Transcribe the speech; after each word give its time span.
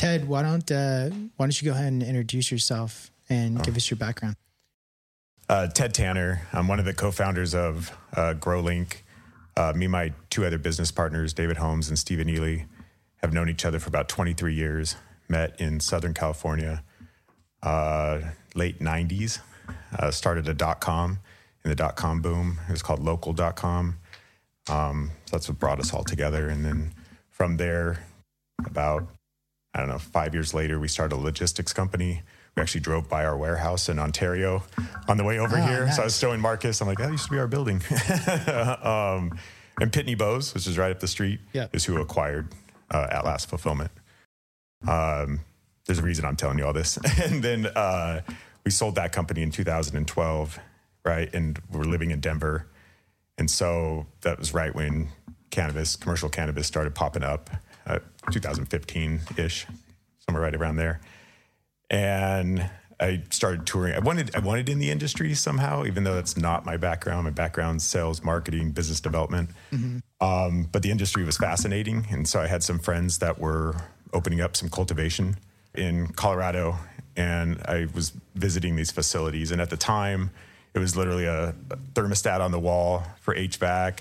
Ted, 0.00 0.26
why 0.26 0.40
don't 0.40 0.72
uh, 0.72 1.10
why 1.36 1.44
don't 1.44 1.60
you 1.60 1.70
go 1.70 1.74
ahead 1.74 1.92
and 1.92 2.02
introduce 2.02 2.50
yourself 2.50 3.10
and 3.28 3.58
oh. 3.58 3.60
give 3.60 3.76
us 3.76 3.90
your 3.90 3.98
background? 3.98 4.34
Uh, 5.46 5.66
Ted 5.66 5.92
Tanner. 5.92 6.48
I'm 6.54 6.68
one 6.68 6.78
of 6.78 6.86
the 6.86 6.94
co-founders 6.94 7.54
of 7.54 7.94
uh, 8.16 8.32
GrowLink. 8.32 9.02
Uh, 9.58 9.74
me 9.76 9.84
and 9.84 9.92
my 9.92 10.14
two 10.30 10.46
other 10.46 10.56
business 10.56 10.90
partners, 10.90 11.34
David 11.34 11.58
Holmes 11.58 11.90
and 11.90 11.98
Stephen 11.98 12.30
Ely, 12.30 12.64
have 13.16 13.34
known 13.34 13.50
each 13.50 13.66
other 13.66 13.78
for 13.78 13.88
about 13.88 14.08
23 14.08 14.54
years. 14.54 14.96
Met 15.28 15.60
in 15.60 15.80
Southern 15.80 16.14
California, 16.14 16.82
uh, 17.62 18.20
late 18.54 18.80
90s. 18.80 19.40
Uh, 19.98 20.10
started 20.10 20.48
a 20.48 20.54
dot 20.54 20.80
com 20.80 21.18
in 21.62 21.68
the 21.68 21.76
dot 21.76 21.96
com 21.96 22.22
boom. 22.22 22.58
It 22.70 22.72
was 22.72 22.82
called 22.82 23.00
local.com. 23.00 23.98
Um, 24.70 25.10
so 25.26 25.36
that's 25.36 25.46
what 25.50 25.58
brought 25.58 25.78
us 25.78 25.92
all 25.92 26.04
together. 26.04 26.48
And 26.48 26.64
then 26.64 26.94
from 27.28 27.58
there, 27.58 28.06
about, 28.64 29.06
I 29.74 29.80
don't 29.80 29.88
know, 29.88 29.98
five 29.98 30.34
years 30.34 30.52
later, 30.52 30.78
we 30.78 30.88
started 30.88 31.14
a 31.14 31.18
logistics 31.18 31.72
company. 31.72 32.22
We 32.56 32.62
actually 32.62 32.80
drove 32.80 33.08
by 33.08 33.24
our 33.24 33.36
warehouse 33.36 33.88
in 33.88 33.98
Ontario 33.98 34.64
on 35.08 35.16
the 35.16 35.24
way 35.24 35.38
over 35.38 35.56
oh, 35.56 35.62
here. 35.62 35.86
Nice. 35.86 35.96
So 35.96 36.02
I 36.02 36.04
was 36.06 36.18
showing 36.18 36.40
Marcus, 36.40 36.80
I'm 36.80 36.88
like, 36.88 36.98
that 36.98 37.10
used 37.10 37.26
to 37.26 37.30
be 37.30 37.38
our 37.38 37.46
building. 37.46 37.76
um, 38.82 39.38
and 39.80 39.92
Pitney 39.92 40.18
Bowes, 40.18 40.52
which 40.52 40.66
is 40.66 40.76
right 40.76 40.90
up 40.90 41.00
the 41.00 41.08
street, 41.08 41.40
is 41.54 41.84
who 41.84 42.00
acquired 42.00 42.48
uh, 42.90 43.06
At 43.10 43.24
Last 43.24 43.48
Fulfillment. 43.48 43.90
Um, 44.86 45.40
there's 45.86 45.98
a 45.98 46.02
reason 46.02 46.24
I'm 46.24 46.36
telling 46.36 46.58
you 46.58 46.66
all 46.66 46.72
this. 46.72 46.98
and 47.22 47.42
then 47.42 47.66
uh, 47.66 48.22
we 48.64 48.70
sold 48.70 48.96
that 48.96 49.12
company 49.12 49.42
in 49.42 49.50
2012, 49.50 50.58
right? 51.04 51.32
And 51.32 51.60
we're 51.70 51.84
living 51.84 52.10
in 52.10 52.20
Denver. 52.20 52.66
And 53.38 53.50
so 53.50 54.06
that 54.22 54.38
was 54.38 54.52
right 54.52 54.74
when 54.74 55.08
cannabis, 55.50 55.96
commercial 55.96 56.28
cannabis 56.28 56.66
started 56.66 56.94
popping 56.94 57.22
up, 57.22 57.50
uh, 57.86 57.98
2015 58.30 59.20
ish, 59.36 59.66
somewhere 60.18 60.42
right 60.42 60.54
around 60.54 60.76
there. 60.76 61.00
And 61.88 62.70
I 63.00 63.22
started 63.30 63.66
touring. 63.66 63.94
I 63.94 63.98
wanted, 63.98 64.34
I 64.36 64.40
wanted 64.40 64.68
in 64.68 64.78
the 64.78 64.90
industry 64.90 65.34
somehow, 65.34 65.84
even 65.86 66.04
though 66.04 66.14
that's 66.14 66.36
not 66.36 66.66
my 66.66 66.76
background. 66.76 67.24
My 67.24 67.30
background 67.30 67.80
sales, 67.80 68.22
marketing, 68.22 68.72
business 68.72 69.00
development. 69.00 69.50
Mm-hmm. 69.72 69.98
Um, 70.24 70.68
but 70.70 70.82
the 70.82 70.90
industry 70.90 71.24
was 71.24 71.38
fascinating. 71.38 72.06
And 72.10 72.28
so 72.28 72.40
I 72.40 72.46
had 72.46 72.62
some 72.62 72.78
friends 72.78 73.18
that 73.18 73.38
were 73.38 73.74
opening 74.12 74.40
up 74.40 74.56
some 74.56 74.68
cultivation 74.68 75.36
in 75.74 76.08
Colorado. 76.08 76.76
And 77.16 77.60
I 77.64 77.88
was 77.94 78.12
visiting 78.34 78.76
these 78.76 78.90
facilities. 78.90 79.50
And 79.50 79.60
at 79.60 79.70
the 79.70 79.76
time, 79.76 80.30
it 80.74 80.78
was 80.78 80.94
literally 80.96 81.24
a 81.24 81.54
thermostat 81.94 82.40
on 82.40 82.52
the 82.52 82.60
wall 82.60 83.02
for 83.20 83.34
HVAC, 83.34 84.00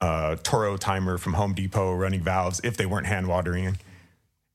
Toro 0.00 0.76
timer 0.76 1.18
from 1.18 1.34
Home 1.34 1.54
Depot 1.54 1.94
running 1.94 2.20
valves 2.20 2.60
if 2.64 2.76
they 2.76 2.86
weren't 2.86 3.06
hand 3.06 3.26
watering, 3.26 3.78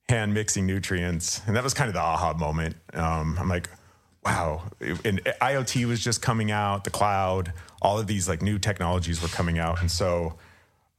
hand 0.09 0.33
mixing 0.33 0.65
nutrients. 0.65 1.41
And 1.47 1.55
that 1.55 1.63
was 1.63 1.73
kind 1.73 1.87
of 1.87 1.93
the 1.93 2.01
aha 2.01 2.33
moment. 2.33 2.75
Um, 2.93 3.37
I'm 3.39 3.49
like, 3.49 3.69
wow. 4.23 4.63
And 4.79 5.23
IoT 5.41 5.85
was 5.85 6.03
just 6.03 6.21
coming 6.21 6.51
out, 6.51 6.83
the 6.83 6.89
cloud, 6.89 7.53
all 7.81 7.99
of 7.99 8.07
these 8.07 8.29
like 8.29 8.41
new 8.41 8.59
technologies 8.59 9.21
were 9.21 9.29
coming 9.29 9.57
out. 9.57 9.81
And 9.81 9.89
so 9.89 10.37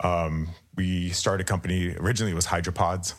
um, 0.00 0.48
we 0.76 1.10
started 1.10 1.46
a 1.46 1.48
company, 1.48 1.94
originally 1.96 2.32
it 2.32 2.36
was 2.36 2.46
Hydropods. 2.46 3.14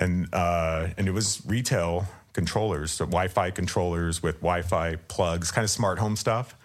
And, 0.00 0.28
uh, 0.32 0.88
and 0.98 1.06
it 1.08 1.12
was 1.12 1.40
retail 1.46 2.06
controllers, 2.34 2.90
so 2.90 3.06
Wi-Fi 3.06 3.50
controllers 3.52 4.22
with 4.22 4.40
Wi-Fi 4.40 4.96
plugs, 5.08 5.50
kind 5.50 5.64
of 5.64 5.70
smart 5.70 5.98
home 5.98 6.16
stuff. 6.16 6.56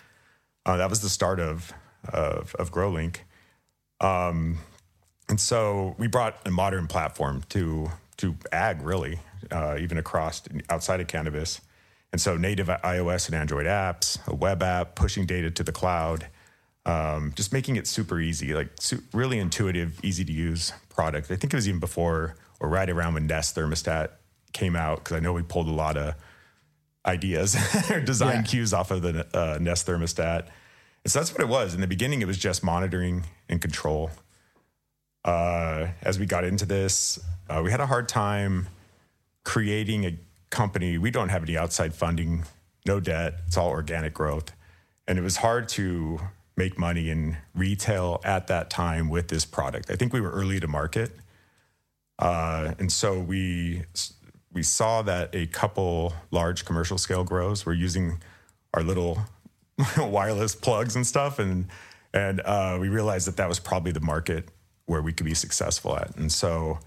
Uh, 0.65 0.77
that 0.77 0.89
was 0.89 1.01
the 1.01 1.09
start 1.09 1.39
of 1.39 1.71
of, 2.07 2.55
of 2.55 2.71
GrowLink, 2.71 3.17
um, 4.01 4.59
and 5.27 5.39
so 5.39 5.95
we 5.97 6.07
brought 6.07 6.37
a 6.45 6.51
modern 6.51 6.87
platform 6.87 7.43
to 7.49 7.91
to 8.17 8.35
ag 8.51 8.81
really, 8.81 9.19
uh, 9.51 9.77
even 9.79 9.97
across 9.97 10.41
outside 10.69 10.99
of 10.99 11.07
cannabis. 11.07 11.61
And 12.11 12.19
so 12.19 12.35
native 12.35 12.67
iOS 12.67 13.27
and 13.27 13.35
Android 13.35 13.65
apps, 13.65 14.25
a 14.27 14.35
web 14.35 14.63
app, 14.63 14.95
pushing 14.95 15.25
data 15.25 15.51
to 15.51 15.63
the 15.63 15.71
cloud, 15.71 16.27
um, 16.85 17.33
just 17.35 17.53
making 17.53 17.75
it 17.75 17.87
super 17.87 18.19
easy, 18.19 18.53
like 18.53 18.69
su- 18.79 19.03
really 19.13 19.37
intuitive, 19.37 20.03
easy 20.03 20.25
to 20.25 20.31
use 20.33 20.73
product. 20.89 21.31
I 21.31 21.35
think 21.35 21.53
it 21.53 21.55
was 21.55 21.67
even 21.67 21.79
before 21.79 22.35
or 22.59 22.67
right 22.67 22.89
around 22.89 23.13
when 23.13 23.27
Nest 23.27 23.55
thermostat 23.55 24.09
came 24.53 24.75
out 24.75 24.97
because 24.97 25.15
I 25.15 25.19
know 25.19 25.33
we 25.33 25.43
pulled 25.43 25.67
a 25.67 25.73
lot 25.73 25.97
of 25.97 26.15
ideas 27.05 27.55
or 27.91 28.01
design 28.01 28.37
yeah. 28.37 28.41
cues 28.41 28.73
off 28.73 28.91
of 28.91 29.01
the 29.01 29.25
uh, 29.37 29.59
Nest 29.61 29.87
thermostat. 29.87 30.47
And 31.03 31.11
so 31.11 31.19
that's 31.19 31.31
what 31.31 31.41
it 31.41 31.47
was. 31.47 31.73
In 31.73 31.81
the 31.81 31.87
beginning, 31.87 32.21
it 32.21 32.27
was 32.27 32.37
just 32.37 32.63
monitoring 32.63 33.25
and 33.47 33.61
control. 33.61 34.11
Uh, 35.23 35.87
as 36.01 36.19
we 36.19 36.25
got 36.25 36.43
into 36.43 36.65
this, 36.65 37.19
uh, 37.49 37.61
we 37.63 37.71
had 37.71 37.79
a 37.79 37.85
hard 37.85 38.07
time 38.07 38.67
creating 39.43 40.05
a 40.05 40.17
company. 40.49 40.97
We 40.97 41.11
don't 41.11 41.29
have 41.29 41.43
any 41.43 41.57
outside 41.57 41.93
funding, 41.93 42.43
no 42.85 42.99
debt. 42.99 43.35
It's 43.47 43.57
all 43.57 43.69
organic 43.69 44.13
growth. 44.13 44.51
And 45.07 45.17
it 45.17 45.21
was 45.21 45.37
hard 45.37 45.69
to 45.69 46.19
make 46.55 46.77
money 46.77 47.09
in 47.09 47.37
retail 47.55 48.21
at 48.23 48.47
that 48.47 48.69
time 48.69 49.09
with 49.09 49.29
this 49.29 49.45
product. 49.45 49.89
I 49.89 49.95
think 49.95 50.13
we 50.13 50.21
were 50.21 50.31
early 50.31 50.59
to 50.59 50.67
market. 50.67 51.11
Uh, 52.19 52.73
and 52.79 52.91
so 52.91 53.19
we 53.19 53.83
we 54.51 54.61
saw 54.63 55.01
that 55.03 55.33
a 55.33 55.47
couple 55.47 56.13
large 56.31 56.65
commercial 56.65 56.97
scale 56.97 57.23
grows 57.23 57.65
were 57.65 57.73
using 57.73 58.21
our 58.73 58.83
little 58.83 59.19
wireless 59.97 60.55
plugs 60.55 60.95
and 60.95 61.05
stuff, 61.05 61.39
and 61.39 61.67
and 62.13 62.41
uh, 62.41 62.77
we 62.79 62.89
realized 62.89 63.27
that 63.27 63.37
that 63.37 63.47
was 63.47 63.59
probably 63.59 63.91
the 63.91 63.99
market 63.99 64.49
where 64.85 65.01
we 65.01 65.13
could 65.13 65.25
be 65.25 65.35
successful 65.35 65.95
at. 65.95 66.15
And 66.15 66.31
so 66.31 66.79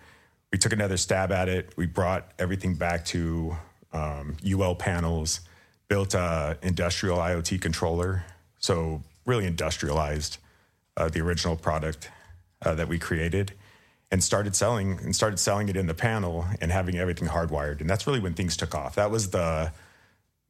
we 0.51 0.59
took 0.59 0.73
another 0.73 0.97
stab 0.97 1.31
at 1.31 1.49
it. 1.49 1.73
We 1.77 1.87
brought 1.87 2.33
everything 2.39 2.75
back 2.75 3.05
to 3.07 3.57
um, 3.93 4.37
UL 4.45 4.75
panels, 4.75 5.41
built 5.89 6.15
a 6.15 6.59
industrial 6.63 7.19
IoT 7.19 7.61
controller, 7.61 8.25
so 8.59 9.03
really 9.25 9.47
industrialized 9.47 10.39
uh, 10.97 11.09
the 11.09 11.21
original 11.21 11.57
product 11.57 12.11
uh, 12.63 12.75
that 12.75 12.89
we 12.89 12.99
created 12.99 13.53
and 14.11 14.23
started 14.23 14.55
selling 14.55 14.99
and 15.03 15.17
started 15.17 15.39
selling 15.39 15.69
it 15.69 15.77
in 15.77 15.87
the 15.87 15.95
panel 15.95 16.45
and 16.61 16.71
having 16.71 16.99
everything 16.99 17.29
hardwired. 17.29 17.81
And 17.81 17.89
that's 17.89 18.07
really 18.07 18.21
when 18.21 18.35
things 18.35 18.57
took 18.57 18.75
off. 18.75 18.97
That 18.97 19.11
was 19.11 19.31
the, 19.31 19.73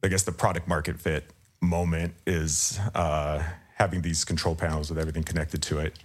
I 0.03 0.07
guess, 0.07 0.23
the 0.23 0.31
product 0.31 0.67
market 0.67 0.99
fit 0.99 1.25
moment 1.63 2.13
is 2.27 2.79
uh, 2.93 3.43
having 3.75 4.01
these 4.01 4.23
control 4.23 4.55
panels 4.55 4.89
with 4.89 4.99
everything 4.99 5.23
connected 5.23 5.61
to 5.63 5.79
it. 5.79 5.97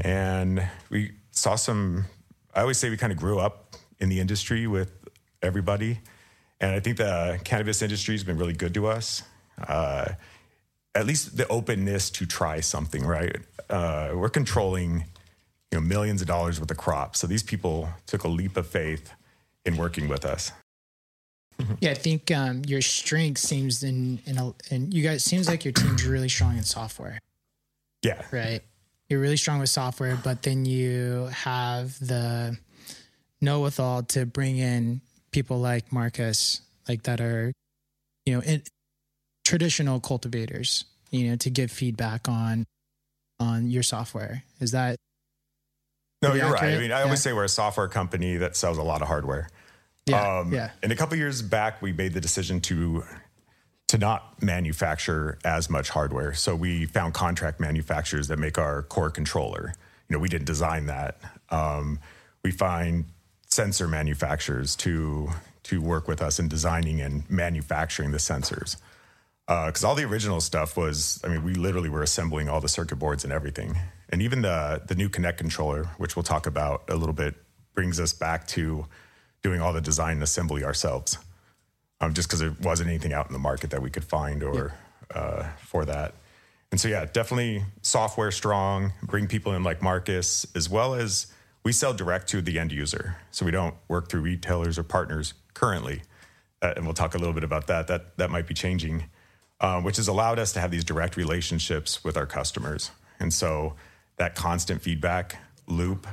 And 0.00 0.66
we 0.90 1.12
saw 1.30 1.54
some, 1.54 2.06
I 2.54 2.62
always 2.62 2.78
say 2.78 2.90
we 2.90 2.96
kind 2.96 3.12
of 3.12 3.18
grew 3.18 3.38
up 3.38 3.76
in 4.00 4.08
the 4.08 4.20
industry 4.20 4.66
with 4.66 4.90
everybody. 5.42 6.00
And 6.60 6.72
I 6.72 6.80
think 6.80 6.96
the 6.96 7.40
cannabis 7.44 7.82
industry 7.82 8.14
has 8.14 8.24
been 8.24 8.38
really 8.38 8.52
good 8.52 8.74
to 8.74 8.86
us. 8.86 9.22
Uh, 9.66 10.12
at 10.94 11.06
least 11.06 11.36
the 11.36 11.46
openness 11.48 12.10
to 12.10 12.26
try 12.26 12.60
something, 12.60 13.04
right? 13.04 13.36
Uh, 13.70 14.10
we're 14.14 14.28
controlling 14.28 15.04
you 15.70 15.80
know, 15.80 15.80
millions 15.80 16.20
of 16.20 16.28
dollars 16.28 16.60
worth 16.60 16.70
of 16.70 16.76
crops. 16.76 17.20
So 17.20 17.26
these 17.26 17.42
people 17.42 17.88
took 18.06 18.24
a 18.24 18.28
leap 18.28 18.56
of 18.56 18.66
faith 18.66 19.12
in 19.64 19.76
working 19.76 20.08
with 20.08 20.24
us. 20.24 20.52
Yeah, 21.80 21.90
I 21.90 21.94
think 21.94 22.30
um, 22.30 22.62
your 22.66 22.82
strength 22.82 23.38
seems 23.38 23.82
in 23.82 24.20
in 24.26 24.38
a, 24.38 24.52
and 24.70 24.92
you 24.92 25.02
guys 25.02 25.24
seems 25.24 25.48
like 25.48 25.64
your 25.64 25.72
team's 25.72 26.06
really 26.06 26.28
strong 26.28 26.56
in 26.56 26.64
software. 26.64 27.18
Yeah. 28.02 28.22
Right. 28.32 28.62
You're 29.08 29.20
really 29.20 29.36
strong 29.36 29.60
with 29.60 29.68
software, 29.68 30.16
but 30.16 30.42
then 30.42 30.64
you 30.64 31.28
have 31.32 31.98
the 32.00 32.56
know 33.40 33.60
with 33.60 33.78
all 33.80 34.02
to 34.04 34.26
bring 34.26 34.58
in 34.58 35.00
people 35.30 35.58
like 35.58 35.92
Marcus, 35.92 36.62
like 36.88 37.02
that 37.04 37.20
are, 37.20 37.52
you 38.24 38.34
know, 38.34 38.42
in, 38.42 38.62
traditional 39.44 40.00
cultivators, 40.00 40.84
you 41.10 41.28
know, 41.28 41.36
to 41.36 41.50
give 41.50 41.70
feedback 41.70 42.28
on 42.28 42.64
on 43.38 43.70
your 43.70 43.82
software. 43.82 44.44
Is 44.60 44.70
that 44.72 44.96
no, 46.22 46.34
you're 46.34 46.44
accurate? 46.44 46.62
right. 46.62 46.74
I 46.74 46.78
mean, 46.78 46.92
I 46.92 46.98
yeah. 46.98 47.04
always 47.04 47.20
say 47.20 47.32
we're 47.32 47.44
a 47.44 47.48
software 47.48 47.88
company 47.88 48.36
that 48.36 48.56
sells 48.56 48.78
a 48.78 48.82
lot 48.82 49.02
of 49.02 49.08
hardware. 49.08 49.48
Yeah, 50.06 50.38
um, 50.38 50.52
yeah. 50.52 50.70
And 50.82 50.92
a 50.92 50.96
couple 50.96 51.16
years 51.16 51.42
back, 51.42 51.80
we 51.80 51.92
made 51.92 52.12
the 52.12 52.20
decision 52.20 52.60
to 52.62 53.04
to 53.88 53.98
not 53.98 54.42
manufacture 54.42 55.38
as 55.44 55.68
much 55.68 55.90
hardware. 55.90 56.32
So 56.32 56.56
we 56.56 56.86
found 56.86 57.12
contract 57.12 57.60
manufacturers 57.60 58.28
that 58.28 58.38
make 58.38 58.56
our 58.56 58.84
core 58.84 59.10
controller. 59.10 59.74
You 60.08 60.16
know, 60.16 60.18
we 60.18 60.28
didn't 60.28 60.46
design 60.46 60.86
that. 60.86 61.20
Um, 61.50 61.98
we 62.42 62.50
find 62.52 63.04
sensor 63.46 63.86
manufacturers 63.86 64.76
to 64.76 65.30
to 65.64 65.80
work 65.80 66.08
with 66.08 66.20
us 66.22 66.38
in 66.38 66.48
designing 66.48 67.00
and 67.00 67.28
manufacturing 67.30 68.10
the 68.10 68.18
sensors. 68.18 68.76
Because 69.46 69.84
uh, 69.84 69.88
all 69.88 69.94
the 69.94 70.04
original 70.04 70.40
stuff 70.40 70.76
was, 70.76 71.20
I 71.24 71.28
mean, 71.28 71.44
we 71.44 71.54
literally 71.54 71.88
were 71.88 72.02
assembling 72.02 72.48
all 72.48 72.60
the 72.60 72.68
circuit 72.68 72.96
boards 72.96 73.24
and 73.24 73.32
everything 73.32 73.76
and 74.12 74.20
even 74.22 74.42
the 74.42 74.82
the 74.86 74.94
new 74.94 75.08
Connect 75.08 75.38
controller, 75.38 75.84
which 75.96 76.14
we'll 76.14 76.22
talk 76.22 76.46
about 76.46 76.84
a 76.88 76.94
little 76.94 77.14
bit, 77.14 77.34
brings 77.74 77.98
us 77.98 78.12
back 78.12 78.46
to 78.48 78.86
doing 79.42 79.60
all 79.60 79.72
the 79.72 79.80
design 79.80 80.14
and 80.14 80.22
assembly 80.22 80.64
ourselves. 80.64 81.18
Um, 82.00 82.14
just 82.14 82.28
because 82.28 82.40
there 82.40 82.56
wasn't 82.60 82.88
anything 82.88 83.12
out 83.12 83.26
in 83.28 83.32
the 83.32 83.38
market 83.38 83.70
that 83.70 83.80
we 83.80 83.88
could 83.88 84.04
find 84.04 84.42
or 84.42 84.74
yeah. 85.14 85.16
uh, 85.16 85.48
for 85.58 85.84
that. 85.84 86.14
And 86.72 86.80
so, 86.80 86.88
yeah, 86.88 87.04
definitely 87.04 87.64
software 87.82 88.32
strong. 88.32 88.92
Bring 89.02 89.28
people 89.28 89.52
in 89.52 89.62
like 89.62 89.82
Marcus, 89.82 90.46
as 90.56 90.68
well 90.68 90.94
as 90.94 91.26
we 91.64 91.70
sell 91.70 91.92
direct 91.92 92.28
to 92.30 92.42
the 92.42 92.58
end 92.58 92.72
user. 92.72 93.16
So 93.30 93.44
we 93.44 93.52
don't 93.52 93.74
work 93.88 94.08
through 94.08 94.22
retailers 94.22 94.78
or 94.78 94.82
partners 94.82 95.34
currently. 95.54 96.02
Uh, 96.60 96.72
and 96.76 96.84
we'll 96.84 96.94
talk 96.94 97.14
a 97.14 97.18
little 97.18 97.34
bit 97.34 97.44
about 97.44 97.66
that. 97.68 97.86
That, 97.88 98.16
that 98.16 98.30
might 98.30 98.46
be 98.46 98.54
changing, 98.54 99.04
uh, 99.60 99.80
which 99.80 99.96
has 99.96 100.08
allowed 100.08 100.38
us 100.38 100.52
to 100.54 100.60
have 100.60 100.70
these 100.70 100.84
direct 100.84 101.16
relationships 101.16 102.02
with 102.02 102.16
our 102.16 102.26
customers. 102.26 102.90
And 103.20 103.32
so 103.32 103.74
that 104.16 104.34
constant 104.34 104.82
feedback 104.82 105.36
loop 105.68 106.06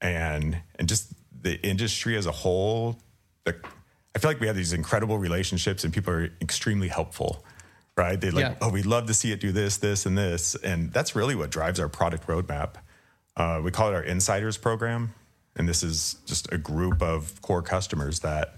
and, 0.00 0.58
and 0.78 0.88
just 0.88 1.12
the 1.42 1.60
industry 1.66 2.16
as 2.16 2.26
a 2.26 2.32
whole, 2.32 2.98
the, 3.44 3.56
I 4.14 4.18
feel 4.18 4.30
like 4.30 4.40
we 4.40 4.46
have 4.46 4.56
these 4.56 4.72
incredible 4.72 5.18
relationships 5.18 5.84
and 5.84 5.92
people 5.92 6.12
are 6.12 6.30
extremely 6.40 6.88
helpful 6.88 7.44
right? 7.98 8.20
They 8.20 8.30
like, 8.30 8.42
yeah. 8.42 8.54
oh, 8.62 8.70
we'd 8.70 8.86
love 8.86 9.06
to 9.08 9.14
see 9.14 9.32
it 9.32 9.40
do 9.40 9.52
this, 9.52 9.76
this, 9.76 10.06
and 10.06 10.16
this, 10.16 10.54
and 10.54 10.92
that's 10.92 11.16
really 11.16 11.34
what 11.34 11.50
drives 11.50 11.80
our 11.80 11.88
product 11.88 12.26
roadmap. 12.28 12.76
Uh, 13.36 13.60
we 13.62 13.70
call 13.70 13.90
it 13.90 13.94
our 13.94 14.02
insiders 14.02 14.56
program, 14.56 15.12
and 15.56 15.68
this 15.68 15.82
is 15.82 16.16
just 16.24 16.50
a 16.52 16.58
group 16.58 17.02
of 17.02 17.42
core 17.42 17.62
customers 17.62 18.20
that 18.20 18.54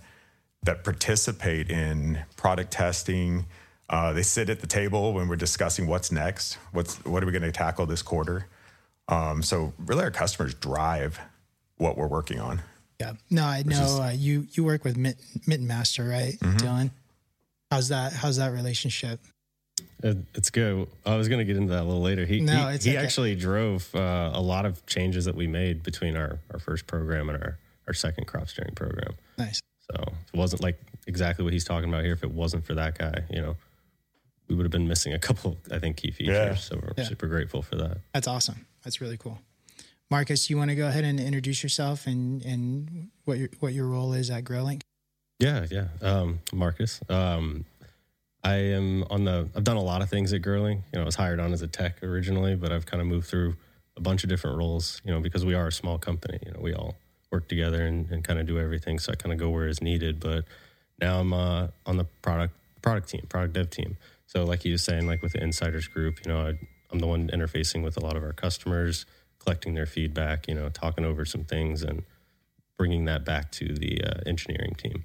that 0.62 0.84
participate 0.84 1.70
in 1.70 2.22
product 2.36 2.70
testing. 2.70 3.46
Uh, 3.88 4.12
they 4.12 4.22
sit 4.22 4.50
at 4.50 4.60
the 4.60 4.66
table 4.66 5.14
when 5.14 5.26
we're 5.26 5.36
discussing 5.36 5.86
what's 5.86 6.12
next. 6.12 6.58
What's 6.72 7.02
what 7.06 7.22
are 7.22 7.26
we 7.26 7.32
going 7.32 7.42
to 7.42 7.50
tackle 7.50 7.86
this 7.86 8.02
quarter? 8.02 8.46
Um, 9.08 9.42
so 9.42 9.72
really, 9.78 10.04
our 10.04 10.10
customers 10.10 10.54
drive 10.54 11.18
what 11.78 11.96
we're 11.96 12.06
working 12.06 12.40
on. 12.40 12.62
Yeah. 13.00 13.12
No, 13.30 13.44
I 13.44 13.62
know 13.64 14.02
uh, 14.02 14.12
you 14.14 14.46
you 14.52 14.62
work 14.62 14.84
with 14.84 14.96
Mitten, 14.96 15.24
Mitten 15.46 15.66
Master, 15.66 16.06
right, 16.06 16.34
mm-hmm. 16.38 16.56
Dylan? 16.58 16.90
How's 17.70 17.88
that? 17.88 18.12
How's 18.12 18.36
that 18.36 18.52
relationship? 18.52 19.20
It's 20.02 20.50
good. 20.50 20.86
I 21.06 21.16
was 21.16 21.28
going 21.28 21.38
to 21.38 21.44
get 21.44 21.56
into 21.56 21.72
that 21.72 21.82
a 21.82 21.84
little 21.84 22.02
later. 22.02 22.26
He 22.26 22.40
no, 22.40 22.68
he, 22.68 22.78
he 22.78 22.90
okay. 22.90 22.96
actually 22.96 23.34
drove 23.36 23.94
uh, 23.94 24.30
a 24.34 24.40
lot 24.40 24.66
of 24.66 24.84
changes 24.86 25.24
that 25.24 25.34
we 25.34 25.46
made 25.46 25.82
between 25.82 26.16
our, 26.16 26.38
our 26.52 26.58
first 26.58 26.86
program 26.86 27.30
and 27.30 27.42
our, 27.42 27.58
our 27.86 27.94
second 27.94 28.26
crop 28.26 28.48
steering 28.48 28.74
program. 28.74 29.14
Nice. 29.38 29.60
So 29.90 30.02
it 30.02 30.36
wasn't 30.36 30.62
like 30.62 30.78
exactly 31.06 31.42
what 31.42 31.52
he's 31.52 31.64
talking 31.64 31.88
about 31.88 32.04
here. 32.04 32.12
If 32.12 32.22
it 32.22 32.30
wasn't 32.30 32.64
for 32.66 32.74
that 32.74 32.98
guy, 32.98 33.24
you 33.30 33.40
know, 33.40 33.56
we 34.48 34.54
would 34.54 34.64
have 34.64 34.72
been 34.72 34.88
missing 34.88 35.12
a 35.12 35.18
couple, 35.18 35.58
I 35.70 35.78
think, 35.78 35.96
key 35.96 36.10
features. 36.10 36.34
Yeah. 36.34 36.54
So 36.54 36.80
we're 36.82 36.92
yeah. 36.96 37.04
super 37.04 37.26
grateful 37.26 37.62
for 37.62 37.76
that. 37.76 37.98
That's 38.12 38.28
awesome. 38.28 38.66
That's 38.84 39.00
really 39.00 39.16
cool. 39.16 39.38
Marcus, 40.10 40.50
you 40.50 40.56
want 40.56 40.70
to 40.70 40.74
go 40.74 40.88
ahead 40.88 41.04
and 41.04 41.20
introduce 41.20 41.62
yourself 41.62 42.06
and, 42.06 42.42
and 42.42 43.10
what 43.24 43.38
your 43.38 43.48
what 43.60 43.72
your 43.72 43.86
role 43.86 44.12
is 44.12 44.28
at 44.28 44.42
GrowLink? 44.42 44.82
Yeah, 45.38 45.66
yeah. 45.70 45.86
Um, 46.02 46.40
Marcus. 46.52 47.00
Um, 47.08 47.64
I 48.42 48.56
am 48.56 49.04
on 49.10 49.24
the. 49.24 49.48
I've 49.54 49.64
done 49.64 49.76
a 49.76 49.82
lot 49.82 50.02
of 50.02 50.10
things 50.10 50.32
at 50.32 50.42
GrowLink. 50.42 50.82
You 50.92 50.98
know, 50.98 51.02
I 51.02 51.04
was 51.04 51.14
hired 51.14 51.38
on 51.38 51.52
as 51.52 51.62
a 51.62 51.68
tech 51.68 52.02
originally, 52.02 52.56
but 52.56 52.72
I've 52.72 52.86
kind 52.86 53.00
of 53.00 53.06
moved 53.06 53.28
through 53.28 53.54
a 53.96 54.00
bunch 54.00 54.24
of 54.24 54.28
different 54.28 54.58
roles. 54.58 55.00
You 55.04 55.12
know, 55.12 55.20
because 55.20 55.44
we 55.44 55.54
are 55.54 55.68
a 55.68 55.72
small 55.72 55.96
company. 55.96 56.40
You 56.44 56.52
know, 56.52 56.60
we 56.60 56.74
all 56.74 56.96
work 57.30 57.48
together 57.48 57.86
and, 57.86 58.10
and 58.10 58.24
kind 58.24 58.40
of 58.40 58.46
do 58.46 58.58
everything. 58.58 58.98
So 58.98 59.12
I 59.12 59.14
kind 59.14 59.32
of 59.32 59.38
go 59.38 59.50
where 59.50 59.68
is 59.68 59.80
needed. 59.80 60.18
But 60.18 60.44
now 61.00 61.20
I'm 61.20 61.32
uh, 61.32 61.68
on 61.86 61.98
the 61.98 62.04
product 62.22 62.54
product 62.82 63.08
team, 63.10 63.26
product 63.28 63.52
dev 63.52 63.70
team. 63.70 63.96
So 64.26 64.44
like 64.44 64.64
you 64.64 64.72
were 64.72 64.78
saying, 64.78 65.06
like 65.06 65.22
with 65.22 65.32
the 65.32 65.42
insiders 65.42 65.86
group, 65.86 66.24
you 66.24 66.32
know, 66.32 66.40
I, 66.40 66.58
I'm 66.90 66.98
the 66.98 67.06
one 67.06 67.28
interfacing 67.28 67.84
with 67.84 67.96
a 67.96 68.00
lot 68.00 68.16
of 68.16 68.24
our 68.24 68.32
customers, 68.32 69.06
collecting 69.40 69.74
their 69.74 69.86
feedback. 69.86 70.46
You 70.46 70.54
know, 70.54 70.68
talking 70.68 71.04
over 71.04 71.24
some 71.24 71.44
things 71.44 71.82
and 71.82 72.04
bringing 72.78 73.04
that 73.06 73.24
back 73.24 73.50
to 73.52 73.74
the 73.74 74.02
uh, 74.04 74.20
engineering 74.26 74.74
team 74.74 75.04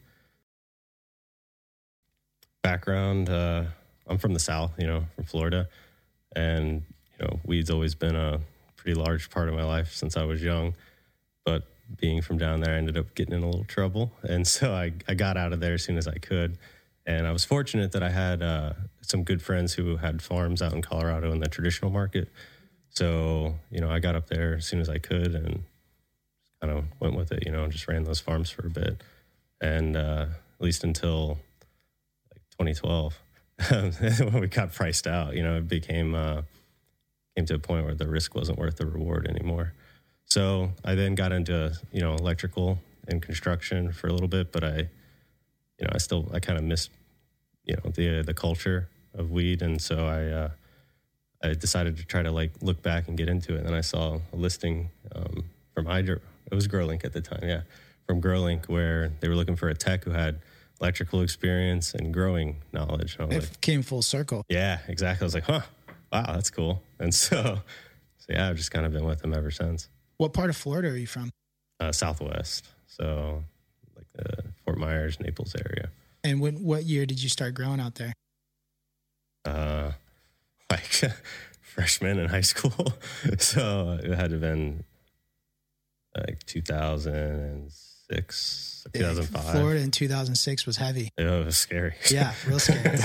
background, 2.66 3.30
uh, 3.30 3.64
I'm 4.08 4.18
from 4.18 4.34
the 4.34 4.40
South, 4.40 4.72
you 4.80 4.88
know, 4.88 5.04
from 5.14 5.26
Florida, 5.26 5.70
and 6.36 6.82
you 7.20 7.26
know, 7.26 7.40
weed's 7.46 7.70
always 7.70 7.94
been 7.94 8.16
a 8.16 8.40
pretty 8.76 9.00
large 9.00 9.30
part 9.30 9.50
of 9.50 9.54
my 9.54 9.64
life 9.64 9.94
since 9.94 10.18
I 10.18 10.24
was 10.24 10.42
young. 10.42 10.74
But 11.46 11.62
being 11.98 12.24
from 12.24 12.40
down 12.40 12.62
there, 12.62 12.74
I 12.74 12.78
ended 12.78 12.98
up 12.98 13.14
getting 13.14 13.36
in 13.36 13.44
a 13.44 13.46
little 13.46 13.66
trouble, 13.66 14.12
and 14.24 14.48
so 14.48 14.74
I, 14.74 14.94
I 15.08 15.14
got 15.14 15.38
out 15.38 15.54
of 15.54 15.60
there 15.60 15.76
as 15.76 15.84
soon 15.84 15.98
as 15.98 16.08
I 16.08 16.16
could. 16.16 16.58
And 17.06 17.28
I 17.28 17.32
was 17.32 17.46
fortunate 17.46 17.92
that 17.92 18.02
I 18.02 18.10
had 18.10 18.42
uh, 18.42 18.74
some 19.02 19.24
good 19.24 19.44
friends 19.44 19.76
who 19.76 19.98
had 19.98 20.24
farms 20.24 20.64
out 20.64 20.74
in 20.74 20.82
Colorado 20.82 21.32
in 21.34 21.40
the 21.40 21.48
traditional 21.48 21.92
market. 21.92 22.30
So 22.96 23.56
you 23.72 23.82
know, 23.82 23.90
I 23.90 24.00
got 24.00 24.16
up 24.16 24.28
there 24.28 24.56
as 24.56 24.66
soon 24.66 24.80
as 24.80 24.90
I 24.90 24.98
could 24.98 25.36
and 25.36 25.64
kind 26.62 26.78
of 26.78 26.86
went 27.00 27.16
with 27.16 27.32
it. 27.32 27.46
You 27.46 27.52
know, 27.52 27.68
just 27.68 27.88
ran 27.88 28.04
those 28.04 28.20
farms 28.20 28.50
for 28.50 28.66
a 28.66 28.70
bit, 28.70 29.04
and 29.62 29.96
uh, 29.96 30.28
at 30.60 30.64
least 30.64 30.84
until 30.84 31.40
like 32.32 32.42
2012 32.60 33.20
when 34.32 34.40
we 34.40 34.48
got 34.48 34.74
priced 34.74 35.08
out. 35.08 35.36
You 35.36 35.44
know, 35.44 35.58
it 35.58 35.68
became 35.68 36.16
uh, 36.16 36.44
came 37.36 37.46
to 37.46 37.56
a 37.56 37.60
point 37.60 37.86
where 37.86 37.96
the 37.96 38.08
risk 38.08 38.36
wasn't 38.36 38.58
worth 38.58 38.78
the 38.78 38.86
reward 38.86 39.28
anymore. 39.28 39.74
So 40.26 40.72
I 40.84 40.96
then 40.96 41.16
got 41.16 41.32
into 41.32 41.74
you 41.92 42.02
know 42.02 42.16
electrical 42.16 42.80
and 43.08 43.22
construction 43.22 43.92
for 43.92 44.08
a 44.08 44.14
little 44.14 44.28
bit, 44.28 44.52
but 44.52 44.64
I, 44.64 44.78
you 45.80 45.86
know, 45.86 45.92
I 45.92 45.98
still 45.98 46.30
I 46.34 46.40
kind 46.40 46.58
of 46.58 46.64
missed 46.64 46.92
you 47.64 47.76
know 47.76 47.92
the 47.92 48.24
the 48.24 48.34
culture 48.34 48.90
of 49.14 49.32
weed, 49.32 49.62
and 49.62 49.82
so 49.82 50.08
I 50.08 50.24
uh, 50.26 50.50
I 51.46 51.54
decided 51.54 51.98
to 51.98 52.06
try 52.06 52.24
to 52.24 52.32
like 52.32 52.52
look 52.62 52.82
back 52.82 53.08
and 53.08 53.18
get 53.18 53.30
into 53.30 53.54
it. 53.54 53.60
And 53.60 53.68
then 53.68 53.74
I 53.74 53.82
saw 53.82 54.20
a 54.34 54.36
listing 54.36 54.90
um, 55.16 55.46
from 55.74 55.86
Hydro. 55.86 56.20
It 56.52 56.56
was 56.56 56.68
GrowLink 56.68 57.06
at 57.06 57.14
the 57.14 57.22
time, 57.22 57.42
yeah, 57.44 57.62
from 58.08 58.22
GrowLink 58.22 58.68
where 58.68 59.12
they 59.20 59.28
were 59.28 59.36
looking 59.36 59.56
for 59.56 59.70
a 59.70 59.76
tech 59.76 60.04
who 60.04 60.12
had 60.12 60.40
electrical 60.82 61.22
experience 61.22 61.94
and 61.94 62.14
growing 62.14 62.58
knowledge. 62.74 63.18
it 63.20 63.30
like, 63.30 63.62
came 63.62 63.82
full 63.82 64.02
circle. 64.02 64.44
Yeah, 64.50 64.80
exactly. 64.88 65.24
I 65.24 65.28
was 65.28 65.34
like, 65.34 65.46
huh, 65.46 65.62
wow, 66.12 66.34
that's 66.34 66.50
cool. 66.50 66.82
And 67.00 67.14
so, 67.24 67.42
so 68.18 68.26
yeah, 68.30 68.50
I've 68.50 68.58
just 68.58 68.72
kind 68.72 68.86
of 68.86 68.92
been 68.92 69.06
with 69.06 69.22
them 69.22 69.34
ever 69.34 69.52
since. 69.52 69.90
What 70.18 70.34
part 70.34 70.50
of 70.50 70.56
Florida 70.56 70.90
are 70.90 70.98
you 70.98 71.08
from? 71.08 71.30
Uh, 71.80 71.92
Southwest. 71.92 72.68
So 72.88 73.44
like 73.96 74.08
the 74.14 74.44
Fort 74.64 74.78
Myers, 74.78 75.20
Naples 75.20 75.56
area. 75.56 75.90
And 76.24 76.40
when, 76.40 76.64
what 76.64 76.84
year 76.84 77.06
did 77.06 77.22
you 77.22 77.30
start 77.30 77.54
growing 77.54 77.80
out 77.80 77.96
there? 77.96 78.14
Uh, 79.44 79.92
like 80.70 80.84
freshman 81.62 82.20
in 82.20 82.30
high 82.30 82.42
school. 82.42 82.94
so 83.38 84.00
it 84.04 84.16
had 84.16 84.30
to 84.30 84.36
have 84.36 84.42
been 84.42 84.84
like 86.16 86.46
2006 86.46 88.76
2005. 88.94 89.52
Florida 89.52 89.82
in 89.82 89.92
2006 89.92 90.66
was 90.66 90.78
heavy. 90.78 91.10
Yeah, 91.18 91.40
it 91.40 91.46
was 91.46 91.58
scary. 91.58 91.96
Yeah, 92.10 92.34
real 92.48 92.60
scary. 92.60 92.84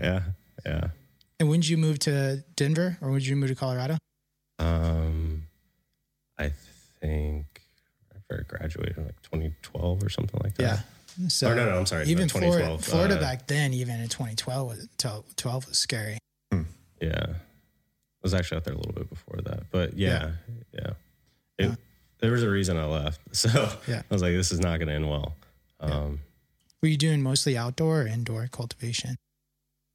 yeah, 0.00 0.22
yeah. 0.64 0.88
And 1.40 1.48
when 1.48 1.60
did 1.60 1.68
you 1.68 1.76
move 1.76 1.98
to 2.00 2.44
Denver 2.56 2.98
or 3.00 3.10
when 3.10 3.18
did 3.18 3.26
you 3.26 3.36
move 3.36 3.48
to 3.48 3.54
Colorado? 3.54 3.98
Um, 4.58 5.44
I 6.38 6.52
think 7.00 7.62
I 8.14 8.18
graduated 8.46 8.96
in 8.96 9.06
like 9.06 9.20
2012 9.22 10.04
or 10.04 10.08
something 10.08 10.40
like 10.42 10.54
that. 10.54 10.62
Yeah. 10.62 10.78
So 11.28 11.50
or 11.50 11.54
no, 11.54 11.68
no, 11.68 11.78
I'm 11.78 11.86
sorry. 11.86 12.06
Even 12.06 12.28
Florida, 12.28 12.78
Florida 12.78 13.16
uh, 13.16 13.20
back 13.20 13.46
then, 13.46 13.74
even 13.74 14.00
in 14.00 14.08
2012, 14.08 14.68
was, 14.68 14.88
12 15.36 15.68
was 15.68 15.78
scary. 15.78 16.18
Yeah. 17.02 17.26
I 17.26 18.22
was 18.22 18.34
actually 18.34 18.58
out 18.58 18.64
there 18.64 18.74
a 18.74 18.76
little 18.76 18.92
bit 18.92 19.10
before 19.10 19.40
that, 19.44 19.64
but 19.70 19.98
yeah, 19.98 20.32
yeah. 20.72 20.80
yeah. 20.80 20.90
It, 21.58 21.68
yeah 21.70 21.74
there 22.22 22.30
was 22.30 22.42
a 22.42 22.48
reason 22.48 22.78
I 22.78 22.86
left. 22.86 23.20
So 23.34 23.68
yeah. 23.86 24.02
I 24.10 24.14
was 24.14 24.22
like, 24.22 24.32
this 24.32 24.52
is 24.52 24.60
not 24.60 24.78
going 24.78 24.88
to 24.88 24.94
end 24.94 25.10
well. 25.10 25.34
Um. 25.80 26.20
Were 26.80 26.88
you 26.88 26.96
doing 26.96 27.22
mostly 27.22 27.56
outdoor 27.56 28.02
or 28.02 28.06
indoor 28.06 28.48
cultivation? 28.50 29.16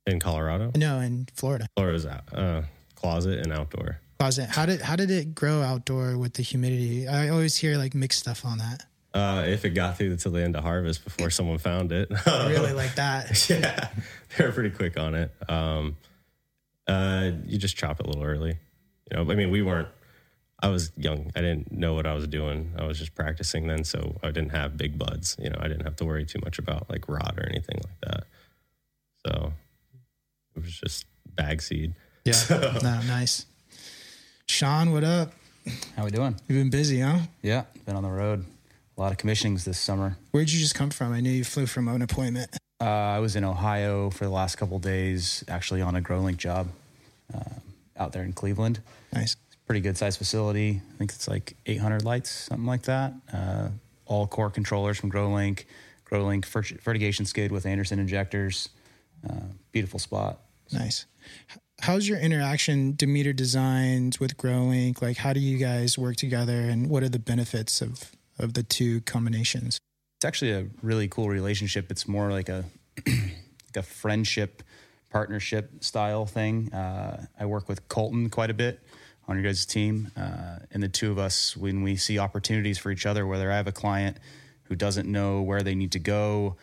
In 0.05 0.19
Colorado? 0.19 0.71
No, 0.75 0.99
in 0.99 1.27
Florida. 1.33 1.67
Florida's 1.75 2.05
uh, 2.05 2.63
closet 2.95 3.39
and 3.39 3.51
outdoor. 3.51 3.99
Closet. 4.19 4.49
How 4.49 4.65
did 4.65 4.81
how 4.81 4.95
did 4.95 5.11
it 5.11 5.35
grow 5.35 5.61
outdoor 5.61 6.17
with 6.17 6.33
the 6.33 6.43
humidity? 6.43 7.07
I 7.07 7.29
always 7.29 7.57
hear 7.57 7.77
like 7.77 7.93
mixed 7.93 8.19
stuff 8.19 8.45
on 8.45 8.57
that. 8.59 8.85
Uh, 9.13 9.43
if 9.47 9.65
it 9.65 9.71
got 9.71 9.97
through 9.97 10.11
until 10.11 10.31
the 10.31 10.43
end 10.43 10.55
of 10.55 10.63
harvest 10.63 11.03
before 11.03 11.29
someone 11.29 11.57
found 11.57 11.91
it. 11.91 12.09
really 12.25 12.73
like 12.73 12.95
that? 12.95 13.49
yeah, 13.49 13.89
they 14.37 14.45
were 14.45 14.51
pretty 14.51 14.69
quick 14.69 14.97
on 14.97 15.13
it. 15.15 15.31
Um, 15.49 15.97
uh, 16.87 17.31
you 17.45 17.57
just 17.57 17.77
chop 17.77 17.99
it 17.99 18.05
a 18.05 18.09
little 18.09 18.23
early. 18.23 18.57
You 19.11 19.17
know, 19.17 19.31
I 19.31 19.35
mean, 19.35 19.51
we 19.51 19.61
weren't 19.61 19.87
I 20.59 20.69
was 20.69 20.91
young. 20.97 21.31
I 21.35 21.41
didn't 21.41 21.71
know 21.71 21.93
what 21.93 22.07
I 22.07 22.13
was 22.13 22.27
doing. 22.27 22.73
I 22.77 22.85
was 22.85 22.97
just 22.97 23.13
practicing 23.13 23.67
then, 23.67 23.83
so 23.83 24.17
I 24.23 24.27
didn't 24.27 24.49
have 24.49 24.75
big 24.75 24.97
buds. 24.97 25.35
You 25.39 25.49
know, 25.49 25.57
I 25.59 25.67
didn't 25.67 25.83
have 25.83 25.95
to 25.97 26.05
worry 26.05 26.25
too 26.25 26.39
much 26.43 26.57
about 26.57 26.89
like 26.89 27.07
rot 27.07 27.35
or 27.37 27.47
anything 27.47 27.79
like 27.83 28.11
that. 28.11 28.23
So 29.25 29.53
it 30.55 30.63
was 30.63 30.75
just 30.79 31.05
bag 31.35 31.61
seed. 31.61 31.93
Yeah, 32.25 32.33
so. 32.33 32.59
no, 32.81 33.01
nice. 33.03 33.45
Sean, 34.47 34.91
what 34.91 35.03
up? 35.03 35.31
How 35.95 36.05
we 36.05 36.11
doing? 36.11 36.35
You've 36.47 36.57
been 36.57 36.71
busy, 36.71 37.01
huh? 37.01 37.19
Yeah, 37.43 37.65
been 37.85 37.95
on 37.95 38.03
the 38.03 38.09
road. 38.09 38.45
A 38.97 39.01
lot 39.01 39.11
of 39.11 39.19
commissionings 39.19 39.63
this 39.63 39.77
summer. 39.77 40.17
Where'd 40.31 40.49
you 40.49 40.59
just 40.59 40.73
come 40.73 40.89
from? 40.89 41.13
I 41.13 41.19
knew 41.19 41.29
you 41.29 41.43
flew 41.43 41.67
from 41.67 41.87
an 41.87 42.01
appointment. 42.01 42.49
Uh, 42.79 42.85
I 42.85 43.19
was 43.19 43.35
in 43.35 43.43
Ohio 43.43 44.09
for 44.09 44.25
the 44.25 44.31
last 44.31 44.55
couple 44.55 44.77
days, 44.79 45.43
actually 45.47 45.81
on 45.81 45.95
a 45.95 46.01
GrowLink 46.01 46.37
job 46.37 46.67
uh, 47.33 47.39
out 47.97 48.11
there 48.13 48.23
in 48.23 48.33
Cleveland. 48.33 48.79
Nice 49.11 49.35
pretty 49.67 49.81
good 49.81 49.97
size 49.97 50.17
facility. 50.17 50.81
I 50.93 50.97
think 50.97 51.11
it's 51.11 51.27
like 51.27 51.55
800 51.65 52.03
lights, 52.03 52.31
something 52.31 52.65
like 52.65 52.83
that. 52.83 53.13
Uh, 53.31 53.67
all 54.05 54.25
core 54.25 54.49
controllers 54.49 54.97
from 54.97 55.11
GrowLink, 55.11 55.65
GrowLink 56.09 56.45
fertigation 56.45 57.25
skid 57.25 57.51
with 57.51 57.65
Anderson 57.65 57.99
injectors. 57.99 58.69
Uh, 59.29 59.33
beautiful 59.73 59.99
spot. 59.99 60.39
Nice. 60.71 61.05
how's 61.81 62.07
your 62.07 62.17
interaction 62.17 62.95
Demeter 62.95 63.33
Designs 63.33 64.19
with 64.19 64.37
GrowLink? 64.37 65.01
Like, 65.01 65.17
how 65.17 65.33
do 65.33 65.39
you 65.39 65.57
guys 65.57 65.97
work 65.97 66.15
together, 66.15 66.61
and 66.61 66.89
what 66.89 67.03
are 67.03 67.09
the 67.09 67.19
benefits 67.19 67.81
of 67.81 68.11
of 68.39 68.53
the 68.53 68.63
two 68.63 69.01
combinations? 69.01 69.79
It's 70.17 70.25
actually 70.25 70.51
a 70.51 70.65
really 70.81 71.07
cool 71.07 71.29
relationship. 71.29 71.91
It's 71.91 72.07
more 72.07 72.31
like 72.31 72.49
a 72.49 72.65
like 73.07 73.75
a 73.75 73.83
friendship, 73.83 74.63
partnership 75.11 75.83
style 75.83 76.25
thing. 76.25 76.73
Uh, 76.73 77.27
I 77.39 77.45
work 77.45 77.69
with 77.69 77.87
Colton 77.87 78.31
quite 78.31 78.49
a 78.49 78.55
bit 78.55 78.81
on 79.27 79.35
your 79.35 79.43
guys' 79.43 79.63
team, 79.63 80.11
uh, 80.17 80.57
and 80.71 80.81
the 80.81 80.87
two 80.87 81.11
of 81.11 81.19
us, 81.19 81.55
when 81.55 81.83
we 81.83 81.97
see 81.97 82.17
opportunities 82.17 82.79
for 82.79 82.89
each 82.89 83.05
other, 83.05 83.27
whether 83.27 83.51
I 83.51 83.57
have 83.57 83.67
a 83.67 83.71
client 83.71 84.17
who 84.63 84.75
doesn't 84.75 85.07
know 85.07 85.43
where 85.43 85.61
they 85.61 85.75
need 85.75 85.91
to 85.91 85.99
go 85.99 86.57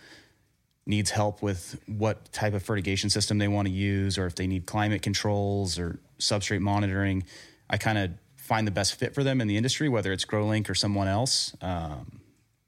needs 0.85 1.11
help 1.11 1.41
with 1.41 1.81
what 1.87 2.33
type 2.33 2.55
of 2.55 2.63
fertigation 2.63 3.09
system 3.09 3.39
they 3.39 3.49
want 3.49 3.69
to 3.69 3.73
use, 3.73 4.19
or 4.19 4.27
if 4.27 4.35
they 4.35 4.49
need 4.49 4.67
climate 4.67 5.01
controls 5.01 5.79
or 5.79 6.01
substrate 6.19 6.61
monitoring, 6.61 7.23
I 7.71 7.77
kind 7.77 7.99
of 7.99 8.11
find 8.37 8.67
the 8.67 8.73
best 8.73 8.97
fit 8.97 9.15
for 9.15 9.23
them 9.23 9.41
in 9.41 9.47
the 9.47 9.57
industry, 9.57 9.89
whether 9.89 10.13
it's 10.13 10.25
GrowLink 10.25 10.69
or 10.69 10.75
someone 10.75 11.07
else. 11.07 11.57
Um, 11.63 12.21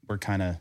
we're 0.07 0.17
kind 0.17 0.41
of 0.41 0.57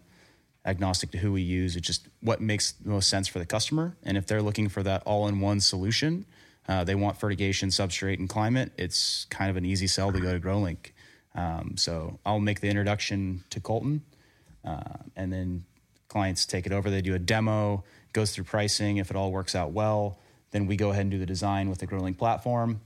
agnostic 0.66 1.12
to 1.12 1.18
who 1.18 1.32
we 1.32 1.42
use. 1.42 1.76
It's 1.76 1.86
just 1.86 2.08
what 2.20 2.40
makes 2.40 2.72
the 2.72 2.90
most 2.90 3.08
sense 3.08 3.28
for 3.28 3.38
the 3.38 3.46
customer. 3.46 3.96
And 4.02 4.18
if 4.18 4.26
they're 4.26 4.42
looking 4.42 4.68
for 4.68 4.82
that 4.82 5.02
all 5.06 5.28
in 5.28 5.40
one 5.40 5.60
solution, 5.60 6.26
uh, 6.68 6.84
they 6.84 6.96
want 6.96 7.16
fertigation, 7.18 7.68
substrate, 7.68 8.18
and 8.18 8.28
climate, 8.28 8.72
it's 8.76 9.26
kind 9.30 9.50
of 9.50 9.56
an 9.56 9.64
easy 9.64 9.86
sell 9.86 10.12
to 10.12 10.20
go 10.20 10.32
to 10.32 10.40
GrowLink. 10.40 10.90
Um, 11.34 11.76
so 11.76 12.18
I'll 12.26 12.40
make 12.40 12.60
the 12.60 12.68
introduction 12.68 13.44
to 13.50 13.60
Colton, 13.60 14.02
uh, 14.64 14.80
and 15.14 15.32
then 15.32 15.64
clients 16.08 16.44
take 16.44 16.66
it 16.66 16.72
over. 16.72 16.90
They 16.90 17.02
do 17.02 17.14
a 17.14 17.18
demo, 17.20 17.84
goes 18.12 18.32
through 18.32 18.44
pricing. 18.44 18.96
If 18.96 19.10
it 19.10 19.16
all 19.16 19.30
works 19.30 19.54
out 19.54 19.72
well, 19.72 20.18
then 20.50 20.66
we 20.66 20.76
go 20.76 20.90
ahead 20.90 21.02
and 21.02 21.10
do 21.10 21.18
the 21.18 21.26
design 21.26 21.70
with 21.70 21.78
the 21.78 21.86
GrowLink 21.86 22.18
platform. 22.18 22.80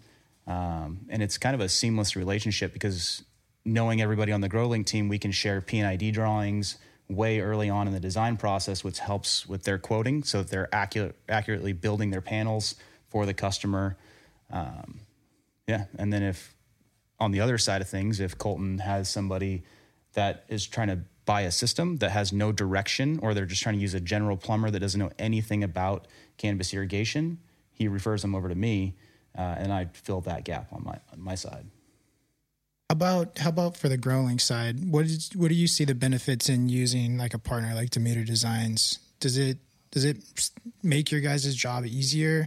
Um, 0.47 1.07
and 1.09 1.23
it's 1.23 1.39
kind 1.39 1.55
of 1.55 1.61
a 1.61 1.69
seamless 1.69 2.17
relationship 2.17 2.73
because 2.73 3.23
knowing 3.65 4.03
everybody 4.03 4.33
on 4.33 4.41
the 4.41 4.49
GrowLink 4.49 4.87
team, 4.87 5.09
we 5.09 5.19
can 5.19 5.31
share 5.31 5.61
P&ID 5.61 6.11
drawings 6.11 6.77
way 7.11 7.41
early 7.41 7.69
on 7.69 7.87
in 7.87 7.93
the 7.93 8.01
design 8.01 8.37
process, 8.37 8.85
which 8.85 9.01
helps 9.01 9.47
with 9.47 9.65
their 9.65 9.79
quoting 9.79 10.23
so 10.23 10.39
that 10.39 10.49
they're 10.49 10.73
accurate, 10.73 11.17
accurately 11.29 11.73
building 11.73 12.11
their 12.11 12.21
panels 12.21 12.77
for 13.09 13.27
the 13.27 13.35
customer. 13.35 13.97
Um, 14.51 15.01
yeah. 15.67 15.87
And 15.99 16.13
then 16.13 16.23
if 16.23 16.55
on 17.19 17.33
the 17.33 17.41
other 17.41 17.59
side 17.59 17.83
of 17.83 17.89
things, 17.89 18.21
if 18.21 18.39
Colton 18.39 18.79
has 18.79 19.09
somebody 19.09 19.65
that 20.15 20.45
is 20.49 20.67
trying 20.67 20.89
to 20.89 21.01
buy 21.27 21.43
a 21.43 21.51
system 21.51 21.99
that 21.99 22.11
has 22.11 22.33
no 22.33 22.53
direction 22.53 23.19
or 23.23 23.35
they're 23.35 23.47
just 23.47 23.63
trying 23.63 23.75
to 23.75 23.81
use 23.81 23.95
a 23.95 24.01
general 24.01 24.37
plumber 24.37 24.71
that 24.71 24.81
doesn't 24.81 24.99
know 24.99 25.11
anything 25.19 25.63
about 25.63 26.07
cannabis 26.39 26.73
irrigation, 26.73 27.39
he 27.73 27.89
refers 27.89 28.23
them 28.23 28.35
over 28.35 28.49
to 28.49 28.55
me, 28.55 28.97
uh, 29.37 29.55
and 29.59 29.73
I 29.73 29.87
fill 29.93 30.21
that 30.23 30.45
gap 30.45 30.73
on 30.73 30.85
my 30.85 30.99
on 31.13 31.21
my 31.21 31.35
side. 31.35 31.67
How 32.91 32.95
about 32.95 33.39
how 33.39 33.51
about 33.51 33.77
for 33.77 33.89
the 33.89 33.97
GrowLink 33.97 34.41
side? 34.41 34.91
What 34.91 35.05
is 35.05 35.31
what 35.37 35.47
do 35.47 35.55
you 35.55 35.69
see 35.69 35.85
the 35.85 35.95
benefits 35.95 36.49
in 36.49 36.69
using 36.69 37.19
like 37.19 37.35
a 37.35 37.39
partner 37.39 37.73
like 37.73 37.91
Demeter 37.91 38.25
Designs? 38.25 38.99
Does 39.21 39.39
it 39.39 39.59
does 39.93 40.05
it 40.05 40.17
make 40.83 41.13
your 41.13 41.21
guys' 41.21 41.55
job 41.55 41.87
easier? 41.87 42.47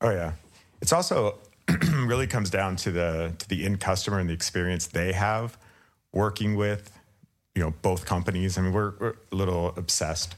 Oh 0.00 0.08
yeah, 0.08 0.32
it's 0.80 0.94
also 0.94 1.38
really 1.92 2.26
comes 2.26 2.48
down 2.48 2.76
to 2.76 2.90
the 2.90 3.34
to 3.40 3.48
the 3.50 3.66
end 3.66 3.78
customer 3.78 4.18
and 4.18 4.30
the 4.30 4.32
experience 4.32 4.86
they 4.86 5.12
have 5.12 5.58
working 6.14 6.56
with 6.56 6.90
you 7.54 7.62
know 7.62 7.74
both 7.82 8.06
companies. 8.06 8.56
I 8.56 8.62
mean, 8.62 8.72
we're, 8.72 8.94
we're 8.98 9.16
a 9.30 9.36
little 9.36 9.74
obsessed 9.76 10.34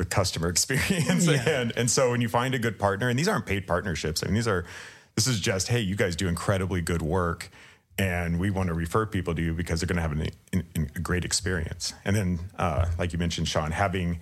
with 0.00 0.10
customer 0.10 0.48
experience, 0.56 1.28
yeah. 1.28 1.60
and 1.60 1.72
and 1.76 1.88
so 1.88 2.10
when 2.10 2.20
you 2.20 2.28
find 2.28 2.56
a 2.56 2.58
good 2.58 2.80
partner, 2.80 3.08
and 3.08 3.16
these 3.16 3.28
aren't 3.28 3.46
paid 3.46 3.68
partnerships. 3.68 4.24
I 4.24 4.26
mean, 4.26 4.34
these 4.34 4.48
are 4.48 4.64
this 5.14 5.28
is 5.28 5.38
just 5.38 5.68
hey, 5.68 5.78
you 5.78 5.94
guys 5.94 6.16
do 6.16 6.26
incredibly 6.26 6.80
good 6.80 7.02
work, 7.02 7.52
and 7.98 8.38
we 8.38 8.50
want 8.50 8.68
to 8.68 8.74
refer 8.74 9.06
people 9.06 9.34
to 9.34 9.42
you 9.42 9.54
because 9.54 9.80
they're 9.80 9.86
going 9.86 9.96
to 9.96 10.02
have 10.02 10.12
an, 10.12 10.28
an, 10.52 10.90
a 10.94 10.98
great 10.98 11.24
experience. 11.24 11.92
And 12.04 12.16
then, 12.16 12.40
uh, 12.58 12.86
like 12.98 13.12
you 13.12 13.18
mentioned, 13.18 13.48
Sean, 13.48 13.70
having 13.70 14.20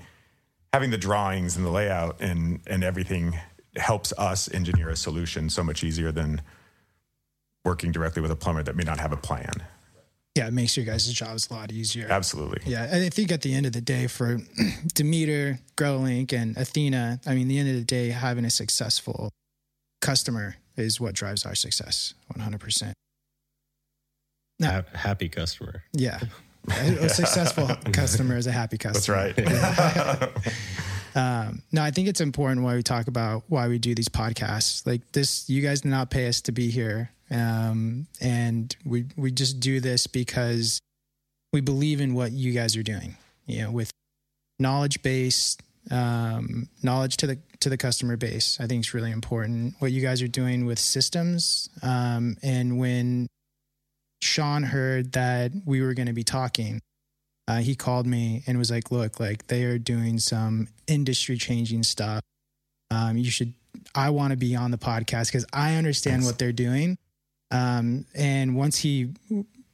having 0.72 0.90
the 0.90 0.98
drawings 0.98 1.56
and 1.56 1.64
the 1.64 1.70
layout 1.70 2.20
and 2.20 2.60
and 2.66 2.84
everything 2.84 3.38
helps 3.76 4.12
us 4.18 4.52
engineer 4.52 4.90
a 4.90 4.96
solution 4.96 5.48
so 5.48 5.62
much 5.64 5.82
easier 5.82 6.12
than 6.12 6.42
working 7.64 7.92
directly 7.92 8.20
with 8.20 8.30
a 8.30 8.36
plumber 8.36 8.62
that 8.62 8.76
may 8.76 8.84
not 8.84 9.00
have 9.00 9.12
a 9.12 9.16
plan. 9.16 9.52
Yeah, 10.34 10.48
it 10.48 10.52
makes 10.52 10.76
your 10.76 10.86
guys' 10.86 11.12
jobs 11.12 11.50
a 11.50 11.54
lot 11.54 11.70
easier. 11.72 12.06
Absolutely. 12.08 12.62
Yeah, 12.64 12.88
I 12.90 13.10
think 13.10 13.30
at 13.30 13.42
the 13.42 13.54
end 13.54 13.66
of 13.66 13.72
the 13.72 13.82
day, 13.82 14.06
for 14.06 14.38
Demeter, 14.94 15.58
Growlink, 15.76 16.32
and 16.32 16.56
Athena, 16.56 17.20
I 17.26 17.34
mean, 17.34 17.48
the 17.48 17.58
end 17.58 17.68
of 17.68 17.74
the 17.76 17.84
day, 17.84 18.08
having 18.08 18.46
a 18.46 18.50
successful 18.50 19.30
customer 20.00 20.56
is 20.76 20.98
what 20.98 21.14
drives 21.14 21.44
our 21.44 21.54
success 21.54 22.14
100%. 22.34 22.94
No. 24.58 24.82
happy 24.94 25.28
customer. 25.28 25.82
Yeah. 25.92 26.20
a 26.68 27.08
successful 27.08 27.66
customer 27.92 28.36
is 28.36 28.46
a 28.46 28.52
happy 28.52 28.78
customer. 28.78 29.32
That's 29.32 29.44
right. 29.44 30.28
um, 31.14 31.62
no, 31.72 31.82
I 31.82 31.90
think 31.90 32.08
it's 32.08 32.20
important 32.20 32.62
why 32.62 32.76
we 32.76 32.82
talk 32.82 33.08
about 33.08 33.42
why 33.48 33.68
we 33.68 33.78
do 33.78 33.94
these 33.94 34.08
podcasts. 34.08 34.86
Like 34.86 35.10
this, 35.12 35.48
you 35.50 35.62
guys 35.62 35.80
did 35.80 35.88
not 35.90 36.10
pay 36.10 36.28
us 36.28 36.40
to 36.42 36.52
be 36.52 36.70
here, 36.70 37.10
um, 37.30 38.06
and 38.20 38.74
we 38.84 39.06
we 39.16 39.32
just 39.32 39.58
do 39.58 39.80
this 39.80 40.06
because 40.06 40.80
we 41.52 41.60
believe 41.60 42.00
in 42.00 42.14
what 42.14 42.32
you 42.32 42.52
guys 42.52 42.76
are 42.76 42.82
doing. 42.82 43.16
You 43.46 43.62
know, 43.62 43.70
with 43.72 43.90
knowledge 44.60 45.02
base, 45.02 45.58
um, 45.90 46.68
knowledge 46.82 47.16
to 47.18 47.26
the 47.26 47.38
to 47.60 47.68
the 47.68 47.76
customer 47.76 48.16
base. 48.16 48.58
I 48.60 48.66
think 48.66 48.84
it's 48.84 48.94
really 48.94 49.10
important. 49.10 49.74
What 49.80 49.92
you 49.92 50.00
guys 50.00 50.22
are 50.22 50.28
doing 50.28 50.64
with 50.64 50.78
systems, 50.78 51.68
um, 51.82 52.36
and 52.42 52.78
when 52.78 53.26
Sean 54.22 54.62
heard 54.62 55.12
that 55.12 55.52
we 55.66 55.82
were 55.82 55.94
going 55.94 56.06
to 56.06 56.12
be 56.12 56.22
talking, 56.24 56.80
uh, 57.48 57.58
he 57.58 57.74
called 57.74 58.06
me 58.06 58.44
and 58.46 58.56
was 58.56 58.70
like, 58.70 58.90
"Look, 58.90 59.18
like 59.18 59.48
they 59.48 59.64
are 59.64 59.78
doing 59.78 60.18
some 60.18 60.68
industry 60.86 61.36
changing 61.36 61.82
stuff. 61.82 62.22
Um, 62.90 63.16
you 63.16 63.30
should. 63.30 63.52
I 63.94 64.10
want 64.10 64.30
to 64.30 64.36
be 64.36 64.54
on 64.54 64.70
the 64.70 64.78
podcast 64.78 65.26
because 65.26 65.44
I 65.52 65.74
understand 65.74 66.24
what 66.24 66.38
they're 66.38 66.52
doing, 66.52 66.98
um, 67.50 68.06
and 68.14 68.54
once 68.54 68.78
he 68.78 69.10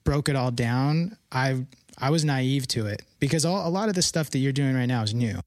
broke 0.04 0.30
it 0.30 0.36
all 0.36 0.50
down, 0.50 1.18
I 1.30 1.66
I 1.98 2.08
was 2.10 2.24
naive 2.24 2.66
to 2.68 2.86
it 2.86 3.02
because 3.20 3.44
all, 3.44 3.68
a 3.68 3.70
lot 3.70 3.90
of 3.90 3.94
the 3.94 4.02
stuff 4.02 4.30
that 4.30 4.38
you're 4.38 4.52
doing 4.52 4.74
right 4.74 4.86
now 4.86 5.02
is 5.02 5.12
new, 5.12 5.38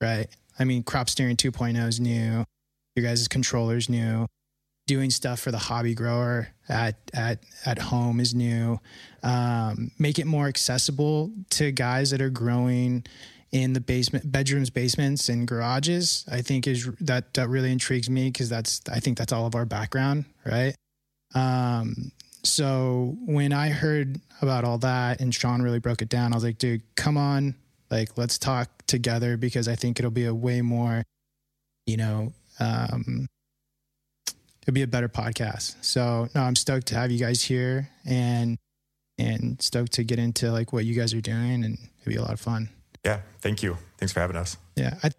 right? 0.00 0.28
I 0.58 0.64
mean, 0.64 0.82
crop 0.82 1.10
steering 1.10 1.36
2.0 1.36 1.86
is 1.86 2.00
new. 2.00 2.46
Your 2.94 3.04
guys' 3.04 3.28
controllers 3.28 3.90
new. 3.90 4.26
Doing 4.86 5.10
stuff 5.10 5.40
for 5.40 5.50
the 5.50 5.58
hobby 5.58 5.94
grower 5.94 6.48
at 6.68 6.96
at 7.14 7.40
at 7.64 7.78
home 7.78 8.20
is 8.20 8.34
new. 8.34 8.80
Um, 9.22 9.90
make 9.98 10.18
it 10.18 10.26
more 10.26 10.46
accessible 10.46 11.30
to 11.50 11.72
guys 11.72 12.10
that 12.10 12.20
are 12.20 12.30
growing 12.30 13.04
in 13.52 13.72
the 13.72 13.80
basement, 13.80 14.30
bedrooms, 14.30 14.70
basements, 14.70 15.28
and 15.28 15.46
garages. 15.46 16.24
I 16.30 16.42
think 16.42 16.66
is 16.66 16.88
that 17.00 17.34
that 17.34 17.48
really 17.48 17.72
intrigues 17.72 18.10
me 18.10 18.30
because 18.30 18.48
that's 18.48 18.80
I 18.90 19.00
think 19.00 19.18
that's 19.18 19.32
all 19.32 19.46
of 19.46 19.54
our 19.54 19.64
background, 19.64 20.24
right? 20.44 20.74
Um, 21.34 22.12
so 22.44 23.16
when 23.26 23.52
I 23.52 23.68
heard 23.68 24.20
about 24.40 24.64
all 24.64 24.78
that 24.78 25.20
and 25.20 25.34
Sean 25.34 25.62
really 25.62 25.80
broke 25.80 26.02
it 26.02 26.08
down, 26.08 26.32
I 26.32 26.36
was 26.36 26.44
like, 26.44 26.58
dude, 26.58 26.82
come 26.94 27.16
on, 27.16 27.54
like 27.90 28.16
let's 28.16 28.38
talk 28.38 28.68
together 28.86 29.36
because 29.36 29.68
I 29.68 29.74
think 29.74 29.98
it'll 29.98 30.10
be 30.10 30.26
a 30.26 30.34
way 30.34 30.60
more, 30.60 31.02
you 31.86 31.96
know, 31.96 32.32
um, 32.60 33.26
it'll 34.66 34.74
be 34.74 34.82
a 34.82 34.86
better 34.86 35.08
podcast. 35.08 35.76
So 35.82 36.28
no, 36.34 36.42
I'm 36.42 36.56
stoked 36.56 36.88
to 36.88 36.96
have 36.96 37.10
you 37.10 37.18
guys 37.18 37.42
here 37.42 37.88
and 38.04 38.58
and 39.18 39.60
stoked 39.62 39.92
to 39.92 40.04
get 40.04 40.18
into 40.18 40.50
like 40.50 40.72
what 40.72 40.84
you 40.84 40.94
guys 40.94 41.14
are 41.14 41.20
doing 41.20 41.64
and 41.64 41.78
it'd 42.00 42.12
be 42.12 42.16
a 42.16 42.22
lot 42.22 42.32
of 42.32 42.40
fun. 42.40 42.68
Yeah, 43.04 43.20
thank 43.40 43.62
you. 43.62 43.78
Thanks 43.98 44.12
for 44.12 44.20
having 44.20 44.36
us. 44.36 44.56
Yeah, 44.74 44.94
I 45.02 45.10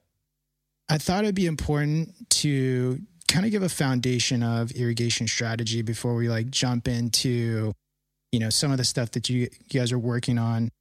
I 0.89 0.97
thought 0.97 1.23
it'd 1.23 1.35
be 1.35 1.47
important 1.47 2.13
to 2.29 3.01
kind 3.27 3.45
of 3.45 3.51
give 3.51 3.63
a 3.63 3.69
foundation 3.69 4.43
of 4.43 4.71
irrigation 4.71 5.27
strategy 5.27 5.81
before 5.81 6.15
we 6.15 6.29
like 6.29 6.49
jump 6.49 6.87
into 6.87 7.73
you 8.31 8.39
know 8.39 8.49
some 8.49 8.71
of 8.71 8.77
the 8.77 8.85
stuff 8.85 9.11
that 9.11 9.29
you, 9.29 9.49
you 9.69 9.79
guys 9.79 9.91
are 9.91 9.99
working 9.99 10.37
on 10.37 10.71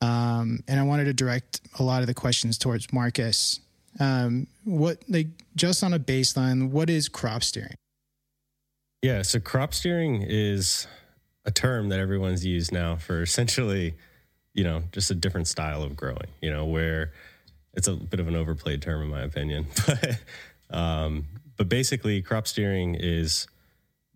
um, 0.00 0.60
and 0.68 0.78
i 0.78 0.82
wanted 0.82 1.04
to 1.04 1.12
direct 1.12 1.60
a 1.78 1.82
lot 1.82 2.00
of 2.00 2.06
the 2.06 2.14
questions 2.14 2.56
towards 2.56 2.92
marcus 2.92 3.60
um, 4.00 4.46
what 4.64 5.02
like 5.08 5.26
just 5.56 5.82
on 5.82 5.92
a 5.92 5.98
baseline 5.98 6.70
what 6.70 6.88
is 6.88 7.08
crop 7.08 7.42
steering 7.42 7.74
yeah 9.02 9.22
so 9.22 9.38
crop 9.38 9.72
steering 9.74 10.22
is 10.22 10.86
a 11.44 11.50
term 11.50 11.88
that 11.88 11.98
everyone's 11.98 12.44
used 12.44 12.72
now 12.72 12.96
for 12.96 13.22
essentially 13.22 13.94
you 14.54 14.64
know 14.64 14.82
just 14.92 15.10
a 15.10 15.14
different 15.14 15.46
style 15.48 15.82
of 15.82 15.96
growing 15.96 16.28
you 16.40 16.50
know 16.50 16.64
where 16.64 17.12
it's 17.74 17.88
a 17.88 17.94
bit 17.94 18.20
of 18.20 18.28
an 18.28 18.34
overplayed 18.34 18.82
term 18.82 19.02
in 19.02 19.08
my 19.08 19.22
opinion 19.22 19.66
but 19.86 20.20
um, 20.70 21.26
but 21.56 21.68
basically, 21.68 22.22
crop 22.22 22.46
steering 22.46 22.94
is 22.94 23.46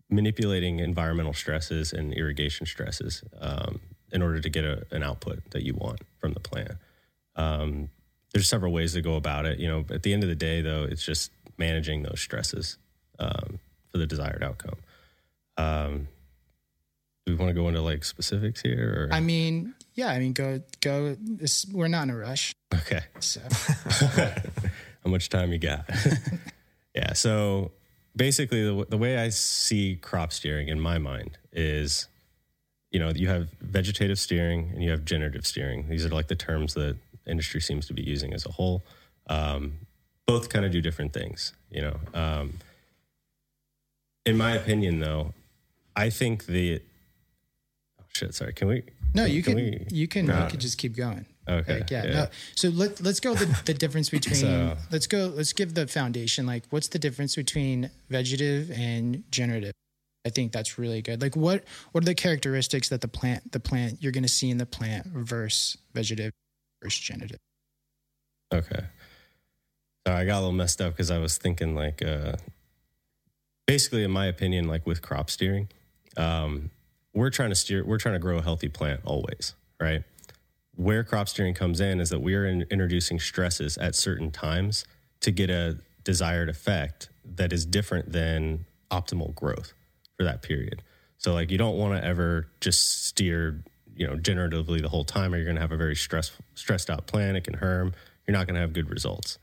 manipulating 0.09 0.79
environmental 0.79 1.33
stresses 1.33 1.93
and 1.93 2.13
irrigation 2.13 2.65
stresses 2.65 3.23
um, 3.39 3.79
in 4.11 4.21
order 4.21 4.39
to 4.39 4.49
get 4.49 4.63
a, 4.63 4.85
an 4.91 5.03
output 5.03 5.39
that 5.51 5.63
you 5.63 5.73
want 5.73 5.99
from 6.19 6.33
the 6.33 6.39
plant. 6.39 6.71
Um, 7.35 7.89
there's 8.33 8.47
several 8.47 8.71
ways 8.71 8.93
to 8.93 9.01
go 9.01 9.15
about 9.15 9.45
it. 9.45 9.59
You 9.59 9.67
know, 9.67 9.85
at 9.89 10.03
the 10.03 10.13
end 10.13 10.23
of 10.23 10.29
the 10.29 10.35
day, 10.35 10.61
though, 10.61 10.83
it's 10.83 11.05
just 11.05 11.31
managing 11.57 12.03
those 12.03 12.19
stresses 12.19 12.77
um, 13.19 13.59
for 13.93 13.99
the 13.99 14.07
desired 14.07 14.43
outcome. 14.43 14.75
Um, 15.55 16.07
do 17.25 17.31
we 17.31 17.37
want 17.37 17.49
to 17.49 17.53
go 17.53 17.69
into 17.69 17.79
like 17.79 18.03
specifics 18.03 18.61
here? 18.61 19.07
Or? 19.09 19.15
I 19.15 19.21
mean, 19.21 19.75
yeah, 19.93 20.09
I 20.09 20.19
mean, 20.19 20.33
go 20.33 20.61
go. 20.81 21.15
It's, 21.39 21.65
we're 21.71 21.87
not 21.87 22.03
in 22.03 22.09
a 22.09 22.17
rush, 22.17 22.53
okay. 22.73 23.03
so 23.19 23.39
How 25.03 25.09
much 25.09 25.29
time 25.29 25.53
you 25.53 25.59
got? 25.59 25.89
yeah. 26.95 27.13
So 27.13 27.71
basically, 28.15 28.63
the, 28.63 28.85
the 28.89 28.97
way 28.97 29.17
I 29.17 29.29
see 29.29 29.97
crop 30.01 30.33
steering 30.33 30.67
in 30.69 30.79
my 30.79 30.97
mind 30.97 31.37
is, 31.51 32.07
you 32.91 32.99
know, 32.99 33.09
you 33.09 33.27
have 33.27 33.49
vegetative 33.61 34.19
steering 34.19 34.71
and 34.73 34.83
you 34.83 34.91
have 34.91 35.05
generative 35.05 35.45
steering. 35.45 35.87
These 35.89 36.05
are 36.05 36.09
like 36.09 36.27
the 36.27 36.35
terms 36.35 36.73
that 36.73 36.97
industry 37.27 37.61
seems 37.61 37.87
to 37.87 37.93
be 37.93 38.01
using 38.01 38.33
as 38.33 38.45
a 38.45 38.51
whole. 38.51 38.83
Um, 39.27 39.73
both 40.25 40.49
kind 40.49 40.65
of 40.65 40.71
do 40.71 40.81
different 40.81 41.13
things, 41.13 41.53
you 41.69 41.81
know. 41.81 41.99
Um, 42.13 42.59
in 44.25 44.37
my 44.37 44.51
opinion, 44.55 44.99
though, 44.99 45.33
I 45.95 46.09
think 46.09 46.45
the 46.45 46.81
oh 47.99 48.03
shit. 48.13 48.33
Sorry, 48.33 48.53
can 48.53 48.67
we? 48.67 48.83
no, 49.13 49.25
you 49.25 49.43
can, 49.43 49.55
we- 49.55 49.85
you 49.91 50.07
can 50.07 50.25
No. 50.25 50.43
you 50.43 50.49
can 50.49 50.59
just 50.59 50.77
keep 50.77 50.95
going. 50.95 51.25
Okay. 51.47 51.79
Like, 51.79 51.91
yeah, 51.91 52.05
yeah. 52.05 52.13
No. 52.13 52.27
So 52.55 52.69
let 52.69 53.01
let's 53.01 53.19
go 53.19 53.33
the 53.35 53.45
the 53.65 53.73
difference 53.73 54.09
between 54.17 54.35
So- 54.35 54.77
let's 54.91 55.07
go 55.07 55.27
let's 55.35 55.53
give 55.53 55.73
the 55.73 55.87
foundation. 55.87 56.45
Like, 56.45 56.63
what's 56.69 56.87
the 56.87 56.99
difference 56.99 57.35
between 57.35 57.89
vegetative 58.09 58.71
and 58.71 59.23
generative? 59.29 59.73
I 60.25 60.29
think 60.29 60.53
that's 60.53 60.77
really 60.77 61.01
good. 61.01 61.21
Like, 61.21 61.35
what 61.35 61.65
what 61.91 62.03
are 62.03 62.05
the 62.05 62.15
characteristics 62.15 62.87
that 62.89 63.01
the 63.01 63.09
plant 63.09 63.51
the 63.51 63.59
plant 63.59 64.01
you're 64.01 64.13
going 64.13 64.23
to 64.23 64.29
see 64.29 64.49
in 64.49 64.57
the 64.57 64.65
plant 64.65 65.05
versus 65.07 65.77
vegetative 65.93 66.31
versus 66.81 67.01
generative? 67.01 67.39
Okay. 68.53 68.85
Sorry, 70.07 70.17
I 70.21 70.25
got 70.25 70.35
a 70.35 70.39
little 70.39 70.51
messed 70.53 70.79
up 70.81 70.93
because 70.93 71.11
I 71.11 71.17
was 71.17 71.37
thinking 71.37 71.75
like, 71.75 72.01
uh, 72.01 72.33
basically, 73.65 74.03
in 74.03 74.11
my 74.11 74.25
opinion, 74.25 74.67
like 74.67 74.85
with 74.85 75.01
crop 75.01 75.29
steering, 75.29 75.67
um, 76.17 76.69
we're 77.13 77.29
trying 77.29 77.49
to 77.49 77.55
steer, 77.55 77.85
we're 77.85 77.97
trying 77.97 78.15
to 78.15 78.19
grow 78.19 78.37
a 78.37 78.41
healthy 78.41 78.69
plant 78.69 79.01
always, 79.05 79.53
right? 79.79 80.03
Where 80.75 81.03
crop 81.03 81.29
steering 81.29 81.53
comes 81.53 81.79
in 81.79 81.99
is 81.99 82.09
that 82.09 82.21
we 82.21 82.33
are 82.35 82.45
in, 82.45 82.63
introducing 82.71 83.19
stresses 83.19 83.77
at 83.77 83.95
certain 83.95 84.31
times 84.31 84.85
to 85.21 85.31
get 85.31 85.49
a 85.49 85.77
desired 86.03 86.49
effect 86.49 87.09
that 87.23 87.53
is 87.53 87.65
different 87.65 88.11
than 88.11 88.65
optimal 88.91 89.33
growth 89.35 89.73
for 90.17 90.23
that 90.23 90.41
period. 90.41 90.81
So, 91.17 91.33
like, 91.33 91.51
you 91.51 91.57
don't 91.57 91.77
want 91.77 91.95
to 91.99 92.05
ever 92.05 92.47
just 92.59 93.05
steer, 93.05 93.63
you 93.95 94.05
know, 94.05 94.15
generatively 94.15 94.81
the 94.81 94.89
whole 94.89 95.05
time, 95.05 95.33
or 95.33 95.37
you're 95.37 95.45
going 95.45 95.55
to 95.55 95.61
have 95.61 95.71
a 95.71 95.77
very 95.77 95.95
stress, 95.95 96.31
stressed 96.55 96.89
out 96.89 97.07
plant. 97.07 97.37
It 97.37 97.43
can 97.45 97.53
harm. 97.53 97.93
You're 98.27 98.35
not 98.35 98.47
going 98.47 98.55
to 98.55 98.61
have 98.61 98.73
good 98.73 98.89
results. 98.89 99.37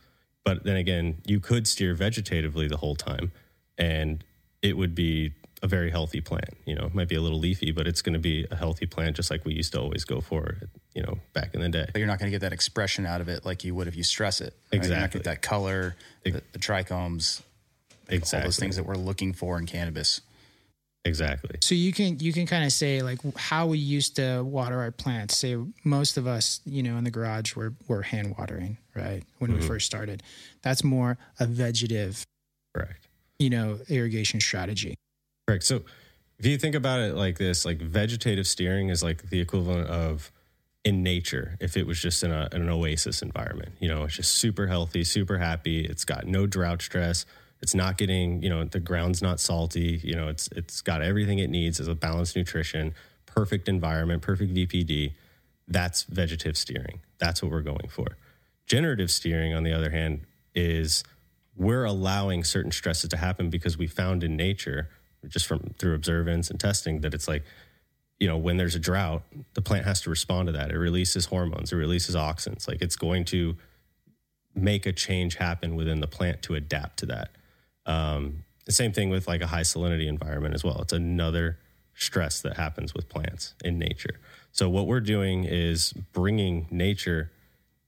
But 0.45 0.65
then 0.65 0.77
again, 0.77 1.19
you 1.25 1.41
could 1.41 1.67
steer 1.67 1.95
vegetatively 1.95 2.69
the 2.69 2.79
whole 2.79 2.97
time, 2.97 3.33
and 3.81 4.23
it 4.63 4.77
would 4.77 4.95
be 4.95 5.33
a 5.63 5.67
very 5.67 5.91
healthy 5.91 6.21
plant. 6.21 6.57
You 6.65 6.75
know, 6.75 6.87
it 6.87 6.95
might 6.95 7.09
be 7.09 7.17
a 7.17 7.21
little 7.21 7.39
leafy, 7.39 7.73
but 7.73 7.87
it's 7.87 8.03
going 8.03 8.13
to 8.13 8.21
be 8.21 8.47
a 8.51 8.57
healthy 8.57 8.87
plant, 8.87 9.17
just 9.17 9.31
like 9.31 9.45
we 9.45 9.55
used 9.55 9.73
to 9.73 9.81
always 9.81 10.05
go 10.05 10.21
for. 10.21 10.59
You 10.95 11.03
know, 11.03 11.19
back 11.35 11.55
in 11.55 11.61
the 11.61 11.69
day. 11.69 11.87
But 11.93 11.99
you're 11.99 12.09
not 12.09 12.19
going 12.19 12.31
to 12.31 12.35
get 12.35 12.41
that 12.41 12.53
expression 12.53 13.07
out 13.07 13.21
of 13.21 13.29
it 13.29 13.47
like 13.47 13.63
you 13.63 13.75
would 13.77 13.87
if 13.87 13.97
you 13.97 14.03
stress 14.03 14.41
it. 14.41 14.55
right? 14.73 14.83
You're 14.83 14.91
not 14.91 14.97
Exactly. 15.05 15.19
get 15.21 15.25
that 15.25 15.43
color, 15.43 15.95
the, 16.25 16.43
the 16.53 16.59
trichomes, 16.59 17.41
all 17.41 18.17
Exactly. 18.17 18.49
those 18.49 18.59
things 18.59 18.77
that 18.77 18.85
we're 18.85 18.97
looking 18.97 19.33
for 19.33 19.57
in 19.57 19.67
cannabis. 19.67 20.21
Exactly. 21.05 21.57
So 21.63 21.75
you 21.75 21.93
can 21.93 22.19
you 22.19 22.33
can 22.33 22.47
kind 22.47 22.65
of 22.65 22.73
say 22.73 23.03
like 23.03 23.21
how 23.37 23.67
we 23.67 23.79
used 23.79 24.17
to 24.17 24.43
water 24.43 24.81
our 24.81 24.91
plants. 24.91 25.37
Say 25.37 25.57
most 25.85 26.19
of 26.19 26.27
us, 26.27 26.61
you 26.67 26.83
know, 26.83 26.97
in 26.99 27.05
the 27.05 27.11
garage 27.11 27.55
were 27.57 27.73
were 27.89 28.03
hand 28.03 28.35
watering, 28.37 28.77
right? 28.95 29.23
When 29.39 29.53
we 29.53 29.59
mm-hmm. 29.59 29.69
first 29.69 29.87
started. 29.87 30.23
That's 30.63 30.85
more 30.85 31.17
a 31.39 31.47
vegetative, 31.47 32.27
Correct. 32.75 33.09
You 33.41 33.51
know, 33.51 33.79
irrigation 33.89 34.39
strategy. 34.39 34.95
Correct. 35.49 35.65
So 35.65 35.83
if 36.39 36.47
you 36.47 36.57
think 36.59 36.77
about 36.77 37.01
it 37.01 37.17
like 37.17 37.39
this, 37.39 37.65
like 37.65 37.81
vegetative 37.81 38.47
steering 38.47 38.91
is 38.91 39.03
like 39.03 39.29
the 39.31 39.41
equivalent 39.41 39.89
of 39.89 40.31
in 40.85 41.03
nature 41.03 41.57
if 41.61 41.77
it 41.77 41.87
was 41.87 42.01
just 42.01 42.23
in, 42.23 42.31
a, 42.31 42.49
in 42.53 42.63
an 42.63 42.71
oasis 42.71 43.23
environment. 43.23 43.73
You 43.81 43.89
know, 43.89 44.05
it's 44.05 44.15
just 44.17 44.35
super 44.35 44.67
healthy, 44.67 45.05
super 45.05 45.39
happy. 45.39 45.85
It's 45.85 46.05
got 46.05 46.27
no 46.27 46.47
drought 46.47 46.83
stress. 46.83 47.27
It's 47.63 47.75
not 47.75 47.99
getting, 47.99 48.43
you 48.43 48.49
know, 48.49 48.65
the 48.65 48.81
ground's 48.81 49.21
not 49.21 49.41
salty. 49.41 50.01
You 50.03 50.15
know, 50.15 50.29
it's 50.29 50.49
it's 50.53 50.81
got 50.81 51.03
everything 51.03 51.39
it 51.39 51.51
needs 51.51 51.81
as 51.81 51.89
a 51.89 51.95
balanced 51.95 52.37
nutrition, 52.37 52.95
perfect 53.27 53.69
environment, 53.69 54.23
perfect 54.23 54.55
VPD. 54.55 55.13
That's 55.69 56.05
vegetative 56.05 56.57
steering. 56.57 57.01
That's 57.19 57.43
what 57.43 57.51
we're 57.51 57.61
going 57.63 57.89
for. 57.89 58.17
Generative 58.67 59.11
steering, 59.11 59.53
on 59.55 59.63
the 59.63 59.73
other 59.73 59.91
hand, 59.91 60.23
is 60.55 61.05
we're 61.61 61.85
allowing 61.85 62.43
certain 62.43 62.73
stresses 62.73 63.11
to 63.11 63.19
happen 63.19 63.51
because 63.51 63.77
we 63.77 63.87
found 63.87 64.25
in 64.25 64.35
nature, 64.35 64.89
just 65.29 65.47
from 65.47 65.75
through 65.79 65.95
observance 65.95 66.49
and 66.49 66.59
testing, 66.59 67.03
that 67.03 67.13
it's 67.13 67.29
like, 67.29 67.45
you 68.19 68.27
know, 68.27 68.39
when 68.39 68.57
there's 68.57 68.75
a 68.75 68.79
drought, 68.79 69.23
the 69.53 69.61
plant 69.61 69.85
has 69.85 70.01
to 70.01 70.09
respond 70.09 70.47
to 70.47 70.53
that. 70.53 70.71
It 70.71 70.79
releases 70.79 71.27
hormones, 71.27 71.71
it 71.71 71.77
releases 71.77 72.17
auxins. 72.17 72.67
Like 72.67 72.81
it's 72.81 72.97
going 72.97 73.27
to 73.27 73.59
make 74.55 74.87
a 74.87 74.93
change 74.93 75.35
happen 75.35 75.77
within 75.77 76.01
the 76.01 76.07
plant 76.07 76.41
to 76.43 76.55
adapt 76.55 77.01
to 77.01 77.07
that. 77.07 77.29
Um, 77.85 78.45
the 78.65 78.73
same 78.73 78.93
thing 78.93 79.11
with 79.11 79.29
like 79.29 79.43
a 79.43 79.47
high 79.47 79.61
salinity 79.61 80.09
environment 80.09 80.55
as 80.55 80.65
well. 80.65 80.81
It's 80.81 80.95
another 80.95 81.59
stress 81.95 82.41
that 82.41 82.57
happens 82.57 82.95
with 82.95 83.11
plants 83.11 83.53
in 83.63 83.79
nature. 83.79 84.19
So 84.51 84.71
what 84.71 84.87
we're 84.87 85.01
doing 85.01 85.45
is 85.45 85.93
bringing 85.93 86.69
nature 86.71 87.33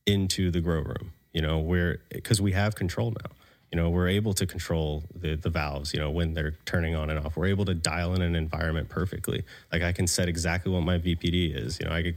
into 0.04 0.50
the 0.50 0.60
grow 0.60 0.82
room. 0.82 1.14
You 1.32 1.40
know, 1.40 1.58
we're 1.58 2.02
because 2.10 2.38
we 2.38 2.52
have 2.52 2.74
control 2.74 3.12
now. 3.12 3.30
You 3.72 3.80
know, 3.80 3.88
we're 3.88 4.08
able 4.08 4.34
to 4.34 4.46
control 4.46 5.04
the 5.14 5.34
the 5.34 5.48
valves. 5.48 5.94
You 5.94 6.00
know, 6.00 6.10
when 6.10 6.34
they're 6.34 6.54
turning 6.66 6.94
on 6.94 7.08
and 7.10 7.18
off, 7.18 7.36
we're 7.36 7.46
able 7.46 7.64
to 7.64 7.74
dial 7.74 8.14
in 8.14 8.20
an 8.20 8.36
environment 8.36 8.90
perfectly. 8.90 9.44
Like 9.72 9.82
I 9.82 9.92
can 9.92 10.06
set 10.06 10.28
exactly 10.28 10.70
what 10.70 10.82
my 10.82 10.98
VPD 10.98 11.56
is. 11.56 11.80
You 11.80 11.86
know, 11.86 11.94
I 11.94 12.02
can 12.02 12.16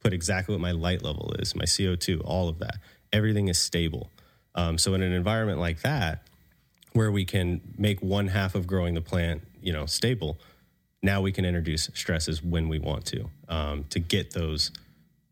put 0.00 0.12
exactly 0.12 0.54
what 0.54 0.60
my 0.60 0.72
light 0.72 1.02
level 1.02 1.34
is, 1.38 1.54
my 1.54 1.64
CO 1.64 1.94
two, 1.94 2.20
all 2.24 2.48
of 2.48 2.58
that. 2.58 2.78
Everything 3.12 3.48
is 3.48 3.58
stable. 3.58 4.10
Um, 4.54 4.76
so 4.76 4.94
in 4.94 5.02
an 5.02 5.12
environment 5.12 5.60
like 5.60 5.82
that, 5.82 6.26
where 6.92 7.12
we 7.12 7.24
can 7.24 7.60
make 7.76 8.02
one 8.02 8.26
half 8.26 8.56
of 8.56 8.66
growing 8.66 8.94
the 8.94 9.00
plant, 9.00 9.42
you 9.62 9.72
know, 9.72 9.86
stable, 9.86 10.38
now 11.00 11.20
we 11.20 11.30
can 11.30 11.44
introduce 11.44 11.90
stresses 11.94 12.42
when 12.42 12.68
we 12.68 12.80
want 12.80 13.06
to 13.06 13.30
um, 13.48 13.84
to 13.90 14.00
get 14.00 14.32
those 14.32 14.72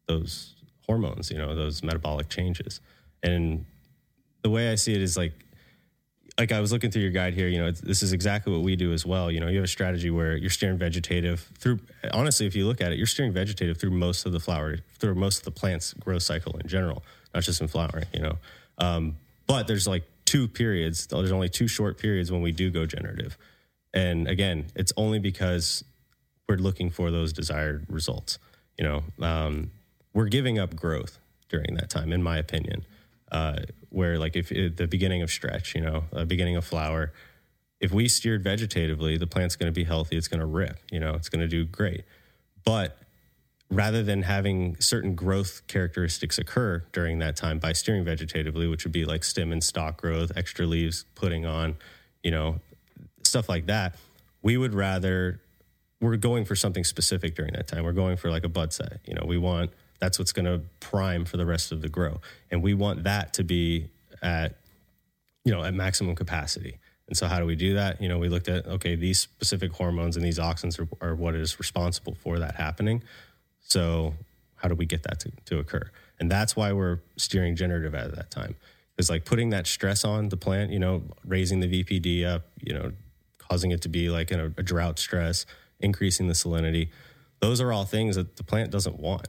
those 0.07 0.55
hormones, 0.87 1.31
you 1.31 1.39
know, 1.39 1.57
those 1.57 1.83
metabolic 1.83 2.29
changes. 2.29 2.81
And 3.23 3.65
the 4.43 4.51
way 4.51 4.71
I 4.71 4.77
see 4.77 4.95
it 4.95 5.03
is 5.03 5.17
like 5.17 5.33
like 6.39 6.53
I 6.53 6.61
was 6.61 6.71
looking 6.71 6.91
through 6.91 7.03
your 7.03 7.13
guide 7.13 7.33
here, 7.33 7.49
you 7.49 7.59
know, 7.59 7.71
this 7.71 8.03
is 8.03 8.13
exactly 8.13 8.53
what 8.53 8.63
we 8.63 8.77
do 8.77 8.93
as 8.93 9.07
well. 9.07 9.31
You 9.31 9.41
know, 9.41 9.49
you 9.49 9.57
have 9.57 9.65
a 9.65 9.69
strategy 9.69 10.11
where 10.11 10.37
you're 10.37 10.51
steering 10.51 10.77
vegetative 10.77 11.49
through. 11.59 11.81
Honestly, 12.13 12.47
if 12.47 12.55
you 12.55 12.67
look 12.67 12.81
at 12.81 12.93
it, 12.93 12.99
you're 12.99 13.07
steering 13.07 13.33
vegetative 13.33 13.79
through 13.79 13.93
most 13.93 14.27
of 14.27 14.33
the 14.33 14.41
flower, 14.41 14.79
through 14.99 15.15
most 15.15 15.39
of 15.39 15.45
the 15.45 15.51
plant's 15.51 15.95
growth 15.95 16.23
cycle 16.23 16.57
in 16.59 16.69
general, 16.69 17.03
not 17.35 17.43
just 17.43 17.61
in 17.61 17.69
flowering. 17.69 18.07
You 18.13 18.21
know, 18.21 18.39
um, 18.79 19.17
but 19.47 19.67
there's 19.67 19.89
like 19.89 20.05
two 20.27 20.47
periods. 20.47 21.07
There's 21.07 21.33
only 21.33 21.49
two 21.49 21.69
short 21.69 21.99
periods 21.99 22.31
when 22.31 22.43
we 22.43 22.53
do 22.53 22.71
go 22.71 22.85
generative, 22.85 23.39
and 23.95 24.29
again, 24.29 24.67
it's 24.75 24.93
only 24.99 25.19
because 25.19 25.85
we're 26.49 26.57
looking 26.57 26.91
for 26.91 27.11
those 27.11 27.33
desired 27.33 27.87
results. 27.89 28.39
You 28.77 28.85
know, 28.85 29.27
um, 29.27 29.71
we're 30.13 30.29
giving 30.29 30.59
up 30.59 30.77
growth 30.77 31.19
during 31.49 31.77
that 31.77 31.89
time, 31.89 32.13
in 32.13 32.23
my 32.23 32.37
opinion. 32.37 32.85
Uh, 33.33 33.61
where 33.91 34.19
like 34.19 34.37
if 34.37 34.49
the 34.51 34.87
beginning 34.87 35.23
of 35.23 35.31
stretch, 35.31 35.75
you 35.75 35.81
know, 35.81 36.05
uh, 36.13 36.25
beginning 36.25 36.57
of 36.57 36.65
flower, 36.65 37.13
if 37.81 37.93
we 37.93 38.09
steered 38.09 38.45
vegetatively, 38.45 39.19
the 39.19 39.27
plant's 39.27 39.57
going 39.57 39.67
to 39.67 39.75
be 39.75 39.85
healthy. 39.85 40.17
It's 40.17 40.29
going 40.29 40.41
to 40.41 40.47
rip. 40.47 40.79
You 40.91 41.01
know, 41.01 41.15
it's 41.15 41.29
going 41.29 41.41
to 41.41 41.49
do 41.49 41.65
great. 41.65 42.05
But 42.65 42.99
rather 43.71 44.03
than 44.03 44.23
having 44.23 44.77
certain 44.81 45.15
growth 45.15 45.63
characteristics 45.67 46.39
occur 46.39 46.85
during 46.93 47.19
that 47.19 47.37
time 47.37 47.59
by 47.59 47.73
steering 47.73 48.05
vegetatively, 48.05 48.71
which 48.71 48.85
would 48.85 48.93
be 48.93 49.05
like 49.05 49.25
stem 49.25 49.53
and 49.53 49.63
stock 49.63 50.01
growth, 50.01 50.33
extra 50.37 50.67
leaves 50.67 51.05
putting 51.15 51.45
on, 51.45 51.77
you 52.23 52.31
know, 52.31 52.61
stuff 53.23 53.49
like 53.49 53.67
that, 53.67 53.97
we 54.43 54.57
would 54.57 54.75
rather 54.75 55.41
we're 56.01 56.17
going 56.17 56.45
for 56.45 56.55
something 56.55 56.85
specific 56.85 57.35
during 57.35 57.53
that 57.55 57.67
time. 57.67 57.83
We're 57.85 57.93
going 57.93 58.17
for 58.17 58.31
like 58.31 58.45
a 58.45 58.49
bud 58.49 58.73
set. 58.73 59.01
You 59.07 59.15
know, 59.15 59.25
we 59.27 59.39
want 59.39 59.71
that's 59.99 60.19
what's 60.19 60.33
going 60.33 60.47
to 60.47 60.63
prime 60.81 61.25
for 61.25 61.37
the 61.37 61.47
rest 61.47 61.73
of 61.73 61.83
the 61.83 61.89
grow, 61.89 62.21
and 62.51 62.63
we 62.63 62.75
want 62.75 63.05
that 63.05 63.35
to 63.35 63.45
be 63.45 63.89
at 64.23 64.57
you 65.45 65.53
know 65.53 65.63
at 65.63 65.75
maximum 65.75 66.15
capacity. 66.15 66.79
And 67.09 67.17
so, 67.17 67.29
how 67.29 67.39
do 67.39 67.47
we 67.47 67.55
do 67.55 67.75
that? 67.75 68.01
You 68.01 68.09
know, 68.09 68.19
we 68.19 68.29
looked 68.29 68.49
at 68.49 68.67
okay, 68.67 68.97
these 68.97 69.21
specific 69.21 69.73
hormones 69.73 70.17
and 70.17 70.25
these 70.25 70.39
auxins 70.39 70.79
are, 70.79 70.89
are 71.07 71.15
what 71.15 71.35
is 71.35 71.59
responsible 71.59 72.17
for 72.17 72.39
that 72.39 72.57
happening. 72.57 73.03
So, 73.61 74.15
how 74.57 74.69
do 74.69 74.75
we 74.75 74.87
get 74.87 75.03
that 75.05 75.21
to, 75.21 75.33
to 75.47 75.59
occur? 75.59 75.91
And 76.19 76.31
that's 76.31 76.57
why 76.57 76.73
we're 76.73 77.01
steering 77.17 77.57
generative 77.57 77.95
at 77.95 78.15
that 78.15 78.31
time. 78.31 78.57
It's 78.99 79.11
like 79.11 79.25
putting 79.25 79.51
that 79.51 79.67
stress 79.67 80.05
on 80.05 80.31
the 80.31 80.37
plant, 80.37 80.71
you 80.71 80.79
know, 80.79 81.03
raising 81.25 81.61
the 81.61 81.69
VPD 81.69 82.27
up, 82.27 82.43
you 82.63 82.73
know, 82.73 82.93
causing 83.39 83.71
it 83.71 83.83
to 83.83 83.89
be 83.89 84.09
like 84.09 84.31
in 84.31 84.41
a, 84.41 84.47
a 84.47 84.63
drought 84.63 84.99
stress, 84.99 85.45
increasing 85.81 86.27
the 86.27 86.33
salinity. 86.33 86.89
Those 87.41 87.61
are 87.61 87.73
all 87.73 87.85
things 87.85 88.17
that 88.17 88.37
the 88.37 88.43
plant 88.43 88.71
doesn't 88.71 88.99
want. 88.99 89.29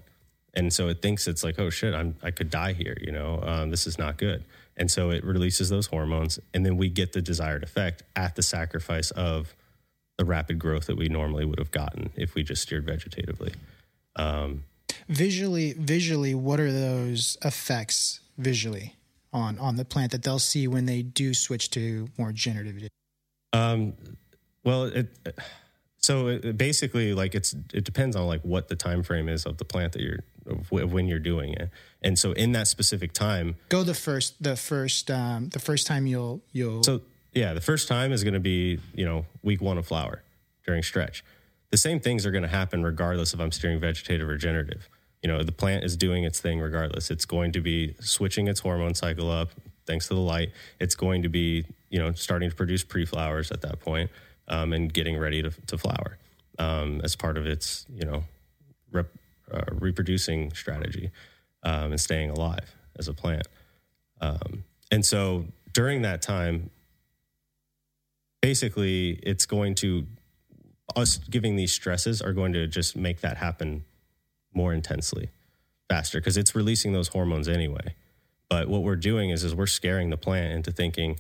And 0.53 0.73
so 0.73 0.87
it 0.87 1.01
thinks 1.01 1.27
it's 1.27 1.43
like, 1.43 1.59
oh 1.59 1.69
shit, 1.69 1.93
I'm, 1.93 2.15
I 2.23 2.31
could 2.31 2.49
die 2.49 2.73
here, 2.73 2.97
you 3.01 3.11
know, 3.11 3.41
um, 3.43 3.69
this 3.69 3.85
is 3.85 3.97
not 3.97 4.17
good. 4.17 4.43
And 4.75 4.89
so 4.89 5.09
it 5.09 5.23
releases 5.23 5.69
those 5.69 5.87
hormones, 5.87 6.39
and 6.53 6.65
then 6.65 6.77
we 6.77 6.89
get 6.89 7.13
the 7.13 7.21
desired 7.21 7.63
effect 7.63 8.03
at 8.15 8.35
the 8.35 8.43
sacrifice 8.43 9.11
of 9.11 9.55
the 10.17 10.25
rapid 10.25 10.59
growth 10.59 10.85
that 10.87 10.97
we 10.97 11.09
normally 11.09 11.45
would 11.45 11.59
have 11.59 11.71
gotten 11.71 12.11
if 12.15 12.35
we 12.35 12.43
just 12.43 12.61
steered 12.61 12.85
vegetatively. 12.85 13.53
Um, 14.15 14.63
visually, 15.09 15.73
visually, 15.73 16.35
what 16.35 16.59
are 16.59 16.71
those 16.71 17.37
effects 17.43 18.19
visually 18.37 18.95
on 19.33 19.57
on 19.59 19.75
the 19.75 19.85
plant 19.85 20.11
that 20.11 20.23
they'll 20.23 20.39
see 20.39 20.67
when 20.67 20.85
they 20.85 21.01
do 21.01 21.33
switch 21.33 21.69
to 21.71 22.07
more 22.17 22.31
generative? 22.31 22.89
Um, 23.53 23.93
well, 24.63 24.85
it 24.85 25.07
so 25.99 26.27
it, 26.27 26.57
basically 26.57 27.13
like 27.13 27.35
it's 27.35 27.53
it 27.73 27.83
depends 27.83 28.15
on 28.15 28.27
like 28.27 28.41
what 28.41 28.67
the 28.69 28.75
time 28.75 29.03
frame 29.03 29.29
is 29.29 29.45
of 29.45 29.57
the 29.57 29.65
plant 29.65 29.93
that 29.93 30.01
you're 30.01 30.23
of 30.47 30.71
when 30.71 31.07
you're 31.07 31.19
doing 31.19 31.53
it, 31.53 31.69
and 32.01 32.17
so 32.17 32.31
in 32.31 32.51
that 32.53 32.67
specific 32.67 33.13
time, 33.13 33.55
go 33.69 33.83
the 33.83 33.93
first 33.93 34.41
the 34.41 34.55
first 34.55 35.11
um, 35.11 35.49
the 35.49 35.59
first 35.59 35.87
time 35.87 36.07
you'll 36.07 36.41
you'll 36.51 36.83
so 36.83 37.01
yeah 37.33 37.53
the 37.53 37.61
first 37.61 37.87
time 37.87 38.11
is 38.11 38.23
going 38.23 38.33
to 38.33 38.39
be 38.39 38.79
you 38.93 39.05
know 39.05 39.25
week 39.43 39.61
one 39.61 39.77
of 39.77 39.87
flower 39.87 40.23
during 40.65 40.83
stretch. 40.83 41.23
The 41.71 41.77
same 41.77 41.99
things 41.99 42.25
are 42.25 42.31
going 42.31 42.43
to 42.43 42.49
happen 42.49 42.83
regardless 42.83 43.33
if 43.33 43.39
I'm 43.39 43.51
steering 43.51 43.79
vegetative 43.79 44.27
or 44.27 44.37
generative. 44.37 44.87
You 45.21 45.29
know, 45.29 45.43
the 45.43 45.51
plant 45.51 45.83
is 45.83 45.97
doing 45.97 46.23
its 46.23 46.39
thing 46.39 46.59
regardless. 46.59 47.11
It's 47.11 47.25
going 47.25 47.51
to 47.53 47.61
be 47.61 47.95
switching 47.99 48.47
its 48.47 48.61
hormone 48.61 48.93
cycle 48.93 49.29
up 49.29 49.49
thanks 49.87 50.07
to 50.09 50.13
the 50.13 50.19
light. 50.19 50.51
It's 50.79 50.93
going 50.93 51.23
to 51.23 51.29
be, 51.29 51.65
you 51.89 51.97
know, 51.97 52.11
starting 52.13 52.49
to 52.49 52.55
produce 52.55 52.83
pre 52.83 53.05
flowers 53.05 53.49
at 53.51 53.61
that 53.61 53.79
point, 53.79 54.11
um, 54.47 54.73
and 54.73 54.93
getting 54.93 55.17
ready 55.17 55.41
to, 55.41 55.49
to 55.49 55.77
flower 55.77 56.17
um, 56.59 57.01
as 57.03 57.15
part 57.15 57.37
of 57.37 57.47
its, 57.47 57.85
you 57.89 58.05
know, 58.05 58.23
rep, 58.91 59.07
uh, 59.51 59.63
reproducing 59.71 60.51
strategy 60.53 61.11
um, 61.63 61.91
and 61.91 62.01
staying 62.01 62.29
alive 62.29 62.75
as 62.97 63.07
a 63.07 63.13
plant. 63.13 63.47
Um, 64.21 64.63
and 64.91 65.05
so 65.05 65.45
during 65.73 66.01
that 66.03 66.21
time, 66.21 66.69
basically, 68.41 69.19
it's 69.23 69.45
going 69.45 69.75
to 69.75 70.05
us 70.95 71.17
giving 71.17 71.55
these 71.55 71.73
stresses 71.73 72.21
are 72.21 72.33
going 72.33 72.53
to 72.53 72.67
just 72.67 72.95
make 72.95 73.21
that 73.21 73.37
happen 73.37 73.83
more 74.53 74.73
intensely, 74.73 75.29
faster 75.89 76.19
because 76.19 76.37
it's 76.37 76.55
releasing 76.55 76.93
those 76.93 77.09
hormones 77.09 77.47
anyway. 77.47 77.93
But 78.49 78.69
what 78.69 78.83
we're 78.83 78.95
doing 78.95 79.29
is 79.29 79.43
is 79.43 79.53
we're 79.53 79.67
scaring 79.67 80.09
the 80.09 80.17
plant 80.17 80.53
into 80.53 80.71
thinking 80.71 81.19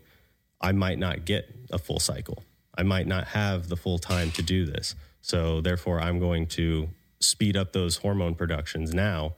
I 0.61 0.71
might 0.71 0.97
not 0.97 1.25
get 1.25 1.53
a 1.71 1.77
full 1.77 1.99
cycle. 1.99 2.43
I 2.77 2.83
might 2.83 3.07
not 3.07 3.27
have 3.29 3.69
the 3.69 3.75
full 3.75 3.99
time 3.99 4.31
to 4.31 4.41
do 4.41 4.65
this. 4.65 4.95
So 5.21 5.61
therefore 5.61 5.99
I'm 5.99 6.19
going 6.19 6.47
to 6.47 6.89
speed 7.19 7.57
up 7.57 7.73
those 7.73 7.97
hormone 7.97 8.35
productions 8.35 8.93
now 8.93 9.33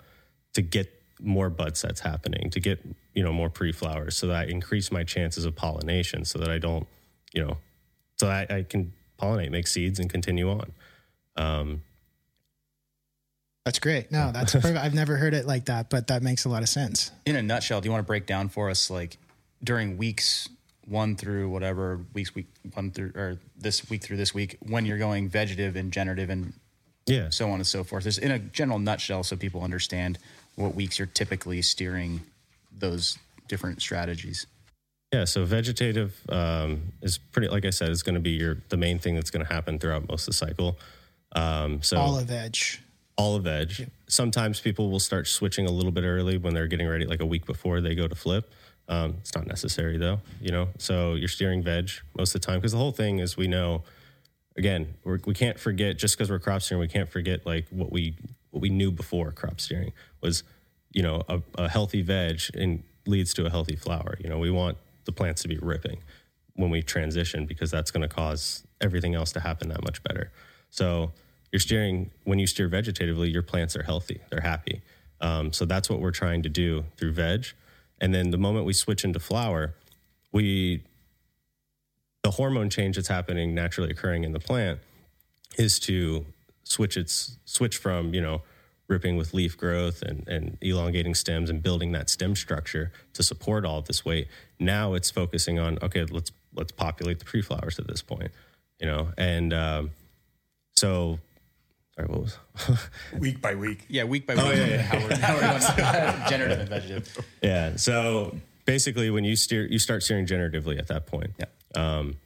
to 0.54 0.62
get 0.62 0.92
more 1.22 1.50
bud 1.50 1.78
sets 1.78 2.02
happening, 2.02 2.50
to 2.50 2.60
get, 2.60 2.80
you 3.14 3.24
know, 3.24 3.34
more 3.34 3.50
pre-flowers 3.50 4.16
so 4.16 4.28
that 4.28 4.36
I 4.36 4.44
increase 4.46 4.92
my 4.92 5.04
chances 5.04 5.46
of 5.46 5.56
pollination 5.56 6.26
so 6.26 6.40
that 6.40 6.50
I 6.50 6.58
don't, 6.58 6.88
you 7.34 7.46
know, 7.46 7.58
so 8.18 8.28
I, 8.28 8.48
I 8.50 8.66
can 8.68 8.94
pollinate, 9.20 9.52
make 9.52 9.68
seeds, 9.68 10.00
and 10.00 10.10
continue 10.10 10.50
on. 10.50 10.72
Um, 11.36 11.82
that's 13.66 13.80
great. 13.80 14.12
No, 14.12 14.32
that's 14.32 14.52
perfect. 14.54 14.78
I've 14.78 14.94
never 14.94 15.18
heard 15.18 15.34
it 15.34 15.46
like 15.46 15.66
that, 15.66 15.90
but 15.90 16.08
that 16.08 16.24
makes 16.24 16.46
a 16.46 16.50
lot 16.50 16.64
of 16.64 16.70
sense. 16.70 17.12
In 17.26 17.36
a 17.36 17.42
nutshell, 17.42 17.82
do 17.82 17.88
you 17.88 17.92
want 17.92 18.04
to 18.04 18.08
break 18.08 18.26
down 18.26 18.50
for 18.50 18.70
us, 18.70 18.90
like 18.90 19.18
during 19.64 19.98
weeks 19.98 20.50
one 20.86 21.16
through 21.16 21.50
whatever 21.50 22.00
weeks 22.14 22.34
week 22.34 22.48
one 22.74 22.90
through 22.90 23.12
or 23.14 23.40
this 23.56 23.88
week 23.90 24.02
through 24.02 24.18
this 24.18 24.34
week, 24.34 24.58
when 24.62 24.86
you're 24.86 24.98
going 24.98 25.30
vegetative 25.30 25.76
and 25.76 25.92
generative 25.94 26.30
and 26.30 26.54
yeah, 27.10 27.30
so 27.30 27.50
on 27.50 27.56
and 27.56 27.68
so 27.68 27.84
forth. 27.84 28.04
Just 28.04 28.20
in 28.20 28.32
a 28.32 28.40
general 28.40 28.80
nutshell, 28.80 29.24
so 29.24 29.36
people 29.36 29.64
understand 29.64 30.20
what 30.56 30.76
weeks 30.76 31.00
you're 31.00 31.08
typically 31.08 31.62
steering 31.62 32.22
those 32.78 33.18
different 33.48 33.82
strategies. 33.82 34.46
Yeah, 35.12 35.26
so 35.26 35.44
vegetative 35.44 36.16
um, 36.30 36.94
is 37.02 37.18
pretty, 37.18 37.48
like 37.48 37.66
I 37.66 37.72
said, 37.72 37.90
is 37.90 38.04
going 38.04 38.16
to 38.16 38.22
be 38.22 38.32
your 38.32 38.58
the 38.70 38.78
main 38.78 39.00
thing 39.00 39.16
that's 39.16 39.32
going 39.32 39.46
to 39.46 39.52
happen 39.52 39.80
throughout 39.80 40.08
most 40.08 40.24
of 40.24 40.28
the 40.28 40.34
cycle. 40.34 40.78
Um, 41.32 41.82
so 41.82 41.98
all 41.98 42.20
of 42.20 42.26
veg, 42.26 42.56
all 43.18 43.36
of 43.36 43.44
veg. 43.44 43.72
Yeah. 43.80 43.86
Sometimes 44.08 44.60
people 44.60 44.92
will 44.92 45.00
start 45.00 45.28
switching 45.28 45.66
a 45.66 45.72
little 45.72 45.92
bit 45.92 46.04
early 46.04 46.38
when 46.38 46.54
they're 46.54 46.68
getting 46.68 46.88
ready, 46.88 47.06
like 47.06 47.22
a 47.22 47.26
week 47.26 47.46
before 47.46 47.82
they 47.82 47.96
go 47.96 48.08
to 48.08 48.16
flip. 48.16 48.52
Um, 48.88 49.18
it's 49.20 49.36
not 49.36 49.48
necessary 49.48 49.98
though, 49.98 50.20
you 50.42 50.52
know. 50.52 50.70
So 50.78 51.16
you're 51.16 51.28
steering 51.28 51.64
veg 51.64 51.90
most 52.18 52.36
of 52.36 52.42
the 52.42 52.46
time 52.46 52.60
because 52.60 52.72
the 52.72 52.80
whole 52.80 52.92
thing 52.92 53.20
is 53.20 53.36
we 53.36 53.48
know. 53.48 53.84
Again, 54.60 54.94
we're, 55.06 55.20
we 55.26 55.34
can 55.34 55.48
not 55.48 55.60
forget 55.60 55.98
just 55.98 56.18
because 56.18 56.30
we're 56.30 56.38
crop 56.38 56.62
steering, 56.62 56.82
we 56.82 56.90
can't 56.90 57.10
forget 57.10 57.46
like 57.46 57.66
what 57.70 57.92
we 57.92 58.16
what 58.52 58.62
we 58.62 58.70
knew 58.70 58.92
before 58.92 59.32
crop 59.32 59.62
steering 59.62 59.94
was, 60.22 60.44
you 60.92 61.02
know, 61.02 61.24
a, 61.30 61.42
a 61.58 61.70
healthy 61.70 62.02
veg 62.02 62.42
and 62.54 62.84
leads 63.08 63.34
to 63.36 63.46
a 63.46 63.50
healthy 63.50 63.78
flower. 63.78 64.18
You 64.20 64.30
know, 64.30 64.38
we 64.38 64.52
want 64.52 64.78
the 65.06 65.14
plants 65.14 65.42
to 65.44 65.48
be 65.48 65.58
ripping 65.62 66.04
when 66.56 66.70
we 66.70 66.82
transition 66.82 67.46
because 67.46 67.72
that's 67.72 67.90
going 67.90 68.02
to 68.02 68.14
cause 68.14 68.68
everything 68.82 69.16
else 69.16 69.32
to 69.32 69.40
happen 69.40 69.70
that 69.70 69.82
much 69.82 70.04
better. 70.04 70.30
So 70.72 71.14
you're 71.54 71.62
steering 71.62 72.12
when 72.26 72.38
you 72.38 72.46
steer 72.46 72.70
vegetatively, 72.70 73.32
your 73.32 73.44
plants 73.44 73.78
are 73.78 73.84
healthy, 73.84 74.20
they're 74.30 74.42
happy. 74.42 74.82
Um, 75.22 75.54
so 75.54 75.64
that's 75.64 75.90
what 75.90 76.02
we're 76.02 76.12
trying 76.12 76.44
to 76.44 76.50
do 76.50 76.84
through 76.98 77.14
veg. 77.14 77.46
And 78.02 78.14
then 78.14 78.32
the 78.32 78.38
moment 78.38 78.66
we 78.66 78.74
switch 78.74 79.06
into 79.06 79.20
flower, 79.20 79.76
we 80.34 80.84
the 82.24 82.32
hormone 82.32 82.70
change 82.70 82.96
that's 82.96 83.08
happening 83.08 83.56
naturally 83.56 83.90
occurring 83.90 84.24
in 84.24 84.34
the 84.34 84.40
plant 84.40 84.80
is 85.58 85.80
to 85.80 86.26
switch 86.64 86.98
its 86.98 87.38
switch 87.46 87.78
from 87.78 88.14
you 88.14 88.22
know 88.22 88.42
ripping 88.88 89.18
with 89.18 89.36
leaf 89.36 89.56
growth 89.56 90.02
and, 90.02 90.28
and 90.28 90.58
elongating 90.62 91.14
stems 91.14 91.50
and 91.50 91.62
building 91.62 91.92
that 91.92 92.10
stem 92.10 92.36
structure 92.36 92.92
to 93.14 93.22
support 93.22 93.64
all 93.64 93.78
of 93.78 93.86
this 93.86 94.04
weight. 94.04 94.28
Now 94.60 94.96
it's 94.96 95.12
focusing 95.12 95.60
on 95.60 95.78
okay, 95.82 96.06
let's 96.06 96.32
let's 96.56 96.72
populate 96.72 97.20
the 97.20 97.26
pre-flowers 97.26 97.78
at 97.80 97.88
this 97.88 98.02
point, 98.02 98.32
you 98.80 98.88
know, 98.88 99.10
and 99.18 99.54
um, 99.54 99.92
so. 100.76 101.20
Sorry, 101.96 102.08
what 102.08 102.22
was 102.22 102.38
week 103.20 103.42
by 103.42 103.56
week? 103.56 103.86
Yeah, 103.90 104.06
week 104.06 104.26
by 104.26 104.36
week. 104.36 104.44
Oh, 104.46 104.52
yeah, 104.52 104.68
yeah. 104.68 104.82
How 104.84 104.98
we're, 105.36 106.30
generative 106.30 106.60
and 106.60 106.70
vegetative. 106.70 107.26
Yeah. 107.42 107.76
So 107.76 108.38
basically, 108.70 109.10
when 109.10 109.24
you 109.24 109.36
steer, 109.36 109.66
you 109.66 109.80
start 109.80 110.04
steering 110.04 110.28
generatively 110.28 110.78
at 110.78 110.88
that 110.88 111.08
point. 111.08 111.32
Yeah. 111.40 111.46
Um, 111.76 112.18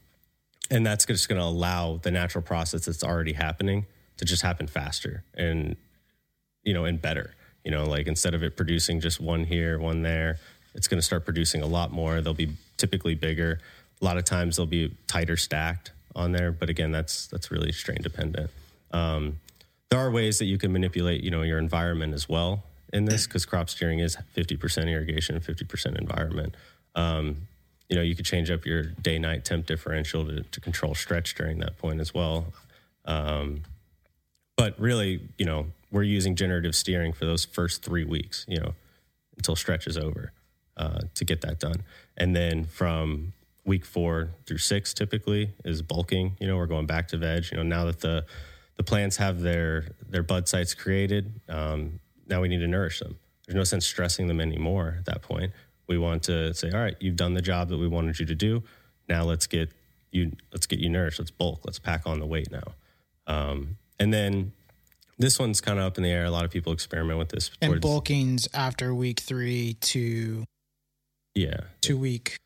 and 0.69 0.85
that's 0.85 1.05
just 1.05 1.29
going 1.29 1.39
to 1.39 1.45
allow 1.45 1.97
the 2.03 2.11
natural 2.11 2.41
process 2.41 2.85
that's 2.85 3.03
already 3.03 3.33
happening 3.33 3.85
to 4.17 4.25
just 4.25 4.41
happen 4.41 4.67
faster 4.67 5.23
and 5.35 5.77
you 6.63 6.73
know, 6.73 6.85
and 6.85 7.01
better. 7.01 7.33
You 7.63 7.71
know, 7.71 7.85
like 7.85 8.07
instead 8.07 8.33
of 8.33 8.43
it 8.43 8.57
producing 8.57 8.99
just 8.99 9.21
one 9.21 9.45
here, 9.45 9.79
one 9.79 10.01
there, 10.01 10.37
it's 10.75 10.87
going 10.87 10.97
to 10.97 11.01
start 11.01 11.23
producing 11.23 11.61
a 11.61 11.65
lot 11.65 11.91
more. 11.91 12.19
They'll 12.19 12.33
be 12.33 12.51
typically 12.75 13.15
bigger. 13.15 13.59
A 14.01 14.05
lot 14.05 14.17
of 14.17 14.25
times 14.25 14.57
they'll 14.57 14.65
be 14.65 14.95
tighter 15.07 15.37
stacked 15.37 15.91
on 16.13 16.33
there, 16.33 16.51
but 16.51 16.69
again, 16.69 16.91
that's 16.91 17.27
that's 17.27 17.51
really 17.51 17.71
strain 17.71 18.01
dependent. 18.01 18.49
Um, 18.91 19.39
there 19.89 19.99
are 19.99 20.11
ways 20.11 20.39
that 20.39 20.45
you 20.45 20.57
can 20.57 20.73
manipulate, 20.73 21.23
you 21.23 21.31
know, 21.31 21.43
your 21.43 21.57
environment 21.57 22.13
as 22.13 22.27
well 22.27 22.63
in 22.93 23.05
this 23.05 23.27
because 23.27 23.45
crop 23.45 23.69
steering 23.69 23.99
is 23.99 24.15
50% 24.37 24.89
irrigation, 24.89 25.39
50% 25.39 25.99
environment. 25.99 26.55
Um, 26.95 27.47
you 27.89 27.95
know, 27.95 28.01
you 28.01 28.15
could 28.15 28.25
change 28.25 28.49
up 28.49 28.65
your 28.65 28.83
day 28.83 29.19
night 29.19 29.43
temp 29.43 29.65
differential 29.65 30.25
to, 30.25 30.43
to 30.43 30.61
control 30.61 30.95
stretch 30.95 31.35
during 31.35 31.59
that 31.59 31.77
point 31.77 31.99
as 31.99 32.13
well. 32.13 32.53
Um, 33.05 33.63
but 34.55 34.79
really, 34.79 35.21
you 35.37 35.45
know, 35.45 35.67
we're 35.91 36.03
using 36.03 36.35
generative 36.35 36.75
steering 36.75 37.11
for 37.13 37.25
those 37.25 37.43
first 37.43 37.83
three 37.83 38.05
weeks, 38.05 38.45
you 38.47 38.59
know, 38.59 38.73
until 39.35 39.55
stretch 39.55 39.87
is 39.87 39.97
over 39.97 40.31
uh, 40.77 41.01
to 41.15 41.25
get 41.25 41.41
that 41.41 41.59
done. 41.59 41.83
And 42.15 42.35
then 42.35 42.65
from 42.65 43.33
week 43.65 43.85
four 43.85 44.29
through 44.45 44.59
six, 44.59 44.93
typically 44.93 45.51
is 45.65 45.81
bulking. 45.81 46.37
You 46.39 46.47
know, 46.47 46.57
we're 46.57 46.67
going 46.67 46.85
back 46.85 47.07
to 47.09 47.17
veg. 47.17 47.51
You 47.51 47.57
know, 47.57 47.63
now 47.63 47.85
that 47.85 48.01
the 48.01 48.25
the 48.75 48.83
plants 48.83 49.17
have 49.17 49.41
their 49.41 49.85
their 50.07 50.23
bud 50.23 50.47
sites 50.47 50.73
created, 50.73 51.31
um, 51.47 51.99
now 52.27 52.41
we 52.41 52.47
need 52.47 52.59
to 52.59 52.67
nourish 52.67 52.99
them. 52.99 53.17
There's 53.45 53.55
no 53.55 53.63
sense 53.63 53.85
stressing 53.85 54.27
them 54.27 54.39
anymore 54.39 54.95
at 54.99 55.05
that 55.05 55.21
point. 55.21 55.51
We 55.87 55.97
want 55.97 56.23
to 56.23 56.53
say, 56.53 56.71
all 56.71 56.79
right, 56.79 56.95
you've 56.99 57.17
done 57.17 57.33
the 57.33 57.41
job 57.41 57.69
that 57.69 57.77
we 57.77 57.87
wanted 57.87 58.19
you 58.19 58.25
to 58.25 58.35
do. 58.35 58.63
Now 59.09 59.23
let's 59.23 59.47
get 59.47 59.71
you 60.11 60.31
let's 60.51 60.65
get 60.65 60.79
you 60.79 60.89
nourished. 60.89 61.19
Let's 61.19 61.31
bulk. 61.31 61.61
Let's 61.65 61.79
pack 61.79 62.03
on 62.05 62.19
the 62.19 62.25
weight 62.25 62.51
now. 62.51 62.73
Um, 63.27 63.77
and 63.99 64.13
then 64.13 64.53
this 65.17 65.39
one's 65.39 65.61
kind 65.61 65.79
of 65.79 65.85
up 65.85 65.97
in 65.97 66.03
the 66.03 66.09
air. 66.09 66.25
A 66.25 66.31
lot 66.31 66.45
of 66.45 66.51
people 66.51 66.71
experiment 66.71 67.19
with 67.19 67.29
this. 67.29 67.51
And 67.61 67.81
bulking's 67.81 68.47
after 68.53 68.93
week 68.95 69.19
three 69.19 69.75
to 69.81 70.45
yeah, 71.35 71.61
two 71.81 71.97
week. 71.97 72.37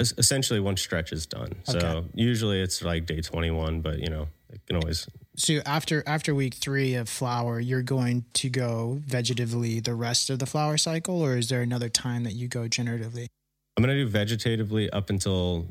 Essentially, 0.00 0.58
one 0.58 0.76
stretch 0.76 1.12
is 1.12 1.24
done. 1.24 1.54
So 1.64 2.06
usually 2.14 2.60
it's 2.60 2.82
like 2.82 3.06
day 3.06 3.20
twenty 3.20 3.50
one, 3.50 3.80
but 3.80 4.00
you 4.00 4.08
know 4.08 4.28
it 4.50 4.60
can 4.66 4.76
always. 4.76 5.08
So 5.36 5.60
after 5.66 6.02
after 6.06 6.34
week 6.34 6.54
three 6.54 6.94
of 6.94 7.08
flower, 7.08 7.58
you're 7.58 7.82
going 7.82 8.24
to 8.34 8.48
go 8.48 9.00
vegetatively 9.06 9.82
the 9.82 9.94
rest 9.94 10.30
of 10.30 10.38
the 10.38 10.46
flower 10.46 10.76
cycle, 10.76 11.20
or 11.20 11.36
is 11.36 11.48
there 11.48 11.62
another 11.62 11.88
time 11.88 12.24
that 12.24 12.34
you 12.34 12.46
go 12.46 12.62
generatively? 12.62 13.26
I'm 13.76 13.84
going 13.84 13.96
to 13.96 14.04
do 14.04 14.08
vegetatively 14.08 14.88
up 14.92 15.10
until 15.10 15.66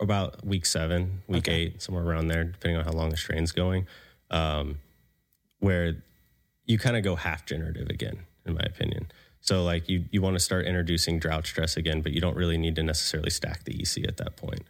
about 0.00 0.44
week 0.44 0.66
seven, 0.66 1.22
week 1.28 1.48
okay. 1.48 1.54
eight, 1.54 1.82
somewhere 1.82 2.04
around 2.04 2.28
there, 2.28 2.44
depending 2.44 2.78
on 2.78 2.84
how 2.84 2.92
long 2.92 3.10
the 3.10 3.16
strain's 3.16 3.52
going. 3.52 3.86
Um, 4.30 4.78
where 5.60 5.96
you 6.66 6.78
kind 6.78 6.96
of 6.96 7.02
go 7.02 7.16
half 7.16 7.46
generative 7.46 7.88
again, 7.88 8.18
in 8.44 8.54
my 8.54 8.62
opinion. 8.64 9.10
So 9.40 9.64
like 9.64 9.88
you 9.88 10.04
you 10.10 10.20
want 10.20 10.36
to 10.36 10.40
start 10.40 10.66
introducing 10.66 11.18
drought 11.18 11.46
stress 11.46 11.76
again, 11.78 12.02
but 12.02 12.12
you 12.12 12.20
don't 12.20 12.36
really 12.36 12.58
need 12.58 12.76
to 12.76 12.82
necessarily 12.82 13.30
stack 13.30 13.64
the 13.64 13.80
EC 13.80 14.06
at 14.06 14.18
that 14.18 14.36
point. 14.36 14.62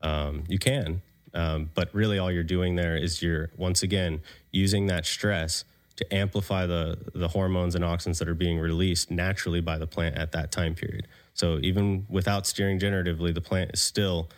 Um, 0.00 0.44
you 0.48 0.58
can, 0.58 1.02
um, 1.34 1.70
but 1.74 1.92
really 1.94 2.18
all 2.18 2.30
you're 2.30 2.42
doing 2.42 2.76
there 2.76 2.96
is 2.96 3.22
you're 3.22 3.50
once 3.56 3.82
again 3.82 4.20
using 4.52 4.86
that 4.86 5.04
stress 5.04 5.64
to 5.96 6.14
amplify 6.14 6.66
the 6.66 6.98
the 7.14 7.28
hormones 7.28 7.74
and 7.74 7.84
auxins 7.84 8.18
that 8.18 8.28
are 8.28 8.34
being 8.34 8.58
released 8.58 9.10
naturally 9.10 9.60
by 9.60 9.78
the 9.78 9.86
plant 9.86 10.16
at 10.16 10.32
that 10.32 10.50
time 10.50 10.74
period. 10.74 11.06
So 11.34 11.58
even 11.62 12.06
without 12.08 12.46
steering 12.46 12.78
generatively, 12.78 13.34
the 13.34 13.40
plant 13.40 13.72
is 13.74 13.82
still 13.82 14.30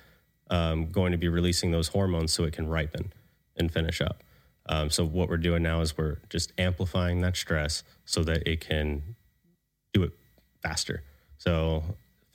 um, 0.51 0.91
going 0.91 1.13
to 1.13 1.19
be 1.19 1.29
releasing 1.29 1.71
those 1.71 1.89
hormones 1.89 2.33
so 2.33 2.45
it 2.45 2.53
can 2.53 2.69
ripen 2.69 3.13
and 3.57 3.73
finish 3.73 4.01
up. 4.01 4.23
Um, 4.69 4.91
so 4.91 5.05
what 5.05 5.29
we're 5.29 5.37
doing 5.37 5.63
now 5.63 5.81
is 5.81 5.97
we're 5.97 6.19
just 6.29 6.53
amplifying 6.59 7.21
that 7.21 7.37
stress 7.37 7.85
so 8.05 8.25
that 8.25 8.47
it 8.49 8.61
can 8.61 9.03
do 9.93 10.03
it 10.03 10.13
faster. 10.63 11.03
So 11.39 11.85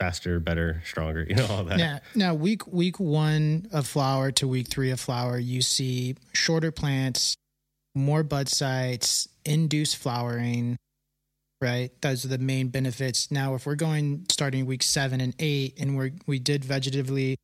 faster, 0.01 0.39
better, 0.39 0.81
stronger, 0.85 1.25
you 1.29 1.35
know, 1.35 1.47
all 1.47 1.63
that. 1.65 1.77
Now, 1.77 1.99
now 2.15 2.33
week 2.33 2.67
week 2.67 2.99
one 2.99 3.67
of 3.71 3.87
flower 3.87 4.31
to 4.33 4.47
week 4.47 4.67
three 4.67 4.91
of 4.91 4.99
flower, 4.99 5.37
you 5.37 5.61
see 5.61 6.15
shorter 6.33 6.71
plants, 6.71 7.35
more 7.95 8.23
bud 8.23 8.49
sites, 8.49 9.27
induced 9.45 9.97
flowering, 9.97 10.77
right? 11.61 11.91
Those 12.01 12.25
are 12.25 12.29
the 12.29 12.37
main 12.37 12.69
benefits. 12.69 13.31
Now, 13.31 13.55
if 13.55 13.65
we're 13.65 13.75
going 13.75 14.25
starting 14.29 14.65
week 14.65 14.83
seven 14.83 15.21
and 15.21 15.35
eight, 15.39 15.79
and 15.79 15.95
we're 15.95 16.11
we 16.25 16.39
did 16.39 16.63
vegetatively 16.63 17.35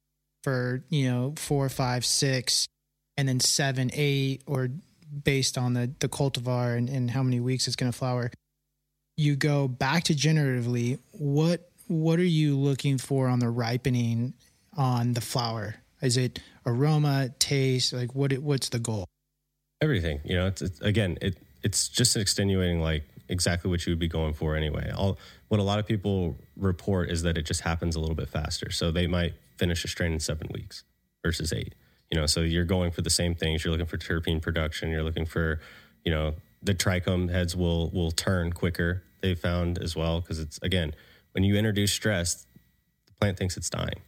for 0.43 0.83
you 0.89 1.09
know 1.09 1.33
four, 1.37 1.69
five, 1.69 2.05
six, 2.05 2.67
and 3.15 3.27
then 3.27 3.39
seven, 3.39 3.91
eight, 3.93 4.41
or 4.47 4.69
based 5.23 5.57
on 5.57 5.73
the 5.73 5.91
the 5.99 6.09
cultivar 6.09 6.77
and, 6.77 6.89
and 6.89 7.11
how 7.11 7.23
many 7.23 7.39
weeks 7.39 7.67
it's 7.67 7.75
going 7.75 7.91
to 7.91 7.97
flower, 7.97 8.31
you 9.15 9.35
go 9.35 9.67
back 9.67 10.03
to 10.05 10.13
generatively. 10.13 10.99
What 11.11 11.69
what 11.87 12.19
are 12.19 12.23
you 12.23 12.57
looking 12.57 12.97
for 12.97 13.27
on 13.27 13.39
the 13.39 13.49
ripening 13.49 14.33
on 14.75 15.13
the 15.13 15.21
flower? 15.21 15.75
Is 16.01 16.17
it 16.17 16.39
aroma, 16.65 17.29
taste? 17.39 17.93
Like 17.93 18.13
what? 18.13 18.33
What's 18.33 18.69
the 18.69 18.79
goal? 18.79 19.05
Everything. 19.81 20.19
You 20.23 20.35
know, 20.35 20.47
it's, 20.47 20.61
it's 20.61 20.81
again, 20.81 21.17
it 21.21 21.37
it's 21.63 21.89
just 21.89 22.15
extenuating 22.15 22.81
like 22.81 23.03
exactly 23.29 23.69
what 23.69 23.85
you 23.85 23.91
would 23.91 23.99
be 23.99 24.07
going 24.07 24.33
for 24.33 24.55
anyway. 24.55 24.91
All 24.95 25.17
what 25.47 25.59
a 25.59 25.63
lot 25.63 25.79
of 25.79 25.87
people 25.87 26.37
report 26.55 27.09
is 27.09 27.23
that 27.23 27.37
it 27.37 27.43
just 27.43 27.61
happens 27.61 27.95
a 27.95 27.99
little 27.99 28.15
bit 28.15 28.29
faster. 28.29 28.71
So 28.71 28.91
they 28.91 29.07
might 29.07 29.33
finish 29.57 29.83
a 29.83 29.87
strain 29.87 30.13
in 30.13 30.19
seven 30.19 30.49
weeks 30.53 30.83
versus 31.23 31.51
eight. 31.51 31.75
You 32.11 32.19
know, 32.19 32.25
so 32.25 32.41
you're 32.41 32.65
going 32.65 32.91
for 32.91 33.01
the 33.01 33.09
same 33.09 33.35
things. 33.35 33.63
You're 33.63 33.71
looking 33.71 33.87
for 33.87 33.97
terpene 33.97 34.41
production. 34.41 34.89
You're 34.91 35.03
looking 35.03 35.25
for, 35.25 35.59
you 36.05 36.11
know, 36.11 36.35
the 36.63 36.73
trichome 36.73 37.29
heads 37.29 37.55
will 37.55 37.89
will 37.89 38.11
turn 38.11 38.53
quicker. 38.53 39.03
They 39.21 39.35
found 39.35 39.77
as 39.79 39.95
well 39.95 40.21
because 40.21 40.39
it's 40.39 40.59
again 40.61 40.93
when 41.37 41.43
you 41.43 41.55
introduce 41.55 41.93
stress, 41.93 42.47
the 43.05 43.13
plant 43.13 43.37
thinks 43.37 43.57
it's 43.57 43.69
dying. 43.69 44.01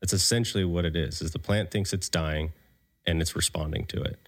That's 0.00 0.12
essentially 0.12 0.64
what 0.64 0.84
it 0.84 0.96
is. 0.96 1.22
Is 1.22 1.30
the 1.30 1.38
plant 1.38 1.70
thinks 1.70 1.92
it's 1.92 2.08
dying, 2.08 2.52
and 3.06 3.22
it's 3.22 3.36
responding 3.36 3.86
to 3.86 4.02
it 4.02 4.18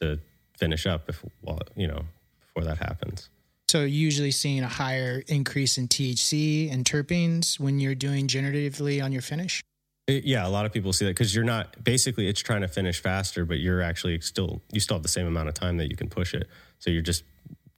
to 0.00 0.18
finish 0.58 0.86
up 0.86 1.08
if 1.08 1.24
well, 1.40 1.60
you 1.76 1.86
know 1.86 2.02
before 2.40 2.64
that 2.64 2.78
happens. 2.78 3.30
So 3.68 3.84
usually 3.84 4.32
seeing 4.32 4.64
a 4.64 4.68
higher 4.68 5.22
increase 5.28 5.78
in 5.78 5.86
THC 5.86 6.72
and 6.72 6.84
terpenes 6.84 7.60
when 7.60 7.78
you're 7.78 7.94
doing 7.94 8.26
generatively 8.26 9.00
on 9.00 9.12
your 9.12 9.22
finish. 9.22 9.62
It, 10.08 10.24
yeah, 10.24 10.44
a 10.44 10.50
lot 10.50 10.66
of 10.66 10.72
people 10.72 10.92
see 10.92 11.04
that 11.04 11.12
because 11.12 11.32
you're 11.32 11.44
not 11.44 11.84
basically 11.84 12.26
it's 12.26 12.40
trying 12.40 12.62
to 12.62 12.68
finish 12.68 13.00
faster, 13.00 13.44
but 13.44 13.60
you're 13.60 13.82
actually 13.82 14.20
still 14.20 14.62
you 14.72 14.80
still 14.80 14.96
have 14.96 15.04
the 15.04 15.08
same 15.08 15.28
amount 15.28 15.48
of 15.48 15.54
time 15.54 15.76
that 15.76 15.88
you 15.88 15.96
can 15.96 16.08
push 16.08 16.34
it. 16.34 16.48
So 16.80 16.90
you're 16.90 17.02
just 17.02 17.22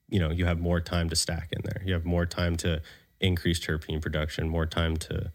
you 0.08 0.20
know 0.20 0.30
you 0.30 0.46
have 0.46 0.58
more 0.58 0.80
time 0.80 1.10
to 1.10 1.16
stack 1.16 1.48
in 1.52 1.60
there. 1.64 1.82
You 1.84 1.92
have 1.92 2.06
more 2.06 2.24
time 2.24 2.56
to 2.58 2.80
increase 3.22 3.58
terpene 3.58 4.02
production, 4.02 4.48
more 4.48 4.66
time 4.66 4.96
to 4.98 5.32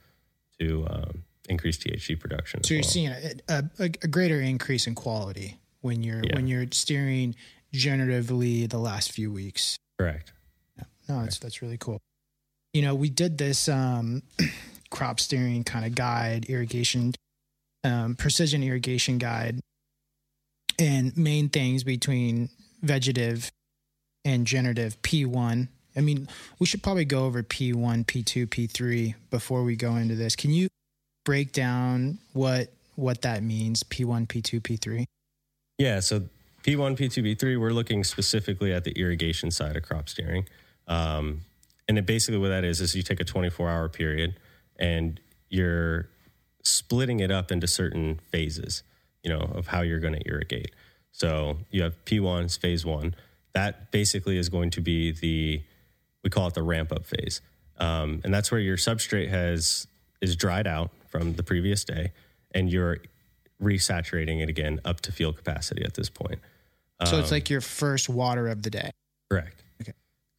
to 0.60 0.88
um, 0.90 1.24
increase 1.50 1.78
THC 1.78 2.20
production. 2.20 2.64
So 2.64 2.74
you're 2.74 2.82
well. 2.82 2.90
seeing 2.90 3.10
a, 3.10 3.34
a, 3.48 3.64
a, 3.80 4.08
greater 4.08 4.42
increase 4.42 4.88
in 4.88 4.96
quality 4.96 5.60
when 5.82 6.04
you're 6.04 6.24
yeah. 6.24 6.36
when 6.36 6.48
you're 6.48 6.66
steering 6.72 7.36
generatively 7.74 8.70
the 8.70 8.78
last 8.78 9.12
few 9.12 9.32
weeks. 9.32 9.78
Correct. 9.98 10.34
Yeah. 10.78 10.84
No, 11.10 11.22
that's 11.24 11.40
that's 11.40 11.62
really 11.62 11.78
cool. 11.78 12.00
You 12.74 12.82
know, 12.82 12.96
we 12.96 13.10
did 13.10 13.38
this 13.38 13.70
um, 13.70 14.24
crop 14.92 15.20
steering 15.20 15.64
kind 15.64 15.86
of 15.86 15.96
guide, 15.96 16.46
irrigation, 16.46 17.14
um, 17.84 18.16
precision 18.16 18.62
irrigation 18.64 19.18
guide, 19.18 19.60
and 20.78 21.16
main 21.18 21.50
things 21.50 21.84
between 21.84 22.50
vegetative 22.82 23.52
and 24.26 24.46
generative 24.46 25.02
P1. 25.02 25.70
I 25.98 26.02
mean, 26.02 26.30
we 26.60 26.68
should 26.68 26.84
probably 26.84 27.06
go 27.06 27.26
over 27.26 27.42
P1, 27.42 28.06
P2, 28.06 28.48
P3 28.48 29.16
before 29.32 29.64
we 29.64 29.76
go 29.76 29.96
into 29.96 30.16
this. 30.16 30.36
Can 30.36 30.52
you 30.52 30.68
break 31.26 31.52
down 31.52 32.20
what 32.34 32.72
what 32.96 33.22
that 33.22 33.44
means? 33.44 33.84
P1, 33.84 34.28
P2, 34.28 34.62
P3. 34.62 35.06
Yeah. 35.78 36.00
So 36.00 36.22
P1, 36.64 36.98
P2, 36.98 37.24
P3, 37.24 37.60
we're 37.60 37.72
looking 37.72 38.04
specifically 38.04 38.74
at 38.74 38.84
the 38.84 38.92
irrigation 38.92 39.52
side 39.52 39.76
of 39.76 39.84
crop 39.84 40.10
steering. 40.10 40.48
Um, 40.88 41.42
and 41.88 42.04
basically 42.06 42.40
what 42.40 42.50
that 42.50 42.64
is 42.64 42.82
is 42.82 42.96
you 42.96 43.04
take 43.04 43.20
a 43.20 43.24
24 43.24 43.70
hour 43.70 43.88
period 43.90 44.36
and 44.78 45.20
you're 45.50 46.10
splitting 46.64 47.20
it 47.20 47.32
up 47.32 47.52
into 47.52 47.68
certain 47.68 48.20
phases, 48.32 48.84
you 49.24 49.30
know, 49.30 49.40
of 49.40 49.68
how 49.68 49.82
you're 49.82 50.00
going 50.00 50.16
to 50.16 50.28
irrigate. 50.28 50.72
So 51.12 51.60
you 51.72 51.84
have 51.84 51.94
P1 52.06 52.46
is 52.46 52.58
phase 52.58 52.86
one. 52.86 53.16
That 53.54 53.92
basically 53.92 54.38
is 54.38 54.50
going 54.50 54.70
to 54.72 54.82
be 54.82 55.12
the, 55.12 55.64
we 56.28 56.30
call 56.30 56.46
it 56.46 56.54
the 56.56 56.62
ramp 56.62 56.92
up 56.92 57.06
phase. 57.06 57.40
Um, 57.80 58.20
and 58.26 58.34
that's 58.34 58.52
where 58.52 58.60
your 58.60 58.76
substrate 58.76 59.30
has 59.30 59.88
is 60.20 60.36
dried 60.36 60.68
out 60.68 60.92
from 61.08 61.36
the 61.36 61.44
previous 61.44 61.86
day 61.86 62.12
and 62.52 62.70
you're 62.70 62.98
resaturating 63.64 64.42
it 64.42 64.50
again 64.50 64.82
up 64.84 65.00
to 65.02 65.14
field 65.14 65.38
capacity 65.38 65.86
at 65.86 65.94
this 65.94 66.10
point. 66.10 66.40
So 67.06 67.16
um, 67.16 67.22
it's 67.22 67.32
like 67.32 67.50
your 67.50 67.62
first 67.62 68.10
water 68.10 68.50
of 68.50 68.62
the 68.62 68.70
day. 68.70 68.92
Correct. 69.32 69.64
Okay. 69.82 69.94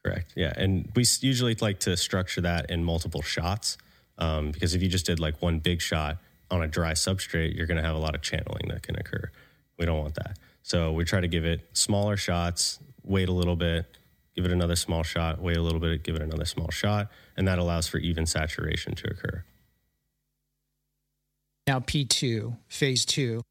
Correct. 0.04 0.34
Yeah. 0.36 0.52
And 0.54 0.92
we 0.94 1.06
usually 1.20 1.56
like 1.58 1.80
to 1.80 1.96
structure 1.96 2.42
that 2.42 2.70
in 2.70 2.84
multiple 2.84 3.22
shots 3.22 3.78
um, 4.18 4.50
because 4.50 4.74
if 4.74 4.82
you 4.82 4.88
just 4.88 5.06
did 5.06 5.18
like 5.18 5.40
one 5.40 5.58
big 5.58 5.80
shot 5.80 6.18
on 6.50 6.62
a 6.62 6.68
dry 6.68 6.92
substrate, 6.92 7.56
you're 7.56 7.66
going 7.66 7.80
to 7.80 7.86
have 7.86 7.96
a 7.96 8.00
lot 8.00 8.14
of 8.14 8.20
channeling 8.20 8.68
that 8.68 8.82
can 8.82 8.96
occur. 8.96 9.30
We 9.78 9.86
don't 9.86 10.00
want 10.00 10.16
that. 10.16 10.38
So 10.62 10.92
we 10.92 11.04
try 11.06 11.22
to 11.22 11.28
give 11.28 11.46
it 11.46 11.62
smaller 11.72 12.18
shots, 12.18 12.78
wait 13.04 13.30
a 13.30 13.32
little 13.32 13.56
bit, 13.56 13.86
give 14.38 14.44
it 14.44 14.52
another 14.52 14.76
small 14.76 15.02
shot, 15.02 15.40
wait 15.40 15.56
a 15.56 15.60
little 15.60 15.80
bit, 15.80 16.04
give 16.04 16.14
it 16.14 16.22
another 16.22 16.44
small 16.44 16.70
shot, 16.70 17.10
and 17.36 17.48
that 17.48 17.58
allows 17.58 17.88
for 17.88 17.98
even 17.98 18.24
saturation 18.24 18.94
to 18.94 19.10
occur. 19.10 19.42
Now, 21.66 21.80
P2, 21.80 22.56
phase 22.68 23.04
two. 23.04 23.42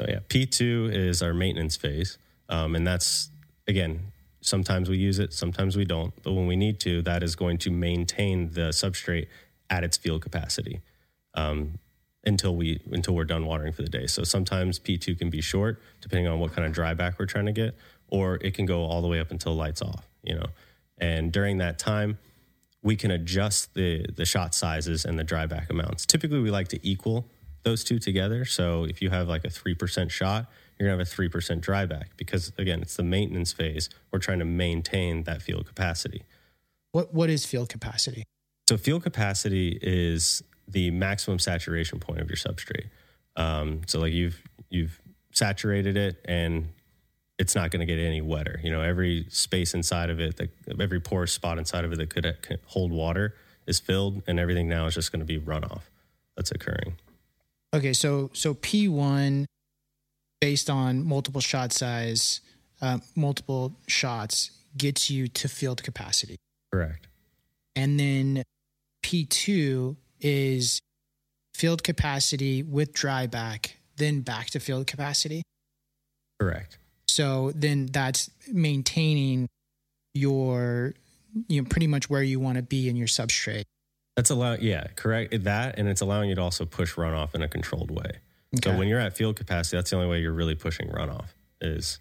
Oh, 0.00 0.06
yeah. 0.08 0.20
P2 0.28 0.90
is 0.90 1.22
our 1.22 1.34
maintenance 1.34 1.76
phase. 1.76 2.16
Um, 2.48 2.74
and 2.74 2.86
that's, 2.86 3.28
again, 3.68 4.12
sometimes 4.40 4.88
we 4.88 4.96
use 4.96 5.18
it, 5.18 5.34
sometimes 5.34 5.76
we 5.76 5.84
don't. 5.84 6.14
But 6.22 6.32
when 6.32 6.46
we 6.46 6.56
need 6.56 6.80
to, 6.80 7.02
that 7.02 7.22
is 7.22 7.36
going 7.36 7.58
to 7.58 7.70
maintain 7.70 8.52
the 8.52 8.70
substrate 8.70 9.26
at 9.68 9.84
its 9.84 9.98
field 9.98 10.22
capacity 10.22 10.80
um, 11.34 11.78
until 12.24 12.56
we 12.56 12.80
until 12.90 13.14
we're 13.14 13.24
done 13.24 13.44
watering 13.44 13.74
for 13.74 13.82
the 13.82 13.90
day. 13.90 14.06
So 14.06 14.24
sometimes 14.24 14.78
P2 14.78 15.18
can 15.18 15.28
be 15.28 15.42
short, 15.42 15.82
depending 16.00 16.26
on 16.26 16.40
what 16.40 16.54
kind 16.54 16.66
of 16.66 16.74
dryback 16.74 17.18
we're 17.18 17.26
trying 17.26 17.46
to 17.46 17.52
get, 17.52 17.76
or 18.08 18.36
it 18.36 18.54
can 18.54 18.64
go 18.64 18.84
all 18.84 19.02
the 19.02 19.08
way 19.08 19.20
up 19.20 19.30
until 19.30 19.54
lights 19.54 19.82
off. 19.82 20.08
You 20.22 20.36
know, 20.36 20.46
and 20.98 21.32
during 21.32 21.58
that 21.58 21.78
time, 21.78 22.18
we 22.82 22.96
can 22.96 23.10
adjust 23.10 23.74
the 23.74 24.06
the 24.14 24.24
shot 24.24 24.54
sizes 24.54 25.04
and 25.04 25.18
the 25.18 25.24
dryback 25.24 25.70
amounts. 25.70 26.06
Typically, 26.06 26.40
we 26.40 26.50
like 26.50 26.68
to 26.68 26.86
equal 26.86 27.26
those 27.62 27.84
two 27.84 27.98
together. 27.98 28.44
So 28.44 28.84
if 28.84 29.00
you 29.00 29.10
have 29.10 29.28
like 29.28 29.44
a 29.44 29.50
three 29.50 29.74
percent 29.74 30.10
shot, 30.10 30.46
you're 30.78 30.88
gonna 30.88 30.98
have 30.98 31.06
a 31.06 31.10
three 31.10 31.28
percent 31.28 31.64
dryback 31.64 32.06
because 32.16 32.52
again, 32.58 32.82
it's 32.82 32.96
the 32.96 33.04
maintenance 33.04 33.52
phase. 33.52 33.88
We're 34.10 34.18
trying 34.18 34.40
to 34.40 34.44
maintain 34.44 35.24
that 35.24 35.42
field 35.42 35.66
capacity. 35.66 36.22
What 36.92 37.14
what 37.14 37.30
is 37.30 37.44
field 37.46 37.68
capacity? 37.68 38.24
So 38.68 38.76
field 38.76 39.02
capacity 39.02 39.78
is 39.80 40.42
the 40.68 40.90
maximum 40.90 41.38
saturation 41.38 42.00
point 42.00 42.20
of 42.20 42.28
your 42.28 42.36
substrate. 42.36 42.86
Um, 43.36 43.82
so 43.86 44.00
like 44.00 44.12
you've 44.12 44.42
you've 44.70 45.00
saturated 45.32 45.96
it 45.96 46.20
and 46.24 46.68
it's 47.42 47.56
not 47.56 47.72
going 47.72 47.80
to 47.80 47.86
get 47.86 47.98
any 47.98 48.20
wetter. 48.20 48.60
You 48.62 48.70
know, 48.70 48.82
every 48.82 49.26
space 49.28 49.74
inside 49.74 50.10
of 50.10 50.20
it, 50.20 50.36
that 50.36 50.80
every 50.80 51.00
pore 51.00 51.26
spot 51.26 51.58
inside 51.58 51.84
of 51.84 51.92
it 51.92 51.96
that 51.96 52.10
could 52.10 52.60
hold 52.66 52.92
water 52.92 53.34
is 53.66 53.80
filled, 53.80 54.22
and 54.28 54.38
everything 54.38 54.68
now 54.68 54.86
is 54.86 54.94
just 54.94 55.10
going 55.10 55.18
to 55.18 55.26
be 55.26 55.40
runoff 55.40 55.82
that's 56.36 56.52
occurring. 56.52 56.94
Okay, 57.74 57.92
so 57.94 58.30
so 58.32 58.54
P 58.54 58.86
one, 58.86 59.46
based 60.40 60.70
on 60.70 61.04
multiple 61.04 61.40
shot 61.40 61.72
size, 61.72 62.42
uh, 62.80 62.98
multiple 63.16 63.76
shots, 63.88 64.52
gets 64.78 65.10
you 65.10 65.26
to 65.26 65.48
field 65.48 65.82
capacity. 65.82 66.36
Correct. 66.72 67.08
And 67.74 67.98
then 67.98 68.44
P2 69.04 69.96
is 70.20 70.80
field 71.54 71.82
capacity 71.82 72.62
with 72.62 72.92
dryback, 72.92 73.72
then 73.96 74.20
back 74.20 74.50
to 74.50 74.60
field 74.60 74.86
capacity. 74.86 75.42
Correct. 76.38 76.78
So 77.12 77.52
then 77.54 77.86
that's 77.86 78.30
maintaining 78.50 79.48
your 80.14 80.94
you 81.48 81.62
know 81.62 81.68
pretty 81.68 81.86
much 81.86 82.08
where 82.08 82.22
you 82.22 82.40
want 82.40 82.56
to 82.56 82.62
be 82.62 82.88
in 82.88 82.96
your 82.96 83.06
substrate. 83.06 83.64
That's 84.16 84.30
allow 84.30 84.54
yeah, 84.54 84.86
correct 84.96 85.44
that 85.44 85.78
and 85.78 85.88
it's 85.88 86.00
allowing 86.00 86.30
you 86.30 86.34
to 86.34 86.42
also 86.42 86.64
push 86.64 86.94
runoff 86.94 87.34
in 87.34 87.42
a 87.42 87.48
controlled 87.48 87.90
way. 87.90 88.18
So 88.62 88.76
when 88.76 88.86
you're 88.86 89.00
at 89.00 89.16
field 89.16 89.36
capacity, 89.36 89.78
that's 89.78 89.90
the 89.90 89.96
only 89.96 90.08
way 90.08 90.20
you're 90.20 90.32
really 90.32 90.54
pushing 90.54 90.88
runoff 90.88 91.28
is 91.62 91.98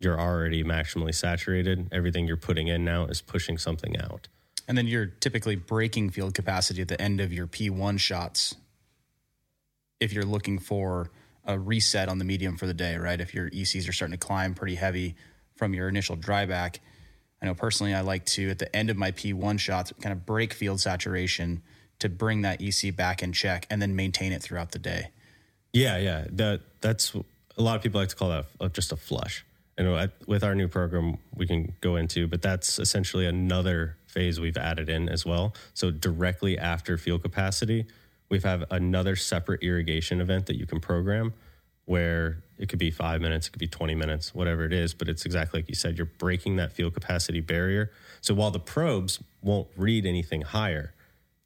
you're 0.00 0.18
already 0.18 0.64
maximally 0.64 1.14
saturated. 1.14 1.88
Everything 1.92 2.26
you're 2.26 2.36
putting 2.36 2.66
in 2.66 2.84
now 2.84 3.04
is 3.04 3.20
pushing 3.20 3.56
something 3.56 3.96
out. 4.00 4.26
And 4.66 4.76
then 4.76 4.88
you're 4.88 5.06
typically 5.06 5.54
breaking 5.54 6.10
field 6.10 6.34
capacity 6.34 6.82
at 6.82 6.88
the 6.88 7.00
end 7.00 7.20
of 7.20 7.32
your 7.32 7.46
P1 7.46 8.00
shots 8.00 8.56
if 10.00 10.12
you're 10.12 10.24
looking 10.24 10.58
for 10.58 11.10
a 11.44 11.58
reset 11.58 12.08
on 12.08 12.18
the 12.18 12.24
medium 12.24 12.56
for 12.56 12.66
the 12.66 12.74
day, 12.74 12.96
right? 12.96 13.20
If 13.20 13.34
your 13.34 13.50
ECs 13.50 13.88
are 13.88 13.92
starting 13.92 14.18
to 14.18 14.26
climb 14.26 14.54
pretty 14.54 14.76
heavy 14.76 15.16
from 15.56 15.74
your 15.74 15.88
initial 15.88 16.16
dry 16.16 16.46
back. 16.46 16.80
I 17.40 17.46
know 17.46 17.54
personally, 17.54 17.94
I 17.94 18.00
like 18.02 18.24
to, 18.26 18.50
at 18.50 18.58
the 18.58 18.74
end 18.74 18.90
of 18.90 18.96
my 18.96 19.10
P1 19.10 19.58
shots, 19.58 19.92
kind 20.00 20.12
of 20.12 20.24
break 20.24 20.52
field 20.52 20.80
saturation 20.80 21.62
to 21.98 22.08
bring 22.08 22.42
that 22.42 22.62
EC 22.62 22.94
back 22.94 23.22
in 23.22 23.32
check 23.32 23.66
and 23.70 23.82
then 23.82 23.96
maintain 23.96 24.32
it 24.32 24.42
throughout 24.42 24.72
the 24.72 24.78
day. 24.78 25.10
Yeah, 25.72 25.98
yeah. 25.98 26.26
That 26.30 26.60
that's 26.80 27.14
a 27.14 27.62
lot 27.62 27.76
of 27.76 27.82
people 27.82 28.00
like 28.00 28.10
to 28.10 28.16
call 28.16 28.30
that 28.30 28.72
just 28.72 28.92
a 28.92 28.96
flush. 28.96 29.44
And 29.78 30.10
with 30.26 30.44
our 30.44 30.54
new 30.54 30.68
program, 30.68 31.18
we 31.34 31.46
can 31.46 31.74
go 31.80 31.96
into, 31.96 32.26
but 32.28 32.42
that's 32.42 32.78
essentially 32.78 33.26
another 33.26 33.96
phase 34.06 34.38
we've 34.38 34.56
added 34.56 34.88
in 34.88 35.08
as 35.08 35.24
well. 35.24 35.54
So 35.74 35.90
directly 35.90 36.58
after 36.58 36.98
field 36.98 37.22
capacity, 37.22 37.86
we 38.32 38.40
have 38.40 38.64
another 38.70 39.14
separate 39.14 39.62
irrigation 39.62 40.22
event 40.22 40.46
that 40.46 40.56
you 40.56 40.64
can 40.64 40.80
program, 40.80 41.34
where 41.84 42.38
it 42.56 42.70
could 42.70 42.78
be 42.78 42.90
five 42.90 43.20
minutes, 43.20 43.46
it 43.46 43.50
could 43.50 43.60
be 43.60 43.68
twenty 43.68 43.94
minutes, 43.94 44.34
whatever 44.34 44.64
it 44.64 44.72
is. 44.72 44.94
But 44.94 45.10
it's 45.10 45.26
exactly 45.26 45.60
like 45.60 45.68
you 45.68 45.74
said. 45.74 45.98
You're 45.98 46.06
breaking 46.06 46.56
that 46.56 46.72
field 46.72 46.94
capacity 46.94 47.40
barrier. 47.40 47.92
So 48.22 48.32
while 48.32 48.50
the 48.50 48.58
probes 48.58 49.22
won't 49.42 49.68
read 49.76 50.06
anything 50.06 50.40
higher, 50.40 50.94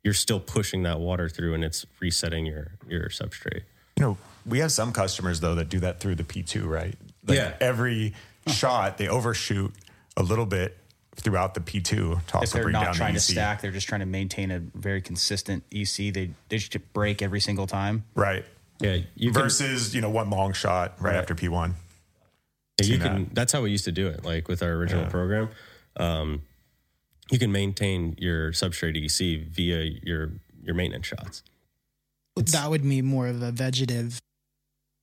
you're 0.05 0.15
still 0.15 0.39
pushing 0.39 0.85
that 0.85 1.01
water 1.01 1.29
through, 1.29 1.55
and 1.55 1.65
it's 1.65 1.85
resetting 1.99 2.47
your 2.47 2.77
your 2.89 3.09
substrate. 3.09 3.63
You 3.97 4.05
know, 4.05 4.19
we 4.47 4.61
have 4.61 4.71
some 4.71 4.93
customers 4.93 5.41
though 5.41 5.57
that 5.57 5.69
do 5.69 5.81
that 5.81 5.99
through 5.99 6.15
the 6.15 6.25
P2, 6.25 6.69
right? 6.69 6.95
Like 7.27 7.37
Yeah. 7.37 7.55
Every 7.61 8.15
shot 8.47 8.97
they 8.97 9.09
overshoot 9.09 9.75
a 10.17 10.23
little 10.23 10.47
bit 10.47 10.79
throughout 11.17 11.55
the 11.55 11.61
P2 11.61 11.83
to 11.85 12.13
if 12.13 12.35
also 12.35 12.59
they're 12.59 12.71
not 12.71 12.85
down 12.85 12.95
trying 12.95 13.15
the 13.15 13.21
to 13.21 13.25
EC. 13.33 13.33
stack, 13.33 13.61
they're 13.63 13.71
just 13.73 13.89
trying 13.89 14.01
to 14.01 14.07
maintain 14.07 14.51
a 14.51 14.59
very 14.59 15.01
consistent 15.01 15.65
EC. 15.73 16.13
They 16.13 16.31
they 16.49 16.59
just 16.59 16.93
break 16.93 17.23
every 17.23 17.41
single 17.41 17.67
time. 17.67 18.05
Right. 18.15 18.45
Yeah, 18.81 18.99
you 19.15 19.33
can, 19.33 19.43
Versus, 19.43 19.95
you 19.95 20.03
know, 20.03 20.11
one 20.11 20.29
long 20.29 20.53
shot 20.53 20.97
right, 21.01 21.13
Right. 21.13 21.17
after 21.19 21.35
P1. 21.35 21.73
Yeah, 22.79 22.87
you 22.87 22.93
seen 22.95 23.01
can. 23.01 23.31
That's 23.33 23.53
how 23.53 23.63
we 23.63 23.71
used 23.71 23.87
to 23.87 23.93
do 23.93 24.09
it. 24.09 24.23
Like 24.25 24.49
with 24.49 24.63
our 24.63 24.73
original 24.73 25.05
Yeah. 25.05 25.09
program, 25.09 25.49
um, 25.97 26.43
you 27.31 27.39
can 27.39 27.51
maintain 27.51 28.15
your 28.19 28.53
substrate 28.53 28.97
EC 28.97 29.37
via 29.49 29.83
your 30.03 30.33
your 30.63 30.75
maintenance 30.75 31.07
shots. 31.07 31.43
that 32.37 32.69
would 32.69 32.83
be 32.83 33.01
more 33.01 33.29
of 33.29 33.41
a 33.41 33.51
vegetative. 33.51 34.21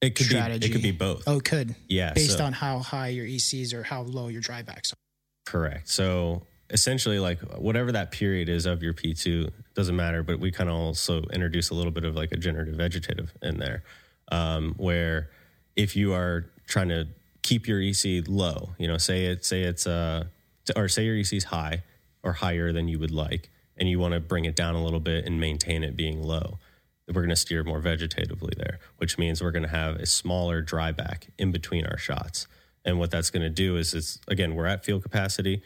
It 0.02 0.16
could 0.16 0.30
be. 0.30 0.36
It 0.36 0.72
could 0.72 0.82
be 0.84 0.92
both. 0.92 1.24
Oh, 1.26 1.38
it 1.38 1.46
could 1.46 1.76
yeah, 1.88 2.14
based 2.14 2.38
so- 2.38 2.46
on 2.46 2.54
how 2.54 2.78
high 2.80 3.08
your 3.08 3.26
ECs 3.26 3.74
or 3.74 3.82
how 3.84 4.02
low 4.04 4.28
your 4.28 4.42
drybacks 4.44 4.94
are. 4.94 4.98
Correct. 5.46 5.90
So 5.90 6.44
essentially, 6.70 7.20
like 7.20 7.40
whatever 7.58 7.92
that 7.92 8.12
period 8.12 8.50
is 8.50 8.66
of 8.66 8.82
your 8.82 8.94
P2 8.94 9.52
doesn't 9.76 9.96
matter, 9.96 10.24
but 10.24 10.40
we 10.40 10.52
kind 10.52 10.70
of 10.70 10.76
also 10.76 11.22
introduce 11.32 11.70
a 11.70 11.76
little 11.76 11.92
bit 11.92 12.04
of 12.04 12.16
like 12.16 12.32
a 12.32 12.38
generative 12.38 12.76
vegetative 12.76 13.34
in 13.42 13.60
there, 13.60 13.84
um, 14.32 14.74
where 14.78 15.30
if 15.76 15.96
you 15.96 16.14
are 16.14 16.50
trying 16.68 16.90
to 16.90 17.08
keep 17.42 17.68
your 17.68 17.82
EC 17.82 18.28
low, 18.28 18.72
you 18.78 18.88
know, 18.88 18.98
say 18.98 19.26
it, 19.26 19.46
say 19.46 19.64
it's, 19.64 19.86
uh, 19.86 20.26
or 20.76 20.88
say 20.88 21.06
your 21.06 21.18
EC 21.18 21.34
is 21.34 21.44
high 21.46 21.84
or 22.24 22.34
higher 22.34 22.72
than 22.72 22.88
you 22.88 22.98
would 22.98 23.12
like, 23.12 23.50
and 23.78 23.90
you 23.90 24.00
want 24.00 24.14
to 24.14 24.20
bring 24.20 24.46
it 24.46 24.56
down 24.56 24.76
a 24.76 24.84
little 24.84 25.00
bit 25.00 25.26
and 25.26 25.40
maintain 25.40 25.84
it 25.84 25.96
being 25.96 26.24
low. 26.24 26.58
We're 27.08 27.22
going 27.22 27.30
to 27.30 27.36
steer 27.36 27.64
more 27.66 27.82
vegetatively 27.82 28.56
there, 28.56 28.80
which 28.98 29.18
means 29.18 29.44
we're 29.44 29.52
going 29.52 29.64
to 29.64 29.70
have 29.70 29.98
a 29.98 30.06
smaller 30.06 30.62
dry 30.62 30.94
back 30.94 31.28
in 31.38 31.52
between 31.52 31.86
our 31.86 31.98
shots. 31.98 32.48
And 32.86 33.00
what 33.00 33.12
that's 33.12 33.30
going 33.30 33.44
to 33.44 33.50
do 33.50 33.78
is, 33.78 33.94
it's 33.94 34.20
again, 34.28 34.56
we're 34.56 34.66
at 34.66 34.84
field 34.84 35.04
capacity. 35.04 35.62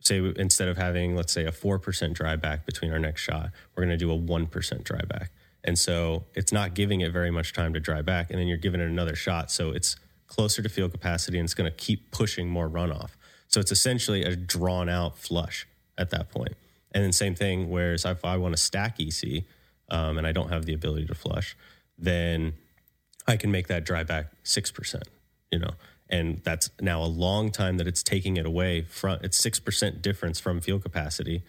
Say 0.00 0.32
instead 0.36 0.68
of 0.68 0.76
having, 0.76 1.14
let's 1.14 1.32
say, 1.32 1.44
a 1.44 1.52
4% 1.52 2.14
dry 2.14 2.36
back 2.36 2.64
between 2.64 2.92
our 2.92 2.98
next 2.98 3.20
shot, 3.20 3.50
we're 3.74 3.84
going 3.84 3.98
to 3.98 4.04
do 4.04 4.10
a 4.10 4.18
1% 4.18 4.84
dry 4.84 5.00
back. 5.02 5.30
And 5.62 5.78
so 5.78 6.24
it's 6.34 6.52
not 6.52 6.74
giving 6.74 7.00
it 7.02 7.12
very 7.12 7.30
much 7.30 7.52
time 7.52 7.74
to 7.74 7.80
dry 7.80 8.02
back. 8.02 8.30
And 8.30 8.38
then 8.38 8.46
you're 8.46 8.56
giving 8.56 8.80
it 8.80 8.88
another 8.88 9.14
shot. 9.14 9.50
So 9.50 9.70
it's 9.70 9.96
closer 10.26 10.62
to 10.62 10.68
field 10.68 10.92
capacity 10.92 11.38
and 11.38 11.44
it's 11.44 11.54
going 11.54 11.70
to 11.70 11.76
keep 11.76 12.10
pushing 12.10 12.48
more 12.48 12.68
runoff. 12.68 13.10
So 13.48 13.60
it's 13.60 13.72
essentially 13.72 14.22
a 14.22 14.36
drawn 14.36 14.88
out 14.88 15.18
flush 15.18 15.66
at 15.98 16.10
that 16.10 16.30
point. 16.30 16.56
And 16.92 17.04
then 17.04 17.12
same 17.12 17.34
thing, 17.34 17.68
whereas 17.68 18.04
if 18.04 18.24
I 18.24 18.36
want 18.36 18.56
to 18.56 18.62
stack 18.62 18.98
EC 19.00 19.44
um, 19.90 20.18
and 20.18 20.26
I 20.26 20.32
don't 20.32 20.50
have 20.50 20.66
the 20.66 20.72
ability 20.72 21.06
to 21.06 21.14
flush, 21.14 21.56
then 21.98 22.54
I 23.26 23.36
can 23.36 23.50
make 23.50 23.68
that 23.68 23.84
dry 23.84 24.02
back 24.02 24.32
6%, 24.44 25.02
you 25.52 25.58
know, 25.58 25.72
and 26.10 26.38
that's 26.44 26.70
now 26.80 27.02
a 27.02 27.06
long 27.06 27.50
time 27.50 27.78
that 27.78 27.86
it's 27.86 28.02
taking 28.02 28.36
it 28.36 28.44
away 28.44 28.82
from 28.82 29.18
it's 29.22 29.40
6% 29.40 30.02
difference 30.02 30.40
from 30.40 30.60
field 30.60 30.82
capacity. 30.82 31.42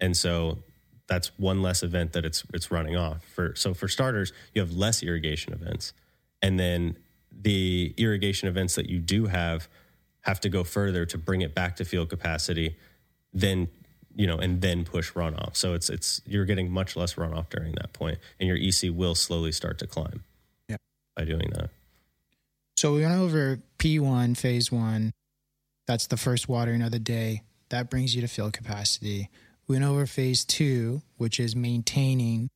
And 0.00 0.16
so 0.16 0.58
that's 1.06 1.30
one 1.38 1.62
less 1.62 1.82
event 1.82 2.12
that 2.12 2.24
it's 2.24 2.44
it's 2.52 2.70
running 2.70 2.96
off 2.96 3.22
for 3.24 3.54
so 3.54 3.72
for 3.74 3.88
starters 3.88 4.32
you 4.54 4.60
have 4.60 4.72
less 4.72 5.02
irrigation 5.02 5.52
events 5.52 5.92
and 6.42 6.58
then 6.58 6.96
the 7.30 7.94
irrigation 7.96 8.48
events 8.48 8.74
that 8.74 8.88
you 8.88 8.98
do 8.98 9.26
have 9.26 9.68
have 10.22 10.40
to 10.40 10.48
go 10.48 10.64
further 10.64 11.06
to 11.06 11.16
bring 11.16 11.42
it 11.42 11.54
back 11.54 11.76
to 11.76 11.84
field 11.84 12.08
capacity 12.08 12.76
then 13.32 13.68
you 14.16 14.26
know 14.26 14.38
and 14.38 14.60
then 14.62 14.84
push 14.84 15.12
runoff 15.12 15.54
so 15.54 15.74
it's 15.74 15.88
it's 15.88 16.20
you're 16.26 16.44
getting 16.44 16.70
much 16.70 16.96
less 16.96 17.14
runoff 17.14 17.48
during 17.50 17.72
that 17.74 17.92
point 17.92 18.18
and 18.40 18.48
your 18.48 18.56
ec 18.56 18.90
will 18.92 19.14
slowly 19.14 19.52
start 19.52 19.78
to 19.78 19.86
climb 19.86 20.24
Yep. 20.68 20.80
by 21.14 21.24
doing 21.24 21.50
that 21.54 21.70
So 22.76 22.92
we 22.92 23.02
went 23.02 23.18
over 23.18 23.58
P1, 23.78 24.36
phase 24.36 24.70
one. 24.70 25.12
That's 25.86 26.06
the 26.08 26.16
first 26.16 26.48
watering 26.48 26.82
of 26.82 26.90
the 26.90 26.98
day. 26.98 27.42
That 27.70 27.88
brings 27.88 28.14
you 28.14 28.20
to 28.20 28.28
field 28.28 28.52
capacity. 28.52 29.30
We 29.66 29.76
went 29.76 29.84
over 29.84 30.06
phase 30.06 30.44
two, 30.44 31.02
which 31.16 31.40
is 31.40 31.56
maintaining 31.56 32.48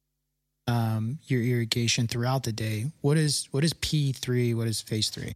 um, 0.66 1.18
your 1.26 1.42
irrigation 1.42 2.06
throughout 2.06 2.42
the 2.42 2.52
day. 2.52 2.92
What 3.00 3.16
is 3.16 3.48
what 3.50 3.64
is 3.64 3.72
P3? 3.72 4.54
What 4.54 4.66
is 4.68 4.80
phase 4.80 5.08
three? 5.08 5.32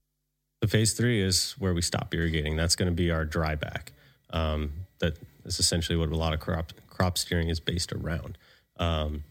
The 0.61 0.69
phase 0.69 0.93
three 0.93 1.21
is 1.21 1.53
where 1.59 1.75
we 1.75 1.83
stop 1.83 2.15
irrigating. 2.15 2.57
That's 2.57 2.77
going 2.77 2.91
to 2.91 2.95
be 2.95 3.11
our 3.11 3.25
dry 3.25 3.55
back. 3.55 3.93
Um, 4.31 4.73
that 4.99 5.19
is 5.45 5.59
essentially 5.59 5.97
what 5.97 6.11
a 6.11 6.17
lot 6.17 6.35
of 6.35 6.41
crop 6.41 6.73
crop 6.89 7.17
steering 7.19 7.49
is 7.49 7.59
based 7.59 7.93
around. 7.93 8.37
Um, 8.77 9.25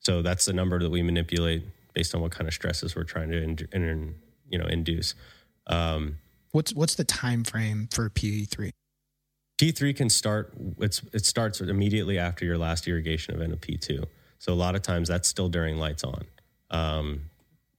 so 0.00 0.22
that's 0.22 0.46
the 0.46 0.52
number 0.52 0.78
that 0.78 0.90
we 0.90 1.02
manipulate 1.02 1.64
based 1.94 2.14
on 2.14 2.20
what 2.20 2.32
kind 2.32 2.48
of 2.48 2.54
stresses 2.54 2.96
we're 2.96 3.04
trying 3.04 3.30
to 3.30 3.42
in, 3.42 3.58
in, 3.72 4.14
you 4.54 4.58
know 4.60 4.66
induce. 4.66 5.14
Um, 5.66 6.18
What's 6.52 6.72
what's 6.72 6.94
the 6.94 7.02
time 7.02 7.42
frame 7.42 7.88
for 7.90 8.08
P3? 8.08 8.70
P3 9.60 9.96
can 9.96 10.08
start. 10.08 10.52
It's 10.78 11.02
it 11.12 11.26
starts 11.26 11.60
immediately 11.60 12.16
after 12.16 12.44
your 12.44 12.56
last 12.56 12.86
irrigation 12.86 13.34
event 13.34 13.52
of 13.52 13.60
P2. 13.60 14.04
So 14.38 14.52
a 14.52 14.54
lot 14.54 14.76
of 14.76 14.82
times 14.82 15.08
that's 15.08 15.28
still 15.28 15.48
during 15.48 15.78
lights 15.78 16.04
on. 16.04 16.26
Um, 16.70 17.22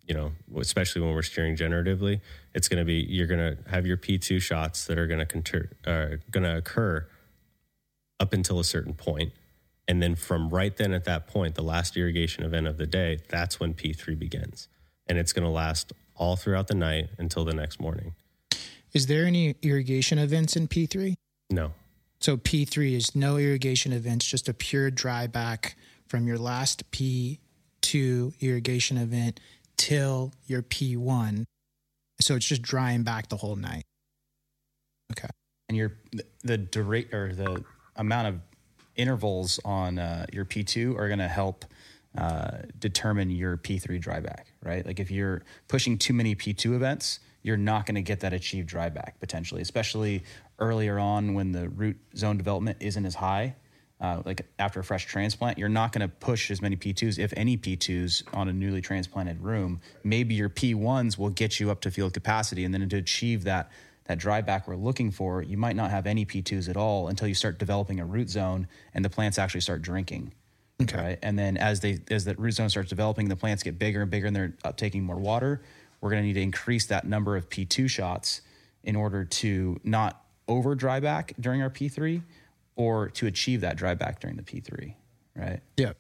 you 0.06 0.14
know, 0.14 0.34
especially 0.60 1.02
when 1.04 1.14
we're 1.14 1.22
steering 1.22 1.56
generatively, 1.56 2.20
it's 2.54 2.68
going 2.68 2.80
to 2.80 2.86
be 2.86 3.06
you're 3.08 3.28
going 3.28 3.40
to 3.40 3.70
have 3.70 3.88
your 3.88 3.96
P2 3.96 4.42
shots 4.42 4.86
that 4.88 5.00
are 5.00 5.08
going 5.08 5.20
to 5.20 5.26
conter- 5.26 5.72
uh, 5.88 6.18
going 6.30 6.44
to 6.44 6.58
occur 6.58 7.08
up 8.20 8.34
until 8.34 8.60
a 8.60 8.66
certain 8.66 8.94
point, 8.94 9.32
and 9.88 10.04
then 10.04 10.16
from 10.16 10.50
right 10.50 10.76
then 10.76 10.92
at 10.92 11.06
that 11.06 11.28
point, 11.28 11.56
the 11.56 11.64
last 11.64 11.96
irrigation 11.96 12.44
event 12.44 12.68
of 12.68 12.76
the 12.76 12.86
day, 12.86 13.20
that's 13.30 13.58
when 13.58 13.74
P3 13.74 14.20
begins, 14.20 14.68
and 15.08 15.18
it's 15.18 15.32
going 15.32 15.46
to 15.46 15.50
last 15.50 15.94
all 16.16 16.36
throughout 16.36 16.68
the 16.68 16.76
night 16.76 17.10
until 17.18 17.46
the 17.46 17.54
next 17.54 17.80
morning. 17.80 18.14
Is 18.94 19.08
there 19.08 19.26
any 19.26 19.56
irrigation 19.62 20.18
events 20.18 20.56
in 20.56 20.68
P3? 20.68 21.16
No, 21.52 21.74
So 22.20 22.38
P3 22.38 22.94
is 22.96 23.16
no 23.16 23.38
irrigation 23.38 23.94
events, 23.94 24.26
just 24.26 24.50
a 24.50 24.54
pure 24.54 24.90
dry 24.90 25.28
back 25.28 25.76
from 26.08 26.28
your 26.28 26.38
last 26.38 26.90
P2 26.92 28.42
irrigation 28.42 28.98
event 28.98 29.40
till 29.78 30.32
your 30.48 30.64
P1. 30.64 31.44
So 32.22 32.36
it's 32.36 32.48
just 32.48 32.62
drying 32.62 33.04
back 33.04 33.30
the 33.30 33.38
whole 33.38 33.56
night. 33.56 33.84
Okay. 35.12 35.28
And 35.70 35.78
your 35.78 35.94
the 36.44 36.58
durate 36.58 37.14
or 37.14 37.34
the 37.34 37.64
amount 37.96 38.28
of 38.28 38.40
intervals 38.96 39.60
on 39.66 40.00
uh, 40.00 40.26
your 40.32 40.46
P2 40.46 40.98
are 40.98 41.08
going 41.08 41.20
to 41.20 41.28
help 41.28 41.66
uh, 42.18 42.60
determine 42.80 43.30
your 43.30 43.58
P3 43.58 44.02
dryback, 44.02 44.46
right? 44.64 44.86
Like 44.86 45.00
if 45.00 45.12
you're 45.12 45.44
pushing 45.68 45.98
too 45.98 46.14
many 46.14 46.36
P2 46.36 46.76
events, 46.76 47.20
you're 47.42 47.58
not 47.58 47.86
going 47.86 47.96
to 47.96 48.02
get 48.02 48.22
that 48.22 48.34
achieved 48.34 48.70
dryback 48.70 49.20
potentially, 49.20 49.62
especially 49.62 50.24
earlier 50.60 50.98
on 50.98 51.34
when 51.34 51.52
the 51.52 51.70
root 51.70 51.98
zone 52.16 52.38
development 52.38 52.78
isn't 52.80 53.06
as 53.06 53.16
high. 53.16 53.56
Uh, 54.02 54.22
like 54.26 54.46
after 54.60 54.80
a 54.80 54.84
fresh 54.84 55.06
transplant, 55.06 55.58
you're 55.58 55.70
not 55.70 55.92
going 55.94 56.02
to 56.02 56.08
push 56.08 56.52
as 56.52 56.62
many 56.62 56.76
P2s, 56.76 57.18
if 57.18 57.34
any 57.38 57.58
P2s, 57.58 58.24
on 58.34 58.50
a 58.50 58.54
newly 58.54 58.82
transplanted 58.82 59.42
room. 59.42 59.80
Maybe 60.04 60.36
your 60.36 60.50
P1s 60.50 61.18
will 61.18 61.30
get 61.30 61.60
you 61.60 61.72
up 61.72 61.80
to 61.82 61.92
field 61.92 62.14
capacity, 62.14 62.66
and 62.66 62.74
then 62.74 62.88
to 62.90 62.98
achieve 62.98 63.46
that 63.46 63.72
that 64.06 64.20
dry 64.20 64.42
back 64.42 64.68
we're 64.68 64.76
looking 64.76 65.12
for, 65.12 65.42
you 65.42 65.58
might 65.58 65.76
not 65.76 65.92
have 65.92 66.06
any 66.06 66.26
P2s 66.26 66.70
at 66.70 66.78
all 66.78 67.08
until 67.08 67.28
you 67.28 67.34
start 67.34 67.58
developing 67.58 68.00
a 68.00 68.06
root 68.06 68.30
zone 68.30 68.68
and 68.94 69.04
the 69.04 69.10
plants 69.10 69.40
actually 69.40 69.62
start 69.62 69.82
drinking. 69.82 70.32
Okay. 70.82 70.98
Right. 70.98 71.20
And 71.22 71.40
then 71.40 71.58
as 71.58 71.80
they 71.80 72.00
as 72.12 72.26
that 72.26 72.38
root 72.38 72.52
zone 72.52 72.70
starts 72.70 72.90
developing, 72.90 73.30
the 73.30 73.36
plants 73.36 73.64
get 73.64 73.80
bigger 73.80 74.02
and 74.02 74.12
bigger 74.12 74.28
and 74.28 74.36
they're 74.36 74.54
uptaking 74.66 75.04
more 75.04 75.16
water. 75.16 75.62
We're 76.02 76.10
going 76.10 76.22
to 76.22 76.28
need 76.28 76.34
to 76.34 76.42
increase 76.42 76.86
that 76.88 77.08
number 77.08 77.36
of 77.38 77.50
P2 77.50 77.90
shots 77.90 78.42
in 78.84 78.96
order 78.96 79.26
to 79.26 79.80
not 79.84 80.22
over 80.48 80.76
dry 80.76 81.00
back 81.00 81.34
during 81.40 81.62
our 81.62 81.70
P3 81.70 82.22
or 82.76 83.10
to 83.10 83.26
achieve 83.26 83.62
that 83.62 83.78
dry 83.78 83.96
back 83.96 84.20
during 84.20 84.36
the 84.36 84.44
P3. 84.44 84.94
Right. 85.36 85.62
Yeah. 85.78 85.94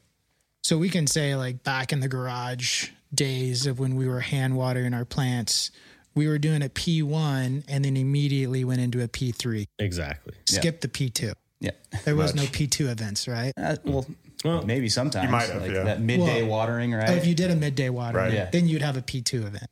So 0.64 0.78
we 0.78 0.90
can 0.90 1.08
say 1.08 1.36
like 1.36 1.64
back 1.64 1.94
in 1.94 2.00
the 2.02 2.08
garage 2.08 2.90
days 3.14 3.66
of 3.66 3.80
when 3.80 3.96
we 3.96 4.08
were 4.08 4.20
hand 4.20 4.58
watering 4.58 4.94
our 4.94 5.06
plants, 5.06 5.72
we 6.16 6.28
were 6.28 6.38
doing 6.38 6.62
a 6.62 6.70
P1 6.70 7.64
and 7.68 7.86
then 7.86 7.98
immediately 7.98 8.64
went 8.64 8.82
into 8.82 9.02
a 9.04 9.08
P3. 9.08 9.68
Exactly. 9.80 10.34
Skip 10.46 10.82
the 10.82 10.88
P2. 10.88 11.34
Yeah. 11.60 11.72
There 12.04 12.16
was 12.16 12.36
no 12.36 12.44
P2 12.44 12.90
events, 12.92 13.28
right? 13.28 13.54
Uh, 13.58 13.76
well, 13.84 14.06
Well, 14.46 14.66
maybe 14.66 14.88
sometimes 14.90 15.26
you 15.26 15.32
might 15.32 15.50
have, 15.50 15.62
like 15.62 15.72
yeah. 15.72 15.84
that 15.84 16.00
midday 16.02 16.42
Well, 16.44 16.52
watering, 16.52 16.94
right? 16.94 17.10
Oh, 17.10 17.14
if 17.14 17.26
you 17.26 17.34
did 17.36 17.52
a 17.52 17.56
midday 17.56 17.90
watering, 17.90 18.26
Right. 18.26 18.34
Yeah. 18.34 18.50
then 18.52 18.68
you'd 18.68 18.82
have 18.84 18.96
a 18.96 19.02
P2 19.02 19.46
event. 19.48 19.68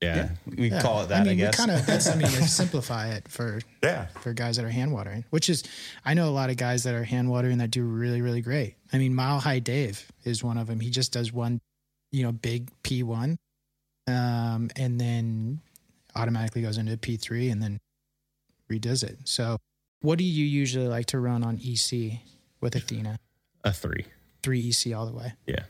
Yeah. 0.00 0.16
yeah, 0.16 0.28
we 0.44 0.68
Yeah. 0.70 0.82
call 0.82 1.02
it 1.02 1.08
that. 1.08 1.22
I, 1.22 1.24
mean, 1.24 1.38
guess. 1.38 1.58
we 1.58 1.64
kind 1.66 1.70
of 1.80 1.86
that's 1.86 2.06
I 2.08 2.14
mean, 2.16 2.26
to 2.26 2.42
simplify 2.48 3.08
it 3.14 3.26
for 3.28 3.60
Yeah. 3.82 4.06
for 4.20 4.34
guys 4.34 4.56
that 4.56 4.64
are 4.66 4.70
hand 4.70 4.92
watering, 4.92 5.24
which 5.30 5.48
is 5.48 5.62
I 6.04 6.12
know 6.12 6.28
a 6.28 6.34
lot 6.34 6.50
of 6.50 6.58
guys 6.58 6.82
that 6.82 6.94
are 6.94 7.04
hand 7.04 7.30
watering 7.30 7.58
that 7.58 7.70
do 7.70 7.82
really 7.84 8.20
really 8.20 8.42
great. 8.42 8.74
I 8.92 8.98
mean, 8.98 9.14
Mile 9.14 9.40
High 9.40 9.60
Dave 9.60 10.12
is 10.24 10.44
one 10.44 10.58
of 10.58 10.66
them. 10.66 10.80
He 10.80 10.90
just 10.90 11.12
does 11.12 11.32
one, 11.32 11.60
you 12.12 12.22
know, 12.22 12.32
big 12.32 12.70
P 12.82 13.02
one, 13.02 13.38
um, 14.06 14.68
and 14.76 15.00
then 15.00 15.60
automatically 16.14 16.60
goes 16.60 16.76
into 16.76 16.98
P 16.98 17.16
three 17.16 17.48
and 17.48 17.62
then 17.62 17.80
redoes 18.70 19.02
it. 19.02 19.18
So, 19.24 19.56
what 20.02 20.18
do 20.18 20.24
you 20.24 20.44
usually 20.44 20.88
like 20.88 21.06
to 21.06 21.18
run 21.18 21.42
on 21.42 21.58
EC 21.64 22.20
with 22.60 22.74
Athena? 22.76 23.18
A 23.64 23.72
three. 23.72 24.04
Three 24.42 24.68
EC 24.68 24.94
all 24.94 25.06
the 25.06 25.12
way. 25.12 25.32
Yeah. 25.46 25.64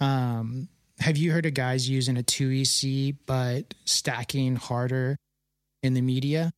Um, 0.00 0.68
have 0.98 1.16
you 1.16 1.32
heard 1.32 1.46
of 1.46 1.54
guys 1.54 1.88
using 1.88 2.18
a 2.18 2.22
2EC 2.22 3.16
but 3.24 3.74
stacking 3.84 4.56
harder 4.56 5.16
in 5.82 5.94
the 5.94 6.02
media? 6.02 6.52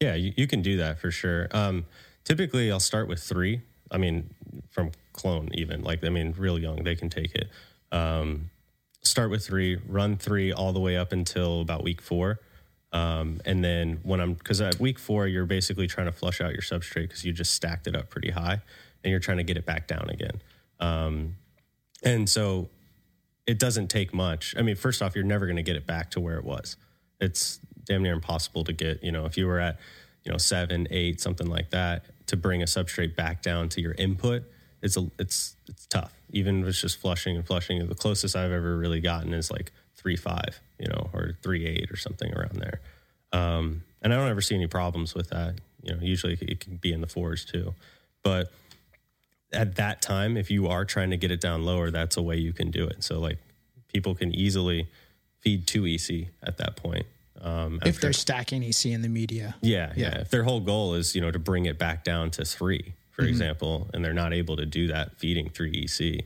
Yeah, 0.00 0.14
you, 0.14 0.32
you 0.36 0.46
can 0.46 0.62
do 0.62 0.76
that 0.76 1.00
for 1.00 1.10
sure. 1.10 1.48
Um, 1.50 1.86
typically, 2.24 2.70
I'll 2.70 2.78
start 2.78 3.08
with 3.08 3.20
three. 3.20 3.62
I 3.90 3.98
mean, 3.98 4.30
from 4.70 4.92
clone, 5.12 5.50
even 5.54 5.82
like, 5.82 6.04
I 6.04 6.10
mean, 6.10 6.34
real 6.36 6.58
young, 6.58 6.84
they 6.84 6.94
can 6.94 7.08
take 7.08 7.34
it. 7.34 7.48
Um, 7.90 8.50
start 9.02 9.30
with 9.30 9.44
three, 9.46 9.80
run 9.88 10.16
three 10.16 10.52
all 10.52 10.72
the 10.72 10.80
way 10.80 10.96
up 10.96 11.10
until 11.10 11.62
about 11.62 11.82
week 11.82 12.00
four. 12.00 12.38
Um, 12.92 13.40
and 13.44 13.64
then 13.64 14.00
when 14.02 14.20
I'm, 14.20 14.34
because 14.34 14.60
at 14.60 14.78
week 14.78 14.98
four, 14.98 15.26
you're 15.26 15.46
basically 15.46 15.86
trying 15.86 16.06
to 16.06 16.12
flush 16.12 16.40
out 16.40 16.52
your 16.52 16.62
substrate 16.62 17.08
because 17.08 17.24
you 17.24 17.32
just 17.32 17.52
stacked 17.54 17.86
it 17.86 17.96
up 17.96 18.10
pretty 18.10 18.30
high 18.30 18.62
and 19.02 19.10
you're 19.10 19.20
trying 19.20 19.38
to 19.38 19.44
get 19.44 19.56
it 19.56 19.66
back 19.66 19.86
down 19.86 20.08
again. 20.10 20.42
Um, 20.80 21.36
and 22.02 22.28
so 22.28 22.68
it 23.46 23.58
doesn't 23.58 23.88
take 23.88 24.12
much. 24.12 24.54
I 24.58 24.62
mean, 24.62 24.76
first 24.76 25.02
off, 25.02 25.14
you're 25.14 25.24
never 25.24 25.46
going 25.46 25.56
to 25.56 25.62
get 25.62 25.76
it 25.76 25.86
back 25.86 26.10
to 26.12 26.20
where 26.20 26.36
it 26.36 26.44
was. 26.44 26.76
It's 27.20 27.60
damn 27.84 28.02
near 28.02 28.12
impossible 28.12 28.64
to 28.64 28.72
get. 28.72 29.02
You 29.02 29.12
know, 29.12 29.24
if 29.24 29.36
you 29.36 29.46
were 29.46 29.58
at, 29.58 29.78
you 30.24 30.30
know, 30.30 30.38
seven, 30.38 30.86
eight, 30.90 31.20
something 31.20 31.46
like 31.46 31.70
that, 31.70 32.04
to 32.26 32.36
bring 32.36 32.62
a 32.62 32.66
substrate 32.66 33.16
back 33.16 33.42
down 33.42 33.68
to 33.70 33.80
your 33.80 33.94
input, 33.94 34.42
it's 34.82 34.96
a, 34.96 35.10
it's, 35.18 35.56
it's 35.66 35.86
tough. 35.86 36.12
Even 36.30 36.62
if 36.62 36.68
it's 36.68 36.80
just 36.80 37.00
flushing 37.00 37.36
and 37.36 37.46
flushing. 37.46 37.86
The 37.88 37.94
closest 37.94 38.36
I've 38.36 38.52
ever 38.52 38.76
really 38.76 39.00
gotten 39.00 39.32
is 39.32 39.50
like 39.50 39.72
three 39.96 40.16
five, 40.16 40.60
you 40.78 40.86
know, 40.86 41.10
or 41.12 41.36
three 41.42 41.66
eight 41.66 41.90
or 41.90 41.96
something 41.96 42.32
around 42.34 42.56
there. 42.56 42.80
Um, 43.32 43.82
and 44.02 44.12
I 44.12 44.16
don't 44.16 44.28
ever 44.28 44.40
see 44.40 44.54
any 44.54 44.66
problems 44.66 45.14
with 45.14 45.30
that. 45.30 45.60
You 45.82 45.94
know, 45.94 46.00
usually 46.02 46.38
it 46.40 46.60
can 46.60 46.76
be 46.76 46.92
in 46.92 47.00
the 47.00 47.06
fours 47.06 47.44
too, 47.44 47.74
but 48.22 48.52
at 49.52 49.76
that 49.76 50.02
time, 50.02 50.36
if 50.36 50.50
you 50.50 50.66
are 50.68 50.84
trying 50.84 51.10
to 51.10 51.16
get 51.16 51.30
it 51.30 51.40
down 51.40 51.64
lower, 51.64 51.90
that's 51.90 52.16
a 52.16 52.22
way 52.22 52.36
you 52.36 52.52
can 52.52 52.70
do 52.70 52.86
it. 52.86 53.02
So 53.02 53.18
like 53.18 53.38
people 53.92 54.14
can 54.14 54.34
easily 54.34 54.88
feed 55.40 55.66
two 55.66 55.86
EC 55.86 56.28
at 56.42 56.58
that 56.58 56.76
point. 56.76 57.06
Um, 57.40 57.76
If 57.82 57.88
after- 57.88 58.00
they're 58.00 58.12
stacking 58.12 58.62
EC 58.62 58.92
in 58.92 59.02
the 59.02 59.08
media. 59.08 59.54
yeah, 59.62 59.92
yeah, 59.96 60.10
Yeah. 60.10 60.20
If 60.20 60.30
their 60.30 60.42
whole 60.42 60.60
goal 60.60 60.94
is, 60.94 61.14
you 61.14 61.20
know, 61.20 61.30
to 61.30 61.38
bring 61.38 61.66
it 61.66 61.78
back 61.78 62.04
down 62.04 62.30
to 62.32 62.44
three, 62.44 62.94
for 63.10 63.22
example, 63.24 63.88
and 63.94 64.04
they're 64.04 64.12
not 64.12 64.32
able 64.32 64.56
to 64.56 64.66
do 64.66 64.88
that 64.88 65.16
feeding 65.18 65.48
three 65.48 65.70
EC, 65.72 66.24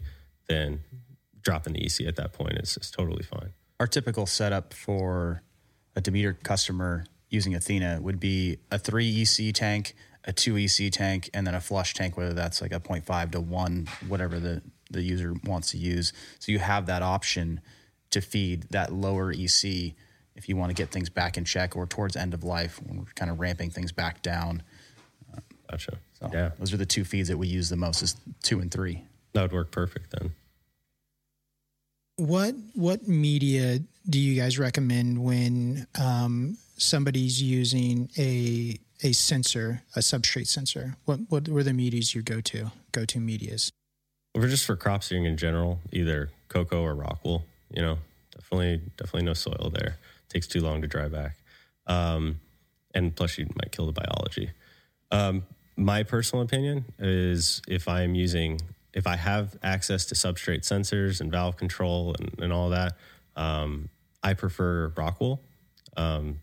then 0.48 0.80
dropping 1.42 1.74
the 1.74 1.84
EC 1.84 2.06
at 2.06 2.16
that 2.16 2.32
point 2.32 2.58
is, 2.58 2.76
is 2.78 2.90
totally 2.90 3.22
fine. 3.22 3.50
Our 3.78 3.86
typical 3.86 4.26
setup 4.26 4.72
for 4.74 5.42
a 5.94 6.00
Demeter 6.00 6.32
customer 6.34 7.04
using 7.28 7.54
Athena 7.54 8.00
would 8.00 8.18
be 8.20 8.58
a 8.70 8.78
three 8.78 9.08
EC 9.22 9.52
tank, 9.52 9.94
a 10.24 10.32
two 10.32 10.56
EC 10.56 10.92
tank, 10.92 11.30
and 11.34 11.46
then 11.46 11.54
a 11.54 11.60
flush 11.60 11.94
tank, 11.94 12.16
whether 12.16 12.32
that's 12.32 12.62
like 12.62 12.72
a 12.72 12.80
0.5 12.80 13.32
to 13.32 13.40
one, 13.40 13.88
whatever 14.06 14.38
the, 14.38 14.62
the 14.90 15.02
user 15.02 15.34
wants 15.44 15.70
to 15.72 15.78
use. 15.78 16.12
So 16.38 16.52
you 16.52 16.58
have 16.58 16.86
that 16.86 17.02
option 17.02 17.60
to 18.10 18.20
feed 18.20 18.64
that 18.70 18.92
lower 18.92 19.32
EC 19.32 19.94
if 20.34 20.48
you 20.48 20.56
want 20.56 20.70
to 20.70 20.74
get 20.74 20.90
things 20.90 21.10
back 21.10 21.36
in 21.36 21.44
check 21.44 21.76
or 21.76 21.86
towards 21.86 22.16
end 22.16 22.34
of 22.34 22.44
life 22.44 22.80
when 22.86 22.98
we're 22.98 23.12
kind 23.14 23.30
of 23.30 23.40
ramping 23.40 23.70
things 23.70 23.92
back 23.92 24.22
down. 24.22 24.62
Gotcha. 25.70 25.98
So 26.20 26.30
yeah, 26.32 26.50
those 26.58 26.72
are 26.72 26.76
the 26.76 26.86
two 26.86 27.04
feeds 27.04 27.28
that 27.28 27.38
we 27.38 27.48
use 27.48 27.68
the 27.68 27.76
most 27.76 28.02
is 28.02 28.16
two 28.42 28.60
and 28.60 28.70
three. 28.70 29.04
that 29.32 29.42
would 29.42 29.52
work 29.52 29.70
perfect 29.70 30.14
then. 30.18 30.32
What 32.16 32.54
what 32.74 33.08
media 33.08 33.80
do 34.08 34.20
you 34.20 34.40
guys 34.40 34.58
recommend 34.58 35.22
when 35.24 35.86
um, 35.98 36.58
somebody's 36.76 37.42
using 37.42 38.10
a 38.18 38.78
a 39.03 39.12
sensor, 39.12 39.82
a 39.96 40.00
substrate 40.00 40.46
sensor? 40.46 40.96
What 41.05 41.20
what 41.28 41.48
were 41.48 41.62
the 41.62 41.72
medias 41.72 42.14
you 42.14 42.22
go 42.22 42.40
to? 42.40 42.72
Go 42.92 43.05
to 43.05 43.20
medias. 43.20 43.70
Or 44.34 44.46
just 44.46 44.64
for 44.64 44.76
crop 44.76 45.03
steering 45.03 45.24
in 45.24 45.36
general, 45.36 45.80
either 45.92 46.30
cocoa 46.48 46.82
or 46.82 46.94
rock 46.94 47.20
wool, 47.24 47.44
you 47.70 47.82
know, 47.82 47.98
definitely, 48.34 48.80
definitely 48.96 49.24
no 49.24 49.34
soil 49.34 49.70
there. 49.72 49.98
takes 50.28 50.46
too 50.46 50.61
long 50.61 50.80
to 50.82 50.88
dry 50.88 51.09
back. 51.09 51.36
Um, 51.86 52.40
and 52.94 53.14
plus 53.14 53.38
you 53.38 53.46
might 53.57 53.72
kill 53.72 53.86
the 53.86 53.92
biology. 53.92 54.50
Um, 55.11 55.44
my 55.76 56.03
personal 56.03 56.44
opinion 56.44 56.84
is 56.98 57.62
if 57.66 57.88
I'm 57.88 58.14
using, 58.14 58.61
if 58.94 59.07
I 59.07 59.16
have 59.16 59.57
access 59.62 60.07
to 60.07 60.14
substrate 60.14 60.61
sensors 60.61 61.20
and 61.20 61.30
valve 61.30 61.57
control 61.57 62.14
and, 62.18 62.34
and 62.38 62.53
all 62.53 62.70
that, 62.70 62.96
um, 63.36 63.88
I 64.22 64.34
prefer 64.34 64.92
rock 64.96 65.20
wool. 65.20 65.40
Um, 65.96 66.40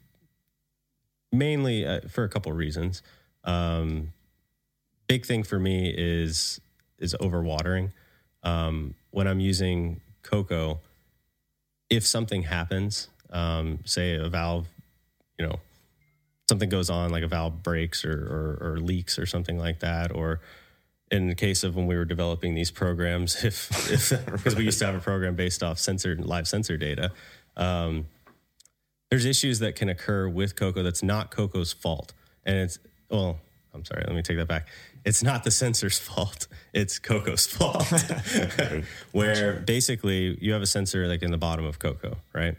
mainly 1.32 1.86
uh, 1.86 2.02
for 2.08 2.24
a 2.24 2.30
couple 2.30 2.52
reasons. 2.54 3.02
Um, 3.44 4.14
big 5.08 5.26
thing 5.26 5.44
for 5.44 5.60
me 5.60 5.94
is 5.96 6.62
is 7.00 7.16
overwatering. 7.20 7.92
Um, 8.44 8.96
when 9.12 9.28
I'm 9.28 9.40
using 9.40 10.02
cocoa, 10.22 10.80
if 11.90 12.06
something 12.06 12.44
happens, 12.44 13.10
um, 13.32 13.80
say 13.86 14.16
a 14.16 14.30
valve, 14.30 14.68
you 15.38 15.48
know, 15.48 15.60
something 16.48 16.70
goes 16.70 16.90
on, 16.90 17.10
like 17.12 17.24
a 17.24 17.28
valve 17.28 17.64
breaks 17.64 18.06
or, 18.06 18.12
or, 18.12 18.58
or 18.62 18.78
leaks 18.80 19.18
or 19.20 19.26
something 19.26 19.58
like 19.58 19.80
that, 19.80 20.12
or 20.12 20.40
in 21.12 21.28
the 21.28 21.36
case 21.36 21.64
of 21.64 21.76
when 21.76 21.88
we 21.88 21.96
were 21.96 22.06
developing 22.06 22.56
these 22.56 22.72
programs, 22.72 23.44
if 23.44 23.70
if 23.92 24.26
because 24.26 24.56
we 24.56 24.64
used 24.64 24.80
to 24.80 24.86
have 24.86 24.96
a 24.96 25.00
program 25.00 25.36
based 25.36 25.64
off 25.64 25.80
sensor 25.80 26.16
live 26.16 26.48
sensor 26.48 26.78
data, 26.78 27.12
um, 27.58 28.06
there's 29.10 29.26
issues 29.26 29.60
that 29.60 29.76
can 29.76 29.90
occur 29.90 30.28
with 30.28 30.56
cocoa 30.56 30.84
that's 30.84 31.04
not 31.04 31.32
cocoa's 31.32 31.74
fault, 31.74 32.14
and 32.46 32.58
it's 32.58 32.80
well, 33.10 33.40
I'm 33.74 33.84
sorry, 33.86 34.04
let 34.06 34.16
me 34.16 34.22
take 34.22 34.38
that 34.38 34.48
back. 34.48 34.68
It's 35.06 35.24
not 35.24 35.44
the 35.44 35.52
sensor's 35.52 35.98
fault; 35.98 36.48
it's 36.74 37.00
cocoa's 37.00 37.48
fault. 37.48 37.92
Where 39.12 39.54
basically 39.62 40.38
you 40.42 40.54
have 40.54 40.62
a 40.62 40.68
sensor 40.68 41.08
like 41.08 41.24
in 41.24 41.32
the 41.32 41.38
bottom 41.38 41.66
of 41.66 41.80
cocoa, 41.80 42.18
right? 42.34 42.56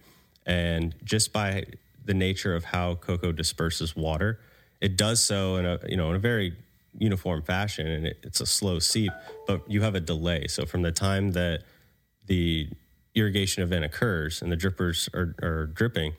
And 0.46 0.94
just 1.04 1.32
by 1.32 1.64
the 2.04 2.14
nature 2.14 2.56
of 2.56 2.64
how 2.64 2.96
cocoa 2.96 3.30
disperses 3.30 3.94
water, 3.94 4.40
it 4.80 4.96
does 4.96 5.22
so 5.22 5.56
in 5.56 5.66
a 5.66 5.78
you 5.88 5.96
know 5.96 6.10
in 6.10 6.16
a 6.16 6.20
very 6.20 6.54
uniform 6.98 7.42
fashion, 7.42 7.86
and 7.86 8.06
it, 8.06 8.18
it's 8.24 8.40
a 8.40 8.46
slow 8.46 8.80
seep. 8.80 9.12
But 9.46 9.70
you 9.70 9.82
have 9.82 9.94
a 9.94 10.00
delay, 10.00 10.48
so 10.48 10.66
from 10.66 10.82
the 10.82 10.92
time 10.92 11.32
that 11.32 11.62
the 12.26 12.68
irrigation 13.14 13.62
event 13.62 13.84
occurs 13.84 14.40
and 14.40 14.52
the 14.52 14.56
drippers 14.56 15.08
are, 15.14 15.34
are 15.42 15.66
dripping, 15.66 16.12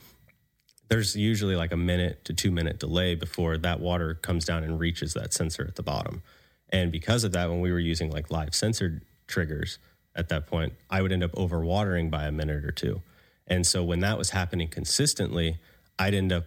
there's 0.92 1.16
usually 1.16 1.56
like 1.56 1.72
a 1.72 1.78
minute 1.78 2.26
to 2.26 2.34
two 2.34 2.52
minute 2.52 2.78
delay 2.78 3.16
before 3.16 3.58
that 3.58 3.80
water 3.80 4.14
comes 4.14 4.44
down 4.44 4.62
and 4.62 4.78
reaches 4.78 5.14
that 5.14 5.34
sensor 5.34 5.64
at 5.66 5.76
the 5.76 5.82
bottom. 5.82 6.22
And 6.68 6.92
because 6.92 7.24
of 7.24 7.32
that, 7.32 7.50
when 7.50 7.62
we 7.62 7.72
were 7.72 7.80
using 7.80 8.12
like 8.12 8.30
live 8.30 8.54
sensor 8.54 9.02
triggers 9.26 9.80
at 10.18 10.28
that 10.28 10.48
point, 10.48 10.74
I 10.90 11.02
would 11.02 11.14
end 11.14 11.24
up 11.24 11.32
overwatering 11.32 12.12
by 12.12 12.26
a 12.26 12.32
minute 12.32 12.66
or 12.66 12.74
two. 12.74 13.02
And 13.48 13.66
so 13.66 13.86
when 13.86 14.02
that 14.02 14.18
was 14.18 14.32
happening 14.32 14.68
consistently, 14.68 15.60
I'd 15.98 16.14
end 16.14 16.34
up 16.34 16.44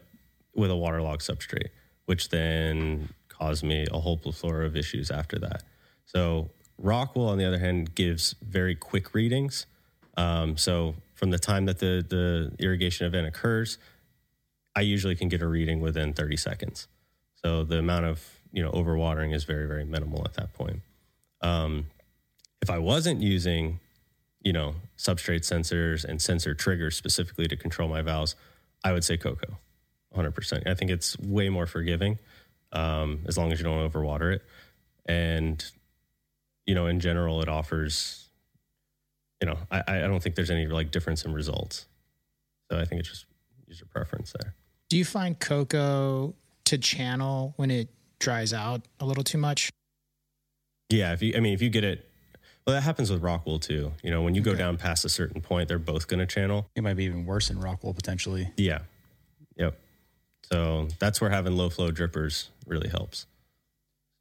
with 0.55 0.71
a 0.71 0.77
waterlogged 0.77 1.23
substrate, 1.23 1.71
which 2.05 2.29
then 2.29 3.15
caused 3.31 3.65
me 3.65 3.87
a 3.91 3.99
whole 3.99 4.19
plethora 4.19 4.67
of 4.67 4.77
issues 4.77 5.11
after 5.11 5.39
that. 5.39 5.63
So 6.05 6.51
Rockwool, 6.83 7.29
on 7.29 7.39
the 7.39 7.47
other 7.47 7.61
hand, 7.61 7.95
gives 7.95 8.35
very 8.43 8.75
quick 8.75 9.15
readings. 9.15 9.65
Um, 10.19 10.59
so 10.59 10.97
from 11.15 11.31
the 11.31 11.39
time 11.39 11.65
that 11.65 11.79
the, 11.79 12.05
the 12.07 12.53
irrigation 12.63 13.07
event 13.07 13.27
occurs, 13.27 13.79
I 14.77 14.81
usually 14.81 15.15
can 15.15 15.29
get 15.29 15.43
a 15.43 15.47
reading 15.47 15.81
within 15.81 16.13
30 16.13 16.37
seconds. 16.37 16.89
So 17.45 17.65
the 17.65 17.79
amount 17.79 18.07
of 18.07 18.41
you 18.53 18.63
know 18.63 18.71
overwatering 18.73 19.35
is 19.35 19.45
very 19.45 19.67
very 19.67 19.85
minimal 19.85 20.23
at 20.25 20.35
that 20.35 20.53
point. 20.55 20.81
Um, 21.41 21.87
if 22.63 22.71
I 22.71 22.79
wasn't 22.79 23.21
using 23.21 23.81
you 24.43 24.53
know 24.53 24.77
substrate 24.97 25.41
sensors 25.41 26.05
and 26.05 26.21
sensor 26.21 26.55
triggers 26.55 26.97
specifically 26.97 27.47
to 27.49 27.57
control 27.57 27.89
my 27.89 28.03
valves, 28.03 28.35
I 28.83 28.93
would 28.93 29.05
say 29.05 29.17
cocoa, 29.17 29.59
100%. 30.17 30.67
I 30.67 30.75
think 30.75 30.91
it's 30.91 31.19
way 31.19 31.49
more 31.49 31.67
forgiving 31.67 32.19
um, 32.73 33.21
as 33.27 33.37
long 33.37 33.53
as 33.53 33.59
you 33.59 33.65
don't 33.65 33.91
overwater 33.91 34.35
it, 34.35 34.43
and 35.07 35.65
you 36.67 36.75
know 36.75 36.87
in 36.87 37.01
general 37.01 37.43
it 37.43 37.49
offers. 37.49 38.21
You 39.43 39.51
know, 39.51 39.59
I, 39.71 39.83
I 39.87 39.99
don't 39.99 40.23
think 40.23 40.37
there's 40.37 40.51
any 40.51 40.67
like 40.67 40.91
difference 40.91 41.25
in 41.25 41.35
results. 41.35 41.87
So 42.71 42.79
I 42.79 42.87
think 42.87 43.01
it's 43.01 43.11
just 43.11 43.27
user 43.67 43.85
preference 43.85 44.33
there. 44.41 44.55
Do 44.95 44.99
you 44.99 45.05
find 45.05 45.37
cocoa 45.41 46.37
to 46.67 46.79
channel 46.79 47.53
when 47.57 47.69
it 47.73 47.89
dries 48.21 48.53
out 48.53 48.83
a 49.01 49.05
little 49.05 49.25
too 49.25 49.39
much? 49.39 49.69
Yeah, 50.89 51.13
if 51.13 51.21
you, 51.21 51.35
I 51.37 51.41
mean, 51.41 51.53
if 51.53 51.61
you 51.61 51.69
get 51.69 51.83
it, 51.83 52.09
well, 52.65 52.77
that 52.77 52.83
happens 52.83 53.11
with 53.11 53.21
Rockwool 53.21 53.61
too. 53.61 53.91
You 54.05 54.13
know, 54.13 54.23
when 54.23 54.37
you 54.37 54.41
go 54.41 54.53
Okay. 54.53 54.59
down 54.61 54.77
past 54.77 55.05
a 55.05 55.09
certain 55.09 55.41
point, 55.41 55.67
they're 55.67 55.81
both 55.81 56.07
going 56.07 56.21
to 56.21 56.27
channel. 56.27 56.69
It 56.77 56.85
might 56.85 56.95
be 56.95 57.07
even 57.07 57.27
worse 57.27 57.51
in 57.51 57.57
Rockwool 57.57 57.97
potentially. 57.97 58.53
Yeah, 58.57 58.83
yep. 59.57 59.77
So 60.45 60.87
that's 61.01 61.21
where 61.21 61.29
having 61.29 61.57
low 61.57 61.71
flow 61.71 61.91
drippers 61.91 62.51
really 62.65 62.89
helps. 62.89 63.27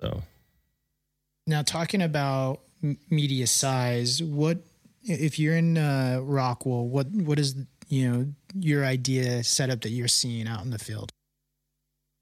So 0.01 0.24
Now, 1.45 1.61
talking 1.61 2.01
about 2.01 2.61
m- 2.84 2.97
media 3.11 3.45
size, 3.45 4.24
what 4.24 4.57
if 5.03 5.38
you're 5.38 5.55
in 5.55 5.78
uh, 5.78 6.17
Rockwool? 6.24 6.88
What 6.88 7.11
what 7.11 7.38
is 7.38 7.57
you 7.89 8.09
know 8.11 8.34
your 8.58 8.86
idea 8.86 9.43
setup 9.43 9.82
that 9.82 9.89
you're 9.89 10.08
seeing 10.08 10.47
out 10.47 10.64
in 10.64 10.70
the 10.70 10.80
field? 10.80 11.12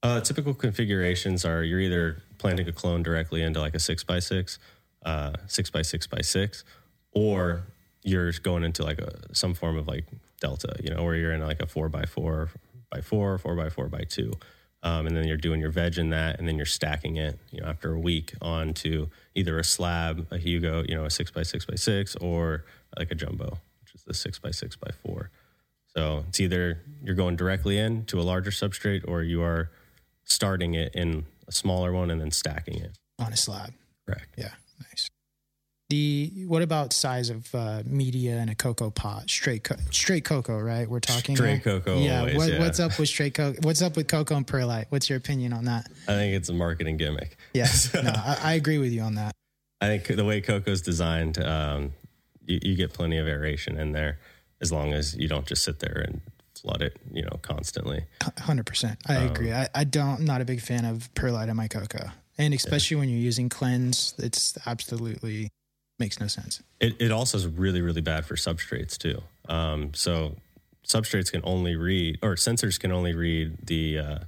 Uh, 0.04 0.20
typical 0.20 0.54
configurations 0.54 1.46
are 1.46 1.64
you're 1.64 1.80
either 1.80 2.24
planting 2.40 2.68
a 2.68 2.72
clone 2.72 3.04
directly 3.04 3.44
into 3.44 3.60
like 3.60 3.76
a 3.76 3.80
six 3.80 4.04
by 4.04 4.20
six, 4.20 4.58
uh, 5.06 5.34
six 5.48 5.70
by 5.70 5.82
six 5.82 6.08
by 6.08 6.22
six, 6.22 6.64
or 7.12 7.64
you're 8.04 8.32
going 8.44 8.64
into 8.64 8.84
like 8.84 9.00
a 9.00 9.12
some 9.34 9.54
form 9.54 9.78
of 9.78 9.88
like 9.88 10.06
delta, 10.40 10.76
you 10.84 10.90
know, 10.90 11.04
where 11.04 11.16
you're 11.16 11.34
in 11.34 11.42
like 11.42 11.62
a 11.62 11.68
four 11.68 11.88
by 11.88 12.04
four 12.06 12.50
by 12.90 13.00
four, 13.00 13.38
four 13.38 13.56
by 13.56 13.70
four 13.70 13.88
by 13.88 14.02
two, 14.02 14.32
um, 14.82 15.06
and 15.06 15.16
then 15.16 15.28
you're 15.28 15.38
doing 15.38 15.62
your 15.62 15.70
veg 15.70 16.00
in 16.00 16.10
that, 16.10 16.40
and 16.40 16.48
then 16.48 16.58
you're 16.58 16.66
stacking 16.66 17.18
it, 17.18 17.38
you 17.52 17.62
know, 17.62 17.68
after 17.68 17.94
a 17.94 18.00
week 18.00 18.34
onto 18.42 19.08
either 19.36 19.60
a 19.60 19.64
slab, 19.64 20.26
a 20.32 20.38
Hugo, 20.38 20.84
you 20.90 20.96
know, 20.96 21.06
a 21.06 21.12
six 21.12 21.30
by 21.30 21.44
six 21.44 21.64
by 21.66 21.76
six, 21.76 22.16
or 22.16 22.66
like 22.98 23.12
a 23.12 23.16
jumbo, 23.16 23.60
which 23.82 23.94
is 23.94 24.04
the 24.04 24.16
six 24.16 24.40
by 24.40 24.50
six 24.50 24.76
by 24.76 24.90
four. 25.06 25.30
So 25.96 26.24
it's 26.30 26.40
either 26.40 26.82
you're 27.04 27.16
going 27.16 27.36
directly 27.36 27.78
in 27.78 28.06
to 28.06 28.20
a 28.20 28.24
larger 28.24 28.52
substrate, 28.52 29.08
or 29.08 29.24
you 29.24 29.42
are 29.44 29.72
starting 30.24 30.74
it 30.74 30.94
in 30.96 31.26
a 31.48 31.52
smaller 31.52 31.92
one 31.92 32.10
and 32.12 32.22
then 32.22 32.32
stacking 32.32 32.80
it. 32.80 32.98
on 33.20 33.34
a 33.34 33.38
slab. 33.38 33.74
Correct. 34.08 34.30
Yeah, 34.38 34.52
nice. 34.80 35.10
The 35.90 36.46
what 36.48 36.62
about 36.62 36.94
size 36.94 37.30
of 37.30 37.54
uh, 37.54 37.84
media 37.86 38.38
in 38.38 38.48
a 38.48 38.56
cocoa 38.56 38.90
pot? 38.90 39.30
Straight 39.30 39.66
co- 39.66 39.76
straight 39.92 40.24
cocoa, 40.24 40.58
right? 40.60 40.90
We're 40.90 41.02
talking 41.02 41.36
Straight 41.36 41.62
here? 41.62 41.80
cocoa 41.82 42.00
Yeah. 42.00 42.20
always, 42.20 42.36
what, 42.38 42.50
yeah. 42.54 42.60
What's 42.60 42.80
up 42.80 42.98
with 42.98 43.10
straight 43.10 43.34
cocoa? 43.34 43.60
What's 43.64 43.82
up 43.82 43.98
with 43.98 44.08
cocoa 44.08 44.38
and 44.38 44.48
perlite? 44.48 44.86
What's 44.90 45.10
your 45.10 45.18
opinion 45.18 45.52
on 45.52 45.66
that? 45.66 45.88
I 46.08 46.14
think 46.14 46.36
it's 46.36 46.48
a 46.48 46.54
marketing 46.54 46.96
gimmick. 46.96 47.36
Yeah, 47.54 47.68
no, 47.96 48.14
I, 48.16 48.38
I 48.42 48.54
agree 48.54 48.78
with 48.78 48.94
you 48.94 49.02
on 49.02 49.16
that. 49.16 49.34
I 49.82 49.88
think 49.88 50.16
the 50.16 50.24
way 50.24 50.40
cocoa 50.40 50.60
cocoa's 50.62 50.82
designed, 50.82 51.40
um, 51.44 51.92
you, 52.46 52.60
you 52.62 52.76
get 52.76 52.94
plenty 52.94 53.18
of 53.18 53.28
aeration 53.28 53.78
in 53.78 53.92
there 53.92 54.20
as 54.62 54.72
long 54.72 54.94
as 54.94 55.16
you 55.16 55.28
don't 55.28 55.46
just 55.46 55.64
sit 55.64 55.80
there 55.80 56.04
and 56.08 56.22
flood 56.56 56.82
it, 56.82 56.98
you 57.12 57.24
know, 57.24 57.40
constantly. 57.42 58.06
Hundred 58.40 58.66
percent. 58.66 59.00
I 59.08 59.16
agree. 59.24 59.52
I, 59.52 59.68
I 59.74 59.84
don't. 59.84 60.20
I'm 60.20 60.26
not 60.26 60.42
a 60.42 60.46
big 60.46 60.62
fan 60.62 60.86
of 60.86 61.14
perlite 61.16 61.50
in 61.50 61.56
my 61.58 61.68
cocoa, 61.68 62.12
and 62.38 62.54
especially 62.54 62.98
when 62.98 63.10
you're 63.10 63.20
using 63.20 63.50
cleanse, 63.50 64.14
it's 64.18 64.58
absolutely 64.66 65.50
makes 66.00 66.20
no 66.20 66.28
sense. 66.28 66.62
It, 66.80 66.96
it 67.00 67.12
also 67.12 67.38
is 67.38 67.48
really, 67.48 67.82
really 67.82 68.02
bad 68.02 68.26
for 68.26 68.36
substrates 68.36 68.98
too. 68.98 69.22
Um, 69.48 69.94
so 69.94 70.36
substrates 70.88 71.32
can 71.32 71.42
only 71.44 71.76
read, 71.76 72.20
or 72.24 72.36
sensors 72.36 72.80
can 72.80 72.92
only 72.92 73.14
read 73.14 73.58
the 73.66 73.98
uh, 74.00 74.20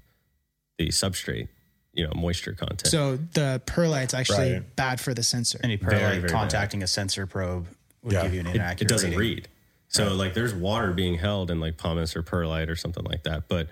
the 0.79 0.87
substrate, 0.89 1.47
you 1.93 2.05
know, 2.07 2.13
moisture 2.15 2.53
content. 2.53 2.87
So 2.87 3.17
the 3.17 3.61
perlite's 3.67 4.13
actually 4.15 4.53
Right. 4.53 4.75
bad 4.75 4.99
for 4.99 5.13
the 5.13 5.23
sensor. 5.23 5.59
Any 5.63 5.77
perlite 5.77 6.19
very 6.21 6.29
contacting 6.29 6.81
a 6.83 6.87
sensor 6.87 7.27
probe 7.27 7.67
would 8.03 8.13
Yeah. 8.13 8.23
give 8.23 8.33
you 8.33 8.39
an 8.39 8.47
it, 8.47 8.55
inaccurate. 8.55 8.81
it 8.81 8.87
doesn't 8.87 9.11
reading. 9.15 9.35
read. 9.35 9.47
So 9.93 10.15
like 10.15 10.33
there's 10.33 10.53
water 10.55 10.91
being 10.91 11.15
held 11.15 11.51
in 11.51 11.59
like 11.59 11.77
pumice 11.77 12.15
or 12.15 12.23
perlite 12.23 12.69
or 12.69 12.75
something 12.75 13.03
like 13.05 13.23
that, 13.23 13.47
but 13.47 13.67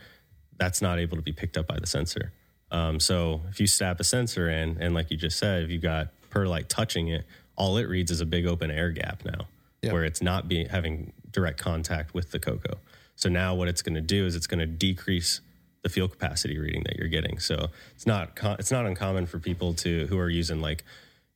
that's 0.57 0.81
not 0.81 0.99
able 0.99 1.17
to 1.17 1.23
be 1.23 1.31
picked 1.31 1.57
up 1.57 1.65
by 1.67 1.79
the 1.79 1.87
sensor. 1.87 2.31
Um, 2.69 2.99
so 2.99 3.41
if 3.49 3.59
you 3.59 3.65
snap 3.67 3.99
a 3.99 4.03
sensor 4.03 4.49
in, 4.49 4.77
and 4.79 4.93
like 4.93 5.09
you 5.09 5.17
just 5.17 5.39
said, 5.39 5.63
if 5.63 5.71
you 5.71 5.79
got 5.79 6.09
perlite 6.29 6.69
touching 6.69 7.07
it, 7.07 7.25
all 7.55 7.77
it 7.77 7.87
reads 7.89 8.11
is 8.11 8.21
a 8.21 8.25
big 8.25 8.45
open 8.45 8.69
air 8.71 8.91
gap 8.91 9.23
now, 9.25 9.47
Yep. 9.81 9.93
where 9.93 10.05
it's 10.05 10.21
not 10.21 10.47
being 10.47 10.69
having 10.69 11.11
direct 11.31 11.59
contact 11.59 12.13
with 12.13 12.29
the 12.31 12.39
cocoa. 12.39 12.77
So 13.15 13.27
now 13.29 13.55
what 13.55 13.67
it's 13.67 13.81
going 13.81 13.95
to 13.95 14.01
do 14.01 14.25
is 14.27 14.35
it's 14.35 14.47
going 14.47 14.59
to 14.59 14.67
decrease 14.67 15.41
the 15.81 15.89
field 15.89 16.11
capacity 16.11 16.59
reading 16.59 16.83
that 16.85 16.97
you're 16.97 17.07
getting. 17.07 17.39
So 17.39 17.69
it's 17.95 18.05
not 18.05 18.37
it's 18.59 18.71
not 18.71 18.85
uncommon 18.85 19.25
for 19.25 19.39
people 19.39 19.73
to 19.75 20.05
who 20.05 20.19
are 20.19 20.29
using 20.29 20.61
like 20.61 20.83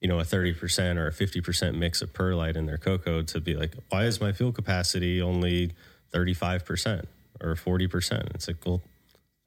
you 0.02 0.08
know 0.08 0.20
a 0.20 0.24
30% 0.24 0.98
or 0.98 1.08
a 1.08 1.12
50% 1.12 1.76
mix 1.76 2.02
of 2.02 2.14
perlite 2.14 2.56
in 2.56 2.66
their 2.66 2.78
cocoa 2.78 3.22
to 3.24 3.39
be 3.39 3.56
like 3.56 3.74
why 3.89 4.04
is 4.06 4.20
my 4.22 4.32
field 4.32 4.56
capacity 4.56 5.22
only 5.22 5.72
35% 6.14 7.06
or 7.41 7.56
40%? 7.56 8.36
It's 8.36 8.48
like 8.48 8.58
well 8.66 8.82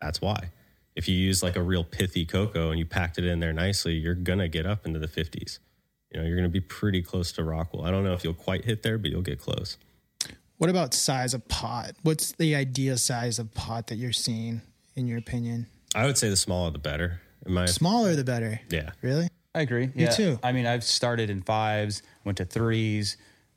that's 0.01 0.21
why. 0.21 0.51
If 0.95 1.09
you 1.09 1.15
use 1.15 1.43
like 1.43 1.57
a 1.57 1.63
real 1.63 1.85
pithy 1.85 2.25
cocoa 2.25 2.71
and 2.71 2.79
you 2.79 2.85
packed 2.85 3.19
it 3.19 3.25
in 3.25 3.41
there 3.41 3.53
nicely, 3.53 3.95
you're 3.95 4.15
to 4.39 4.49
get 4.49 4.67
up 4.67 4.85
into 4.85 4.99
the 4.99 5.07
50s. 5.07 5.59
You 6.13 6.21
know, 6.21 6.27
you're 6.27 6.37
to 6.45 6.49
be 6.49 6.61
pretty 6.61 7.03
close 7.03 7.31
to 7.33 7.43
Rockwool. 7.43 7.85
I 7.85 7.91
don't 7.91 8.03
know 8.03 8.15
if 8.15 8.25
you'll 8.25 8.35
quite 8.35 8.65
hit 8.65 8.83
there, 8.83 8.99
but 8.99 9.11
you'll 9.11 9.23
get 9.23 9.39
close. 9.39 9.77
What 10.57 10.71
about 10.71 10.95
size 10.95 11.35
of 11.35 11.47
pot? 11.47 11.93
What's 12.03 12.33
the 12.33 12.57
ideal 12.57 12.97
size 12.97 13.39
of 13.39 13.55
pot 13.55 13.89
that 13.89 13.97
you're 13.97 14.13
seeing, 14.13 14.63
in 14.97 15.07
your 15.07 15.19
opinion? 15.19 15.67
I 15.95 16.07
would 16.07 16.19
say 16.19 16.29
the 16.31 16.37
smaller 16.37 16.71
the 16.71 16.79
better. 16.79 17.21
In 17.47 17.53
my 17.53 17.67
Smaller 17.67 18.17
the 18.17 18.25
better. 18.25 18.61
yeah. 18.69 18.91
Really? 19.01 19.29
I 19.55 19.63
agree. 19.63 19.87
Me 19.87 20.05
yeah. 20.05 20.11
too. 20.11 20.39
I 20.43 20.53
mean, 20.53 20.67
I've 20.67 20.85
started 20.85 21.31
in 21.31 21.43
fives, 21.43 22.03
went 22.25 22.39
to 22.39 22.45
threes, 22.45 23.17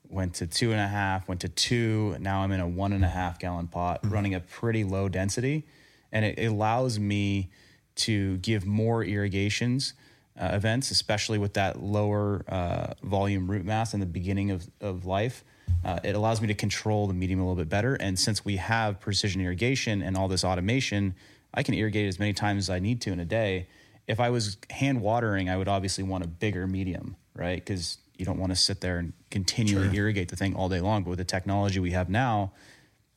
went 0.09 0.35
to 0.35 0.47
two 0.47 0.71
and 0.71 0.79
a 0.79 0.87
half, 0.87 1.27
went 1.27 1.41
to 1.41 1.49
two. 1.49 2.15
Now 2.19 2.41
I'm 2.41 2.51
in 2.51 2.59
a 2.59 2.67
one 2.67 2.93
and 2.93 3.03
a 3.03 3.09
half 3.09 3.39
gallon 3.39 3.67
pot, 3.67 4.01
Mm-hmm. 4.01 4.13
running 4.13 4.35
a 4.35 4.39
pretty 4.39 4.83
low 4.83 5.09
density, 5.09 5.65
and 6.11 6.25
it, 6.25 6.39
allows 6.45 6.99
me 6.99 7.49
to 7.95 8.37
give 8.37 8.65
more 8.65 9.03
irrigations 9.03 9.93
uh, 10.39 10.49
events, 10.53 10.91
especially 10.91 11.37
with 11.37 11.53
that 11.53 11.81
lower 11.81 12.43
uh, 12.47 12.93
volume 13.03 13.51
root 13.51 13.65
mass 13.65 13.93
in 13.93 13.99
the 13.99 14.05
beginning 14.05 14.49
of, 14.51 14.67
of 14.79 15.05
life. 15.05 15.43
Uh, 15.85 15.99
it 16.03 16.15
allows 16.15 16.41
me 16.41 16.47
to 16.47 16.53
control 16.53 17.07
the 17.07 17.13
medium 17.13 17.39
a 17.39 17.43
little 17.43 17.55
bit 17.55 17.69
better. 17.69 17.95
And 17.95 18.17
since 18.17 18.43
we 18.43 18.57
have 18.57 18.99
precision 18.99 19.41
irrigation 19.41 20.01
and 20.01 20.17
all 20.17 20.27
this 20.27 20.43
automation, 20.43 21.15
I 21.53 21.63
can 21.63 21.73
irrigate 21.73 22.07
as 22.07 22.17
many 22.19 22.33
times 22.33 22.65
as 22.65 22.69
I 22.69 22.79
need 22.79 23.01
to 23.01 23.11
in 23.11 23.19
a 23.19 23.25
day. 23.25 23.67
If 24.07 24.19
I 24.19 24.29
was 24.29 24.57
hand 24.69 25.01
watering, 25.01 25.49
I 25.49 25.57
would 25.57 25.67
obviously 25.67 26.03
want 26.03 26.23
a 26.23 26.27
bigger 26.27 26.67
medium, 26.67 27.15
right? 27.35 27.55
Because 27.63 27.97
you 28.17 28.25
don't 28.25 28.39
want 28.39 28.51
to 28.51 28.55
sit 28.55 28.81
there 28.81 28.97
and 28.97 29.13
continually 29.29 29.95
irrigate 29.95 30.29
the 30.29 30.35
thing 30.35 30.55
all 30.55 30.69
day 30.69 30.81
long. 30.81 31.03
But 31.03 31.11
with 31.11 31.19
the 31.19 31.25
technology 31.25 31.79
we 31.79 31.91
have 31.91 32.09
now, 32.09 32.51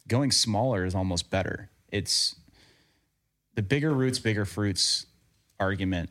going 0.09 0.31
smaller 0.31 0.85
is 0.85 0.95
almost 0.95 1.31
better. 1.31 1.71
It's 1.91 2.37
the 3.55 3.63
bigger 3.63 3.93
roots, 3.93 4.19
bigger 4.19 4.45
fruits 4.45 5.07
argument, 5.61 6.11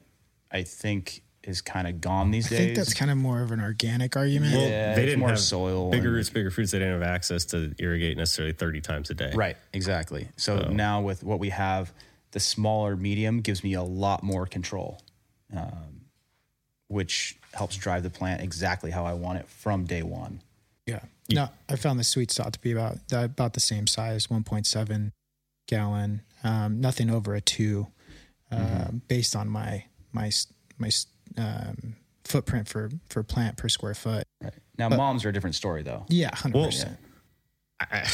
I 0.51 0.63
think, 0.63 1.21
is 1.43 1.61
kind 1.61 1.87
of 1.87 1.99
gone 1.99 2.31
these 2.31 2.47
I 2.47 2.49
days. 2.51 2.59
I 2.59 2.63
think 2.65 2.77
that's 2.77 2.93
kind 2.93 3.11
of 3.11 3.17
more 3.17 3.41
of 3.41 3.51
an 3.51 3.59
organic 3.59 4.15
argument. 4.15 4.53
Well, 4.53 4.67
Yeah, 4.69 4.95
they 4.95 5.05
didn't 5.05 5.19
more 5.19 5.29
have 5.29 5.39
soil 5.39 5.89
bigger 5.91 6.07
and- 6.07 6.15
roots, 6.15 6.29
bigger 6.29 6.49
fruits. 6.51 6.71
They 6.71 6.79
didn't 6.79 7.01
have 7.01 7.09
access 7.09 7.43
to 7.45 7.73
irrigate 7.79 8.15
necessarily 8.17 8.53
30 8.53 8.79
times 8.81 9.09
a 9.09 9.13
day. 9.13 9.31
Right, 9.35 9.57
exactly. 9.73 10.27
So 10.37 10.69
now 10.71 11.01
with 11.01 11.23
what 11.23 11.39
we 11.39 11.49
have, 11.49 11.91
the 12.33 12.39
smaller 12.39 12.95
medium 12.95 13.41
gives 13.41 13.63
me 13.63 13.73
a 13.73 13.81
lot 13.83 14.21
more 14.23 14.45
control, 14.45 15.01
um, 15.55 16.01
which 16.87 17.37
helps 17.53 17.77
drive 17.77 18.03
the 18.03 18.09
plant 18.09 18.41
exactly 18.41 18.91
how 18.91 19.05
I 19.05 19.13
want 19.13 19.39
it 19.39 19.47
from 19.47 19.85
day 19.85 20.03
one. 20.03 20.41
Yeah. 20.85 20.99
No, 21.31 21.47
I 21.69 21.77
found 21.77 21.99
the 21.99 22.03
sweet 22.03 22.31
spot 22.31 22.53
to 22.53 22.59
be 22.59 22.71
about 22.73 22.97
about 23.11 23.53
the 23.53 23.59
same 23.61 23.87
size, 23.87 24.27
1.7 24.27 25.11
gallon. 25.67 26.21
Um, 26.43 26.81
nothing 26.81 27.09
over 27.09 27.33
a 27.33 27.41
two, 27.41 27.87
uh, 28.51 28.55
Mm-hmm. 28.57 28.97
based 29.07 29.35
on 29.35 29.47
my 29.49 29.85
my 30.11 30.29
my 30.77 30.89
um, 31.37 31.95
footprint 32.25 32.67
for 32.67 32.89
for 33.09 33.23
plant 33.23 33.55
per 33.57 33.69
square 33.69 33.93
foot. 33.93 34.25
Right. 34.41 34.53
Now, 34.77 34.89
moms 34.89 35.23
are 35.23 35.29
a 35.29 35.33
different 35.33 35.55
story, 35.55 35.83
though. 35.83 36.05
Yeah, 36.09 36.35
hundred 36.35 36.65
percent. 36.65 36.97
I, 37.91 38.07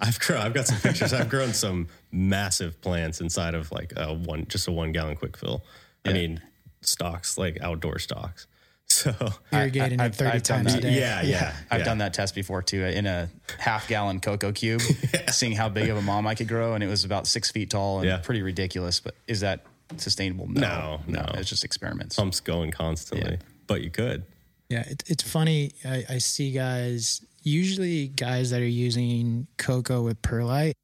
I've 0.00 0.18
grown. 0.20 0.40
I've 0.40 0.54
got 0.54 0.66
some 0.66 0.78
pictures. 0.78 1.12
I've 1.12 1.28
grown 1.28 1.52
some 1.52 1.88
massive 2.12 2.80
plants 2.80 3.20
inside 3.20 3.54
of 3.54 3.70
like 3.72 3.92
a 3.96 4.12
one, 4.14 4.46
just 4.48 4.68
a 4.68 4.72
one 4.72 4.92
gallon 4.92 5.16
quick 5.16 5.36
fill. 5.36 5.62
I 6.04 6.12
mean, 6.12 6.40
stalks 6.82 7.36
like 7.38 7.58
outdoor 7.60 7.98
stalks. 7.98 8.46
So 8.88 9.12
irrigating 9.52 10.00
I- 10.00 10.06
it 10.06 10.14
30 10.14 10.30
I've 10.30 10.42
times 10.44 10.74
a 10.74 10.80
day. 10.80 10.96
yeah, 11.00 11.20
yeah, 11.20 11.56
I've 11.72 11.80
yeah. 11.80 11.84
done 11.84 11.98
that 11.98 12.14
test 12.14 12.36
before 12.36 12.62
too 12.62 12.84
in 12.84 13.04
a 13.04 13.28
half 13.58 13.88
gallon 13.88 14.20
cocoa 14.20 14.52
cube, 14.52 14.80
seeing 15.32 15.52
how 15.56 15.68
big 15.68 15.88
of 15.90 15.96
a 15.96 16.02
mom 16.02 16.24
I 16.24 16.36
could 16.36 16.46
grow, 16.46 16.74
and 16.74 16.84
it 16.84 16.86
was 16.86 17.04
about 17.04 17.26
six 17.26 17.50
feet 17.50 17.70
tall 17.70 17.98
and 17.98 18.06
Yeah. 18.06 18.18
pretty 18.18 18.42
ridiculous. 18.42 19.00
But 19.00 19.16
is 19.26 19.40
that 19.40 19.64
sustainable? 19.96 20.46
No, 20.48 21.00
no. 21.08 21.26
it's 21.34 21.50
just 21.50 21.64
experiments. 21.64 22.14
Pumps 22.14 22.38
going 22.38 22.70
constantly, 22.70 23.38
but 23.66 23.82
you 23.82 23.90
could. 23.90 24.22
Yeah, 24.68 24.82
it, 24.88 25.02
it's 25.08 25.24
funny. 25.24 25.72
I, 25.84 26.04
I 26.08 26.18
see 26.18 26.52
guys, 26.52 27.25
usually 27.46 28.08
guys 28.08 28.50
that 28.50 28.60
are 28.60 28.66
using 28.66 29.46
cocoa 29.56 30.02
with 30.02 30.20
perlite, 30.20 30.74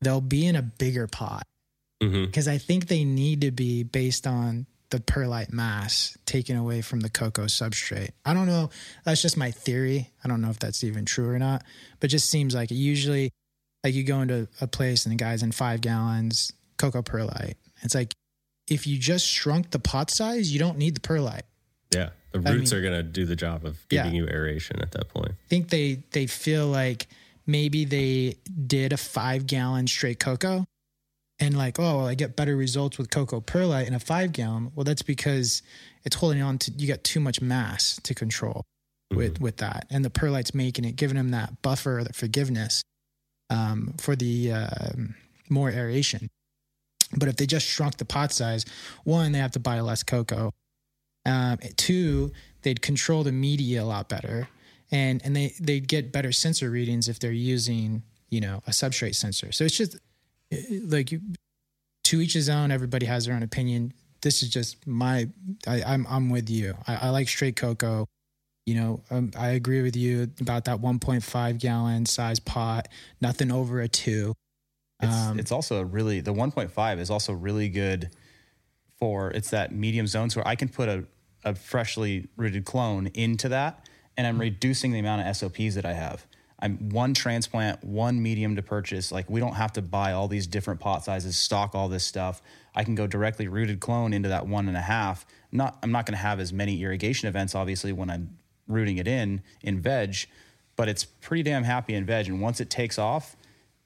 they'll 0.00 0.20
be 0.20 0.46
in 0.46 0.56
a 0.56 0.62
bigger 0.62 1.06
pot 1.06 1.42
hmm 2.02 2.24
because 2.24 2.46
I 2.46 2.58
think 2.58 2.86
they 2.86 3.04
need 3.04 3.40
to 3.42 3.50
be 3.50 3.82
based 3.82 4.26
on 4.26 4.66
the 4.90 5.00
perlite 5.00 5.52
mass 5.52 6.16
taken 6.24 6.56
away 6.56 6.80
from 6.80 7.00
the 7.00 7.10
cocoa 7.10 7.44
substrate. 7.44 8.10
I 8.24 8.32
don't 8.32 8.46
know. 8.46 8.70
That's 9.04 9.20
just 9.20 9.36
my 9.36 9.50
theory. 9.50 10.10
I 10.24 10.28
don't 10.28 10.40
know 10.40 10.48
if 10.48 10.58
that's 10.58 10.82
even 10.82 11.04
true 11.04 11.28
or 11.28 11.38
not, 11.38 11.62
but 12.00 12.08
just 12.08 12.30
seems 12.30 12.54
like 12.54 12.70
it 12.70 12.76
usually, 12.76 13.30
like 13.84 13.94
you 13.94 14.04
go 14.04 14.22
into 14.22 14.48
a 14.60 14.66
place 14.66 15.04
and 15.04 15.12
the 15.12 15.16
guy's 15.22 15.42
in 15.42 15.52
five 15.52 15.80
gallons 15.80 16.52
cocoa 16.78 17.02
perlite. 17.02 17.56
It's 17.82 17.94
like 17.94 18.14
if 18.68 18.86
you 18.86 18.98
just 18.98 19.26
shrunk 19.26 19.70
the 19.72 19.78
pot 19.78 20.10
size, 20.10 20.52
you 20.52 20.58
don't 20.58 20.78
need 20.78 20.94
the 20.94 21.00
perlite. 21.00 21.44
Yeah, 21.94 22.10
the 22.32 22.42
I 22.46 22.52
roots 22.52 22.72
mean- 22.72 22.80
are 22.80 22.82
gonna 22.84 23.02
do 23.02 23.24
the 23.24 23.36
job 23.36 23.64
of 23.64 23.78
Yeah. 23.90 24.04
giving 24.04 24.16
you 24.16 24.26
aeration 24.28 24.80
at 24.80 24.92
that 24.92 25.08
point. 25.08 25.32
I 25.32 25.48
think 25.48 25.68
they 25.70 26.02
they 26.12 26.26
feel 26.26 26.66
like 26.66 27.06
maybe 27.46 27.84
they 27.84 28.36
did 28.66 28.92
a 28.92 28.96
five 28.96 29.46
gallon 29.46 29.86
straight 29.86 30.18
cocoa 30.20 30.66
and 31.40 31.56
like 31.56 31.78
oh 31.78 31.98
well, 31.98 32.06
i 32.06 32.14
get 32.14 32.36
better 32.36 32.56
results 32.56 32.98
with 32.98 33.10
cocoa 33.10 33.40
perlite 33.40 33.86
in 33.88 33.94
a 33.94 34.00
five 34.00 34.32
gallon. 34.32 34.72
Well 34.74 34.84
that's 34.84 35.02
because 35.02 35.62
it's 36.04 36.16
holding 36.16 36.42
on 36.42 36.58
to 36.58 36.70
you 36.72 36.86
got 36.88 37.04
too 37.04 37.20
much 37.20 37.40
mass 37.40 37.98
to 38.02 38.14
control 38.14 38.64
with 39.14 39.40
with 39.40 39.56
that. 39.58 39.86
And 39.90 40.04
the 40.04 40.10
perlite's 40.10 40.54
making 40.54 40.84
it 40.84 40.96
giving 40.96 41.16
them 41.16 41.30
that 41.30 41.62
buffer 41.62 42.02
that 42.04 42.14
forgiveness 42.16 42.82
um, 43.50 43.94
for 43.98 44.14
the 44.14 44.52
um, 44.52 45.14
more 45.48 45.70
aeration. 45.70 46.28
But 47.16 47.30
if 47.30 47.36
they 47.36 47.46
just 47.46 47.66
shrunk 47.66 47.96
the 47.96 48.04
pot 48.04 48.32
size 48.32 48.66
one 49.04 49.32
they 49.32 49.38
have 49.38 49.52
to 49.52 49.60
buy 49.60 49.80
less 49.80 50.02
cocoa 50.02 50.52
um, 51.28 51.58
two 51.76 52.32
they'd 52.62 52.82
control 52.82 53.22
the 53.22 53.32
media 53.32 53.82
a 53.82 53.86
lot 53.86 54.08
better. 54.08 54.48
And 54.90 55.20
and 55.24 55.36
they 55.36 55.54
they'd 55.60 55.86
get 55.86 56.12
better 56.12 56.32
sensor 56.32 56.70
readings 56.70 57.08
if 57.08 57.18
they're 57.18 57.30
using 57.30 58.02
you 58.30 58.40
know 58.40 58.62
a 58.66 58.70
substrate 58.70 59.14
sensor. 59.14 59.52
So 59.52 59.64
it's 59.64 59.76
just 59.76 59.96
eh, 60.50 60.80
like 60.84 61.12
you, 61.12 61.20
to 62.04 62.20
each 62.20 62.32
his 62.32 62.48
own 62.48 62.70
everybody 62.70 63.06
has 63.06 63.26
their 63.26 63.34
own 63.34 63.42
opinion. 63.42 63.92
This 64.22 64.42
is 64.42 64.48
just 64.48 64.86
my 64.86 65.28
I, 65.66 65.82
i'm 65.82 66.06
i'm 66.08 66.30
with 66.30 66.48
you. 66.48 66.74
I, 66.86 66.96
I 66.96 67.08
like 67.10 67.28
straight 67.28 67.56
cocoa. 67.56 68.06
You 68.64 68.74
know 68.74 69.02
um, 69.10 69.30
i 69.36 69.48
agree 69.50 69.82
with 69.82 69.96
you 69.96 70.30
about 70.40 70.66
that 70.66 70.78
1.5 70.80 71.58
gallon 71.58 72.04
size 72.04 72.38
pot 72.40 72.88
nothing 73.20 73.52
over 73.52 73.80
a 73.80 73.88
two. 73.88 74.34
It's, 75.00 75.14
Um, 75.14 75.38
it's 75.38 75.52
also 75.52 75.80
a 75.80 75.84
really 75.84 76.20
the 76.20 76.34
1.5 76.34 76.98
is 76.98 77.10
also 77.10 77.32
really 77.34 77.68
good 77.68 78.10
for 78.98 79.30
it's 79.30 79.50
that 79.50 79.72
medium 79.72 80.06
zone. 80.06 80.30
So 80.30 80.42
I 80.44 80.56
can 80.56 80.68
put 80.68 80.88
a, 80.88 81.04
a 81.44 81.54
freshly 81.54 82.28
rooted 82.36 82.64
clone 82.64 83.08
into 83.08 83.48
that, 83.50 83.86
and 84.16 84.26
I'm 84.26 84.40
reducing 84.40 84.92
the 84.92 84.98
amount 84.98 85.26
of 85.26 85.36
SOPs 85.36 85.74
that 85.74 85.84
I 85.84 85.92
have. 85.92 86.26
I'm 86.60 86.88
one 86.88 87.14
transplant, 87.14 87.84
one 87.84 88.20
medium 88.20 88.56
to 88.56 88.62
purchase. 88.62 89.12
Like 89.12 89.30
we 89.30 89.38
don't 89.38 89.54
have 89.54 89.72
to 89.74 89.82
buy 89.82 90.12
all 90.12 90.26
these 90.26 90.46
different 90.46 90.80
pot 90.80 91.04
sizes, 91.04 91.36
stock 91.36 91.74
all 91.74 91.88
this 91.88 92.04
stuff. 92.04 92.42
I 92.74 92.82
can 92.82 92.96
go 92.96 93.06
directly 93.06 93.46
rooted 93.46 93.78
clone 93.78 94.12
into 94.12 94.28
that 94.28 94.46
one 94.46 94.66
and 94.66 94.76
a 94.76 94.82
half. 94.82 95.24
Not 95.52 95.78
I'm 95.82 95.92
not 95.92 96.04
going 96.04 96.16
to 96.16 96.22
have 96.22 96.40
as 96.40 96.52
many 96.52 96.82
irrigation 96.82 97.28
events, 97.28 97.54
obviously, 97.54 97.92
when 97.92 98.10
I'm 98.10 98.36
rooting 98.66 98.98
it 98.98 99.06
in 99.06 99.42
in 99.62 99.80
veg, 99.80 100.16
but 100.74 100.88
it's 100.88 101.04
pretty 101.04 101.44
damn 101.44 101.64
happy 101.64 101.94
in 101.94 102.04
veg. 102.04 102.26
And 102.26 102.40
once 102.40 102.60
it 102.60 102.70
takes 102.70 102.98
off, 102.98 103.36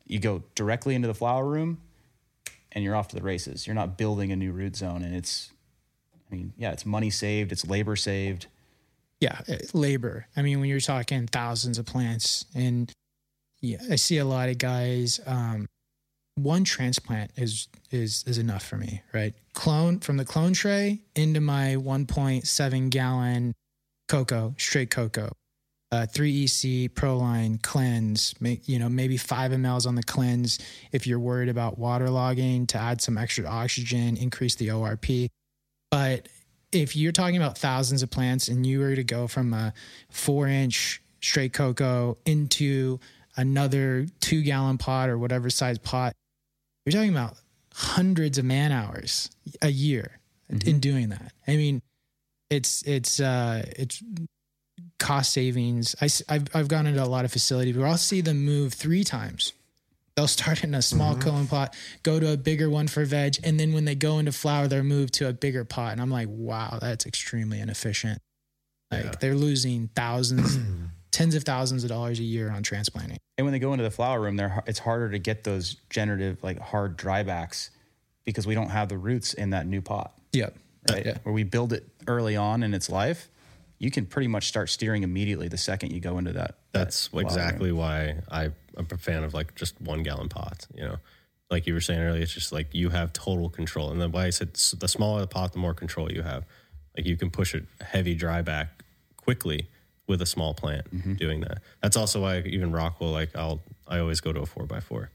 you 0.07 0.19
go 0.19 0.43
directly 0.55 0.95
into 0.95 1.09
the 1.09 1.15
flower 1.15 1.47
room 1.47 1.81
and 2.73 2.83
you're 2.83 2.97
off 2.97 3.09
to 3.09 3.17
the 3.17 3.23
races. 3.23 3.67
You're 3.67 3.75
not 3.75 3.97
building 3.99 4.33
a 4.33 4.37
new 4.37 4.53
root 4.53 4.77
zone. 4.77 5.03
And 5.03 5.15
it's, 5.15 5.52
I 6.33 6.35
mean, 6.35 6.53
yeah, 6.57 6.73
it's 6.73 6.87
money 6.87 7.11
saved, 7.11 7.53
it's 7.53 7.67
labor 7.67 7.95
saved. 7.95 8.47
yeah 9.21 9.41
eh, 9.49 9.59
labor. 9.75 10.27
I 10.37 10.43
mean 10.43 10.61
when 10.61 10.69
you're 10.69 10.81
talking 10.81 11.27
thousands 11.27 11.79
of 11.79 11.87
plants 11.87 12.45
and 12.55 12.91
yeah 13.61 13.79
i 13.91 13.95
see 13.97 14.19
a 14.19 14.25
lot 14.25 14.49
of 14.49 14.59
guys 14.59 15.21
um 15.27 15.67
one 16.37 16.65
transplant 16.65 17.31
is 17.37 17.69
is 17.91 18.25
is 18.27 18.39
enough 18.39 18.65
for 18.65 18.77
me 18.77 19.03
right? 19.13 19.35
Clone 19.53 20.01
from 20.01 20.17
the 20.17 20.25
clone 20.25 20.55
tray 20.55 21.01
into 21.15 21.41
my 21.41 21.77
1.7 21.79 22.91
gallon 22.91 23.53
cocoa 24.09 24.55
straight 24.59 24.91
cocoa 24.91 25.31
uh, 25.93 26.07
3ec 26.11 26.89
proline 26.95 27.63
cleanse 27.63 28.35
make 28.41 28.67
you 28.67 28.79
know 28.79 28.89
maybe 28.89 29.17
5 29.19 29.53
mls 29.53 29.87
on 29.87 29.95
the 29.95 30.03
cleanse 30.03 30.59
if 30.91 31.07
you're 31.07 31.21
worried 31.21 31.51
about 31.51 31.79
waterlogging 31.79 32.67
to 32.69 32.79
add 32.79 33.01
some 33.03 33.19
extra 33.19 33.45
oxygen 33.47 34.17
increase 34.17 34.55
the 34.57 34.69
orp 34.69 35.29
but 35.93 36.27
if 36.73 36.97
you're 36.97 37.13
talking 37.13 37.37
about 37.37 37.59
thousands 37.59 38.03
of 38.03 38.11
plants 38.11 38.49
and 38.49 38.67
you 38.67 38.81
were 38.81 38.97
to 38.97 39.05
go 39.05 39.29
from 39.29 39.53
a 39.53 39.75
four 40.09 40.49
inch 40.49 41.03
straight 41.21 41.53
cocoa 41.53 42.17
into 42.25 42.99
another 43.37 44.07
two 44.21 44.43
gallon 44.43 44.79
pot 44.79 45.11
or 45.11 45.19
whatever 45.19 45.51
size 45.51 45.79
pot, 45.79 46.15
you're 46.87 46.95
talking 46.95 47.11
about 47.11 47.37
hundreds 47.75 48.39
of 48.39 48.47
man 48.47 48.73
hours 48.73 49.31
a 49.61 49.69
year 49.69 50.19
in 50.49 50.81
doing 50.81 51.11
that. 51.11 51.33
I 51.47 51.57
mean, 51.57 51.83
it's 52.49 52.83
it's 52.83 53.21
uh 53.21 53.63
it's 53.77 54.03
cost 54.99 55.33
savings. 55.33 55.95
I, 56.01 56.09
have 56.33 56.49
I've 56.55 56.69
gone 56.69 56.87
into 56.87 57.03
a 57.03 57.05
lot 57.05 57.27
of 57.27 57.33
facilities 57.33 57.77
where 57.77 57.87
I'll 57.87 57.99
see 57.99 58.23
them 58.23 58.45
move 58.45 58.73
three 58.73 59.05
times. 59.05 59.53
They'll 60.17 60.29
start 60.29 60.63
in 60.63 60.75
a 60.75 60.83
small 60.83 61.13
mm-hmm. 61.15 61.23
cone 61.29 61.47
pot, 61.47 61.75
go 62.03 62.21
to 62.21 62.33
a 62.33 62.37
bigger 62.37 62.69
one 62.69 62.87
for 62.87 63.05
veg, 63.05 63.37
and 63.45 63.59
then 63.59 63.73
when 63.73 63.85
they 63.87 63.95
go 63.95 64.19
into 64.19 64.33
flower, 64.33 64.69
they're 64.69 64.83
moved 64.85 65.15
to 65.15 65.29
a 65.29 65.33
bigger 65.33 65.65
pot. 65.65 65.93
And 65.93 66.03
I'm 66.03 66.11
like, 66.11 66.29
wow, 66.31 66.79
that's 66.81 67.07
extremely 67.07 67.61
inefficient. 67.61 68.19
Like 68.91 69.05
Yeah. 69.05 69.13
they're 69.21 69.35
losing 69.35 69.89
thousands, 69.97 70.59
tens 71.13 71.35
of 71.35 71.45
thousands 71.45 71.83
of 71.83 71.89
dollars 71.89 72.19
a 72.19 72.25
year 72.25 72.51
on 72.51 72.63
transplanting. 72.63 73.17
And 73.39 73.47
when 73.47 73.53
they 73.53 73.59
go 73.59 73.73
into 73.73 73.85
the 73.85 73.91
flower 73.91 74.21
room, 74.21 74.37
they're, 74.37 74.63
it's 74.67 74.79
harder 74.81 75.11
to 75.11 75.19
get 75.19 75.45
those 75.45 75.77
generative, 75.89 76.43
like 76.45 76.59
hard 76.59 76.99
drybacks 76.99 77.71
because 78.27 78.47
we 78.47 78.55
don't 78.55 78.69
have 78.69 78.91
the 78.91 78.99
roots 78.99 79.33
in 79.33 79.51
that 79.51 79.67
new 79.67 79.81
pot, 79.81 80.13
Yep. 80.33 80.55
right? 80.91 81.07
Yeah. 81.07 81.19
Where 81.23 81.33
we 81.33 81.43
build 81.43 81.73
it 81.73 81.89
early 82.07 82.37
on 82.37 82.63
in 82.63 82.75
its 82.75 82.91
life, 82.91 83.29
you 83.83 83.91
can 83.91 84.07
pretty 84.07 84.29
much 84.29 84.47
start 84.47 84.71
steering 84.71 85.03
immediately 85.03 85.49
the 85.49 85.59
second 85.59 85.91
you 85.91 85.99
go 85.99 86.17
into 86.17 86.33
that. 86.35 86.55
That's 86.71 87.09
that 87.09 87.19
exactly 87.19 87.73
why 87.73 88.21
I, 88.31 88.45
I'm 88.77 88.87
a 88.89 88.97
fan 88.97 89.25
of 89.25 89.35
like 89.35 89.57
just 89.57 89.81
one 89.81 90.05
gallon 90.05 90.29
pots. 90.29 90.69
You 90.73 90.85
know, 90.85 90.97
like 91.51 91.67
you 91.67 91.75
were 91.75 91.81
saying 91.81 92.01
earlier, 92.01 92.23
it's 92.23 92.33
just 92.33 92.53
like 92.53 92.69
you 92.73 92.91
have 92.91 93.13
total 93.13 93.51
control. 93.51 93.91
And 93.91 94.01
then 94.01 94.13
why 94.13 94.27
I 94.27 94.31
said 94.31 94.55
the 94.55 94.87
smaller 94.87 95.21
the 95.21 95.27
pot, 95.27 95.53
the 95.53 95.59
more 95.59 95.75
control 95.75 96.13
you 96.13 96.23
have. 96.23 96.45
Like 96.97 97.07
you 97.07 97.17
can 97.17 97.29
push 97.29 97.57
a 97.57 97.63
heavy 97.85 98.15
dry 98.15 98.41
back 98.41 98.85
quickly 99.17 99.69
with 100.07 100.23
a 100.23 100.27
small 100.27 100.55
plant 100.55 100.87
doing 101.17 101.41
that. 101.41 101.59
That's 101.83 101.97
also 101.97 102.23
why 102.23 102.39
even 102.43 102.71
Rockwool, 102.71 103.11
like 103.13 103.35
I'll, 103.35 103.63
I 103.89 103.99
always 103.99 104.21
go 104.21 104.33
to 104.33 104.43
a 104.43 104.47
four 104.47 104.65
by 104.65 104.79
four, 104.79 105.11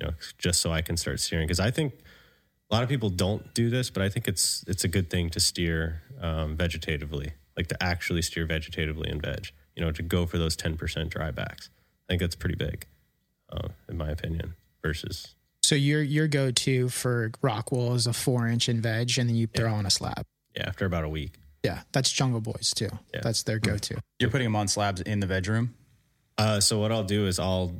you 0.00 0.06
know, 0.06 0.14
just 0.38 0.62
so 0.62 0.72
I 0.72 0.80
can 0.80 0.96
start 0.96 1.20
steering. 1.20 1.46
Cause 1.46 1.60
I 1.60 1.70
think 1.70 1.92
a 2.70 2.74
lot 2.74 2.82
of 2.82 2.88
people 2.88 3.10
don't 3.10 3.52
do 3.52 3.68
this, 3.68 3.90
but 3.90 4.02
I 4.02 4.08
think 4.08 4.28
it's, 4.28 4.64
it's 4.66 4.84
a 4.84 4.88
good 4.88 5.10
thing 5.10 5.28
to 5.30 5.40
steer 5.40 6.02
um, 6.22 6.56
vegetatively, 6.56 7.32
like 7.58 7.66
to 7.68 7.82
actually 7.82 8.22
steer 8.22 8.46
vegetatively 8.46 9.10
in 9.10 9.20
veg, 9.20 9.48
you 9.74 9.84
know, 9.84 9.90
to 9.90 10.02
go 10.02 10.24
for 10.26 10.38
those 10.38 10.56
10% 10.56 11.08
dry 11.10 11.30
backs. 11.32 11.68
I 12.08 12.12
think 12.12 12.20
that's 12.20 12.36
pretty 12.36 12.54
big, 12.54 12.86
uh, 13.52 13.68
in 13.88 13.98
my 13.98 14.08
opinion, 14.10 14.54
versus 14.80 15.34
So 15.62 15.74
your 15.74 16.00
your 16.00 16.28
go 16.28 16.50
to 16.52 16.88
for 16.88 17.30
Rockwool 17.42 17.94
is 17.96 18.06
a 18.06 18.12
four 18.12 18.46
inch 18.46 18.68
in 18.68 18.80
veg, 18.80 19.18
and 19.18 19.28
then 19.28 19.36
you 19.36 19.46
throw 19.48 19.74
on 19.74 19.84
a 19.84 19.90
slab. 19.90 20.24
yeah, 20.56 20.68
after 20.68 20.86
about 20.86 21.04
a 21.04 21.08
week. 21.08 21.32
Yeah, 21.64 21.82
that's 21.92 22.10
Jungle 22.12 22.40
Boys 22.40 22.72
too. 22.74 22.88
Yeah. 23.12 23.20
That's 23.22 23.42
their 23.42 23.58
go 23.58 23.76
to. 23.76 24.00
You're 24.20 24.30
putting 24.30 24.46
them 24.46 24.56
on 24.56 24.68
slabs 24.68 25.00
in 25.00 25.18
the 25.20 25.26
veg 25.26 25.48
room. 25.48 25.74
Uh, 26.38 26.60
so 26.60 26.78
what 26.78 26.92
I'll 26.92 27.02
do 27.02 27.26
is 27.26 27.40
I'll, 27.40 27.72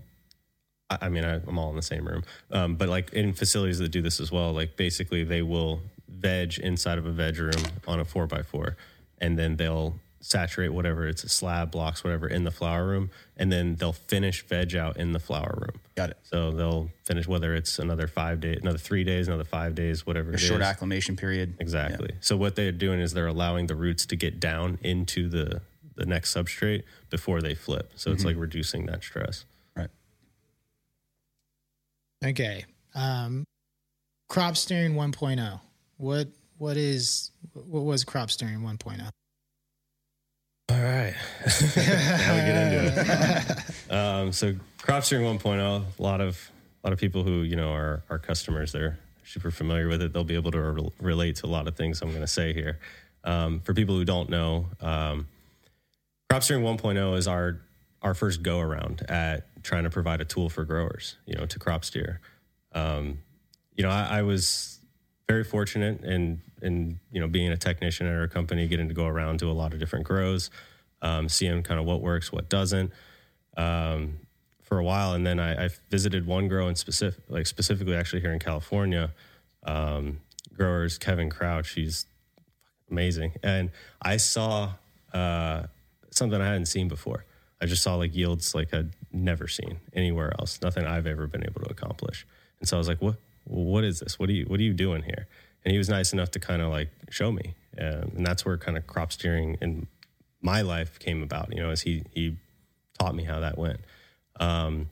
I, 0.90 0.98
I 1.02 1.08
mean, 1.08 1.24
I, 1.24 1.34
I'm 1.34 1.56
all 1.58 1.70
in 1.70 1.76
the 1.76 1.82
same 1.82 2.04
room, 2.06 2.24
um, 2.50 2.74
but 2.74 2.88
like 2.88 3.12
in 3.12 3.32
facilities 3.32 3.78
that 3.78 3.90
do 3.90 4.02
this 4.02 4.18
as 4.18 4.32
well, 4.32 4.52
like 4.52 4.76
basically 4.76 5.22
they 5.22 5.42
will 5.42 5.80
veg 6.08 6.58
inside 6.58 6.98
of 6.98 7.06
a 7.06 7.12
veg 7.12 7.38
room 7.38 7.62
on 7.86 8.00
a 8.00 8.04
four 8.04 8.26
by 8.26 8.42
four, 8.42 8.76
and 9.20 9.38
then 9.38 9.56
they'll 9.56 10.00
saturate 10.20 10.72
whatever 10.72 11.06
it's 11.06 11.22
a 11.22 11.28
slab 11.28 11.70
blocks 11.70 12.02
whatever 12.02 12.26
in 12.26 12.44
the 12.44 12.50
flower 12.50 12.86
room, 12.86 13.10
and 13.36 13.52
then 13.52 13.76
they'll 13.76 13.92
finish 13.92 14.44
veg 14.46 14.74
out 14.74 14.96
in 14.96 15.12
the 15.12 15.18
flower 15.18 15.56
room. 15.60 15.80
Got 15.94 16.10
it. 16.10 16.18
So 16.22 16.50
they'll 16.50 16.90
finish 17.04 17.26
whether 17.26 17.54
it's 17.54 17.78
another 17.78 18.06
five 18.06 18.40
days, 18.40 18.58
another 18.60 18.78
three 18.78 19.04
days, 19.04 19.28
another 19.28 19.44
five 19.44 19.74
days, 19.74 20.06
whatever. 20.06 20.30
A 20.30 20.34
it 20.34 20.38
short 20.40 20.60
is. 20.60 20.66
acclimation 20.66 21.16
period. 21.16 21.56
Exactly. 21.60 22.10
So 22.20 22.36
what 22.36 22.56
they're 22.56 22.72
doing 22.72 23.00
is 23.00 23.12
they're 23.12 23.26
allowing 23.26 23.66
the 23.66 23.76
roots 23.76 24.06
to 24.06 24.16
get 24.16 24.40
down 24.40 24.78
into 24.82 25.28
the 25.28 25.60
the 25.94 26.06
next 26.06 26.34
substrate 26.34 26.84
before 27.10 27.40
they 27.40 27.54
flip. 27.54 27.92
So 27.96 28.12
it's 28.12 28.24
like 28.24 28.36
reducing 28.36 28.86
that 28.86 29.02
stress. 29.02 29.44
Right. 29.76 29.90
Okay. 32.24 32.64
Um, 32.94 33.44
crop 34.28 34.56
steering 34.56 34.94
1.0. 34.94 35.60
What 35.96 36.28
what 36.58 36.76
is 36.76 37.30
what 37.52 37.84
was 37.84 38.04
crop 38.04 38.30
steering 38.30 38.56
oh? 38.64 38.68
1.0? 38.68 39.10
All 40.70 40.82
right. 40.82 41.14
now 41.76 42.34
we 42.34 42.40
get 42.40 42.72
into 42.72 43.54
it. 43.56 43.58
Um, 43.90 44.32
so 44.32 44.54
crop 44.82 45.02
steering 45.02 45.24
1.0, 45.24 45.58
a 45.98 46.02
lot 46.02 46.20
of 46.20 46.50
a 46.84 46.86
lot 46.86 46.92
of 46.92 46.98
people 46.98 47.24
who 47.24 47.40
you 47.42 47.56
know 47.56 47.72
are 47.72 48.02
our 48.10 48.18
customers. 48.18 48.72
They're 48.72 48.98
super 49.24 49.50
familiar 49.50 49.88
with 49.88 50.02
it. 50.02 50.12
They'll 50.12 50.24
be 50.24 50.34
able 50.34 50.50
to 50.50 50.60
re- 50.60 50.90
relate 51.00 51.36
to 51.36 51.46
a 51.46 51.48
lot 51.48 51.68
of 51.68 51.76
things 51.76 52.02
I'm 52.02 52.10
going 52.10 52.20
to 52.20 52.26
say 52.26 52.52
here. 52.52 52.78
Um, 53.24 53.60
for 53.60 53.72
people 53.72 53.94
who 53.94 54.04
don't 54.04 54.28
know, 54.28 54.66
um, 54.80 55.26
crop 56.28 56.42
steering 56.42 56.64
1.0 56.64 57.16
is 57.16 57.26
our 57.26 57.60
our 58.02 58.14
first 58.14 58.42
go 58.42 58.60
around 58.60 59.02
at 59.08 59.62
trying 59.62 59.84
to 59.84 59.90
provide 59.90 60.20
a 60.20 60.24
tool 60.24 60.50
for 60.50 60.64
growers, 60.64 61.16
you 61.26 61.34
know, 61.34 61.46
to 61.46 61.58
crop 61.58 61.84
steer. 61.84 62.20
Um, 62.72 63.18
you 63.74 63.82
know, 63.82 63.90
I, 63.90 64.18
I 64.18 64.22
was 64.22 64.77
very 65.28 65.44
fortunate 65.44 66.02
in 66.04 66.40
in 66.62 66.98
you 67.12 67.20
know 67.20 67.28
being 67.28 67.52
a 67.52 67.56
technician 67.56 68.06
at 68.06 68.16
our 68.16 68.26
company, 68.26 68.66
getting 68.66 68.88
to 68.88 68.94
go 68.94 69.06
around 69.06 69.38
to 69.38 69.50
a 69.50 69.52
lot 69.52 69.72
of 69.72 69.78
different 69.78 70.06
grows, 70.06 70.50
um, 71.02 71.28
seeing 71.28 71.62
kind 71.62 71.78
of 71.78 71.86
what 71.86 72.00
works, 72.00 72.32
what 72.32 72.48
doesn't, 72.48 72.90
um, 73.56 74.18
for 74.62 74.78
a 74.78 74.84
while, 74.84 75.12
and 75.12 75.26
then 75.26 75.38
I, 75.38 75.66
I, 75.66 75.68
visited 75.90 76.26
one 76.26 76.48
grow 76.48 76.68
in 76.68 76.74
specific, 76.76 77.22
like 77.28 77.46
specifically 77.46 77.94
actually 77.94 78.22
here 78.22 78.32
in 78.32 78.38
California. 78.38 79.12
Um, 79.64 80.20
growers 80.54 80.98
Kevin 80.98 81.28
Crouch, 81.28 81.70
he's 81.72 82.06
amazing, 82.90 83.34
and 83.42 83.70
I 84.00 84.16
saw 84.16 84.72
uh, 85.12 85.64
something 86.10 86.40
I 86.40 86.46
hadn't 86.46 86.66
seen 86.66 86.88
before. 86.88 87.26
I 87.60 87.66
just 87.66 87.82
saw 87.82 87.96
like 87.96 88.14
yields 88.14 88.54
like 88.54 88.72
I'd 88.72 88.94
never 89.12 89.46
seen 89.46 89.80
anywhere 89.92 90.32
else, 90.38 90.60
nothing 90.62 90.86
I've 90.86 91.06
ever 91.06 91.26
been 91.26 91.44
able 91.44 91.60
to 91.62 91.70
accomplish. 91.70 92.26
And 92.60 92.68
so 92.68 92.76
I 92.76 92.78
was 92.78 92.88
like, 92.88 93.02
what? 93.02 93.16
What 93.48 93.84
is 93.84 94.00
this? 94.00 94.18
What 94.18 94.28
are 94.28 94.32
you 94.32 94.44
What 94.44 94.60
are 94.60 94.64
you 94.64 94.74
doing 94.74 95.02
here? 95.02 95.26
And 95.64 95.72
he 95.72 95.78
was 95.78 95.88
nice 95.88 96.12
enough 96.12 96.30
to 96.32 96.40
kind 96.40 96.62
of 96.62 96.70
like 96.70 96.90
show 97.10 97.32
me, 97.32 97.54
um, 97.78 98.12
and 98.16 98.26
that's 98.26 98.44
where 98.44 98.56
kind 98.56 98.76
of 98.76 98.86
crop 98.86 99.12
steering 99.12 99.56
in 99.60 99.86
my 100.40 100.60
life 100.60 100.98
came 100.98 101.22
about. 101.22 101.52
You 101.52 101.62
know, 101.62 101.70
as 101.70 101.82
he 101.82 102.04
he 102.12 102.36
taught 102.98 103.14
me 103.14 103.24
how 103.24 103.40
that 103.40 103.58
went. 103.58 103.80
Um, 104.40 104.88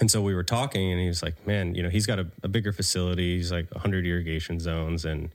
and 0.00 0.10
so 0.10 0.22
we 0.22 0.34
were 0.34 0.44
talking, 0.44 0.92
and 0.92 1.00
he 1.00 1.08
was 1.08 1.22
like, 1.22 1.46
"Man, 1.46 1.74
you 1.74 1.82
know, 1.82 1.88
he's 1.88 2.06
got 2.06 2.18
a, 2.18 2.26
a 2.42 2.48
bigger 2.48 2.72
facility. 2.72 3.36
He's 3.36 3.52
like 3.52 3.70
100 3.72 4.06
irrigation 4.06 4.60
zones, 4.60 5.04
and 5.04 5.30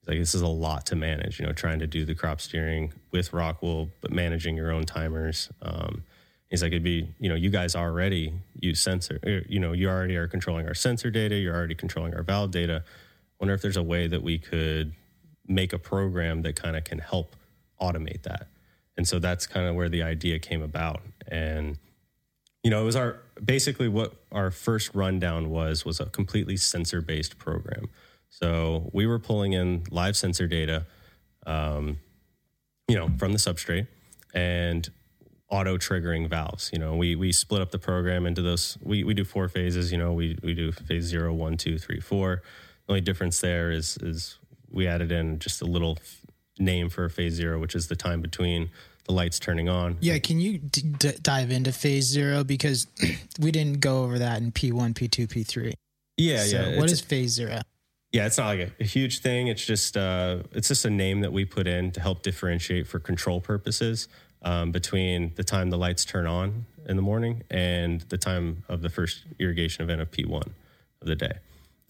he's 0.00 0.08
like, 0.08 0.18
this 0.18 0.34
is 0.34 0.42
a 0.42 0.48
lot 0.48 0.86
to 0.86 0.96
manage. 0.96 1.40
You 1.40 1.46
know, 1.46 1.52
trying 1.52 1.78
to 1.78 1.86
do 1.86 2.04
the 2.04 2.14
crop 2.14 2.40
steering 2.40 2.92
with 3.10 3.30
Rockwool, 3.32 3.90
but 4.00 4.12
managing 4.12 4.56
your 4.56 4.70
own 4.70 4.84
timers. 4.84 5.50
Um, 5.62 6.04
he's 6.52 6.62
like, 6.62 6.72
it'd 6.72 6.82
be, 6.82 7.08
you 7.18 7.30
know, 7.30 7.34
you 7.34 7.48
guys 7.48 7.74
already 7.74 8.34
use 8.60 8.78
sensor. 8.78 9.18
Er, 9.26 9.42
you 9.48 9.58
know, 9.58 9.72
you 9.72 9.88
already 9.88 10.16
are 10.16 10.28
controlling 10.28 10.66
our 10.66 10.74
sensor 10.74 11.10
data. 11.10 11.34
You're 11.34 11.56
already 11.56 11.74
controlling 11.74 12.14
our 12.14 12.22
valve 12.22 12.50
data. 12.50 12.84
Wonder 13.40 13.54
if 13.54 13.62
there's 13.62 13.78
a 13.78 13.82
way 13.82 14.06
that 14.06 14.22
we 14.22 14.38
could 14.38 14.92
make 15.48 15.72
a 15.72 15.78
program 15.78 16.42
that 16.42 16.54
kind 16.54 16.76
of 16.76 16.84
can 16.84 16.98
help 16.98 17.36
automate 17.80 18.22
that. 18.24 18.48
And 18.98 19.08
so 19.08 19.18
that's 19.18 19.46
kind 19.46 19.66
of 19.66 19.74
where 19.74 19.88
the 19.88 20.02
idea 20.02 20.38
came 20.38 20.60
about. 20.60 21.00
And 21.26 21.78
you 22.62 22.70
know, 22.70 22.82
it 22.82 22.84
was 22.84 22.96
our 22.96 23.22
basically 23.42 23.88
what 23.88 24.12
our 24.30 24.50
first 24.50 24.94
rundown 24.94 25.48
was 25.48 25.86
was 25.86 26.00
a 26.00 26.06
completely 26.06 26.58
sensor 26.58 27.00
based 27.00 27.38
program. 27.38 27.88
So 28.28 28.90
we 28.92 29.06
were 29.06 29.18
pulling 29.18 29.54
in 29.54 29.84
live 29.90 30.16
sensor 30.16 30.46
data, 30.46 30.86
um, 31.46 31.98
you 32.88 32.96
know, 32.96 33.08
from 33.18 33.32
the 33.32 33.38
substrate 33.38 33.86
and 34.34 34.88
auto 35.52 35.76
triggering 35.76 36.28
valves. 36.28 36.70
You 36.72 36.78
know, 36.78 36.96
we 36.96 37.14
we 37.14 37.30
split 37.30 37.60
up 37.60 37.70
the 37.70 37.78
program 37.78 38.26
into 38.26 38.42
those. 38.42 38.78
We 38.82 39.04
we 39.04 39.14
do 39.14 39.24
four 39.24 39.48
phases. 39.48 39.92
You 39.92 39.98
know, 39.98 40.12
we 40.12 40.36
we 40.42 40.54
do 40.54 40.72
phase 40.72 41.04
zero, 41.04 41.32
one, 41.32 41.56
two, 41.56 41.78
three, 41.78 42.00
four. 42.00 42.42
The 42.86 42.92
only 42.92 43.00
difference 43.02 43.40
there 43.40 43.70
is 43.70 43.98
is 43.98 44.38
we 44.70 44.88
added 44.88 45.12
in 45.12 45.38
just 45.38 45.60
a 45.60 45.66
little 45.66 45.98
name 46.58 46.88
for 46.88 47.08
phase 47.08 47.34
zero, 47.34 47.60
which 47.60 47.74
is 47.74 47.86
the 47.86 47.96
time 47.96 48.20
between 48.22 48.70
the 49.04 49.12
lights 49.12 49.38
turning 49.38 49.68
on. 49.68 49.98
Yeah, 50.00 50.18
can 50.18 50.40
you 50.40 50.58
d- 50.58 50.94
d- 50.98 51.18
dive 51.20 51.50
into 51.50 51.72
phase 51.72 52.06
zero 52.06 52.42
because 52.42 52.86
we 53.38 53.52
didn't 53.52 53.80
go 53.80 54.04
over 54.04 54.18
that 54.18 54.40
in 54.40 54.50
P 54.50 54.72
one, 54.72 54.94
P 54.94 55.06
two, 55.06 55.26
P 55.26 55.44
three. 55.44 55.74
Yeah, 56.16 56.44
so 56.44 56.60
yeah. 56.60 56.78
What 56.78 56.90
is 56.90 57.00
phase 57.00 57.32
zero? 57.32 57.60
Yeah, 58.12 58.26
it's 58.26 58.36
not 58.36 58.46
like 58.46 58.60
a, 58.60 58.70
a, 58.78 58.84
huge 58.84 59.20
thing. 59.20 59.46
It's 59.46 59.64
just 59.64 59.96
uh, 59.96 60.42
it's 60.52 60.68
just 60.68 60.84
a 60.84 60.90
name 60.90 61.20
that 61.20 61.32
we 61.32 61.44
put 61.44 61.66
in 61.66 61.92
to 61.92 62.00
help 62.00 62.22
differentiate 62.22 62.86
for 62.86 62.98
control 62.98 63.40
purposes 63.40 64.08
um, 64.42 64.72
between 64.72 65.32
the 65.36 65.44
time 65.44 65.70
the 65.70 65.78
lights 65.78 66.04
turn 66.04 66.26
on 66.26 66.66
in 66.86 66.96
the 66.96 67.02
morning 67.02 67.42
and 67.50 68.00
the 68.02 68.18
time 68.18 68.64
of 68.68 68.82
the 68.82 68.88
first 68.88 69.24
irrigation 69.38 69.84
event 69.84 70.00
of 70.00 70.10
P 70.10 70.24
one 70.24 70.54
of 71.00 71.06
the 71.06 71.16
day. 71.16 71.38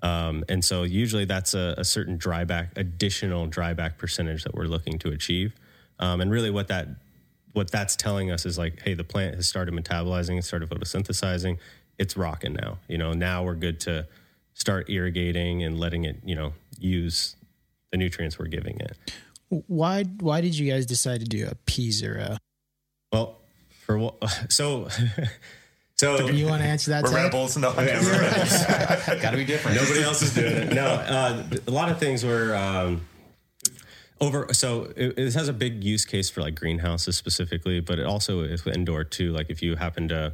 Um, 0.03 0.45
and 0.49 0.65
so 0.65 0.83
usually 0.83 1.25
that's 1.25 1.55
a, 1.55 1.75
a 1.79 1.85
certain 1.85 2.19
dryback, 2.19 2.77
additional 2.77 3.47
dryback 3.49 3.99
percentage 3.99 4.43
that 4.45 4.55
we're 4.55 4.65
looking 4.65 4.99
to 4.99 5.11
achieve. 5.11 5.55
Um, 5.99 6.21
and 6.21 6.31
really, 6.31 6.51
what 6.51 6.69
that 6.69 6.89
what 7.53 7.71
that's 7.71 7.97
telling 7.97 8.31
us 8.31 8.47
is 8.47 8.59
like, 8.59 8.81
hey, 8.83 8.95
the 8.95 9.05
plant 9.05 9.37
has 9.37 9.47
started 9.47 9.75
metabolizing, 9.75 10.39
it 10.39 10.45
started 10.45 10.69
photosynthesizing, 10.71 11.59
it's 11.99 12.17
rocking 12.17 12.55
now. 12.55 12.79
You 12.89 12.99
know, 12.99 13.13
now 13.13 13.45
we're 13.45 13.55
good 13.55 13.79
to 13.81 14.07
start 14.55 14.91
irrigating 14.91 15.63
and 15.63 15.79
letting 15.79 16.05
it, 16.05 16.17
you 16.25 16.35
know, 16.35 16.55
use 16.79 17.37
the 17.91 17.99
nutrients 17.99 18.39
we're 18.39 18.47
giving 18.47 18.81
it. 18.81 18.97
Why 19.67 20.05
why 20.05 20.41
did 20.41 20.59
you 20.59 20.71
guys 20.71 20.87
decide 20.87 21.21
to 21.21 21.27
do 21.27 21.47
a 21.47 21.55
P 21.67 21.91
zero? 21.91 22.37
Well, 23.13 23.39
for 23.87 23.99
what? 23.99 24.23
So. 24.51 24.89
So 25.97 26.27
you 26.31 26.47
want 26.47 26.63
to 26.63 26.69
answer 26.69 26.91
that? 26.91 27.05
We're 27.05 27.15
rebels. 27.15 27.57
No, 27.57 27.73
got 27.75 27.87
to 29.31 29.37
be 29.37 29.45
different. 29.45 29.77
Nobody 29.77 30.03
else 30.03 30.21
is 30.21 30.35
doing 30.35 30.53
it. 30.53 30.73
No, 30.73 30.85
uh, 30.85 31.45
a 31.69 31.71
lot 31.71 31.93
of 31.93 32.01
things 32.01 32.25
were 32.25 32.57
um, 32.57 33.03
over 34.23 34.47
so 34.53 34.93
it, 34.97 35.19
it, 35.19 35.35
has 35.35 35.49
a 35.49 35.53
big 35.53 35.83
use 35.83 36.05
case 36.05 36.31
for 36.31 36.41
like 36.41 36.55
greenhouses 36.55 37.17
specifically 37.17 37.81
but 37.81 37.99
it 37.99 38.07
also 38.07 38.41
is 38.43 38.65
indoor 38.69 39.03
too 39.03 39.33
like 39.33 39.51
if 39.51 39.61
you 39.61 39.75
happen 39.75 40.09
to 40.09 40.33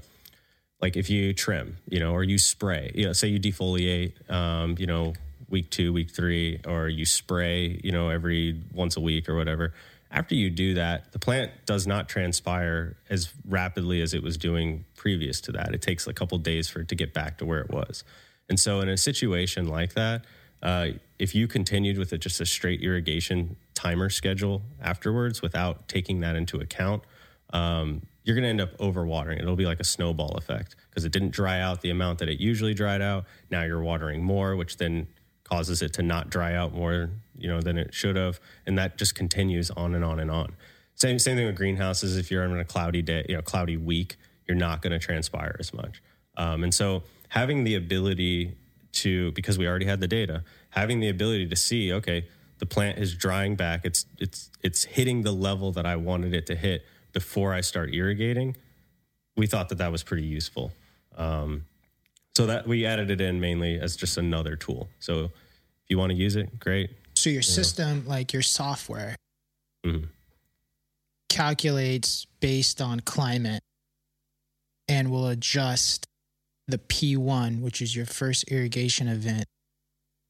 like 0.83 0.95
if 0.97 1.09
you 1.09 1.33
trim 1.33 1.79
you 1.89 1.99
know 1.99 2.13
or 2.13 2.23
you 2.23 2.39
spray 2.39 2.93
you 2.95 3.07
know 3.07 3.15
say 3.15 3.29
you 3.29 3.41
defoliate 3.41 4.13
um, 4.31 4.77
you 4.79 4.87
know 4.87 5.15
week 5.49 5.71
two 5.71 5.93
week 5.93 6.11
three 6.11 6.61
or 6.67 6.89
you 6.89 7.05
spray 7.05 7.81
you 7.83 7.93
know 7.93 8.09
every 8.09 8.61
once 8.73 8.97
a 8.97 9.01
week 9.01 9.29
or 9.29 9.37
whatever 9.37 9.73
after 10.11 10.35
you 10.35 10.51
do 10.51 10.75
that 10.75 11.13
the 11.13 11.19
plant 11.19 11.51
does 11.67 11.87
not 11.87 12.09
transpire 12.09 12.97
as 13.11 13.33
rapidly 13.47 14.01
as 14.01 14.15
it 14.15 14.23
was 14.23 14.37
doing 14.37 14.85
previous 14.97 15.41
to 15.41 15.53
that 15.53 15.75
it 15.75 15.83
takes 15.83 16.07
a 16.07 16.13
couple 16.13 16.37
days 16.39 16.69
for 16.69 16.81
it 16.81 16.89
to 16.89 16.95
get 16.95 17.15
back 17.15 17.39
to 17.39 17.47
where 17.47 17.61
it 17.61 17.71
was 17.71 18.05
and 18.49 18.59
so 18.59 18.81
in 18.81 18.89
a 18.89 18.97
situation 18.97 19.67
like 19.67 19.95
that 19.95 20.25
uh, 20.63 20.89
if 21.19 21.35
you 21.35 21.47
continued 21.47 21.99
with 21.99 22.13
a, 22.13 22.19
just 22.19 22.41
a 22.41 22.47
straight 22.47 22.83
irrigation 22.83 23.57
timer 23.75 24.11
schedule 24.11 24.63
afterwards 24.83 25.41
without 25.43 25.89
taking 25.89 26.21
that 26.21 26.37
into 26.37 26.59
account, 26.59 27.03
um, 27.53 28.03
you're 28.25 28.35
going 28.35 28.43
to 28.43 28.49
end 28.49 28.61
up 28.61 28.77
overwatering. 28.79 29.39
It'll 29.39 29.57
be 29.57 29.67
like 29.67 29.81
a 29.81 29.85
snowball 29.85 30.37
effect 30.37 30.77
because 30.91 31.05
it 31.05 31.13
didn't 31.13 31.31
dry 31.31 31.61
out 31.61 31.81
the 31.81 31.91
amount 31.91 32.19
that 32.19 32.29
it 32.29 32.41
usually 32.41 32.75
dried 32.75 33.01
out. 33.01 33.25
Now 33.51 33.63
you're 33.63 33.83
watering 33.83 34.23
more, 34.23 34.57
which 34.57 34.77
then 34.77 35.07
causes 35.49 35.83
it 35.83 35.93
to 35.95 36.03
not 36.03 36.31
dry 36.31 36.55
out 36.55 36.75
more, 36.75 37.11
you 37.37 37.49
know, 37.49 37.61
than 37.61 37.79
it 37.79 37.95
should 37.95 38.17
have, 38.17 38.41
and 38.67 38.77
that 38.79 38.99
just 38.99 39.15
continues 39.15 39.71
on 39.71 39.95
and 39.95 40.05
on 40.05 40.21
and 40.21 40.31
on. 40.31 40.55
Same 40.95 41.19
same 41.19 41.37
thing 41.37 41.47
with 41.47 41.57
greenhouses. 41.57 42.17
If 42.17 42.31
you're 42.31 42.45
on 42.45 42.59
a 42.59 42.65
cloudy 42.65 43.03
day, 43.03 43.25
you 43.29 43.37
know, 43.37 43.43
cloudy 43.43 43.77
week, 43.77 44.17
you're 44.47 44.57
not 44.57 44.83
going 44.83 44.93
to 44.93 44.99
transpire 44.99 45.57
as 45.59 45.73
much. 45.73 46.03
Um, 46.37 46.65
and 46.65 46.75
so 46.75 47.03
having 47.29 47.65
the 47.65 47.75
ability 47.75 48.57
to 48.93 49.33
because 49.33 49.59
we 49.59 49.67
already 49.67 49.87
had 49.87 50.01
the 50.01 50.09
data, 50.09 50.43
having 50.71 51.01
the 51.01 51.09
ability 51.09 51.47
to 51.49 51.57
see, 51.57 51.93
okay, 51.93 52.27
the 52.59 52.67
plant 52.67 52.99
is 52.99 53.15
drying 53.15 53.55
back. 53.55 53.85
It's 53.85 54.07
it's 54.19 54.51
it's 54.63 54.85
hitting 54.85 55.23
the 55.23 55.33
level 55.33 55.73
that 55.73 55.87
I 55.87 55.97
wanted 55.97 56.35
it 56.35 56.47
to 56.47 56.57
hit 56.57 56.85
before 57.13 57.53
I 57.55 57.61
start 57.61 57.95
irrigating. 57.95 58.57
We 59.37 59.47
thought 59.47 59.69
that 59.69 59.79
that 59.79 59.93
was 59.93 60.03
pretty 60.03 60.25
useful. 60.25 60.73
Um, 61.17 61.65
so 62.39 62.47
that 62.47 62.69
we 62.69 62.87
added 62.87 63.11
it 63.11 63.21
in 63.21 63.41
mainly 63.41 63.81
as 63.81 63.97
just 63.97 64.17
another 64.17 64.55
tool. 64.55 64.89
So 65.01 65.25
if 65.25 65.33
you 65.89 65.99
want 65.99 66.13
to 66.13 66.17
use 66.17 66.37
it, 66.37 66.61
great. 66.61 66.91
So 67.17 67.31
your 67.31 67.43
system, 67.43 68.05
like 68.07 68.33
your 68.33 68.43
software, 68.43 69.17
mm-hmm. 69.85 70.05
calculates 71.29 72.29
based 72.39 72.81
on 72.81 73.01
climate 73.01 73.61
and 74.87 75.11
will 75.11 75.27
adjust 75.27 76.07
the 76.69 76.79
P1, 76.79 77.61
which 77.61 77.83
is 77.83 77.97
your 77.97 78.07
first 78.07 78.45
irrigation 78.53 79.09
event, 79.09 79.47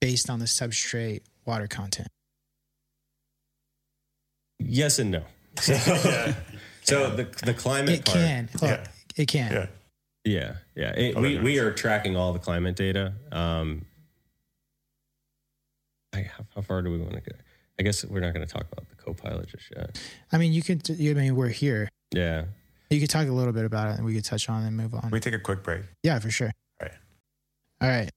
based 0.01 0.31
on 0.31 0.39
the 0.39 0.47
substrate 0.47 1.21
water 1.45 1.67
content? 1.67 2.09
Yes 4.59 4.99
and 4.99 5.11
no. 5.11 5.25
So, 5.61 5.73
yeah. 5.87 6.35
so 6.85 7.11
the 7.11 7.25
the 7.45 7.53
climate 7.53 7.99
it 7.99 8.05
part, 8.07 8.17
can. 8.17 8.49
yeah. 8.63 8.87
It 9.15 9.29
can. 9.29 9.53
Yeah. 9.53 9.67
Yeah, 10.29 10.57
yeah. 10.75 10.91
It, 10.91 11.17
oh, 11.17 11.23
we 11.23 11.39
we 11.39 11.59
are 11.59 11.73
tracking 11.73 12.15
all 12.15 12.35
the 12.35 12.39
climate 12.39 12.77
data. 12.77 13.15
Um, 13.33 13.87
I, 16.13 16.23
how, 16.23 16.45
how, 16.55 16.61
far 16.61 16.83
do 16.83 16.91
we 16.91 16.99
want 16.99 17.15
to 17.15 17.21
go? 17.21 17.37
I 17.81 17.83
guess 17.83 18.05
we're 18.05 18.21
not 18.21 18.35
going 18.35 18.47
to 18.47 18.53
talk 18.53 18.67
about 18.71 18.87
the 18.91 18.97
co-pilot 18.97 19.49
just 19.49 19.71
yet. 19.75 19.99
I 20.31 20.37
mean, 20.37 20.53
you 20.53 20.63
could. 20.63 20.83
I 20.91 21.15
mean, 21.15 21.35
we're 21.35 21.49
here. 21.49 21.89
Yeah. 22.13 22.45
You 22.91 23.01
could 23.01 23.09
talk 23.09 23.27
a 23.27 23.33
little 23.33 23.55
bit 23.55 23.65
about 23.65 23.93
it, 23.93 23.97
and 23.97 24.05
we 24.05 24.15
could 24.15 24.25
touch 24.25 24.51
on 24.51 24.65
it 24.65 24.67
and 24.67 24.77
move 24.77 24.95
on. 24.95 25.09
We 25.11 25.21
take 25.21 25.35
a 25.35 25.39
quick 25.39 25.63
break. 25.63 25.83
Yeah, 26.03 26.19
for 26.19 26.31
sure. 26.31 26.53
All 26.81 26.89
right. 26.89 26.97
All 27.81 27.89
right. 27.89 28.11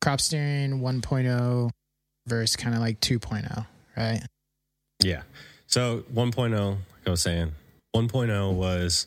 Crop 0.00 0.20
steering 0.20 0.80
1.0 0.80 1.70
versus 2.26 2.56
kind 2.56 2.74
of 2.74 2.80
like 2.80 3.00
2.0, 3.00 3.66
right? 3.96 4.22
Yeah. 5.02 5.22
So 5.66 6.04
1.0, 6.14 6.50
like 6.52 6.78
I 7.06 7.10
was 7.10 7.22
saying, 7.22 7.52
1.0 7.94 8.54
was 8.54 9.06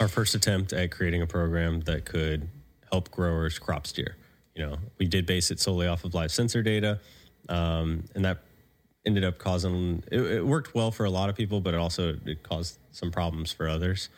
our 0.00 0.08
first 0.08 0.34
attempt 0.34 0.72
at 0.72 0.90
creating 0.90 1.20
a 1.22 1.26
program 1.26 1.80
that 1.82 2.06
could 2.06 2.48
help 2.90 3.10
growers 3.10 3.58
crop 3.58 3.86
steer. 3.86 4.16
You 4.56 4.66
know, 4.66 4.76
we 4.98 5.06
did 5.06 5.26
base 5.26 5.50
it 5.50 5.60
solely 5.60 5.86
off 5.86 6.04
of 6.04 6.14
live 6.14 6.32
sensor 6.32 6.62
data, 6.62 6.98
um, 7.48 8.04
and 8.14 8.24
that 8.24 8.38
ended 9.06 9.24
up 9.24 9.38
causing 9.38 10.02
it, 10.10 10.20
it, 10.20 10.46
worked 10.46 10.74
well 10.74 10.90
for 10.90 11.04
a 11.04 11.10
lot 11.10 11.28
of 11.28 11.36
people, 11.36 11.60
but 11.60 11.74
it 11.74 11.76
also 11.78 12.16
it 12.24 12.42
caused 12.42 12.78
some 12.90 13.10
problems 13.10 13.52
for 13.52 13.68
others. 13.68 14.08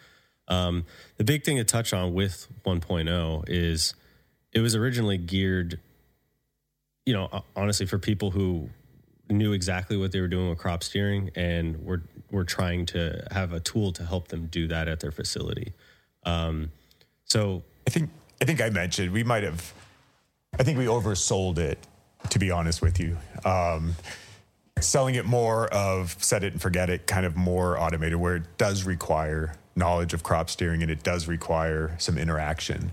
Um, 0.48 0.84
the 1.18 1.24
big 1.24 1.44
thing 1.44 1.56
to 1.56 1.64
touch 1.64 1.92
on 1.92 2.14
with 2.14 2.48
1.0 2.64 3.44
is 3.48 3.94
it 4.52 4.60
was 4.60 4.74
originally 4.74 5.18
geared, 5.18 5.80
you 7.06 7.12
know, 7.12 7.44
honestly 7.54 7.86
for 7.86 7.98
people 7.98 8.30
who 8.30 8.68
knew 9.32 9.52
exactly 9.52 9.96
what 9.96 10.12
they 10.12 10.20
were 10.20 10.28
doing 10.28 10.48
with 10.50 10.58
crop 10.58 10.82
steering 10.82 11.30
and 11.34 11.76
we're 11.78 12.02
we're 12.30 12.44
trying 12.44 12.86
to 12.86 13.26
have 13.30 13.52
a 13.52 13.60
tool 13.60 13.92
to 13.92 14.04
help 14.04 14.28
them 14.28 14.46
do 14.46 14.66
that 14.68 14.88
at 14.88 15.00
their 15.00 15.12
facility. 15.12 15.72
Um, 16.24 16.70
so 17.24 17.62
I 17.86 17.90
think 17.90 18.10
I 18.40 18.44
think 18.44 18.60
I 18.60 18.70
mentioned 18.70 19.12
we 19.12 19.24
might 19.24 19.42
have. 19.42 19.72
I 20.58 20.62
think 20.62 20.78
we 20.78 20.86
oversold 20.86 21.58
it. 21.58 21.78
To 22.30 22.38
be 22.38 22.52
honest 22.52 22.82
with 22.82 23.00
you, 23.00 23.18
um, 23.44 23.96
selling 24.80 25.16
it 25.16 25.24
more 25.24 25.66
of 25.68 26.16
set 26.22 26.44
it 26.44 26.52
and 26.52 26.62
forget 26.62 26.88
it, 26.88 27.08
kind 27.08 27.26
of 27.26 27.34
more 27.34 27.76
automated, 27.76 28.16
where 28.16 28.36
it 28.36 28.58
does 28.58 28.84
require 28.84 29.56
knowledge 29.74 30.14
of 30.14 30.22
crop 30.22 30.48
steering 30.48 30.82
and 30.82 30.90
it 30.90 31.02
does 31.02 31.26
require 31.26 31.96
some 31.98 32.16
interaction 32.16 32.92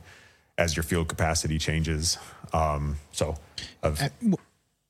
as 0.57 0.75
your 0.75 0.83
field 0.83 1.07
capacity 1.07 1.59
changes. 1.59 2.17
Um, 2.53 2.97
so, 3.11 3.37
of, 3.83 4.01
Uh, 4.01 4.09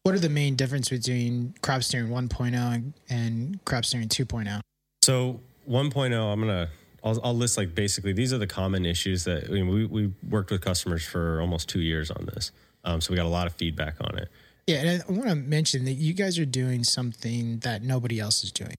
what 0.03 0.15
are 0.15 0.19
the 0.19 0.29
main 0.29 0.55
difference 0.55 0.89
between 0.89 1.53
crop 1.61 1.83
steering 1.83 2.09
1.0 2.09 2.53
and, 2.53 2.93
and 3.09 3.63
crop 3.65 3.85
steering 3.85 4.07
2.0? 4.07 4.59
So 5.03 5.39
1.0, 5.69 6.33
I'm 6.33 6.39
gonna 6.39 6.69
I'll, 7.03 7.19
I'll 7.23 7.35
list 7.35 7.57
like 7.57 7.75
basically 7.75 8.13
these 8.13 8.33
are 8.33 8.37
the 8.37 8.47
common 8.47 8.85
issues 8.85 9.23
that 9.25 9.45
I 9.45 9.51
mean, 9.51 9.67
we 9.67 9.85
we 9.85 10.13
worked 10.27 10.51
with 10.51 10.61
customers 10.61 11.03
for 11.05 11.41
almost 11.41 11.69
two 11.69 11.81
years 11.81 12.11
on 12.11 12.25
this, 12.33 12.51
um, 12.83 13.01
so 13.01 13.11
we 13.11 13.17
got 13.17 13.25
a 13.25 13.29
lot 13.29 13.47
of 13.47 13.53
feedback 13.53 13.95
on 14.01 14.17
it. 14.17 14.29
Yeah, 14.67 14.77
and 14.77 15.03
I 15.07 15.11
want 15.11 15.29
to 15.29 15.35
mention 15.35 15.85
that 15.85 15.93
you 15.93 16.13
guys 16.13 16.37
are 16.37 16.45
doing 16.45 16.83
something 16.83 17.59
that 17.59 17.81
nobody 17.81 18.19
else 18.19 18.43
is 18.43 18.51
doing. 18.51 18.75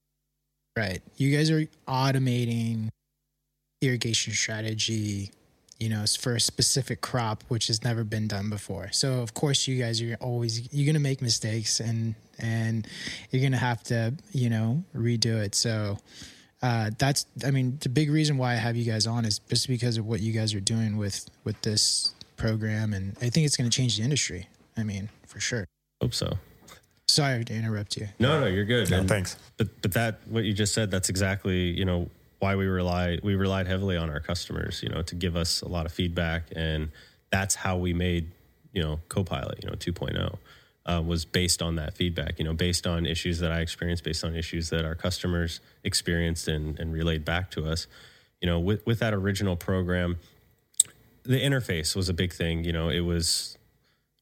Right. 0.77 1.01
You 1.17 1.35
guys 1.35 1.51
are 1.51 1.65
automating 1.87 2.89
irrigation 3.81 4.31
strategy, 4.31 5.31
you 5.81 5.89
know, 5.89 6.05
for 6.19 6.35
a 6.35 6.39
specific 6.39 7.01
crop 7.01 7.43
which 7.47 7.65
has 7.65 7.83
never 7.83 8.03
been 8.03 8.27
done 8.27 8.51
before. 8.51 8.91
So 8.91 9.13
of 9.21 9.33
course 9.33 9.67
you 9.67 9.81
guys 9.81 9.99
are 10.01 10.15
always 10.21 10.71
you're 10.71 10.85
going 10.85 10.93
to 10.93 10.99
make 11.01 11.21
mistakes 11.23 11.79
and 11.79 12.13
and 12.37 12.87
you're 13.31 13.39
going 13.41 13.51
to 13.51 13.57
have 13.57 13.81
to, 13.85 14.13
you 14.31 14.49
know, 14.51 14.83
redo 14.95 15.43
it. 15.43 15.55
So 15.55 15.97
uh, 16.61 16.91
that's 16.99 17.25
I 17.43 17.49
mean 17.49 17.79
the 17.81 17.89
big 17.89 18.11
reason 18.11 18.37
why 18.37 18.51
I 18.53 18.55
have 18.57 18.75
you 18.75 18.85
guys 18.85 19.07
on 19.07 19.25
is 19.25 19.39
just 19.39 19.67
because 19.67 19.97
of 19.97 20.05
what 20.05 20.19
you 20.21 20.31
guys 20.33 20.53
are 20.53 20.59
doing 20.59 20.97
with 20.97 21.27
with 21.45 21.59
this 21.63 22.13
program 22.37 22.93
and 22.93 23.17
I 23.19 23.29
think 23.31 23.47
it's 23.47 23.57
going 23.57 23.69
to 23.69 23.75
change 23.75 23.97
the 23.97 24.03
industry. 24.03 24.47
I 24.77 24.83
mean, 24.83 25.09
for 25.25 25.39
sure. 25.39 25.65
Hope 25.99 26.13
so. 26.13 26.37
Sorry 27.07 27.43
to 27.43 27.53
interrupt 27.53 27.97
you. 27.97 28.07
No, 28.19 28.39
no, 28.39 28.45
you're 28.45 28.65
good. 28.65 28.89
no, 28.91 28.99
And- 28.99 29.09
thanks. 29.09 29.35
But 29.57 29.67
but 29.81 29.93
that 29.93 30.19
what 30.27 30.43
you 30.43 30.53
just 30.53 30.75
said, 30.75 30.91
that's 30.91 31.09
exactly 31.09 31.71
you 31.71 31.85
know 31.85 32.07
why 32.41 32.55
we 32.55 32.65
rely 32.65 33.19
we 33.23 33.35
relied 33.35 33.67
heavily 33.67 33.95
on 33.95 34.09
our 34.09 34.19
customers, 34.19 34.81
you 34.81 34.89
know, 34.89 35.03
to 35.03 35.15
give 35.15 35.35
us 35.35 35.61
a 35.61 35.67
lot 35.67 35.85
of 35.85 35.91
feedback, 35.93 36.45
and 36.55 36.89
that's 37.31 37.53
how 37.55 37.77
we 37.77 37.93
made 37.93 38.31
you 38.73 38.81
know 38.81 38.99
Copilot, 39.09 39.63
you 39.63 39.69
know, 39.69 39.75
2.0. 39.75 40.37
Uh, 40.83 40.99
was 40.99 41.25
based 41.25 41.61
on 41.61 41.75
that 41.75 41.93
feedback, 41.93 42.39
you 42.39 42.43
know, 42.43 42.53
based 42.53 42.87
on 42.87 43.05
issues 43.05 43.37
that 43.37 43.51
I 43.51 43.59
experienced, 43.59 44.03
based 44.03 44.23
on 44.23 44.35
issues 44.35 44.71
that 44.71 44.83
our 44.83 44.95
customers 44.95 45.59
experienced 45.83 46.47
and, 46.47 46.79
and 46.79 46.91
relayed 46.91 47.23
back 47.23 47.51
to 47.51 47.67
us. 47.67 47.85
You 48.41 48.47
know, 48.47 48.59
with, 48.59 48.83
with 48.87 48.97
that 48.97 49.13
original 49.13 49.55
program, 49.55 50.17
the 51.21 51.39
interface 51.39 51.95
was 51.95 52.09
a 52.09 52.15
big 52.15 52.33
thing. 52.33 52.63
You 52.63 52.73
know, 52.73 52.89
it 52.89 53.01
was 53.01 53.59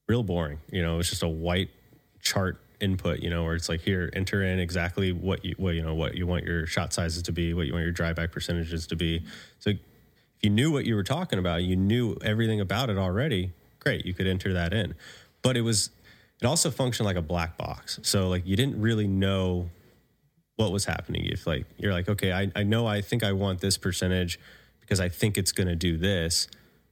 real 0.09 0.21
boring. 0.21 0.59
You 0.69 0.81
know, 0.81 0.95
it 0.95 0.97
was 0.97 1.09
just 1.09 1.23
a 1.23 1.29
white 1.29 1.69
chart 2.21 2.59
input. 2.81 3.19
You 3.19 3.29
know, 3.29 3.43
where 3.43 3.55
it's 3.55 3.69
like 3.69 3.81
here, 3.81 4.09
enter 4.13 4.43
in 4.43 4.59
exactly 4.59 5.11
what 5.11 5.43
you 5.43 5.55
what 5.57 5.75
you 5.75 5.81
know 5.81 5.95
what 5.95 6.15
you 6.15 6.27
want 6.27 6.45
your 6.45 6.65
shot 6.65 6.93
sizes 6.93 7.23
to 7.23 7.31
be, 7.31 7.53
what 7.53 7.67
you 7.67 7.73
want 7.73 7.83
your 7.83 7.91
dry 7.91 8.13
back 8.13 8.31
percentages 8.31 8.87
to 8.87 8.95
be. 8.95 9.23
So 9.59 9.71
if 9.71 9.77
you 10.41 10.49
knew 10.49 10.71
what 10.71 10.85
you 10.85 10.95
were 10.95 11.03
talking 11.03 11.39
about, 11.39 11.63
you 11.63 11.75
knew 11.75 12.17
everything 12.23 12.61
about 12.61 12.89
it 12.89 12.97
already. 12.97 13.51
Great, 13.79 14.05
you 14.05 14.13
could 14.13 14.27
enter 14.27 14.53
that 14.53 14.73
in. 14.73 14.95
But 15.41 15.57
it 15.57 15.61
was 15.61 15.89
it 16.41 16.45
also 16.45 16.71
functioned 16.71 17.05
like 17.05 17.17
a 17.17 17.21
black 17.21 17.57
box. 17.57 17.99
So 18.03 18.29
like 18.29 18.45
you 18.45 18.55
didn't 18.55 18.79
really 18.79 19.07
know 19.07 19.69
what 20.55 20.71
was 20.71 20.85
happening. 20.85 21.25
If 21.25 21.47
like 21.47 21.65
you're 21.77 21.93
like, 21.93 22.09
okay, 22.09 22.31
I, 22.31 22.51
I 22.55 22.63
know 22.63 22.87
I 22.87 23.01
think 23.01 23.23
I 23.23 23.31
want 23.31 23.61
this 23.61 23.77
percentage 23.77 24.39
because 24.81 24.99
I 24.99 25.09
think 25.09 25.37
it's 25.37 25.51
gonna 25.51 25.75
do 25.75 25.97
this, 25.97 26.47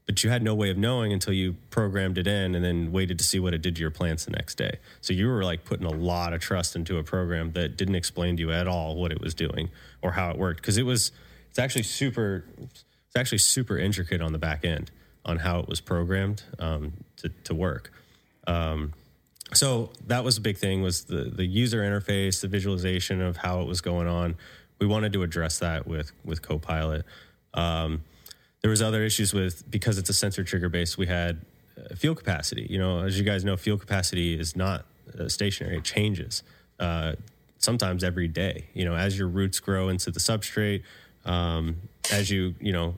but 0.07 0.23
you 0.23 0.29
had 0.29 0.41
no 0.41 0.55
way 0.55 0.71
of 0.71 0.77
knowing 0.77 1.11
until 1.11 1.33
you 1.33 1.57
programmed 1.69 2.17
it 2.17 2.25
in 2.25 2.55
and 2.55 2.63
then 2.63 2.91
waited 2.93 3.19
to 3.19 3.25
see 3.25 3.39
what 3.39 3.53
it 3.53 3.61
did 3.61 3.75
to 3.75 3.81
your 3.81 3.91
plants 3.91 4.23
the 4.25 4.31
next 4.31 4.55
day. 4.55 4.79
So 5.01 5.13
you 5.13 5.27
were 5.27 5.43
like 5.43 5.65
putting 5.65 5.85
a 5.85 5.91
lot 5.91 6.33
of 6.33 6.39
trust 6.39 6.75
into 6.77 6.97
a 6.97 7.03
program 7.03 7.51
that 7.51 7.75
didn't 7.75 7.95
explain 7.95 8.37
to 8.37 8.41
you 8.41 8.51
at 8.51 8.67
all 8.67 8.95
what 8.95 9.11
it 9.11 9.19
was 9.19 9.33
doing 9.33 9.69
or 10.01 10.13
how 10.13 10.31
it 10.31 10.37
worked. 10.37 10.61
Because 10.61 10.77
it 10.77 10.83
was 10.83 11.11
it's 11.49 11.59
actually 11.59 11.83
super 11.83 12.45
it's 12.65 13.15
actually 13.17 13.37
super 13.39 13.77
intricate 13.77 14.21
on 14.21 14.31
the 14.31 14.39
back 14.39 14.63
end 14.63 14.91
on 15.25 15.39
how 15.39 15.59
it 15.59 15.67
was 15.67 15.81
programmed 15.81 16.41
um, 16.57 16.93
to, 17.17 17.29
to 17.43 17.53
work. 17.53 17.91
Um, 18.47 18.93
so 19.53 19.91
that 20.07 20.23
was 20.23 20.37
a 20.37 20.41
big 20.41 20.57
thing 20.57 20.81
was 20.81 21.05
the 21.05 21.23
the 21.23 21.45
user 21.45 21.81
interface 21.81 22.41
the 22.41 22.47
visualization 22.47 23.21
of 23.21 23.37
how 23.37 23.61
it 23.61 23.67
was 23.67 23.79
going 23.79 24.07
on 24.07 24.35
we 24.79 24.85
wanted 24.85 25.13
to 25.13 25.23
address 25.23 25.59
that 25.59 25.87
with 25.87 26.11
with 26.25 26.41
copilot 26.41 27.05
um, 27.53 28.03
there 28.67 28.71
was 28.71 28.81
other 28.81 29.01
issues 29.01 29.33
with 29.33 29.63
because 29.71 29.97
it's 29.97 30.09
a 30.09 30.13
sensor 30.13 30.43
trigger 30.43 30.67
base. 30.67 30.97
we 30.97 31.07
had 31.07 31.39
uh, 31.77 31.95
field 31.95 32.17
capacity. 32.17 32.67
You 32.69 32.77
know 32.77 32.99
as 32.99 33.17
you 33.17 33.23
guys 33.23 33.45
know 33.45 33.55
field 33.55 33.79
capacity 33.79 34.37
is 34.37 34.57
not 34.57 34.83
uh, 35.17 35.29
stationary. 35.29 35.77
It 35.77 35.85
changes 35.85 36.43
uh, 36.77 37.13
sometimes 37.59 38.03
every 38.03 38.27
day. 38.27 38.65
You 38.73 38.83
know 38.83 38.93
as 38.93 39.17
your 39.17 39.29
roots 39.29 39.61
grow 39.61 39.87
into 39.87 40.11
the 40.11 40.19
substrate 40.19 40.83
um, 41.23 41.77
as 42.11 42.29
you 42.29 42.55
you 42.59 42.73
know 42.73 42.97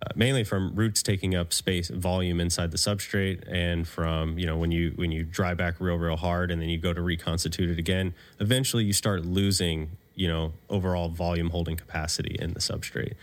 uh, 0.00 0.08
mainly 0.14 0.42
from 0.42 0.74
roots 0.74 1.02
taking 1.02 1.34
up 1.34 1.52
space 1.52 1.90
volume 1.90 2.40
inside 2.40 2.70
the 2.70 2.78
substrate 2.78 3.44
and 3.46 3.86
from 3.86 4.38
you 4.38 4.46
know 4.46 4.56
when 4.56 4.70
you 4.70 4.92
when 4.96 5.12
you 5.12 5.22
dry 5.22 5.52
back 5.52 5.74
real 5.80 5.96
real 5.96 6.16
hard 6.16 6.50
and 6.50 6.62
then 6.62 6.70
you 6.70 6.78
go 6.78 6.94
to 6.94 7.02
reconstitute 7.02 7.68
it 7.68 7.78
again 7.78 8.14
eventually 8.40 8.84
you 8.84 8.94
start 8.94 9.26
losing 9.26 9.90
you 10.14 10.28
know 10.28 10.54
overall 10.70 11.10
volume 11.10 11.50
holding 11.50 11.76
capacity 11.76 12.36
in 12.40 12.54
the 12.54 12.60
substrate 12.60 13.16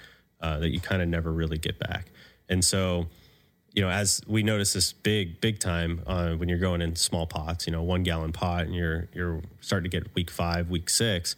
uh, 0.45 0.59
that 0.59 0.69
you 0.69 0.79
kind 0.79 1.01
of 1.01 1.07
never 1.07 1.31
really 1.31 1.57
get 1.57 1.79
back 1.79 2.11
and 2.49 2.63
so 2.63 3.07
you 3.73 3.81
know 3.81 3.89
as 3.89 4.21
we 4.27 4.43
notice 4.43 4.73
this 4.73 4.93
big 4.93 5.41
big 5.41 5.59
time 5.59 6.01
uh, 6.07 6.31
when 6.31 6.49
you're 6.49 6.59
going 6.59 6.81
in 6.81 6.95
small 6.95 7.25
pots 7.25 7.65
you 7.65 7.71
know 7.71 7.83
one 7.83 8.03
gallon 8.03 8.31
pot 8.31 8.65
and 8.65 8.75
you're 8.75 9.09
you're 9.13 9.41
starting 9.59 9.89
to 9.89 9.97
get 9.97 10.13
week 10.15 10.29
five 10.29 10.69
week 10.69 10.89
six 10.89 11.35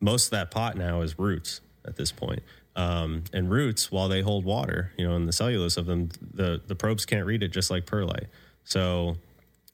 most 0.00 0.26
of 0.26 0.30
that 0.30 0.50
pot 0.50 0.76
now 0.76 1.00
is 1.00 1.18
roots 1.18 1.60
at 1.84 1.96
this 1.96 2.12
point 2.12 2.42
um, 2.74 3.24
and 3.32 3.50
roots, 3.50 3.92
while 3.92 4.08
they 4.08 4.22
hold 4.22 4.44
water, 4.44 4.92
you 4.96 5.06
know, 5.06 5.14
in 5.14 5.26
the 5.26 5.32
cellulose 5.32 5.76
of 5.76 5.86
them, 5.86 6.08
the 6.32 6.60
the 6.66 6.74
probes 6.74 7.04
can't 7.04 7.26
read 7.26 7.42
it, 7.42 7.48
just 7.48 7.70
like 7.70 7.84
perlite. 7.84 8.28
So, 8.64 9.16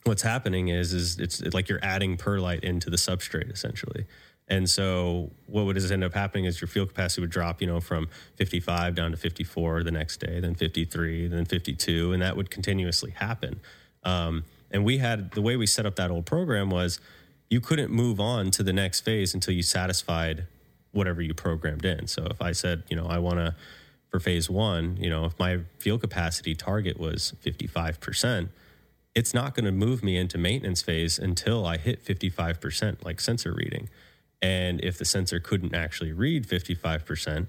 what's 0.05 0.23
happening 0.23 0.69
is 0.69 0.93
is 0.93 1.19
it's 1.19 1.43
like 1.55 1.69
you're 1.69 1.83
adding 1.83 2.17
perlite 2.17 2.65
into 2.65 2.91
the 2.91 2.97
substrate 2.97 3.53
essentially. 3.53 4.07
And 4.51 4.69
so, 4.69 5.31
what 5.47 5.67
would 5.67 5.77
end 5.93 6.03
up 6.03 6.15
happening 6.15 6.47
is 6.47 6.61
your 6.61 6.69
field 6.69 6.89
capacity 6.89 7.21
would 7.21 7.31
drop, 7.31 7.61
you 7.61 7.67
know, 7.67 7.81
from 7.81 8.09
55 8.37 8.95
down 8.95 9.11
to 9.11 9.17
54 9.17 9.83
the 9.83 9.91
next 9.91 10.19
day, 10.19 10.41
then 10.41 10.55
53, 10.55 11.29
then 11.29 11.45
52, 11.45 12.13
and 12.13 12.23
that 12.23 12.37
would 12.37 12.51
continuously 12.51 13.11
happen. 13.11 13.61
Um, 14.05 14.45
and 14.71 14.85
we 14.85 14.99
had 14.99 15.33
the 15.33 15.43
way 15.43 15.57
we 15.57 15.67
set 15.67 15.85
up 15.85 15.97
that 15.97 16.11
old 16.11 16.25
program 16.25 16.71
was 16.71 16.99
you 17.51 17.61
couldn't 17.61 17.91
move 17.91 18.21
on 18.21 18.51
to 18.53 18.63
the 18.63 18.73
next 18.73 19.01
phase 19.01 19.35
until 19.35 19.55
you 19.55 19.63
satisfied 19.63 20.47
whatever 20.93 21.21
you 21.21 21.35
programmed 21.35 21.85
in. 21.85 22.07
So 22.07 22.27
if 22.31 22.41
I 22.41 22.53
said, 22.53 22.85
you 22.89 22.97
know, 22.97 23.07
I 23.07 23.19
want 23.19 23.39
to 23.39 23.55
for 24.11 24.21
phase 24.21 24.49
one, 24.49 24.97
you 24.99 25.11
know, 25.11 25.27
if 25.27 25.39
my 25.39 25.61
field 25.79 26.01
capacity 26.01 26.55
target 26.55 26.99
was 26.99 27.35
55%, 27.45 28.49
it's 29.15 29.35
not 29.35 29.55
going 29.55 29.67
to 29.67 29.73
move 29.73 30.03
me 30.03 30.17
into 30.17 30.39
maintenance 30.39 30.81
phase 30.81 31.19
until 31.19 31.67
I 31.67 31.77
hit 31.77 32.05
55% 32.05 33.05
like 33.05 33.21
sensor 33.21 33.53
reading. 33.53 33.89
And 34.43 34.81
if 34.85 34.99
the 34.99 35.05
sensor 35.05 35.41
couldn't 35.41 35.75
actually 35.75 36.13
read 36.13 36.47
55%, 36.47 37.49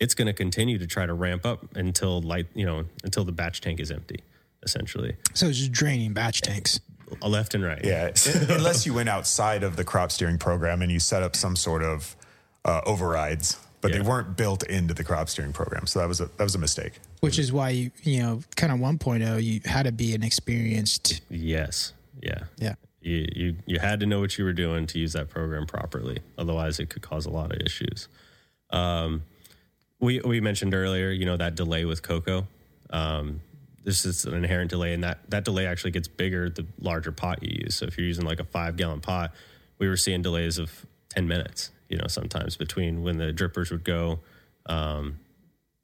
it's 0.00 0.14
going 0.14 0.26
to 0.26 0.32
continue 0.32 0.78
to 0.78 0.86
try 0.86 1.06
to 1.06 1.14
ramp 1.14 1.46
up 1.46 1.64
until 1.76 2.20
light, 2.20 2.46
you 2.54 2.66
know, 2.66 2.84
until 3.04 3.24
the 3.24 3.32
batch 3.32 3.60
tank 3.60 3.80
is 3.80 3.90
empty, 3.90 4.20
essentially, 4.62 5.16
So 5.34 5.46
it's 5.46 5.58
just 5.58 5.72
draining 5.72 6.12
batch 6.12 6.40
tanks. 6.42 6.80
a 7.22 7.28
left 7.28 7.54
and 7.54 7.62
right. 7.64 7.82
Yeah, 7.84 8.10
unless 8.48 8.84
you 8.84 8.92
went 8.92 9.08
outside 9.08 9.62
of 9.62 9.76
the 9.76 9.84
crop 9.84 10.10
steering 10.10 10.38
program 10.38 10.82
and 10.82 10.90
you 10.90 10.98
set 10.98 11.22
up 11.22 11.36
some 11.36 11.54
sort 11.56 11.82
of 11.84 12.16
uh, 12.64 12.80
overrides, 12.84 13.56
but 13.80 13.92
Yeah. 13.92 13.98
they 13.98 14.02
weren't 14.08 14.36
built 14.36 14.64
into 14.64 14.92
the 14.92 15.04
crop 15.04 15.28
steering 15.28 15.52
program. 15.52 15.86
So 15.86 16.00
that 16.00 16.08
was 16.08 16.20
a 16.20 16.26
that 16.36 16.42
was 16.42 16.56
a 16.56 16.58
mistake. 16.58 16.94
which 17.20 17.38
is 17.38 17.52
why 17.52 17.70
you 17.70 17.90
you 18.02 18.20
know 18.22 18.40
kind 18.56 18.72
of 18.72 18.80
1.0 18.80 19.42
you 19.42 19.60
had 19.64 19.84
to 19.84 19.92
be 19.92 20.14
an 20.16 20.24
experienced 20.24 21.20
Yes. 21.30 21.92
Yeah. 22.20 22.44
yeah 22.58 22.74
you, 23.06 23.28
you 23.34 23.56
you 23.66 23.78
had 23.78 24.00
to 24.00 24.06
know 24.06 24.18
what 24.18 24.36
you 24.36 24.44
were 24.44 24.52
doing 24.52 24.86
to 24.88 24.98
use 24.98 25.12
that 25.12 25.28
program 25.28 25.64
properly. 25.64 26.18
Otherwise, 26.36 26.80
it 26.80 26.90
could 26.90 27.02
cause 27.02 27.24
a 27.24 27.30
lot 27.30 27.54
of 27.54 27.60
issues. 27.62 28.08
Um, 28.70 29.22
we 30.00 30.20
we 30.20 30.40
mentioned 30.40 30.74
earlier, 30.74 31.10
you 31.10 31.24
know, 31.24 31.36
that 31.36 31.54
delay 31.54 31.84
with 31.84 32.02
Coco. 32.02 32.48
Um, 32.90 33.40
this 33.84 34.04
is 34.04 34.24
an 34.24 34.34
inherent 34.34 34.70
delay, 34.70 34.92
and 34.92 35.04
that 35.04 35.30
that 35.30 35.44
delay 35.44 35.66
actually 35.66 35.92
gets 35.92 36.08
bigger 36.08 36.50
the 36.50 36.66
larger 36.80 37.12
pot 37.12 37.42
you 37.42 37.60
use. 37.62 37.76
So 37.76 37.86
if 37.86 37.96
you're 37.96 38.06
using 38.06 38.26
like 38.26 38.40
a 38.40 38.44
five 38.44 38.76
gallon 38.76 39.00
pot, 39.00 39.32
we 39.78 39.88
were 39.88 39.96
seeing 39.96 40.20
delays 40.20 40.58
of 40.58 40.84
ten 41.08 41.28
minutes. 41.28 41.70
You 41.88 41.98
know, 41.98 42.08
sometimes 42.08 42.56
between 42.56 43.04
when 43.04 43.18
the 43.18 43.32
drippers 43.32 43.70
would 43.70 43.84
go 43.84 44.18
um, 44.68 45.20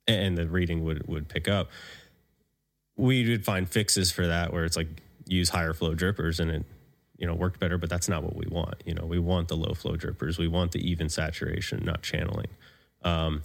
and 0.08 0.36
the 0.36 0.48
reading 0.48 0.82
would 0.84 1.06
would 1.06 1.28
pick 1.28 1.46
up. 1.46 1.70
We 2.96 3.30
would 3.30 3.44
find 3.44 3.68
fixes 3.68 4.10
for 4.10 4.26
that 4.26 4.52
where 4.52 4.64
it's 4.64 4.76
like 4.76 4.88
use 5.26 5.48
higher 5.48 5.72
flow 5.72 5.94
drippers 5.94 6.40
and 6.40 6.50
it 6.50 6.66
you 7.22 7.28
know 7.28 7.34
worked 7.34 7.60
better, 7.60 7.78
but 7.78 7.88
that's 7.88 8.08
not 8.08 8.24
what 8.24 8.34
we 8.34 8.46
want. 8.50 8.82
You 8.84 8.94
know, 8.94 9.06
we 9.06 9.20
want 9.20 9.46
the 9.46 9.56
low 9.56 9.74
flow 9.74 9.96
drippers. 9.96 10.38
We 10.38 10.48
want 10.48 10.72
the 10.72 10.90
even 10.90 11.08
saturation, 11.08 11.84
not 11.84 12.02
channeling. 12.02 12.48
Um, 13.04 13.42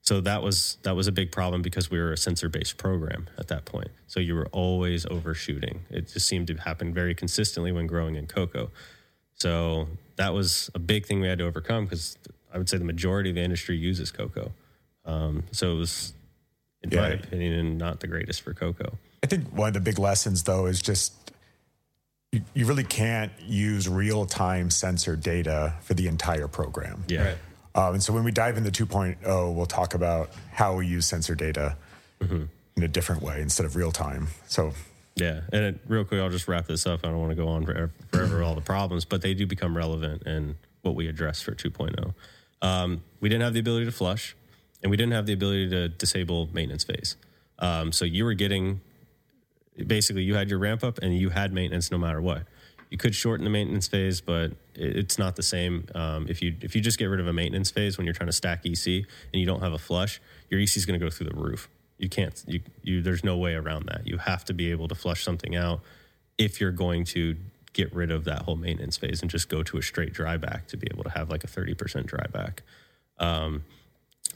so 0.00 0.20
that 0.20 0.44
was 0.44 0.78
that 0.84 0.94
was 0.94 1.08
a 1.08 1.12
big 1.12 1.32
problem 1.32 1.60
because 1.60 1.90
we 1.90 1.98
were 1.98 2.12
a 2.12 2.16
sensor 2.16 2.48
based 2.48 2.78
program 2.78 3.26
at 3.36 3.48
that 3.48 3.64
point. 3.64 3.90
So 4.06 4.20
you 4.20 4.36
were 4.36 4.46
always 4.52 5.06
overshooting. 5.06 5.80
It 5.90 6.06
just 6.06 6.28
seemed 6.28 6.46
to 6.46 6.54
happen 6.54 6.94
very 6.94 7.16
consistently 7.16 7.72
when 7.72 7.88
growing 7.88 8.14
in 8.14 8.28
cocoa. 8.28 8.70
So 9.34 9.88
that 10.14 10.32
was 10.32 10.70
a 10.76 10.78
big 10.78 11.04
thing 11.04 11.20
we 11.20 11.26
had 11.26 11.38
to 11.38 11.46
overcome 11.46 11.86
because 11.86 12.16
I 12.54 12.58
would 12.58 12.68
say 12.68 12.78
the 12.78 12.84
majority 12.84 13.30
of 13.30 13.36
the 13.36 13.42
industry 13.42 13.76
uses 13.76 14.12
cocoa. 14.12 14.52
Um, 15.04 15.42
so 15.50 15.72
it 15.72 15.78
was, 15.78 16.12
in 16.82 16.96
my 16.96 17.08
opinion, 17.08 17.76
not 17.76 17.98
the 17.98 18.06
greatest 18.06 18.42
for 18.42 18.54
cocoa. 18.54 18.96
I 19.24 19.26
think 19.26 19.48
one 19.52 19.66
of 19.66 19.74
the 19.74 19.80
big 19.80 19.98
lessons, 19.98 20.44
though, 20.44 20.66
is 20.66 20.80
just 20.80 21.32
you, 22.36 22.42
you 22.54 22.66
really 22.66 22.84
can't 22.84 23.32
use 23.40 23.88
real 23.88 24.26
time 24.26 24.70
sensor 24.70 25.16
data 25.16 25.74
for 25.82 25.94
the 25.94 26.06
entire 26.06 26.48
program. 26.48 27.04
Yeah. 27.08 27.24
Right. 27.24 27.38
Um, 27.74 27.94
and 27.94 28.02
so 28.02 28.12
when 28.12 28.24
we 28.24 28.32
dive 28.32 28.56
into 28.56 28.70
2.0, 28.86 29.54
we'll 29.54 29.66
talk 29.66 29.94
about 29.94 30.30
how 30.52 30.76
we 30.76 30.86
use 30.86 31.06
sensor 31.06 31.34
data 31.34 31.76
in 32.76 32.82
a 32.82 32.88
different 32.88 33.22
way 33.22 33.40
instead 33.42 33.66
of 33.66 33.76
real 33.76 33.92
time. 33.92 34.28
So 34.48 34.72
Yeah, 35.14 35.40
and 35.52 35.64
it, 35.64 35.80
real 35.86 36.04
quick, 36.04 36.20
I'll 36.20 36.30
just 36.30 36.48
wrap 36.48 36.66
this 36.66 36.86
up. 36.86 37.00
I 37.04 37.08
don't 37.08 37.18
want 37.18 37.30
to 37.30 37.36
go 37.36 37.48
on 37.48 37.64
forever, 37.64 37.90
forever 38.12 38.42
all 38.42 38.54
the 38.54 38.60
problems, 38.60 39.04
but 39.04 39.22
they 39.22 39.34
do 39.34 39.46
become 39.46 39.76
relevant 39.76 40.22
in 40.22 40.56
what 40.82 40.94
we 40.94 41.08
address 41.08 41.42
for 41.42 41.52
2.0. 41.52 42.14
Um, 42.62 43.02
we 43.20 43.28
didn't 43.28 43.42
have 43.42 43.52
the 43.52 43.60
ability 43.60 43.86
to 43.86 43.92
flush, 43.92 44.34
and 44.82 44.90
we 44.90 44.96
didn't 44.96 45.12
have 45.12 45.26
the 45.26 45.32
ability 45.32 45.70
to 45.70 45.88
disable 45.88 46.48
maintenance 46.52 46.84
phase. 46.84 47.16
Um, 47.58 47.92
so 47.92 48.04
you 48.04 48.24
were 48.24 48.34
getting 48.34 48.80
basically 49.84 50.22
you 50.22 50.34
had 50.34 50.48
your 50.50 50.58
ramp 50.58 50.84
up 50.84 50.98
and 50.98 51.16
you 51.16 51.30
had 51.30 51.52
maintenance 51.52 51.90
no 51.90 51.98
matter 51.98 52.20
what. 52.20 52.42
You 52.90 52.98
could 52.98 53.14
shorten 53.14 53.44
the 53.44 53.50
maintenance 53.50 53.88
phase, 53.88 54.20
but 54.20 54.52
it's 54.74 55.18
not 55.18 55.34
the 55.34 55.42
same. 55.42 55.86
Um, 55.94 56.26
if 56.28 56.40
you 56.40 56.54
if 56.60 56.76
you 56.76 56.80
just 56.80 56.98
get 56.98 57.06
rid 57.06 57.18
of 57.18 57.26
a 57.26 57.32
maintenance 57.32 57.70
phase 57.70 57.98
when 57.98 58.04
you're 58.04 58.14
trying 58.14 58.28
to 58.28 58.32
stack 58.32 58.64
EC 58.64 58.86
and 58.86 59.40
you 59.40 59.46
don't 59.46 59.60
have 59.60 59.72
a 59.72 59.78
flush, 59.78 60.20
your 60.50 60.60
EC 60.60 60.76
is 60.76 60.86
going 60.86 60.98
to 60.98 61.04
go 61.04 61.10
through 61.10 61.28
the 61.28 61.34
roof. 61.34 61.68
You 61.98 62.08
can't. 62.08 62.44
You, 62.46 62.60
you 62.82 63.02
there's 63.02 63.24
no 63.24 63.36
way 63.36 63.54
around 63.54 63.86
that. 63.86 64.06
You 64.06 64.18
have 64.18 64.44
to 64.46 64.54
be 64.54 64.70
able 64.70 64.86
to 64.88 64.94
flush 64.94 65.24
something 65.24 65.56
out 65.56 65.80
if 66.38 66.60
you're 66.60 66.70
going 66.70 67.04
to 67.06 67.36
get 67.72 67.94
rid 67.94 68.10
of 68.10 68.24
that 68.24 68.42
whole 68.42 68.56
maintenance 68.56 68.96
phase 68.96 69.20
and 69.20 69.30
just 69.30 69.48
go 69.48 69.62
to 69.62 69.76
a 69.76 69.82
straight 69.82 70.12
dry 70.12 70.36
back 70.36 70.66
to 70.68 70.76
be 70.76 70.88
able 70.92 71.04
to 71.04 71.10
have 71.10 71.28
like 71.28 71.44
a 71.44 71.46
30% 71.46 72.06
dry 72.06 72.26
back. 72.32 72.62
Um, 73.18 73.64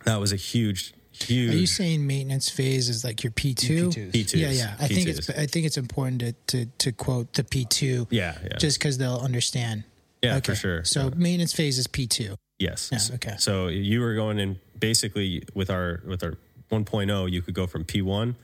that 0.04 0.20
was 0.20 0.32
a 0.32 0.36
huge, 0.36 0.92
huge. 1.12 1.54
Are 1.54 1.56
you 1.56 1.66
saying 1.66 2.06
maintenance 2.06 2.48
phase 2.48 2.88
is 2.88 3.04
like 3.04 3.22
your 3.22 3.32
P 3.32 3.54
two? 3.54 3.88
P2s. 3.88 4.12
P2s. 4.12 4.40
Yeah, 4.40 4.50
yeah. 4.50 4.76
I 4.78 4.88
think 4.88 5.08
it's 5.08 5.30
I 5.30 5.46
think 5.46 5.66
it's 5.66 5.76
important 5.76 6.20
to 6.20 6.32
to, 6.48 6.66
to 6.78 6.92
quote 6.92 7.32
the 7.34 7.44
P 7.44 7.64
two. 7.64 8.06
Yeah, 8.10 8.36
yeah. 8.42 8.56
Just 8.58 8.78
because 8.78 8.98
they'll 8.98 9.18
understand. 9.18 9.84
yeah, 10.22 10.36
okay. 10.36 10.52
for 10.52 10.54
sure. 10.54 10.84
So 10.84 11.10
maintenance 11.16 11.52
phase 11.52 11.78
is 11.78 11.86
P 11.86 12.06
two. 12.06 12.36
Yes. 12.58 12.90
Yeah, 12.92 13.14
okay. 13.16 13.36
So 13.38 13.68
you 13.68 14.00
were 14.00 14.14
going 14.14 14.38
in 14.38 14.60
basically 14.78 15.42
with 15.54 15.70
our 15.70 16.02
with 16.06 16.22
our 16.22 16.34
1.0, 16.70 17.30
you 17.30 17.42
could 17.42 17.54
go 17.54 17.66
from 17.66 17.84
P1 17.84 18.34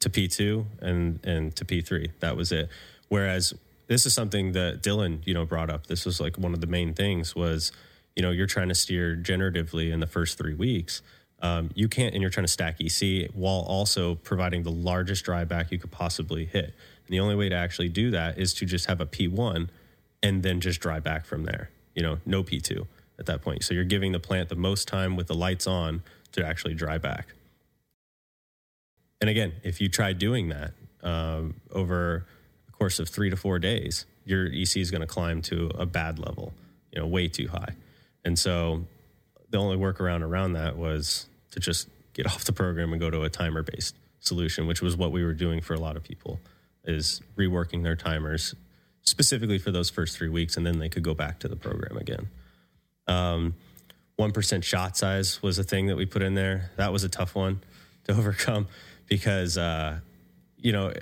to 0.00 0.10
P2 0.10 0.64
and 0.80 1.24
and 1.24 1.54
to 1.56 1.64
P3. 1.64 2.10
That 2.20 2.36
was 2.36 2.52
it. 2.52 2.68
Whereas 3.08 3.54
this 3.86 4.06
is 4.06 4.14
something 4.14 4.52
that 4.52 4.82
Dylan, 4.82 5.20
you 5.26 5.34
know, 5.34 5.44
brought 5.44 5.70
up. 5.70 5.86
This 5.86 6.04
was 6.04 6.20
like 6.20 6.38
one 6.38 6.54
of 6.54 6.60
the 6.60 6.66
main 6.66 6.94
things 6.94 7.34
was, 7.34 7.72
you 8.16 8.22
know, 8.22 8.30
you're 8.30 8.46
trying 8.46 8.68
to 8.68 8.74
steer 8.74 9.16
generatively 9.16 9.92
in 9.92 10.00
the 10.00 10.06
first 10.06 10.38
three 10.38 10.54
weeks. 10.54 11.02
Um, 11.42 11.70
you 11.74 11.88
can't, 11.88 12.14
and 12.14 12.22
you're 12.22 12.30
trying 12.30 12.46
to 12.46 12.52
stack 12.52 12.80
EC 12.80 13.28
while 13.34 13.60
also 13.60 14.14
providing 14.14 14.62
the 14.62 14.70
largest 14.70 15.24
dry 15.24 15.44
back 15.44 15.72
you 15.72 15.78
could 15.78 15.90
possibly 15.90 16.44
hit. 16.44 16.66
And 16.66 17.08
the 17.08 17.20
only 17.20 17.34
way 17.34 17.48
to 17.48 17.56
actually 17.56 17.88
do 17.88 18.12
that 18.12 18.38
is 18.38 18.54
to 18.54 18.64
just 18.64 18.86
have 18.86 19.00
a 19.00 19.06
P1 19.06 19.68
and 20.22 20.42
then 20.44 20.60
just 20.60 20.80
dry 20.80 21.00
back 21.00 21.26
from 21.26 21.44
there. 21.44 21.70
You 21.94 22.02
know, 22.02 22.18
no 22.24 22.44
P2 22.44 22.86
at 23.18 23.26
that 23.26 23.42
point. 23.42 23.64
So 23.64 23.74
you're 23.74 23.84
giving 23.84 24.12
the 24.12 24.20
plant 24.20 24.48
the 24.48 24.56
most 24.56 24.86
time 24.86 25.16
with 25.16 25.26
the 25.26 25.34
lights 25.34 25.66
on 25.66 26.02
to 26.32 26.46
actually 26.46 26.74
dry 26.74 26.96
back. 26.96 27.34
And 29.20 29.28
again, 29.28 29.52
if 29.62 29.80
you 29.80 29.88
try 29.88 30.12
doing 30.12 30.48
that 30.48 30.72
um, 31.02 31.54
over 31.72 32.26
the 32.66 32.72
course 32.72 32.98
of 32.98 33.08
three 33.08 33.30
to 33.30 33.36
four 33.36 33.58
days, 33.58 34.06
your 34.24 34.46
EC 34.46 34.76
is 34.76 34.90
going 34.90 35.00
to 35.00 35.06
climb 35.06 35.42
to 35.42 35.70
a 35.74 35.86
bad 35.86 36.18
level, 36.18 36.54
you 36.92 37.00
know, 37.00 37.06
way 37.06 37.28
too 37.28 37.48
high. 37.48 37.74
And 38.24 38.38
so 38.38 38.84
the 39.50 39.58
only 39.58 39.76
workaround 39.76 40.22
around 40.22 40.54
that 40.54 40.76
was 40.76 41.26
to 41.52 41.60
just 41.60 41.88
get 42.12 42.26
off 42.26 42.44
the 42.44 42.52
program 42.52 42.92
and 42.92 43.00
go 43.00 43.10
to 43.10 43.22
a 43.22 43.30
timer 43.30 43.62
based 43.62 43.94
solution, 44.20 44.66
which 44.66 44.82
was 44.82 44.96
what 44.96 45.12
we 45.12 45.24
were 45.24 45.32
doing 45.32 45.60
for 45.60 45.74
a 45.74 45.80
lot 45.80 45.96
of 45.96 46.02
people, 46.02 46.40
is 46.84 47.20
reworking 47.36 47.82
their 47.82 47.96
timers 47.96 48.54
specifically 49.02 49.58
for 49.58 49.70
those 49.70 49.90
first 49.90 50.16
three 50.16 50.28
weeks, 50.28 50.56
and 50.56 50.66
then 50.66 50.78
they 50.78 50.88
could 50.88 51.02
go 51.02 51.14
back 51.14 51.38
to 51.40 51.48
the 51.48 51.56
program 51.56 51.96
again. 51.96 52.28
Um, 53.08 53.54
1% 54.18 54.62
shot 54.62 54.96
size 54.96 55.42
was 55.42 55.58
a 55.58 55.64
thing 55.64 55.86
that 55.86 55.96
we 55.96 56.06
put 56.06 56.22
in 56.22 56.34
there. 56.34 56.70
That 56.76 56.92
was 56.92 57.02
a 57.02 57.08
tough 57.08 57.34
one 57.34 57.60
to 58.04 58.12
overcome 58.16 58.68
because, 59.08 59.58
uh, 59.58 59.98
you 60.56 60.72
know, 60.72 60.92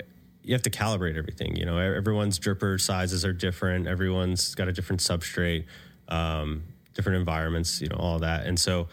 you 0.43 0.53
have 0.53 0.63
to 0.63 0.71
calibrate 0.71 1.17
everything. 1.17 1.55
You 1.55 1.65
know, 1.65 1.77
everyone's 1.77 2.39
dripper 2.39 2.81
sizes 2.81 3.23
are 3.23 3.33
different. 3.33 3.87
Everyone's 3.87 4.55
got 4.55 4.67
a 4.67 4.73
different 4.73 5.01
substrate, 5.01 5.65
um, 6.07 6.63
different 6.95 7.19
environments, 7.19 7.79
you 7.79 7.87
know, 7.87 7.97
all 7.97 8.19
that. 8.19 8.47
And 8.47 8.59
so 8.59 8.87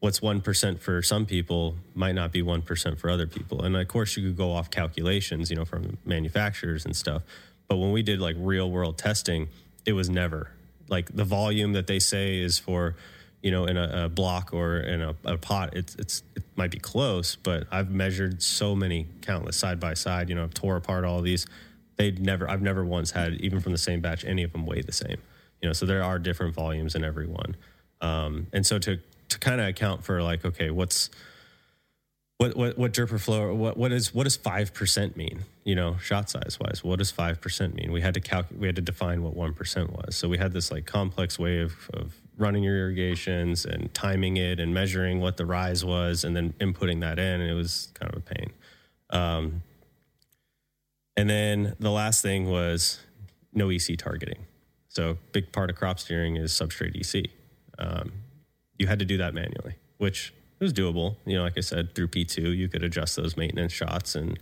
what's 0.00 0.20
1% 0.20 0.80
for 0.80 1.02
some 1.02 1.26
people 1.26 1.76
might 1.94 2.14
not 2.14 2.32
be 2.32 2.42
1% 2.42 2.98
for 2.98 3.10
other 3.10 3.26
people. 3.26 3.64
And 3.64 3.76
of 3.76 3.88
course, 3.88 4.16
you 4.16 4.22
could 4.22 4.36
go 4.36 4.52
off 4.52 4.70
calculations, 4.70 5.50
you 5.50 5.56
know, 5.56 5.64
from 5.64 5.98
manufacturers 6.04 6.84
and 6.84 6.94
stuff. 6.94 7.22
But 7.66 7.76
when 7.76 7.92
we 7.92 8.02
did 8.02 8.20
like 8.20 8.36
real 8.38 8.70
world 8.70 8.96
testing, 8.96 9.48
it 9.84 9.92
was 9.92 10.08
never 10.08 10.50
like 10.88 11.14
the 11.14 11.24
volume 11.24 11.74
that 11.74 11.86
they 11.86 11.98
say 11.98 12.38
is 12.38 12.58
for, 12.58 12.96
you 13.42 13.50
know, 13.50 13.66
in 13.66 13.76
a, 13.76 14.04
a 14.04 14.08
block 14.08 14.52
or 14.52 14.78
in 14.78 15.02
a, 15.02 15.14
a 15.24 15.36
pot. 15.36 15.76
It's 15.76 15.94
it's 15.96 16.22
it 16.34 16.42
might 16.56 16.70
be 16.70 16.78
close, 16.78 17.36
but 17.36 17.66
I've 17.70 17.90
measured 17.90 18.42
so 18.42 18.74
many 18.74 19.06
countless 19.22 19.56
side 19.56 19.78
by 19.78 19.94
side. 19.94 20.28
You 20.28 20.34
know, 20.34 20.44
I've 20.44 20.54
tore 20.54 20.76
apart 20.76 21.04
all 21.04 21.20
these. 21.20 21.46
They'd 21.96 22.20
never. 22.20 22.48
I've 22.48 22.62
never 22.62 22.84
once 22.84 23.10
had 23.10 23.34
even 23.34 23.60
from 23.60 23.72
the 23.72 23.78
same 23.78 24.00
batch 24.00 24.24
any 24.24 24.42
of 24.42 24.52
them 24.52 24.66
weigh 24.66 24.82
the 24.82 24.92
same. 24.92 25.18
You 25.60 25.68
know, 25.68 25.72
so 25.72 25.86
there 25.86 26.02
are 26.02 26.18
different 26.18 26.54
volumes 26.54 26.94
in 26.94 27.04
every 27.04 27.26
one. 27.26 27.56
Um, 28.00 28.46
and 28.52 28.64
so 28.64 28.78
to 28.78 29.00
to 29.28 29.38
kind 29.38 29.60
of 29.60 29.68
account 29.68 30.04
for 30.04 30.22
like, 30.22 30.44
okay, 30.44 30.70
what's 30.70 31.10
what 32.38 32.56
what 32.56 32.78
what 32.78 32.92
dripper 32.92 33.20
flow 33.20 33.52
what 33.52 33.76
what 33.76 33.90
is 33.90 34.14
what 34.14 34.24
does 34.24 34.36
five 34.36 34.72
percent 34.72 35.16
mean? 35.16 35.44
You 35.64 35.74
know, 35.74 35.96
shot 35.98 36.30
size 36.30 36.56
wise, 36.60 36.82
what 36.84 36.98
does 36.98 37.10
five 37.10 37.40
percent 37.40 37.74
mean? 37.74 37.92
We 37.92 38.00
had 38.00 38.14
to 38.14 38.20
calculate. 38.20 38.60
We 38.60 38.66
had 38.68 38.76
to 38.76 38.82
define 38.82 39.22
what 39.22 39.34
one 39.34 39.54
percent 39.54 39.92
was. 39.92 40.16
So 40.16 40.28
we 40.28 40.38
had 40.38 40.52
this 40.52 40.70
like 40.70 40.86
complex 40.86 41.38
way 41.38 41.60
of 41.60 41.90
of 41.94 42.14
running 42.38 42.62
your 42.62 42.76
irrigations 42.76 43.64
and 43.64 43.92
timing 43.92 44.36
it 44.36 44.60
and 44.60 44.72
measuring 44.72 45.20
what 45.20 45.36
the 45.36 45.44
rise 45.44 45.84
was 45.84 46.22
and 46.22 46.36
then 46.36 46.52
inputting 46.60 47.00
that 47.00 47.18
in. 47.18 47.40
And 47.40 47.50
it 47.50 47.54
was 47.54 47.88
kind 47.94 48.12
of 48.14 48.18
a 48.18 48.22
pain. 48.22 48.50
Um, 49.10 49.62
and 51.16 51.28
then 51.28 51.74
the 51.80 51.90
last 51.90 52.22
thing 52.22 52.48
was 52.48 53.00
no 53.52 53.70
EC 53.70 53.98
targeting. 53.98 54.46
So 54.88 55.18
big 55.32 55.50
part 55.50 55.68
of 55.68 55.76
crop 55.76 55.98
steering 55.98 56.36
is 56.36 56.52
substrate 56.52 56.94
EC. 56.96 57.30
Um, 57.78 58.12
you 58.78 58.86
had 58.86 58.98
to 58.98 59.04
do 59.04 59.16
that 59.18 59.34
manually, 59.34 59.74
which 59.98 60.32
was 60.60 60.72
doable. 60.72 61.16
You 61.26 61.36
know, 61.36 61.42
like 61.42 61.56
I 61.56 61.60
said, 61.60 61.94
through 61.94 62.08
P2, 62.08 62.56
you 62.56 62.68
could 62.68 62.82
adjust 62.82 63.16
those 63.16 63.36
maintenance 63.36 63.72
shots 63.72 64.14
and 64.14 64.38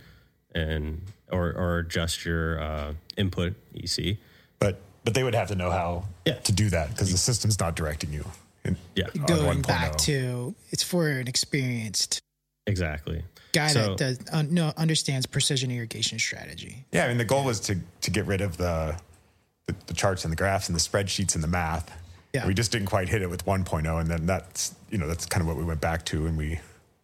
and 0.55 1.01
or 1.31 1.51
or 1.53 1.79
adjust 1.79 2.25
your 2.25 2.59
uh, 2.61 2.93
input 3.17 3.53
EC. 3.75 4.17
but 4.59 4.79
but 5.03 5.13
they 5.13 5.23
would 5.23 5.35
have 5.35 5.47
to 5.49 5.55
know 5.55 5.71
how 5.71 6.05
Yeah. 6.25 6.33
to 6.35 6.51
do 6.51 6.69
that 6.69 6.89
because 6.89 7.11
the 7.11 7.17
system's 7.17 7.59
not 7.59 7.75
directing 7.75 8.11
you. 8.11 8.25
In, 8.65 8.75
Yeah, 8.95 9.05
Going 9.25 9.61
1.0. 9.61 9.67
back 9.67 9.95
to 9.99 10.53
it's 10.71 10.83
for 10.83 11.07
an 11.09 11.27
experienced 11.27 12.19
exactly. 12.65 13.23
guy 13.53 13.67
So- 13.67 13.89
that 13.89 13.97
does 13.97 14.19
uh, 14.31 14.41
no 14.43 14.73
understands 14.77 15.25
precision 15.25 15.71
irrigation 15.71 16.19
strategy. 16.19 16.85
Yeah, 16.91 17.05
I 17.05 17.07
mean 17.09 17.17
the 17.17 17.25
goal 17.25 17.43
was 17.43 17.59
to 17.61 17.77
to 18.01 18.11
get 18.11 18.25
rid 18.25 18.41
of 18.41 18.57
the 18.57 18.97
the, 19.67 19.75
the 19.87 19.93
charts 19.93 20.23
and 20.23 20.31
the 20.31 20.35
graphs 20.37 20.69
and 20.69 20.75
the 20.75 20.79
spreadsheets 20.81 21.35
and 21.35 21.43
the 21.43 21.47
math. 21.47 21.91
Yeah. 22.37 22.45
We 22.45 22.53
just 22.53 22.71
didn't 22.71 22.87
quite 22.87 23.09
hit 23.09 23.23
it 23.23 23.29
with 23.31 23.45
1.0, 23.47 23.99
and 23.99 24.07
then 24.07 24.27
that's 24.27 24.75
you 24.91 24.99
know 24.99 25.07
that's 25.07 25.25
kind 25.25 25.41
of 25.41 25.47
what 25.47 25.57
we 25.57 25.63
went 25.63 25.81
back 25.81 26.05
to, 26.05 26.27
and 26.27 26.37
we 26.37 26.59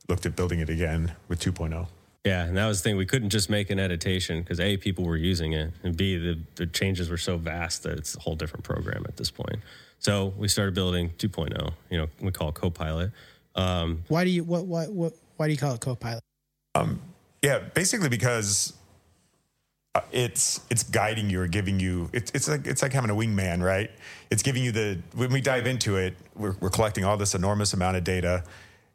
looked 0.08 0.28
at 0.28 0.36
building 0.36 0.60
it 0.60 0.70
again 0.70 1.12
with 1.28 1.46
oh. 1.48 1.52
2.0. 1.52 1.88
Yeah, 2.24 2.46
and 2.46 2.56
that 2.56 2.68
was 2.68 2.82
the 2.82 2.90
thing. 2.90 2.98
We 2.98 3.08
couldn't 3.08 3.32
just 3.32 3.50
make 3.50 3.72
an 3.72 3.80
editation 3.80 4.44
because 4.44 4.60
a 4.60 4.78
people 4.78 5.06
were 5.06 5.18
using 5.18 5.54
it, 5.54 5.72
and 5.82 5.98
b 5.98 6.18
the, 6.18 6.40
the 6.56 6.68
changes 6.68 7.10
were 7.10 7.18
so 7.18 7.38
vast 7.38 7.82
that 7.84 7.98
it's 7.98 8.16
a 8.16 8.20
whole 8.20 8.36
different 8.36 8.64
program 8.64 9.06
at 9.08 9.18
this 9.18 9.32
point. 9.32 9.60
So 9.98 10.34
we 10.38 10.48
started 10.48 10.76
building 10.76 11.10
2.0. 11.18 11.74
You 11.90 11.98
know, 11.98 12.08
we 12.22 12.32
call 12.32 12.50
it 12.50 12.56
Copilot. 12.56 13.12
Um, 13.56 14.04
Why 14.08 14.24
do 14.24 14.30
you 14.30 14.44
what 14.44 14.66
what 14.66 14.92
what 14.92 15.14
why 15.38 15.48
do 15.48 15.52
you 15.52 15.58
call 15.58 15.74
it 15.74 15.82
Copilot? 15.82 16.24
Um, 16.76 17.02
yeah, 17.42 17.60
basically 17.74 18.10
because 18.10 18.74
it's 20.12 20.60
it's 20.72 20.84
guiding 20.84 21.30
you 21.30 21.40
or 21.42 21.48
giving 21.48 21.80
you 21.80 22.10
it's 22.14 22.32
it's 22.34 22.48
like 22.50 22.66
it's 22.66 22.82
like 22.82 22.94
having 22.94 23.12
a 23.12 23.16
wingman, 23.16 23.62
right? 23.62 23.92
It's 24.32 24.42
giving 24.42 24.64
you 24.64 24.72
the 24.72 25.00
when 25.16 25.32
we 25.32 25.40
dive 25.42 25.68
into 25.68 25.98
it, 25.98 26.16
we're, 26.36 26.56
we're 26.60 26.72
collecting 26.72 27.06
all 27.06 27.16
this 27.18 27.36
enormous 27.36 27.74
amount 27.74 27.98
of 27.98 28.04
data, 28.04 28.44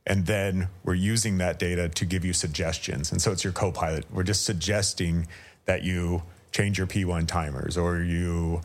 and 0.06 0.26
then 0.26 0.68
we're 0.84 0.94
using 0.94 1.38
that 1.38 1.58
data 1.60 1.88
to 1.88 2.04
give 2.04 2.24
you 2.24 2.32
suggestions. 2.32 3.12
And 3.12 3.22
so 3.22 3.30
it's 3.30 3.44
your 3.44 3.52
co-pilot. 3.52 4.06
We're 4.12 4.24
just 4.24 4.44
suggesting 4.44 5.28
that 5.66 5.82
you 5.84 6.22
change 6.50 6.78
your 6.78 6.86
P1 6.88 7.28
timers 7.28 7.76
or 7.76 7.98
you 8.02 8.62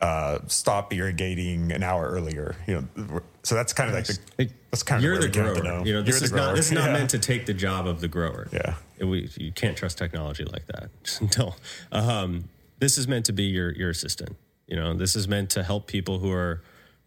uh, 0.00 0.38
stop 0.46 0.92
irrigating 0.92 1.72
an 1.72 1.82
hour 1.82 2.08
earlier. 2.10 2.54
You 2.66 2.86
know, 2.96 3.20
so 3.42 3.54
that's 3.56 3.72
kind 3.72 3.88
of 3.88 3.96
like 3.96 4.06
the 4.06 4.48
that's 4.70 4.82
kind 4.84 4.98
of 4.98 5.04
you're 5.04 5.18
the 5.18 5.28
grower. 5.28 5.84
You 5.84 5.94
know, 5.94 6.02
this 6.02 6.20
You're 6.20 6.24
is 6.26 6.32
not 6.32 6.54
this 6.54 6.66
is 6.66 6.72
not 6.72 6.84
Yeah. 6.86 6.92
meant 6.92 7.10
to 7.10 7.18
take 7.18 7.46
the 7.46 7.54
job 7.54 7.88
of 7.88 8.00
the 8.00 8.08
grower. 8.08 8.48
Yeah. 8.52 8.74
We, 9.02 9.28
you 9.36 9.52
can't 9.52 9.76
trust 9.76 9.98
technology 9.98 10.44
like 10.44 10.66
that 10.68 10.90
until 11.20 11.56
um, 11.90 12.44
this 12.78 12.98
is 12.98 13.06
meant 13.08 13.26
to 13.26 13.32
be 13.32 13.44
your 13.44 13.72
your 13.72 13.90
assistant. 13.90 14.36
You 14.66 14.76
know, 14.76 14.94
this 14.94 15.16
is 15.16 15.28
meant 15.28 15.50
to 15.50 15.62
help 15.62 15.86
people 15.86 16.18
who 16.18 16.32
are, 16.32 16.62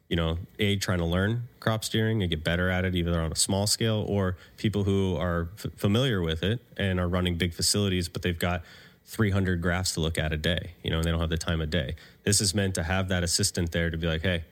you 0.09 0.15
know, 0.15 0.37
a 0.59 0.75
trying 0.75 0.99
to 0.99 1.05
learn 1.05 1.47
crop 1.59 1.83
steering 1.83 2.21
and 2.21 2.29
get 2.29 2.43
better 2.43 2.69
at 2.69 2.85
it, 2.85 2.95
either 2.95 3.19
on 3.19 3.31
a 3.31 3.35
small 3.35 3.65
scale 3.65 4.05
or 4.07 4.37
people 4.57 4.83
who 4.83 5.15
are 5.15 5.49
f- 5.57 5.71
familiar 5.75 6.21
with 6.21 6.43
it 6.43 6.59
and 6.77 6.99
are 6.99 7.07
running 7.07 7.35
big 7.35 7.53
facilities, 7.53 8.07
but 8.07 8.21
they've 8.21 8.37
got 8.37 8.61
300 9.05 9.61
graphs 9.61 9.93
to 9.93 9.99
look 9.99 10.17
at 10.17 10.31
a 10.31 10.37
day. 10.37 10.73
You 10.83 10.91
know, 10.91 10.97
and 10.97 11.05
they 11.05 11.11
don't 11.11 11.19
have 11.19 11.29
the 11.29 11.37
time 11.37 11.61
of 11.61 11.69
day. 11.69 11.95
This 12.23 12.39
is 12.39 12.53
meant 12.53 12.75
to 12.75 12.83
have 12.83 13.07
that 13.07 13.23
assistant 13.23 13.71
there 13.71 13.89
to 13.89 13.97
be 13.97 14.07
like, 14.07 14.21
hey, 14.21 14.43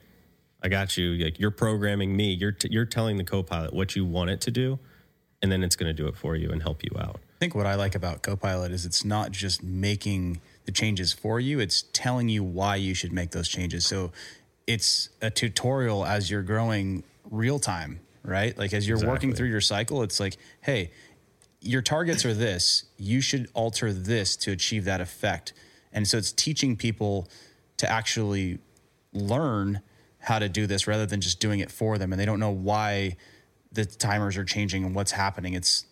I 0.64 0.68
got 0.68 0.96
you. 0.96 1.12
Like 1.12 1.38
you're 1.38 1.50
programming 1.50 2.16
me. 2.16 2.32
You're 2.32 2.52
t- 2.52 2.68
you're 2.70 2.86
telling 2.86 3.18
the 3.18 3.24
Copilot 3.24 3.74
what 3.74 3.94
you 3.94 4.04
want 4.04 4.30
it 4.30 4.40
to 4.42 4.50
do, 4.50 4.78
and 5.42 5.52
then 5.52 5.62
it's 5.62 5.76
going 5.76 5.94
to 5.94 6.02
do 6.02 6.08
it 6.08 6.16
for 6.16 6.36
you 6.36 6.50
and 6.50 6.62
help 6.62 6.82
you 6.82 6.90
out. 6.98 7.20
I 7.34 7.38
think 7.38 7.54
what 7.54 7.66
I 7.66 7.74
like 7.74 7.94
about 7.94 8.22
Copilot 8.22 8.70
is 8.72 8.86
it's 8.86 9.04
not 9.04 9.32
just 9.32 9.62
making 9.62 10.40
the 10.66 10.72
changes 10.72 11.12
for 11.12 11.40
you, 11.40 11.60
it's 11.60 11.82
telling 11.92 12.28
you 12.28 12.42
why 12.42 12.76
you 12.76 12.94
should 12.94 13.12
make 13.12 13.32
those 13.32 13.48
changes. 13.48 13.86
So 13.86 14.12
it's 14.66 15.10
a 15.20 15.30
tutorial 15.30 16.06
as 16.06 16.30
you're 16.30 16.42
growing 16.42 17.02
real 17.30 17.58
time, 17.58 18.00
right? 18.22 18.56
Like 18.56 18.72
as 18.72 18.88
you're 18.88 19.04
working 19.04 19.34
through 19.34 19.48
your 19.48 19.60
cycle, 19.60 20.02
it's 20.02 20.20
like, 20.20 20.36
hey, 20.62 20.90
your 21.60 21.82
targets 21.82 22.24
are 22.24 22.34
this. 22.34 22.84
You 22.98 23.20
should 23.20 23.48
alter 23.54 23.92
this 23.92 24.36
to 24.36 24.52
achieve 24.52 24.84
that 24.84 25.00
effect. 25.00 25.52
And 25.92 26.06
so 26.06 26.18
it's 26.18 26.32
teaching 26.32 26.76
people 26.76 27.28
to 27.78 27.90
actually 27.90 28.58
learn 29.12 29.80
how 30.18 30.38
to 30.38 30.48
do 30.48 30.66
this 30.66 30.86
rather 30.86 31.06
than 31.06 31.20
just 31.20 31.40
doing 31.40 31.60
it 31.60 31.70
for 31.70 31.98
them. 31.98 32.12
And 32.12 32.20
they 32.20 32.26
don't 32.26 32.40
know 32.40 32.50
why 32.50 33.16
the 33.72 33.84
timers 33.84 34.36
are 34.36 34.44
changing 34.44 34.84
and 34.84 34.94
what's 34.94 35.12
happening. 35.12 35.54
It's 35.54 35.84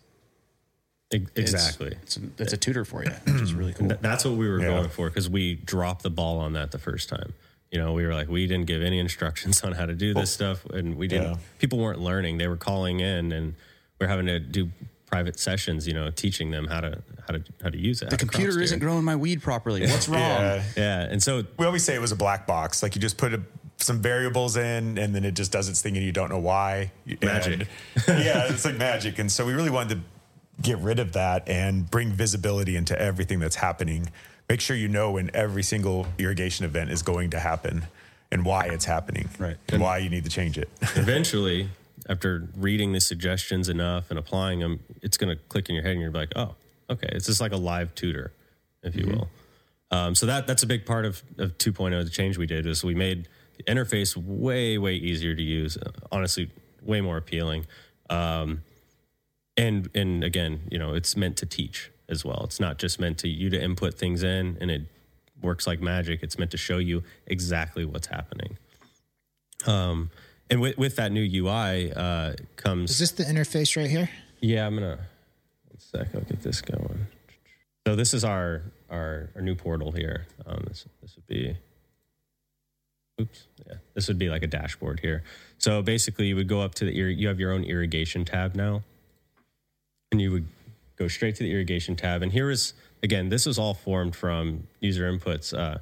It's- 1.13 1.53
Exactly. 1.53 1.95
It's, 2.03 2.17
a, 2.17 2.21
it's 2.39 2.53
a 2.53 2.57
tutor 2.57 2.85
for 2.85 3.03
you, 3.03 3.11
which 3.25 3.41
is 3.41 3.53
really 3.53 3.73
cool. 3.73 3.87
That's 4.01 4.25
what 4.25 4.35
we 4.35 4.47
were 4.49 4.59
Yeah. 4.59 4.67
going 4.67 4.89
for 4.89 5.09
because 5.09 5.29
we 5.29 5.55
dropped 5.55 6.03
the 6.03 6.09
ball 6.09 6.39
on 6.39 6.53
that 6.53 6.71
the 6.71 6.79
first 6.79 7.09
time. 7.09 7.33
You 7.71 7.79
know, 7.79 7.93
we 7.93 8.05
were 8.05 8.13
like, 8.13 8.27
we 8.29 8.45
didn't 8.47 8.67
give 8.67 8.81
any 8.83 8.99
instructions 8.99 9.61
on 9.63 9.73
how 9.73 9.85
to 9.85 9.93
do 9.95 10.13
this 10.13 10.31
stuff, 10.31 10.63
and 10.65 10.95
we 10.95 11.07
didn't. 11.07 11.31
Yeah. 11.31 11.37
People 11.59 11.79
weren't 11.79 11.99
learning; 11.99 12.37
they 12.37 12.47
were 12.47 12.57
calling 12.57 12.99
in, 12.99 13.31
and 13.31 13.55
we're 13.99 14.07
having 14.07 14.27
to 14.27 14.39
do 14.39 14.69
private 15.07 15.39
sessions. 15.39 15.87
You 15.87 15.93
know, 15.93 16.11
teaching 16.11 16.51
them 16.51 16.67
how 16.67 16.81
to 16.81 17.01
how 17.27 17.33
to 17.33 17.43
how 17.63 17.69
to 17.69 17.77
use 17.77 18.01
it. 18.03 18.09
The 18.11 18.17
computer 18.17 18.61
isn't 18.61 18.77
growing 18.79 19.03
my 19.03 19.15
weed 19.15 19.41
properly. 19.41 19.81
What's 19.87 20.07
wrong? 20.07 20.19
Yeah. 20.19 20.63
Yeah, 20.77 20.99
and 21.01 21.21
so 21.23 21.43
we 21.57 21.65
always 21.65 21.83
say 21.83 21.95
it 21.95 22.01
was 22.01 22.11
a 22.11 22.15
black 22.15 22.45
box. 22.45 22.83
Like 22.83 22.93
you 22.95 23.01
just 23.01 23.17
put 23.17 23.33
a, 23.33 23.41
some 23.77 24.01
variables 24.03 24.55
in, 24.55 24.99
and 24.99 25.15
then 25.15 25.25
it 25.25 25.33
just 25.33 25.51
does 25.51 25.67
its 25.67 25.81
thing, 25.81 25.97
and 25.97 26.05
you 26.05 26.11
don't 26.11 26.29
know 26.29 26.37
why. 26.39 26.91
Magic. 27.23 27.67
And- 28.07 28.23
yeah, 28.23 28.51
it's 28.51 28.65
like 28.65 28.77
magic. 28.77 29.17
And 29.17 29.31
so 29.31 29.47
we 29.47 29.53
really 29.53 29.71
wanted 29.71 29.95
to 29.95 30.01
get 30.61 30.77
rid 30.79 30.99
of 30.99 31.13
that 31.13 31.47
and 31.47 31.89
bring 31.89 32.11
visibility 32.11 32.75
into 32.75 32.99
everything 32.99 33.39
that's 33.39 33.55
happening. 33.55 34.09
Make 34.49 34.61
sure 34.61 34.75
you 34.75 34.87
know 34.87 35.11
when 35.11 35.31
every 35.33 35.63
single 35.63 36.07
irrigation 36.17 36.65
event 36.65 36.91
is 36.91 37.01
going 37.01 37.31
to 37.31 37.39
happen 37.39 37.87
and 38.31 38.45
why 38.45 38.65
it's 38.65 38.85
happening, 38.85 39.29
Right. 39.37 39.57
And 39.69 39.81
why 39.81 39.99
you 39.99 40.09
need 40.09 40.23
to 40.23 40.29
change 40.29 40.57
it. 40.57 40.69
eventually, 40.95 41.69
after 42.09 42.47
reading 42.57 42.91
the 42.91 42.99
suggestions 42.99 43.69
enough 43.69 44.09
and 44.09 44.17
applying 44.17 44.59
them, 44.59 44.79
it's 45.01 45.17
going 45.17 45.35
to 45.35 45.41
click 45.49 45.69
in 45.69 45.75
your 45.75 45.83
head, 45.83 45.91
and 45.91 46.01
you're 46.01 46.11
like, 46.11 46.31
oh, 46.35 46.55
okay, 46.89 47.09
it's 47.11 47.27
just 47.27 47.39
like 47.39 47.51
a 47.51 47.57
live 47.57 47.93
tutor, 47.95 48.31
if 48.81 48.95
you 48.95 49.05
will. 49.07 49.29
Um, 49.91 50.15
so 50.15 50.25
that 50.25 50.47
that's 50.47 50.63
a 50.63 50.67
big 50.67 50.85
part 50.87 51.05
of, 51.05 51.21
of 51.37 51.57
2.0. 51.59 52.03
The 52.03 52.09
change 52.09 52.37
we 52.39 52.47
did 52.47 52.65
is 52.65 52.83
we 52.83 52.95
made 52.95 53.27
the 53.57 53.63
interface 53.63 54.17
way 54.17 54.79
way 54.79 54.95
easier 54.95 55.35
to 55.35 55.41
use. 55.41 55.77
Honestly, 56.11 56.49
way 56.81 56.99
more 57.01 57.17
appealing. 57.17 57.67
Um, 58.09 58.63
and 59.57 59.89
and 59.93 60.23
again, 60.23 60.61
you 60.71 60.77
know, 60.79 60.93
it's 60.93 61.15
meant 61.15 61.37
to 61.37 61.45
teach 61.45 61.91
as 62.09 62.25
well. 62.25 62.41
It's 62.43 62.59
not 62.59 62.77
just 62.77 62.99
meant 62.99 63.17
to 63.19 63.27
you 63.27 63.49
to 63.49 63.61
input 63.61 63.93
things 63.95 64.23
in 64.23 64.57
and 64.59 64.69
it 64.71 64.83
works 65.41 65.67
like 65.67 65.81
magic. 65.81 66.23
It's 66.23 66.37
meant 66.37 66.51
to 66.51 66.57
show 66.57 66.77
you 66.77 67.03
exactly 67.27 67.85
what's 67.85 68.07
happening. 68.07 68.57
Um, 69.65 70.09
and 70.49 70.59
with, 70.61 70.77
with 70.77 70.95
that 70.97 71.11
new 71.11 71.45
UI 71.45 71.93
uh, 71.93 72.33
comes 72.55 72.91
Is 72.91 72.99
this 72.99 73.11
the 73.11 73.23
interface 73.23 73.77
right 73.77 73.89
here? 73.89 74.09
yeah, 74.41 74.65
I'm 74.67 74.75
gonna 74.75 74.97
one 75.69 75.79
sec. 75.79 76.07
I'll 76.13 76.21
get 76.21 76.41
this 76.41 76.61
going. 76.61 77.07
So 77.87 77.95
this 77.95 78.13
is 78.13 78.23
our 78.23 78.63
our, 78.89 79.29
our 79.35 79.41
new 79.41 79.55
portal 79.55 79.91
here. 79.91 80.27
Um, 80.45 80.63
this 80.67 80.85
this 81.01 81.15
would 81.15 81.27
be. 81.27 81.55
Oops. 83.21 83.47
Yeah, 83.67 83.75
this 83.93 84.07
would 84.07 84.17
be 84.17 84.29
like 84.29 84.41
a 84.43 84.47
dashboard 84.47 84.99
here. 84.99 85.23
So 85.59 85.81
basically, 85.81 86.27
you 86.27 86.35
would 86.35 86.47
go 86.47 86.61
up 86.61 86.75
to 86.75 86.85
the 86.85 86.91
you 86.91 87.27
have 87.27 87.39
your 87.39 87.51
own 87.51 87.63
irrigation 87.63 88.25
tab 88.25 88.55
now, 88.55 88.81
and 90.13 90.21
you 90.21 90.31
would 90.31 90.47
go 90.95 91.09
straight 91.09 91.35
to 91.35 91.43
the 91.43 91.51
irrigation 91.51 91.97
tab. 91.97 92.21
And 92.21 92.31
here 92.31 92.49
is 92.49 92.73
again, 93.01 93.27
this 93.27 93.45
is 93.45 93.59
all 93.59 93.73
formed 93.73 94.15
from 94.15 94.67
user 94.79 95.11
inputs. 95.11 95.57
Uh, 95.57 95.79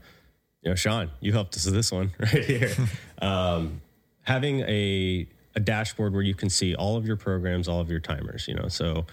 you 0.64 0.70
know, 0.70 0.76
Sean, 0.76 1.12
you 1.20 1.32
helped 1.32 1.56
us 1.56 1.66
with 1.66 1.76
this 1.76 1.92
one 1.92 2.12
right 2.20 2.44
here. 2.44 2.74
um, 3.22 3.82
having 4.24 4.62
a 4.62 5.28
a 5.54 5.60
dashboard 5.60 6.14
where 6.14 6.22
you 6.22 6.34
can 6.34 6.50
see 6.50 6.74
all 6.74 6.96
of 6.96 7.06
your 7.06 7.18
programs, 7.18 7.68
all 7.68 7.80
of 7.80 7.92
your 7.92 8.00
timers. 8.00 8.48
You 8.48 8.56
know, 8.56 8.68
so 8.68 9.06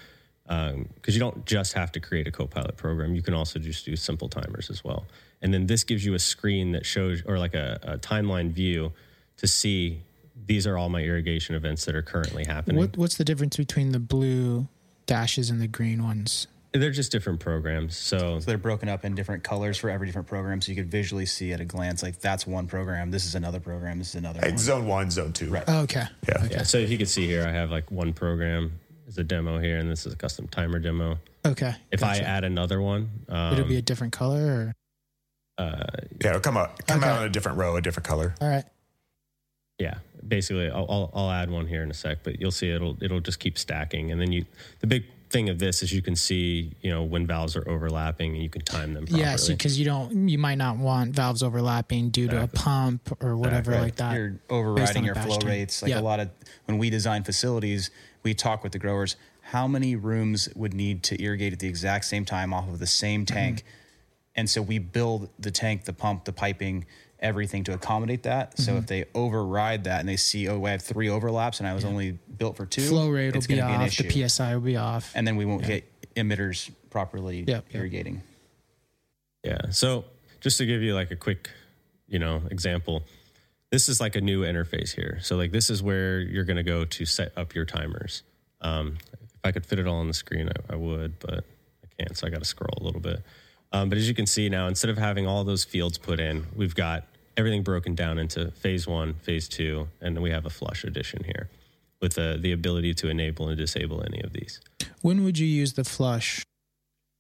because 0.47 1.15
you 1.15 1.21
don't 1.21 1.45
just 1.45 1.75
have 1.75 1.93
to 1.93 2.01
create 2.01 2.27
a 2.27 2.31
Copilot 2.31 2.77
program, 2.79 3.15
you 3.15 3.21
can 3.21 3.35
also 3.35 3.59
just 3.59 3.85
do 3.85 3.95
simple 3.97 4.31
timers 4.31 4.71
as 4.71 4.83
well. 4.83 5.05
And 5.43 5.53
then 5.53 5.67
this 5.67 5.85
gives 5.85 6.05
you 6.05 6.15
a 6.15 6.19
screen 6.19 6.73
that 6.73 6.87
shows, 6.87 7.23
or 7.27 7.39
like 7.39 7.55
a, 7.55 7.79
a 7.83 7.99
timeline 7.99 8.51
view 8.51 8.93
to 9.37 9.47
see 9.47 10.01
these 10.47 10.67
are 10.67 10.79
all 10.79 10.89
my 10.89 11.03
irrigation 11.03 11.55
events 11.55 11.85
that 11.85 11.95
are 11.95 12.03
currently 12.03 12.45
happening. 12.47 12.79
What 12.79 12.97
what's 12.97 13.17
the 13.17 13.25
difference 13.25 13.57
between 13.57 13.93
the 13.93 13.99
blue 13.99 14.69
dashes 15.09 15.51
and 15.51 15.61
the 15.61 15.67
green 15.67 16.05
ones? 16.05 16.47
They're 16.73 16.91
just 16.93 17.11
different 17.11 17.41
programs. 17.41 17.97
So 17.97 18.39
So 18.39 18.47
they're 18.47 18.59
broken 18.59 18.89
up 18.91 19.05
in 19.05 19.15
different 19.17 19.43
colors 19.43 19.79
for 19.79 19.89
every 19.91 20.07
different 20.07 20.29
program, 20.29 20.61
so 20.61 20.71
you 20.71 20.77
could 20.77 20.91
visually 20.91 21.25
see 21.27 21.51
at 21.53 21.61
a 21.61 21.65
glance 21.65 22.03
like 22.03 22.21
that's 22.21 22.47
one 22.47 22.67
program, 22.69 23.11
this 23.11 23.25
is 23.25 23.35
another 23.35 23.59
program, 23.59 23.99
this 23.99 24.11
is 24.11 24.15
another 24.17 24.41
Like 24.41 24.51
one. 24.51 24.59
zone 24.59 24.87
one, 24.87 25.11
zone 25.11 25.33
two. 25.33 25.49
Right. 25.51 25.65
Oh, 25.67 25.81
okay. 25.81 26.05
Yeah. 26.29 26.47
yeah, 26.51 26.63
so 26.63 26.79
if 26.79 26.91
you 26.91 26.99
could 26.99 27.09
see 27.09 27.27
here, 27.27 27.45
I 27.49 27.51
have 27.53 27.71
like 27.71 27.91
one 27.91 28.13
program 28.13 28.73
is 29.09 29.17
a 29.17 29.25
demo 29.25 29.59
here, 29.59 29.79
and 29.79 29.91
this 29.91 30.05
is 30.07 30.13
a 30.13 30.17
custom 30.17 30.47
timer 30.47 30.79
demo. 30.79 31.19
Okay. 31.47 31.75
If 31.91 32.05
I 32.05 32.19
add 32.19 32.45
another 32.45 32.81
one, 32.83 33.09
um, 33.31 33.51
would 33.51 33.59
it 33.61 33.69
be 33.69 33.79
a 33.79 33.83
different 33.83 34.13
color 34.13 34.45
or 34.47 34.75
uh, 35.65 35.85
Yeah, 36.23 36.29
it'll 36.31 36.41
come 36.43 36.59
out 36.59 36.87
come 36.87 36.99
Okay. 37.01 37.09
out 37.09 37.23
in 37.23 37.29
a 37.29 37.31
different 37.31 37.57
row, 37.57 37.77
a 37.77 37.81
different 37.81 38.07
color. 38.07 38.35
all 38.43 38.49
right. 38.49 38.65
Yeah, 39.79 39.99
basically, 40.27 40.69
I'll, 40.71 40.87
I'll 40.89 41.11
I'll 41.15 41.31
add 41.31 41.51
one 41.51 41.67
here 41.67 41.83
in 41.83 41.91
a 41.91 41.95
sec, 41.95 42.19
but 42.25 42.41
you'll 42.41 42.51
see 42.51 42.71
it'll 42.71 42.97
it'll 43.03 43.21
just 43.21 43.39
keep 43.41 43.57
stacking, 43.59 44.11
and 44.13 44.21
then 44.21 44.33
you 44.33 44.45
the 44.81 44.87
big 44.87 45.05
thing 45.31 45.51
of 45.51 45.59
this 45.59 45.83
is 45.83 45.93
you 45.93 46.01
can 46.01 46.17
see 46.17 46.73
you 46.81 46.91
know 46.91 47.03
when 47.03 47.27
valves 47.27 47.55
are 47.55 47.69
overlapping 47.69 48.33
and 48.35 48.43
you 48.43 48.49
can 48.49 48.63
time 48.63 48.95
them 48.95 49.05
properly. 49.07 49.21
Yeah, 49.23 49.37
because 49.47 49.79
you 49.79 49.85
don't 49.85 50.29
you 50.29 50.39
might 50.39 50.57
not 50.59 50.79
want 50.79 51.15
valves 51.15 51.43
overlapping 51.43 52.09
due 52.11 52.29
to 52.29 52.43
a 52.45 52.47
pump 52.49 53.17
or 53.23 53.37
whatever 53.37 53.73
Exactly. 53.73 53.85
like 53.85 53.97
that. 53.97 54.15
You're 54.15 54.29
based 54.31 54.51
overriding 54.51 55.05
your 55.05 55.15
batch 55.15 55.27
flow 55.27 55.39
time. 55.39 55.49
rates. 55.51 55.83
Like 55.83 55.91
Yeah. 55.91 56.01
a 56.01 56.03
lot 56.03 56.19
of 56.21 56.31
when 56.65 56.79
we 56.79 56.89
design 56.91 57.25
facilities, 57.25 57.91
we 58.23 58.33
talk 58.35 58.63
with 58.63 58.73
the 58.73 58.79
growers 58.79 59.17
how 59.43 59.67
many 59.67 59.97
rooms 59.97 60.49
would 60.55 60.75
need 60.75 61.03
to 61.03 61.23
irrigate 61.23 61.53
at 61.55 61.59
the 61.59 61.69
exact 61.69 62.05
same 62.05 62.25
time 62.25 62.53
off 62.53 62.69
of 62.69 62.79
the 62.79 62.87
same 62.87 63.25
Mm-hmm. 63.25 63.35
tank. 63.35 63.65
And 64.35 64.49
so 64.49 64.61
we 64.63 64.79
build 64.79 65.31
the 65.39 65.51
tank, 65.51 65.85
the 65.85 65.93
pump, 65.93 66.25
the 66.25 66.33
piping, 66.33 66.85
everything 67.21 67.65
to 67.65 67.73
accommodate 67.75 68.23
that. 68.25 68.57
So 68.59 68.73
Mm-hmm. 68.73 68.79
if 68.79 68.87
they 68.87 69.05
override 69.15 69.85
that 69.85 70.01
and 70.01 70.09
they 70.09 70.17
see, 70.17 70.49
oh, 70.49 70.65
I 70.65 70.71
have 70.71 70.83
three 70.83 71.09
overlaps 71.09 71.59
and 71.61 71.69
I 71.69 71.75
was 71.75 71.85
only 71.85 72.13
built 72.37 72.57
for 72.57 72.67
two, 72.67 72.83
Flow 72.83 73.09
rate 73.11 73.31
will 73.33 73.39
it's 73.39 73.47
be 73.47 73.57
gonna 73.57 73.73
an 73.75 73.81
off, 73.83 73.89
issue. 73.89 74.05
the 74.09 74.29
PSI 74.29 74.55
will 74.55 74.61
be 74.63 74.77
off. 74.77 75.13
and 75.15 75.27
then 75.27 75.37
we 75.37 75.45
won't 75.45 75.65
get 75.65 75.85
emitters 76.15 76.71
properly 76.91 77.39
Yep, 77.41 77.47
yep. 77.49 77.65
irrigating. 77.73 78.23
Yeah. 79.45 79.71
So 79.71 80.05
just 80.41 80.59
to 80.59 80.67
give 80.67 80.83
you 80.83 80.95
like 80.95 81.11
a 81.11 81.17
quick, 81.17 81.51
you 82.07 82.19
know, 82.19 82.43
example, 82.51 83.03
this 83.71 83.89
is 83.89 84.01
like 84.01 84.17
a 84.17 84.21
new 84.21 84.43
interface 84.43 84.95
here. 84.95 85.19
So 85.23 85.37
like 85.37 85.53
this 85.53 85.71
is 85.71 85.83
where 85.83 86.21
you're 86.21 86.45
going 86.45 86.57
to 86.57 86.63
go 86.63 86.85
to 86.85 87.05
set 87.05 87.33
up 87.37 87.55
your 87.55 87.65
timers. 87.65 88.23
Um, 88.61 88.97
if 89.13 89.29
I 89.45 89.53
could 89.53 89.67
fit 89.67 89.79
it 89.79 89.87
all 89.87 89.97
on 89.99 90.09
the 90.09 90.15
screen, 90.15 90.49
I, 90.49 90.73
I 90.73 90.77
would, 90.77 91.19
but 91.21 91.45
I 91.85 92.03
can't. 92.03 92.17
So 92.17 92.27
I 92.27 92.31
got 92.31 92.41
to 92.41 92.45
scroll 92.49 92.77
a 92.81 92.83
little 92.85 93.01
bit. 93.01 93.23
Um, 93.73 93.89
but 93.89 93.99
as 93.99 94.09
you 94.09 94.15
can 94.15 94.27
see 94.27 94.49
now, 94.49 94.67
instead 94.67 94.91
of 94.91 94.99
having 94.99 95.27
all 95.27 95.45
those 95.45 95.65
fields 95.65 95.99
put 95.99 96.21
in, 96.21 96.47
we've 96.57 96.75
got 96.75 97.05
everything 97.37 97.63
broken 97.63 97.95
down 97.95 98.19
into 98.19 98.51
phase 98.51 98.87
one, 98.87 99.15
phase 99.15 99.49
two, 99.49 99.89
and 100.01 100.21
we 100.21 100.31
have 100.31 100.47
a 100.47 100.51
flush 100.51 100.85
edition 100.85 101.25
here. 101.25 101.51
with 102.01 102.15
the, 102.15 102.39
the 102.41 102.53
ability 102.53 102.95
to 102.95 103.09
enable 103.09 103.49
and 103.49 103.59
disable 103.59 104.03
any 104.05 104.21
of 104.23 104.33
these. 104.33 104.61
When 105.03 105.25
would 105.25 105.39
you 105.39 105.47
use 105.47 105.73
the 105.73 105.85
flush? 105.85 106.45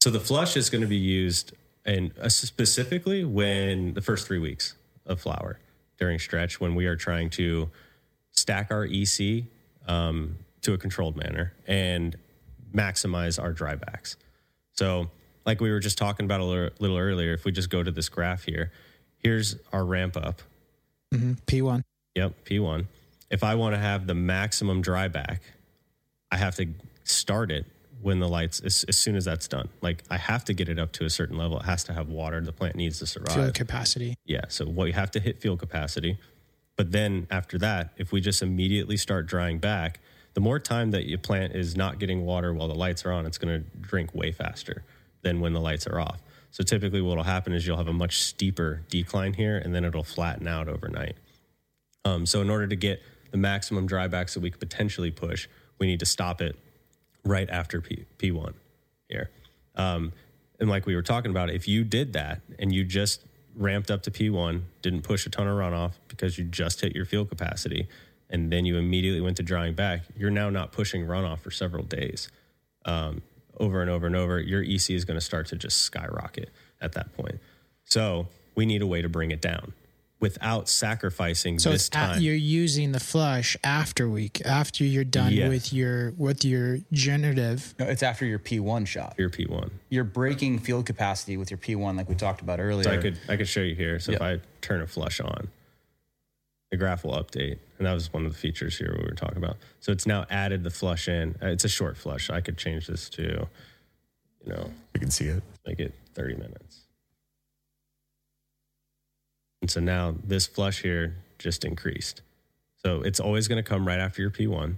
So 0.00 0.10
the 0.10 0.20
flush 0.20 0.56
is 0.56 0.70
going 0.70 0.82
to 0.82 0.88
be 0.88 0.96
used 0.96 1.52
and 1.84 2.12
uh, 2.20 2.28
specifically 2.28 3.24
when 3.24 3.94
the 3.94 4.02
first 4.02 4.26
three 4.26 4.38
weeks 4.38 4.74
of 5.06 5.20
flower 5.20 5.58
during 5.98 6.18
stretch 6.18 6.60
when 6.60 6.74
we 6.74 6.86
are 6.86 6.96
trying 6.96 7.30
to 7.30 7.70
stack 8.32 8.70
our 8.70 8.84
EC 8.84 9.44
um, 9.86 10.36
to 10.62 10.74
a 10.74 10.78
controlled 10.78 11.16
manner 11.16 11.54
and 11.66 12.16
maximize 12.72 13.42
our 13.42 13.52
drybacks. 13.52 14.16
So, 14.74 15.10
like 15.48 15.62
we 15.62 15.70
were 15.70 15.80
just 15.80 15.96
talking 15.96 16.26
about 16.26 16.40
a 16.40 16.44
little, 16.44 16.68
little 16.78 16.98
earlier, 16.98 17.32
if 17.32 17.46
we 17.46 17.52
just 17.52 17.70
go 17.70 17.82
to 17.82 17.90
this 17.90 18.10
graph 18.10 18.44
here, 18.44 18.70
here's 19.16 19.56
our 19.72 19.82
ramp 19.82 20.14
up. 20.14 20.42
Mm-hmm. 21.12 21.32
P1. 21.46 21.82
Yep, 22.16 22.34
P1. 22.44 22.84
If 23.30 23.42
I 23.42 23.54
want 23.54 23.74
to 23.74 23.78
have 23.78 24.06
the 24.06 24.14
maximum 24.14 24.82
dryback, 24.82 25.38
I 26.30 26.36
have 26.36 26.54
to 26.56 26.66
start 27.04 27.50
it 27.50 27.64
when 28.02 28.20
the 28.20 28.28
lights 28.28 28.60
as, 28.60 28.84
as, 28.88 28.98
soon 28.98 29.16
as 29.16 29.24
that's 29.24 29.48
done. 29.48 29.70
Like 29.80 30.04
I 30.10 30.18
have 30.18 30.44
to 30.44 30.52
get 30.52 30.68
it 30.68 30.78
up 30.78 30.92
to 30.92 31.06
a 31.06 31.10
certain 31.10 31.38
level. 31.38 31.58
It 31.60 31.64
has 31.64 31.82
to 31.84 31.94
have 31.94 32.10
water. 32.10 32.42
The 32.42 32.52
plant 32.52 32.76
needs 32.76 32.98
to 32.98 33.06
survive. 33.06 33.34
Field 33.34 33.54
capacity. 33.54 34.16
Yeah. 34.26 34.44
So 34.48 34.66
what 34.66 34.84
you 34.84 34.92
have 34.92 35.10
to 35.12 35.20
hit 35.20 35.40
field 35.40 35.60
capacity. 35.60 36.18
But 36.76 36.92
then 36.92 37.26
after 37.30 37.56
that, 37.58 37.94
if 37.96 38.12
we 38.12 38.20
just 38.20 38.42
immediately 38.42 38.98
start 38.98 39.26
drying 39.26 39.60
back, 39.60 40.00
the 40.34 40.42
more 40.42 40.58
time 40.58 40.90
that 40.90 41.06
your 41.06 41.18
plant 41.18 41.54
is 41.54 41.74
not 41.74 41.98
getting 41.98 42.26
water 42.26 42.52
while 42.52 42.68
the 42.68 42.74
lights 42.74 43.06
are 43.06 43.12
on, 43.12 43.24
it's 43.24 43.38
going 43.38 43.62
to 43.62 43.78
drink 43.80 44.14
way 44.14 44.30
faster 44.30 44.84
than 45.22 45.40
when 45.40 45.52
the 45.52 45.60
lights 45.60 45.86
are 45.86 46.00
off. 46.00 46.20
So 46.50 46.64
typically 46.64 47.02
what 47.02 47.16
will 47.16 47.24
happen 47.24 47.52
is 47.52 47.66
you'll 47.66 47.76
have 47.76 47.88
a 47.88 47.92
much 47.92 48.22
steeper 48.22 48.82
decline 48.88 49.34
here 49.34 49.58
and 49.58 49.74
then 49.74 49.84
it'll 49.84 50.02
flatten 50.02 50.46
out 50.46 50.68
overnight. 50.68 51.16
Um, 52.04 52.26
so 52.26 52.40
in 52.40 52.50
order 52.50 52.66
to 52.66 52.76
get 52.76 53.02
the 53.30 53.36
maximum 53.36 53.88
drybacks 53.88 54.34
that 54.34 54.40
we 54.40 54.50
could 54.50 54.60
potentially 54.60 55.10
push, 55.10 55.48
we 55.78 55.86
need 55.86 56.00
to 56.00 56.06
stop 56.06 56.40
it 56.40 56.56
right 57.24 57.48
after 57.50 57.80
P, 57.80 58.06
P1 58.18 58.54
here. 59.08 59.30
Um, 59.76 60.12
and 60.58 60.68
like 60.68 60.86
we 60.86 60.94
were 60.94 61.02
talking 61.02 61.30
about, 61.30 61.50
if 61.50 61.68
you 61.68 61.84
did 61.84 62.14
that 62.14 62.40
and 62.58 62.72
you 62.72 62.84
just 62.84 63.22
ramped 63.54 63.90
up 63.90 64.02
to 64.02 64.10
P1, 64.10 64.62
didn't 64.82 65.02
push 65.02 65.26
a 65.26 65.30
ton 65.30 65.46
of 65.46 65.56
runoff 65.56 65.92
because 66.08 66.38
you 66.38 66.44
just 66.44 66.80
hit 66.80 66.94
your 66.94 67.04
field 67.04 67.28
capacity, 67.28 67.88
and 68.30 68.52
then 68.52 68.64
you 68.64 68.76
immediately 68.76 69.20
went 69.20 69.36
to 69.38 69.42
drying 69.42 69.74
back, 69.74 70.02
you're 70.16 70.30
now 70.30 70.50
not 70.50 70.72
pushing 70.72 71.06
runoff 71.06 71.40
for 71.40 71.50
several 71.50 71.82
days. 71.84 72.30
Um, 72.84 73.22
over 73.60 73.80
and 73.80 73.90
over 73.90 74.06
and 74.06 74.16
over, 74.16 74.40
your 74.40 74.62
EC 74.62 74.90
is 74.90 75.04
going 75.04 75.18
to 75.18 75.24
start 75.24 75.46
to 75.48 75.56
just 75.56 75.82
skyrocket 75.82 76.50
at 76.80 76.92
that 76.92 77.16
point. 77.16 77.40
So 77.84 78.28
we 78.54 78.66
need 78.66 78.82
a 78.82 78.86
way 78.86 79.02
to 79.02 79.08
bring 79.08 79.30
it 79.30 79.40
down 79.40 79.72
without 80.20 80.68
sacrificing 80.68 81.58
so 81.60 81.70
this 81.70 81.88
time. 81.88 82.16
At, 82.16 82.22
you're 82.22 82.34
using 82.34 82.90
the 82.92 82.98
flush 83.00 83.56
after 83.62 84.08
week 84.08 84.42
after 84.44 84.82
you're 84.84 85.04
done 85.04 85.32
Yeah. 85.32 85.48
with 85.48 85.72
your 85.72 86.10
with 86.16 86.44
your 86.44 86.78
generative. 86.92 87.74
No, 87.78 87.86
it's 87.86 88.02
after 88.02 88.26
your 88.26 88.38
P1 88.40 88.86
shot. 88.86 89.14
your 89.16 89.30
P1. 89.30 89.70
You're 89.90 90.04
breaking 90.04 90.58
field 90.58 90.86
capacity 90.86 91.36
with 91.36 91.50
your 91.50 91.58
P1, 91.58 91.96
like 91.96 92.08
we 92.08 92.14
talked 92.16 92.40
about 92.40 92.58
earlier. 92.60 92.84
So 92.84 92.92
I 92.92 92.96
could 92.98 93.18
I 93.28 93.36
could 93.36 93.48
show 93.48 93.60
you 93.60 93.74
here. 93.74 93.98
So 94.00 94.12
if 94.12 94.20
I 94.22 94.40
turn 94.60 94.82
a 94.82 94.86
flush 94.86 95.20
on, 95.20 95.48
the 96.70 96.76
graph 96.76 97.04
will 97.04 97.12
update, 97.12 97.58
and 97.78 97.86
that 97.86 97.92
was 97.92 98.12
one 98.12 98.26
of 98.26 98.32
the 98.32 98.38
features 98.38 98.76
here 98.76 98.94
we 98.98 99.04
were 99.04 99.14
talking 99.14 99.38
about. 99.38 99.56
So 99.80 99.92
it's 99.92 100.06
now 100.06 100.26
added 100.30 100.64
the 100.64 100.70
flush 100.70 101.08
in. 101.08 101.36
Uh, 101.42 101.46
It's 101.48 101.64
a 101.64 101.68
short 101.68 101.96
flush. 101.96 102.28
I 102.30 102.40
could 102.40 102.58
change 102.58 102.86
this 102.86 103.08
to, 103.10 103.22
you 103.22 104.52
know, 104.52 104.70
You 104.94 105.00
can 105.00 105.10
see 105.10 105.26
it. 105.26 105.42
make 105.66 105.78
it 105.78 105.94
30 106.14 106.34
minutes. 106.34 106.80
And 109.62 109.70
so 109.70 109.80
now 109.80 110.14
this 110.24 110.46
flush 110.46 110.82
here 110.82 111.16
just 111.38 111.64
increased. 111.64 112.22
So 112.84 113.02
it's 113.02 113.20
always 113.20 113.48
going 113.48 113.62
to 113.62 113.68
come 113.68 113.86
right 113.86 113.98
after 113.98 114.22
your 114.22 114.30
P1. 114.30 114.76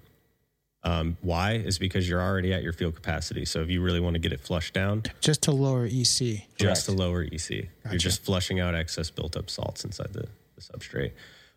Um, 0.82 1.18
why? 1.20 1.52
Is 1.56 1.78
because 1.78 2.08
you're 2.08 2.22
already 2.22 2.54
at 2.54 2.62
your 2.62 2.72
field 2.72 2.94
capacity. 2.94 3.44
So 3.44 3.60
if 3.60 3.68
you 3.68 3.82
really 3.82 4.00
want 4.00 4.14
to 4.14 4.18
get 4.20 4.32
it 4.32 4.40
flushed 4.40 4.72
down, 4.72 5.02
just 5.20 5.42
to 5.42 5.52
lower 5.52 5.84
EC. 5.84 6.46
just 6.56 6.86
to 6.86 6.92
lower 6.92 7.22
EC. 7.22 7.68
You're 7.84 7.98
just 7.98 8.22
flushing 8.24 8.60
out 8.60 8.74
excess 8.74 9.10
built 9.10 9.36
up 9.36 9.50
salts 9.50 9.84
inside 9.84 10.14
the, 10.14 10.26
the 10.56 10.60
substrate. 10.62 11.12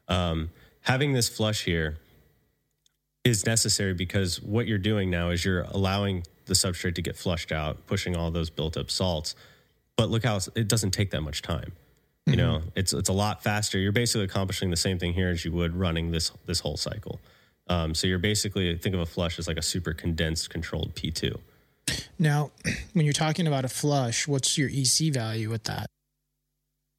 Um, 0.09 0.49
having 0.83 1.13
this 1.13 1.27
flush 1.27 1.63
here 1.63 1.97
is 3.23 3.45
necessary 3.45 3.93
because 3.93 4.41
what 4.41 4.67
you're 4.67 4.77
doing 4.77 5.09
now 5.09 5.29
is 5.29 5.43
you're 5.43 5.63
allowing 5.71 6.23
the 6.45 6.53
substrate 6.53 6.95
to 6.95 7.01
get 7.01 7.15
flushed 7.15 7.51
out, 7.51 7.87
pushing 7.87 8.15
all 8.15 8.31
those 8.31 8.49
built 8.49 8.77
up 8.77 8.91
salts. 8.91 9.35
But 9.95 10.09
look 10.09 10.23
how 10.23 10.39
it 10.55 10.67
doesn't 10.67 10.91
take 10.91 11.11
that 11.11 11.21
much 11.21 11.41
time. 11.41 11.71
You 12.25 12.37
know, 12.37 12.61
it's 12.73 12.93
it's 12.93 13.09
a 13.09 13.13
lot 13.13 13.43
faster. 13.43 13.77
You're 13.77 13.91
basically 13.91 14.23
accomplishing 14.23 14.69
the 14.69 14.77
same 14.77 14.97
thing 14.97 15.11
here 15.13 15.29
as 15.29 15.43
you 15.43 15.51
would 15.51 15.75
running 15.75 16.11
this 16.11 16.31
this 16.45 16.61
whole 16.61 16.77
cycle. 16.77 17.19
Um, 17.67 17.93
so 17.93 18.07
you're 18.07 18.17
basically 18.17 18.77
think 18.77 18.95
of 18.95 19.01
a 19.01 19.05
flush 19.05 19.39
as 19.39 19.47
like 19.47 19.57
a 19.57 19.61
super 19.61 19.93
condensed 19.93 20.49
controlled 20.49 20.95
P2. 20.95 21.37
Now, 22.17 22.51
when 22.93 23.05
you're 23.05 23.13
talking 23.13 23.45
about 23.45 23.65
a 23.65 23.69
flush, 23.69 24.25
what's 24.25 24.57
your 24.57 24.69
EC 24.69 25.13
value 25.13 25.49
with 25.49 25.63
that? 25.65 25.87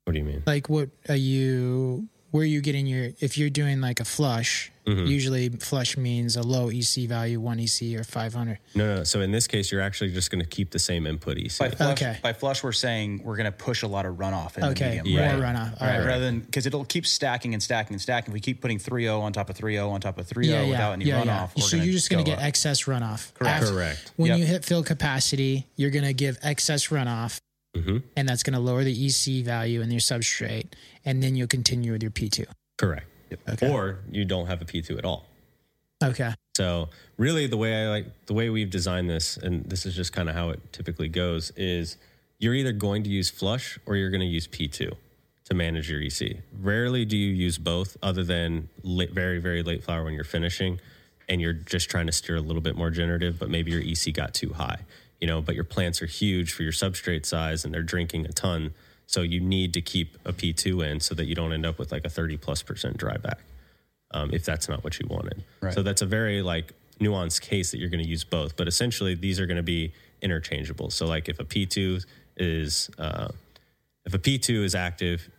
What 0.05 0.13
do 0.13 0.19
you 0.19 0.25
mean? 0.25 0.43
Like, 0.47 0.69
what 0.69 0.91
are 1.09 1.17
you? 1.17 2.09
Where 2.35 2.43
are 2.43 2.47
you 2.47 2.61
getting 2.63 2.89
your? 2.89 3.11
If 3.21 3.39
you're 3.39 3.49
doing 3.49 3.81
like 3.81 4.01
a 4.01 4.05
flush, 4.05 4.73
Mm-hmm. 4.87 5.07
usually 5.07 5.49
flush 5.49 5.97
means 5.97 6.37
a 6.37 6.43
low 6.43 6.69
EC 6.69 7.09
value, 7.09 7.41
one 7.41 7.59
EC 7.59 7.99
or 7.99 8.05
500. 8.05 8.59
No, 8.75 8.97
no. 8.97 9.05
So 9.05 9.23
in 9.23 9.31
this 9.33 9.47
case, 9.47 9.73
you're 9.73 9.81
actually 9.81 10.13
just 10.13 10.31
going 10.31 10.43
to 10.43 10.47
keep 10.47 10.73
the 10.73 10.79
same 10.79 11.07
input 11.07 11.39
EC. 11.39 11.59
by 11.59 11.71
flush, 11.71 11.93
Okay. 12.03 12.19
by 12.23 12.35
flush, 12.35 12.63
we're 12.63 12.73
saying 12.73 13.23
we're 13.25 13.37
going 13.37 13.47
to 13.47 13.51
push 13.53 13.83
a 13.83 13.87
lot 13.87 14.05
of 14.05 14.17
runoff 14.17 14.59
in 14.59 14.65
Okay, 14.65 14.99
the 14.99 15.05
medium. 15.05 15.31
more 15.39 15.41
right? 15.43 15.55
runoff. 15.57 15.81
All 15.81 15.87
Right, 15.89 15.99
right. 16.01 16.07
rather 16.07 16.25
than 16.27 16.41
because 16.41 16.67
it'll 16.67 16.85
keep 16.85 17.07
stacking 17.07 17.55
and 17.55 17.63
stacking 17.63 17.95
and 17.95 18.03
stacking. 18.03 18.33
If 18.33 18.35
we 18.35 18.41
keep 18.41 18.61
putting 18.61 18.79
3.0 18.79 19.23
on 19.23 19.33
top 19.33 19.49
of 19.49 19.57
3.0 19.57 19.89
on 19.91 20.03
top 20.03 20.19
of 20.19 20.27
3.0 20.29 20.69
without 20.69 20.93
any 20.93 21.07
runoff, 21.07 21.57
we're 21.57 21.63
So 21.63 21.79
gonna 21.79 21.85
you're 21.85 21.95
just 21.95 22.11
going 22.11 22.23
to 22.23 22.31
get 22.31 22.41
up. 22.41 22.45
excess 22.45 22.83
runoff. 22.83 23.33
Correct. 23.33 23.63
After- 23.63 23.73
Correct. 23.75 24.13
When 24.17 24.29
Yep. 24.33 24.39
you 24.41 24.45
hit 24.45 24.65
field 24.67 24.85
capacity, 24.85 25.67
you're 25.77 25.91
going 25.91 26.05
to 26.05 26.13
give 26.13 26.37
excess 26.43 26.89
runoff, 26.89 27.39
Mhm. 27.75 28.03
and 28.17 28.29
that's 28.29 28.43
going 28.43 28.55
to 28.55 28.61
lower 28.61 28.85
the 28.85 28.93
EC 29.07 29.43
value 29.43 29.81
in 29.83 29.91
your 29.91 30.01
substrate, 30.01 30.69
and 31.05 31.23
then 31.23 31.35
you'll 31.37 31.49
continue 31.49 31.93
with 31.93 32.03
your 32.03 32.11
P2. 32.13 32.47
Correct. 32.77 33.07
Okay. 33.49 33.69
Or 33.69 33.99
you 34.11 34.25
don't 34.25 34.47
have 34.47 34.63
a 34.63 34.65
P2 34.65 34.97
at 34.99 35.05
all. 35.05 35.27
Okay. 36.03 36.33
So 36.57 36.89
really 37.17 37.47
the 37.47 37.57
way 37.57 37.85
I 37.85 37.89
like 37.89 38.27
the 38.27 38.35
way 38.35 38.49
we've 38.51 38.71
designed 38.71 39.11
this, 39.11 39.37
and 39.37 39.65
this 39.69 39.87
is 39.87 39.95
just 39.97 40.13
kind 40.13 40.29
of 40.29 40.35
how 40.35 40.51
it 40.51 40.61
typically 40.73 41.09
goes, 41.09 41.51
is 41.57 41.97
you're 42.39 42.55
either 42.55 42.73
going 42.73 43.03
to 43.05 43.11
use 43.11 43.31
flush 43.31 43.79
or 43.87 43.97
you're 43.97 44.11
going 44.11 44.21
to 44.21 44.27
use 44.27 44.47
P2 44.47 44.93
to 45.47 45.55
manage 45.55 45.91
your 45.91 46.01
EC. 46.01 46.39
Rarely 46.61 47.05
do 47.05 47.17
you 47.17 47.33
use 47.33 47.59
both 47.59 47.97
other 48.03 48.23
than 48.23 48.69
late, 48.83 49.11
very, 49.13 49.39
very 49.41 49.63
late 49.63 49.83
flower 49.83 50.05
when 50.05 50.15
you're 50.15 50.25
finishing 50.25 50.79
and 51.29 51.41
you're 51.41 51.53
just 51.55 51.89
trying 51.91 52.07
to 52.07 52.13
steer 52.13 52.37
a 52.37 52.41
little 52.41 52.63
bit 52.63 52.77
more 52.77 52.91
generative, 52.91 53.39
but 53.39 53.49
maybe 53.51 53.71
your 53.71 53.81
EC 53.81 54.13
got 54.13 54.35
too 54.35 54.53
high, 54.53 54.81
you 55.25 55.27
know, 55.27 55.41
but 55.41 55.55
your 55.55 55.65
plants 55.65 56.03
are 56.03 56.07
huge 56.07 56.53
for 56.53 56.65
your 56.65 56.73
substrate 56.73 57.25
size 57.25 57.65
and 57.65 57.73
they're 57.73 57.83
drinking 57.83 58.27
a 58.27 58.33
ton. 58.33 58.75
So 59.07 59.23
you 59.23 59.41
need 59.41 59.73
to 59.73 59.81
keep 59.81 60.19
a 60.27 60.35
P2 60.35 60.87
in 60.87 61.01
so 61.01 61.15
that 61.15 61.25
you 61.25 61.35
don't 61.35 61.55
end 61.55 61.65
up 61.65 61.79
with 61.79 61.91
like 61.93 62.05
a 62.05 62.11
30 62.11 62.37
plus 62.37 62.61
percent 62.61 62.99
dryback 62.99 63.39
um, 64.11 64.35
if 64.35 64.45
that's 64.45 64.69
not 64.69 64.85
what 64.85 65.01
you 65.01 65.07
wanted. 65.09 65.43
Right. 65.63 65.73
So 65.73 65.83
that's 65.83 66.03
a 66.03 66.07
very 66.07 66.43
like 66.43 66.75
nuanced 67.01 67.41
case 67.41 67.71
that 67.71 67.79
you're 67.79 67.89
going 67.89 68.05
to 68.05 68.09
use 68.09 68.23
both, 68.23 68.55
but 68.59 68.69
essentially 68.69 69.15
these 69.15 69.41
are 69.41 69.47
going 69.47 69.57
to 69.57 69.63
be 69.63 69.95
interchangeable. 70.21 70.91
So 70.91 71.07
like 71.07 71.31
if 71.31 71.41
a 71.41 71.45
P2 71.47 72.05
is 72.37 72.91
uh, 72.99 73.29
if 74.05 74.13
a 74.13 74.19
P2 74.19 74.63
is 74.63 74.75
active, 74.75 75.31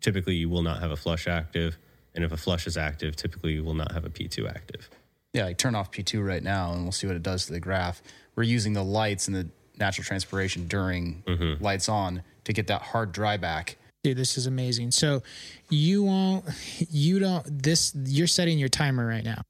typically 0.00 0.36
you 0.36 0.48
will 0.48 0.62
not 0.62 0.80
have 0.80 0.90
a 0.90 0.96
flush 0.96 1.28
active, 1.28 1.76
and 2.14 2.24
if 2.24 2.32
a 2.32 2.38
flush 2.38 2.66
is 2.66 2.78
active, 2.78 3.14
typically 3.14 3.52
you 3.52 3.62
will 3.62 3.74
not 3.74 3.92
have 3.92 4.06
a 4.06 4.10
P2 4.10 4.48
active. 4.48 4.88
Yeah, 5.34 5.44
like 5.44 5.58
turn 5.58 5.74
off 5.74 5.90
P2 5.90 6.26
right 6.26 6.42
now, 6.42 6.72
and 6.72 6.84
we'll 6.84 6.92
see 6.92 7.06
what 7.06 7.16
it 7.16 7.22
does 7.22 7.44
to 7.46 7.52
the 7.52 7.60
graph. 7.60 8.00
We're 8.36 8.42
using 8.44 8.72
the 8.72 8.82
lights 8.84 9.28
and 9.28 9.36
the 9.36 9.48
natural 9.78 10.04
transpiration 10.04 10.66
during 10.68 11.22
Mm-hmm. 11.26 11.62
lights 11.62 11.88
on 11.88 12.22
to 12.44 12.52
get 12.52 12.66
that 12.68 12.82
hard 12.82 13.12
dry 13.12 13.36
back. 13.36 13.76
Dude, 14.02 14.16
this 14.16 14.36
is 14.36 14.46
amazing. 14.46 14.90
So 14.90 15.22
you 15.70 16.02
won't, 16.04 16.44
you 16.90 17.18
don't, 17.18 17.62
this, 17.62 17.94
you're 18.04 18.26
setting 18.26 18.58
your 18.58 18.68
timer 18.68 19.06
right 19.06 19.24
now. 19.24 19.42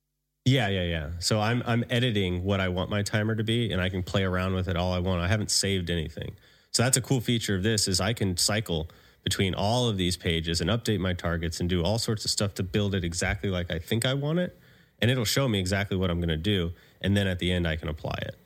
Yeah, 0.44 0.69
yeah, 0.69 0.85
yeah. 0.85 1.11
So 1.20 1.40
I'm 1.40 1.62
I'm 1.66 1.85
editing 1.89 2.44
what 2.44 2.61
I 2.61 2.69
want 2.69 2.90
my 2.90 3.02
timer 3.02 3.35
to 3.35 3.43
be, 3.43 3.73
and 3.73 3.81
I 3.81 3.89
can 3.89 4.02
play 4.02 4.24
around 4.24 4.52
with 4.55 4.69
it 4.69 4.77
all 4.77 4.93
I 4.93 4.98
want. 4.98 5.23
I 5.23 5.27
haven't 5.27 5.51
saved 5.51 5.89
anything, 5.89 6.36
so 6.70 6.82
that's 6.82 6.98
a 6.98 7.01
cool 7.01 7.20
feature 7.23 7.55
of 7.56 7.62
this 7.62 7.89
is 7.89 7.98
I 7.98 8.12
can 8.12 8.36
cycle 8.36 8.90
between 9.23 9.55
all 9.55 9.89
of 9.89 9.97
these 9.97 10.19
pages 10.19 10.61
and 10.61 10.69
update 10.69 11.01
my 11.01 11.15
targets 11.15 11.61
and 11.61 11.69
do 11.70 11.82
all 11.82 11.98
sorts 11.98 12.27
of 12.27 12.31
stuff 12.31 12.52
to 12.56 12.62
build 12.62 12.94
it 12.94 13.05
exactly 13.05 13.48
like 13.48 13.70
I 13.70 13.78
think 13.78 14.05
I 14.05 14.12
want 14.12 14.39
it, 14.39 14.55
and 15.01 15.11
it'll 15.11 15.24
show 15.24 15.48
me 15.48 15.59
exactly 15.59 15.97
what 15.97 16.11
I'm 16.11 16.19
going 16.19 16.28
to 16.28 16.36
do, 16.36 16.73
and 17.01 17.16
then 17.16 17.27
at 17.27 17.39
the 17.39 17.51
end 17.51 17.66
I 17.66 17.77
can 17.77 17.89
apply 17.89 18.19
it, 18.20 18.36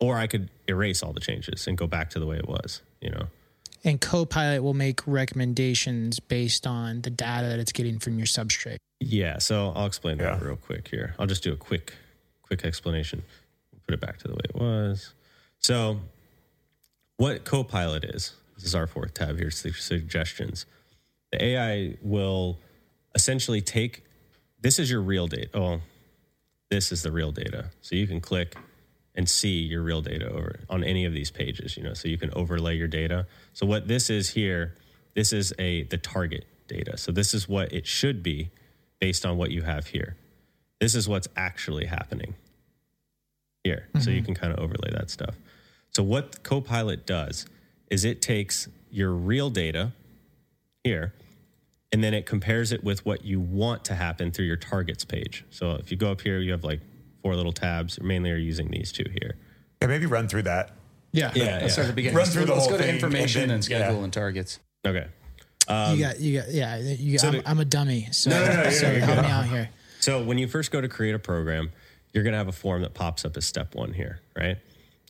or 0.00 0.16
I 0.16 0.26
could 0.26 0.50
erase 0.68 1.02
all 1.02 1.12
the 1.12 1.20
changes 1.20 1.66
and 1.66 1.76
go 1.78 1.86
back 1.86 2.10
to 2.10 2.18
the 2.18 2.26
way 2.26 2.36
it 2.36 2.48
was. 2.48 2.82
You 3.00 3.10
know. 3.10 3.26
And 3.84 4.00
Copilot 4.00 4.62
will 4.62 4.74
make 4.74 5.06
recommendations 5.06 6.18
based 6.18 6.66
on 6.66 7.02
the 7.02 7.10
data 7.10 7.46
that 7.48 7.58
it's 7.58 7.72
getting 7.72 7.98
from 7.98 8.18
your 8.18 8.26
substrate. 8.26 8.78
Yeah, 9.00 9.38
so 9.38 9.72
I'll 9.76 9.86
explain 9.86 10.18
that 10.18 10.40
Yeah. 10.40 10.44
real 10.46 10.56
quick 10.56 10.88
here. 10.88 11.14
I'll 11.18 11.26
just 11.26 11.42
do 11.42 11.52
a 11.52 11.56
quick 11.56 11.94
quick 12.42 12.64
explanation. 12.64 13.22
Put 13.86 13.94
it 13.94 14.00
back 14.00 14.18
to 14.18 14.28
the 14.28 14.34
way 14.34 14.40
it 14.44 14.54
was. 14.54 15.12
So, 15.60 16.00
what 17.16 17.44
Copilot 17.44 18.04
is, 18.04 18.32
this 18.56 18.64
is 18.64 18.74
our 18.74 18.86
fourth 18.86 19.14
tab 19.14 19.38
here, 19.38 19.50
su- 19.50 19.72
suggestions. 19.72 20.66
The 21.32 21.42
AI 21.44 21.96
will 22.02 22.58
essentially 23.14 23.60
take 23.60 24.04
this 24.60 24.78
is 24.78 24.90
your 24.90 25.00
real 25.02 25.26
data. 25.28 25.48
Oh, 25.54 25.80
this 26.70 26.90
is 26.90 27.02
the 27.02 27.12
real 27.12 27.30
data. 27.32 27.70
So 27.82 27.94
you 27.94 28.06
can 28.06 28.20
click 28.20 28.56
and 29.16 29.28
see 29.28 29.58
your 29.60 29.82
real 29.82 30.02
data 30.02 30.28
over 30.30 30.60
on 30.68 30.84
any 30.84 31.04
of 31.04 31.12
these 31.12 31.30
pages, 31.30 31.76
you 31.76 31.82
know, 31.82 31.94
so 31.94 32.08
you 32.08 32.18
can 32.18 32.30
overlay 32.34 32.76
your 32.76 32.88
data. 32.88 33.26
So 33.54 33.66
what 33.66 33.88
this 33.88 34.10
is 34.10 34.30
here, 34.30 34.76
this 35.14 35.32
is 35.32 35.52
a 35.58 35.84
the 35.84 35.96
target 35.96 36.44
data. 36.68 36.98
So 36.98 37.12
this 37.12 37.32
is 37.32 37.48
what 37.48 37.72
it 37.72 37.86
should 37.86 38.22
be 38.22 38.50
based 39.00 39.24
on 39.24 39.36
what 39.36 39.50
you 39.50 39.62
have 39.62 39.88
here. 39.88 40.16
This 40.80 40.94
is 40.94 41.08
what's 41.08 41.28
actually 41.36 41.86
happening 41.86 42.34
here. 43.64 43.88
So 43.98 44.10
you 44.10 44.18
mm-hmm. 44.18 44.26
can 44.26 44.34
kind 44.34 44.52
of 44.52 44.58
overlay 44.58 44.90
that 44.92 45.10
stuff. 45.10 45.36
So 45.90 46.02
what 46.02 46.42
Copilot 46.42 47.06
does 47.06 47.46
is 47.90 48.04
it 48.04 48.20
takes 48.20 48.68
your 48.90 49.12
real 49.12 49.48
data 49.48 49.92
here 50.84 51.14
and 51.92 52.04
then 52.04 52.12
it 52.12 52.26
compares 52.26 52.72
it 52.72 52.84
with 52.84 53.06
what 53.06 53.24
you 53.24 53.40
want 53.40 53.84
to 53.86 53.94
happen 53.94 54.30
through 54.30 54.44
your 54.44 54.56
targets 54.56 55.04
page. 55.04 55.44
So 55.50 55.72
if 55.72 55.90
you 55.90 55.96
go 55.96 56.10
up 56.10 56.20
here, 56.20 56.38
you 56.38 56.52
have 56.52 56.64
like 56.64 56.80
four 57.26 57.34
little 57.34 57.52
tabs. 57.52 58.00
Mainly 58.00 58.30
are 58.30 58.36
using 58.36 58.70
these 58.70 58.92
two 58.92 59.04
here. 59.20 59.34
Yeah, 59.82 59.88
maybe 59.88 60.06
run 60.06 60.28
through 60.28 60.42
that. 60.42 60.70
Yeah. 61.12 61.32
Yeah, 61.34 61.58
Let's 61.62 61.72
start 61.72 61.86
at 61.86 61.90
the 61.90 61.94
beginning. 61.94 62.16
Run 62.16 62.22
Let's 62.24 62.34
through 62.34 62.42
go- 62.42 62.46
the 62.46 62.52
let's 62.54 62.64
whole 62.66 62.72
go 62.74 62.78
to 62.78 62.84
thing, 62.84 62.94
information 62.94 63.42
and 63.42 63.52
and, 63.52 63.64
schedule 63.64 63.96
yeah. 63.98 64.04
and 64.04 64.12
targets. 64.12 64.60
Okay. 64.86 65.06
you 65.68 65.98
got, 65.98 66.20
you 66.20 66.40
got, 66.40 66.50
yeah. 66.52 66.76
You 66.78 67.18
got, 67.18 67.24
Um, 67.26 67.32
so 67.32 67.38
I'm, 67.38 67.42
the- 67.44 67.50
I'm 67.50 67.58
a 67.60 67.64
dummy. 67.64 68.08
So, 68.12 68.30
No, 68.30 68.46
no, 68.46 68.62
no, 68.62 68.70
so 68.70 68.90
you're 68.92 69.00
help 69.00 69.16
good. 69.16 69.24
me 69.24 69.30
out 69.30 69.46
here. 69.46 69.70
So 69.98 70.22
when 70.22 70.38
you 70.38 70.46
first 70.46 70.70
go 70.70 70.80
to 70.80 70.88
create 70.88 71.16
a 71.16 71.18
program, 71.18 71.72
you're 72.12 72.22
going 72.22 72.32
to 72.32 72.38
have 72.38 72.46
a 72.48 72.52
form 72.52 72.82
that 72.82 72.94
pops 72.94 73.24
up 73.24 73.36
as 73.36 73.44
step 73.44 73.74
one 73.74 73.92
here, 73.92 74.20
right? 74.36 74.58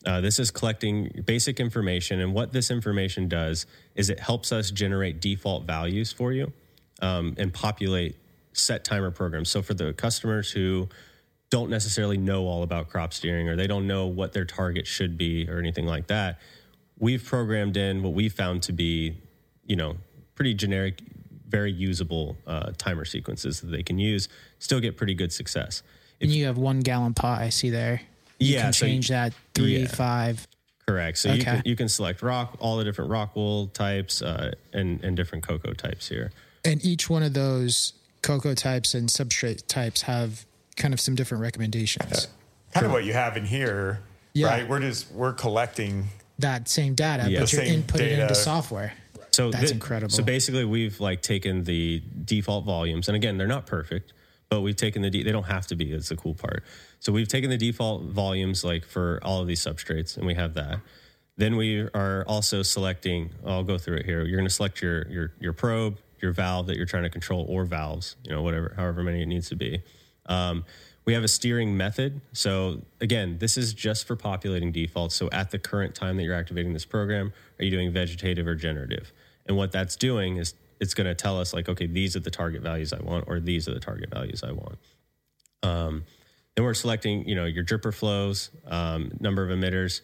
Uh, 0.05 0.21
this 0.21 0.39
is 0.39 0.49
collecting 0.49 1.23
basic 1.25 1.59
information, 1.59 2.19
and 2.19 2.33
what 2.33 2.51
this 2.51 2.71
information 2.71 3.27
does 3.27 3.67
is 3.95 4.09
it 4.09 4.19
helps 4.19 4.51
us 4.51 4.71
generate 4.71 5.19
default 5.21 5.65
values 5.65 6.11
for 6.11 6.31
you 6.31 6.51
um, 7.01 7.35
and 7.37 7.53
populate 7.53 8.15
set 8.53 8.83
timer 8.83 9.11
programs. 9.11 9.49
So 9.49 9.61
for 9.61 9.73
the 9.75 9.93
customers 9.93 10.49
who 10.51 10.87
don't 11.49 11.69
necessarily 11.69 12.17
know 12.17 12.45
all 12.45 12.63
about 12.63 12.89
crop 12.89 13.13
steering 13.13 13.47
or 13.47 13.55
they 13.55 13.67
don't 13.67 13.87
know 13.87 14.05
what 14.07 14.33
their 14.33 14.45
target 14.45 14.85
should 14.85 15.17
be 15.17 15.47
or 15.49 15.59
anything 15.59 15.85
like 15.85 16.07
that, 16.07 16.39
we've 16.99 17.23
programmed 17.23 17.77
in 17.77 18.03
what 18.03 18.13
we 18.13 18.27
found 18.29 18.61
to 18.63 18.73
be, 18.73 19.15
you 19.65 19.75
know, 19.75 19.95
pretty 20.35 20.53
generic, 20.53 20.99
very 21.47 21.71
usable 21.71 22.37
uh, 22.45 22.71
timer 22.77 23.05
sequences 23.05 23.61
that 23.61 23.67
they 23.67 23.83
can 23.83 23.97
use, 23.97 24.27
still 24.59 24.79
get 24.79 24.97
pretty 24.97 25.13
good 25.13 25.31
success. 25.31 25.83
And 26.19 26.29
you 26.31 26.45
have 26.45 26.57
one 26.57 26.79
gallon 26.81 27.13
pot. 27.13 27.41
I 27.41 27.49
see 27.49 27.69
there. 27.69 28.01
You 28.39 28.55
Yeah, 28.55 28.63
can 28.63 28.73
so- 28.73 28.85
change 28.85 29.07
that 29.09 29.33
three, 29.53 29.79
yeah. 29.79 29.87
five. 29.87 30.47
Correct. 30.87 31.17
So 31.17 31.33
you 31.33 31.43
can 31.43 31.61
you 31.65 31.75
can 31.75 31.89
select 31.89 32.21
rock, 32.21 32.55
all 32.59 32.77
the 32.77 32.85
different 32.85 33.11
rock 33.11 33.35
wool 33.35 33.67
types, 33.67 34.21
uh, 34.21 34.53
and 34.71 35.03
and 35.03 35.17
different 35.17 35.45
coco 35.45 35.73
types 35.73 36.07
here. 36.07 36.31
And 36.63 36.83
each 36.83 37.09
one 37.09 37.23
of 37.23 37.33
those 37.33 37.91
coco 38.21 38.53
types 38.53 38.93
and 38.93 39.09
substrate 39.09 39.67
types 39.67 40.03
have 40.03 40.45
kind 40.77 40.93
of 40.93 41.01
some 41.01 41.15
different 41.15 41.41
recommendations. 41.41 42.27
Kind 42.73 42.85
of 42.85 42.91
what 42.91 43.03
you 43.03 43.13
have 43.13 43.35
in 43.35 43.45
here, 43.45 43.99
Yeah. 44.33 44.47
right? 44.47 44.69
We're 44.69 44.79
just 44.79 45.11
we're 45.11 45.33
collecting. 45.33 46.07
That 46.39 46.69
same 46.69 46.93
data, 46.93 47.29
Yeah. 47.29 47.39
but 47.41 47.51
you're 47.51 47.63
inputting 47.63 47.95
it 47.95 47.97
data. 48.09 48.21
into 48.23 48.35
software. 48.35 48.93
So 49.31 49.51
That's 49.51 49.65
thi- 49.69 49.73
incredible. 49.73 50.11
So 50.13 50.23
basically, 50.23 50.65
we've 50.65 50.99
like 50.99 51.21
taken 51.21 51.63
the 51.63 52.01
default 52.25 52.65
volumes, 52.65 53.07
and 53.09 53.15
again, 53.15 53.37
they're 53.37 53.47
not 53.47 53.65
perfect, 53.65 54.13
but 54.49 54.61
we've 54.61 54.75
taken 54.75 55.01
the 55.01 55.09
de- 55.09 55.23
they 55.23 55.31
don't 55.31 55.45
have 55.47 55.67
to 55.67 55.75
be. 55.75 55.91
That's 55.91 56.09
the 56.09 56.15
cool 56.15 56.33
part. 56.35 56.63
So 56.99 57.11
we've 57.11 57.27
taken 57.27 57.49
the 57.49 57.57
default 57.57 58.03
volumes 58.03 58.63
like 58.63 58.85
for 58.85 59.19
all 59.23 59.41
of 59.41 59.47
these 59.47 59.59
substrates, 59.63 60.17
and 60.17 60.25
we 60.25 60.35
have 60.35 60.53
that. 60.55 60.79
Then 61.37 61.55
we 61.55 61.81
are 61.93 62.23
also 62.27 62.63
selecting. 62.63 63.29
I'll 63.45 63.63
go 63.63 63.77
through 63.77 63.97
it 63.97 64.05
here. 64.05 64.23
You're 64.25 64.37
going 64.37 64.47
to 64.49 64.53
select 64.53 64.81
your 64.81 65.07
your 65.11 65.33
your 65.39 65.53
probe, 65.53 65.97
your 66.21 66.31
valve 66.31 66.67
that 66.67 66.77
you're 66.77 66.87
trying 66.87 67.03
to 67.03 67.09
control, 67.09 67.45
or 67.49 67.63
valves. 67.65 68.15
You 68.23 68.31
know, 68.31 68.41
whatever, 68.41 68.73
however 68.75 69.03
many 69.03 69.21
it 69.21 69.27
needs 69.27 69.49
to 69.49 69.55
be. 69.55 69.81
Um, 70.27 70.65
we 71.05 71.13
have 71.13 71.23
a 71.23 71.27
steering 71.29 71.77
method. 71.77 72.19
So 72.33 72.81
again, 72.99 73.37
this 73.39 73.57
is 73.57 73.73
just 73.73 74.05
for 74.05 74.17
populating 74.17 74.73
defaults. 74.73 75.15
So 75.15 75.29
at 75.31 75.51
the 75.51 75.57
current 75.57 75.95
time 75.95 76.17
that 76.17 76.23
you're 76.23 76.35
activating 76.35 76.73
this 76.73 76.85
program, 76.85 77.31
are 77.59 77.63
you 77.63 77.71
doing 77.71 77.93
vegetative 77.93 78.45
or 78.45 78.55
generative? 78.55 79.13
And 79.45 79.55
what 79.55 79.71
that's 79.71 79.95
doing 79.95 80.35
is 80.35 80.53
it's 80.81 80.93
going 80.93 81.07
to 81.07 81.15
tell 81.15 81.39
us 81.39 81.53
like, 81.53 81.69
okay, 81.69 81.87
these 81.87 82.15
are 82.17 82.19
the 82.19 82.29
target 82.29 82.61
values 82.61 82.91
I 82.91 83.01
want, 83.01 83.25
or 83.27 83.39
these 83.39 83.69
are 83.69 83.73
the 83.73 83.79
target 83.79 84.09
values 84.09 84.43
I 84.43 84.51
want. 84.51 84.77
Um, 85.63 86.03
then 86.55 86.65
we're 86.65 86.73
selecting, 86.73 87.27
you 87.27 87.35
know, 87.35 87.45
your 87.45 87.63
dripper 87.63 87.93
flows, 87.93 88.49
um, 88.65 89.11
number 89.19 89.43
of 89.43 89.57
emitters. 89.57 90.01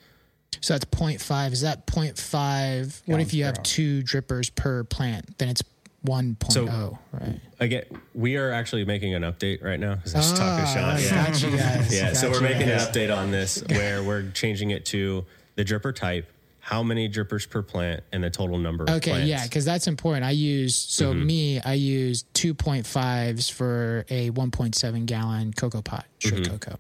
So 0.62 0.74
that's 0.74 0.86
0.5. 0.86 1.52
Is 1.52 1.62
that 1.62 1.86
0.5? 1.88 3.02
What 3.08 3.20
if 3.20 3.34
you 3.34 3.44
have 3.44 3.58
hour. 3.58 3.64
two 3.64 4.04
drippers 4.04 4.54
per 4.54 4.84
plant? 4.84 5.38
Then 5.38 5.50
it's 5.50 5.64
1.0, 6.06 6.52
So- 6.52 7.00
right? 7.14 7.40
Again, 7.60 7.84
we 8.14 8.36
are 8.36 8.52
actually 8.52 8.84
making 8.86 9.14
an 9.14 9.24
update 9.24 9.64
right 9.64 9.80
now 9.80 9.96
because 9.96 10.16
I 10.16 10.18
was 10.20 10.34
talking 10.34 10.66
to 10.66 10.70
Ah, 10.70 10.74
Sean. 10.74 10.84
I 10.84 11.00
Yeah. 11.00 11.78
guys. 11.78 11.94
Yeah, 11.94 12.14
so 12.14 12.30
we're 12.32 12.42
making 12.42 12.68
guys. 12.68 12.86
an 12.88 12.94
update 12.94 13.16
on 13.16 13.32
this 13.32 13.64
where 13.70 14.04
we're 14.04 14.30
changing 14.32 14.72
it 14.72 14.86
to 14.88 15.26
the 15.56 15.64
dripper 15.64 15.96
type, 15.96 16.30
how 16.60 16.84
many 16.84 17.08
drippers 17.08 17.50
per 17.50 17.62
plant, 17.62 18.04
and 18.12 18.24
the 18.24 18.30
total 18.30 18.58
number 18.58 18.84
of 18.84 18.90
Okay, 18.90 19.12
plants. 19.12 19.30
yeah, 19.30 19.44
because 19.44 19.64
that's 19.66 19.88
important. 19.88 20.26
I 20.26 20.32
use 20.32 20.76
so 20.76 21.14
Mm-hmm. 21.14 21.26
me, 21.26 21.60
I 21.62 21.74
use 21.74 22.24
two 22.34 22.54
point 22.54 22.86
fives 22.86 23.50
for 23.50 24.06
a 24.10 24.30
one 24.32 24.52
point 24.52 24.76
seven 24.76 25.06
gallon 25.06 25.54
coco 25.54 25.82
pot, 25.82 26.06
straight 26.20 26.44
Mm-hmm. 26.44 26.52
coco. 26.58 26.80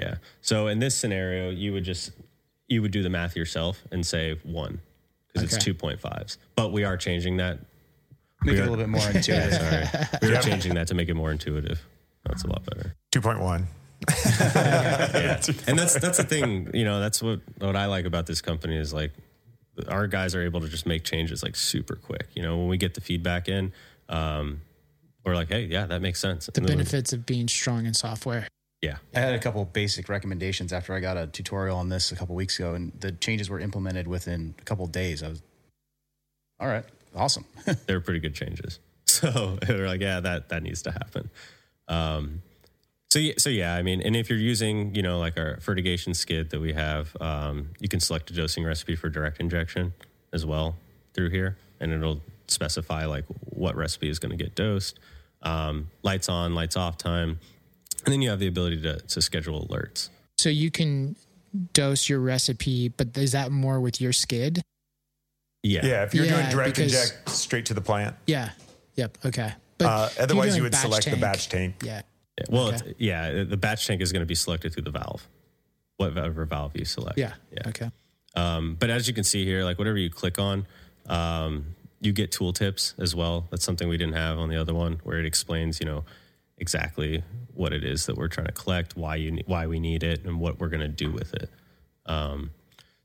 Yeah. 0.00 0.16
So 0.42 0.66
in 0.68 0.78
this 0.80 0.96
scenario, 0.96 1.50
you 1.50 1.72
would 1.72 1.84
just 1.84 2.10
you 2.68 2.82
would 2.82 2.90
do 2.92 3.02
the 3.02 3.08
math 3.08 3.34
yourself 3.34 3.82
and 3.92 4.04
say 4.04 4.38
one 4.42 4.80
because 5.32 5.54
it's 5.54 5.64
two 5.64 5.72
point 5.74 6.00
fives. 6.00 6.38
But 6.54 6.70
we 6.72 6.84
are 6.84 6.96
changing 6.96 7.36
that. 7.38 7.58
Make 8.44 8.54
We 8.54 8.60
it 8.60 8.66
a 8.66 8.70
little 8.70 8.76
bit 8.76 8.88
more 8.88 9.00
intuitive. 9.14 9.54
Sorry, 9.54 10.08
we 10.30 10.34
are 10.36 10.40
changing 10.42 10.74
that 10.74 10.88
to 10.88 10.94
make 10.94 11.08
it 11.08 11.14
more 11.14 11.30
intuitive. 11.32 11.80
That's 12.24 12.44
a 12.44 12.48
lot 12.48 12.64
better. 12.64 12.94
Two 13.12 13.20
point 13.20 13.40
one. 13.40 13.66
Yeah. 14.38 15.40
And 15.66 15.78
that's 15.78 15.98
that's 15.98 16.18
the 16.18 16.24
thing. 16.24 16.70
You 16.74 16.84
know, 16.84 17.00
that's 17.00 17.22
what 17.22 17.40
what 17.58 17.74
I 17.76 17.86
like 17.86 18.04
about 18.04 18.26
this 18.26 18.40
company 18.40 18.76
is 18.76 18.92
like 18.92 19.12
our 19.88 20.06
guys 20.06 20.34
are 20.34 20.42
able 20.42 20.60
to 20.60 20.68
just 20.68 20.86
make 20.86 21.04
changes 21.04 21.42
like 21.42 21.56
super 21.56 21.96
quick. 21.96 22.28
You 22.34 22.42
know, 22.42 22.56
when 22.58 22.68
we 22.68 22.76
get 22.76 22.94
the 22.94 23.00
feedback 23.00 23.48
in, 23.48 23.72
um, 24.08 24.60
we're 25.24 25.34
like, 25.34 25.48
hey, 25.48 25.64
yeah, 25.64 25.86
that 25.86 26.00
makes 26.02 26.20
sense. 26.20 26.46
The 26.46 26.52
And 26.60 26.68
then 26.68 26.76
benefits 26.78 27.12
of 27.12 27.26
being 27.26 27.48
strong 27.48 27.86
in 27.86 27.94
software. 27.94 28.46
yeah. 28.82 28.96
I 29.14 29.20
had 29.20 29.34
a 29.34 29.38
couple 29.38 29.62
of 29.62 29.72
basic 29.72 30.08
recommendations 30.08 30.72
after 30.72 30.94
I 30.94 31.00
got 31.00 31.16
a 31.16 31.26
tutorial 31.26 31.76
on 31.76 31.88
this 31.88 32.10
a 32.12 32.16
couple 32.16 32.34
weeks 32.34 32.58
ago, 32.58 32.74
and 32.74 32.92
the 33.00 33.12
changes 33.12 33.50
were 33.50 33.60
implemented 33.60 34.06
within 34.08 34.54
a 34.58 34.62
couple 34.64 34.84
of 34.84 34.92
days. 34.92 35.22
I 35.22 35.28
was, 35.28 35.42
all 36.60 36.68
right, 36.68 36.84
awesome. 37.14 37.44
they 37.86 37.94
were 37.94 38.00
pretty 38.00 38.20
good 38.20 38.34
changes. 38.34 38.78
So 39.08 39.58
they're 39.66 39.88
like, 39.88 40.02
yeah, 40.02 40.20
that 40.20 40.50
that 40.50 40.62
needs 40.62 40.82
to 40.82 40.92
happen. 40.92 41.30
Um, 41.88 42.42
so 43.10 43.18
yeah, 43.18 43.32
so 43.38 43.48
yeah, 43.48 43.74
I 43.74 43.82
mean, 43.82 44.02
and 44.02 44.14
if 44.14 44.28
you're 44.28 44.38
using, 44.38 44.94
you 44.94 45.00
know, 45.00 45.18
like 45.18 45.38
our 45.38 45.58
fertigation 45.60 46.12
skid 46.12 46.50
that 46.50 46.60
we 46.60 46.74
have, 46.74 47.16
um, 47.20 47.70
you 47.80 47.88
can 47.88 48.00
select 48.00 48.30
a 48.30 48.34
dosing 48.34 48.64
recipe 48.64 48.94
for 48.94 49.08
direct 49.08 49.40
injection 49.40 49.94
as 50.32 50.44
well 50.44 50.76
through 51.14 51.30
here, 51.30 51.56
and 51.80 51.90
it'll 51.90 52.20
specify 52.48 53.06
like 53.06 53.24
what 53.46 53.74
recipe 53.76 54.10
is 54.10 54.18
going 54.18 54.30
to 54.30 54.36
get 54.36 54.54
dosed, 54.54 55.00
um, 55.42 55.88
lights 56.02 56.28
on, 56.28 56.54
lights 56.54 56.76
off 56.76 56.98
time, 56.98 57.40
and 58.04 58.12
then 58.12 58.20
you 58.20 58.28
have 58.28 58.40
the 58.40 58.46
ability 58.46 58.82
to 58.82 58.98
to 58.98 59.22
schedule 59.22 59.66
alerts. 59.66 60.10
So 60.36 60.50
you 60.50 60.70
can 60.70 61.16
dose 61.72 62.08
your 62.08 62.20
recipe, 62.20 62.88
but 62.90 63.16
is 63.16 63.32
that 63.32 63.50
more 63.50 63.80
with 63.80 64.00
your 64.00 64.12
skid? 64.12 64.60
Yeah, 65.62 65.84
Yeah, 65.84 66.02
if 66.04 66.14
you're 66.14 66.24
Yeah, 66.24 66.40
doing 66.40 66.50
direct 66.50 66.76
because- 66.76 66.92
inject 66.94 67.30
straight 67.30 67.66
to 67.66 67.74
the 67.74 67.80
plant. 67.80 68.16
Yeah. 68.26 68.50
Yep. 68.96 69.18
Okay. 69.26 69.52
But 69.78 69.86
Uh, 69.86 70.08
otherwise, 70.22 70.56
you 70.56 70.62
would 70.62 70.72
batch 70.72 70.80
select 70.82 71.10
the 71.10 71.16
batch 71.16 71.48
tank. 71.48 71.82
Yeah. 71.84 72.02
Yeah. 72.38 72.44
Well, 72.50 72.68
Okay. 72.68 72.90
it's, 72.90 73.00
yeah, 73.00 73.42
the 73.44 73.56
batch 73.56 73.86
tank 73.86 74.00
is 74.00 74.12
going 74.12 74.20
to 74.22 74.26
be 74.26 74.34
selected 74.34 74.72
through 74.72 74.84
the 74.84 74.90
valve, 74.90 75.26
whatever 75.96 76.44
valve 76.44 76.72
you 76.76 76.84
select. 76.84 77.18
Yeah. 77.18 77.34
yeah. 77.52 77.68
Okay. 77.68 77.90
Um, 78.34 78.76
but 78.78 78.90
as 78.90 79.08
you 79.08 79.14
can 79.14 79.24
see 79.24 79.44
here, 79.44 79.64
like 79.64 79.78
whatever 79.78 79.98
you 79.98 80.10
click 80.10 80.38
on, 80.38 80.66
um, 81.06 81.74
you 82.00 82.12
get 82.12 82.30
tooltips 82.30 82.94
as 83.00 83.14
well. 83.14 83.46
That's 83.50 83.64
something 83.64 83.88
we 83.88 83.96
didn't 83.96 84.14
have 84.14 84.38
on 84.38 84.48
the 84.48 84.56
other 84.56 84.74
one, 84.74 85.00
where 85.02 85.18
it 85.18 85.26
explains, 85.26 85.80
you 85.80 85.86
know, 85.86 86.04
exactly 86.58 87.24
what 87.54 87.72
it 87.72 87.82
is 87.84 88.06
that 88.06 88.16
we're 88.16 88.28
trying 88.28 88.46
to 88.46 88.52
collect, 88.52 88.96
why 88.96 89.16
you 89.16 89.38
why 89.46 89.66
we 89.66 89.80
need 89.80 90.04
it, 90.04 90.24
and 90.24 90.38
what 90.38 90.60
we're 90.60 90.68
going 90.68 90.80
to 90.80 90.88
do 90.88 91.10
with 91.10 91.34
it. 91.34 91.50
Um, 92.06 92.50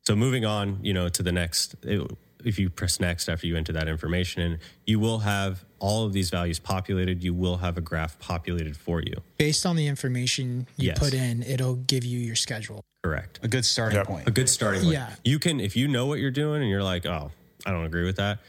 so 0.04 0.16
moving 0.16 0.46
on, 0.46 0.80
you 0.84 0.94
know, 0.94 1.10
to 1.10 1.24
the 1.24 1.32
next. 1.32 1.76
It, 1.84 2.02
if 2.46 2.60
you 2.60 2.70
press 2.70 3.00
next 3.00 3.30
after 3.30 3.48
you 3.48 3.56
enter 3.56 3.74
that 3.74 3.88
information 3.88 4.42
in, 4.42 4.60
you 4.86 5.00
will 5.00 5.20
have 5.20 5.64
all 5.80 6.06
of 6.06 6.14
these 6.14 6.30
values 6.30 6.60
populated. 6.60 7.24
You 7.24 7.34
will 7.34 7.58
have 7.58 7.78
a 7.78 7.82
graph 7.82 8.18
populated 8.20 8.76
for 8.78 9.02
you. 9.02 9.14
Based 9.38 9.66
on 9.66 9.76
the 9.76 9.88
information 9.88 10.68
you 10.78 10.88
Yes. 10.88 11.00
put 11.00 11.14
in, 11.14 11.44
it'll 11.44 11.76
give 11.76 12.04
you 12.06 12.20
your 12.20 12.36
schedule. 12.36 12.84
Correct. 13.04 13.40
A 13.44 13.48
good 13.48 13.66
starting 13.66 13.98
Yep. 13.98 14.08
point. 14.08 14.28
a 14.28 14.32
good 14.32 14.50
starting 14.50 14.82
point. 14.82 14.94
Yeah. 14.94 15.16
You 15.26 15.40
can 15.40 15.60
if 15.60 15.76
you 15.76 15.88
know 15.88 16.06
what 16.06 16.20
you're 16.20 16.32
doing 16.32 16.62
and 16.62 16.70
you're 16.70 16.84
like, 16.84 17.06
oh, 17.06 17.32
I 17.66 17.72
don't 17.72 17.86
agree 17.86 18.06
with 18.06 18.16
that. 18.18 18.40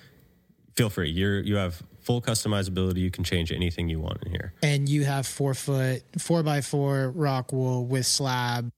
Feel 0.77 0.91
free. 0.91 1.11
You're 1.11 1.41
you 1.41 1.57
have 1.57 1.83
full 2.01 2.21
customizability. 2.21 2.99
You 2.99 3.11
can 3.11 3.25
change 3.25 3.51
anything 3.51 3.89
you 3.89 3.99
want 3.99 4.23
in 4.25 4.31
here. 4.31 4.53
And 4.63 4.89
you 4.89 5.05
have 5.05 5.27
four 5.27 5.55
foot, 5.55 6.03
four 6.19 6.43
by 6.43 6.61
four 6.61 7.11
rock 7.11 7.53
wool 7.53 7.87
with 7.87 8.07
slab, 8.07 8.71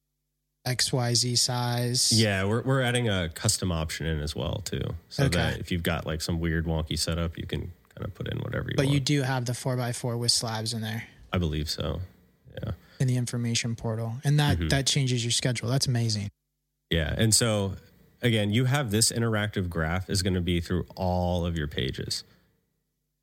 XYZ 0.66 1.38
size. 1.38 2.12
Yeah, 2.12 2.44
we're 2.44 2.62
we're 2.62 2.82
adding 2.82 3.09
a 3.09 3.28
custom 3.30 3.70
option 3.72 4.06
in 4.06 4.20
as 4.20 4.34
well 4.34 4.62
too, 4.64 4.82
so 5.09 5.24
Okay. 5.24 5.38
that 5.38 5.60
if 5.60 5.70
you've 5.70 5.82
got 5.84 6.06
like 6.06 6.20
some 6.20 6.40
weird 6.40 6.66
wonky 6.66 6.98
setup, 6.98 7.38
you 7.38 7.47
can 7.47 7.60
kind 7.94 8.05
of 8.05 8.14
put 8.14 8.28
in 8.28 8.38
whatever 8.40 8.64
you 8.70 8.76
But 8.76 8.86
want. 8.86 8.88
But 8.88 8.94
you 8.94 9.01
do 9.01 9.22
have 9.22 9.44
the 9.47 9.55
four 9.55 9.76
by 9.76 9.93
four 9.93 10.16
with 10.16 10.32
slabs 10.32 10.72
in 10.74 10.82
there. 10.82 11.05
I 11.32 11.38
believe 11.38 11.70
so. 11.70 12.01
Yeah. 12.62 12.72
in 12.98 13.06
the 13.06 13.16
information 13.18 13.76
portal, 13.76 14.14
and 14.24 14.40
that 14.40 14.59
Mhm. 14.59 14.70
that 14.70 14.86
changes 14.86 15.22
your 15.22 15.30
schedule. 15.30 15.68
That's 15.68 15.86
amazing. 15.86 16.30
Yeah. 16.90 17.14
And 17.16 17.34
so 17.34 17.76
again, 18.22 18.51
you 18.51 18.64
have 18.64 18.90
this 18.90 19.12
interactive 19.12 19.68
graph 19.68 20.09
is 20.09 20.22
going 20.22 20.32
to 20.34 20.40
be 20.40 20.60
through 20.62 20.86
all 20.97 21.44
of 21.44 21.59
your 21.59 21.68
pages. 21.68 22.24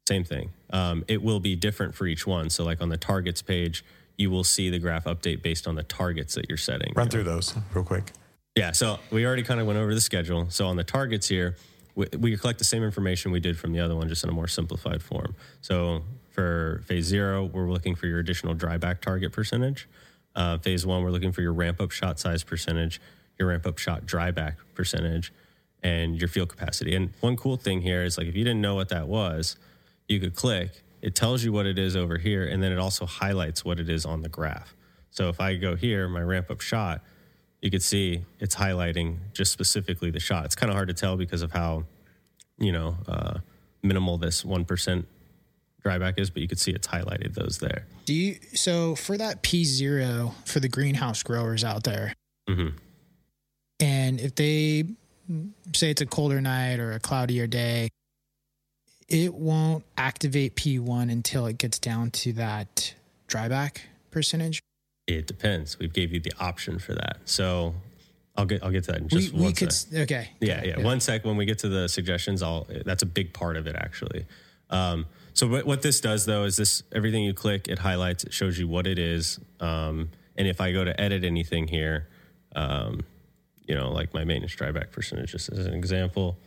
Same 0.08 0.24
thing. 0.24 0.52
Um, 0.70 1.04
it 1.08 1.24
will 1.24 1.40
be 1.40 1.56
different 1.56 1.96
for 1.96 2.06
each 2.06 2.28
one. 2.28 2.50
So 2.52 2.64
like 2.64 2.82
on 2.82 2.90
the 2.90 2.98
targets 2.98 3.42
page, 3.42 3.84
you 4.18 4.30
will 4.30 4.44
see 4.44 4.70
the 4.70 4.80
graph 4.80 5.06
update 5.06 5.42
based 5.42 5.68
on 5.68 5.76
the 5.76 5.84
targets 5.84 6.36
that 6.36 6.48
you're 6.50 6.58
setting. 6.58 6.94
Run 6.96 7.10
through 7.10 7.24
those 7.24 7.56
real 7.74 7.84
quick. 7.84 8.12
Yeah, 8.56 8.72
so 8.72 9.00
we 9.10 9.26
already 9.26 9.44
kind 9.44 9.60
of 9.60 9.66
went 9.66 9.80
over 9.80 9.94
the 9.94 10.02
schedule. 10.02 10.48
So 10.50 10.68
on 10.68 10.76
the 10.76 10.84
targets 10.84 11.28
here, 11.28 11.56
we, 11.96 12.08
we 12.18 12.38
collect 12.38 12.60
the 12.60 12.66
same 12.66 12.84
information 12.84 13.32
we 13.32 13.40
did 13.40 13.58
from 13.58 13.74
the 13.74 13.80
other 13.80 13.96
one, 13.96 14.08
just 14.08 14.24
in 14.24 14.30
a 14.30 14.34
more 14.34 14.48
simplified 14.48 15.02
form. 15.02 15.36
So 15.62 16.04
for 16.30 16.84
phase 16.86 17.06
zero, 17.06 17.46
we're 17.46 17.70
looking 17.70 17.96
for 17.96 18.08
your 18.08 18.20
additional 18.20 18.54
dry 18.54 18.78
back 18.78 19.02
target 19.02 19.32
percentage. 19.32 19.88
Uh, 20.36 20.58
phase 20.58 20.86
one, 20.86 21.04
we're 21.04 21.12
looking 21.12 21.32
for 21.32 21.42
your 21.42 21.54
ramp 21.54 21.80
up 21.82 21.92
shot 21.92 22.20
size 22.20 22.44
percentage, 22.44 23.02
your 23.40 23.50
ramp 23.50 23.66
up 23.66 23.78
shot 23.78 24.06
dry 24.06 24.32
back 24.32 24.58
percentage, 24.76 25.32
and 25.82 26.20
your 26.20 26.28
field 26.28 26.50
capacity. 26.50 26.96
And 26.96 27.12
one 27.22 27.36
cool 27.36 27.58
thing 27.58 27.82
here 27.82 28.04
is 28.04 28.18
like 28.18 28.28
if 28.28 28.36
you 28.36 28.44
didn't 28.44 28.62
know 28.62 28.76
what 28.76 28.90
that 28.90 29.08
was, 29.08 29.58
you 30.08 30.20
could 30.20 30.36
click, 30.36 30.82
it 31.04 31.16
tells 31.16 31.44
you 31.44 31.52
what 31.52 31.66
it 31.66 31.78
is 31.78 31.98
over 31.98 32.18
here, 32.18 32.46
and 32.46 32.64
then 32.64 32.72
it 32.72 32.80
also 32.80 33.06
highlights 33.06 33.66
what 33.66 33.78
it 33.78 33.90
is 33.90 34.06
on 34.06 34.22
the 34.22 34.30
graph. 34.30 34.74
So 35.12 35.28
if 35.28 35.42
I 35.42 35.56
go 35.56 35.76
here, 35.76 36.08
my 36.08 36.22
ramp 36.22 36.50
up 36.50 36.62
shot, 36.62 37.02
you 37.62 37.70
could 37.70 37.84
see 37.84 38.24
it's 38.40 38.56
highlighting 38.56 39.18
just 39.34 39.52
specifically 39.52 40.12
the 40.12 40.22
shot. 40.22 40.46
It's 40.46 40.56
kind 40.56 40.70
of 40.70 40.76
hard 40.76 40.88
to 40.88 40.94
tell 40.94 41.18
because 41.18 41.42
of 41.42 41.52
how, 41.52 41.84
you 42.58 42.72
know, 42.72 42.96
uh, 43.06 43.40
minimal 43.84 44.18
this 44.18 44.44
1% 44.44 45.06
dryback 45.84 46.18
is, 46.18 46.30
but 46.30 46.42
you 46.42 46.48
could 46.48 46.60
see 46.60 46.72
it's 46.72 46.88
highlighted 46.88 47.34
those 47.34 47.58
there. 47.58 47.86
Do 48.06 48.14
you 48.14 48.40
so 48.54 48.96
for 48.96 49.18
that 49.18 49.42
P 49.42 49.66
zero 49.66 50.34
for 50.46 50.62
the 50.62 50.70
greenhouse 50.70 51.22
growers 51.22 51.66
out 51.66 51.84
there, 51.84 52.14
hmm 52.48 52.70
and 53.82 54.22
if 54.22 54.36
they 54.36 54.86
say 55.76 55.90
it's 55.90 56.02
a 56.02 56.06
colder 56.06 56.40
night 56.40 56.80
or 56.80 56.94
a 56.94 57.00
cloudier 57.00 57.48
day, 57.48 57.90
it 59.14 59.34
won't 59.34 59.84
activate 59.98 60.56
P 60.56 60.80
one 60.80 61.10
until 61.10 61.46
it 61.46 61.58
gets 61.58 61.78
down 61.80 62.12
to 62.12 62.34
that 62.34 62.94
dryback 63.28 63.78
percentage. 64.12 64.60
It 65.08 65.28
depends. 65.28 65.78
We've 65.78 65.94
gave 65.94 66.12
you 66.14 66.20
the 66.20 66.34
option 66.40 66.80
for 66.80 66.94
that. 66.96 67.18
So 67.26 67.76
I'll 68.36 68.46
get 68.46 68.64
I'll 68.64 68.72
get 68.72 68.86
to 68.86 68.94
that 68.94 69.02
in 69.02 69.08
just 69.10 69.34
we 69.34 69.44
one 69.44 69.54
could 69.54 69.72
sec. 69.72 70.02
okay. 70.02 70.30
Yeah, 70.40 70.64
yeah, 70.64 70.80
One 70.80 71.00
sec. 71.00 71.24
When 71.26 71.38
we 71.38 71.46
get 71.46 71.60
to 71.60 71.70
the 71.70 71.88
suggestions, 71.88 72.42
I'll. 72.42 72.68
That's 72.86 73.04
a 73.04 73.06
big 73.08 73.34
part 73.34 73.56
of 73.56 73.68
it, 73.68 73.76
actually. 73.76 74.26
Um, 74.70 75.06
so 75.34 75.48
what, 75.48 75.66
what 75.66 75.82
this 75.82 76.00
does, 76.00 76.26
though, 76.26 76.44
is 76.46 76.58
this 76.58 76.84
everything 76.92 77.24
you 77.24 77.34
click, 77.34 77.68
it 77.68 77.80
highlights, 77.80 78.24
it 78.24 78.34
shows 78.34 78.58
you 78.58 78.68
what 78.68 78.88
it 78.88 78.98
is. 78.98 79.40
Um, 79.60 80.10
and 80.36 80.48
if 80.48 80.62
I 80.62 80.72
go 80.72 80.84
to 80.84 81.00
edit 81.00 81.24
anything 81.24 81.68
here, 81.68 82.08
um, 82.56 83.02
you 83.68 83.76
know, 83.76 83.92
like 83.92 84.14
my 84.14 84.24
maintenance 84.24 84.56
dryback 84.56 84.92
percentage, 84.92 85.32
just 85.32 85.52
as 85.52 85.66
an 85.66 85.74
example, 85.74 86.38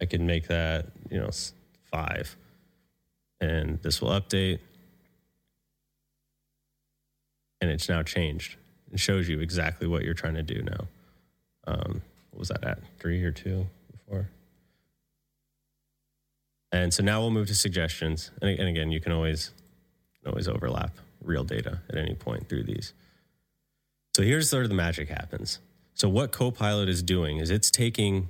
I 0.00 0.04
can 0.04 0.26
make 0.26 0.48
that, 0.48 0.86
you 1.10 1.18
know, 1.18 1.30
five, 1.90 2.36
and 3.40 3.80
this 3.82 4.00
will 4.00 4.10
update, 4.10 4.58
and 7.60 7.70
it's 7.70 7.88
now 7.88 8.02
changed. 8.02 8.56
It 8.92 9.00
shows 9.00 9.28
you 9.28 9.40
exactly 9.40 9.86
what 9.86 10.02
you're 10.02 10.14
trying 10.14 10.34
to 10.34 10.42
do 10.42 10.62
now. 10.62 10.86
Um, 11.66 12.02
what 12.30 12.38
was 12.38 12.48
that 12.48 12.64
at 12.64 12.78
three 12.98 13.22
or 13.22 13.32
two 13.32 13.66
before? 13.92 14.28
And 16.72 16.92
so 16.92 17.02
now 17.02 17.20
we'll 17.20 17.30
move 17.30 17.48
to 17.48 17.54
suggestions. 17.54 18.30
And, 18.40 18.58
and 18.58 18.68
again, 18.68 18.90
you 18.90 19.00
can 19.00 19.12
always 19.12 19.52
always 20.26 20.48
overlap 20.48 20.92
real 21.22 21.44
data 21.44 21.80
at 21.88 21.96
any 21.96 22.14
point 22.14 22.48
through 22.48 22.62
these. 22.64 22.92
So 24.14 24.22
here's 24.22 24.52
where 24.52 24.68
the 24.68 24.74
magic 24.74 25.08
happens. 25.08 25.58
So 25.94 26.08
what 26.08 26.32
Copilot 26.32 26.88
is 26.88 27.02
doing 27.02 27.38
is 27.38 27.50
it's 27.50 27.70
taking 27.70 28.28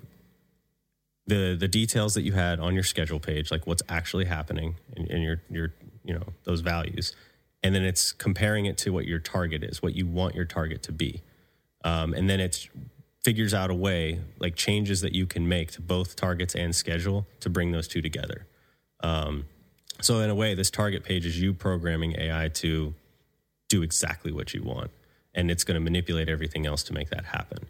the 1.29 1.55
the 1.55 1.69
details 1.69 2.15
that 2.15 2.23
you 2.23 2.33
had 2.33 2.59
on 2.59 2.75
your 2.75 2.83
schedule 2.83 3.21
page, 3.21 3.51
like 3.51 3.67
what's 3.67 3.83
actually 3.89 4.25
happening 4.25 4.77
in, 4.97 5.07
in 5.07 5.23
your 5.23 5.43
your 5.51 5.75
you 6.05 6.15
know 6.15 6.25
those 6.45 6.61
values, 6.61 7.15
and 7.63 7.75
then 7.75 7.85
it's 7.85 8.13
comparing 8.13 8.67
it 8.67 8.77
to 8.79 8.91
what 8.91 9.05
your 9.05 9.21
target 9.21 9.63
is, 9.63 9.83
what 9.83 9.95
you 9.95 10.07
want 10.07 10.35
your 10.35 10.47
target 10.47 10.83
to 10.85 10.93
be, 10.93 11.23
um, 11.85 12.15
and 12.15 12.29
then 12.29 12.41
it's 12.41 12.69
figures 13.23 13.53
out 13.53 13.71
a 13.71 13.75
way 13.75 14.21
like 14.39 14.57
changes 14.57 15.03
that 15.03 15.15
you 15.15 15.27
can 15.27 15.47
make 15.47 15.71
to 15.73 15.83
both 15.83 16.17
targets 16.17 16.55
and 16.55 16.75
schedule 16.75 17.27
to 17.41 17.51
bring 17.51 17.73
those 17.73 17.87
two 17.87 18.01
together. 18.01 18.47
Um, 19.03 19.45
so 20.01 20.21
in 20.21 20.31
a 20.31 20.35
way, 20.35 20.55
this 20.55 20.71
target 20.71 21.05
page 21.05 21.27
is 21.27 21.39
you 21.41 21.53
programming 21.53 22.15
AI 22.19 22.49
to 22.55 22.95
do 23.69 23.83
exactly 23.83 24.33
what 24.33 24.55
you 24.55 24.63
want, 24.63 24.91
and 25.35 25.51
it's 25.51 25.63
going 25.63 25.75
to 25.75 25.81
manipulate 25.81 26.31
everything 26.31 26.65
else 26.65 26.83
to 26.85 26.95
make 26.95 27.11
that 27.11 27.27
happen. 27.27 27.69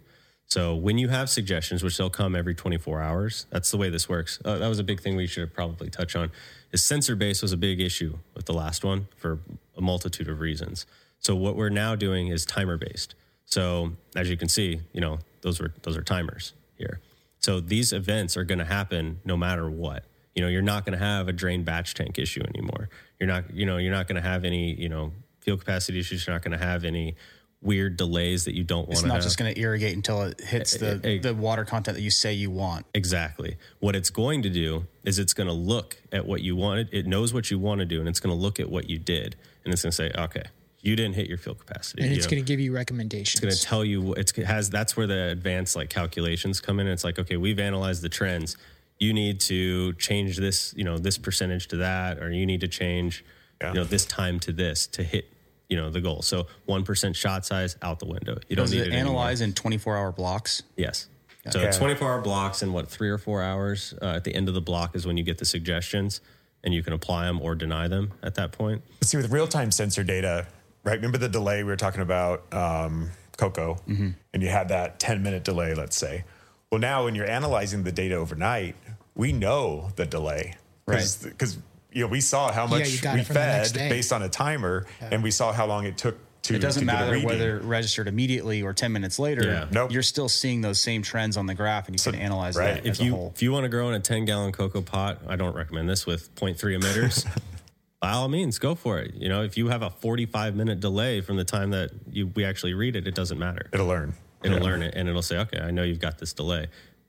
So 0.49 0.75
when 0.75 0.97
you 0.97 1.09
have 1.09 1.29
suggestions, 1.29 1.83
which 1.83 1.99
they'll 1.99 2.09
come 2.09 2.35
every 2.35 2.55
24 2.55 3.03
hours, 3.03 3.47
that's 3.51 3.71
the 3.71 3.77
way 3.77 3.91
this 3.91 4.09
works. 4.09 4.41
Uh, 4.45 4.57
that 4.57 4.69
was 4.69 4.79
a 4.79 4.85
big 4.85 5.01
thing 5.01 5.15
we 5.15 5.27
should 5.27 5.53
probably 5.53 5.91
touch 5.91 6.17
on. 6.17 6.31
Is 6.73 6.83
sensor 6.83 7.15
base 7.17 7.43
was 7.43 7.53
a 7.53 7.57
big 7.57 7.81
issue 7.81 8.19
with 8.35 8.47
the 8.47 8.55
last 8.55 8.83
one 8.83 9.09
for 9.17 9.41
a 9.77 9.83
multitude 9.83 10.29
of 10.29 10.41
reasons. 10.41 10.87
So 11.19 11.37
what 11.37 11.55
we're 11.55 11.69
now 11.69 11.95
doing 11.95 12.29
is 12.29 12.47
timer 12.47 12.79
based. 12.79 13.15
So 13.45 13.93
as 14.17 14.31
you 14.31 14.37
can 14.37 14.49
see, 14.49 14.81
you 14.93 15.01
know 15.01 15.19
those 15.43 15.61
are 15.61 15.73
those 15.83 15.97
are 15.97 16.03
timers 16.03 16.55
here. 16.77 17.01
So 17.41 17.61
these 17.61 17.93
events 17.93 18.37
are 18.37 18.45
going 18.45 18.59
to 18.59 18.65
happen 18.65 19.21
no 19.25 19.37
matter 19.37 19.69
what. 19.69 20.05
You 20.35 20.43
know, 20.43 20.49
you're 20.49 20.63
not 20.63 20.85
going 20.85 20.99
to 20.99 21.05
have 21.05 21.29
a 21.29 21.33
drain 21.33 21.65
batch 21.65 21.95
tank 21.95 22.19
issue 22.19 22.43
anymore. 22.55 22.89
You're 23.19 23.27
not, 23.27 23.53
you 23.53 23.67
know, 23.67 23.77
you're 23.77 23.93
not 23.93 24.07
going 24.07 24.21
to 24.21 24.29
have 24.29 24.45
any, 24.45 24.73
you 24.75 24.89
know, 24.89 25.13
field 25.41 25.61
capacity 25.61 25.99
issues. 25.99 26.27
You're 26.27 26.35
not 26.35 26.43
going 26.43 26.59
to 26.59 26.65
have 26.65 26.85
any 26.85 27.17
weird 27.61 27.97
delays 27.97 28.45
that 28.45 28.55
you 28.55 28.63
don't 28.63 28.87
want 28.87 28.93
It's 28.93 29.03
not 29.03 29.15
have. 29.15 29.23
just 29.25 29.37
going 29.37 29.53
to 29.53 29.61
irrigate 29.61 29.95
until 29.97 30.23
it 30.23 30.41
hits 30.41 30.77
the, 30.77 31.01
Eh, 31.03 31.09
eh, 31.17 31.19
the 31.21 31.35
water 31.35 31.65
content 31.65 31.97
that 31.97 32.03
you 32.03 32.11
say 32.11 32.33
you 32.33 32.51
want. 32.51 32.87
Exactly. 32.95 33.57
What 33.81 33.97
it's 33.97 34.11
going 34.11 34.43
to 34.43 34.51
do 34.51 34.87
is 35.05 35.19
it's 35.19 35.35
going 35.35 35.49
to 35.49 35.53
look 35.53 35.97
at 36.13 36.25
what 36.25 36.41
you 36.43 36.55
wanted. 36.55 36.89
It 36.93 37.07
knows 37.07 37.35
what 37.35 37.51
you 37.51 37.59
want 37.59 37.81
to 37.81 37.85
do, 37.85 37.99
and 37.99 38.09
it's 38.09 38.21
going 38.21 38.35
to 38.37 38.41
look 38.41 38.61
at 38.61 38.71
what 38.71 38.89
you 38.89 38.99
did, 38.99 39.35
and 39.65 39.73
it's 39.73 39.83
going 39.83 39.91
to 39.91 39.97
say, 39.97 40.13
okay, 40.17 40.45
you 40.83 40.95
didn't 40.95 41.15
hit 41.17 41.27
your 41.27 41.39
field 41.39 41.59
capacity. 41.59 42.03
And 42.03 42.13
You 42.13 42.17
it's 42.19 42.27
know, 42.27 42.31
going 42.31 42.45
to 42.45 42.47
give 42.47 42.61
you 42.61 42.73
recommendations. 42.73 43.35
it's 43.35 43.41
going 43.41 43.55
to 43.55 43.61
tell 43.61 43.85
you 43.85 44.15
it's 44.15 44.31
it 44.39 44.47
has 44.47 44.71
that's 44.71 44.97
where 44.97 45.09
the 45.09 45.31
advanced 45.31 45.75
like 45.75 45.91
calculations 45.91 46.61
come 46.61 46.79
in. 46.79 46.87
It's 46.87 47.03
like, 47.03 47.19
okay, 47.19 47.37
we've 47.37 47.59
analyzed 47.59 48.03
the 48.03 48.09
trends. 48.09 48.57
You 49.01 49.13
need 49.13 49.41
to 49.41 49.93
change 49.95 50.37
this, 50.37 50.73
you 50.77 50.85
know, 50.85 50.97
this 50.99 51.19
percentage 51.19 51.67
to 51.69 51.77
that, 51.79 52.19
or 52.21 52.31
you 52.31 52.47
need 52.47 52.61
to 52.61 52.69
change, 52.69 53.25
Yeah. 53.61 53.69
you 53.71 53.75
know, 53.75 53.85
this 53.85 54.05
time 54.07 54.39
to 54.41 54.53
this 54.53 54.87
to 54.89 55.03
hit, 55.03 55.29
you 55.69 55.77
know, 55.77 55.91
the 55.91 56.01
goal. 56.01 56.23
So 56.23 56.47
one 56.67 56.85
percent 56.85 57.15
shot 57.17 57.45
size 57.47 57.77
out 57.83 57.99
the 57.99 58.07
window. 58.07 58.39
You 58.49 58.57
don't 58.57 58.65
Does 58.65 58.73
need 58.73 58.81
it 58.81 58.87
it 58.89 58.93
anymore. 58.95 59.17
analyze 59.21 59.41
in 59.41 59.53
24 59.53 59.97
hour 59.97 60.13
blocks? 60.13 60.63
Yes. 60.77 61.09
So 61.51 61.61
Okay. 61.61 61.77
24 61.77 62.09
hour 62.13 62.21
blocks 62.21 62.63
and 62.63 62.75
what, 62.75 62.89
three 62.89 63.09
or 63.09 63.17
four 63.19 63.43
hours 63.43 63.95
uh, 64.03 64.07
at 64.07 64.25
the 64.25 64.35
end 64.35 64.49
of 64.49 64.55
the 64.55 64.61
block 64.61 64.95
is 64.95 65.07
when 65.07 65.17
you 65.17 65.25
get 65.25 65.39
the 65.39 65.45
suggestions 65.47 66.21
and 66.65 66.75
you 66.75 66.83
can 66.83 66.93
apply 66.93 67.25
them 67.27 67.41
or 67.41 67.55
deny 67.55 67.89
them 67.89 68.13
at 68.23 68.35
that 68.35 68.53
point. 68.53 68.83
See, 69.03 69.17
with 69.17 69.31
real 69.31 69.47
time 69.47 69.71
sensor 69.71 70.03
data, 70.05 70.47
right? 70.85 70.97
Remember 70.97 71.17
the 71.17 71.29
delay 71.29 71.63
we 71.63 71.71
were 71.71 71.77
talking 71.77 72.03
about, 72.03 72.53
um, 72.53 73.11
Coco, 73.39 73.79
and 73.87 74.15
you 74.43 74.49
had 74.49 74.69
that 74.69 74.99
10 74.99 75.23
minute 75.23 75.45
delay, 75.45 75.73
let's 75.75 75.97
say. 75.97 76.25
Well, 76.71 76.81
now 76.81 77.05
when 77.05 77.15
you're 77.15 77.31
analyzing 77.31 77.85
the 77.85 77.93
data 77.93 78.17
overnight, 78.17 78.75
we 79.15 79.33
know 79.33 79.91
the 79.97 80.05
delay. 80.05 80.57
Because 80.87 81.59
you 81.93 82.03
know, 82.03 82.09
we 82.09 82.21
saw 82.21 82.53
how 82.53 82.67
much 82.67 82.91
you 82.91 83.01
got 83.01 83.15
we 83.15 83.21
it 83.21 83.27
from 83.27 83.35
the 83.35 83.41
next 83.41 83.73
fed 83.73 83.91
based 83.91 84.13
on 84.13 84.23
a 84.23 84.29
timer, 84.29 84.87
and 85.01 85.23
we 85.23 85.31
saw 85.31 85.53
how 85.53 85.67
long 85.67 85.85
it 85.87 85.97
took 85.97 86.17
to. 86.43 86.55
It 86.55 86.59
doesn't 86.59 86.87
to 86.87 86.87
get 86.87 87.03
a 87.03 87.13
matter 87.13 87.27
whether 87.27 87.59
registered 87.61 88.09
immediately 88.09 88.63
or 88.63 88.73
10 88.73 88.93
minutes 88.93 89.19
later. 89.19 89.45
Yeah. 89.45 89.67
Nope. 89.71 89.93
You're 89.93 90.03
still 90.03 90.29
seeing 90.29 90.61
those 90.61 90.81
same 90.81 91.03
trends 91.03 91.37
on 91.37 91.47
the 91.47 91.55
graph 91.55 91.89
and 91.89 91.99
you 91.99 92.13
can 92.13 92.21
analyze 92.21 92.57
right. 92.57 92.75
that 92.75 92.87
If 92.87 92.93
as 92.93 93.01
a 93.01 93.05
you 93.05 93.13
whole. 93.13 93.33
if 93.35 93.43
you 93.43 93.53
want 93.53 93.65
to 93.65 93.69
grow 93.69 93.89
in 93.89 93.95
a 93.95 94.01
10 94.01 94.25
gallon 94.25 94.53
coco 94.53 94.83
pot, 94.83 95.21
I 95.27 95.37
don't 95.37 95.55
recommend 95.55 95.89
this 95.89 96.07
with 96.07 96.35
0.3 96.35 96.57
emitters. 96.81 97.27
by 98.01 98.13
all 98.13 98.29
means, 98.29 98.59
go 98.59 98.75
for 98.75 98.99
it. 98.99 99.15
You 99.15 99.29
know, 99.29 99.43
if 99.43 99.57
you 99.57 99.69
have 99.69 99.83
a 99.83 99.91
45 99.91 100.55
minute 100.55 100.81
delay 100.81 101.21
from 101.21 101.37
the 101.37 101.45
time 101.45 101.71
that 101.71 101.91
you 102.11 102.29
we 102.29 102.45
actually 102.45 102.75
read 102.75 102.97
it, 102.97 103.07
it 103.07 103.15
doesn't 103.15 103.39
matter. 103.39 103.69
It'll 103.73 103.87
learn. 103.87 104.15
It'll 104.43 104.61
learn 104.61 104.83
it 104.83 104.95
and 104.95 105.09
it'll 105.09 105.23
say, 105.23 105.39
okay, 105.39 105.59
I 105.59 105.73
know 105.73 105.83
you've 105.83 105.99
got 105.99 106.19
this 106.19 106.33
delay. 106.33 106.69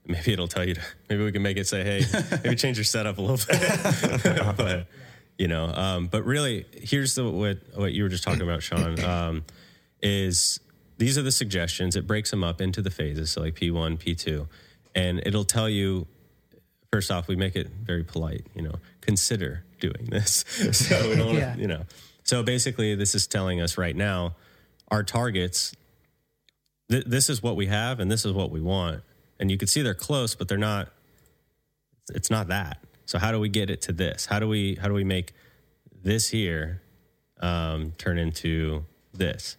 Maybe 0.13 0.33
it'll 0.33 0.47
tell 0.47 0.67
you 0.67 0.73
to, 0.73 0.81
maybe 1.07 1.23
we 1.23 1.31
can 1.31 1.43
make 1.43 1.57
it 1.57 1.67
say, 1.67 1.83
hey, 1.83 2.03
maybe 2.43 2.55
change 2.55 2.77
your 2.77 2.83
setup 2.83 3.19
a 3.19 3.21
little 3.21 3.37
bit. 3.37 4.57
but, 4.57 4.87
you 5.37 5.47
know, 5.47 5.65
um, 5.67 6.07
but 6.07 6.25
really, 6.25 6.65
here's 6.73 7.13
the, 7.13 7.29
what, 7.29 7.59
what 7.75 7.93
you 7.93 8.01
were 8.01 8.09
just 8.09 8.23
talking 8.23 8.41
about, 8.41 8.63
Sean, 8.63 8.99
um, 9.03 9.43
is 10.01 10.59
these 10.97 11.15
are 11.17 11.21
the 11.21 11.31
suggestions. 11.31 11.95
It 11.95 12.07
breaks 12.07 12.31
them 12.31 12.43
up 12.43 12.59
into 12.59 12.81
the 12.81 12.89
phases. 12.89 13.29
So 13.29 13.41
like 13.41 13.53
P1, 13.53 13.99
P2, 13.99 14.47
and 14.95 15.21
it'll 15.25 15.45
tell 15.45 15.69
you, 15.69 16.07
first 16.91 17.11
off, 17.11 17.27
we 17.27 17.35
make 17.35 17.55
it 17.55 17.67
very 17.67 18.03
polite, 18.03 18.47
you 18.55 18.63
know, 18.63 18.75
consider 19.01 19.63
doing 19.79 20.07
this. 20.09 20.43
so 20.71 21.07
we 21.07 21.15
don't, 21.17 21.35
Yeah. 21.35 21.55
you 21.55 21.67
know, 21.67 21.83
so 22.23 22.41
basically 22.41 22.95
this 22.95 23.13
is 23.13 23.27
telling 23.27 23.61
us 23.61 23.77
right 23.77 23.95
now, 23.95 24.35
our 24.89 25.03
targets 25.03 25.75
th- 26.89 27.05
this 27.05 27.29
is 27.29 27.43
what 27.43 27.55
we 27.55 27.67
have 27.67 27.99
and 27.99 28.11
this 28.11 28.25
is 28.25 28.33
what 28.33 28.49
we 28.49 28.59
want 28.59 29.03
and 29.39 29.49
you 29.49 29.57
can 29.57 29.67
see 29.67 29.81
they're 29.81 29.93
close 29.93 30.35
but 30.35 30.47
they're 30.47 30.57
not 30.57 30.89
it's 32.13 32.29
not 32.29 32.47
that 32.47 32.79
so 33.05 33.17
how 33.17 33.31
do 33.31 33.39
we 33.39 33.49
get 33.49 33.69
it 33.69 33.81
to 33.81 33.91
this 33.91 34.27
how 34.27 34.39
do 34.39 34.47
we 34.47 34.75
how 34.75 34.87
do 34.87 34.93
we 34.93 35.03
make 35.03 35.33
this 36.03 36.29
here 36.29 36.81
um, 37.39 37.93
turn 37.97 38.17
into 38.17 38.85
this. 39.13 39.57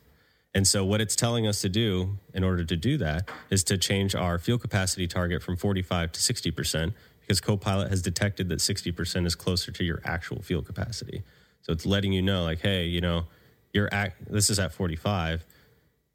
And 0.55 0.67
so, 0.67 0.85
what 0.85 1.01
it's 1.01 1.15
telling 1.15 1.47
us 1.47 1.61
to 1.61 1.69
do 1.69 2.19
in 2.35 2.43
order 2.43 2.65
to 2.65 2.77
do 2.77 2.97
that 2.99 3.29
is 3.51 3.63
to 3.65 3.79
change 3.79 4.15
our 4.15 4.39
field 4.39 4.61
capacity 4.61 5.07
target 5.07 5.43
from 5.43 5.57
45 5.57 6.13
to 6.13 6.21
60%, 6.21 6.93
because 7.21 7.41
Copilot 7.41 7.91
has 7.91 8.03
detected 8.03 8.49
that 8.49 8.59
60% 8.59 9.27
is 9.27 9.35
closer 9.37 9.71
to 9.71 9.85
your 9.85 10.01
actual 10.05 10.43
field 10.43 10.67
capacity. 10.67 11.23
So, 11.63 11.73
it's 11.73 11.87
letting 11.87 12.13
you 12.13 12.23
know, 12.23 12.43
like, 12.43 12.61
hey, 12.61 12.87
you 12.87 13.01
know, 13.01 13.27
you're 13.73 13.93
at, 13.95 14.15
this 14.29 14.51
is 14.51 14.59
at 14.59 14.73
45, 14.73 15.47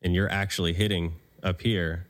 and 0.01 0.13
you're 0.13 0.29
actually 0.29 0.73
hitting 0.73 1.13
up 1.41 1.61
here 1.61 2.05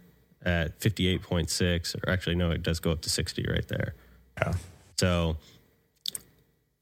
at 0.45 0.80
58.6, 0.80 1.95
or 1.95 2.09
actually, 2.09 2.35
no, 2.35 2.51
it 2.51 2.63
does 2.63 2.80
go 2.80 2.91
up 2.91 3.01
to 3.01 3.09
60 3.09 3.45
right 3.49 3.67
there. 3.67 3.95
Yeah. 4.38 4.53
So, 4.97 5.38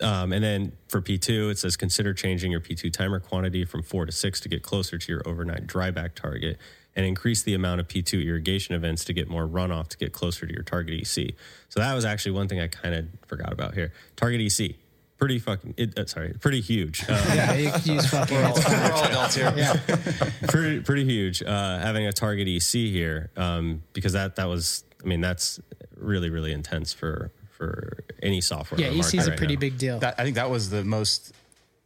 um, 0.01 0.33
and 0.33 0.43
then 0.43 0.73
for 0.89 1.01
P2, 1.01 1.51
it 1.51 1.57
says 1.57 1.77
consider 1.77 2.13
changing 2.13 2.51
your 2.51 2.59
P2 2.59 2.91
timer 2.91 3.19
quantity 3.19 3.63
from 3.63 3.81
four 3.83 4.05
to 4.05 4.11
six 4.11 4.39
to 4.41 4.49
get 4.49 4.61
closer 4.63 4.97
to 4.97 5.11
your 5.11 5.21
overnight 5.25 5.65
dryback 5.65 6.15
target 6.15 6.57
and 6.95 7.05
increase 7.05 7.41
the 7.41 7.53
amount 7.53 7.79
of 7.79 7.87
P2 7.87 8.25
irrigation 8.25 8.75
events 8.75 9.03
to 9.05 9.13
get 9.13 9.27
more 9.27 9.47
runoff 9.47 9.87
to 9.89 9.97
get 9.97 10.13
closer 10.13 10.45
to 10.45 10.53
your 10.53 10.63
target 10.63 10.99
EC. 10.99 11.33
So 11.69 11.79
that 11.79 11.93
was 11.93 12.05
actually 12.05 12.33
one 12.33 12.47
thing 12.47 12.59
I 12.59 12.67
kind 12.67 12.93
of 12.93 13.07
forgot 13.25 13.51
about 13.51 13.73
here. 13.73 13.93
Target 14.15 14.41
EC, 14.41 14.75
pretty 15.23 15.39
fucking, 15.39 15.73
it, 15.77 15.97
uh, 15.97 16.05
sorry, 16.05 16.33
pretty 16.41 16.59
huge. 16.59 17.01
Uh, 17.07 17.13
Yeah, 17.33 17.53
you 17.53 17.71
can 17.71 17.95
use 17.95 18.07
fucking. 18.07 18.35
We're 18.35 18.43
all, 18.43 18.53
we're 18.55 18.91
all 18.91 19.03
adults 19.05 19.35
here. 19.35 19.53
Yeah. 19.55 19.79
pretty 20.49 20.81
pretty 20.81 21.05
huge 21.05 21.41
uh, 21.41 21.79
having 21.79 22.05
a 22.05 22.11
target 22.11 22.45
EC 22.49 22.71
here 22.91 23.29
um, 23.37 23.83
because 23.93 24.11
that 24.13 24.35
that 24.35 24.49
was 24.49 24.83
I 25.01 25.07
mean 25.07 25.21
that's 25.21 25.61
really 25.95 26.29
really 26.29 26.51
intense 26.51 26.91
for 26.91 27.31
for 27.51 28.03
any 28.21 28.41
software. 28.41 28.81
Yeah, 28.81 28.87
EC 28.87 28.95
market 28.97 29.13
is 29.13 29.27
a 29.27 29.29
right 29.29 29.37
pretty 29.37 29.55
now. 29.55 29.59
big 29.61 29.77
deal. 29.77 29.99
That, 29.99 30.15
I 30.19 30.23
think 30.23 30.35
that 30.35 30.49
was 30.49 30.69
the 30.69 30.83
most 30.83 31.33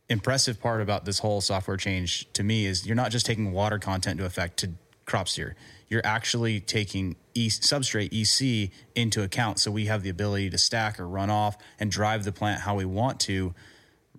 impressive 0.09 0.59
part 0.59 0.81
about 0.81 1.05
this 1.05 1.19
whole 1.19 1.39
software 1.41 1.77
change 1.77 2.27
to 2.33 2.43
me 2.43 2.65
is 2.65 2.87
you're 2.87 2.95
not 2.95 3.11
just 3.11 3.25
taking 3.27 3.51
water 3.51 3.77
content 3.77 4.13
into 4.13 4.25
effect 4.25 4.57
to 4.57 4.71
crop 5.05 5.27
steer. 5.27 5.55
You're 5.89 6.05
actually 6.05 6.59
taking 6.59 7.15
e- 7.33 7.49
substrate 7.49 8.09
EC 8.11 8.71
into 8.95 9.23
account. 9.23 9.59
So 9.59 9.71
we 9.71 9.85
have 9.85 10.03
the 10.03 10.09
ability 10.09 10.49
to 10.49 10.57
stack 10.57 10.99
or 10.99 11.07
run 11.07 11.29
off 11.29 11.57
and 11.79 11.89
drive 11.89 12.23
the 12.25 12.31
plant 12.31 12.61
how 12.61 12.75
we 12.75 12.85
want 12.85 13.19
to 13.21 13.53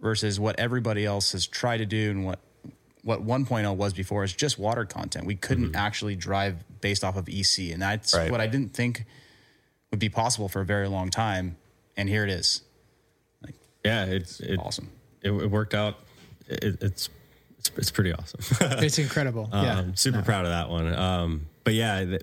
versus 0.01 0.39
what 0.41 0.59
everybody 0.59 1.05
else 1.05 1.33
has 1.33 1.47
tried 1.47 1.79
to 1.79 1.87
do 1.87 2.11
and 2.11 2.25
what 2.25 2.41
what 3.03 3.25
1.0 3.25 3.77
was 3.77 3.93
before 3.95 4.23
is 4.25 4.35
just 4.35 4.59
water 4.59 4.85
content. 4.85 5.25
We 5.25 5.37
couldn't 5.37 5.75
actually 5.77 6.15
drive 6.17 6.57
based 6.81 7.05
off 7.05 7.17
of 7.17 7.29
EC. 7.29 7.71
And 7.73 7.81
that's 7.81 8.13
Right. 8.15 8.31
what 8.31 8.41
I 8.41 8.47
didn't 8.47 8.75
think 8.75 9.05
would 9.91 10.01
be 10.01 10.09
possible 10.11 10.49
for 10.49 10.61
a 10.61 10.65
very 10.65 10.89
long 10.89 11.09
time. 11.09 11.57
And 11.97 12.09
here 12.09 12.25
it 12.25 12.31
is. 12.31 12.63
Yeah, 13.85 14.05
it's 14.05 14.41
it, 14.41 14.59
Awesome. 14.59 14.91
It, 15.23 15.31
it 15.31 15.51
worked 15.51 15.73
out. 15.75 15.97
It, 16.49 16.65
it's, 16.83 17.09
it's 17.59 17.71
it's 17.77 17.91
pretty 17.91 18.13
awesome. 18.13 18.41
It's 18.83 18.99
incredible. 18.99 19.49
yeah. 19.53 19.79
Um, 19.79 19.97
super 19.97 20.21
proud 20.23 20.45
of 20.45 20.51
that 20.51 20.69
one. 20.69 20.93
Um, 20.95 21.47
but 21.69 21.75
yeah, 21.75 22.17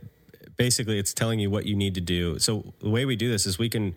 basically, 0.58 0.98
it's 0.98 1.14
telling 1.14 1.40
you 1.40 1.52
what 1.52 1.68
you 1.68 1.76
need 1.76 1.94
to 1.94 2.02
do. 2.02 2.40
So 2.40 2.74
the 2.80 2.90
way 2.90 3.06
we 3.06 3.16
do 3.16 3.30
this 3.30 3.46
is 3.46 3.60
we 3.60 3.70
can 3.70 3.96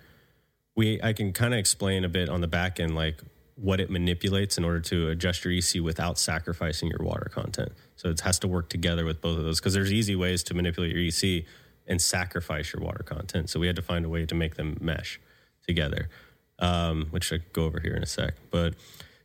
we 0.76 1.00
I 1.02 1.14
can 1.14 1.32
kind 1.32 1.54
of 1.54 1.58
explain 1.58 2.04
a 2.04 2.08
bit 2.10 2.28
on 2.28 2.42
the 2.42 2.46
back 2.46 2.78
end, 2.78 2.94
like 2.94 3.16
what 3.54 3.80
it 3.80 3.88
manipulates 3.88 4.58
in 4.58 4.64
order 4.66 4.80
to 4.80 5.08
adjust 5.08 5.46
your 5.46 5.54
EC 5.54 5.82
without 5.82 6.18
sacrificing 6.18 6.90
your 6.90 7.00
water 7.00 7.30
content. 7.32 7.72
So 7.96 8.10
it 8.10 8.20
has 8.20 8.38
to 8.40 8.46
work 8.46 8.68
together 8.68 9.06
with 9.06 9.22
both 9.22 9.38
of 9.38 9.44
those 9.44 9.58
because 9.58 9.72
there's 9.72 9.90
easy 9.90 10.14
ways 10.14 10.42
to 10.42 10.54
manipulate 10.54 10.94
your 10.94 11.02
EC 11.02 11.46
and 11.86 11.98
sacrifice 11.98 12.74
your 12.74 12.82
water 12.82 13.02
content. 13.02 13.48
So 13.48 13.58
we 13.58 13.68
had 13.68 13.76
to 13.76 13.82
find 13.82 14.04
a 14.04 14.10
way 14.10 14.26
to 14.26 14.34
make 14.34 14.56
them 14.56 14.76
mesh 14.82 15.18
together, 15.66 16.10
um, 16.58 17.06
which 17.08 17.32
I 17.32 17.38
go 17.54 17.64
over 17.64 17.80
here 17.80 17.94
in 17.94 18.02
a 18.02 18.06
sec. 18.06 18.34
But 18.50 18.74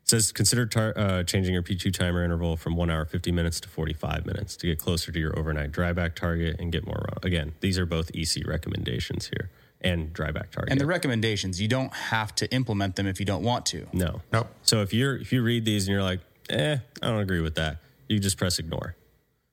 it 0.04 0.10
says 0.10 0.32
consider 0.34 0.66
tar- 0.66 0.94
uh, 0.98 1.24
changing 1.24 1.54
your 1.54 1.64
P2 1.64 1.94
timer 1.94 2.24
interval 2.24 2.58
from 2.58 2.76
one 2.76 2.90
hour 2.90 3.06
50 3.06 3.32
minutes 3.32 3.60
to 3.62 3.70
45 3.70 4.26
minutes 4.26 4.58
to 4.58 4.68
get 4.68 4.78
closer 4.78 5.12
to 5.14 5.20
your 5.20 5.38
overnight 5.40 5.72
dryback 5.72 6.14
target 6.16 6.58
and 6.60 6.72
get 6.72 6.86
more. 6.86 7.06
run- 7.08 7.18
Again, 7.24 7.54
these 7.62 7.80
are 7.80 7.86
both 7.86 8.12
EC 8.14 8.46
recommendations 8.46 9.28
here 9.28 9.50
and 9.80 10.14
dryback 10.14 10.52
target. 10.52 10.72
And 10.72 10.80
the 10.82 10.86
recommendations, 10.86 11.62
you 11.62 11.68
don't 11.70 11.94
have 11.94 12.36
to 12.36 12.54
implement 12.54 12.98
them 12.98 13.08
if 13.08 13.20
you 13.20 13.26
don't 13.26 13.44
want 13.44 13.66
to. 13.68 13.88
no, 13.94 14.22
Nope. 14.32 14.48
So 14.64 14.82
if 14.82 14.94
you're 14.94 15.16
if 15.18 15.32
you 15.32 15.42
read 15.42 15.64
these 15.64 15.88
and 15.88 15.94
you're 15.94 16.04
like, 16.04 16.20
eh, 16.50 16.78
I 17.02 17.08
don't 17.08 17.20
agree 17.20 17.42
with 17.42 17.56
that, 17.56 17.78
you 18.10 18.20
just 18.20 18.38
press 18.38 18.60
ignore. 18.60 18.96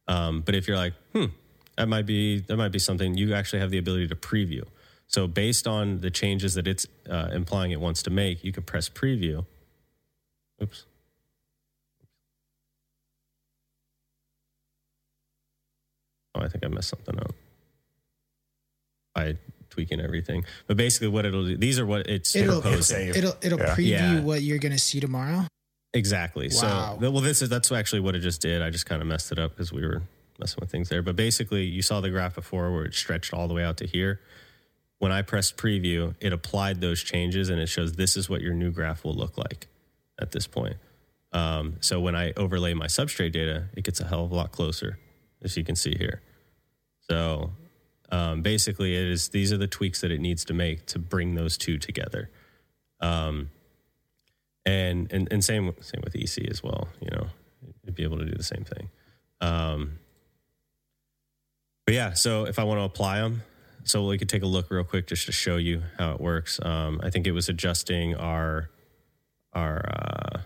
Um, 0.09 0.41
but 0.41 0.57
if 0.57 0.67
you're 0.67 0.77
like, 0.77 0.95
hmm, 1.15 1.27
that 1.77 1.87
might 1.89 2.07
be 2.07 2.41
that 2.41 2.57
might 2.57 2.73
be 2.73 2.81
something 2.81 3.15
you 3.17 3.35
actually 3.35 3.61
have 3.61 3.71
the 3.71 3.79
ability 3.79 4.09
to 4.09 4.17
preview. 4.17 4.65
So 5.07 5.27
based 5.29 5.67
on 5.69 6.01
the 6.01 6.11
changes 6.11 6.55
that 6.55 6.67
it's 6.67 6.87
uh, 7.09 7.29
implying 7.33 7.71
it 7.71 7.81
wants 7.81 8.03
to 8.05 8.11
make, 8.11 8.43
you 8.45 8.53
can 8.53 8.65
press 8.65 8.89
preview. 8.89 9.45
Oops. 10.63 10.85
Oh, 16.35 16.41
I 16.41 16.49
think 16.49 16.65
I 16.65 16.69
messed 16.69 16.89
something 16.91 17.19
up 17.19 17.35
by 19.15 19.37
tweaking 19.71 20.01
everything. 20.01 20.45
But 20.67 20.77
basically, 20.77 21.09
what 21.09 21.27
it'll 21.27 21.45
do, 21.47 21.57
these 21.57 21.79
are 21.79 21.87
what 21.87 22.07
it's 22.07 22.35
It'll- 22.37 22.61
proposing. 22.61 23.13
Save. 23.13 23.17
It'll 23.17 23.37
it'll 23.43 23.59
Yeah. 23.59 23.75
preview 23.75 23.87
Yeah. 23.89 24.21
what 24.21 24.43
you're 24.43 24.59
going 24.59 24.73
to 24.73 24.79
see 24.79 25.01
tomorrow. 25.01 25.47
Exactly. 25.93 26.49
Wow. 26.53 26.99
So, 27.01 27.11
well, 27.11 27.21
this 27.21 27.43
is 27.43 27.49
that's 27.49 27.73
actually 27.73 28.01
what 28.01 28.15
it 28.15 28.21
just 28.21 28.41
did. 28.41 28.63
I 28.63 28.71
just 28.71 28.87
kind 28.87 29.03
of 29.03 29.09
messed 29.09 29.33
it 29.33 29.39
up 29.41 29.53
because 29.53 29.73
we 29.73 29.83
were 29.85 30.03
messing 30.39 30.59
with 30.61 30.71
things 30.71 30.89
there. 30.89 31.03
But 31.03 31.17
basically, 31.17 31.65
you 31.65 31.83
saw 31.83 32.01
the 32.01 32.11
graph 32.11 32.37
before 32.37 32.73
where 32.73 32.85
it 32.85 32.95
stretched 32.95 33.35
all 33.35 33.49
the 33.49 33.55
way 33.55 33.65
out 33.65 33.77
to 33.79 33.87
here. 33.87 34.21
When 34.99 35.11
I 35.11 35.23
pressed 35.23 35.57
preview, 35.57 36.15
it 36.21 36.33
applied 36.33 36.81
those 36.81 37.03
changes 37.03 37.49
and 37.49 37.61
it 37.61 37.67
shows 37.69 37.95
this 37.95 38.17
is 38.17 38.29
what 38.29 38.41
your 38.43 38.55
new 38.55 38.71
graph 38.71 39.03
will 39.03 39.15
look 39.15 39.37
like 39.37 39.67
at 40.21 40.33
this 40.33 40.47
point. 40.47 40.77
Um, 41.33 41.77
so 41.81 42.01
when 42.01 42.17
I 42.17 42.33
overlay 42.37 42.75
my 42.75 42.87
substrate 42.87 43.33
data, 43.33 43.67
it 43.77 43.85
gets 43.85 44.01
a 44.01 44.05
hell 44.05 44.25
of 44.25 44.33
a 44.33 44.35
lot 44.35 44.53
closer, 44.53 44.99
as 45.43 45.57
you 45.57 45.65
can 45.65 45.77
see 45.77 45.95
here. 45.97 46.23
So 47.09 47.53
um, 48.11 48.43
basically, 48.43 48.97
it 48.97 49.07
is 49.07 49.29
these 49.29 49.53
are 49.53 49.59
the 49.59 49.67
tweaks 49.67 50.01
that 50.01 50.11
it 50.11 50.21
needs 50.21 50.45
to 50.47 50.55
make 50.55 50.87
to 50.87 50.99
bring 50.99 51.35
those 51.35 51.57
two 51.57 51.79
together. 51.79 52.31
Um, 53.01 53.51
and 54.67 55.11
and 55.13 55.29
and 55.31 55.45
same 55.45 55.73
same 55.81 56.03
with 56.03 56.15
EC 56.15 56.51
as 56.51 56.63
well. 56.63 56.89
You 57.01 57.11
know, 57.13 57.27
you'd 57.85 57.95
be 57.95 58.03
able 58.03 58.19
to 58.19 58.25
do 58.25 58.35
the 58.35 58.43
same 58.43 58.65
thing. 58.65 58.91
Um, 59.41 59.99
but 61.87 61.95
yeah, 61.95 62.13
so 62.13 62.45
if 62.45 62.59
I 62.59 62.65
want 62.65 62.79
to 62.79 62.85
apply 62.85 63.21
them, 63.21 63.43
so 63.85 64.07
we 64.07 64.19
could 64.19 64.29
take 64.29 64.43
a 64.43 64.47
look 64.47 64.71
real 64.71 64.85
quick 64.85 65.07
just 65.07 65.27
to 65.27 65.33
show 65.33 65.57
you 65.57 65.83
how 65.99 66.13
it 66.13 66.21
works. 66.21 66.61
Um, 66.63 67.01
I 67.03 67.11
think 67.11 67.27
it 67.27 67.33
was 67.33 67.49
adjusting 67.49 68.15
our 68.15 68.71
our 69.53 69.85
uh, 69.89 70.41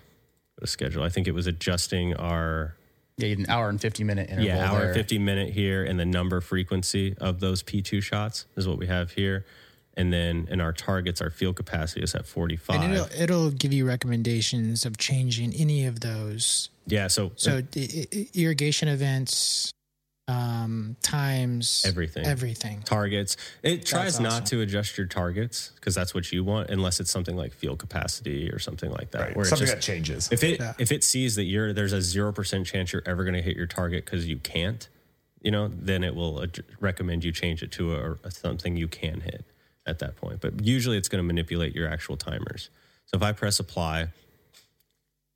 schedule. 0.66 1.02
I 1.02 1.08
think 1.08 1.26
it 1.28 1.32
was 1.34 1.46
adjusting 1.46 2.14
our 2.14 2.76
Yeah, 3.16 3.28
an 3.28 3.46
hour 3.48 3.68
and 3.68 3.80
50 3.80 4.04
minute 4.04 4.28
interval. 4.30 4.46
yeah 4.46 4.70
hour 4.70 4.80
there. 4.86 4.94
fifty 4.94 5.18
minute 5.18 5.52
here, 5.52 5.84
and 5.84 5.98
the 5.98 6.04
number 6.06 6.40
frequency 6.40 7.14
of 7.20 7.40
those 7.40 7.62
P 7.62 7.82
two 7.82 8.00
shots 8.00 8.46
is 8.56 8.66
what 8.66 8.78
we 8.78 8.86
have 8.86 9.12
here. 9.12 9.44
And 9.96 10.12
then 10.12 10.48
in 10.50 10.60
our 10.60 10.72
targets, 10.72 11.20
our 11.20 11.30
field 11.30 11.54
capacity 11.56 12.02
is 12.02 12.14
at 12.16 12.26
forty 12.26 12.56
five. 12.56 12.80
And 12.82 12.94
it'll 12.94 13.20
it'll 13.22 13.50
give 13.50 13.72
you 13.72 13.86
recommendations 13.86 14.84
of 14.84 14.96
changing 14.98 15.54
any 15.54 15.86
of 15.86 16.00
those. 16.00 16.70
yeah, 16.86 17.06
so 17.06 17.30
So 17.36 17.58
i- 17.76 18.06
i- 18.12 18.28
irrigation 18.34 18.88
events, 18.88 19.70
um, 20.26 20.96
times, 21.02 21.84
Everything. 21.86 22.24
everything. 22.26 22.80
targets. 22.82 23.36
It 23.62 23.84
tries 23.84 24.18
That's 24.18 24.20
not 24.20 24.46
to 24.46 24.60
adjust 24.62 24.96
your 24.96 25.06
targets 25.06 25.72
because 25.74 25.94
that's 25.94 26.14
what 26.14 26.32
you 26.32 26.42
want, 26.44 26.70
unless 26.70 26.98
it's 27.00 27.10
something 27.10 27.36
like 27.36 27.52
field 27.52 27.78
capacity 27.78 28.50
or 28.50 28.58
something 28.58 28.90
like 28.90 29.10
that. 29.10 29.20
Right. 29.20 29.36
Where 29.36 29.44
it 29.44 29.48
Something 29.48 29.66
just- 29.66 29.76
that 29.76 29.82
changes. 29.82 30.28
if 30.32 30.42
it 30.42 30.60
Yeah. 30.60 30.72
if 30.78 30.90
it 30.92 31.04
sees 31.04 31.34
that 31.36 31.44
you're 31.44 31.72
there's 31.72 31.92
a 31.92 32.00
zero 32.00 32.32
percent 32.32 32.66
chance 32.66 32.92
you're 32.92 33.02
ever 33.06 33.24
going 33.24 33.34
to 33.34 33.42
hit 33.42 33.56
your 33.56 33.66
target 33.66 34.04
because 34.06 34.26
you 34.26 34.38
can't, 34.38 34.88
you 35.42 35.50
know, 35.50 35.68
then 35.68 36.02
it 36.02 36.14
will 36.14 36.42
ad- 36.42 36.64
recommend 36.80 37.22
you 37.24 37.32
change 37.32 37.62
it 37.62 37.70
to 37.72 37.94
a, 37.94 38.12
a 38.24 38.30
something 38.30 38.76
you 38.76 38.88
can 38.88 39.20
hit 39.20 39.44
at 39.86 39.98
that 39.98 40.16
point. 40.16 40.40
But 40.40 40.64
usually, 40.64 40.96
it's 40.96 41.08
going 41.08 41.18
to 41.22 41.26
manipulate 41.26 41.74
your 41.74 41.86
actual 41.88 42.16
timers. 42.16 42.70
So 43.04 43.16
if 43.18 43.22
I 43.22 43.32
press 43.32 43.60
apply, 43.60 44.08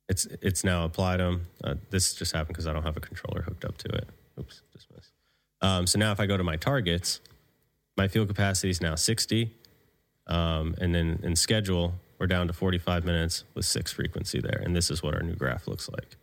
it's 0.07 0.25
it's 0.41 0.63
now 0.63 0.83
applied 0.85 1.17
them. 1.19 1.45
Uh, 1.63 1.75
this 1.91 2.15
just 2.15 2.31
happened 2.31 2.55
because 2.55 2.65
I 2.65 2.73
don't 2.73 2.81
have 2.83 2.97
a 2.97 3.01
controller 3.01 3.43
hooked 3.43 3.63
up 3.65 3.77
to 3.77 3.89
it. 3.95 4.07
Oops, 4.39 4.55
dismiss. 4.55 4.68
Um, 5.61 5.87
so 5.87 5.99
now 5.99 6.11
if 6.11 6.19
I 6.19 6.25
go 6.25 6.37
to 6.37 6.43
my 6.43 6.55
targets, 6.55 7.19
my 7.97 8.07
field 8.07 8.27
capacity 8.27 8.69
is 8.69 8.81
now 8.81 8.95
60. 8.95 9.53
Um, 10.27 10.75
and 10.79 10.93
then 10.93 11.19
in 11.23 11.35
schedule, 11.35 11.95
we're 12.17 12.27
down 12.27 12.47
to 12.47 12.53
45 12.53 13.05
minutes 13.05 13.43
with 13.55 13.65
six 13.65 13.91
frequency 13.91 14.39
there. 14.39 14.61
And 14.63 14.75
this 14.75 14.91
is 14.91 15.01
what 15.01 15.15
our 15.15 15.21
new 15.21 15.35
graph 15.35 15.67
looks 15.67 15.89
like. 15.89 16.15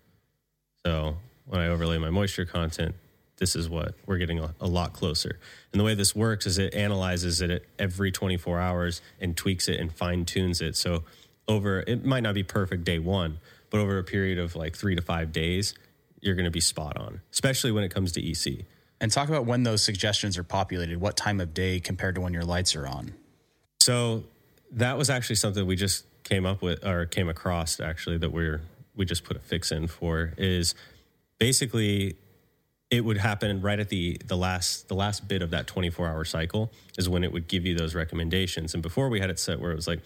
So 0.84 1.16
when 1.46 1.60
I 1.60 1.68
overlay 1.68 1.98
my 1.98 2.10
moisture 2.10 2.44
content, 2.44 2.94
this 3.38 3.54
is 3.54 3.68
what 3.68 3.94
we're 4.06 4.18
getting 4.18 4.38
a, 4.38 4.54
a 4.60 4.66
lot 4.66 4.92
closer. 4.92 5.38
And 5.72 5.80
the 5.80 5.84
way 5.84 5.94
this 5.94 6.14
works 6.14 6.46
is 6.46 6.58
it 6.58 6.74
analyzes 6.74 7.40
it 7.40 7.66
every 7.78 8.10
24 8.10 8.58
hours 8.58 9.02
and 9.20 9.36
tweaks 9.36 9.68
it 9.68 9.78
and 9.78 9.92
fine 9.92 10.24
tunes 10.24 10.60
it. 10.60 10.76
So 10.76 11.04
over, 11.48 11.80
it 11.86 12.04
might 12.04 12.22
not 12.22 12.34
be 12.34 12.42
perfect 12.42 12.84
day 12.84 12.98
one, 12.98 13.38
but 13.70 13.80
over 13.80 13.98
a 13.98 14.04
period 14.04 14.38
of 14.38 14.56
like 14.56 14.76
three 14.76 14.94
to 14.94 15.02
five 15.02 15.32
days, 15.32 15.74
you're 16.20 16.34
going 16.34 16.44
to 16.46 16.50
be 16.50 16.60
spot 16.60 16.96
on, 16.96 17.20
especially 17.32 17.72
when 17.72 17.84
it 17.84 17.92
comes 17.92 18.12
to 18.12 18.22
EC. 18.22 18.64
And 19.00 19.12
talk 19.12 19.28
about 19.28 19.44
when 19.44 19.62
those 19.62 19.82
suggestions 19.82 20.38
are 20.38 20.42
populated, 20.42 20.98
what 21.00 21.16
time 21.16 21.40
of 21.40 21.52
day 21.52 21.80
compared 21.80 22.14
to 22.14 22.20
when 22.20 22.32
your 22.32 22.44
lights 22.44 22.74
are 22.74 22.86
on. 22.86 23.14
So 23.80 24.24
that 24.72 24.96
was 24.96 25.10
actually 25.10 25.36
something 25.36 25.66
we 25.66 25.76
just 25.76 26.04
came 26.24 26.46
up 26.46 26.62
with 26.62 26.84
or 26.84 27.06
came 27.06 27.28
across 27.28 27.78
actually 27.78 28.18
that 28.18 28.32
we're 28.32 28.60
we 28.96 29.04
just 29.04 29.22
put 29.22 29.36
a 29.36 29.40
fix 29.40 29.70
in 29.70 29.86
for 29.86 30.32
is 30.36 30.74
basically 31.38 32.16
it 32.90 33.04
would 33.04 33.18
happen 33.18 33.60
right 33.60 33.78
at 33.78 33.90
the 33.90 34.20
the 34.26 34.36
last 34.36 34.88
the 34.88 34.94
last 34.94 35.28
bit 35.28 35.42
of 35.42 35.50
that 35.50 35.66
24 35.66 36.08
hour 36.08 36.24
cycle 36.24 36.72
is 36.98 37.08
when 37.08 37.22
it 37.22 37.32
would 37.32 37.46
give 37.46 37.64
you 37.64 37.76
those 37.76 37.94
recommendations. 37.94 38.74
And 38.74 38.82
before 38.82 39.08
we 39.08 39.20
had 39.20 39.30
it 39.30 39.38
set 39.38 39.60
where 39.60 39.70
it 39.70 39.76
was 39.76 39.86
like 39.86 40.00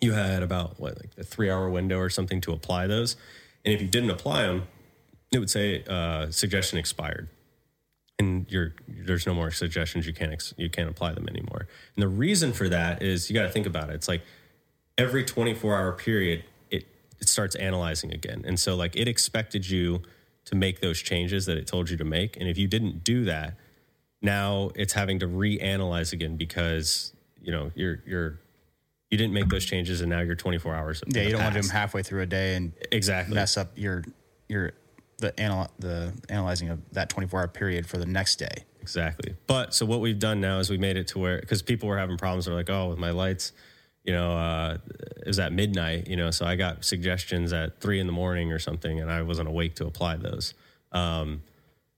you 0.00 0.12
had 0.12 0.42
about 0.42 0.78
what 0.78 0.96
like 0.98 1.10
a 1.18 1.24
three 1.24 1.50
hour 1.50 1.68
window 1.68 1.98
or 1.98 2.10
something 2.10 2.40
to 2.42 2.52
apply 2.52 2.86
those. 2.86 3.16
And 3.64 3.74
if 3.74 3.80
you 3.80 3.88
didn't 3.88 4.10
apply 4.10 4.42
them 4.42 4.68
it 5.32 5.38
would 5.38 5.50
say 5.50 5.82
uh, 5.88 6.30
suggestion 6.30 6.78
expired 6.78 7.28
and 8.22 8.46
you're 8.52 8.74
there's 8.88 9.26
no 9.26 9.34
more 9.34 9.50
suggestions. 9.50 10.06
You 10.06 10.12
can't 10.14 10.32
ex- 10.32 10.54
you 10.56 10.70
can't 10.70 10.88
apply 10.88 11.12
them 11.12 11.28
anymore. 11.28 11.66
And 11.96 12.02
the 12.02 12.08
reason 12.08 12.52
for 12.52 12.68
that 12.68 13.02
is 13.02 13.28
you 13.28 13.34
got 13.34 13.42
to 13.42 13.50
think 13.50 13.66
about 13.66 13.90
it. 13.90 13.94
It's 13.94 14.08
like 14.08 14.22
every 14.98 15.24
24 15.24 15.76
hour 15.76 15.92
period 15.92 16.44
it 16.70 16.86
it 17.20 17.28
starts 17.28 17.54
analyzing 17.56 18.12
again. 18.12 18.42
And 18.46 18.58
so 18.58 18.74
like 18.76 18.96
it 18.96 19.08
expected 19.08 19.68
you 19.68 20.02
to 20.44 20.54
make 20.54 20.80
those 20.80 21.00
changes 21.00 21.46
that 21.46 21.56
it 21.56 21.66
told 21.66 21.90
you 21.90 21.96
to 21.96 22.04
make. 22.04 22.36
And 22.36 22.48
if 22.48 22.58
you 22.58 22.68
didn't 22.68 23.04
do 23.04 23.24
that 23.24 23.54
now 24.22 24.70
it's 24.76 24.92
having 24.92 25.18
to 25.18 25.26
reanalyze 25.26 26.12
again 26.12 26.36
because 26.36 27.12
you 27.40 27.50
know 27.50 27.72
you're 27.74 28.00
you're 28.06 28.38
you 29.10 29.18
didn't 29.18 29.34
make 29.34 29.48
those 29.48 29.64
changes 29.64 30.00
and 30.00 30.08
now 30.08 30.20
you're 30.20 30.36
24 30.36 30.74
hours 30.74 31.02
Yeah, 31.08 31.22
you 31.22 31.32
don't 31.32 31.42
want 31.42 31.54
to 31.54 31.60
do 31.60 31.66
them 31.66 31.74
halfway 31.74 32.02
through 32.02 32.22
a 32.22 32.26
day 32.26 32.54
and 32.54 32.72
exactly. 32.90 33.34
mess 33.34 33.56
up 33.56 33.72
your 33.76 34.04
your 34.48 34.72
the 35.22 35.32
anal- 35.40 35.70
the 35.78 36.12
analyzing 36.28 36.68
of 36.68 36.80
that 36.92 37.08
24 37.08 37.40
hour 37.40 37.48
period 37.48 37.86
for 37.86 37.96
the 37.96 38.04
next 38.04 38.36
day. 38.36 38.64
Exactly. 38.82 39.34
But 39.46 39.72
so 39.72 39.86
what 39.86 40.00
we've 40.00 40.18
done 40.18 40.40
now 40.40 40.58
is 40.58 40.68
we 40.68 40.76
made 40.76 40.96
it 40.96 41.08
to 41.08 41.18
where 41.18 41.40
because 41.40 41.62
people 41.62 41.88
were 41.88 41.96
having 41.96 42.18
problems. 42.18 42.44
They're 42.44 42.54
like, 42.54 42.68
oh, 42.68 42.90
with 42.90 42.98
my 42.98 43.10
lights, 43.10 43.52
you 44.04 44.12
know, 44.12 44.32
uh, 44.36 44.78
it 45.18 45.28
was 45.28 45.38
at 45.38 45.52
midnight, 45.52 46.08
you 46.08 46.16
know, 46.16 46.32
so 46.32 46.44
I 46.44 46.56
got 46.56 46.84
suggestions 46.84 47.52
at 47.52 47.80
three 47.80 48.00
in 48.00 48.06
the 48.06 48.12
morning 48.12 48.52
or 48.52 48.58
something, 48.58 49.00
and 49.00 49.10
I 49.10 49.22
wasn't 49.22 49.48
awake 49.48 49.76
to 49.76 49.86
apply 49.86 50.16
those. 50.16 50.54
Um, 50.90 51.42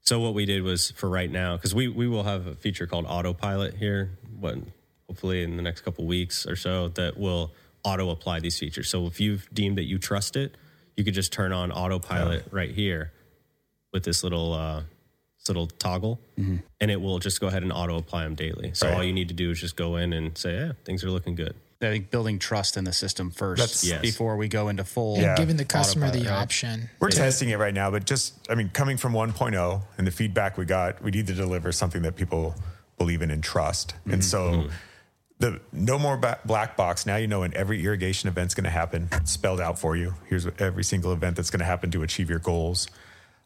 so 0.02 0.20
what 0.20 0.34
we 0.34 0.44
did 0.44 0.62
was 0.62 0.90
for 0.90 1.09
right 1.09 1.30
now, 1.30 1.56
because 1.56 1.74
we 1.74 1.88
we 1.88 2.06
will 2.06 2.24
have 2.24 2.46
a 2.46 2.55
feature 2.55 2.86
called 2.86 3.06
autopilot 3.09 3.74
here, 3.74 4.18
what 4.38 4.59
hopefully 5.09 5.42
in 5.42 5.56
the 5.56 5.62
next 5.62 5.80
couple 5.80 6.05
weeks 6.06 6.46
or 6.46 6.56
so 6.56 6.88
that 6.88 7.16
will 7.18 7.52
auto 7.82 8.10
apply 8.10 8.40
these 8.40 8.59
features. 8.59 8.88
So 8.88 9.06
if 9.06 9.20
you've 9.20 9.48
deemed 9.52 9.78
that 9.78 9.84
you 9.84 9.98
trust 9.98 10.36
it, 10.36 10.55
you 10.97 11.05
could 11.05 11.15
just 11.15 11.33
turn 11.33 11.53
on 11.53 11.73
autopilot 11.73 12.47
right 12.51 12.71
here 12.71 13.12
with 13.93 14.05
this 14.05 14.23
little 14.23 14.53
uh, 14.53 14.83
this 15.39 15.49
little 15.49 15.66
toggle, 15.66 16.21
mm-hmm. 16.39 16.57
and 16.81 16.91
it 16.91 17.01
will 17.01 17.19
just 17.19 17.41
go 17.41 17.47
ahead 17.49 17.62
and 17.62 17.73
auto 17.73 17.97
apply 17.97 18.25
them 18.25 18.35
daily. 18.35 18.73
So 18.75 18.89
Right. 18.89 18.97
all 18.97 19.05
you 19.05 19.12
need 19.12 19.29
to 19.29 19.35
do 19.35 19.51
is 19.51 19.61
just 19.61 19.77
go 19.77 19.97
in 19.97 20.12
and 20.12 20.37
say, 20.37 20.55
"Yeah, 20.55 20.73
things 20.85 21.05
are 21.05 21.11
looking 21.11 21.35
good." 21.35 21.55
I 21.83 21.91
think 21.91 22.11
building 22.11 22.39
trust 22.39 22.77
in 22.77 22.85
the 22.85 22.93
system 22.93 23.31
first 23.31 23.61
That's- 23.61 23.85
Yes. 23.85 24.01
before 24.01 24.37
we 24.37 24.49
go 24.49 24.69
into 24.69 24.85
full. 24.85 25.19
Yeah. 25.19 25.37
Giving 25.37 25.57
the 25.57 25.66
customer 25.66 26.11
the 26.11 26.21
right? 26.21 26.31
option. 26.31 26.89
We're 26.99 27.11
testing 27.11 27.51
it 27.51 27.59
right 27.59 27.75
now, 27.75 27.91
but 27.91 28.07
just, 28.07 28.35
I 28.49 28.55
mean, 28.55 28.71
coming 28.71 28.97
from 28.97 29.12
1.0 29.12 29.83
and 29.99 30.07
the 30.07 30.11
feedback 30.11 30.57
we 30.57 30.65
got, 30.65 31.03
we 31.03 31.11
need 31.11 31.27
to 31.27 31.35
deliver 31.35 31.73
something 31.73 32.01
that 32.03 32.16
people 32.16 32.55
believe 32.97 33.21
in 33.21 33.31
and 33.31 33.43
trust. 33.43 33.95
And 34.05 34.15
mm-hmm. 34.15 34.21
so 34.23 34.51
mm-hmm. 34.51 34.69
The 35.45 35.61
no 35.73 35.99
more 35.99 36.21
black 36.45 36.77
box. 36.77 37.05
Now 37.05 37.16
you 37.16 37.27
know 37.27 37.41
when 37.41 37.55
every 37.55 37.85
irrigation 37.85 38.29
event's 38.29 38.55
going 38.55 38.65
to 38.65 38.71
happen, 38.71 39.09
spelled 39.25 39.61
out 39.61 39.79
for 39.79 39.95
you. 39.95 40.15
Here's 40.27 40.47
every 40.59 40.85
single 40.85 41.12
event 41.12 41.37
that's 41.37 41.51
going 41.51 41.61
to 41.61 41.66
happen 41.66 41.91
to 41.91 42.03
achieve 42.03 42.31
your 42.31 42.39
goals. 42.39 42.89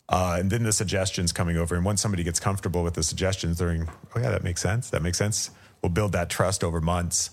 Uh, 0.09 0.37
and 0.39 0.51
then 0.51 0.63
the 0.63 0.73
suggestions 0.73 1.33
coming 1.33 1.57
over. 1.57 1.75
And 1.75 1.85
once 1.85 2.01
somebody 2.01 2.23
gets 2.23 2.41
comfortable 2.41 2.83
with 2.83 2.95
the 2.95 3.03
suggestions, 3.03 3.59
they're 3.59 3.75
going, 3.75 3.89
oh, 4.15 4.21
yeah, 4.21 4.31
that 4.31 4.43
makes 4.43 4.63
sense. 4.63 4.89
That 4.91 5.03
makes 5.03 5.19
sense. 5.19 5.51
We'll 5.83 5.91
build 5.91 6.13
that 6.13 6.31
trust 6.31 6.65
over 6.65 6.81
months. 6.81 7.31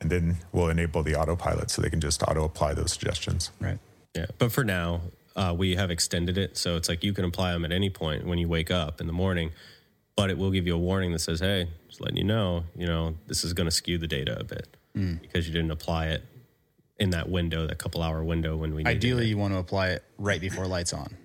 And 0.00 0.10
then 0.10 0.36
we'll 0.52 0.68
enable 0.68 1.02
the 1.02 1.16
autopilot 1.16 1.70
so 1.70 1.80
they 1.82 1.90
can 1.90 2.00
just 2.00 2.22
auto 2.22 2.44
apply 2.44 2.74
those 2.74 2.92
suggestions. 2.92 3.50
Right. 3.60 3.78
Yeah, 4.14 4.26
but 4.38 4.52
for 4.52 4.62
now, 4.62 5.00
uh, 5.34 5.54
we 5.56 5.74
have 5.76 5.90
extended 5.90 6.36
it, 6.36 6.58
so 6.58 6.76
it's 6.76 6.88
like 6.88 7.02
you 7.02 7.14
can 7.14 7.24
apply 7.24 7.52
them 7.52 7.64
at 7.64 7.72
any 7.72 7.88
point 7.88 8.26
when 8.26 8.38
you 8.38 8.48
wake 8.48 8.70
up 8.70 9.00
in 9.00 9.06
the 9.06 9.12
morning. 9.12 9.52
But 10.16 10.30
it 10.30 10.36
will 10.38 10.50
give 10.50 10.66
you 10.66 10.74
a 10.74 10.78
warning 10.78 11.12
that 11.12 11.20
says, 11.20 11.40
"Hey, 11.40 11.68
just 11.88 12.00
letting 12.00 12.16
you 12.18 12.24
know, 12.24 12.64
you 12.76 12.86
know, 12.86 13.14
this 13.26 13.44
is 13.44 13.52
going 13.54 13.66
to 13.66 13.70
skew 13.70 13.98
the 13.98 14.06
data 14.06 14.38
a 14.38 14.44
bit 14.44 14.76
because 15.22 15.46
you 15.46 15.52
didn't 15.54 15.70
apply 15.70 16.08
it 16.08 16.22
in 16.98 17.10
that 17.10 17.28
window, 17.28 17.66
that 17.66 17.78
couple 17.78 18.02
hour 18.02 18.22
window 18.22 18.56
when 18.56 18.74
we 18.74 18.84
Ideally, 18.84 19.24
it. 19.24 19.28
you 19.28 19.38
want 19.38 19.54
to 19.54 19.58
apply 19.58 19.88
it 19.88 20.04
right 20.18 20.40
before 20.40 20.66
lights 20.66 20.92
on. 20.92 21.16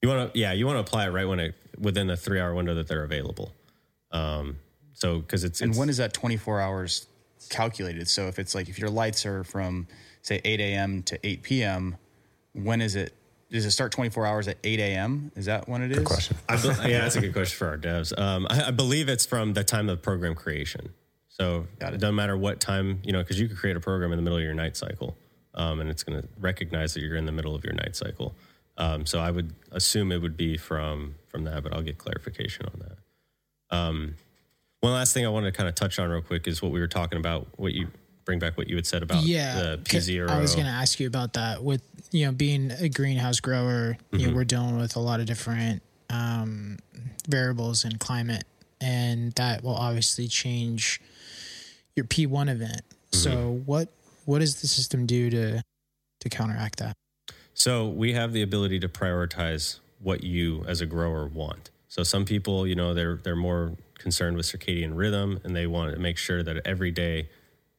You 0.00 0.08
want 0.08 0.32
to, 0.32 0.38
yeah, 0.38 0.52
you 0.52 0.64
want 0.64 0.76
to 0.76 0.80
apply 0.80 1.06
it 1.06 1.10
right 1.10 1.26
when 1.26 1.40
it 1.40 1.54
within 1.78 2.06
the 2.06 2.16
three 2.16 2.40
hour 2.40 2.54
window 2.54 2.74
that 2.74 2.86
they're 2.88 3.02
available. 3.02 3.52
Um, 4.12 4.58
so 4.92 5.18
because 5.18 5.44
it's, 5.44 5.60
And 5.60 5.70
it's 5.70 5.78
when 5.78 5.88
is 5.88 5.96
that 5.98 6.12
24 6.12 6.60
hours 6.60 7.06
calculated? 7.50 8.08
So 8.08 8.28
if 8.28 8.38
it's 8.38 8.54
like 8.54 8.68
if 8.68 8.78
your 8.78 8.88
lights 8.90 9.26
are 9.26 9.44
from 9.44 9.88
say 10.22 10.40
8 10.44 10.60
a.m. 10.60 11.02
to 11.04 11.18
8 11.26 11.42
p.m., 11.42 11.96
when 12.52 12.80
is 12.80 12.94
it? 12.94 13.12
Does 13.50 13.64
it 13.64 13.70
start 13.70 13.92
24 13.92 14.26
hours 14.26 14.48
at 14.48 14.58
8 14.64 14.80
a.m.? 14.80 15.30
Is 15.36 15.46
that 15.46 15.68
when 15.68 15.82
it 15.82 15.92
is? 15.92 15.98
Good 15.98 16.06
question. 16.06 16.36
I 16.48 16.56
be- 16.56 16.68
yeah, 16.90 17.00
that's 17.00 17.16
a 17.16 17.20
good 17.20 17.32
question 17.32 17.56
for 17.56 17.68
our 17.68 17.78
devs. 17.78 18.16
Um, 18.18 18.46
I, 18.50 18.64
I 18.64 18.70
believe 18.72 19.08
it's 19.08 19.24
from 19.24 19.52
the 19.54 19.62
time 19.62 19.88
of 19.88 20.02
program 20.02 20.34
creation. 20.34 20.90
So 21.28 21.66
Got 21.78 21.92
it. 21.92 21.96
it 21.96 22.00
doesn't 22.00 22.14
matter 22.16 22.36
what 22.36 22.60
time, 22.60 23.00
you 23.04 23.12
know, 23.12 23.20
because 23.20 23.38
you 23.38 23.46
could 23.46 23.58
create 23.58 23.76
a 23.76 23.80
program 23.80 24.10
in 24.12 24.16
the 24.16 24.22
middle 24.22 24.38
of 24.38 24.42
your 24.42 24.54
night 24.54 24.76
cycle, 24.76 25.16
um, 25.54 25.80
and 25.80 25.90
it's 25.90 26.02
going 26.02 26.20
to 26.20 26.26
recognize 26.40 26.94
that 26.94 27.02
you're 27.02 27.16
in 27.16 27.26
the 27.26 27.32
middle 27.32 27.54
of 27.54 27.62
your 27.62 27.74
night 27.74 27.94
cycle. 27.94 28.34
Um, 28.78 29.06
so 29.06 29.20
I 29.20 29.30
would 29.30 29.54
assume 29.70 30.12
it 30.12 30.20
would 30.22 30.36
be 30.36 30.56
from 30.56 31.14
from 31.28 31.44
that, 31.44 31.62
but 31.62 31.72
I'll 31.74 31.82
get 31.82 31.98
clarification 31.98 32.66
on 32.66 32.80
that. 32.80 33.76
Um, 33.76 34.14
one 34.80 34.92
last 34.92 35.12
thing 35.14 35.24
I 35.24 35.28
wanted 35.28 35.52
to 35.52 35.56
kind 35.56 35.68
of 35.68 35.74
touch 35.74 35.98
on 35.98 36.08
real 36.08 36.20
quick 36.22 36.46
is 36.48 36.60
what 36.62 36.72
we 36.72 36.80
were 36.80 36.88
talking 36.88 37.18
about. 37.18 37.46
What 37.56 37.72
you 37.72 37.88
bring 38.26 38.38
back 38.38 38.58
what 38.58 38.68
you 38.68 38.76
had 38.76 38.86
said 38.86 39.02
about 39.02 39.22
yeah, 39.22 39.54
the 39.54 39.80
P 39.82 39.98
zero. 40.00 40.28
I 40.28 40.40
was 40.40 40.54
going 40.54 40.66
to 40.66 40.72
ask 40.72 41.00
you 41.00 41.06
about 41.06 41.32
that. 41.34 41.64
With 41.64 41.82
you 42.10 42.26
know 42.26 42.32
being 42.32 42.70
a 42.72 42.90
greenhouse 42.90 43.40
grower, 43.40 43.96
Mm-hmm. 44.12 44.26
know 44.26 44.34
we're 44.34 44.44
dealing 44.44 44.76
with 44.76 44.96
a 44.96 45.00
lot 45.00 45.20
of 45.20 45.26
different 45.26 45.82
um, 46.10 46.78
variables 47.28 47.84
in 47.86 47.96
climate, 47.96 48.44
and 48.80 49.32
that 49.32 49.62
will 49.62 49.74
obviously 49.74 50.28
change 50.28 51.00
your 51.94 52.04
P 52.04 52.26
one 52.26 52.50
event. 52.50 52.82
Mm-hmm. 52.82 53.18
So 53.18 53.62
what 53.64 53.88
what 54.26 54.40
does 54.40 54.60
the 54.60 54.66
system 54.66 55.06
do 55.06 55.30
to 55.30 55.62
to 56.20 56.28
counteract 56.28 56.80
that? 56.80 56.94
So 57.54 57.88
we 57.88 58.12
have 58.12 58.32
the 58.34 58.42
ability 58.42 58.80
to 58.80 58.88
prioritize 58.88 59.78
what 60.00 60.22
you 60.22 60.64
as 60.68 60.82
a 60.82 60.86
grower 60.86 61.26
want. 61.26 61.70
So 61.88 62.02
some 62.02 62.26
people, 62.26 62.66
you 62.66 62.74
know, 62.74 62.92
they're 62.92 63.16
they're 63.16 63.36
more 63.36 63.72
concerned 63.98 64.36
with 64.36 64.46
circadian 64.46 64.92
rhythm 64.94 65.40
and 65.42 65.56
they 65.56 65.66
want 65.66 65.94
to 65.94 65.98
make 65.98 66.18
sure 66.18 66.42
that 66.42 66.58
every 66.66 66.90
day 66.90 67.28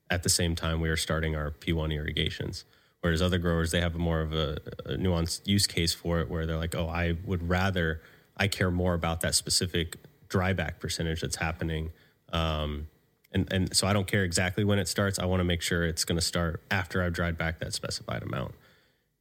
at 0.10 0.24
the 0.24 0.30
same 0.30 0.56
time 0.56 0.80
we 0.80 0.90
are 0.90 0.98
starting 0.98 1.36
our 1.36 1.52
P1 1.52 1.94
irrigations. 1.94 2.66
Whereas 3.02 3.22
other 3.22 3.38
growers, 3.38 3.72
they 3.72 3.82
have 3.82 3.96
more 3.96 4.22
of 4.22 4.34
a, 4.34 4.58
a 4.86 4.94
nuanced 4.94 5.48
use 5.48 5.68
case 5.68 5.94
for 5.94 6.20
it 6.20 6.30
where 6.30 6.46
they're 6.46 6.58
like, 6.58 6.76
oh, 6.76 6.90
I 6.90 7.16
would 7.26 7.48
rather, 7.48 8.02
I 8.36 8.48
care 8.48 8.72
more 8.72 8.94
about 8.94 9.22
that 9.22 9.36
specific 9.36 9.98
dryback 10.30 10.80
percentage 10.80 11.22
that's 11.22 11.36
happening. 11.36 11.92
Um, 12.34 12.88
and, 13.32 13.52
and 13.54 13.76
so 13.76 13.88
I 13.88 13.94
don't 13.94 14.08
care 14.08 14.24
exactly 14.24 14.64
when 14.64 14.80
it 14.80 14.88
starts. 14.88 15.20
I 15.20 15.26
want 15.26 15.42
to 15.42 15.44
make 15.44 15.62
sure 15.62 15.86
it's 15.86 16.06
going 16.06 16.18
to 16.18 16.26
start 16.26 16.62
after 16.72 17.04
I've 17.04 17.14
dried 17.14 17.38
back 17.38 17.60
that 17.60 17.74
specified 17.74 18.24
amount. 18.24 18.56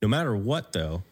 No 0.01 0.09
matter 0.09 0.35
what, 0.35 0.73
though, 0.73 1.03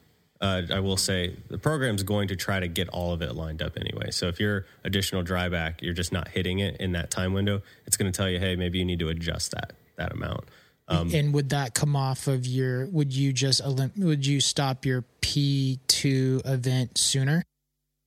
uh, 0.45 0.63
I 0.71 0.81
will 0.81 0.99
say 0.99 1.35
the 1.49 1.57
program's 1.57 2.03
going 2.03 2.29
to 2.29 2.37
try 2.37 2.61
to 2.61 2.69
get 2.69 2.89
all 2.91 3.13
of 3.13 3.23
it 3.23 3.35
lined 3.35 3.63
up 3.63 3.79
anyway. 3.79 4.11
So 4.11 4.29
if 4.29 4.39
your 4.39 4.67
additional 4.85 5.25
dryback, 5.25 5.81
you're 5.81 5.95
just 5.95 6.13
not 6.13 6.29
hitting 6.29 6.59
it 6.59 6.77
in 6.81 6.93
that 6.93 7.11
time 7.11 7.33
window, 7.33 7.63
it's 7.87 7.97
going 7.97 8.13
to 8.13 8.17
tell 8.17 8.29
you, 8.29 8.39
hey, 8.39 8.55
maybe 8.55 8.79
you 8.79 8.85
need 8.85 8.99
to 8.99 9.09
adjust 9.09 9.53
that 9.53 9.73
that 9.97 10.13
amount. 10.13 10.45
Um, 10.87 11.15
and 11.15 11.33
would 11.33 11.49
that 11.49 11.73
come 11.75 11.97
off 11.97 12.29
of 12.29 12.47
your? 12.47 12.87
Would 12.89 13.15
you 13.15 13.33
just 13.33 13.63
would 13.97 14.27
you 14.27 14.41
stop 14.41 14.85
your 14.85 15.05
P 15.23 15.79
two 15.87 16.43
event 16.45 16.99
sooner 16.99 17.43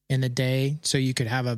in 0.10 0.22
the 0.22 0.30
day 0.30 0.78
so 0.84 1.00
you 1.00 1.16
could 1.16 1.28
have 1.28 1.48
a 1.48 1.58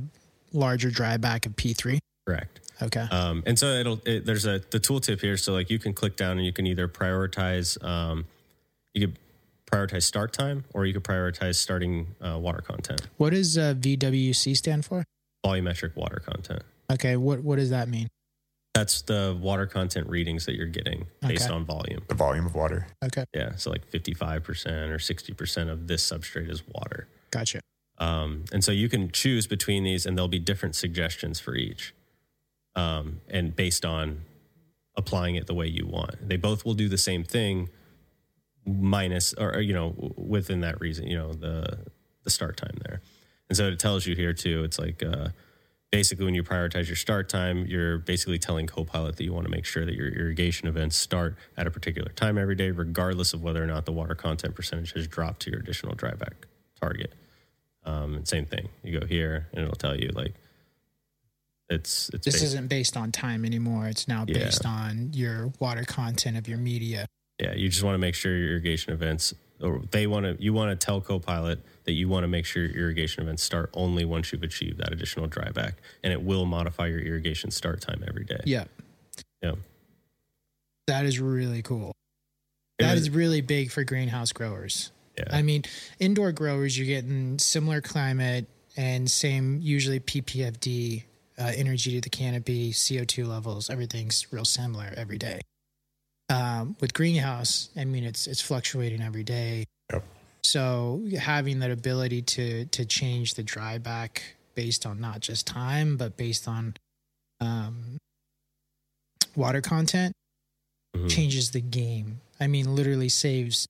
larger 0.54 0.90
dryback 0.90 1.46
of 1.46 1.58
P 1.58 1.74
three? 1.74 2.00
Correct. 2.26 2.62
Okay. 2.82 3.06
Um, 3.12 3.44
and 3.46 3.60
so 3.60 3.68
it'll 3.68 4.00
it, 4.06 4.26
there's 4.26 4.46
a 4.46 4.62
the 4.72 4.80
tooltip 4.80 5.20
here. 5.20 5.36
So 5.36 5.52
like 5.52 5.70
you 5.70 5.78
can 5.78 5.94
click 5.94 6.16
down 6.16 6.38
and 6.38 6.46
you 6.46 6.54
can 6.54 6.66
either 6.66 6.88
prioritize 6.88 7.84
um, 7.84 8.26
you 8.94 9.08
could 9.08 9.18
prioritize 9.70 10.04
start 10.04 10.34
time 10.34 10.66
or 10.74 10.86
you 10.86 10.94
could 10.94 11.04
prioritize 11.04 11.56
starting 11.56 12.16
uh, 12.22 12.38
water 12.40 12.62
content, 12.62 13.02
What 13.18 13.32
does 13.32 13.58
uh, 13.58 13.74
VWC 13.78 14.56
stand 14.58 14.86
for? 14.86 15.04
volumetric 15.46 15.96
water 15.96 16.22
content. 16.26 16.64
Okay. 16.92 17.16
What 17.16 17.44
what 17.44 17.58
does 17.58 17.70
that 17.70 17.88
mean? 17.88 18.08
That's 18.74 19.02
the 19.04 19.38
water 19.40 19.66
content 19.66 20.08
readings 20.10 20.46
that 20.46 20.56
you're 20.56 20.68
getting 20.68 21.08
based 21.22 21.46
Okay. 21.46 21.54
on 21.54 21.66
volume. 21.66 22.02
The 22.08 22.16
volume 22.16 22.46
of 22.46 22.56
water. 22.56 22.88
Okay. 23.04 23.26
Yeah, 23.34 23.56
so 23.56 23.70
like 23.72 23.90
55% 23.90 24.90
or 24.90 24.98
60% 25.00 25.70
of 25.70 25.88
this 25.88 26.08
substrate 26.10 26.50
is 26.50 26.64
water. 26.68 27.08
Gotcha. 27.32 27.62
Um, 27.98 28.46
and 28.54 28.64
so 28.64 28.72
you 28.72 28.88
can 28.88 29.12
choose 29.12 29.48
between 29.48 29.84
these, 29.84 30.06
and 30.06 30.18
there'll 30.18 30.28
be 30.30 30.40
different 30.40 30.76
suggestions 30.76 31.40
for 31.40 31.56
each, 31.56 31.94
um, 32.76 33.22
and 33.28 33.56
based 33.56 33.84
on 33.86 34.22
applying 34.96 35.36
it 35.36 35.48
the 35.48 35.54
way 35.56 35.68
you 35.68 35.86
want. 35.86 36.30
They 36.30 36.38
both 36.38 36.64
will 36.64 36.76
do 36.76 36.88
the 36.88 36.98
same 36.98 37.24
thing, 37.24 37.70
minus 38.80 39.34
or, 39.34 39.60
you 39.62 39.74
know 39.74 40.14
within 40.18 40.62
that 40.62 40.80
reason, 40.80 41.08
you 41.08 41.18
know 41.18 41.34
the 41.34 41.86
the 42.24 42.30
start 42.30 42.58
time 42.58 42.78
there. 42.86 43.02
And 43.50 43.58
so 43.58 43.68
it 43.68 43.80
tells 43.80 44.06
you 44.06 44.16
here 44.16 44.34
too. 44.34 44.64
It's 44.64 44.78
like 44.78 45.02
uh, 45.02 45.30
basically 45.92 46.26
when 46.26 46.36
you 46.36 46.44
prioritize 46.44 46.88
your 46.88 46.96
start 46.96 47.30
time, 47.30 47.66
you're 47.66 47.98
basically 47.98 48.38
telling 48.38 48.68
Copilot 48.68 49.16
that 49.18 49.24
you 49.24 49.34
want 49.34 49.46
to 49.46 49.52
make 49.52 49.66
sure 49.66 49.86
that 49.86 49.96
your 49.96 50.08
irrigation 50.10 50.68
events 50.68 50.96
start 50.98 51.36
at 51.58 51.66
a 51.66 51.72
particular 51.72 52.12
time 52.12 52.38
every 52.38 52.56
day, 52.56 52.70
regardless 52.72 53.34
of 53.34 53.42
whether 53.42 53.64
or 53.64 53.68
not 53.68 53.86
the 53.86 53.92
water 53.92 54.14
content 54.16 54.54
percentage 54.56 54.94
has 54.94 55.08
dropped 55.08 55.42
to 55.42 55.52
your 55.52 55.60
additional 55.62 55.96
dryback 55.96 56.34
target. 56.80 57.14
Um, 57.86 58.16
and 58.16 58.28
same 58.28 58.46
thing. 58.46 58.70
You 58.84 59.00
go 59.00 59.06
here, 59.08 59.48
and 59.54 59.64
it'll 59.64 59.76
tell 59.76 59.96
you 59.98 60.10
like 60.14 60.36
it's 61.70 62.10
it's 62.14 62.26
This 62.26 62.36
based- 62.36 62.44
isn't 62.46 62.68
based 62.68 62.98
on 62.98 63.12
time 63.12 63.46
anymore. 63.46 63.88
It's 63.88 64.08
now 64.08 64.26
Yeah. 64.28 64.46
based 64.46 64.66
on 64.66 65.12
your 65.14 65.48
water 65.60 65.84
content 65.86 66.38
of 66.38 66.48
your 66.48 66.58
media. 66.58 67.08
Yeah. 67.40 67.54
You 67.54 67.70
just 67.70 67.84
want 67.84 67.96
to 67.96 68.00
make 68.00 68.16
sure 68.16 68.36
your 68.36 68.52
irrigation 68.52 68.94
events. 68.94 69.34
Or 69.62 69.82
they 69.92 70.08
want 70.08 70.26
to. 70.26 70.42
You 70.42 70.54
want 70.54 70.72
to 70.80 70.86
tell 70.86 71.02
Copilot 71.02 71.60
that 71.84 71.92
you 71.92 72.08
want 72.08 72.24
to 72.24 72.28
make 72.30 72.46
sure 72.46 72.64
your 72.66 72.78
irrigation 72.86 73.24
events 73.24 73.44
start 73.44 73.70
only 73.74 74.06
once 74.06 74.32
you've 74.32 74.44
achieved 74.44 74.78
that 74.78 74.94
additional 74.94 75.28
dryback, 75.28 75.74
and 76.02 76.14
it 76.14 76.22
will 76.22 76.46
modify 76.46 76.88
your 76.88 77.00
irrigation 77.02 77.52
start 77.52 77.82
time 77.82 78.02
every 78.08 78.24
day. 78.24 78.40
Yeah. 78.46 78.66
Yeah. 79.44 79.56
That 80.88 81.06
is 81.06 81.20
really 81.20 81.62
cool. 81.62 81.92
It 82.80 82.84
That 82.84 82.96
is- 82.96 83.04
is 83.04 83.10
really 83.10 83.42
big 83.42 83.72
for 83.72 83.84
greenhouse 83.84 84.32
growers. 84.32 84.92
Yeah. 85.18 85.26
I 85.30 85.42
mean, 85.42 85.64
indoor 86.00 86.32
growers, 86.32 86.78
you're 86.78 86.88
getting 86.88 87.38
similar 87.40 87.82
climate 87.82 88.46
and 88.78 89.12
same, 89.12 89.60
usually 89.62 90.00
PPFD, 90.00 91.04
uh, 91.38 91.52
energy 91.56 91.92
to 91.96 92.02
the 92.02 92.10
canopy, 92.10 92.72
CO2 92.72 93.28
levels, 93.28 93.70
everything's 93.70 94.32
real 94.32 94.46
similar 94.46 94.94
every 94.96 95.18
day. 95.18 95.42
Um, 96.30 96.76
with 96.80 96.94
greenhouse, 96.94 97.70
I 97.76 97.86
mean, 97.86 98.04
it's 98.04 98.28
it's 98.28 98.42
fluctuating 98.42 99.02
every 99.02 99.24
day. 99.24 99.66
Yep. 99.92 100.04
So 100.44 101.04
having 101.20 101.60
that 101.60 101.72
ability 101.72 102.22
to 102.24 102.66
to 102.66 102.86
change 102.86 103.34
the 103.34 103.44
dryback 103.44 104.20
based 104.56 104.86
on 104.86 105.00
not 105.00 105.22
just 105.22 105.48
time, 105.48 105.98
but 105.98 106.18
based 106.18 106.48
on 106.48 106.76
um, 107.42 107.98
water 109.36 109.62
content 109.62 110.14
Mhm. 110.96 111.10
changes 111.10 111.52
the 111.52 111.62
game. 111.62 112.20
I 112.40 112.48
mean, 112.48 112.76
literally 112.76 113.10
saves 113.10 113.68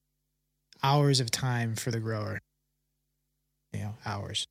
hours 0.81 1.19
of 1.19 1.29
time 1.31 1.75
for 1.75 1.91
the 1.91 1.99
grower. 1.99 2.39
You 3.73 3.79
know, 3.81 3.95
hours. 4.05 4.45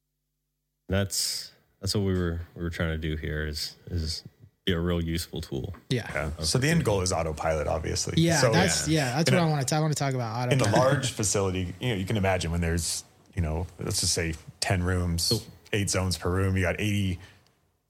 That's 0.89 1.51
that's 1.80 1.94
what 1.94 2.05
we 2.05 2.14
were 2.14 2.40
we 2.55 2.62
were 2.62 2.70
trying 2.70 2.90
to 2.90 2.98
do 2.98 3.16
here. 3.16 3.47
Is 3.47 3.76
is 3.90 4.22
be 4.69 4.74
a 4.74 4.81
real 4.81 5.01
useful 5.03 5.40
tool. 5.40 5.74
Yeah. 5.89 6.07
Yeah. 6.15 6.31
So 6.45 6.59
the 6.59 6.69
end 6.69 6.85
goal 6.85 7.01
is 7.03 7.12
autopilot, 7.12 7.66
obviously. 7.66 8.15
Yeah, 8.23 8.40
So 8.40 8.51
that's 8.53 8.86
yeah, 8.89 9.16
that's 9.16 9.31
what 9.31 9.39
a- 9.40 9.43
I 9.43 9.47
want 9.49 9.66
to. 9.69 9.74
I 9.77 9.81
want 9.81 9.93
to 9.93 9.99
talk 9.99 10.15
about 10.15 10.36
auto. 10.36 10.53
in 10.53 10.61
a 10.61 10.77
large 10.77 11.11
facility, 11.12 11.74
you 11.81 11.89
know, 11.90 11.95
you 11.95 12.05
can 12.05 12.16
imagine 12.16 12.51
when 12.51 12.61
there's, 12.61 13.05
you 13.35 13.43
know, 13.43 13.66
let's 13.81 14.01
just 14.01 14.12
say 14.15 14.35
10 14.61 14.82
rooms, 14.82 15.31
oh. 15.35 15.43
eight 15.73 15.90
zones 15.90 16.16
per 16.19 16.31
room, 16.31 16.57
you 16.57 16.62
got 16.62 16.77
80 16.81 17.19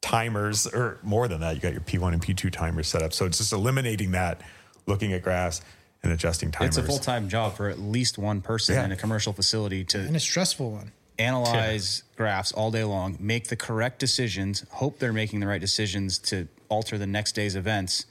timers 0.00 0.66
or 0.66 0.98
more 1.02 1.28
than 1.28 1.40
that. 1.40 1.54
You 1.54 1.60
got 1.60 1.72
your 1.72 1.80
P1 1.80 2.12
and 2.12 2.22
P2 2.22 2.50
timers 2.52 2.86
set 2.88 3.02
up. 3.02 3.12
So 3.12 3.26
it's 3.26 3.38
just 3.38 3.52
eliminating 3.52 4.12
that, 4.12 4.40
looking 4.86 5.12
at 5.12 5.22
graphs 5.22 5.60
and 6.02 6.12
adjusting 6.12 6.50
timers. 6.52 6.78
It's 6.78 6.86
a 6.86 6.88
full 6.88 6.98
time 6.98 7.28
job 7.28 7.56
for 7.56 7.68
at 7.68 7.78
least 7.78 8.18
one 8.18 8.40
person 8.40 8.76
Yeah. 8.76 8.84
in 8.84 8.92
a 8.92 8.96
commercial 8.96 9.32
facility 9.32 9.84
to 9.86 9.98
and 9.98 10.14
a 10.16 10.20
stressful 10.20 10.70
one. 10.70 10.92
analyze 11.18 12.04
graphs 12.16 12.52
all 12.52 12.70
day 12.70 12.84
long, 12.84 13.16
make 13.18 13.48
the 13.48 13.56
correct 13.56 13.98
decisions, 13.98 14.64
hope 14.70 15.00
they're 15.00 15.12
making 15.12 15.40
the 15.40 15.46
right 15.48 15.60
decisions 15.60 16.18
to 16.18 16.46
alter 16.68 16.98
the 16.98 17.06
next 17.06 17.32
day's 17.32 17.56
events, 17.56 18.06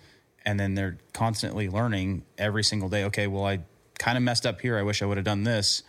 and 0.45 0.59
then 0.59 0.75
they're 0.75 0.97
constantly 1.13 1.69
learning 1.69 2.23
every 2.37 2.63
single 2.63 2.89
day. 2.89 3.03
Okay, 3.05 3.27
well, 3.27 3.45
I 3.45 3.59
kind 3.99 4.17
of 4.17 4.23
messed 4.23 4.45
up 4.45 4.61
here. 4.61 4.77
I 4.77 4.83
wish 4.83 5.01
I 5.01 5.05
would 5.05 5.17
have 5.17 5.25
done 5.25 5.43
this. 5.43 5.83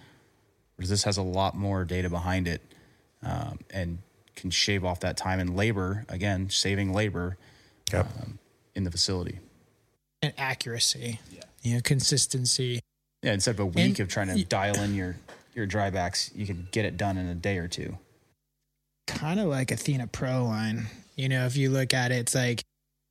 Because 0.76 0.90
this 0.90 1.02
has 1.02 1.16
a 1.16 1.22
lot 1.22 1.56
more 1.56 1.84
data 1.84 2.08
behind 2.08 2.46
it, 2.46 2.62
um, 3.24 3.58
and 3.70 3.98
can 4.36 4.50
shave 4.50 4.84
off 4.84 5.00
that 5.00 5.16
time 5.16 5.40
and 5.40 5.56
labor. 5.56 6.04
Again, 6.08 6.50
saving 6.50 6.92
labor 6.92 7.36
Yep. 7.92 8.06
in 8.76 8.84
the 8.84 8.90
facility. 8.92 9.40
And 10.22 10.32
accuracy. 10.38 11.18
Yeah. 11.32 11.40
You 11.62 11.74
know, 11.74 11.80
consistency. 11.80 12.78
Yeah, 13.24 13.32
instead 13.32 13.56
of 13.56 13.60
a 13.60 13.66
week 13.66 13.76
And 13.98 14.00
of 14.00 14.08
trying 14.08 14.28
to 14.28 14.34
y- 14.34 14.46
dial 14.48 14.78
in 14.80 14.94
your 14.94 15.16
your 15.54 15.66
drybacks, 15.66 16.30
you 16.36 16.46
can 16.46 16.68
get 16.70 16.84
it 16.84 16.96
done 16.96 17.18
in 17.18 17.26
a 17.26 17.34
day 17.34 17.58
or 17.58 17.66
two. 17.66 17.98
Kind 19.08 19.40
of 19.40 19.46
like 19.46 19.72
Athena 19.72 20.06
Pro 20.06 20.44
line. 20.44 20.86
You 21.18 21.28
know, 21.28 21.46
if 21.46 21.56
you 21.56 21.70
look 21.70 21.92
at 21.92 22.12
it, 22.12 22.16
it's 22.16 22.34
like 22.34 22.62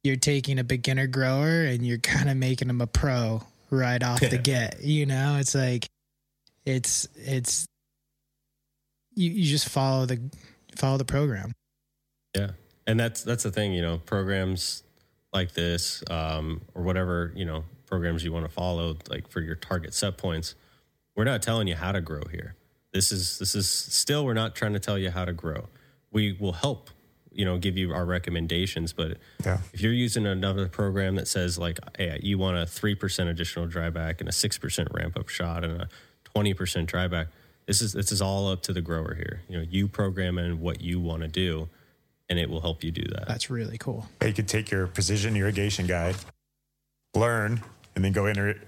you're 0.04 0.16
taking 0.16 0.60
a 0.60 0.64
beginner 0.64 1.08
grower 1.08 1.66
and 1.66 1.86
you're 1.86 1.98
kind 1.98 2.30
of 2.30 2.38
making 2.38 2.70
them 2.70 2.80
a 2.80 2.88
pro 2.88 3.44
right 3.70 4.02
off 4.02 4.22
the 4.22 4.38
get. 4.38 4.82
You 4.82 5.06
know, 5.06 5.38
it's 5.40 5.54
like 5.54 5.88
it's 6.66 7.08
it's 7.16 7.68
you 9.14 9.30
you 9.30 9.44
just 9.44 9.68
follow 9.68 10.06
the 10.06 10.22
follow 10.78 10.98
the 10.98 11.06
program. 11.06 11.52
Yeah, 12.34 12.52
and 12.88 12.98
that's 12.98 13.24
that's 13.24 13.44
the 13.44 13.52
thing. 13.52 13.74
You 13.74 13.82
know, 13.82 13.98
programs 13.98 14.84
like 15.34 15.52
this 15.52 16.02
um, 16.10 16.62
or 16.74 16.84
whatever 16.84 17.34
you 17.36 17.46
know 17.46 17.66
programs 17.86 18.24
you 18.24 18.32
want 18.32 18.46
to 18.46 18.52
follow, 18.52 18.96
like 19.10 19.28
for 19.28 19.42
your 19.42 19.56
target 19.56 19.94
set 19.94 20.18
points. 20.18 20.56
We're 21.16 21.26
not 21.26 21.42
telling 21.42 21.68
you 21.68 21.76
how 21.76 21.92
to 21.92 22.00
grow 22.00 22.22
here. 22.32 22.56
This 22.94 23.12
is 23.12 23.38
this 23.40 23.54
is 23.54 23.70
still 23.70 24.24
we're 24.24 24.34
not 24.34 24.56
trying 24.56 24.74
to 24.74 24.80
tell 24.80 24.98
you 24.98 25.10
how 25.10 25.26
to 25.26 25.34
grow. 25.34 25.68
We 26.12 26.38
will 26.40 26.54
help, 26.54 26.90
you 27.38 27.46
know, 27.46 27.58
give 27.60 27.78
you 27.78 27.94
our 27.94 28.04
recommendations, 28.04 28.92
but 28.94 29.18
Yeah. 29.46 29.60
if 29.72 29.80
you're 29.80 29.94
using 29.94 30.26
another 30.26 30.68
program 30.68 31.16
that 31.16 31.28
says 31.28 31.58
like, 31.60 31.80
hey, 31.98 32.20
you 32.24 32.38
want 32.40 32.58
a 32.58 32.66
three 32.66 32.96
percent 32.96 33.30
additional 33.30 33.68
dryback 33.68 34.20
and 34.20 34.28
a 34.28 34.32
six 34.32 34.58
percent 34.58 34.88
ramp 34.92 35.16
up 35.16 35.30
shot 35.30 35.64
and 35.64 35.82
a 35.84 35.90
twenty 36.24 36.54
percent 36.56 36.92
dryback, 36.92 37.28
this 37.68 37.80
is 37.82 37.94
this 37.94 38.12
is 38.12 38.22
all 38.24 38.50
up 38.52 38.64
to 38.64 38.74
the 38.74 38.82
grower 38.82 39.14
here. 39.14 39.42
You 39.48 39.58
know, 39.60 39.66
you 39.70 39.88
program 39.88 40.40
in 40.40 40.60
what 40.60 40.82
you 40.82 41.00
want 41.00 41.22
to 41.22 41.28
do, 41.28 41.70
and 42.28 42.40
it 42.40 42.50
will 42.50 42.62
help 42.62 42.84
you 42.84 42.90
do 42.92 43.04
that. 43.14 43.28
That's 43.28 43.52
really 43.52 43.78
cool. 43.78 44.08
You 44.26 44.34
could 44.34 44.48
take 44.48 44.72
your 44.72 44.88
precision 44.88 45.38
irrigation 45.38 45.86
guide, 45.86 46.16
learn, 47.16 47.62
and 47.96 48.04
then 48.04 48.14
go 48.14 48.26
enter 48.26 48.60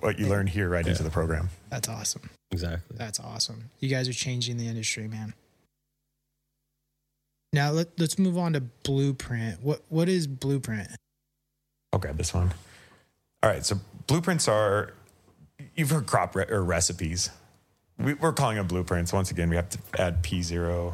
what 0.00 0.18
you 0.18 0.26
learn 0.26 0.46
here 0.48 0.68
right 0.68 0.86
into 0.86 1.04
the 1.04 1.10
program. 1.10 1.50
That's 1.70 1.88
awesome. 1.88 2.28
Exactly. 2.50 2.96
That's 2.98 3.20
awesome. 3.20 3.70
You 3.78 3.88
guys 3.88 4.08
are 4.08 4.12
changing 4.12 4.56
the 4.56 4.66
industry, 4.66 5.06
man. 5.06 5.34
Now 7.52 7.70
let, 7.70 7.88
let's 7.98 8.18
move 8.18 8.36
on 8.36 8.52
to 8.52 8.60
Blueprint. 8.60 9.62
What 9.62 9.82
what 9.88 10.08
is 10.08 10.26
Blueprint? 10.26 10.88
I'll 11.92 11.98
grab 11.98 12.16
this 12.16 12.34
one. 12.34 12.52
All 13.42 13.50
right. 13.50 13.64
So 13.64 13.76
blueprints 14.06 14.48
are, 14.48 14.92
you've 15.74 15.90
heard 15.90 16.06
crop 16.06 16.34
re- 16.34 16.46
or 16.48 16.62
recipes. 16.62 17.30
We, 17.98 18.14
we're 18.14 18.32
calling 18.32 18.56
them 18.56 18.66
blueprints. 18.66 19.12
Once 19.12 19.30
again, 19.30 19.48
we 19.48 19.56
have 19.56 19.68
to 19.70 19.78
add 19.98 20.22
P0, 20.22 20.92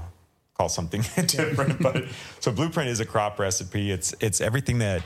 call 0.55 0.69
something 0.69 1.01
different. 1.27 1.83
but 1.83 2.05
so 2.41 2.53
blueprint 2.53 2.89
is 2.91 3.01
a 3.01 3.07
crop 3.07 3.39
recipe. 3.39 3.91
It's, 3.91 4.15
it's 4.21 4.41
everything 4.41 4.79
that 4.79 5.03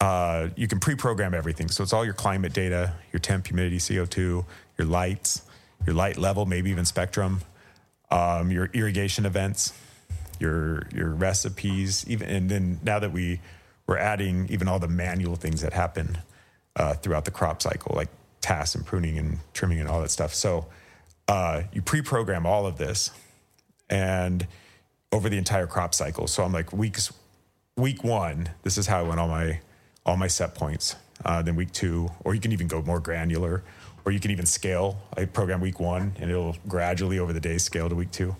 uh, 0.00 0.48
you 0.56 0.68
can 0.68 0.80
pre-program 0.80 1.34
everything. 1.34 1.68
So 1.68 1.82
it's 1.82 1.92
all 1.92 2.04
your 2.04 2.14
climate 2.14 2.52
data, 2.52 2.94
your 3.12 3.20
temp, 3.20 3.46
humidity, 3.46 3.78
CO2, 3.78 4.44
your 4.78 4.86
lights, 4.86 5.42
your 5.86 5.94
light 5.94 6.16
level, 6.16 6.46
maybe 6.46 6.70
even 6.70 6.84
spectrum, 6.84 7.40
um, 8.10 8.50
your 8.50 8.66
irrigation 8.72 9.26
events, 9.26 9.72
your 10.38 10.82
your 10.94 11.10
recipes, 11.10 12.04
even 12.08 12.28
and 12.28 12.50
then 12.50 12.80
now 12.82 12.98
that 12.98 13.12
we 13.12 13.40
we're 13.86 13.98
adding 13.98 14.46
even 14.50 14.68
all 14.68 14.78
the 14.78 14.88
manual 14.88 15.36
things 15.36 15.60
that 15.62 15.72
happen 15.72 16.18
uh, 16.76 16.94
throughout 16.94 17.24
the 17.24 17.30
crop 17.30 17.62
cycle, 17.62 17.94
like 17.96 18.08
tasks 18.40 18.74
and 18.74 18.84
pruning 18.84 19.18
and 19.18 19.38
trimming 19.54 19.80
and 19.80 19.88
all 19.88 20.00
that 20.02 20.10
stuff. 20.10 20.34
So 20.34 20.66
uh, 21.26 21.62
you 21.72 21.82
pre-program 21.82 22.46
all 22.46 22.66
of 22.66 22.78
this, 22.78 23.10
and 23.90 24.46
over 25.12 25.28
the 25.28 25.38
entire 25.38 25.66
crop 25.66 25.94
cycle. 25.94 26.26
So 26.26 26.44
I'm 26.44 26.52
like 26.52 26.72
weeks 26.72 27.12
week 27.76 28.04
one, 28.04 28.50
this 28.62 28.76
is 28.76 28.86
how 28.86 29.00
I 29.00 29.02
went 29.02 29.20
all 29.20 29.28
my 29.28 29.60
all 30.04 30.16
my 30.16 30.26
set 30.28 30.54
points. 30.54 30.96
Uh, 31.24 31.42
then 31.42 31.56
week 31.56 31.72
two, 31.72 32.08
or 32.24 32.34
you 32.34 32.40
can 32.40 32.52
even 32.52 32.68
go 32.68 32.80
more 32.82 33.00
granular, 33.00 33.64
or 34.04 34.12
you 34.12 34.20
can 34.20 34.30
even 34.30 34.46
scale. 34.46 34.98
I 35.16 35.24
program 35.24 35.60
week 35.60 35.80
one, 35.80 36.14
and 36.20 36.30
it'll 36.30 36.56
gradually 36.68 37.18
over 37.18 37.32
the 37.32 37.40
days 37.40 37.64
scale 37.64 37.88
to 37.88 37.94
week 37.94 38.12
two. 38.12 38.36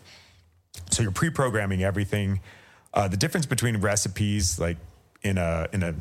So 0.90 1.02
you're 1.02 1.12
pre-programming 1.12 1.82
everything. 1.82 2.40
Uh, 2.94 3.08
the 3.08 3.16
difference 3.16 3.46
between 3.46 3.76
recipes, 3.78 4.58
like 4.58 4.76
in 5.22 5.38
a 5.38 5.68
in 5.72 5.82
a 5.82 5.94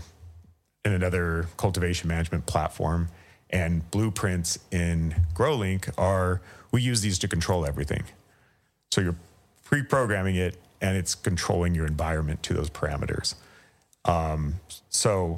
in 0.85 0.93
another 0.93 1.47
cultivation 1.57 2.07
management 2.07 2.45
platform, 2.45 3.09
and 3.49 3.89
blueprints 3.91 4.59
in 4.71 5.15
GrowLink, 5.33 5.89
are 5.97 6.41
we 6.71 6.81
use 6.81 7.01
these 7.01 7.19
to 7.19 7.27
control 7.27 7.65
everything. 7.65 8.03
So 8.91 9.01
you're 9.01 9.15
pre-programming 9.65 10.35
it, 10.35 10.57
and 10.81 10.95
it's 10.95 11.13
controlling 11.15 11.75
your 11.75 11.85
environment 11.85 12.41
to 12.43 12.53
those 12.53 12.69
parameters. 12.69 13.35
Um, 14.05 14.55
so 14.89 15.37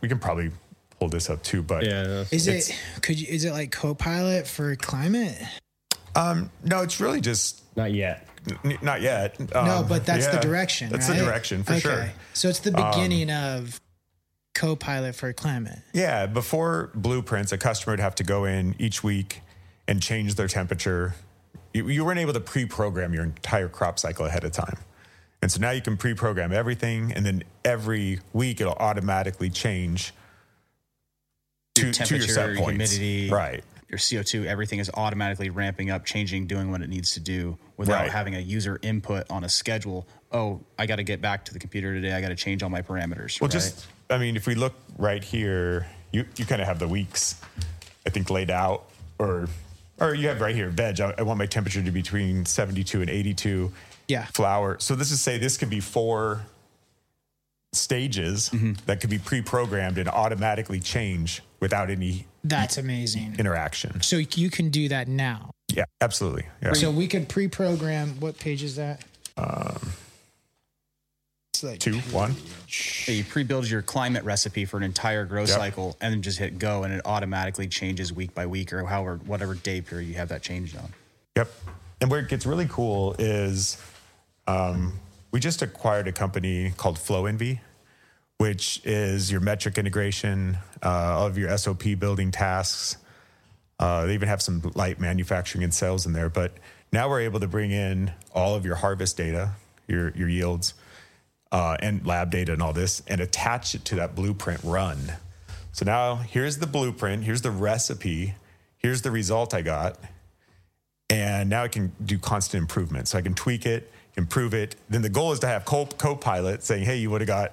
we 0.00 0.08
can 0.08 0.18
probably 0.18 0.50
pull 0.98 1.08
this 1.08 1.28
up 1.28 1.42
too, 1.42 1.62
but 1.62 1.84
Yeah. 1.84 2.24
Is 2.30 2.46
it 2.46 2.72
could 3.02 3.20
you 3.20 3.26
is 3.28 3.44
it 3.44 3.52
like 3.52 3.72
Copilot 3.72 4.46
for 4.46 4.76
climate? 4.76 5.36
um, 6.14 6.50
no, 6.62 6.82
it's 6.82 7.00
really 7.00 7.20
just 7.20 7.62
not 7.76 7.92
yet. 7.92 8.28
N- 8.64 8.78
not 8.82 9.00
yet. 9.02 9.38
no, 9.52 9.60
Um, 9.60 9.88
but 9.88 10.04
that's 10.06 10.26
the 10.26 10.38
direction. 10.38 10.90
That's 10.90 11.08
right? 11.08 11.18
the 11.18 11.24
direction 11.24 11.62
for 11.64 11.78
sure. 11.78 12.02
Um, 12.04 12.10
So 12.32 12.48
it's 12.48 12.60
the 12.60 12.72
beginning 12.72 13.30
of 13.30 13.80
Copilot 14.54 15.14
for 15.16 15.32
climate. 15.32 15.80
Yeah, 15.92 16.26
before 16.26 16.90
blueprints, 16.94 17.50
a 17.52 17.58
customer 17.58 17.92
would 17.94 18.00
have 18.00 18.14
to 18.16 18.24
go 18.24 18.44
in 18.44 18.74
each 18.78 19.02
week 19.02 19.40
and 19.88 20.00
change 20.00 20.36
their 20.36 20.46
temperature. 20.48 21.14
You, 21.72 21.88
you 21.88 22.04
weren't 22.04 22.20
able 22.20 22.32
to 22.34 22.40
pre-program 22.40 23.12
your 23.12 23.24
entire 23.24 23.68
crop 23.68 23.98
cycle 23.98 24.26
ahead 24.26 24.44
of 24.44 24.52
time, 24.52 24.78
and 25.42 25.50
so 25.50 25.60
now 25.60 25.72
you 25.72 25.82
can 25.82 25.96
pre-program 25.96 26.52
everything, 26.52 27.12
and 27.12 27.26
then 27.26 27.42
every 27.64 28.20
week 28.32 28.60
it'll 28.60 28.74
automatically 28.74 29.50
change 29.50 30.12
to, 31.74 31.86
Your 31.86 31.92
to 31.92 32.16
your 32.16 32.26
set 32.28 32.34
temperature, 32.46 32.62
points. 32.62 32.92
humidity. 32.92 33.30
Right. 33.30 33.64
Your 33.94 34.00
CO2, 34.00 34.44
everything 34.46 34.80
is 34.80 34.90
automatically 34.94 35.50
ramping 35.50 35.88
up, 35.88 36.04
changing, 36.04 36.48
doing 36.48 36.68
what 36.68 36.82
it 36.82 36.88
needs 36.88 37.12
to 37.14 37.20
do 37.20 37.56
without 37.76 38.00
Right. 38.00 38.10
having 38.10 38.34
a 38.34 38.40
user 38.40 38.80
input 38.82 39.30
on 39.30 39.44
a 39.44 39.48
schedule. 39.48 40.04
Oh, 40.32 40.58
I 40.76 40.86
got 40.86 40.96
to 40.96 41.04
get 41.04 41.20
back 41.20 41.44
to 41.44 41.52
the 41.52 41.60
computer 41.60 41.94
today. 41.94 42.12
I 42.12 42.20
got 42.20 42.30
to 42.30 42.34
change 42.34 42.64
all 42.64 42.70
my 42.70 42.82
parameters. 42.82 43.40
Well, 43.40 43.46
right? 43.46 43.52
just 43.52 43.86
I 44.10 44.18
mean, 44.18 44.34
if 44.34 44.48
we 44.48 44.56
look 44.56 44.74
right 44.98 45.22
here, 45.22 45.86
you 46.10 46.24
you 46.36 46.44
kind 46.44 46.60
of 46.60 46.66
have 46.66 46.80
the 46.80 46.88
weeks, 46.88 47.40
I 48.04 48.10
think 48.10 48.30
laid 48.30 48.50
out, 48.50 48.86
or 49.20 49.48
or 50.00 50.12
you 50.12 50.26
have 50.26 50.40
right 50.40 50.56
here 50.56 50.70
veg. 50.70 51.00
I, 51.00 51.14
I 51.16 51.22
want 51.22 51.38
my 51.38 51.46
temperature 51.46 51.80
to 51.80 51.90
be 51.92 52.00
between 52.00 52.46
seventy 52.46 52.82
two 52.82 53.00
and 53.00 53.08
eighty 53.08 53.32
two. 53.32 53.72
Yeah. 54.08 54.24
Flower. 54.26 54.76
So 54.80 54.96
this 54.96 55.12
is 55.12 55.20
say 55.20 55.38
this 55.38 55.56
could 55.56 55.70
be 55.70 55.78
four 55.78 56.42
stages 57.72 58.50
Mm-hmm. 58.50 58.72
that 58.86 59.00
could 59.00 59.10
be 59.10 59.18
pre-programmed 59.20 59.98
and 59.98 60.08
automatically 60.08 60.80
change 60.80 61.42
without 61.60 61.90
any 61.90 62.26
That's 62.44 62.76
amazing. 62.76 63.36
interaction. 63.38 64.02
So 64.02 64.16
you 64.16 64.50
can 64.50 64.68
do 64.70 64.88
that 64.90 65.08
now. 65.08 65.50
Yeah, 65.72 65.84
absolutely. 66.00 66.46
Yeah. 66.62 66.74
So 66.74 66.90
we 66.90 67.08
could 67.08 67.28
pre-program. 67.28 68.20
What 68.20 68.38
page 68.38 68.62
is 68.62 68.76
that? 68.76 69.02
it's 71.52 71.62
like 71.62 71.78
Two, 71.80 71.98
one. 72.12 72.34
Yeah, 73.06 73.14
you 73.14 73.24
pre-build 73.24 73.68
your 73.68 73.82
climate 73.82 74.24
recipe 74.24 74.64
for 74.64 74.76
an 74.76 74.82
entire 74.82 75.24
grow 75.24 75.42
Yep. 75.42 75.48
cycle 75.50 75.96
and 76.00 76.12
then 76.12 76.22
just 76.22 76.38
hit 76.38 76.58
go 76.58 76.82
and 76.84 76.92
it 76.92 77.00
automatically 77.04 77.68
changes 77.68 78.12
week 78.12 78.34
by 78.34 78.46
week 78.46 78.72
or 78.72 78.84
however 78.84 79.20
whatever 79.24 79.54
day 79.54 79.80
period 79.80 80.08
you 80.08 80.14
have 80.14 80.28
that 80.28 80.42
changed 80.42 80.76
on. 80.76 80.92
Yep. 81.36 81.50
And 82.00 82.10
where 82.10 82.20
it 82.20 82.28
gets 82.28 82.44
really 82.44 82.66
cool 82.68 83.14
is 83.18 83.78
um, 84.46 84.94
we 85.30 85.40
just 85.40 85.62
acquired 85.62 86.06
a 86.08 86.12
company 86.12 86.72
called 86.76 86.96
FlowEnvy, 86.98 87.60
which 88.44 88.78
is 88.84 89.32
your 89.32 89.40
Metrc 89.40 89.78
integration 89.78 90.58
uh, 90.82 91.24
of 91.24 91.38
your 91.38 91.56
SOP 91.56 91.82
building 91.98 92.30
tasks. 92.30 92.98
Uh, 93.78 94.04
they 94.04 94.12
even 94.12 94.28
have 94.28 94.42
some 94.42 94.60
light 94.74 95.00
manufacturing 95.00 95.64
and 95.64 95.72
sales 95.72 96.04
in 96.04 96.12
there. 96.12 96.28
But 96.28 96.52
now 96.92 97.08
we're 97.08 97.22
able 97.22 97.40
to 97.40 97.48
bring 97.48 97.70
in 97.70 98.12
all 98.34 98.54
of 98.54 98.66
your 98.66 98.74
harvest 98.74 99.16
data, 99.16 99.52
your, 99.88 100.10
your 100.10 100.28
yields, 100.28 100.74
uh, 101.52 101.78
and 101.80 102.06
lab 102.06 102.30
data 102.30 102.52
and 102.52 102.60
all 102.60 102.74
this, 102.74 103.02
and 103.08 103.18
attach 103.22 103.74
it 103.74 103.86
to 103.86 103.94
that 103.94 104.14
blueprint 104.14 104.60
run. 104.62 105.14
So 105.72 105.86
now 105.86 106.16
here's 106.16 106.58
the 106.58 106.66
blueprint, 106.66 107.24
here's 107.24 107.40
the 107.40 107.50
recipe, 107.50 108.34
here's 108.76 109.00
the 109.00 109.10
result 109.10 109.54
I 109.54 109.62
got 109.62 109.96
and 111.10 111.50
now 111.50 111.62
I 111.62 111.68
can 111.68 111.92
do 112.04 112.18
constant 112.18 112.62
improvement. 112.62 113.08
So 113.08 113.18
I 113.18 113.22
can 113.22 113.34
tweak 113.34 113.66
it, 113.66 113.90
improve 114.16 114.54
it. 114.54 114.76
Then 114.88 115.02
the 115.02 115.08
goal 115.08 115.32
is 115.32 115.38
to 115.40 115.46
have 115.46 115.64
co- 115.64 115.86
co-pilot 115.86 116.62
saying, 116.62 116.84
"Hey, 116.84 116.96
you 116.96 117.10
would 117.10 117.20
have 117.20 117.28
got." 117.28 117.52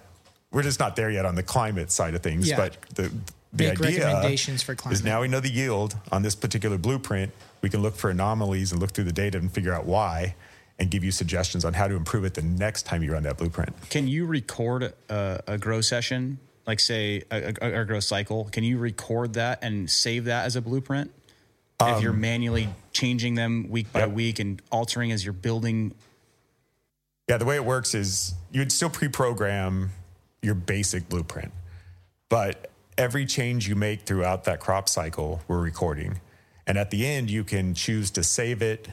We're 0.51 0.63
just 0.63 0.79
not 0.79 0.95
there 0.95 1.09
yet 1.09 1.25
on 1.25 1.35
the 1.35 1.43
climate 1.43 1.91
side 1.91 2.13
of 2.13 2.21
things, 2.21 2.49
Yeah. 2.49 2.57
but 2.57 2.77
the 2.95 3.11
the 3.53 3.65
Make 3.67 3.81
idea 3.81 4.05
recommendations 4.05 4.63
for 4.63 4.75
is 4.91 5.03
now 5.03 5.19
we 5.21 5.27
know 5.27 5.41
the 5.41 5.51
yield 5.51 5.97
on 6.09 6.21
this 6.23 6.35
particular 6.35 6.77
blueprint. 6.77 7.33
We 7.61 7.69
can 7.69 7.81
look 7.81 7.97
for 7.97 8.09
anomalies 8.09 8.71
and 8.71 8.79
look 8.79 8.91
through 8.91 9.03
the 9.03 9.11
data 9.11 9.37
and 9.37 9.51
figure 9.51 9.73
out 9.73 9.85
why, 9.85 10.35
and 10.79 10.89
give 10.89 11.03
you 11.03 11.11
suggestions 11.11 11.65
on 11.65 11.73
how 11.73 11.89
to 11.89 11.95
improve 11.95 12.23
it 12.23 12.33
the 12.33 12.41
next 12.41 12.83
time 12.85 13.03
you 13.03 13.11
run 13.11 13.23
that 13.23 13.37
blueprint. 13.37 13.73
Can 13.89 14.07
you 14.07 14.25
record 14.25 14.93
a, 15.09 15.43
a 15.47 15.57
grow 15.57 15.81
session, 15.81 16.39
like 16.65 16.79
say 16.79 17.23
a, 17.29 17.53
a, 17.61 17.81
a 17.81 17.85
grow 17.85 17.99
cycle? 17.99 18.45
Can 18.53 18.63
you 18.63 18.77
record 18.77 19.33
that 19.33 19.59
and 19.61 19.89
save 19.89 20.25
that 20.25 20.45
as 20.45 20.55
a 20.55 20.61
blueprint? 20.61 21.11
if 21.83 22.01
you're 22.03 22.13
manually 22.13 22.69
changing 22.93 23.33
them 23.35 23.67
week 23.69 23.91
by 23.91 24.03
Um, 24.03 24.09
Yep. 24.11 24.15
week 24.15 24.39
and 24.39 24.61
altering 24.71 25.11
as 25.11 25.25
you're 25.25 25.33
building, 25.33 25.93
Yeah, 27.27 27.37
the 27.37 27.45
way 27.45 27.55
it 27.55 27.65
works 27.65 27.95
is 27.95 28.33
you'd 28.51 28.71
still 28.71 28.89
pre-program 28.91 29.89
your 30.41 30.55
basic 30.55 31.07
blueprint, 31.09 31.51
but 32.29 32.71
every 32.97 33.25
change 33.25 33.67
you 33.67 33.75
make 33.75 34.01
throughout 34.01 34.45
that 34.45 34.59
crop 34.59 34.89
cycle, 34.89 35.41
we're 35.47 35.59
recording, 35.61 36.19
and 36.65 36.77
at 36.77 36.91
the 36.91 37.05
end 37.05 37.29
you 37.29 37.43
can 37.43 37.73
choose 37.73 38.11
to 38.11 38.23
save 38.23 38.61
it 38.61 38.87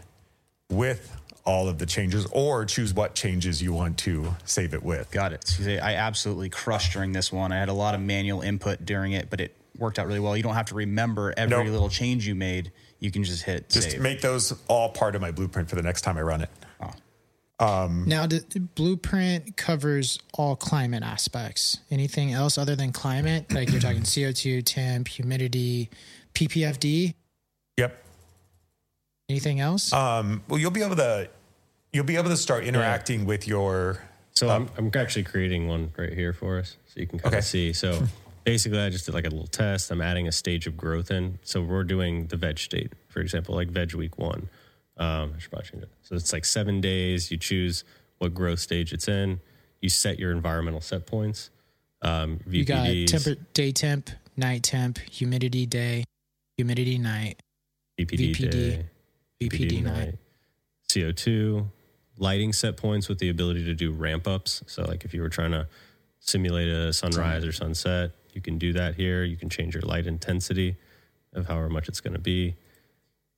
with 0.70 1.14
all 1.44 1.66
of 1.68 1.78
the 1.78 1.86
changes, 1.86 2.26
or 2.32 2.66
choose 2.66 2.92
what 2.92 3.14
changes 3.14 3.62
you 3.62 3.72
want 3.72 3.96
to 3.96 4.36
save 4.44 4.74
it 4.74 4.82
with. 4.82 5.10
got 5.10 5.32
it. 5.32 5.58
I 5.82 5.94
absolutely 5.94 6.50
crushed 6.50 6.92
during 6.92 7.12
this 7.12 7.32
one. 7.32 7.52
I 7.52 7.56
had 7.58 7.70
a 7.70 7.74
lot 7.74 7.94
of 7.94 8.02
manual 8.02 8.42
input 8.42 8.84
during 8.84 9.12
it, 9.12 9.30
but 9.30 9.40
it 9.40 9.56
worked 9.78 9.98
out 9.98 10.06
really 10.06 10.20
well. 10.20 10.36
You 10.36 10.42
don't 10.42 10.54
have 10.56 10.66
to 10.66 10.74
remember 10.74 11.32
every 11.38 11.56
Nope. 11.56 11.68
little 11.72 11.88
change 11.88 12.26
you 12.28 12.34
made. 12.34 12.70
You 12.98 13.10
can 13.10 13.24
just 13.24 13.44
hit 13.44 13.70
Just 13.70 13.92
save. 13.92 14.00
make 14.02 14.20
those 14.20 14.52
all 14.68 14.90
part 14.90 15.14
of 15.14 15.22
my 15.22 15.30
blueprint 15.30 15.70
for 15.70 15.76
the 15.76 15.82
next 15.82 16.02
time 16.02 16.18
I 16.18 16.22
run 16.22 16.42
it. 16.42 16.50
Now, 17.60 18.26
the 18.26 18.44
the 18.48 18.60
blueprint 18.60 19.56
covers 19.56 20.18
all 20.35 20.55
climate 20.56 21.02
aspects. 21.02 21.78
Anything 21.90 22.32
else 22.32 22.56
other 22.59 22.76
than 22.76 22.93
climate, 22.93 23.52
like 23.52 23.70
you're 23.70 23.80
talking 23.80 24.02
CO2, 24.14 24.62
temp, 24.64 25.09
humidity, 25.09 25.90
PPFD. 26.35 27.14
Yep. 27.76 28.05
Anything 29.28 29.60
else? 29.60 29.93
Um, 29.93 30.43
well, 30.48 30.59
you'll 30.59 30.70
be 30.70 30.82
able 30.82 30.97
to 30.97 31.28
you'll 31.93 32.05
be 32.05 32.16
able 32.16 32.30
to 32.30 32.36
start 32.36 32.64
interacting 32.64 33.24
with 33.26 33.47
your 33.48 34.01
So 34.32 34.48
I'm, 34.48 34.68
I'm 34.76 34.90
actually 34.94 35.24
creating 35.24 35.68
one 35.68 35.93
right 35.97 36.12
here 36.12 36.32
for 36.32 36.59
us 36.59 36.76
so 36.86 37.01
you 37.01 37.06
can 37.06 37.18
kind 37.18 37.28
Okay. 37.35 37.39
of 37.39 37.44
see. 37.44 37.72
So 37.72 38.05
basically, 38.44 38.78
I 38.78 38.89
just 38.90 39.05
did 39.06 39.14
like 39.14 39.26
a 39.26 39.30
little 39.30 39.47
test. 39.48 39.90
I'm 39.90 40.01
adding 40.01 40.28
a 40.28 40.32
stage 40.32 40.66
of 40.66 40.76
growth 40.76 41.10
in. 41.10 41.39
So 41.43 41.60
we're 41.60 41.82
doing 41.85 42.26
the 42.28 42.36
veg 42.36 42.59
state, 42.59 42.93
for 43.09 43.20
example, 43.20 43.55
like 43.55 43.68
veg 43.68 43.94
week 43.94 44.16
one. 44.18 44.48
Um, 44.98 45.34
I 45.36 45.38
should 45.38 45.50
probably 45.50 45.68
change 45.68 45.82
it. 45.84 45.90
So 46.02 46.14
it's 46.16 46.32
like 46.32 46.44
seven 46.44 46.80
days. 46.80 47.30
You 47.30 47.36
choose 47.36 47.84
what 48.18 48.34
growth 48.34 48.58
stage 48.58 48.92
it's 48.92 49.08
in. 49.08 49.40
You 49.80 49.88
set 49.88 50.18
your 50.18 50.32
environmental 50.32 50.80
set 50.80 51.06
points. 51.06 51.50
Um, 52.02 52.40
you 52.48 52.64
got 52.64 52.86
VPDs, 52.86 53.06
temper, 53.06 53.40
day 53.54 53.72
temp, 53.72 54.10
night 54.36 54.62
temp, 54.62 54.98
humidity 54.98 55.66
day, 55.66 56.04
humidity 56.56 56.98
night, 56.98 57.40
VPD, 57.98 58.34
VPD, 58.36 58.50
day, 58.50 58.86
VPD 59.40 59.82
night. 59.82 60.14
CO2, 60.88 61.66
lighting 62.18 62.52
set 62.52 62.76
points 62.76 63.08
with 63.08 63.18
the 63.18 63.28
ability 63.28 63.64
to 63.64 63.74
do 63.74 63.92
ramp 63.92 64.26
ups. 64.26 64.62
So, 64.66 64.82
like 64.82 65.04
if 65.04 65.12
you 65.12 65.20
were 65.22 65.28
trying 65.28 65.52
to 65.52 65.68
simulate 66.20 66.68
a 66.68 66.92
sunrise 66.92 67.44
or 67.44 67.52
sunset, 67.52 68.12
you 68.32 68.40
can 68.40 68.58
do 68.58 68.72
that 68.72 68.94
here. 68.94 69.24
You 69.24 69.36
can 69.36 69.48
change 69.48 69.74
your 69.74 69.82
light 69.82 70.06
intensity 70.06 70.76
of 71.34 71.46
however 71.46 71.68
much 71.68 71.88
it's 71.88 72.00
going 72.00 72.14
to 72.14 72.20
be. 72.20 72.56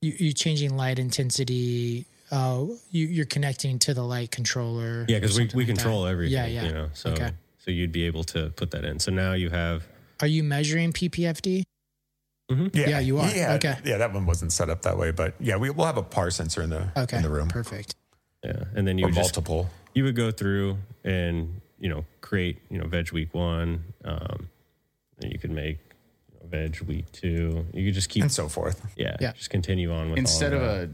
You, 0.03 0.15
you're 0.19 0.33
changing 0.33 0.77
light 0.77 0.99
intensity. 0.99 2.07
Uh, 2.31 2.65
you, 2.91 3.07
you're 3.07 3.27
connecting 3.27 3.79
to 3.81 3.93
the 3.93 4.03
light 4.03 4.31
controller. 4.31 5.05
Yeah, 5.09 5.19
because 5.19 5.39
we, 5.39 5.51
we 5.55 5.65
like 5.65 5.75
control 5.75 6.05
that. 6.05 6.11
everything. 6.13 6.33
Yeah, 6.35 6.47
yeah. 6.47 6.65
You 6.65 6.73
know, 6.73 6.91
so 6.95 7.11
Okay. 7.11 7.31
so 7.59 7.71
you'd 7.71 7.93
be 7.93 8.05
able 8.05 8.25
to 8.25 8.51
put 8.57 8.71
that 8.71 8.85
in. 8.85 8.99
So 8.99 9.11
now 9.13 9.35
you 9.35 9.51
have 9.51 9.87
Are 10.21 10.27
you 10.27 10.43
measuring 10.43 10.93
PPFD? 10.93 11.65
Yeah, 12.49 12.89
Yeah, 12.89 12.99
you 13.01 13.19
are. 13.19 13.31
Yeah, 13.31 13.53
Okay. 13.55 13.77
Yeah, 13.85 13.99
that 13.99 14.13
one 14.13 14.27
wasn't 14.27 14.53
set 14.53 14.71
up 14.71 14.83
that 14.83 14.97
way, 14.99 15.11
but 15.13 15.35
yeah, 15.39 15.57
we, 15.57 15.71
we'll 15.71 15.87
have 15.87 15.99
a 15.99 16.03
par 16.03 16.31
sensor 16.31 16.63
in 16.63 16.71
the 16.71 16.89
Okay, 16.97 17.19
in 17.19 17.23
the 17.23 17.29
room 17.29 17.47
perfect. 17.49 17.95
yeah, 18.45 18.65
and 18.75 18.89
then 18.89 18.99
you 18.99 19.05
or 19.05 19.09
would 19.09 19.15
just 19.15 19.37
multiple. 19.37 19.71
you 19.95 20.03
would 20.05 20.17
go 20.17 20.33
through 20.33 20.79
and 21.05 21.61
you 21.79 21.89
know 21.89 22.05
create 22.23 22.59
you 22.71 22.79
know 22.79 22.87
veg 22.89 23.13
week 23.13 23.35
one. 23.35 23.85
Um, 24.05 24.49
and 25.21 25.31
you 25.33 25.39
could 25.39 25.51
make 25.53 25.77
you 25.79 25.85
know, 25.85 25.90
veg 26.51 26.81
week 26.83 27.11
two. 27.13 27.65
You 27.73 27.87
could 27.87 27.95
just 27.95 28.09
keep 28.09 28.23
and 28.23 28.33
so 28.33 28.49
forth. 28.49 28.85
yeah, 28.97 29.17
Yeah. 29.21 29.33
just 29.33 29.51
continue 29.51 29.93
on 29.93 30.11
with 30.11 30.19
instead 30.19 30.53
all 30.53 30.61
of 30.61 30.67
that. 30.67 30.89
a 30.89 30.91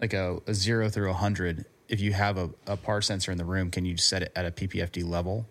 like 0.00 0.12
a, 0.14 0.38
a 0.46 0.54
zero 0.54 0.88
through 0.88 1.10
a 1.10 1.14
hundred, 1.14 1.64
if 1.88 2.00
you 2.00 2.12
have 2.12 2.38
a, 2.38 2.50
a 2.66 2.76
par 2.76 3.02
sensor 3.02 3.32
in 3.32 3.38
the 3.38 3.44
room, 3.44 3.70
can 3.70 3.84
you 3.84 3.96
set 3.96 4.22
it 4.22 4.32
at 4.36 4.46
a 4.46 4.50
PPFD 4.50 5.04
level? 5.08 5.46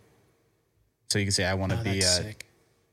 So 1.10 1.20
you 1.20 1.26
can 1.26 1.32
say, 1.32 1.46
I 1.46 1.54
want 1.54 1.72
to 1.74 1.80
Oh, 1.80 1.84
be 1.84 2.00
at 2.04 2.36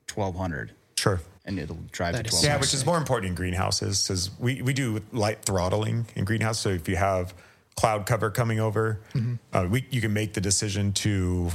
twelve 0.06 0.36
hundred, 0.36 0.72
Sure. 0.96 1.20
and 1.44 1.58
it'll 1.58 1.78
drive 1.92 2.14
That 2.14 2.22
to 2.24 2.28
is 2.28 2.30
twelve 2.40 2.44
Yeah, 2.44 2.60
which 2.60 2.74
is 2.74 2.84
more 2.86 2.98
important 2.98 3.28
in 3.30 3.34
greenhouses 3.34 4.02
because 4.06 4.30
we, 4.38 4.62
we 4.62 4.72
do 4.72 5.00
light 5.12 5.42
throttling 5.42 6.06
in 6.14 6.24
greenhouse. 6.24 6.58
So 6.60 6.68
if 6.70 6.88
you 6.88 6.96
have 6.96 7.34
cloud 7.76 8.06
cover 8.06 8.30
coming 8.30 8.60
over, 8.60 9.00
Mm-hmm. 9.14 9.34
uh, 9.52 9.66
we 9.68 9.84
you 9.90 10.00
can 10.00 10.12
make 10.12 10.34
the 10.34 10.40
decision 10.40 10.92
to 10.94 11.50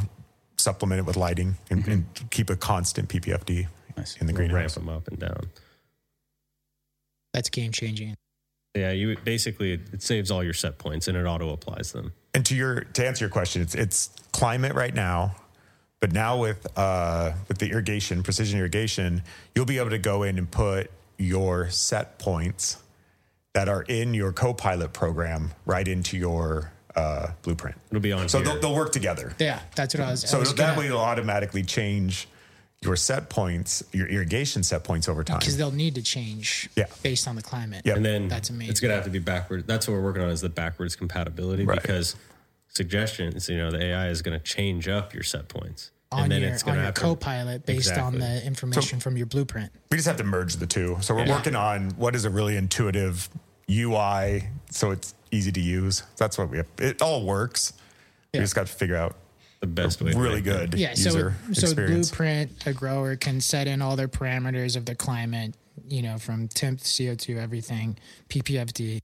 supplement 0.58 1.00
it 1.00 1.06
with 1.06 1.16
lighting 1.16 1.56
and, 1.70 1.88
and 1.88 2.06
keep 2.32 2.50
a 2.50 2.56
constant 2.58 3.08
PPFD 3.10 3.68
Nice. 4.00 4.18
in 4.18 4.28
the 4.28 4.34
We'll 4.34 4.50
ramp 4.50 4.72
them 4.72 4.90
up 4.90 5.08
and 5.08 5.20
down. 5.20 5.50
That's 7.34 7.50
game 7.50 7.72
changing. 7.72 8.16
Yeah, 8.76 8.92
you 8.92 9.18
basically 9.24 9.74
it, 9.74 9.82
it 9.94 10.04
saves 10.04 10.32
all 10.32 10.44
your 10.44 10.54
set 10.54 10.78
points 10.78 11.08
and 11.08 11.18
it 11.18 11.26
auto 11.26 11.52
applies 11.54 11.92
them. 11.92 12.14
And 12.34 12.46
to 12.46 12.56
your 12.56 12.82
to 12.82 13.06
answer 13.08 13.26
your 13.26 13.30
question, 13.32 13.62
it's 13.62 13.76
it's 13.76 14.10
climate 14.32 14.74
right 14.74 14.94
now, 14.94 15.36
but 16.00 16.12
now 16.12 16.38
with 16.38 16.66
uh, 16.78 17.34
with 17.48 17.58
the 17.58 17.72
irrigation, 17.72 18.24
precision 18.24 18.60
irrigation, 18.60 19.24
you'll 19.56 19.66
be 19.66 19.80
able 19.80 19.90
to 19.90 19.98
go 19.98 20.24
in 20.24 20.38
and 20.38 20.50
put 20.50 20.92
your 21.18 21.70
set 21.70 22.20
points 22.20 22.78
that 23.54 23.68
are 23.68 23.82
in 23.84 24.14
your 24.14 24.32
co-pilot 24.32 24.94
program 24.94 25.52
right 25.66 25.88
into 25.88 26.16
your 26.16 26.72
uh, 26.96 27.28
blueprint. 27.42 27.76
It'll 27.90 28.00
be 28.00 28.12
on 28.14 28.30
So 28.30 28.38
here. 28.38 28.46
they'll, 28.54 28.62
they'll 28.62 28.76
work 28.76 28.92
together. 28.92 29.34
Yeah, 29.40 29.60
that's 29.76 29.96
what 29.96 30.04
I 30.04 30.12
was. 30.12 30.24
I 30.24 30.28
So 30.28 30.40
was 30.40 30.54
that 30.56 30.68
gonna- 30.76 30.80
way, 30.80 30.86
it'll 30.86 31.00
automatically 31.00 31.64
change 31.64 32.28
your 32.82 32.96
set 32.96 33.30
points, 33.30 33.84
your 33.92 34.08
irrigation 34.08 34.64
set 34.64 34.84
points 34.84 35.10
over 35.10 35.24
time. 35.24 35.40
because 35.40 35.58
they'll 35.58 35.72
need 35.72 35.96
to 35.96 36.02
change 36.02 36.70
Yeah. 36.76 36.86
based 37.04 37.28
on 37.28 37.36
the 37.36 37.42
climate. 37.42 37.82
Yep. 37.86 37.98
and 37.98 38.06
then 38.06 38.28
That's 38.30 38.50
amazing. 38.50 38.72
It's 38.72 38.80
gonna 38.80 38.94
have 38.94 39.04
to 39.04 39.10
be 39.10 39.20
backward. 39.20 39.68
That's 39.68 39.88
what 39.88 39.96
we're 39.96 40.02
working 40.04 40.22
on 40.22 40.30
is 40.30 40.40
the 40.42 40.50
backwards 40.50 40.96
compatibility 40.96 41.66
Right. 41.66 41.82
because 41.82 42.16
suggestions, 42.70 43.50
you 43.50 43.58
know, 43.58 43.70
the 43.72 43.84
AI 43.84 44.08
is 44.10 44.22
gonna 44.22 44.40
change 44.40 44.88
up 44.88 45.14
your 45.14 45.24
set 45.24 45.48
points. 45.50 45.92
on 46.12 46.28
then 46.30 46.42
your 46.42 46.50
it's 46.50 46.64
gonna 46.64 46.78
your 46.78 46.86
have 46.86 46.96
co-pilot 46.96 47.68
based 47.68 47.96
on 47.96 48.18
the 48.18 48.44
information 48.44 49.00
from 49.00 49.16
your 49.16 49.28
blueprint. 49.28 49.72
We 49.92 49.98
just 49.98 50.08
have 50.08 50.18
to 50.18 50.24
merge 50.24 50.56
the 50.56 50.66
two. 50.66 50.98
So 51.02 51.14
we're 51.14 51.26
Yeah. 51.28 51.36
working 51.36 51.56
on 51.56 51.92
what 51.98 52.16
is 52.16 52.26
a 52.26 52.32
really 52.32 52.56
intuitive 52.58 53.30
UI 53.70 54.50
so 54.72 54.90
it's 54.90 55.14
easy 55.30 55.52
to 55.52 55.60
use. 55.60 56.02
That's 56.18 56.36
what 56.40 56.50
we 56.50 56.58
have. 56.58 56.66
It 56.80 57.02
all 57.04 57.24
works. 57.26 57.74
Yeah. 58.34 58.40
We 58.40 58.44
just 58.46 58.56
got 58.56 58.66
to 58.66 58.74
figure 58.74 58.96
out 58.96 59.18
The 59.62 59.68
best 59.68 60.02
way. 60.02 60.12
to 60.14 60.18
really 60.20 60.36
make 60.42 60.48
it. 60.48 60.72
good 60.72 60.80
Yeah, 60.80 60.94
so 60.94 61.10
user 61.10 61.36
so 61.54 61.62
experience. 61.68 62.10
blueprint 62.10 62.52
a 62.68 62.74
grower 62.74 63.16
can 63.16 63.42
set 63.42 63.68
in 63.68 63.82
all 63.82 63.96
their 63.96 64.08
parameters 64.08 64.76
of 64.78 64.86
the 64.86 64.96
climate, 64.96 65.54
you 65.88 66.02
know, 66.02 66.18
from 66.18 66.48
temp, 66.48 66.80
CO 66.82 67.16
two, 67.16 67.38
everything, 67.38 67.98
PPFD, 68.30 69.00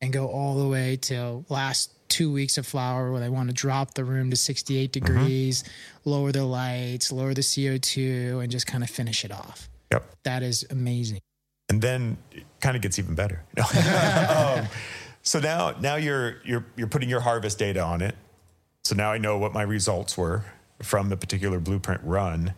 and 0.00 0.12
go 0.12 0.28
all 0.28 0.54
the 0.62 0.68
way 0.68 0.96
till 0.96 1.44
last 1.48 1.92
two 2.08 2.30
weeks 2.32 2.56
of 2.56 2.64
flower 2.66 3.10
where 3.10 3.20
they 3.20 3.28
want 3.28 3.48
to 3.48 3.54
drop 3.54 3.94
the 3.94 4.04
room 4.04 4.30
to 4.30 4.36
68 4.36 4.92
Mm-hmm. 4.92 5.04
degrees, 5.04 5.64
lower 6.04 6.30
the 6.30 6.44
lights, 6.44 7.10
lower 7.10 7.34
the 7.34 7.42
CO 7.42 7.76
two, 7.78 8.38
and 8.40 8.50
just 8.52 8.66
kind 8.68 8.84
of 8.84 8.90
finish 8.90 9.24
it 9.24 9.32
off. 9.32 9.68
Yep. 9.90 10.04
That 10.24 10.42
is 10.44 10.64
amazing. 10.70 11.18
and 11.68 11.82
then 11.82 12.16
it 12.30 12.44
kind 12.60 12.76
of 12.76 12.82
gets 12.82 12.98
even 13.00 13.16
better. 13.16 13.42
um, 14.28 14.66
so 15.22 15.40
now, 15.40 15.74
now 15.80 15.96
you're 15.96 16.36
you're 16.44 16.64
you're 16.76 16.86
putting 16.86 17.08
your 17.08 17.20
harvest 17.20 17.58
data 17.58 17.80
on 17.82 18.02
it. 18.02 18.14
So 18.86 18.94
now 18.94 19.10
I 19.10 19.18
know 19.18 19.36
what 19.36 19.52
my 19.52 19.62
results 19.62 20.16
were 20.16 20.44
from 20.80 21.08
the 21.08 21.16
particular 21.16 21.58
blueprint 21.58 22.02
run, 22.04 22.54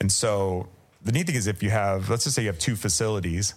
and 0.00 0.10
so 0.10 0.66
the 1.04 1.12
neat 1.12 1.26
thing 1.26 1.34
is 1.34 1.46
if 1.46 1.62
you 1.62 1.68
have, 1.68 2.08
let's 2.08 2.24
just 2.24 2.36
say 2.36 2.42
you 2.42 2.48
have 2.48 2.58
two 2.58 2.74
facilities, 2.74 3.52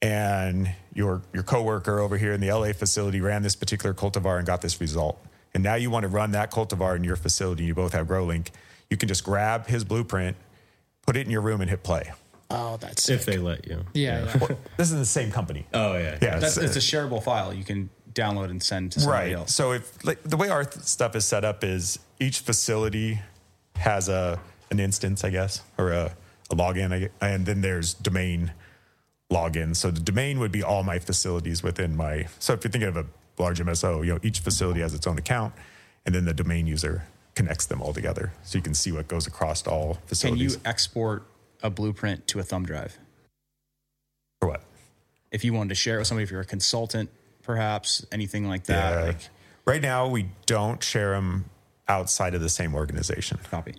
and 0.00 0.70
your 0.92 1.22
your 1.32 1.42
coworker 1.42 1.98
over 1.98 2.16
here 2.18 2.32
in 2.34 2.40
the 2.40 2.52
LA 2.52 2.72
facility 2.72 3.20
ran 3.20 3.42
this 3.42 3.56
particular 3.56 3.92
cultivar 3.92 4.38
and 4.38 4.46
got 4.46 4.62
this 4.62 4.80
result, 4.80 5.18
and 5.54 5.64
now 5.64 5.74
you 5.74 5.90
want 5.90 6.04
to 6.04 6.08
run 6.08 6.30
that 6.30 6.52
cultivar 6.52 6.94
in 6.94 7.02
your 7.02 7.16
facility. 7.16 7.64
You 7.64 7.74
both 7.74 7.94
have 7.94 8.06
GrowLink. 8.06 8.50
You 8.88 8.96
can 8.96 9.08
just 9.08 9.24
grab 9.24 9.66
his 9.66 9.82
blueprint, 9.82 10.36
put 11.04 11.16
it 11.16 11.26
in 11.26 11.32
your 11.32 11.40
room, 11.40 11.60
and 11.60 11.68
hit 11.68 11.82
play. 11.82 12.12
Oh, 12.48 12.76
that's 12.76 13.08
if 13.08 13.24
they 13.24 13.38
let 13.38 13.66
you. 13.66 13.84
yeah, 13.92 14.24
yeah. 14.40 14.46
This 14.76 14.92
is 14.92 14.98
the 14.98 15.04
same 15.04 15.32
company. 15.32 15.66
Oh 15.74 15.94
yeah. 15.96 16.16
Yeah, 16.22 16.38
That's, 16.38 16.56
it's- 16.58 16.76
it's 16.76 16.92
a 16.92 16.96
shareable 16.96 17.20
file 17.20 17.52
you 17.52 17.64
can 17.64 17.90
download 18.14 18.50
and 18.50 18.62
send 18.62 18.92
to 18.92 19.00
somebody 19.00 19.30
right. 19.30 19.38
else. 19.38 19.54
So 19.54 19.72
if 19.72 20.04
like, 20.04 20.22
the 20.22 20.36
way 20.36 20.48
our 20.48 20.64
th- 20.64 20.84
stuff 20.84 21.16
is 21.16 21.24
set 21.24 21.44
up 21.44 21.64
is 21.64 21.98
each 22.20 22.40
facility 22.40 23.20
has 23.76 24.08
a 24.08 24.40
an 24.70 24.80
instance, 24.80 25.24
I 25.24 25.30
guess, 25.30 25.62
or 25.78 25.92
a, 25.92 26.16
a 26.50 26.56
login, 26.56 27.10
I 27.20 27.26
and 27.26 27.46
then 27.46 27.60
there's 27.60 27.94
domain 27.94 28.52
login. 29.32 29.76
So 29.76 29.90
the 29.90 30.00
domain 30.00 30.38
would 30.38 30.52
be 30.52 30.62
all 30.62 30.82
my 30.82 30.98
facilities 30.98 31.62
within 31.62 31.96
my. 31.96 32.26
So 32.38 32.52
if 32.54 32.64
you're 32.64 32.70
thinking 32.70 32.88
of 32.88 32.96
a 32.96 33.06
large 33.38 33.60
MSO, 33.60 34.04
you 34.04 34.12
know, 34.14 34.20
each 34.22 34.40
facility 34.40 34.80
has 34.80 34.94
its 34.94 35.06
own 35.06 35.18
account, 35.18 35.54
and 36.06 36.14
then 36.14 36.24
the 36.24 36.34
domain 36.34 36.66
user 36.66 37.04
connects 37.34 37.66
them 37.66 37.82
all 37.82 37.92
together, 37.92 38.32
so 38.44 38.56
you 38.56 38.62
can 38.62 38.74
see 38.74 38.92
what 38.92 39.08
goes 39.08 39.26
across 39.26 39.66
all 39.66 39.98
facilities. 40.06 40.54
Can 40.54 40.64
you 40.64 40.70
export 40.70 41.24
a 41.62 41.70
blueprint 41.70 42.26
to 42.28 42.38
a 42.38 42.42
thumb 42.42 42.64
drive? 42.64 42.98
for 44.44 44.48
what? 44.48 44.62
If 45.30 45.44
you 45.44 45.52
wanted 45.52 45.70
to 45.70 45.74
share 45.74 45.96
it 45.96 45.98
with 45.98 46.06
somebody, 46.06 46.24
if 46.24 46.30
you're 46.30 46.40
a 46.40 46.44
consultant, 46.44 47.10
perhaps 47.44 48.04
anything 48.10 48.48
like 48.48 48.64
that, 48.64 48.90
Yeah. 49.00 49.04
like 49.06 49.28
Right 49.66 49.80
now, 49.82 50.06
we 50.08 50.26
don't 50.46 50.82
share 50.82 51.12
them 51.12 51.46
outside 51.88 52.34
of 52.34 52.40
the 52.42 52.48
same 52.50 52.74
organization. 52.74 53.38
copy. 53.50 53.74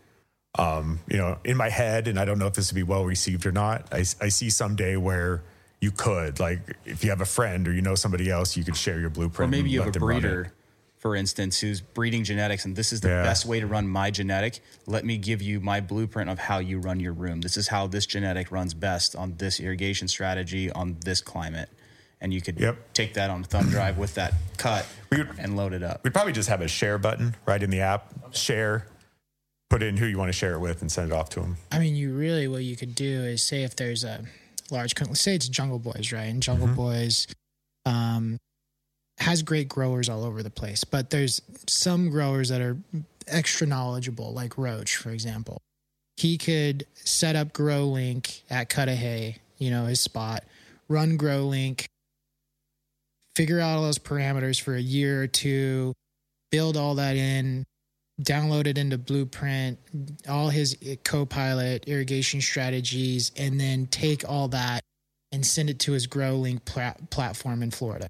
um, 0.58 1.00
you 1.10 1.18
know, 1.18 1.38
in 1.44 1.58
my 1.58 1.68
head, 1.70 2.08
and 2.08 2.18
I 2.18 2.24
don't 2.24 2.40
know 2.40 2.48
if 2.48 2.54
this 2.54 2.72
would 2.72 2.76
be 2.78 2.84
well 2.84 3.04
received 3.04 3.46
or 3.46 3.52
not. 3.52 3.88
I, 3.92 4.06
I 4.22 4.30
see 4.30 4.50
someday 4.50 4.96
where 4.96 5.44
you 5.82 5.92
could, 5.92 6.40
like, 6.40 6.60
if 6.86 7.04
you 7.04 7.10
have 7.10 7.20
a 7.20 7.26
friend 7.26 7.68
or 7.68 7.74
you 7.74 7.82
know 7.82 7.94
somebody 7.96 8.30
else, 8.32 8.56
you 8.56 8.64
could 8.64 8.78
share 8.78 8.98
your 8.98 9.08
Or 9.08 9.12
blueprint. 9.12 9.52
maybe 9.52 9.70
you 9.70 9.82
have 9.82 9.90
a 9.90 9.92
them 9.92 10.04
run 10.06 10.18
it. 10.20 10.22
breeder, 10.22 10.54
for 10.98 11.14
instance, 11.16 11.60
who's 11.60 11.82
breeding 11.82 12.24
genetics, 12.24 12.64
and 12.64 12.74
this 12.76 12.94
is 12.94 13.02
the 13.02 13.10
Yeah. 13.10 13.24
best 13.24 13.46
way 13.46 13.60
to 13.60 13.68
run 13.68 13.86
my 13.88 14.10
genetic. 14.12 14.62
Let 14.88 15.04
me 15.04 15.18
give 15.18 15.42
you 15.42 15.60
my 15.60 15.82
blueprint 15.82 16.30
of 16.30 16.40
how 16.40 16.60
you 16.60 16.80
run 16.80 17.02
your 17.02 17.12
room. 17.14 17.42
This 17.42 17.58
is 17.58 17.68
how 17.68 17.86
this 17.88 18.06
genetic 18.06 18.50
runs 18.50 18.74
best 18.74 19.14
on 19.16 19.36
this 19.38 19.60
irrigation 19.60 20.08
strategy 20.08 20.72
on 20.72 20.96
this 21.04 21.20
climate. 21.20 21.68
And 22.26 22.34
you 22.34 22.42
could 22.42 22.60
Yep. 22.60 22.94
take 22.96 23.14
that 23.14 23.30
on 23.30 23.42
a 23.42 23.44
thumb 23.44 23.70
drive 23.70 24.00
with 24.00 24.16
that 24.16 24.34
cut 24.58 24.88
would- 25.12 25.30
and 25.38 25.56
load 25.56 25.74
it 25.74 25.84
up. 25.84 26.04
We'd 26.04 26.12
probably 26.12 26.34
just 26.34 26.50
have 26.50 26.60
a 26.60 26.68
share 26.68 26.98
button 26.98 27.36
right 27.46 27.62
in 27.62 27.70
the 27.70 27.82
app. 27.82 28.34
Share, 28.36 28.88
put 29.70 29.84
in 29.84 29.98
who 29.98 30.08
you 30.08 30.18
want 30.18 30.30
to 30.30 30.34
share 30.34 30.54
it 30.56 30.60
with, 30.60 30.82
and 30.82 30.92
send 30.92 31.12
it 31.12 31.14
off 31.14 31.30
to 31.30 31.40
them. 31.42 31.58
I 31.72 31.78
mean, 31.78 31.96
you 31.96 32.16
really 32.16 32.48
what 32.48 32.64
you 32.64 32.76
could 32.76 32.96
do 32.96 33.22
is 33.22 33.44
say 33.44 33.62
if 33.62 33.76
there's 33.76 34.04
a 34.04 34.26
large, 34.72 34.96
co- 34.96 35.06
let's 35.06 35.22
say 35.22 35.36
it's 35.36 35.48
Jungle 35.48 35.78
Boys, 35.78 36.12
right? 36.12 36.24
And 36.24 36.42
Jungle 36.42 36.66
Boys 36.70 37.28
um, 37.86 38.40
has 39.20 39.44
great 39.44 39.70
growers 39.70 40.10
all 40.10 40.24
over 40.24 40.42
the 40.42 40.50
place, 40.50 40.84
but 40.84 41.12
there's 41.12 41.44
some 41.68 42.10
growers 42.10 42.50
that 42.50 42.60
are 42.60 42.76
extra 43.28 43.68
knowledgeable, 43.68 44.34
like 44.34 44.58
Roach, 44.58 44.96
for 44.96 45.12
example. 45.12 45.62
He 46.18 46.40
could 46.40 46.88
set 46.96 47.36
up 47.36 47.54
GrowLink 47.54 48.42
at 48.50 48.70
Cudahy, 48.70 49.38
you 49.60 49.70
know, 49.70 49.86
his 49.86 50.00
spot, 50.00 50.44
run 50.88 51.20
GrowLink, 51.20 51.86
figure 53.36 53.60
out 53.60 53.78
all 53.78 53.84
those 53.84 54.00
parameters 54.00 54.60
for 54.62 54.76
a 54.76 54.82
year 54.82 55.24
or 55.24 55.28
two, 55.28 55.94
build 56.52 56.78
all 56.78 56.96
that 56.96 57.16
in, 57.16 57.66
download 58.22 58.68
it 58.68 58.78
into 58.78 58.98
Blueprint, 58.98 59.78
all 60.28 60.50
his 60.50 60.78
co-pilot 61.04 61.88
irrigation 61.88 62.42
strategies, 62.42 63.32
and 63.38 63.60
then 63.60 63.88
take 63.88 64.28
all 64.28 64.48
that 64.50 64.82
and 65.32 65.46
send 65.46 65.70
it 65.70 65.80
to 65.80 65.92
his 65.92 66.08
GrowLink 66.08 66.64
pla- 66.66 66.96
platform 67.10 67.62
in 67.62 67.72
Florida. 67.72 68.08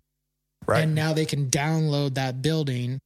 Right. 0.68 0.84
And 0.84 0.96
now 0.96 1.14
they 1.14 1.26
can 1.26 1.50
download 1.50 2.16
that 2.16 2.42
building 2.42 3.00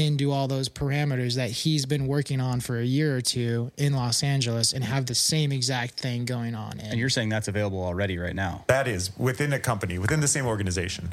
into 0.00 0.32
all 0.32 0.48
those 0.48 0.68
parameters 0.68 1.36
that 1.36 1.50
he's 1.50 1.86
been 1.86 2.06
working 2.08 2.40
on 2.40 2.60
for 2.60 2.78
a 2.78 2.84
year 2.84 3.16
or 3.16 3.20
two 3.20 3.70
in 3.76 3.92
Los 3.94 4.22
Angeles 4.24 4.72
and 4.72 4.82
have 4.82 5.06
the 5.06 5.14
same 5.14 5.52
exact 5.52 5.94
thing 5.94 6.24
going 6.24 6.54
on. 6.56 6.80
In, 6.80 6.86
And 6.86 6.98
you're 6.98 7.08
saying 7.10 7.28
that's 7.28 7.46
available 7.46 7.84
already 7.84 8.18
right 8.18 8.34
now. 8.34 8.64
that 8.66 8.88
is 8.88 9.16
within 9.16 9.52
a 9.52 9.58
company, 9.60 9.98
within 9.98 10.20
the 10.20 10.28
same 10.28 10.46
organization. 10.46 11.12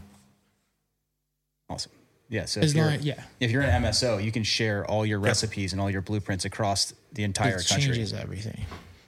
Awesome. 1.69 1.91
Yeah. 2.29 2.45
So 2.45 2.61
as 2.61 2.71
if 2.71 2.77
you're, 2.77 2.85
long, 2.85 2.99
yeah, 3.01 3.21
if 3.39 3.51
you're 3.51 3.61
an 3.61 3.83
MSO, 3.83 4.23
you 4.23 4.31
can 4.31 4.43
share 4.43 4.85
all 4.85 5.05
your 5.05 5.19
recipes 5.19 5.73
and 5.73 5.81
all 5.81 5.89
your 5.89 6.01
blueprints 6.01 6.45
across 6.45 6.93
the 7.13 7.23
entire 7.23 7.57
it 7.57 7.67
country. 7.67 7.87
changes 7.93 8.13
everything. 8.13 8.65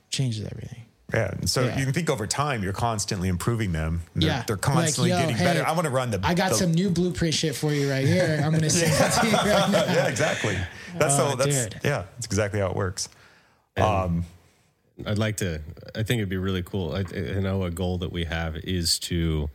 Changes 0.10 0.46
everything. 0.46 0.84
Yeah. 1.14 1.32
And 1.32 1.50
so 1.50 1.64
Yeah. 1.66 1.78
you 1.80 1.86
can 1.86 1.94
think 1.94 2.10
over 2.10 2.28
time, 2.28 2.62
you're 2.64 2.74
constantly 2.74 3.30
improving 3.30 3.72
them. 3.72 4.02
They're, 4.16 4.30
Yeah. 4.30 4.44
They're 4.46 4.58
constantly 4.58 5.12
Like, 5.12 5.22
getting 5.22 5.36
hey, 5.38 5.44
better. 5.44 5.66
I 5.66 5.72
want 5.72 5.86
to 5.86 5.90
run 5.90 6.12
the. 6.12 6.20
I 6.24 6.34
got 6.34 6.50
the- 6.50 6.56
some 6.56 6.72
new 6.72 6.90
blueprint 6.90 7.34
shit 7.34 7.56
for 7.56 7.74
you 7.74 7.90
right 7.90 8.06
here. 8.06 8.42
I'm 8.44 8.52
gonna 8.52 8.70
send 8.70 8.92
it 8.94 9.20
to 9.22 9.28
you 9.28 9.34
right 9.34 9.72
now. 9.72 9.86
yeah, 9.86 10.08
exactly. 10.08 10.58
That's 10.98 11.16
Oh, 11.16 11.32
so. 11.32 11.36
That's 11.36 11.64
dude. 11.66 11.82
yeah. 11.84 12.04
That's 12.16 12.26
exactly 12.26 12.60
how 12.60 12.68
it 12.68 12.76
works. 12.76 13.10
Um, 13.78 14.26
I'd 15.06 15.18
like 15.18 15.38
to. 15.38 15.62
I 15.96 16.04
think 16.04 16.20
it'd 16.20 16.30
be 16.30 16.38
really 16.38 16.62
cool. 16.64 16.94
I, 16.94 17.06
I 17.16 17.40
know 17.40 17.64
a 17.64 17.72
goal 17.72 17.98
that 18.00 18.12
we 18.12 18.26
have 18.26 18.58
is 18.58 19.00
to, 19.00 19.50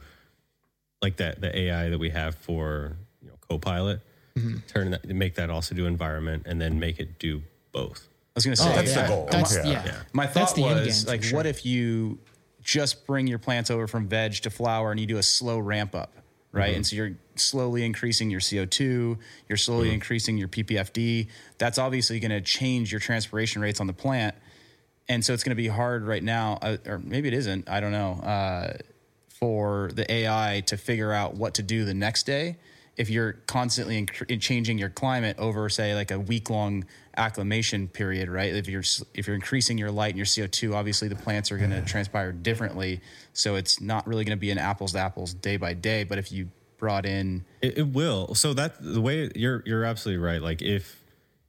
like 1.03 1.17
that 1.19 1.41
the 1.43 1.57
AI 1.57 1.91
that 1.91 1.99
we 1.99 2.09
have 2.11 2.35
for 2.37 2.97
you 3.23 3.29
know 3.29 3.35
Copilot, 3.49 4.01
Mm-hmm. 4.39 4.57
turn 4.67 4.91
that 4.91 5.07
make 5.07 5.35
that 5.37 5.49
also 5.51 5.77
do 5.77 5.87
environment 5.87 6.43
and 6.47 6.61
then 6.61 6.81
make 6.81 6.99
it 6.99 7.21
do 7.21 7.43
both. 7.71 8.09
I 8.35 8.39
was 8.39 8.45
going 8.45 8.57
to 8.57 8.63
say, 8.63 8.73
Oh, 8.73 8.75
That's 8.75 8.95
the 8.95 9.03
goal. 9.07 9.29
That's, 9.31 9.57
Yeah. 9.57 9.65
yeah. 9.67 9.83
Yeah. 9.87 9.97
My 10.13 10.27
thought 10.27 10.59
was 10.59 11.05
game, 11.05 11.09
like, 11.13 11.23
sure. 11.23 11.37
what 11.37 11.47
if 11.47 11.65
you 11.65 12.19
just 12.63 13.07
bring 13.07 13.27
your 13.29 13.39
plants 13.39 13.71
over 13.71 13.87
from 13.87 14.09
veg 14.09 14.33
to 14.35 14.51
flower 14.51 14.91
and 14.91 14.99
you 14.99 15.07
do 15.07 15.19
a 15.19 15.23
slow 15.23 15.59
ramp 15.59 15.95
up, 15.95 16.13
right? 16.51 16.69
Mm-hmm. 16.71 16.77
And 16.77 16.87
so 16.87 16.97
you're 16.97 17.13
slowly 17.37 17.85
increasing 17.85 18.31
your 18.31 18.41
CO2, 18.41 19.19
you're 19.49 19.57
slowly 19.57 19.87
Mm-hmm. 19.89 19.95
increasing 19.95 20.37
your 20.39 20.49
PPFD. 20.49 21.29
That's 21.59 21.79
obviously 21.79 22.19
going 22.19 22.33
to 22.33 22.41
change 22.41 22.91
your 22.91 23.01
transpiration 23.01 23.63
rates 23.63 23.81
on 23.81 23.87
the 23.87 23.93
plant. 23.93 24.35
And 25.09 25.25
so 25.25 25.33
it's 25.33 25.45
going 25.45 25.51
to 25.51 25.63
be 25.63 25.69
hard 25.69 26.05
right 26.05 26.23
now, 26.23 26.59
uh, 26.61 26.79
or 26.87 26.99
maybe 26.99 27.29
it 27.29 27.35
isn't, 27.35 27.69
I 27.69 27.79
don't 27.79 27.93
know, 27.93 28.13
uh, 28.15 28.79
for 29.29 29.91
the 29.95 30.11
AI 30.11 30.63
to 30.67 30.77
figure 30.77 31.13
out 31.13 31.35
what 31.35 31.55
to 31.55 31.63
do 31.63 31.85
the 31.85 31.95
next 31.95 32.25
day. 32.25 32.57
If 32.97 33.11
you're 33.11 33.35
constantly 33.47 34.07
inc- 34.07 34.41
changing 34.41 34.79
your 34.79 34.89
climate 34.89 35.37
over, 35.39 35.69
say, 35.69 35.95
like 35.95 36.11
a 36.11 36.19
week 36.19 36.49
long 36.49 36.87
acclimation 37.17 37.89
period, 37.89 38.29
right? 38.29 38.55
If 38.55 38.69
you're 38.69 38.83
if 39.15 39.27
you're 39.27 39.37
increasing 39.37 39.79
your 39.79 39.91
light 39.91 40.15
and 40.15 40.19
your 40.19 40.27
CO 40.27 40.47
two, 40.47 40.75
obviously 40.75 41.09
the 41.09 41.17
plants 41.17 41.51
are 41.53 41.59
going 41.59 41.71
to 41.71 41.83
transpire 41.83 42.33
differently. 42.33 43.01
So 43.33 43.57
it's 43.57 43.81
not 43.81 44.07
really 44.07 44.25
going 44.25 44.37
to 44.37 44.41
be 44.41 44.51
an 44.51 44.59
apples 44.59 44.93
to 44.93 44.99
apples 44.99 45.35
day 45.35 45.57
by 45.57 45.75
day. 45.75 46.05
But 46.05 46.19
if 46.19 46.33
you 46.33 46.51
brought 46.79 47.07
in, 47.07 47.45
It, 47.63 47.79
it 47.79 47.89
will. 47.89 48.35
So 48.35 48.55
that 48.55 48.77
the 48.81 49.01
way 49.01 49.31
you're 49.35 49.63
you're 49.67 49.85
absolutely 49.85 50.25
right. 50.25 50.43
Like 50.43 50.63
if 50.63 51.01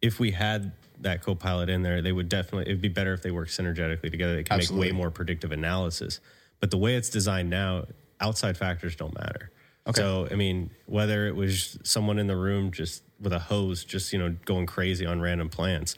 if 0.01 0.19
we 0.19 0.31
had 0.31 0.71
that 1.01 1.21
co-pilot 1.21 1.69
in 1.69 1.81
there, 1.81 2.01
they 2.01 2.11
would 2.11 2.29
definitely. 2.29 2.71
It'd 2.71 2.81
be 2.81 2.87
better 2.87 3.13
if 3.13 3.21
they 3.21 3.31
work 3.31 3.49
synergetically 3.49 4.11
together. 4.11 4.35
They 4.35 4.43
can 4.43 4.55
Absolutely. 4.55 4.87
make 4.87 4.93
way 4.93 4.97
more 4.97 5.11
predictive 5.11 5.51
analysis. 5.51 6.19
But 6.59 6.71
the 6.71 6.77
way 6.77 6.95
it's 6.95 7.09
designed 7.09 7.49
now, 7.49 7.85
outside 8.19 8.57
factors 8.57 8.95
don't 8.95 9.13
matter. 9.13 9.51
Okay. 9.87 10.01
So 10.01 10.27
I 10.31 10.35
mean, 10.35 10.71
whether 10.85 11.27
it 11.27 11.35
was 11.35 11.77
someone 11.83 12.17
in 12.17 12.27
the 12.27 12.35
room 12.35 12.71
just 12.71 13.03
with 13.19 13.33
a 13.33 13.39
hose, 13.39 13.83
just 13.83 14.13
you 14.13 14.19
know 14.19 14.35
going 14.45 14.65
crazy 14.65 15.05
on 15.05 15.21
random 15.21 15.49
plants, 15.49 15.95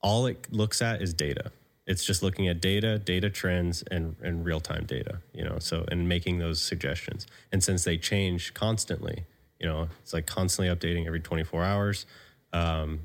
all 0.00 0.26
it 0.26 0.52
looks 0.52 0.82
at 0.82 1.02
is 1.02 1.14
data. 1.14 1.50
It's 1.86 2.04
just 2.04 2.22
looking 2.22 2.48
at 2.48 2.60
data, 2.60 2.98
data 2.98 3.30
trends, 3.30 3.82
and 3.90 4.16
and 4.22 4.44
real 4.44 4.60
time 4.60 4.84
data. 4.86 5.20
You 5.32 5.44
know, 5.44 5.58
so 5.58 5.84
and 5.90 6.08
making 6.08 6.38
those 6.38 6.60
suggestions. 6.60 7.26
And 7.52 7.62
since 7.62 7.84
they 7.84 7.96
change 7.96 8.54
constantly, 8.54 9.24
you 9.58 9.66
know, 9.66 9.88
it's 10.02 10.12
like 10.12 10.26
constantly 10.26 10.74
updating 10.74 11.06
every 11.06 11.20
24 11.20 11.64
hours. 11.64 12.06
Um, 12.52 13.00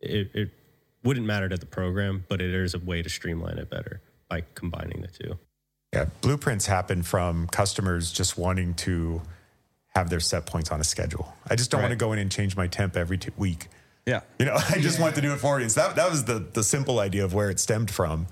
it, 0.00 0.30
it 0.34 0.50
wouldn't 1.02 1.26
matter 1.26 1.48
to 1.48 1.56
the 1.56 1.66
program, 1.66 2.24
but 2.28 2.40
it 2.40 2.54
is 2.54 2.74
a 2.74 2.78
way 2.78 3.02
to 3.02 3.08
streamline 3.08 3.58
it 3.58 3.70
better 3.70 4.00
by 4.28 4.42
combining 4.54 5.02
the 5.02 5.08
two. 5.08 5.38
Yeah, 5.92 6.06
blueprints 6.22 6.66
happen 6.66 7.02
from 7.02 7.46
customers 7.46 8.10
just 8.10 8.36
wanting 8.36 8.74
to 8.74 9.22
have 9.94 10.10
their 10.10 10.20
set 10.20 10.46
points 10.46 10.70
on 10.70 10.80
a 10.80 10.84
schedule. 10.84 11.34
I 11.48 11.54
just 11.56 11.70
don't 11.70 11.78
Right. 11.80 11.84
want 11.88 11.92
to 11.98 12.04
go 12.04 12.12
in 12.12 12.18
and 12.18 12.30
change 12.30 12.56
my 12.56 12.66
temp 12.66 12.96
every 12.96 13.16
t- 13.18 13.30
week. 13.36 13.68
Yeah. 14.06 14.20
You 14.38 14.46
know, 14.46 14.54
I 14.54 14.78
just 14.80 14.98
want 15.00 15.14
to 15.14 15.20
do 15.20 15.32
it 15.32 15.38
for 15.38 15.60
you. 15.60 15.68
So 15.68 15.80
that 15.80 15.96
that 15.96 16.10
was 16.10 16.24
the 16.24 16.40
the 16.52 16.62
simple 16.64 16.98
idea 16.98 17.24
of 17.24 17.32
where 17.32 17.48
it 17.50 17.60
stemmed 17.60 17.90
from, 17.90 18.26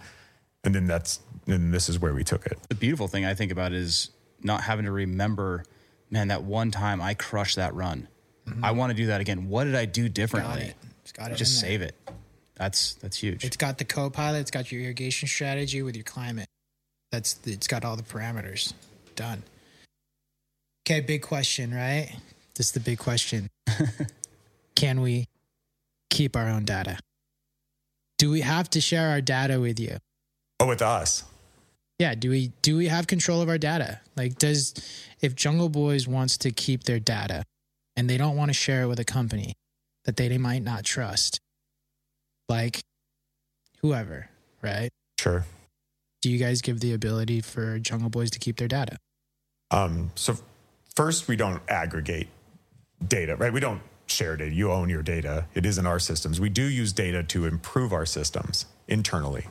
and 0.64 0.74
then 0.74 0.86
that's 0.86 1.20
and 1.46 1.72
this 1.72 1.88
is 1.88 1.98
where 1.98 2.12
we 2.14 2.24
took 2.24 2.46
it. 2.46 2.58
The 2.68 2.74
beautiful 2.74 3.08
thing 3.08 3.24
I 3.24 3.34
think 3.34 3.50
about 3.52 3.72
is 3.72 4.10
not 4.42 4.62
having 4.62 4.84
to 4.84 4.92
remember, 4.92 5.64
man, 6.10 6.28
that 6.28 6.42
one 6.42 6.70
time 6.70 7.00
I 7.00 7.14
crushed 7.14 7.56
that 7.56 7.74
run. 7.74 8.08
Mm-hmm. 8.46 8.64
I 8.64 8.72
want 8.72 8.90
to 8.90 8.96
do 8.96 9.06
that 9.06 9.20
again. 9.20 9.48
What 9.48 9.64
did 9.64 9.74
I 9.76 9.84
do 9.86 10.08
differently? 10.08 10.62
it. 10.62 10.76
It's 11.02 11.12
got 11.12 11.30
it 11.30 11.36
Just 11.36 11.60
save 11.60 11.80
it. 11.80 11.94
That's 12.56 12.94
that's 12.94 13.16
huge. 13.16 13.44
It's 13.44 13.56
got 13.56 13.78
the 13.78 13.84
co-pilot. 13.84 14.40
It's 14.40 14.50
got 14.50 14.70
your 14.72 14.82
irrigation 14.82 15.28
strategy 15.28 15.82
with 15.82 15.96
your 15.96 16.04
climate. 16.04 16.48
That's 17.12 17.38
it's 17.44 17.66
got 17.68 17.84
all 17.84 17.96
the 17.96 18.02
parameters. 18.02 18.72
Done. 19.16 19.42
Okay, 20.84 21.00
big 21.00 21.22
question, 21.22 21.72
right? 21.72 22.10
This 22.54 22.66
is 22.66 22.72
the 22.72 22.80
big 22.80 22.98
question. 22.98 23.48
Can 24.74 25.00
we 25.00 25.26
keep 26.10 26.36
our 26.36 26.48
own 26.48 26.64
data? 26.64 26.98
Do 28.18 28.30
we 28.30 28.40
have 28.40 28.68
to 28.70 28.80
share 28.80 29.10
our 29.10 29.20
data 29.20 29.60
with 29.60 29.78
you? 29.78 29.98
Oh, 30.60 30.66
with 30.66 30.82
us, 30.82 31.24
Yeah, 31.98 32.14
do 32.14 32.30
we 32.30 32.52
do 32.62 32.76
we 32.76 32.86
have 32.86 33.06
control 33.06 33.40
of 33.42 33.48
our 33.48 33.58
data? 33.58 34.00
Like 34.16 34.38
does 34.38 34.74
if 35.20 35.34
Jungle 35.34 35.68
Boys 35.68 36.06
wants 36.06 36.36
to 36.38 36.50
keep 36.50 36.84
their 36.84 37.00
data 37.00 37.44
and 37.96 38.08
they 38.08 38.16
don't 38.16 38.36
want 38.36 38.48
to 38.50 38.54
share 38.54 38.82
it 38.82 38.86
with 38.86 39.00
a 39.00 39.04
company 39.04 39.54
that 40.04 40.16
they, 40.16 40.28
they 40.28 40.38
might 40.38 40.62
not 40.62 40.84
trust, 40.84 41.40
like 42.48 42.80
whoever, 43.80 44.28
right? 44.62 44.90
sure. 45.18 45.44
Do 46.22 46.30
you 46.30 46.38
guys 46.38 46.60
give 46.60 46.80
the 46.80 46.92
ability 46.92 47.40
for 47.40 47.78
Jungle 47.78 48.08
Boys 48.10 48.30
to 48.32 48.38
keep 48.38 48.56
their 48.56 48.68
data? 48.68 48.96
Um, 49.72 50.12
so 50.14 50.36
first, 50.96 51.28
we 51.28 51.36
don't 51.36 51.62
aggregate 51.68 52.28
data, 53.06 53.36
right? 53.36 53.52
We 53.52 53.60
don't 53.60 53.82
share 54.06 54.36
data. 54.36 54.54
You 54.54 54.70
own 54.72 54.88
your 54.88 55.02
data. 55.02 55.46
It 55.54 55.64
is 55.66 55.78
in 55.78 55.86
our 55.86 55.98
systems. 55.98 56.40
We 56.40 56.48
do 56.48 56.62
use 56.62 56.92
data 56.92 57.22
to 57.24 57.46
improve 57.46 57.92
our 57.92 58.06
systems 58.06 58.66
internally. 58.88 59.46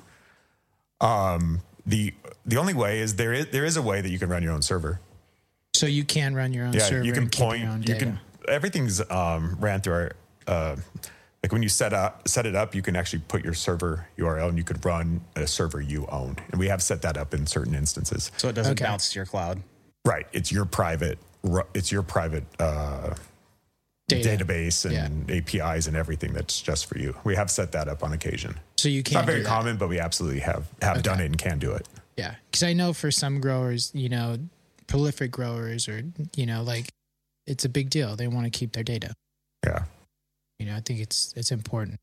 Um, 1.00 1.62
the 1.86 2.14
the 2.46 2.58
only 2.58 2.74
way 2.74 3.00
is 3.00 3.16
there 3.16 3.34
is 3.34 3.48
there 3.48 3.66
is 3.66 3.76
a 3.78 3.82
way 3.82 4.02
that 4.02 4.10
you 4.10 4.20
can 4.20 4.30
run 4.30 4.44
your 4.44 4.52
own 4.54 4.62
server. 4.62 5.00
So 5.74 5.86
you 5.88 6.04
can 6.04 6.36
run 6.36 6.54
your 6.54 6.66
own 6.66 6.74
Yeah, 6.74 6.82
server 6.82 7.04
you 7.06 7.14
can 7.14 7.24
and 7.24 7.32
keep 7.32 7.42
point. 7.44 7.62
your 7.62 7.72
own 7.72 7.84
You 7.84 7.96
can 7.96 8.20
everything's 8.48 9.02
um, 9.10 9.58
ran 9.60 9.82
through 9.82 9.94
our. 9.94 10.12
Uh, 10.48 10.76
like 11.44 11.52
when 11.52 11.64
you 11.64 11.70
set 11.70 11.92
up 11.92 12.28
set 12.28 12.46
it 12.46 12.56
up, 12.56 12.76
you 12.76 12.84
can 12.84 12.96
actually 12.96 13.24
put 13.28 13.44
your 13.44 13.56
server 13.56 14.06
URL 14.18 14.50
and 14.50 14.58
you 14.60 14.64
could 14.64 14.84
run 14.86 15.22
a 15.36 15.48
server 15.48 15.82
you 15.82 16.06
own, 16.08 16.36
and 16.52 16.60
we 16.60 16.68
have 16.68 16.84
set 16.84 17.02
that 17.02 17.18
up 17.18 17.34
in 17.34 17.48
certain 17.48 17.74
instances. 17.74 18.32
so 18.38 18.48
it 18.50 18.54
doesn't 18.54 18.74
Okay. 18.74 18.86
bounce 18.86 19.10
to 19.12 19.18
your 19.20 19.26
cloud. 19.26 19.62
Right, 20.06 20.28
it's 20.34 20.52
your 20.52 20.66
private. 20.66 21.18
Ru- 21.44 21.64
It's 21.74 21.92
your 21.92 22.04
private 22.04 22.44
uh, 22.60 23.16
Data. 24.08 24.44
database 24.44 24.84
and 24.86 25.30
APIs 25.32 25.88
and 25.88 25.96
everything 25.96 26.34
that's 26.34 26.62
just 26.62 26.86
for 26.88 26.98
you. 26.98 27.16
We 27.24 27.36
have 27.36 27.50
set 27.50 27.72
that 27.72 27.88
up 27.88 28.04
on 28.04 28.12
occasion. 28.12 28.60
so 28.78 28.90
you 28.90 29.04
can't 29.04 29.14
not 29.16 29.26
very 29.26 29.40
do 29.40 29.44
that. 29.44 29.50
common, 29.50 29.78
but 29.78 29.88
we 29.88 30.00
absolutely 30.00 30.42
have 30.42 30.68
have 30.82 31.02
done 31.02 31.22
it 31.22 31.26
and 31.28 31.38
can 31.38 31.60
do 31.60 31.72
it. 31.72 31.88
Yeah, 32.18 32.36
because 32.50 32.64
I 32.64 32.74
know 32.74 32.92
for 32.94 33.10
some 33.10 33.40
growers, 33.40 33.90
you 33.94 34.10
know, 34.10 34.38
prolific 34.88 35.32
growers, 35.32 35.88
or 35.88 36.04
you 36.36 36.46
know, 36.46 36.62
like 36.62 36.90
it's 37.48 37.64
a 37.64 37.70
big 37.70 37.90
deal. 37.90 38.16
They 38.18 38.28
want 38.28 38.46
to 38.46 38.50
keep 38.52 38.74
their 38.74 38.84
data. 38.84 39.14
Yeah. 39.66 39.84
You 40.60 40.66
know, 40.66 40.76
I 40.76 40.82
think 40.82 41.00
it's 41.00 41.34
it's 41.38 41.52
important. 41.52 41.98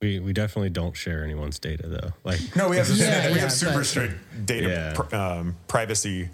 We 0.00 0.20
we 0.20 0.32
definitely 0.32 0.70
don't 0.70 0.96
share 0.96 1.22
anyone's 1.22 1.58
data 1.58 1.86
though. 1.86 2.12
Like 2.24 2.40
No, 2.56 2.70
we 2.70 2.78
have 2.78 2.88
Yeah, 2.96 3.28
we 3.28 3.34
yeah, 3.34 3.40
have 3.42 3.52
super 3.52 3.74
but- 3.74 3.84
strict 3.86 4.14
data 4.46 4.68
Yeah. 4.68 4.92
pr- 4.94 5.14
um, 5.14 5.56
privacy 5.68 6.30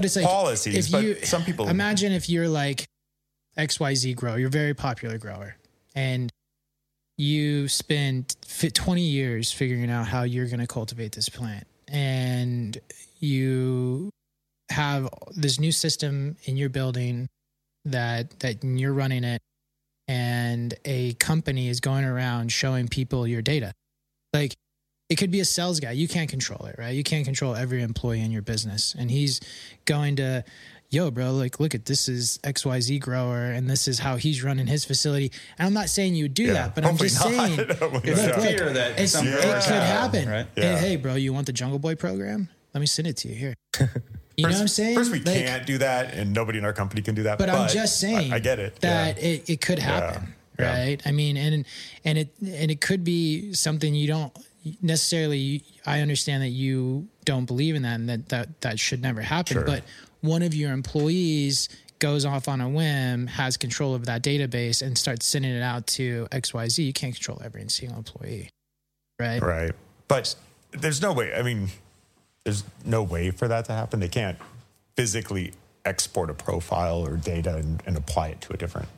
But 0.00 0.06
it's 0.06 0.16
like 0.16 0.24
policies, 0.24 0.86
if 0.86 0.92
but 0.92 1.02
you 1.04 1.14
some 1.26 1.44
people 1.44 1.68
imagine 1.68 2.10
if 2.10 2.30
you're 2.30 2.48
like 2.48 2.86
XYZ 3.58 4.16
grower, 4.16 4.38
you're 4.38 4.48
a 4.48 4.50
very 4.50 4.72
popular 4.72 5.18
grower, 5.18 5.56
and 5.94 6.32
you 7.18 7.68
spend 7.68 8.34
20 8.40 9.02
years 9.02 9.52
figuring 9.52 9.90
out 9.90 10.08
how 10.08 10.22
you're 10.22 10.46
going 10.46 10.60
to 10.60 10.66
cultivate 10.66 11.12
this 11.12 11.28
plant, 11.28 11.66
and 11.86 12.78
you 13.18 14.08
have 14.70 15.06
this 15.36 15.60
new 15.60 15.70
system 15.70 16.38
in 16.44 16.56
your 16.56 16.70
building 16.70 17.28
that 17.84 18.40
that 18.40 18.64
you're 18.64 18.94
running 18.94 19.22
it, 19.22 19.42
and 20.08 20.72
a 20.86 21.12
company 21.14 21.68
is 21.68 21.78
going 21.80 22.06
around 22.06 22.52
showing 22.52 22.88
people 22.88 23.28
your 23.28 23.42
data, 23.42 23.74
like. 24.32 24.54
It 25.10 25.16
could 25.18 25.30
be 25.30 25.40
a 25.40 25.44
sales 25.44 25.80
guy. 25.80 25.90
You 25.90 26.08
can't 26.08 26.30
control 26.30 26.66
it, 26.66 26.76
right? 26.78 26.94
You 26.94 27.02
can't 27.02 27.24
control 27.24 27.54
every 27.56 27.82
employee 27.82 28.20
in 28.22 28.30
your 28.30 28.42
business. 28.42 28.94
And 28.98 29.10
he's 29.10 29.40
going 29.84 30.16
to 30.16 30.44
yo, 30.92 31.08
bro, 31.10 31.30
like, 31.32 31.60
look 31.60 31.72
at 31.74 31.84
this 31.84 32.08
is 32.08 32.38
XYZ 32.42 33.00
grower 33.00 33.42
and 33.44 33.70
this 33.70 33.86
is 33.86 34.00
how 34.00 34.16
he's 34.16 34.42
running 34.42 34.66
his 34.66 34.84
facility. 34.84 35.30
And 35.58 35.66
I'm 35.68 35.72
not 35.72 35.88
saying 35.88 36.16
you 36.16 36.24
would 36.24 36.34
do 36.34 36.44
Yeah, 36.46 36.52
that, 36.54 36.74
but 36.74 36.84
I'm 36.84 36.96
just 36.96 37.14
not. 37.20 37.28
saying 37.32 37.56
Hopefully 37.58 37.68
look, 37.68 37.80
not. 37.80 37.92
look, 38.02 38.42
fear 38.42 38.72
that 38.72 38.98
it's, 38.98 39.12
something 39.12 39.32
it 39.32 39.40
could 39.40 39.52
happen. 39.82 40.28
right? 40.28 40.46
Hey, 40.56 40.62
Yeah. 40.62 40.78
hey, 40.78 40.96
bro, 40.96 41.14
you 41.14 41.32
want 41.32 41.46
the 41.46 41.52
Jungle 41.52 41.78
Boy 41.78 41.94
program? 41.94 42.48
Let 42.74 42.80
me 42.80 42.86
send 42.86 43.06
it 43.08 43.16
to 43.18 43.28
you 43.28 43.34
here. 43.34 43.54
You 44.36 44.46
know 44.46 44.52
what 44.52 44.60
I'm 44.62 44.68
saying? 44.68 44.94
First, 44.96 45.12
we 45.12 45.18
Like, 45.20 45.44
can't 45.44 45.66
do 45.66 45.76
that, 45.78 46.14
and 46.14 46.32
nobody 46.32 46.56
in 46.58 46.64
our 46.64 46.72
company 46.72 47.02
can 47.02 47.14
do 47.14 47.24
that. 47.24 47.36
But, 47.36 47.50
I'm 47.50 47.68
just 47.68 48.00
saying 48.00 48.32
I, 48.32 48.36
I 48.36 48.38
get 48.38 48.58
it. 48.58 48.76
that 48.80 49.18
yeah. 49.18 49.28
it, 49.28 49.50
it 49.50 49.60
could 49.60 49.78
happen, 49.78 50.32
Yeah. 50.58 50.78
right? 50.82 51.02
I 51.04 51.12
mean, 51.12 51.36
and 51.36 51.66
and 52.06 52.16
it 52.16 52.28
and 52.42 52.70
it 52.70 52.80
could 52.80 53.04
be 53.04 53.52
something 53.52 53.94
you 53.94 54.06
don't 54.06 54.32
necessarily. 54.82 55.64
I 55.86 56.00
understand 56.00 56.42
that 56.42 56.48
you 56.48 57.08
don't 57.24 57.44
believe 57.44 57.74
in 57.74 57.82
that, 57.82 57.94
and 58.00 58.08
that 58.08 58.28
that 58.28 58.60
that 58.60 58.78
should 58.78 59.02
never 59.02 59.20
happen. 59.20 59.54
Sure. 59.54 59.64
But 59.64 59.84
one 60.20 60.42
of 60.42 60.54
your 60.54 60.72
employees 60.72 61.68
goes 61.98 62.24
off 62.24 62.48
on 62.48 62.60
a 62.60 62.68
whim, 62.68 63.26
has 63.26 63.56
control 63.56 63.94
of 63.94 64.06
that 64.06 64.22
database, 64.22 64.82
and 64.82 64.96
starts 64.96 65.26
sending 65.26 65.52
it 65.52 65.62
out 65.62 65.86
to 65.86 66.26
X 66.32 66.52
Y 66.52 66.68
Z. 66.68 66.82
You 66.82 66.92
can't 66.92 67.14
control 67.14 67.40
every 67.44 67.68
single 67.68 67.98
employee, 67.98 68.50
right? 69.18 69.40
Right. 69.40 69.72
But 70.08 70.34
there's 70.72 71.00
no 71.00 71.12
way. 71.12 71.34
I 71.34 71.42
mean, 71.42 71.68
there's 72.44 72.64
no 72.84 73.02
way 73.02 73.30
for 73.30 73.48
that 73.48 73.66
to 73.66 73.72
happen. 73.72 74.00
They 74.00 74.08
can't 74.08 74.38
physically 74.96 75.52
export 75.84 76.30
a 76.30 76.34
profile 76.34 77.06
or 77.06 77.16
data 77.16 77.56
and, 77.56 77.82
and 77.86 77.96
apply 77.96 78.28
it 78.28 78.40
to 78.42 78.52
a 78.52 78.56
different. 78.56 78.88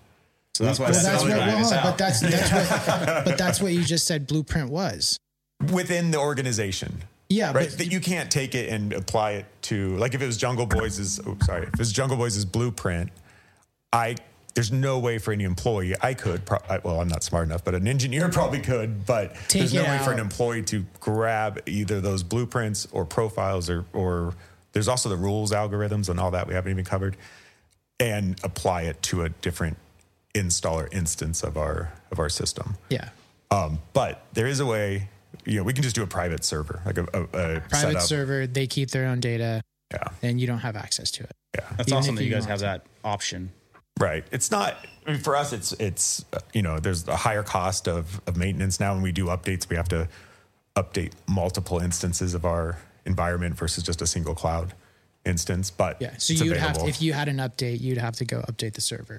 So 0.55 0.65
that's 0.65 0.79
why 0.79 0.87
Well, 0.87 0.93
that's 0.93 1.05
that's 1.05 1.23
what, 1.23 1.31
well, 1.31 1.83
but 1.83 1.99
that's 1.99 2.21
that's 2.21 2.53
what, 2.53 3.25
but 3.25 3.39
that's 3.39 3.61
what 3.61 3.73
you 3.73 3.83
just 3.83 4.07
said. 4.07 4.27
Blueprint 4.27 4.71
was, 4.71 5.17
within 5.71 6.11
the 6.11 6.19
organization. 6.19 7.03
yeah, 7.29 7.53
Right. 7.53 7.69
but 7.69 7.79
That 7.79 7.93
you 7.93 8.01
can't 8.01 8.31
take 8.31 8.55
it 8.55 8.69
and 8.71 8.93
apply 8.93 9.33
it 9.33 9.47
to 9.63 9.97
like 9.97 10.15
if 10.15 10.23
it 10.23 10.27
was 10.27 10.37
Jungle 10.37 10.67
Boys 10.67 11.21
oh, 11.27 11.37
sorry, 11.45 11.63
if 11.63 11.69
it 11.75 11.79
was 11.79 11.93
Jungle 11.93 12.17
Boys' 12.17 12.45
blueprint, 12.45 13.11
I 13.93 14.17
there's 14.55 14.71
no 14.71 14.99
way 14.99 15.17
for 15.17 15.33
any 15.33 15.45
employee 15.45 15.95
I 16.03 16.13
could 16.13 16.45
pro- 16.45 16.59
I, 16.69 16.79
well 16.79 17.01
I'm 17.01 17.09
not 17.09 17.23
smart 17.23 17.47
enough, 17.47 17.65
but 17.65 17.75
an 17.75 17.87
engineer 17.89 18.29
probably 18.33 18.61
could, 18.61 19.07
but 19.07 19.35
Take 19.49 19.61
there's 19.61 19.75
no 19.75 19.85
way 19.85 19.99
for 20.05 20.13
an 20.13 20.19
employee 20.19 20.63
to 20.65 20.85
grab 21.01 21.61
either 21.67 22.01
those 22.01 22.23
blueprints 22.23 22.87
or 22.93 23.05
profiles 23.07 23.71
or 23.71 23.87
or 23.93 24.35
there's 24.73 24.89
also 24.89 25.09
the 25.09 25.17
rules 25.17 25.53
algorithms 25.53 26.09
and 26.09 26.19
all 26.21 26.31
that 26.33 26.47
we 26.49 26.55
haven't 26.55 26.71
even 26.73 26.85
covered 26.85 27.17
and 28.01 28.39
apply 28.43 28.83
it 28.83 29.01
to 29.03 29.23
a 29.23 29.29
different 29.29 29.77
installer 30.35 30.93
instance 30.93 31.43
of 31.43 31.57
our 31.57 31.93
of 32.11 32.19
our 32.19 32.29
system. 32.29 32.77
yeah. 32.91 33.09
Um, 33.51 33.81
but 33.93 34.25
there 34.33 34.47
is 34.47 34.61
a 34.61 34.67
way, 34.67 35.11
you 35.45 35.59
know, 35.59 35.63
we 35.65 35.73
can 35.73 35.83
just 35.83 35.95
do 35.97 36.03
a 36.03 36.07
private 36.07 36.45
server, 36.45 36.81
like 36.87 36.99
a, 36.99 37.03
a, 37.13 37.23
a 37.23 37.27
Private 37.61 37.71
setup. 37.71 38.03
server, 38.03 38.47
they 38.47 38.67
keep 38.67 38.91
their 38.91 39.07
own 39.07 39.21
data, 39.21 39.63
Yeah, 39.93 40.05
and 40.23 40.41
you 40.41 40.47
don't 40.47 40.59
have 40.61 40.77
access 40.77 41.11
to 41.13 41.25
it. 41.25 41.33
yeah, 41.57 41.67
That's 41.77 41.89
even 41.89 41.99
awesome 41.99 42.15
that 42.17 42.23
you 42.25 42.29
you 42.31 42.35
guys 42.35 42.45
have 42.47 42.59
to. 42.59 42.65
that 42.65 42.87
option. 43.05 43.51
right. 43.99 44.25
It's 44.31 44.51
not 44.51 44.77
I 45.07 45.13
mean, 45.13 45.21
for 45.21 45.35
us. 45.37 45.53
It's 45.53 45.73
it's 45.75 46.25
uh, 46.33 46.39
you 46.53 46.63
know, 46.63 46.79
there's 46.79 47.07
a 47.09 47.17
higher 47.17 47.43
cost 47.43 47.89
of 47.89 48.21
of 48.27 48.37
maintenance 48.37 48.79
now. 48.81 48.95
When 48.95 49.03
we 49.03 49.13
do 49.13 49.27
updates, 49.27 49.69
we 49.69 49.77
have 49.77 49.89
to 49.89 50.09
update 50.77 51.13
multiple 51.27 51.79
instances 51.81 52.35
of 52.35 52.45
our 52.45 52.79
environment 53.05 53.57
versus 53.57 53.83
just 53.85 54.01
a 54.01 54.07
single 54.07 54.35
cloud 54.35 54.75
instance. 55.27 55.71
But 55.71 56.01
Yeah. 56.01 56.17
So 56.19 56.33
you'd 56.33 56.57
have 56.57 56.79
to, 56.79 56.87
if 56.87 57.03
you 57.03 57.13
had 57.13 57.29
an 57.29 57.37
update, 57.39 57.81
you'd 57.81 57.99
have 57.99 58.15
to 58.17 58.25
go 58.25 58.41
update 58.49 58.75
the 58.75 58.81
server. 58.81 59.19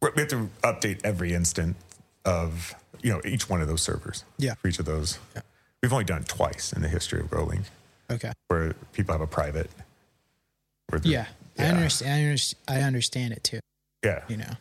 we 0.00 0.10
have 0.16 0.28
to 0.28 0.48
update 0.62 1.00
every 1.02 1.32
instant 1.34 1.76
of 2.28 2.74
you 3.02 3.12
know 3.12 3.20
each 3.24 3.48
one 3.48 3.60
of 3.62 3.68
those 3.68 3.82
servers. 3.82 4.24
Yeah. 4.38 4.54
for 4.54 4.68
each 4.68 4.78
of 4.78 4.84
those. 4.84 5.18
Yeah. 5.34 5.42
We've 5.82 5.92
only 5.92 6.04
done 6.04 6.22
it 6.22 6.28
twice 6.28 6.72
in 6.72 6.82
the 6.82 6.88
history 6.88 7.20
of 7.20 7.26
GrowLink, 7.30 7.64
Okay. 8.10 8.32
where 8.48 8.74
people 8.92 9.12
have 9.14 9.20
a 9.20 9.26
private. 9.26 9.70
where 10.88 10.98
the- 11.00 11.08
Yeah. 11.10 11.26
I 11.58 11.64
understand. 11.66 12.12
I 12.14 12.22
understand. 12.24 12.62
I 12.68 12.80
understand 12.86 13.32
it 13.34 13.44
too. 13.44 13.60
Yeah. 14.04 14.22
You 14.28 14.38
know, 14.38 14.52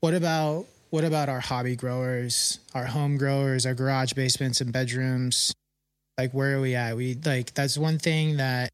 what 0.00 0.14
about 0.14 0.66
what 0.90 1.04
about 1.04 1.28
our 1.28 1.40
hobby 1.40 1.76
growers, 1.76 2.58
our 2.74 2.86
home 2.86 3.16
growers, 3.18 3.64
our 3.66 3.74
garage 3.74 4.12
basements 4.14 4.60
and 4.60 4.72
bedrooms? 4.72 5.52
Like, 6.18 6.32
where 6.32 6.56
are 6.56 6.60
we 6.60 6.74
at? 6.74 6.96
We 6.96 7.14
like 7.24 7.54
that's 7.54 7.76
one 7.78 7.98
thing 7.98 8.36
that 8.38 8.70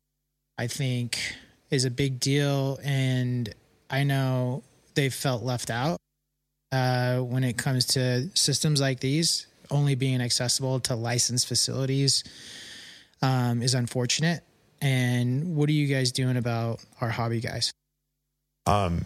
I 0.58 0.66
think 0.68 1.18
is 1.70 1.84
a 1.84 1.90
big 1.90 2.18
deal, 2.20 2.78
and 2.82 3.52
I 3.90 4.04
know 4.04 4.62
they've 4.94 5.12
felt 5.14 5.42
left 5.42 5.70
out 5.70 5.98
uh, 6.72 7.18
when 7.18 7.44
it 7.44 7.56
comes 7.58 7.84
to 7.86 8.28
systems 8.34 8.80
like 8.80 9.00
these. 9.00 9.46
only 9.72 9.94
being 9.94 10.20
accessible 10.20 10.80
to 10.80 10.96
licensed 10.96 11.46
facilities 11.46 12.24
um, 13.22 13.62
is 13.62 13.74
unfortunate. 13.74 14.42
And 14.82 15.54
what 15.54 15.68
are 15.68 15.72
you 15.72 15.86
guys 15.86 16.10
doing 16.10 16.36
about 16.36 16.80
our 17.00 17.08
hobby 17.10 17.40
guys? 17.40 17.70
Um, 18.66 19.04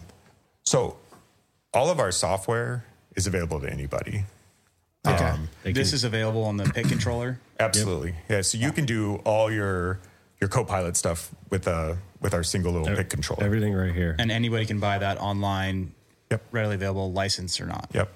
so 0.63 0.97
all 1.73 1.89
of 1.91 1.99
our 1.99 2.11
software 2.11 2.83
is 3.15 3.27
available 3.27 3.59
to 3.61 3.69
anybody. 3.71 4.23
Okay. 5.05 5.23
Um, 5.23 5.49
This 5.63 5.93
is 5.93 6.03
available 6.03 6.43
on 6.45 6.57
the 6.57 6.63
pit 6.65 6.87
controller. 6.87 7.39
absolutely. 7.59 8.15
Yeah. 8.29 8.41
So 8.41 8.57
you 8.57 8.71
can 8.71 8.85
do 8.85 9.17
all 9.25 9.51
your 9.51 9.99
your 10.41 10.49
co-pilot 10.49 10.97
stuff 10.97 11.29
with 11.49 11.67
a 11.67 11.97
with 12.21 12.33
our 12.33 12.43
single 12.43 12.71
little 12.71 12.89
ev- 12.89 12.97
pick 12.97 13.09
controller. 13.09 13.43
everything 13.43 13.73
right 13.73 13.93
here. 13.93 14.15
And 14.17 14.31
anybody 14.31 14.65
can 14.65 14.79
buy 14.79 14.97
that 14.97 15.19
online, 15.19 15.93
Yep. 16.35 16.43
readily 16.51 16.75
available, 16.75 17.11
licensed 17.11 17.61
or 17.61 17.65
not. 17.65 17.89
Yep. 17.93 18.11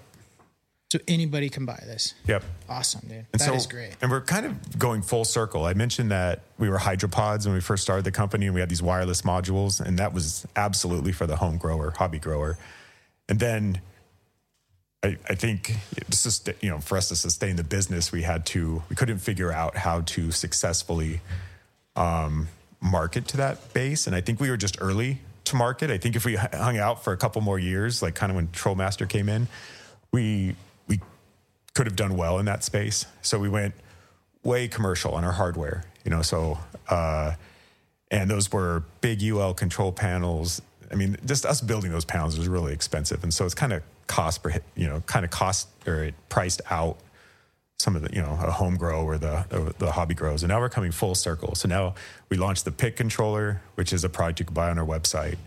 So 0.91 1.00
anybody 1.08 1.50
can 1.50 1.66
buy 1.66 1.82
this. 1.86 2.16
Yep. 2.28 2.44
Awesome, 2.68 3.02
dude. 3.02 3.26
And 3.32 3.40
That 3.40 3.54
is 3.54 3.64
so, 3.64 3.70
great. 3.70 3.96
And 4.02 4.10
we're 4.10 4.22
kind 4.22 4.46
of 4.46 4.80
going 4.80 5.04
full 5.04 5.24
circle. 5.24 5.66
I 5.66 5.74
mentioned 5.74 6.10
that 6.10 6.41
we 6.58 6.68
were 6.68 6.80
hydropods 6.80 7.46
when 7.46 7.54
we 7.54 7.62
first 7.62 7.84
started 7.84 8.06
the 8.06 8.12
company 8.12 8.48
and 8.48 8.56
we 8.56 8.60
had 8.60 8.70
these 8.70 8.82
wireless 8.82 9.22
modules, 9.22 9.80
and 9.80 10.00
that 10.00 10.14
was 10.14 10.48
absolutely 10.56 11.12
for 11.12 11.28
the 11.28 11.36
home 11.36 11.58
grower, 11.58 11.91
hobby 11.91 12.18
grower. 12.18 12.58
And 13.28 13.40
then 13.40 13.82
I, 15.04 15.18
I 15.30 15.36
think 15.36 15.76
it's 15.96 16.24
just, 16.24 16.50
you 16.60 16.72
know, 16.72 16.80
for 16.80 16.98
us 16.98 17.10
to 17.10 17.16
sustain 17.16 17.56
the 17.56 17.64
business, 17.64 18.12
we 18.12 18.24
had 18.24 18.46
to, 18.48 18.82
we 18.90 18.96
couldn't 18.96 19.20
figure 19.20 19.52
out 19.52 19.78
how 19.78 20.02
to 20.02 20.32
successfully 20.32 21.22
um, 21.96 22.48
market 22.82 23.28
to 23.28 23.38
that 23.38 23.74
base. 23.74 24.08
And 24.08 24.16
I 24.16 24.22
think 24.22 24.40
we 24.40 24.50
were 24.50 24.58
just 24.58 24.78
early 24.82 25.20
to 25.50 25.56
market. 25.56 25.92
I 25.92 25.98
think 25.98 26.16
if 26.16 26.26
we 26.26 26.36
hung 26.36 26.78
out 26.78 27.04
for 27.04 27.14
a 27.14 27.18
couple 27.18 27.42
more 27.42 27.60
years, 27.60 28.02
like 28.02 28.16
kind 28.16 28.32
of 28.32 28.36
when 28.36 28.48
TrolMaster 28.48 29.08
came 29.08 29.30
in, 29.30 29.48
we, 30.12 30.56
we 30.88 31.00
could 31.74 31.86
have 31.86 31.96
done 31.96 32.16
well 32.16 32.40
in 32.40 32.46
that 32.46 32.64
space. 32.64 33.06
So 33.22 33.40
we 33.40 33.50
went 33.50 33.74
way 34.44 34.68
commercial 34.68 35.14
on 35.14 35.24
our 35.24 35.34
hardware, 35.34 35.86
you 36.04 36.12
know, 36.12 36.22
so, 36.22 36.58
uh, 36.90 37.34
and 38.12 38.30
those 38.30 38.52
were 38.52 38.84
big 39.02 39.22
UL 39.24 39.54
control 39.54 39.92
panels. 39.92 40.62
I 40.92 40.96
mean, 40.96 41.18
just 41.26 41.46
us 41.46 41.62
building 41.62 41.92
those 41.92 42.06
panels 42.06 42.38
was 42.38 42.48
really 42.48 42.74
expensive. 42.74 43.24
And 43.24 43.34
so 43.34 43.46
it's 43.46 43.54
kind 43.54 43.74
of 43.74 43.84
cost 44.08 44.42
per, 44.42 44.54
you 44.76 44.88
know, 44.88 45.02
kind 45.02 45.24
of 45.24 45.32
cost 45.32 45.68
or 45.86 46.04
it 46.06 46.16
priced 46.30 46.62
out 46.72 46.98
some 47.80 47.95
of 47.95 48.01
the, 48.01 48.14
you 48.14 48.22
know, 48.22 48.38
a 48.43 48.51
home 48.51 48.76
grow 48.76 49.03
or 49.03 49.18
the, 49.18 49.45
or 49.51 49.72
the 49.80 49.91
hobby 49.91 50.14
grows. 50.14 50.43
And 50.43 50.49
now 50.49 50.60
we're 50.60 50.69
coming 50.69 50.91
full 50.91 51.15
circle. 51.15 51.56
So 51.56 51.68
now 51.68 51.95
we 52.30 52.38
launched 52.38 52.65
the 52.65 52.72
Pick 52.72 52.97
controller, 52.97 53.61
which 53.76 53.93
is 53.93 54.03
a 54.03 54.10
product 54.10 54.39
you 54.39 54.45
can 54.45 54.53
buy 54.53 54.69
on 54.69 54.77
our 54.77 54.85
website. 54.85 55.38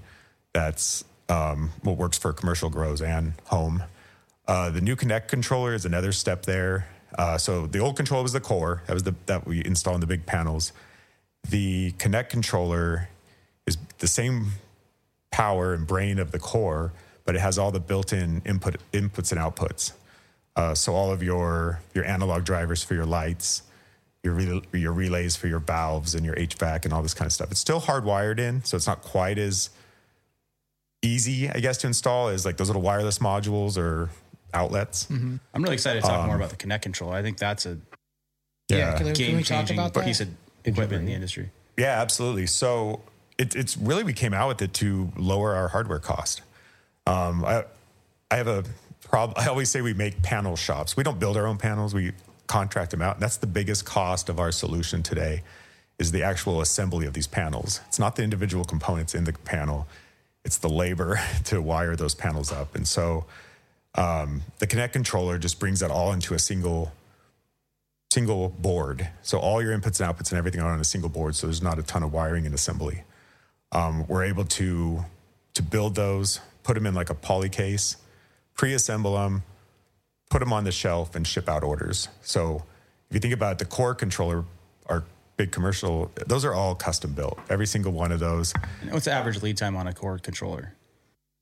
That's 0.54 1.04
um, 1.28 1.70
what 1.82 1.96
works 1.96 2.16
for 2.16 2.32
commercial 2.32 2.70
grows 2.70 3.02
and 3.02 3.34
home. 3.46 3.84
Uh, 4.48 4.70
the 4.70 4.80
new 4.80 4.96
Connect 4.96 5.28
controller 5.28 5.74
is 5.74 5.84
another 5.84 6.10
step 6.10 6.44
there. 6.44 6.88
Uh, 7.16 7.36
so 7.36 7.66
the 7.66 7.78
old 7.78 7.96
controller 7.96 8.22
was 8.22 8.32
the 8.32 8.40
core. 8.40 8.82
That 8.86 8.94
was 8.94 9.02
the 9.02 9.14
that 9.26 9.46
we 9.46 9.62
installed 9.64 9.96
in 9.96 10.00
the 10.00 10.06
big 10.06 10.24
panels. 10.24 10.72
The 11.48 11.92
Connect 11.92 12.30
controller 12.30 13.09
is 13.66 13.76
the 13.98 14.09
same 14.09 14.52
power 15.30 15.74
and 15.74 15.86
brain 15.86 16.18
of 16.18 16.32
the 16.32 16.38
core, 16.38 16.92
but 17.24 17.36
it 17.36 17.40
has 17.40 17.59
all 17.59 17.70
the 17.70 17.80
built-in 17.80 18.42
input 18.44 18.76
inputs 18.92 19.32
and 19.32 19.40
outputs. 19.40 19.92
Uh, 20.57 20.74
so 20.74 20.95
all 20.95 21.11
of 21.12 21.23
your 21.23 21.81
your 21.95 22.05
analog 22.05 22.45
drivers 22.45 22.83
for 22.85 22.95
your 22.95 23.07
lights, 23.07 23.62
your 24.23 24.35
rel- 24.35 24.62
your 24.73 24.93
relays 24.93 25.35
for 25.37 25.47
your 25.49 25.59
valves 25.61 26.15
and 26.15 26.24
your 26.27 26.35
HVAC 26.37 26.85
and 26.85 26.93
all 26.93 27.03
this 27.03 27.15
kind 27.15 27.27
of 27.27 27.33
stuff. 27.33 27.51
It's 27.51 27.61
still 27.61 27.81
hardwired 27.81 28.39
in, 28.39 28.62
so 28.65 28.77
it's 28.77 28.87
not 28.87 29.03
quite 29.03 29.39
as 29.39 29.70
easy, 31.03 31.49
I 31.51 31.59
guess, 31.61 31.79
to 31.79 31.87
install 31.87 32.29
as 32.29 32.45
like 32.45 32.57
those 32.57 32.69
little 32.69 32.83
wireless 32.83 33.19
modules 33.19 33.77
or 33.77 34.11
outlets. 34.55 35.07
Mm-hmm. 35.07 35.37
I'm 35.55 35.62
really 35.62 35.74
excited 35.74 36.03
to 36.03 36.07
talk 36.09 36.20
Um, 36.20 36.27
more 36.27 36.37
about 36.37 36.51
the 36.51 36.57
Connect 36.57 36.83
controller. 36.83 37.15
I 37.16 37.23
think 37.23 37.39
that's 37.39 37.66
a 37.66 37.79
Yeah, 38.69 38.97
can, 38.97 39.07
we- 39.07 39.12
can 39.12 39.24
game 39.27 39.37
we 39.37 39.43
talk 39.43 39.59
changing 39.61 39.79
about 39.79 39.95
that? 39.95 40.05
piece 40.05 40.20
of 40.20 40.29
equipment 40.65 41.01
in 41.01 41.07
the 41.07 41.12
industry. 41.15 41.51
Yeah, 41.77 42.01
absolutely. 42.01 42.47
So 42.47 43.01
it, 43.39 43.57
it's 43.57 43.77
really 43.77 44.05
we 44.05 44.12
came 44.12 44.35
out 44.35 44.49
with 44.49 44.62
it 44.62 44.74
to 44.74 45.11
lower 45.16 45.55
our 45.55 45.69
hardware 45.69 45.99
cost. 45.99 46.43
Um, 47.07 47.45
I 47.45 47.65
I 48.31 48.37
have 48.37 48.47
a 48.47 48.62
problem. 49.12 49.34
I 49.36 49.48
always 49.48 49.68
say 49.68 49.82
we 49.82 49.93
make 49.93 50.22
panel 50.22 50.56
shops. 50.56 50.97
We 50.97 51.05
don't 51.05 51.20
build 51.20 51.36
our 51.36 51.47
own 51.47 51.59
panels. 51.59 51.93
We 51.94 52.12
contract 52.47 52.93
them 52.93 53.02
out. 53.02 53.16
And 53.16 53.22
that's 53.22 53.36
the 53.36 53.47
biggest 53.47 53.84
cost 53.84 54.30
of 54.30 54.40
our 54.40 54.51
solution 54.51 55.02
today 55.02 55.43
is 55.98 56.12
the 56.12 56.22
actual 56.22 56.62
assembly 56.62 57.06
of 57.06 57.12
these 57.12 57.26
panels. 57.26 57.80
It's 57.89 57.98
not 57.98 58.16
the 58.16 58.22
individual 58.22 58.64
components 58.64 59.14
in 59.14 59.24
the 59.24 59.34
panel. 59.34 59.86
It's 60.47 60.56
the 60.56 60.70
labor 60.70 61.20
to 61.44 61.60
wire 61.60 61.94
those 61.94 62.14
panels 62.14 62.51
up. 62.51 62.74
And 62.74 62.89
so 62.89 63.26
um, 63.94 64.43
the 64.59 64.66
Connect 64.66 64.94
controller 64.94 65.36
just 65.36 65.60
brings 65.60 65.80
that 65.80 65.90
all 65.90 66.12
into 66.12 66.34
a 66.34 66.39
single 66.39 66.93
single 68.10 68.48
board. 68.48 69.09
So 69.22 69.39
all 69.39 69.62
your 69.62 69.76
inputs 69.78 70.01
and 70.01 70.10
outputs 70.10 70.30
and 70.30 70.39
everything 70.39 70.60
are 70.60 70.70
on 70.70 70.80
a 70.80 70.84
single 70.84 71.09
board. 71.09 71.34
So 71.34 71.47
there's 71.47 71.62
not 71.62 71.78
a 71.78 71.82
ton 71.82 72.02
of 72.02 72.12
wiring 72.12 72.44
and 72.44 72.55
assembly. 72.55 73.05
Um, 73.72 74.06
we're 74.06 74.24
able 74.24 74.44
to 74.44 75.05
to 75.55 75.62
build 75.62 75.94
those, 75.94 76.40
put 76.62 76.74
them 76.74 76.86
in 76.86 76.94
like 76.94 77.10
a 77.10 77.14
poly 77.14 77.51
case, 77.51 77.97
pre-assemble 78.55 79.15
them, 79.15 79.43
put 80.31 80.41
them 80.41 80.53
on 80.53 80.65
the 80.65 80.73
shelf, 80.73 81.15
and 81.15 81.27
ship 81.27 81.49
out 81.49 81.62
orders. 81.62 82.09
So 82.23 82.62
if 83.11 83.15
you 83.15 83.20
think 83.20 83.35
about 83.35 83.59
the 83.59 83.65
core 83.65 83.95
controller, 83.95 84.45
our 84.87 85.05
big 85.37 85.53
commercial, 85.53 86.11
those 86.27 86.45
are 86.45 86.55
all 86.55 86.74
custom 86.74 87.12
built. 87.12 87.39
Every 87.49 87.66
single 87.66 87.93
one 87.93 88.12
of 88.12 88.20
those 88.20 88.53
What's 88.91 89.07
the 89.07 89.12
average 89.12 89.43
lead 89.43 89.57
time 89.57 89.77
on 89.77 89.87
a 89.87 89.93
core 89.93 90.19
controller? 90.19 90.74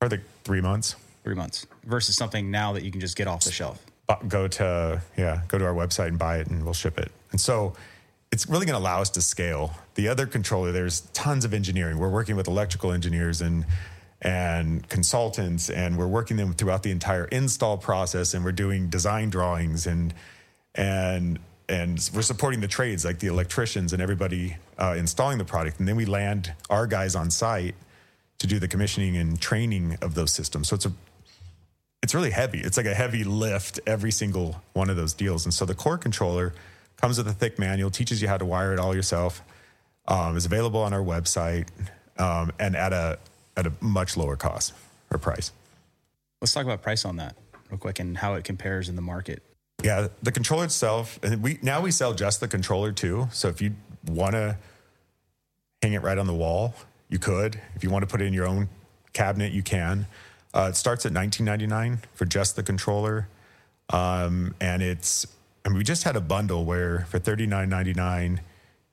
are 0.02 0.08
the 0.08 0.20
three 0.44 0.60
months. 0.62 0.96
Three 1.24 1.34
months 1.34 1.66
versus 1.84 2.16
something 2.16 2.50
now 2.50 2.72
that 2.72 2.82
you 2.82 2.90
can 2.90 3.00
just 3.00 3.14
get 3.16 3.26
off 3.28 3.44
the 3.44 3.52
shelf. 3.52 3.84
go 4.28 4.48
to 4.48 5.02
yeah 5.18 5.42
go 5.48 5.58
to 5.58 5.64
our 5.66 5.74
website 5.74 6.08
and 6.08 6.18
buy 6.18 6.38
it 6.38 6.46
and 6.46 6.64
we'll 6.64 6.72
ship 6.72 6.98
it 6.98 7.12
and 7.30 7.40
so 7.40 7.74
it's 8.32 8.48
really 8.48 8.64
going 8.64 8.74
to 8.74 8.78
allow 8.82 9.00
us 9.02 9.10
to 9.10 9.20
scale 9.20 9.72
the 9.96 10.08
other 10.08 10.26
controller 10.26 10.72
there's 10.72 11.02
tons 11.12 11.44
of 11.44 11.52
engineering 11.52 11.98
we're 11.98 12.08
working 12.08 12.34
with 12.36 12.48
electrical 12.48 12.90
engineers 12.90 13.42
and 13.42 13.64
and 14.22 14.86
consultants 14.88 15.70
and 15.70 15.96
we're 15.96 16.06
working 16.06 16.36
them 16.36 16.52
throughout 16.52 16.82
the 16.82 16.90
entire 16.90 17.24
install 17.26 17.78
process 17.78 18.34
and 18.34 18.44
we're 18.44 18.52
doing 18.52 18.88
design 18.88 19.30
drawings 19.30 19.86
and 19.86 20.12
and 20.74 21.38
and 21.68 22.10
we're 22.14 22.22
supporting 22.22 22.60
the 22.60 22.68
trades 22.68 23.04
like 23.04 23.18
the 23.20 23.28
electricians 23.28 23.92
and 23.92 24.02
everybody 24.02 24.56
uh, 24.78 24.94
installing 24.98 25.38
the 25.38 25.44
product 25.44 25.78
and 25.78 25.88
then 25.88 25.96
we 25.96 26.04
land 26.04 26.52
our 26.68 26.86
guys 26.86 27.14
on 27.14 27.30
site 27.30 27.74
to 28.38 28.46
do 28.46 28.58
the 28.58 28.68
commissioning 28.68 29.16
and 29.16 29.40
training 29.40 29.96
of 30.02 30.14
those 30.14 30.32
systems 30.32 30.68
so 30.68 30.74
it's 30.74 30.86
a 30.86 30.92
it's 32.02 32.14
really 32.14 32.30
heavy. 32.30 32.60
It's 32.60 32.76
like 32.76 32.86
a 32.86 32.94
heavy 32.94 33.24
lift 33.24 33.80
every 33.86 34.10
single 34.10 34.62
one 34.72 34.90
of 34.90 34.96
those 34.96 35.12
deals. 35.12 35.44
And 35.44 35.52
so 35.52 35.64
the 35.64 35.74
core 35.74 35.98
controller 35.98 36.54
comes 36.96 37.18
with 37.18 37.28
a 37.28 37.32
thick 37.32 37.58
manual, 37.58 37.90
teaches 37.90 38.22
you 38.22 38.28
how 38.28 38.36
to 38.36 38.44
wire 38.44 38.72
it 38.72 38.78
all 38.78 38.94
yourself. 38.94 39.42
Um, 40.08 40.36
is 40.36 40.46
available 40.46 40.80
on 40.80 40.92
our 40.92 41.02
website 41.02 41.68
um, 42.18 42.52
and 42.58 42.74
at 42.74 42.92
a 42.92 43.18
at 43.56 43.66
a 43.66 43.72
much 43.80 44.16
lower 44.16 44.36
cost 44.36 44.72
or 45.10 45.18
price. 45.18 45.52
Let's 46.40 46.52
talk 46.52 46.64
about 46.64 46.82
price 46.82 47.04
on 47.04 47.16
that 47.16 47.36
real 47.70 47.78
quick 47.78 47.98
and 47.98 48.16
how 48.16 48.34
it 48.34 48.44
compares 48.44 48.88
in 48.88 48.96
the 48.96 49.02
market. 49.02 49.42
Yeah, 49.82 50.08
the 50.22 50.32
controller 50.32 50.64
itself, 50.64 51.18
and 51.22 51.42
we 51.42 51.58
now 51.62 51.80
we 51.80 51.90
sell 51.90 52.12
just 52.12 52.40
the 52.40 52.48
controller 52.48 52.92
too. 52.92 53.28
So 53.32 53.48
if 53.48 53.62
you 53.62 53.74
want 54.06 54.32
to 54.32 54.56
hang 55.82 55.94
it 55.94 56.02
right 56.02 56.18
on 56.18 56.26
the 56.26 56.34
wall, 56.34 56.74
you 57.08 57.18
could. 57.18 57.60
If 57.74 57.82
you 57.82 57.90
want 57.90 58.02
to 58.02 58.06
put 58.06 58.20
it 58.20 58.26
in 58.26 58.34
your 58.34 58.46
own 58.46 58.68
cabinet, 59.12 59.52
you 59.52 59.62
can. 59.62 60.06
Uh, 60.52 60.68
it 60.70 60.76
starts 60.76 61.06
at 61.06 61.12
nineteen 61.12 61.46
ninety 61.46 61.66
nine 61.66 62.00
for 62.14 62.26
just 62.26 62.56
the 62.56 62.62
controller, 62.62 63.28
um, 63.90 64.54
and 64.60 64.82
it's. 64.82 65.26
Mean, 65.66 65.76
we 65.76 65.84
just 65.84 66.04
had 66.04 66.16
a 66.16 66.20
bundle 66.20 66.64
where 66.64 67.06
for 67.08 67.18
thirty 67.18 67.46
nine 67.46 67.68
ninety 67.68 67.94
nine, 67.94 68.40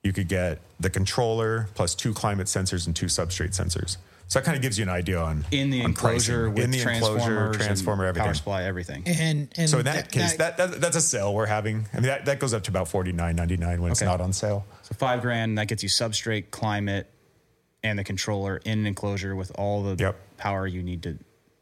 you 0.02 0.12
could 0.12 0.28
get 0.28 0.60
the 0.78 0.90
controller 0.90 1.68
plus 1.74 1.94
two 1.94 2.14
climate 2.14 2.46
sensors 2.46 2.86
and 2.86 2.94
two 2.94 3.06
substrate 3.06 3.50
sensors. 3.50 3.96
So 4.28 4.38
that 4.38 4.44
kind 4.44 4.56
of 4.56 4.62
gives 4.62 4.78
you 4.78 4.82
an 4.82 4.90
idea 4.90 5.18
on 5.18 5.44
In 5.50 5.70
the 5.70 5.82
on 5.84 5.94
pricing. 5.94 6.34
enclosure 6.34 6.50
with 6.50 6.64
in 6.64 6.70
the 6.70 6.80
enclosure, 6.80 7.16
transformers, 7.16 7.56
transformer, 7.56 8.02
and 8.04 8.08
everything. 8.10 8.24
power 8.26 8.34
supply, 8.34 8.62
everything. 8.64 9.02
and 9.06 9.48
and 9.56 9.70
So 9.70 9.78
in 9.78 9.86
that, 9.86 10.12
case, 10.12 10.36
that, 10.36 10.58
that 10.58 10.80
that's 10.80 10.96
a 10.96 11.00
sale 11.00 11.34
we're 11.34 11.46
having. 11.46 11.86
I 11.94 11.96
mean, 11.96 12.02
that, 12.04 12.26
that 12.26 12.38
goes 12.38 12.52
up 12.52 12.62
to 12.64 12.70
about 12.70 12.88
forty 12.88 13.12
nine 13.12 13.36
ninety 13.36 13.56
nine 13.56 13.80
when 13.80 13.90
it's 13.90 14.02
not 14.02 14.20
on 14.20 14.32
sale. 14.34 14.66
So 14.82 14.94
five 14.94 15.22
grand 15.22 15.56
that 15.58 15.66
gets 15.68 15.82
you 15.82 15.88
substrate, 15.88 16.50
climate, 16.50 17.10
and 17.82 17.98
the 17.98 18.04
controller 18.04 18.58
in 18.64 18.80
an 18.80 18.86
enclosure 18.86 19.34
with 19.34 19.50
all 19.54 19.82
the 19.82 19.96
Yep. 19.98 20.16
power 20.36 20.66
you 20.66 20.82
need 20.82 21.02
to. 21.04 21.18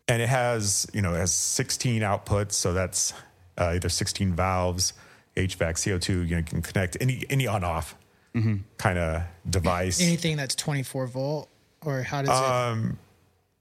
And 0.08 0.20
it 0.22 0.28
has 0.28 0.88
you 0.92 1.02
know 1.02 1.14
it 1.14 1.18
has 1.18 1.32
sixteen 1.32 2.02
outputs, 2.02 2.52
so 2.52 2.72
that's 2.72 3.12
uh, 3.58 3.74
either 3.76 3.88
sixteen 3.88 4.34
valves, 4.34 4.92
HVAC, 5.36 5.84
CO 5.88 5.98
two. 5.98 6.22
You 6.22 6.30
know, 6.32 6.38
you 6.38 6.42
can 6.44 6.62
connect 6.62 6.96
any 7.00 7.24
any 7.30 7.46
on 7.46 7.62
off 7.62 7.94
kind 8.76 8.98
of 8.98 9.22
device. 9.48 10.00
anything 10.00 10.36
that's 10.36 10.54
24 10.56 11.06
volt 11.06 11.48
or 11.86 12.02
how 12.02 12.22
does 12.22 12.30
Um, 12.30 12.98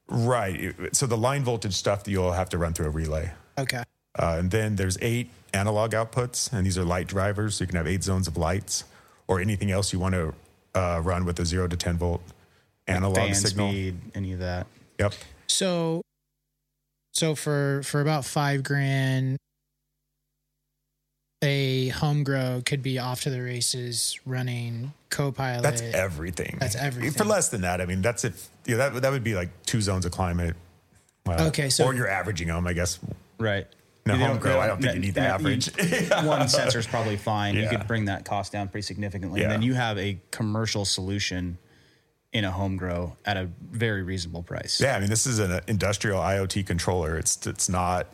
right. 0.10 0.73
So 0.93 1.06
the 1.06 1.18
line 1.18 1.43
voltage 1.43 1.73
stuff 1.73 2.03
that 2.03 2.11
you'll 2.11 2.34
have 2.34 2.49
to 2.49 2.57
run 2.57 2.73
through 2.73 2.88
a 2.88 2.89
relay. 2.89 3.31
Okay. 3.57 3.84
Uh, 4.18 4.38
and 4.39 4.52
then 4.52 4.76
there's 4.76 4.97
eight 5.02 5.30
analog 5.53 5.91
outputs, 5.91 6.52
and 6.52 6.65
these 6.65 6.77
are 6.77 6.84
light 6.84 7.07
drivers. 7.07 7.56
So 7.56 7.64
you 7.64 7.68
can 7.68 7.77
have 7.77 7.88
eight 7.88 8.03
zones 8.03 8.27
of 8.27 8.35
lights 8.35 8.84
or 9.27 9.39
anything 9.39 9.72
else 9.72 9.93
you 9.93 9.99
want 9.99 10.15
to 10.15 10.34
uh, 10.73 11.02
run 11.03 11.26
with 11.26 11.39
a 11.39 11.45
zero 11.45 11.68
to 11.68 11.77
10 11.77 11.97
volt 11.97 12.22
analog 12.88 13.15
fan 13.15 13.35
signal. 13.35 13.69
speed, 13.69 13.97
any 14.14 14.34
of 14.34 14.39
that. 14.39 14.68
Yep. 14.99 15.14
So, 15.47 16.02
so 17.14 17.35
for 17.35 17.81
for 17.84 18.02
about 18.02 18.26
five 18.26 18.64
grand, 18.64 19.38
a 21.46 21.90
home 21.90 22.24
grow 22.24 22.62
could 22.66 22.82
be 22.84 23.00
off 23.00 23.22
to 23.22 23.30
the 23.30 23.42
races 23.42 24.20
running 24.26 24.94
Copilot. 25.10 25.64
That's 25.64 25.82
everything. 25.82 26.58
That's 26.60 26.76
everything. 26.76 27.12
For 27.14 27.24
less 27.24 27.48
than 27.50 27.62
that, 27.62 27.80
I 27.80 27.86
mean, 27.86 28.02
that's 28.02 28.26
if 28.26 28.50
you 28.66 28.76
know, 28.78 28.90
that 28.90 29.02
that 29.02 29.12
would 29.12 29.24
be 29.24 29.34
like 29.36 29.50
two 29.66 29.80
zones 29.82 30.06
of 30.06 30.12
climate. 30.12 30.56
Well, 31.26 31.48
Okay, 31.48 31.70
so- 31.70 31.86
or 31.86 31.94
you're 31.96 32.10
averaging 32.10 32.50
them, 32.50 32.68
I 32.68 32.74
guess. 32.74 33.00
Right. 33.40 33.66
No, 34.06 34.14
home 34.16 34.28
don't- 34.28 34.40
grow, 34.40 34.60
I 34.60 34.68
don't 34.68 34.82
think 34.82 34.94
you 34.96 35.00
need 35.00 35.14
the 35.16 35.22
that- 35.22 35.36
average. 35.40 35.72
One 36.26 36.48
sensor 36.48 36.78
is 36.80 36.86
probably 36.86 37.18
fine. 37.18 37.56
You 37.56 37.68
could 37.70 37.88
bring 37.88 38.06
that 38.06 38.26
cost 38.26 38.52
down 38.52 38.68
pretty 38.68 38.86
significantly. 38.86 39.40
Yeah. 39.40 39.46
And 39.46 39.54
then 39.54 39.62
you 39.62 39.74
have 39.74 39.98
a 39.98 40.20
commercial 40.32 40.86
solution 40.86 41.58
in 42.34 42.44
a 42.44 42.52
home 42.52 42.76
grow 42.78 43.16
at 43.26 43.38
a 43.38 43.50
very 43.72 44.04
reasonable 44.04 44.44
price. 44.44 44.80
Yeah, 44.82 44.96
I 44.98 45.00
mean, 45.00 45.10
this 45.10 45.26
is 45.26 45.40
an 45.40 45.62
industrial 45.68 46.20
IoT 46.20 46.66
controller. 46.68 47.18
It's 47.18 47.48
it's 47.48 47.70
not. 47.70 48.08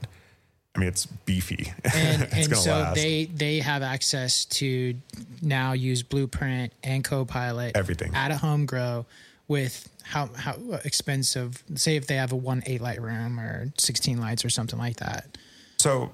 I 0.76 0.80
mean, 0.80 0.88
it's 0.90 1.06
beefy. 1.06 1.74
and 1.94 2.24
it's 2.24 2.48
and 2.48 2.56
so 2.58 2.72
last. 2.72 2.96
they 2.96 3.26
they 3.26 3.60
have 3.60 3.82
access 3.82 4.46
to 4.46 4.96
now 5.42 5.74
use 5.74 6.02
Blueprint 6.04 6.72
and 6.84 7.04
Copilot 7.04 7.76
Everything. 7.76 8.16
at 8.16 8.32
a 8.32 8.38
home 8.38 8.66
grow 8.66 9.06
with 9.50 9.90
how 10.04 10.30
how 10.36 10.56
expensive. 10.86 11.62
Say 11.76 11.98
if 11.98 12.08
they 12.08 12.16
have 12.16 12.32
a 12.32 12.38
one 12.38 12.64
eight 12.66 12.80
light 12.82 13.02
room 13.02 13.40
or 13.40 13.72
sixteen 13.78 14.20
lights 14.22 14.46
or 14.46 14.50
something 14.50 14.80
like 14.80 14.98
that. 14.98 15.38
so 15.78 16.12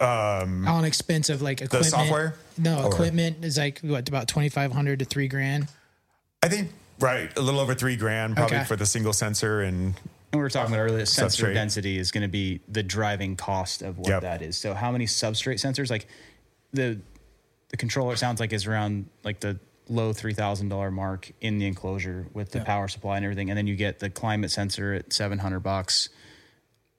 um, 0.00 0.64
How 0.64 0.82
expensive 0.84 1.40
like 1.42 1.62
equipment? 1.62 1.86
software? 1.92 2.34
No, 2.58 2.82
Or- 2.82 2.88
equipment 2.92 3.44
is 3.44 3.56
like 3.56 3.80
what 3.80 4.08
about 4.08 4.28
twenty 4.28 4.48
five 4.48 4.72
hundred 4.72 4.98
to 4.98 5.04
three 5.04 5.28
grand. 5.28 5.68
I 6.42 6.48
think 6.48 6.70
right 6.98 7.30
a 7.36 7.40
little 7.40 7.60
over 7.60 7.74
three 7.74 7.96
grand 7.96 8.36
probably 8.36 8.56
Okay. 8.58 8.66
for 8.66 8.76
the 8.76 8.86
single 8.86 9.12
sensor 9.12 9.60
And 9.62 9.94
we 10.36 10.42
were 10.42 10.48
talking 10.50 10.72
about 10.74 10.82
earlier, 10.84 11.04
sensor 11.06 11.46
Substrate. 11.46 11.54
density 11.54 11.98
is 11.98 12.10
going 12.10 12.22
to 12.22 12.28
be 12.28 12.60
the 12.68 12.82
driving 12.82 13.36
cost 13.36 13.82
of 13.82 13.98
what 13.98 14.08
Yep. 14.08 14.22
that 14.22 14.42
is. 14.42 14.56
So 14.56 14.74
how 14.74 14.92
many 14.92 15.06
substrate 15.06 15.54
sensors? 15.56 15.90
Like 15.90 16.06
the 16.72 17.00
the 17.70 17.76
controller 17.76 18.16
sounds 18.16 18.38
like 18.40 18.52
is 18.52 18.66
around 18.66 19.06
like 19.24 19.40
the 19.40 19.58
low 19.88 20.12
three 20.12 20.34
thousand 20.34 20.68
dollar 20.68 20.90
mark 20.90 21.30
in 21.40 21.58
the 21.58 21.66
enclosure 21.66 22.26
with 22.32 22.50
the 22.50 22.60
power 22.60 22.88
supply 22.88 23.16
and 23.16 23.24
everything, 23.24 23.50
and 23.50 23.56
then 23.58 23.66
you 23.66 23.76
get 23.76 23.98
the 23.98 24.10
climate 24.10 24.50
sensor 24.50 24.94
at 24.94 25.12
seven 25.12 25.38
hundred 25.38 25.60
bucks. 25.60 26.08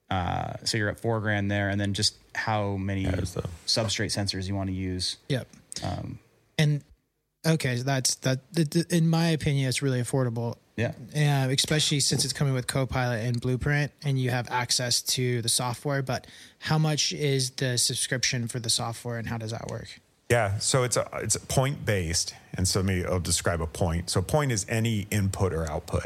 Uh, 0.09 0.53
so 0.64 0.77
you're 0.77 0.88
at 0.89 0.99
four 0.99 1.19
grand 1.19 1.51
there, 1.51 1.68
and 1.69 1.80
then 1.81 1.93
just 1.93 2.15
how 2.34 2.77
many 2.77 3.03
the- 3.05 3.43
substrate 3.65 4.07
sensors 4.07 4.47
you 4.47 4.55
want 4.55 4.69
to 4.69 4.73
use. 4.76 5.18
Yep. 5.27 5.47
and 6.57 6.81
okay, 7.45 7.76
so 7.77 7.84
that's 7.84 8.15
that. 8.15 8.39
th- 8.55 8.69
th- 8.69 8.85
In 8.88 9.09
my 9.09 9.30
opinion, 9.30 9.68
it's 9.68 9.81
really 9.81 10.01
affordable. 10.01 10.55
Yeah, 10.77 10.91
Yeah, 11.13 11.45
especially 11.47 11.99
since 11.99 12.23
it's 12.23 12.33
coming 12.33 12.53
with 12.53 12.67
Copilot 12.67 13.25
and 13.25 13.41
Blueprint, 13.41 13.91
and 14.03 14.19
you 14.19 14.29
have 14.29 14.47
access 14.51 15.01
to 15.01 15.41
the 15.41 15.49
software. 15.49 16.03
But 16.03 16.27
how 16.59 16.77
much 16.77 17.11
is 17.11 17.49
the 17.49 17.79
subscription 17.79 18.47
for 18.47 18.59
the 18.59 18.69
software, 18.69 19.17
and 19.17 19.27
how 19.27 19.37
does 19.39 19.49
that 19.51 19.67
work? 19.69 19.99
Yeah, 20.29 20.59
so 20.59 20.83
it's 20.83 20.95
a 20.95 21.09
it's 21.15 21.35
point 21.35 21.83
based, 21.83 22.35
and 22.53 22.67
so 22.67 22.79
let 22.81 22.85
me 22.85 23.03
I'll 23.05 23.19
describe 23.19 23.59
a 23.61 23.65
point. 23.67 24.11
So 24.11 24.19
a 24.19 24.23
point 24.23 24.51
is 24.51 24.65
any 24.69 25.07
input 25.09 25.51
or 25.51 25.67
output, 25.69 26.05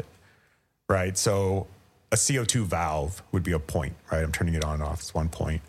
right? 0.88 1.18
So 1.18 1.66
a 2.10 2.16
CO 2.16 2.44
two 2.44 2.64
valve 2.64 3.22
would 3.30 3.42
be 3.42 3.52
a 3.52 3.58
point, 3.58 3.94
right? 4.10 4.22
I'm 4.22 4.32
turning 4.32 4.54
it 4.54 4.64
on 4.64 4.74
and 4.74 4.82
off. 4.84 5.00
It's 5.00 5.12
one 5.12 5.28
point. 5.28 5.60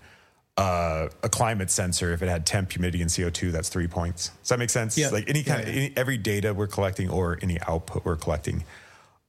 Uh, 0.56 1.10
a 1.24 1.30
climate 1.30 1.72
sensor, 1.72 2.14
if 2.14 2.22
it 2.22 2.30
had 2.30 2.46
temp, 2.46 2.72
humidity, 2.72 3.02
and 3.02 3.14
CO 3.14 3.30
two, 3.32 3.52
that's 3.52 3.68
three 3.70 3.88
points. 3.88 4.30
Does 4.44 4.50
that 4.50 4.60
make 4.60 4.70
sense? 4.70 4.98
Yeah. 4.98 5.10
Like 5.10 5.28
any 5.28 5.44
kind 5.44 5.64
Yeah, 5.64 5.70
of 5.70 5.76
yeah. 5.76 5.82
any, 5.82 5.94
every 5.98 6.18
data 6.18 6.54
we're 6.54 6.68
collecting 6.68 7.10
or 7.10 7.40
any 7.42 7.60
output 7.68 8.06
we're 8.06 8.16
collecting, 8.18 8.64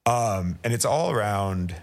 um, 0.06 0.59
and 0.64 0.72
it's 0.72 0.85
all 0.85 1.10
around. 1.10 1.74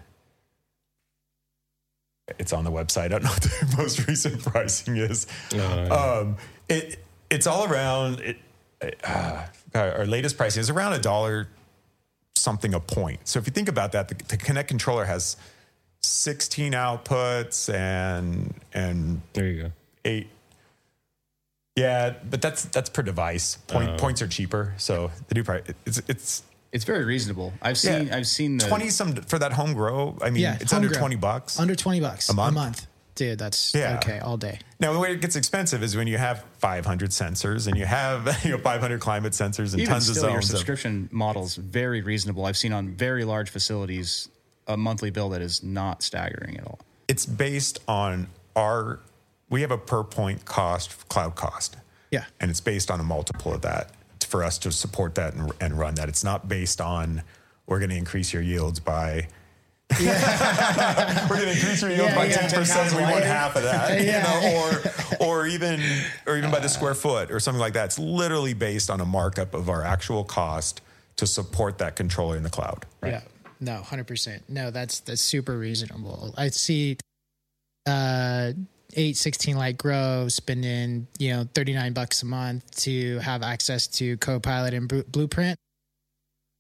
It's 2.39 2.53
on 2.53 2.64
the 2.64 2.72
website. 2.72 3.06
I 3.06 3.07
don't 3.10 3.23
know 3.23 3.30
what 3.31 3.41
the 3.41 3.76
most 3.77 4.07
recent 4.07 4.41
pricing 4.43 4.98
is. 4.98 5.27
Um, 5.60 6.38
it 6.69 7.03
it's 7.30 7.48
all 7.48 7.65
around. 7.65 8.19
It, 8.22 8.38
uh, 9.03 9.45
our 9.76 10.06
latest 10.06 10.38
pricing 10.38 10.61
is 10.61 10.69
around 10.69 10.93
a 10.93 10.99
dollar 10.99 11.48
something 12.35 12.73
a 12.73 12.80
point. 12.80 13.19
So 13.27 13.38
if 13.38 13.45
you 13.45 13.52
think 13.52 13.69
about 13.69 13.91
that, 13.91 14.07
the, 14.07 14.15
the 14.30 14.38
Connect 14.38 14.68
controller 14.68 15.06
has 15.06 15.38
16 16.02 16.73
outputs 16.73 17.72
and 17.72 18.53
and 18.73 19.22
There 19.34 19.48
you 19.48 19.64
go. 19.64 19.72
eight. 20.06 20.30
Yeah, 21.76 22.15
but 22.30 22.41
that's 22.41 22.65
that's 22.65 22.89
per 22.89 23.02
device. 23.02 23.57
Point, 23.68 23.91
Oh. 23.91 23.98
Points 23.98 24.22
are 24.22 24.27
cheaper, 24.27 24.73
so 24.77 25.11
the 25.27 25.35
new 25.35 25.43
price 25.43 25.64
it's 25.85 26.02
it's 26.07 26.43
it's 26.72 26.84
very 26.85 27.03
reasonable. 27.06 27.53
I've 27.61 27.77
seen 27.77 28.07
yeah, 28.07 28.18
I've 28.18 28.27
seen 28.27 28.57
the 28.57 28.68
twenty 28.68 28.89
some 28.89 29.14
for 29.14 29.39
that 29.39 29.53
home 29.53 29.73
grow. 29.73 30.18
I 30.22 30.30
mean, 30.30 30.43
Yeah, 30.43 30.57
it's 30.60 30.73
under 30.73 30.88
grow. 30.89 30.98
twenty 30.99 31.15
bucks. 31.18 31.60
Under 31.60 31.76
twenty 31.76 31.99
bucks 31.99 32.30
a 32.30 32.34
month? 32.34 32.88
dude. 33.15 33.38
That's 33.38 33.73
Yeah. 33.76 33.98
okay 33.98 34.19
all 34.19 34.38
day. 34.38 34.60
Now, 34.80 34.93
the 34.93 34.99
way 34.99 35.11
it 35.11 35.19
gets 35.22 35.35
expensive 35.35 35.84
is 35.84 35.95
when 35.98 36.07
you 36.07 36.18
have 36.18 36.43
500 36.60 37.10
sensors 37.11 37.68
and 37.68 37.77
you 37.77 37.85
have 37.85 38.39
you 38.45 38.52
know 38.52 38.57
500 38.57 38.99
climate 39.02 39.34
sensors 39.34 39.73
and 39.73 39.81
even 39.81 39.91
tons 39.93 40.10
still, 40.10 40.26
of 40.26 40.31
your 40.31 40.41
zones. 40.41 40.53
of- 40.53 40.57
subscription 40.57 41.10
model's 41.11 41.56
very 41.57 42.02
reasonable. 42.02 42.45
I've 42.45 42.57
seen 42.57 42.72
on 42.73 42.88
very 42.89 43.26
large 43.26 43.49
facilities 43.49 44.30
a 44.68 44.77
monthly 44.77 45.11
bill 45.11 45.30
that 45.30 45.41
is 45.41 45.61
not 45.61 46.02
staggering 46.02 46.57
at 46.57 46.65
all. 46.65 46.80
it's 47.10 47.26
based 47.26 47.80
on 47.88 48.27
our 48.56 48.99
we 49.49 49.60
have 49.61 49.72
a 49.72 49.77
per 49.77 50.03
point 50.03 50.45
cost 50.45 51.07
cloud 51.10 51.35
cost 51.35 51.76
Yeah. 52.11 52.23
and 52.39 52.49
it's 52.49 52.61
based 52.61 52.89
on 52.89 52.99
a 52.99 53.03
multiple 53.03 53.53
of 53.53 53.61
that 53.64 53.91
for 54.32 54.44
us 54.44 54.58
to 54.60 54.72
support 54.72 55.16
that 55.16 55.34
and, 55.36 55.52
and 55.60 55.78
run 55.78 55.94
that 55.95 56.08
it's 56.10 56.24
not 56.24 56.48
based 56.48 56.80
on 56.82 57.22
we're 57.68 57.80
going 57.80 57.90
to 57.90 57.95
increase 57.98 58.32
your 58.34 58.41
yields 58.41 58.80
by 58.80 59.28
we're 59.99 60.06
going 60.08 61.45
to 61.45 61.52
increase 61.52 61.82
your 61.82 61.91
yields 61.91 62.12
Yeah, 62.12 62.16
by 62.16 62.26
yeah, 62.26 62.48
10% 62.48 62.95
we 62.95 63.02
want 63.03 63.26
half 63.26 63.58
of 63.58 63.64
that 63.64 64.02
Yeah. 64.06 64.40
you 64.40 64.49
know 64.49 64.58
or 65.20 65.28
or 65.41 65.48
even 65.48 65.82
or 66.26 66.38
even 66.38 66.49
by 66.49 66.60
the 66.60 66.70
square 66.70 66.95
foot 66.95 67.30
or 67.30 67.41
something 67.41 67.60
like 67.60 67.74
that 67.74 67.86
it's 67.86 67.99
literally 67.99 68.53
based 68.53 68.90
on 68.90 69.02
a 69.02 69.06
markup 69.06 69.53
of 69.53 69.70
our 69.70 69.84
actual 69.84 70.24
cost 70.24 70.80
to 71.18 71.28
support 71.28 71.78
that 71.80 71.98
controller 71.98 72.38
in 72.38 72.44
the 72.44 72.49
cloud 72.49 72.86
Yeah. 73.03 73.22
No, 73.60 73.76
hundred 73.84 74.08
percent. 74.08 74.41
No, 74.49 74.72
that's 74.72 75.02
that's 75.02 75.22
super 75.22 75.56
reasonable. 75.56 76.34
I 76.36 76.48
see 76.48 76.98
uh 77.86 78.53
eight 78.95 79.18
sixteen 79.18 79.57
light 79.57 79.77
grow 79.77 80.27
spending, 80.27 81.07
you 81.19 81.31
know, 81.34 81.47
thirty 81.53 81.73
nine 81.73 81.93
bucks 81.93 82.23
a 82.23 82.26
month 82.26 82.69
to 82.81 83.19
have 83.19 83.43
access 83.43 83.88
to 83.88 84.18
Copilot 84.18 84.73
and 84.73 84.88
Blu- 84.88 85.03
Blueprint. 85.03 85.57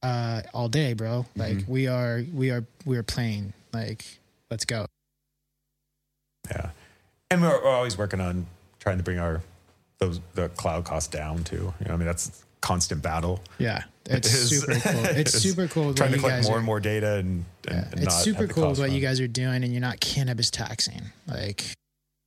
Uh 0.03 0.41
all 0.53 0.67
day, 0.69 0.93
bro. 0.93 1.25
Like 1.35 1.59
we 1.67 1.87
are 1.87 2.23
we 2.33 2.49
are 2.51 2.65
we 2.85 2.97
are 2.97 3.03
playing. 3.03 3.53
Like, 3.73 4.03
let's 4.49 4.65
go. 4.65 4.85
Yeah, 6.49 6.71
and 7.29 7.41
we're, 7.41 7.49
we're 7.63 7.69
always 7.69 7.97
working 7.97 8.19
on 8.19 8.47
trying 8.79 8.97
to 8.97 9.03
bring 9.03 9.19
our 9.19 9.41
those 9.99 10.19
the 10.33 10.49
cloud 10.49 10.85
costs 10.85 11.07
down 11.09 11.43
too. 11.43 11.73
You 11.79 11.87
know, 11.87 11.93
I 11.93 11.97
mean 11.97 12.07
that's 12.07 12.43
constant 12.61 13.01
battle. 13.03 13.39
Yeah. 13.59 13.83
It's 14.07 14.33
It 14.33 14.47
super 14.47 14.73
cool. 14.79 15.05
It's 15.15 15.31
super 15.33 15.67
cool 15.67 15.93
Trying 15.93 16.09
what 16.09 16.09
to 16.09 16.15
you 16.15 16.19
collect 16.21 16.37
guys 16.37 16.45
more 16.47 16.55
are, 16.55 16.57
and 16.57 16.65
more 16.65 16.79
data 16.79 17.13
and, 17.15 17.45
and, 17.67 17.75
Yeah. 17.75 17.87
and 17.91 18.03
It's 18.03 18.23
super 18.23 18.47
cool 18.47 18.63
cost 18.65 18.79
what 18.79 18.91
you 18.91 18.99
guys 18.99 19.19
are 19.19 19.27
doing 19.27 19.63
and 19.63 19.71
you're 19.71 19.81
not 19.81 19.99
cannabis 19.99 20.49
taxing. 20.49 21.01
Like 21.27 21.63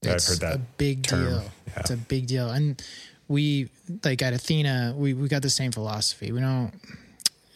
Yeah, 0.04 0.12
I've 0.12 0.16
it's 0.16 0.28
heard 0.28 0.40
that 0.40 0.56
a 0.56 0.58
big 0.78 1.02
term. 1.02 1.24
deal. 1.24 1.44
Yeah. 1.68 1.80
It's 1.80 1.90
a 1.90 1.96
big 1.96 2.26
deal. 2.26 2.50
And 2.50 2.82
we 3.28 3.68
like 4.04 4.22
at 4.22 4.32
Athena, 4.32 4.94
we, 4.96 5.14
we 5.14 5.28
got 5.28 5.42
the 5.42 5.50
same 5.50 5.72
philosophy. 5.72 6.32
We 6.32 6.40
don't 6.40 6.72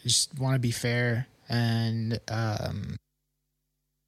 just 0.03 0.37
want 0.39 0.55
to 0.55 0.59
be 0.59 0.71
fair 0.71 1.27
and 1.49 2.19
um 2.27 2.95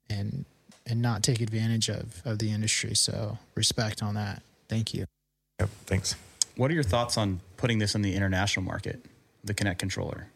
and 0.09 0.45
and 0.85 1.01
not 1.01 1.23
take 1.23 1.41
advantage 1.41 1.89
of 1.89 2.21
of 2.25 2.39
the 2.39 2.51
industry. 2.51 2.95
So 2.95 3.37
respect 3.55 4.01
on 4.03 4.15
that. 4.15 4.41
Thank 4.69 4.93
you. 4.93 5.05
Yep, 5.59 5.69
thanks. 5.85 6.15
What 6.55 6.71
are 6.71 6.73
your 6.73 6.83
thoughts 6.83 7.17
on 7.17 7.39
putting 7.57 7.79
this 7.79 7.95
in 7.95 8.01
the 8.01 8.13
international 8.15 8.65
market, 8.65 9.03
the 9.43 9.53
Connect 9.53 9.79
controller? 9.79 10.27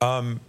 Um, 0.00 0.34
th- 0.36 0.40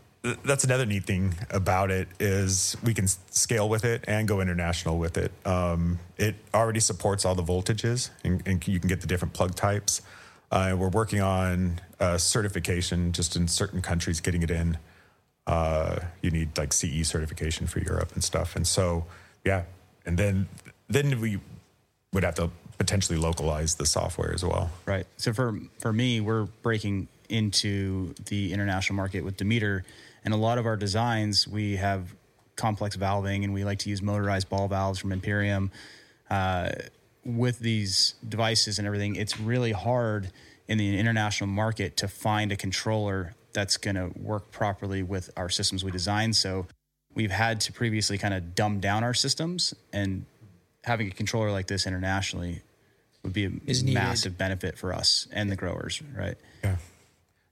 that's 0.43 0.63
another 0.63 0.85
neat 0.85 1.05
thing 1.05 1.33
about 1.49 1.89
it 1.89 2.07
is 2.19 2.77
we 2.83 2.93
can 2.93 3.07
scale 3.07 3.67
with 3.67 3.83
it 3.83 4.03
and 4.07 4.27
go 4.27 4.39
international 4.39 4.97
with 4.97 5.17
it. 5.17 5.31
Um, 5.45 5.99
it 6.17 6.35
already 6.53 6.79
supports 6.79 7.25
all 7.25 7.33
the 7.33 7.43
voltages 7.43 8.11
and, 8.23 8.41
and 8.45 8.65
you 8.67 8.79
can 8.79 8.87
get 8.87 9.01
the 9.01 9.07
different 9.07 9.33
plug 9.33 9.55
types. 9.55 10.01
Uh, 10.51 10.75
we're 10.77 10.89
working 10.89 11.21
on 11.21 11.79
uh, 11.99 12.17
certification 12.17 13.13
just 13.13 13.35
in 13.35 13.47
certain 13.47 13.81
countries, 13.81 14.19
getting 14.19 14.43
it 14.43 14.51
in. 14.51 14.77
Uh, 15.47 15.99
you 16.21 16.29
need 16.29 16.55
like 16.57 16.71
CE 16.71 17.03
certification 17.03 17.65
for 17.65 17.79
Europe 17.79 18.11
and 18.13 18.23
stuff. 18.23 18.55
And 18.55 18.67
so, 18.67 19.05
yeah. 19.43 19.63
And 20.05 20.17
then, 20.17 20.47
then 20.87 21.19
we 21.19 21.39
would 22.13 22.23
have 22.23 22.35
to 22.35 22.51
potentially 22.77 23.17
localize 23.17 23.75
the 23.75 23.85
software 23.85 24.33
as 24.33 24.43
well. 24.43 24.69
Right. 24.85 25.05
So 25.17 25.33
for 25.33 25.59
for 25.79 25.93
me, 25.93 26.19
we're 26.19 26.45
breaking 26.63 27.07
into 27.29 28.13
the 28.25 28.51
international 28.51 28.95
market 28.95 29.23
with 29.23 29.37
Demeter, 29.37 29.85
and 30.23 30.33
a 30.33 30.37
lot 30.37 30.57
of 30.57 30.65
our 30.65 30.77
designs 30.77 31.47
we 31.47 31.77
have 31.77 32.15
complex 32.55 32.95
valving, 32.95 33.43
and 33.43 33.53
we 33.53 33.63
like 33.63 33.79
to 33.79 33.89
use 33.89 34.01
motorized 34.01 34.49
ball 34.49 34.67
valves 34.67 34.99
from 34.99 35.11
Imperium. 35.11 35.71
Uh, 36.29 36.69
with 37.25 37.59
these 37.59 38.15
devices 38.27 38.79
and 38.79 38.87
everything, 38.87 39.15
it's 39.15 39.39
really 39.39 39.71
hard 39.71 40.31
in 40.67 40.77
the 40.77 40.97
international 40.97 41.47
market 41.47 41.97
to 41.97 42.07
find 42.07 42.51
a 42.51 42.55
controller 42.55 43.35
that's 43.53 43.77
going 43.77 43.95
to 43.95 44.11
work 44.17 44.51
properly 44.51 45.03
with 45.03 45.29
our 45.35 45.49
systems 45.49 45.83
we 45.83 45.91
design. 45.91 46.33
So 46.33 46.67
we've 47.13 47.31
had 47.31 47.59
to 47.61 47.73
previously 47.73 48.17
kind 48.17 48.33
of 48.33 48.55
dumb 48.55 48.79
down 48.79 49.03
our 49.03 49.13
systems, 49.13 49.73
and 49.91 50.25
having 50.83 51.07
a 51.07 51.11
controller 51.11 51.51
like 51.51 51.67
this 51.67 51.85
internationally 51.85 52.61
would 53.23 53.33
be 53.33 53.45
a 53.45 53.51
massive 53.83 54.37
benefit 54.37 54.77
for 54.77 54.93
us 54.93 55.27
and 55.31 55.51
the 55.51 55.55
growers, 55.55 56.01
right? 56.17 56.37
Yeah. 56.63 56.77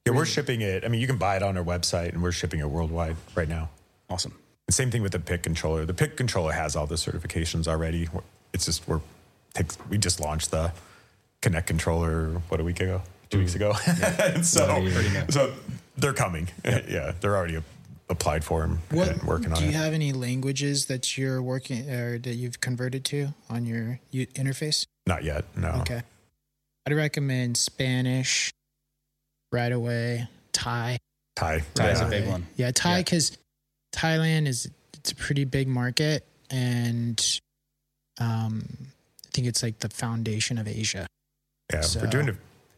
Yeah, 0.09 0.17
we're 0.17 0.25
shipping 0.25 0.61
it. 0.61 0.83
I 0.85 0.87
mean, 0.87 1.01
you 1.01 1.07
can 1.07 1.17
buy 1.17 1.35
it 1.35 1.43
on 1.43 1.57
our 1.57 1.63
website 1.63 2.13
and 2.13 2.23
we're 2.23 2.31
shipping 2.31 2.59
it 2.59 2.69
worldwide 2.69 3.15
right 3.35 3.47
now. 3.47 3.69
Awesome. 4.09 4.33
And 4.67 4.73
same 4.73 4.91
thing 4.91 5.01
with 5.01 5.11
the 5.11 5.19
PIC 5.19 5.43
controller. 5.43 5.85
The 5.85 5.93
PIC 5.93 6.17
controller 6.17 6.51
has 6.51 6.75
all 6.75 6.87
the 6.87 6.95
certifications 6.95 7.67
already. 7.67 8.07
It's 8.53 8.65
just 8.65 8.87
we're 8.87 9.01
we 9.89 9.97
just 9.97 10.19
launched 10.19 10.51
the 10.51 10.71
Connect 11.41 11.67
controller 11.67 12.41
what 12.49 12.59
a 12.59 12.63
week 12.63 12.81
ago, 12.81 13.01
two 13.29 13.39
weeks 13.39 13.55
mm-hmm. 13.55 13.63
ago. 13.63 14.23
and 14.35 14.45
so 14.45 14.87
so 15.29 15.53
they're 15.97 16.13
coming. 16.13 16.49
Yeah, 16.65 17.13
they're 17.21 17.37
already 17.37 17.59
applied 18.09 18.43
for 18.43 18.61
them 18.61 18.79
and 18.89 19.23
working 19.23 19.53
on 19.53 19.57
it. 19.57 19.59
do 19.59 19.65
you 19.65 19.71
have 19.71 19.93
any 19.93 20.11
languages 20.11 20.87
that 20.87 21.17
you're 21.17 21.41
working 21.41 21.89
or 21.89 22.17
that 22.17 22.33
you've 22.33 22.59
converted 22.59 23.05
to 23.05 23.29
on 23.49 23.65
your 23.65 23.99
interface? 24.11 24.85
Not 25.05 25.23
yet. 25.23 25.45
No. 25.55 25.69
Okay. 25.81 26.01
I'd 26.85 26.93
recommend 26.93 27.55
Spanish 27.55 28.51
right 29.51 29.71
away, 29.71 30.27
Thai. 30.53 30.99
Thai. 31.35 31.63
Thai 31.73 31.89
is 31.91 31.99
yeah. 32.01 32.07
a 32.07 32.09
big 32.09 32.27
one. 32.27 32.47
Yeah, 32.55 32.71
Thai 32.71 32.91
Yeah. 32.91 32.97
because 32.99 33.37
Thailand 33.93 34.47
is 34.47 34.69
it's 34.93 35.11
a 35.11 35.15
pretty 35.15 35.45
big 35.45 35.67
market 35.67 36.25
and 36.51 37.39
um 38.19 38.65
I 39.25 39.29
think 39.31 39.47
it's 39.47 39.63
like 39.63 39.79
the 39.79 39.89
foundation 39.89 40.57
of 40.57 40.67
Asia. 40.67 41.07
Yeah, 41.71 41.81
So- 41.81 42.01
we're 42.01 42.07
doing 42.07 42.29
a 42.29 42.35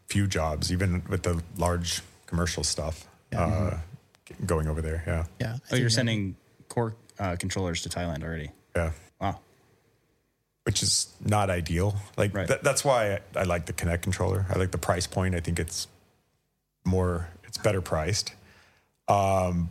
few 0.08 0.26
jobs, 0.26 0.70
even 0.70 1.02
with 1.08 1.22
the 1.22 1.42
large 1.56 2.02
commercial 2.26 2.62
stuff 2.62 3.06
uh, 3.34 3.78
going 4.46 4.68
over 4.68 4.82
there. 4.82 5.02
Yeah, 5.06 5.24
Yeah. 5.40 5.54
I 5.70 5.74
Oh, 5.74 5.76
you're 5.76 5.84
that- 5.86 5.90
sending 5.90 6.36
core 6.68 6.94
uh, 7.18 7.36
controllers 7.36 7.82
to 7.82 7.88
Thailand 7.88 8.22
already. 8.22 8.50
yeah, 8.76 8.92
Wow. 9.20 9.40
which 10.64 10.82
is 10.82 11.08
not 11.20 11.50
ideal. 11.50 11.96
Like 12.16 12.34
Right. 12.34 12.46
that, 12.48 12.62
that's 12.62 12.84
why 12.84 13.14
I, 13.14 13.40
I 13.40 13.42
like 13.44 13.66
the 13.66 13.72
Connect 13.72 14.02
controller. 14.02 14.46
I 14.50 14.58
like 14.58 14.70
the 14.70 14.78
price 14.78 15.06
point. 15.06 15.34
I 15.34 15.40
think 15.40 15.58
it's 15.58 15.88
more, 16.84 17.28
it's 17.44 17.58
better 17.58 17.80
priced. 17.80 18.32
Um, 19.08 19.70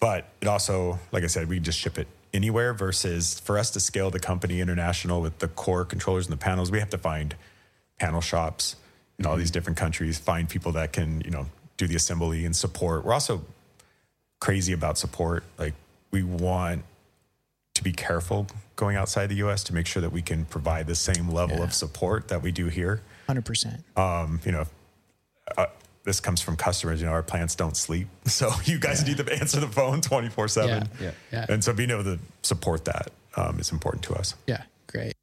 but 0.00 0.28
it 0.40 0.48
also, 0.48 0.98
like 1.12 1.24
I 1.24 1.28
said, 1.28 1.48
we 1.48 1.60
just 1.60 1.78
ship 1.78 1.98
it 1.98 2.06
anywhere 2.32 2.74
versus 2.74 3.40
for 3.40 3.58
us 3.58 3.70
to 3.70 3.80
scale 3.80 4.10
the 4.10 4.18
company 4.18 4.60
international 4.60 5.20
with 5.22 5.38
the 5.38 5.48
core 5.48 5.84
controllers 5.84 6.26
and 6.26 6.32
the 6.32 6.36
panels, 6.38 6.70
we 6.70 6.78
have 6.80 6.90
to 6.90 6.98
find 6.98 7.34
panel 7.98 8.20
shops 8.20 8.76
in 9.18 9.26
all 9.26 9.36
these 9.36 9.50
different 9.52 9.78
countries, 9.78 10.18
find 10.18 10.48
people 10.48 10.72
that 10.72 10.92
can, 10.92 11.20
you 11.20 11.30
know, 11.30 11.46
do 11.76 11.86
the 11.86 11.94
assembly 11.94 12.44
and 12.44 12.54
support. 12.54 13.04
We're 13.04 13.12
also 13.12 13.44
crazy 14.40 14.72
about 14.72 14.98
support. 14.98 15.44
Like 15.58 15.74
we 16.10 16.22
want 16.24 16.82
to 17.74 17.82
be 17.82 17.92
careful 17.92 18.46
going 18.76 18.96
outside 18.96 19.28
the 19.28 19.36
US 19.36 19.62
to 19.64 19.74
make 19.74 19.86
sure 19.86 20.02
that 20.02 20.10
we 20.10 20.20
can 20.22 20.44
provide 20.46 20.86
the 20.88 20.94
same 20.96 21.28
level 21.30 21.58
Yeah. 21.58 21.64
of 21.64 21.72
support 21.74 22.28
that 22.28 22.42
we 22.42 22.50
do 22.50 22.66
here. 22.66 23.00
100%. 23.28 23.84
Um, 23.96 24.40
you 24.44 24.52
know, 24.52 24.66
uh, 25.56 25.66
this 26.04 26.20
comes 26.20 26.40
from 26.40 26.56
customers. 26.56 27.00
You 27.00 27.06
know, 27.06 27.12
our 27.12 27.22
plants 27.22 27.54
don't 27.54 27.76
sleep, 27.76 28.08
so 28.24 28.50
you 28.64 28.78
guys 28.78 29.06
need 29.06 29.16
to 29.18 29.32
answer 29.32 29.60
the 29.60 29.68
phone 29.68 30.00
twenty 30.00 30.28
four 30.28 30.48
seven. 30.48 30.88
Yeah. 31.00 31.10
Yeah. 31.32 31.46
And 31.48 31.64
so 31.64 31.72
being 31.72 31.90
able 31.90 32.04
to 32.04 32.18
support 32.42 32.84
that 32.86 33.10
um, 33.36 33.58
is 33.58 33.72
important 33.72 34.04
to 34.04 34.14
us. 34.14 34.34
Yeah, 34.46 34.62
great. 34.86 35.14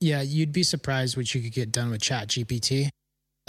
Yeah, 0.00 0.22
you'd 0.22 0.52
be 0.52 0.62
surprised 0.62 1.16
what 1.16 1.34
you 1.34 1.40
could 1.40 1.52
get 1.52 1.72
done 1.72 1.90
with 1.90 2.00
Chat 2.00 2.28
GPT. 2.28 2.90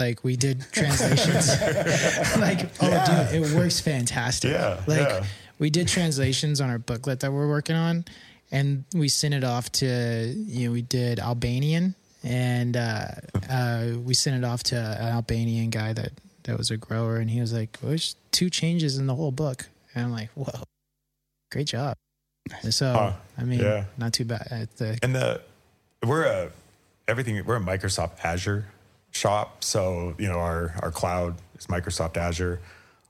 Like 0.00 0.24
we 0.24 0.36
did 0.36 0.64
translations. 0.72 1.48
like, 2.38 2.70
oh 2.80 3.28
dude, 3.30 3.42
it 3.42 3.54
works 3.54 3.80
fantastic. 3.80 4.52
Yeah, 4.52 4.80
Like 4.86 5.00
yeah. 5.00 5.24
we 5.58 5.70
did 5.70 5.86
translations 5.88 6.60
on 6.60 6.70
our 6.70 6.78
booklet 6.78 7.20
that 7.20 7.32
we're 7.32 7.48
working 7.48 7.76
on 7.76 8.04
and 8.50 8.84
we 8.94 9.08
sent 9.08 9.34
it 9.34 9.44
off 9.44 9.70
to 9.72 10.34
you 10.34 10.66
know, 10.66 10.72
we 10.72 10.82
did 10.82 11.20
Albanian 11.20 11.94
and 12.22 12.76
uh, 12.76 13.06
uh, 13.48 13.86
we 14.04 14.14
sent 14.14 14.36
it 14.42 14.46
off 14.46 14.62
to 14.64 14.76
an 14.76 15.08
Albanian 15.14 15.70
guy 15.70 15.92
that 15.92 16.12
that 16.44 16.56
was 16.58 16.70
a 16.70 16.76
grower 16.76 17.16
and 17.16 17.30
he 17.30 17.40
was 17.40 17.52
like, 17.52 17.76
well, 17.82 17.90
there's 17.90 18.16
two 18.30 18.50
changes 18.50 18.98
in 18.98 19.06
the 19.06 19.14
whole 19.14 19.30
book. 19.32 19.68
And 19.94 20.06
I'm 20.06 20.12
like, 20.12 20.30
whoa, 20.30 20.62
great 21.52 21.66
job. 21.66 21.96
So 22.70 22.92
Huh. 22.92 23.12
I 23.38 23.44
mean, 23.44 23.60
Yeah. 23.60 23.84
not 23.98 24.12
too 24.12 24.24
bad. 24.24 24.68
The, 24.76 24.98
And 25.02 25.14
the 25.14 25.40
we're 26.04 26.24
a 26.24 26.50
everything. 27.06 27.44
We're 27.44 27.56
a 27.56 27.60
Microsoft 27.60 28.24
Azure 28.24 28.66
shop, 29.10 29.62
so 29.64 30.14
you 30.18 30.28
know 30.28 30.38
our 30.38 30.74
our 30.82 30.90
cloud 30.90 31.34
is 31.58 31.66
Microsoft 31.66 32.16
Azure. 32.16 32.60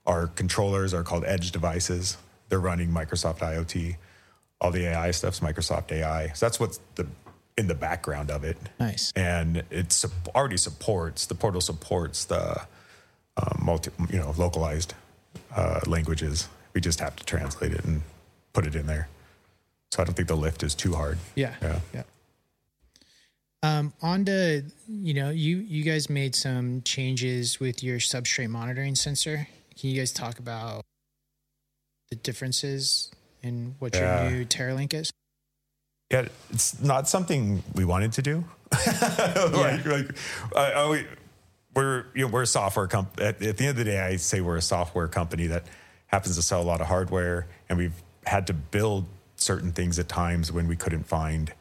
Our 0.06 0.26
controllers 0.28 0.92
are 0.92 1.02
called 1.04 1.24
Edge 1.24 1.52
devices. 1.52 2.16
They're 2.48 2.58
running 2.60 2.90
Microsoft 2.90 3.38
IoT. 3.38 3.96
All 4.60 4.70
the 4.72 4.86
AI 4.86 5.12
stuff's 5.12 5.40
Microsoft 5.40 5.92
AI. 5.92 6.28
So 6.32 6.46
that's 6.46 6.58
what's 6.58 6.80
the 6.96 7.06
in 7.58 7.66
the 7.66 7.74
background 7.74 8.30
of 8.30 8.44
it. 8.44 8.56
nice. 8.78 9.12
and 9.16 9.64
it 9.70 9.92
sup- 9.92 10.28
already 10.34 10.56
supports 10.56 11.26
the 11.26 11.34
portal 11.34 11.60
supports 11.60 12.24
the 12.24 12.60
um, 13.36 13.58
multi, 13.62 13.90
you 14.10 14.18
know, 14.18 14.34
localized 14.38 14.94
uh, 15.54 15.80
languages. 15.86 16.48
We 16.74 16.80
just 16.80 17.00
have 17.00 17.16
to 17.16 17.24
translate 17.24 17.72
it 17.72 17.84
and 17.84 18.02
put 18.52 18.66
it 18.66 18.74
in 18.74 18.86
there. 18.86 19.08
So 19.92 20.02
I 20.02 20.04
don't 20.04 20.14
think 20.14 20.28
the 20.28 20.36
lift 20.36 20.62
is 20.62 20.74
too 20.74 20.94
hard. 20.94 21.18
Yeah. 21.34 21.54
Yeah. 21.60 21.80
Yeah. 21.92 22.02
Um, 23.62 23.92
on 24.00 24.24
to, 24.24 24.62
you 24.88 25.12
know, 25.14 25.30
you, 25.30 25.58
you 25.58 25.84
guys 25.84 26.08
made 26.08 26.34
some 26.34 26.80
changes 26.82 27.60
with 27.60 27.82
your 27.82 27.98
substrate 27.98 28.48
monitoring 28.48 28.94
sensor. 28.94 29.48
Can 29.78 29.90
you 29.90 29.96
guys 29.98 30.12
talk 30.12 30.38
about 30.38 30.84
the 32.10 32.16
differences 32.16 33.10
in 33.42 33.74
what 33.78 33.94
Yeah. 33.94 34.22
your 34.28 34.30
new 34.32 34.44
TerraLink 34.46 34.94
is? 34.94 35.10
Yeah, 36.10 36.26
it's 36.50 36.80
not 36.82 37.08
something 37.08 37.62
we 37.74 37.84
wanted 37.84 38.12
to 38.12 38.22
do. 38.22 38.44
like, 38.72 39.84
like 39.84 40.16
I, 40.56 40.72
I, 40.72 40.90
we- 40.90 41.06
we're 41.74 42.06
you 42.14 42.26
know 42.26 42.32
we're 42.32 42.42
a 42.42 42.46
software 42.46 42.88
company. 42.88 43.26
At, 43.26 43.40
at 43.42 43.56
the 43.56 43.66
end 43.66 43.70
of 43.78 43.84
the 43.84 43.84
day, 43.84 44.00
I 44.00 44.16
say 44.16 44.40
we're 44.40 44.56
a 44.56 44.62
software 44.62 45.06
company 45.06 45.46
that 45.46 45.64
happens 46.08 46.34
to 46.36 46.42
sell 46.42 46.60
a 46.60 46.64
lot 46.64 46.80
of 46.80 46.88
hardware, 46.88 47.46
and 47.68 47.78
we've 47.78 47.94
had 48.26 48.48
to 48.48 48.52
build 48.52 49.06
certain 49.36 49.70
things 49.70 49.96
at 50.00 50.08
times 50.08 50.50
when 50.50 50.66
we 50.66 50.74
couldn't 50.74 51.04
find 51.04 51.52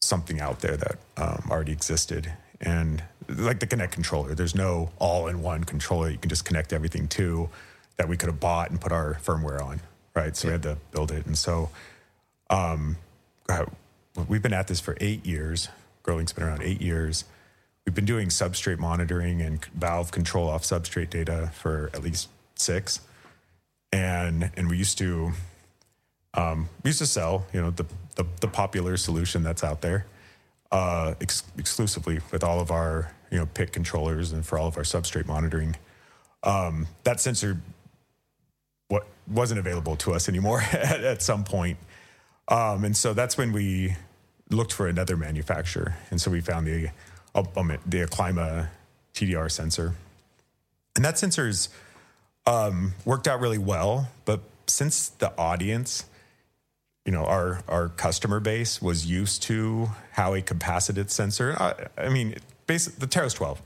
something 0.00 0.40
out 0.40 0.60
there 0.60 0.76
that 0.78 0.96
um, 1.18 1.48
already 1.50 1.72
existed. 1.72 2.32
And 2.62 3.02
like 3.28 3.60
the 3.60 3.66
Connect 3.66 3.92
controller, 3.92 4.34
there's 4.34 4.54
no 4.54 4.90
all-in-one 4.98 5.64
controller 5.64 6.08
you 6.08 6.16
can 6.18 6.30
just 6.30 6.46
connect 6.46 6.72
everything 6.72 7.06
to 7.08 7.50
that 7.98 8.08
we 8.08 8.16
could 8.16 8.28
have 8.28 8.40
bought 8.40 8.70
and 8.70 8.80
put 8.80 8.90
our 8.92 9.18
firmware 9.22 9.62
on, 9.62 9.80
right? 10.14 10.34
So 10.34 10.48
we 10.48 10.52
had 10.52 10.62
to 10.62 10.78
build 10.92 11.12
it, 11.12 11.26
and 11.26 11.36
so 11.36 11.68
God, 13.46 13.70
we've 14.28 14.42
been 14.42 14.52
at 14.52 14.68
this 14.68 14.80
for 14.80 14.96
eight 15.00 15.24
years. 15.24 15.68
GrowLink's 16.04 16.32
been 16.32 16.44
around 16.44 16.62
eight 16.62 16.80
years. 16.80 17.24
We've 17.84 17.94
been 17.94 18.04
doing 18.04 18.28
substrate 18.28 18.78
monitoring 18.78 19.40
and 19.40 19.64
valve 19.66 20.10
control 20.10 20.48
off 20.48 20.62
substrate 20.62 21.10
data 21.10 21.52
for 21.54 21.90
at 21.94 22.02
least 22.02 22.28
six. 22.56 23.00
And 23.92 24.50
and 24.56 24.68
we 24.68 24.76
used 24.76 24.98
to 24.98 25.32
um, 26.34 26.68
we 26.82 26.88
used 26.88 26.98
to 26.98 27.06
sell, 27.06 27.46
you 27.52 27.60
know, 27.60 27.70
the 27.70 27.86
the, 28.16 28.26
the 28.40 28.48
popular 28.48 28.96
solution 28.96 29.42
that's 29.42 29.62
out 29.62 29.82
there 29.82 30.06
uh, 30.72 31.14
ex- 31.20 31.44
exclusively 31.58 32.20
with 32.32 32.42
all 32.42 32.60
of 32.60 32.70
our 32.70 33.12
you 33.30 33.38
know 33.38 33.46
PIC 33.46 33.72
controllers 33.72 34.32
and 34.32 34.44
for 34.44 34.58
all 34.58 34.68
of 34.68 34.76
our 34.76 34.82
substrate 34.82 35.26
monitoring. 35.26 35.76
Um, 36.42 36.86
that 37.04 37.20
sensor 37.20 37.60
what 38.88 39.06
wasn't 39.26 39.58
available 39.58 39.96
to 39.96 40.14
us 40.14 40.28
anymore 40.28 40.60
at, 40.72 41.02
at 41.02 41.22
some 41.22 41.44
point. 41.44 41.78
Um, 42.48 42.84
and 42.84 42.96
so 42.96 43.12
that's 43.12 43.36
when 43.36 43.52
we 43.52 43.96
looked 44.50 44.72
for 44.72 44.86
another 44.86 45.16
manufacturer. 45.16 45.96
And 46.10 46.20
so 46.20 46.30
we 46.30 46.40
found 46.40 46.66
the 46.66 46.90
um, 47.34 47.78
the 47.86 48.06
Acclima 48.06 48.68
TDR 49.14 49.50
sensor. 49.50 49.94
And 50.94 51.04
that 51.04 51.18
sensor's 51.18 51.68
um, 52.46 52.94
worked 53.04 53.28
out 53.28 53.40
really 53.40 53.58
well. 53.58 54.08
But 54.24 54.40
since 54.66 55.08
the 55.08 55.36
audience, 55.36 56.06
you 57.04 57.12
know, 57.12 57.24
our, 57.24 57.62
our 57.68 57.88
customer 57.88 58.40
base 58.40 58.80
was 58.80 59.06
used 59.06 59.42
to 59.44 59.90
how 60.12 60.34
a 60.34 60.42
capacitive 60.42 61.10
sensor, 61.10 61.54
I, 61.58 61.74
I 61.98 62.08
mean, 62.08 62.36
basically 62.66 63.00
the 63.00 63.06
Teros 63.06 63.34
12. 63.34 63.60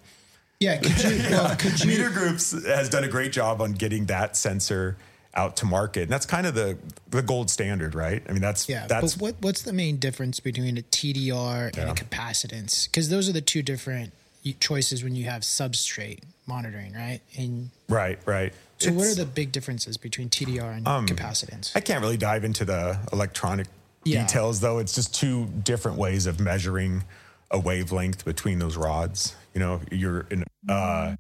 Yeah. 0.58 0.76
Could 0.78 1.02
you, 1.02 1.22
well, 1.30 1.56
could 1.56 1.80
you, 1.84 1.86
Meter 1.86 2.10
Groups 2.10 2.52
has 2.66 2.88
done 2.88 3.04
a 3.04 3.08
great 3.08 3.32
job 3.32 3.62
on 3.62 3.72
getting 3.72 4.06
that 4.06 4.36
sensor 4.36 4.96
out 5.34 5.56
to 5.58 5.66
market. 5.66 6.02
And 6.02 6.10
that's 6.10 6.26
kind 6.26 6.46
of 6.46 6.54
the 6.54 6.76
the 7.08 7.22
gold 7.22 7.50
standard, 7.50 7.94
right? 7.94 8.22
I 8.28 8.32
mean, 8.32 8.42
that's 8.42 8.68
yeah. 8.68 8.86
that's 8.86 9.14
but 9.14 9.22
what, 9.22 9.34
what's 9.40 9.62
the 9.62 9.72
main 9.72 9.96
difference 9.96 10.40
between 10.40 10.78
a 10.78 10.82
TDR 10.82 11.76
and 11.76 11.90
a 11.90 11.94
capacitance? 11.94 12.86
Because 12.86 13.08
those 13.08 13.28
are 13.28 13.32
the 13.32 13.40
two 13.40 13.62
different 13.62 14.12
choices 14.58 15.04
when 15.04 15.14
you 15.14 15.24
have 15.24 15.42
substrate 15.42 16.20
monitoring, 16.46 16.92
right? 16.94 17.20
And 17.36 17.70
right, 17.88 18.18
right. 18.26 18.52
so, 18.78 18.92
what 18.92 19.06
are 19.06 19.14
the 19.14 19.26
big 19.26 19.52
differences 19.52 19.96
between 19.96 20.28
TDR 20.28 20.76
and 20.76 20.86
capacitance? 21.08 21.76
I 21.76 21.80
can't 21.80 22.00
really 22.00 22.16
dive 22.16 22.44
into 22.44 22.64
the 22.64 22.98
electronic 23.12 23.68
Yeah. 24.04 24.22
details, 24.22 24.60
though. 24.60 24.78
It's 24.78 24.94
just 24.94 25.14
two 25.14 25.46
different 25.46 25.98
ways 25.98 26.26
of 26.26 26.40
measuring 26.40 27.04
a 27.50 27.58
wavelength 27.58 28.24
between 28.24 28.58
those 28.58 28.76
rods. 28.76 29.34
You 29.54 29.60
know, 29.60 29.80
you're 29.90 30.26
in 30.30 30.44
uh, 30.68 31.16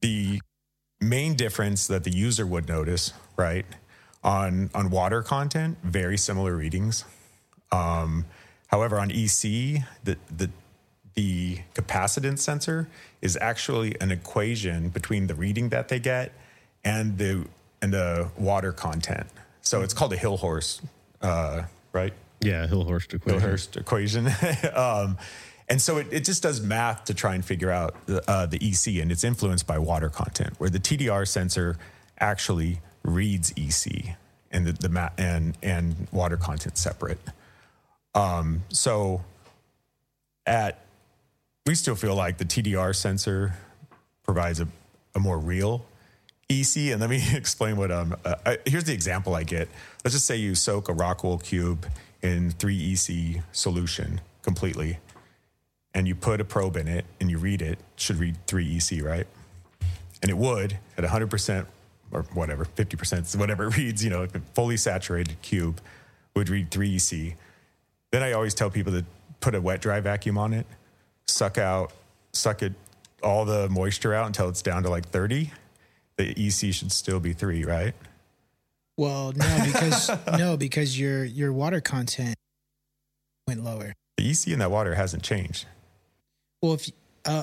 the 0.00 0.40
main 1.02 1.34
difference 1.34 1.86
that 1.88 2.04
the 2.04 2.10
user 2.10 2.46
would 2.46 2.68
notice, 2.68 3.12
right? 3.36 3.66
On 4.24 4.70
on 4.74 4.90
water 4.90 5.22
content, 5.22 5.78
very 5.82 6.16
similar 6.16 6.56
readings. 6.56 7.04
Um, 7.70 8.26
however, 8.68 8.98
on 8.98 9.10
EC, 9.10 9.82
the 10.04 10.16
the 10.34 10.50
the 11.14 11.58
capacitance 11.74 12.38
sensor 12.38 12.88
is 13.20 13.36
actually 13.40 13.94
an 14.00 14.10
equation 14.10 14.88
between 14.88 15.26
the 15.26 15.34
reading 15.34 15.68
that 15.70 15.88
they 15.88 15.98
get 15.98 16.32
and 16.84 17.18
the 17.18 17.46
and 17.82 17.92
the 17.92 18.30
water 18.38 18.72
content. 18.72 19.26
So 19.60 19.82
it's 19.82 19.94
called 19.94 20.12
a 20.12 20.16
Hilhorst, 20.16 20.82
uh, 21.20 21.64
right? 21.92 22.12
Yeah, 22.40 22.66
Hilhorst 22.66 23.14
equation. 23.14 23.40
Hilhorst 23.40 23.76
equation. 23.76 24.26
um, 24.74 25.18
and 25.72 25.80
so 25.80 25.96
it, 25.96 26.06
it 26.10 26.24
just 26.26 26.42
does 26.42 26.60
math 26.60 27.06
to 27.06 27.14
try 27.14 27.34
and 27.34 27.42
figure 27.42 27.70
out 27.70 27.94
the, 28.04 28.22
uh, 28.30 28.44
the 28.44 28.58
EC, 28.58 29.00
and 29.00 29.10
it's 29.10 29.24
influenced 29.24 29.66
by 29.66 29.78
water 29.78 30.10
content, 30.10 30.52
where 30.58 30.68
the 30.68 30.78
TDR 30.78 31.26
sensor 31.26 31.78
actually 32.20 32.80
reads 33.02 33.54
EC 33.56 34.14
and 34.50 34.66
the, 34.66 34.72
the 34.74 34.90
ma- 34.90 35.08
and 35.16 35.56
and 35.62 36.08
water 36.12 36.36
content 36.36 36.76
separate. 36.76 37.18
Um, 38.14 38.64
so 38.68 39.24
at 40.44 40.84
we 41.64 41.74
still 41.74 41.94
feel 41.94 42.16
like 42.16 42.36
the 42.36 42.44
TDR 42.44 42.94
sensor 42.94 43.54
provides 44.24 44.60
a, 44.60 44.68
a 45.14 45.20
more 45.20 45.38
real 45.38 45.86
EC. 46.50 46.92
And 46.92 47.00
let 47.00 47.08
me 47.08 47.22
explain 47.32 47.78
what 47.78 47.90
um 47.90 48.14
uh, 48.26 48.34
I, 48.44 48.58
here's 48.66 48.84
the 48.84 48.92
example 48.92 49.34
I 49.34 49.44
get. 49.44 49.70
Let's 50.04 50.14
just 50.14 50.26
say 50.26 50.36
you 50.36 50.54
soak 50.54 50.90
a 50.90 50.92
Rockwool 50.92 51.42
cube 51.42 51.86
in 52.20 52.52
3EC 52.52 53.42
solution 53.52 54.20
completely, 54.42 54.98
and 55.94 56.08
you 56.08 56.14
put 56.14 56.40
a 56.40 56.44
probe 56.44 56.76
in 56.76 56.88
it 56.88 57.04
and 57.20 57.30
you 57.30 57.38
read 57.38 57.62
it. 57.62 57.78
Should 57.96 58.16
read 58.16 58.36
3EC, 58.46 59.02
right? 59.02 59.26
And 60.22 60.30
it 60.30 60.36
would 60.36 60.78
at 60.96 61.04
100 61.04 61.30
percent 61.30 61.66
or 62.10 62.22
whatever, 62.34 62.64
50 62.64 62.96
percent, 62.96 63.32
whatever 63.32 63.64
it 63.68 63.76
reads. 63.76 64.04
You 64.04 64.10
know, 64.10 64.26
fully 64.54 64.76
saturated 64.76 65.40
cube 65.42 65.80
would 66.34 66.48
read 66.48 66.70
3EC. 66.70 67.34
Then 68.10 68.22
I 68.22 68.32
always 68.32 68.54
tell 68.54 68.70
people 68.70 68.92
to 68.92 69.04
put 69.40 69.54
a 69.54 69.60
wet 69.60 69.80
dry 69.80 70.00
vacuum 70.00 70.38
on 70.38 70.52
it, 70.52 70.66
suck 71.26 71.58
out, 71.58 71.92
suck 72.32 72.62
it 72.62 72.72
all 73.22 73.44
the 73.44 73.68
moisture 73.68 74.14
out 74.14 74.26
until 74.26 74.48
it's 74.48 74.62
down 74.62 74.82
to 74.82 74.90
like 74.90 75.08
30. 75.08 75.50
The 76.16 76.30
EC 76.30 76.74
should 76.74 76.92
still 76.92 77.20
be 77.20 77.32
three, 77.32 77.64
right? 77.64 77.94
Well, 78.96 79.32
no, 79.32 79.62
because 79.66 80.10
no, 80.38 80.56
because 80.56 80.98
your 80.98 81.24
your 81.24 81.52
water 81.52 81.80
content 81.80 82.36
went 83.48 83.64
lower. 83.64 83.94
The 84.18 84.30
EC 84.30 84.48
in 84.48 84.58
that 84.58 84.70
water 84.70 84.94
hasn't 84.94 85.22
changed. 85.22 85.66
Well, 86.62 86.74
if 86.74 86.88
uh, 87.24 87.42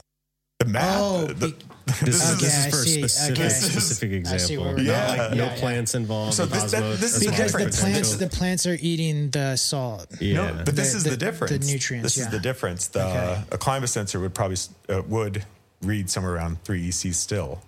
The 0.60 0.66
math. 0.66 0.98
Oh, 1.02 1.26
the, 1.28 1.48
be- 1.50 1.56
This, 1.86 2.00
this 2.02 2.24
is, 2.24 2.32
is 2.32 2.40
this 2.42 2.56
is 2.56 2.66
for 2.74 2.80
a 2.80 2.84
see. 2.86 3.02
specific, 3.02 3.40
Okay. 3.40 3.50
specific 3.50 4.28
I 4.28 4.38
see 4.38 4.58
where 4.58 4.70
example. 4.72 4.86
we're 4.86 4.94
Not 5.00 5.10
like 5.10 5.18
Yeah, 5.32 5.36
no 5.38 5.44
yeah. 5.46 5.60
plants 5.60 5.96
involved. 5.96 6.34
So 6.36 6.46
this- 6.46 6.72
that- 6.72 7.00
this 7.00 7.18
is 7.18 7.28
because 7.28 7.52
the 7.52 7.70
plants 7.82 8.16
the 8.16 8.28
plants 8.30 8.66
are 8.66 8.78
eating 8.80 9.30
the 9.32 9.58
salt. 9.58 10.08
Yeah. 10.22 10.34
No, 10.36 10.62
but 10.64 10.76
this 10.76 10.92
The- 10.92 10.98
is 10.98 11.04
the- 11.04 11.10
the, 11.12 11.16
the 11.18 11.26
difference. 11.26 11.68
nutrients, 11.68 12.04
This 12.16 12.18
yeah. 12.18 12.26
is 12.26 12.32
the 12.32 12.40
difference. 12.40 12.88
The 12.88 13.06
Okay. 13.06 13.44
a 13.52 13.58
climate 13.58 13.90
sensor 13.90 14.20
would 14.22 14.34
probably 14.34 14.58
uh, 14.88 15.02
would 15.08 15.44
read 15.82 16.10
somewhere 16.10 16.34
around 16.36 16.64
three 16.64 16.88
EC 16.88 17.14
still, 17.14 17.62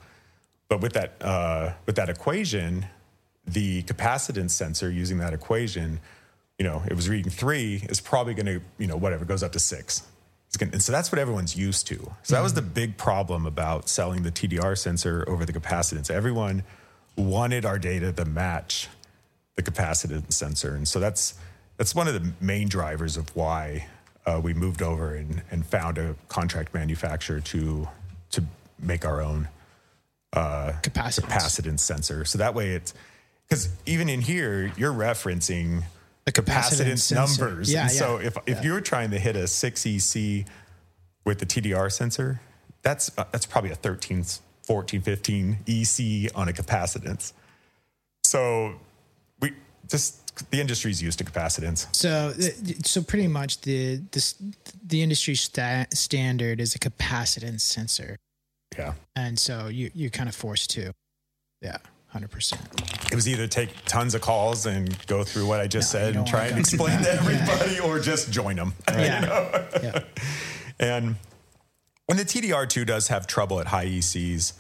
but 0.70 0.80
with 0.80 0.94
that 0.94 1.14
uh, 1.22 1.74
with 1.86 1.96
that 1.98 2.10
equation, 2.10 2.86
the 3.46 3.84
capacitance 3.84 4.52
sensor 4.52 4.90
using 4.90 5.18
that 5.18 5.34
equation, 5.34 6.00
you 6.60 6.64
know, 6.66 6.82
it 6.88 6.94
was 6.94 7.10
reading 7.10 7.32
three 7.32 7.84
is 7.90 8.00
probably 8.00 8.34
going 8.36 8.46
to 8.46 8.62
you 8.78 8.88
know 8.88 8.96
whatever 8.96 9.26
goes 9.26 9.44
up 9.44 9.52
to 9.54 9.60
six. 9.60 10.04
Gonna, 10.58 10.74
and 10.74 10.82
so 10.82 10.92
that's 10.92 11.12
what 11.12 11.20
everyone's 11.20 11.56
used 11.56 11.88
to. 11.88 12.12
So 12.24 12.36
that 12.36 12.42
was 12.42 12.54
the 12.54 12.62
big 12.62 12.98
problem 12.98 13.46
about 13.46 13.88
selling 13.88 14.24
the 14.24 14.32
TDR 14.32 14.78
sensor 14.78 15.24
over 15.28 15.46
the 15.46 15.54
capacitance. 15.54 16.12
Everyone 16.12 16.64
wanted 17.16 17.66
our 17.66 17.80
data 17.80 18.12
to 18.12 18.26
match 18.26 18.90
the 19.56 19.64
capacitance 19.64 20.34
sensor, 20.34 20.76
and 20.76 20.88
so 20.88 21.00
that's 21.00 21.36
that's 21.78 21.96
one 21.96 22.08
of 22.08 22.14
the 22.14 22.34
main 22.40 22.68
drivers 22.68 23.18
of 23.18 23.34
why 23.36 23.88
uh, 24.26 24.40
we 24.44 24.54
moved 24.54 24.82
over 24.82 25.16
and, 25.16 25.42
and 25.52 25.66
found 25.66 25.98
a 25.98 26.16
contract 26.28 26.74
manufacturer 26.74 27.40
to 27.40 27.88
to 28.32 28.44
make 28.80 29.06
our 29.06 29.22
own 29.22 29.48
Capacitance. 30.34 31.20
capacitance 31.26 31.80
sensor. 31.80 32.24
So 32.26 32.38
that 32.38 32.56
way 32.56 32.70
it's 32.72 32.94
because 33.48 33.70
even 33.86 34.08
in 34.10 34.22
here 34.22 34.72
you're 34.78 34.94
referencing 34.94 35.84
The 36.26 36.32
capacitance 36.32 37.12
numbers. 37.14 37.72
Yeah, 37.72 37.84
and 37.84 37.92
so 37.92 38.20
yeah, 38.20 38.28
if 38.28 38.38
if 38.46 38.64
you're 38.64 38.82
trying 38.82 39.12
to 39.12 39.20
hit 39.20 39.36
a 39.36 39.48
six 39.48 39.86
EC 39.86 40.46
with 41.26 41.40
the 41.40 41.46
TDR 41.46 41.92
sensor, 41.92 42.40
that's 42.84 43.12
uh, 43.18 43.26
that's 43.32 43.46
probably 43.46 43.72
a 43.72 43.76
13, 43.76 44.24
14, 44.64 45.02
15 45.02 45.58
EC 45.68 46.32
on 46.36 46.48
a 46.48 46.54
capacitance. 46.54 47.34
So 48.24 48.76
we 49.40 49.54
just 49.88 50.52
the 50.52 50.62
industry's 50.62 51.02
used 51.02 51.18
to 51.20 51.26
capacitance. 51.26 51.88
So, 51.96 52.34
so 52.86 53.02
pretty 53.02 53.28
much 53.28 53.62
the 53.62 54.02
this 54.12 54.36
the 54.86 55.02
industry 55.02 55.36
sta- 55.36 55.88
standard 55.92 56.60
is 56.62 56.76
a 56.76 56.80
capacitance 56.80 57.62
sensor, 57.62 58.18
Yeah. 58.78 58.94
and 59.16 59.38
so 59.40 59.68
you 59.68 59.90
you're 59.96 60.10
kind 60.12 60.30
of 60.30 60.36
forced 60.36 60.70
to, 60.72 60.94
yeah, 61.62 61.78
hundred 62.12 62.32
percent. 62.32 62.62
It 63.12 63.16
was 63.16 63.28
either 63.28 63.48
take 63.48 63.70
tons 63.86 64.14
of 64.16 64.22
calls 64.22 64.66
and 64.66 64.96
go 65.08 65.24
through 65.24 65.48
what 65.48 65.60
I 65.60 65.68
just 65.68 65.94
No, 65.94 66.00
said 66.00 66.16
and 66.16 66.28
try 66.28 66.46
and 66.48 66.60
explain 66.60 66.98
to 66.98 67.04
that. 67.04 67.16
Yeah. 67.16 67.20
everybody 67.32 67.80
or 67.88 68.00
just 68.00 68.32
join 68.32 68.56
them. 68.58 68.74
Yeah, 68.92 69.68
yeah. 69.82 70.00
And 70.80 71.16
when 72.08 72.18
the 72.18 72.26
TDR2 72.26 72.86
does 72.86 73.08
have 73.10 73.28
trouble 73.28 73.60
at 73.60 73.68
high 73.68 73.86
ECs, 73.86 74.54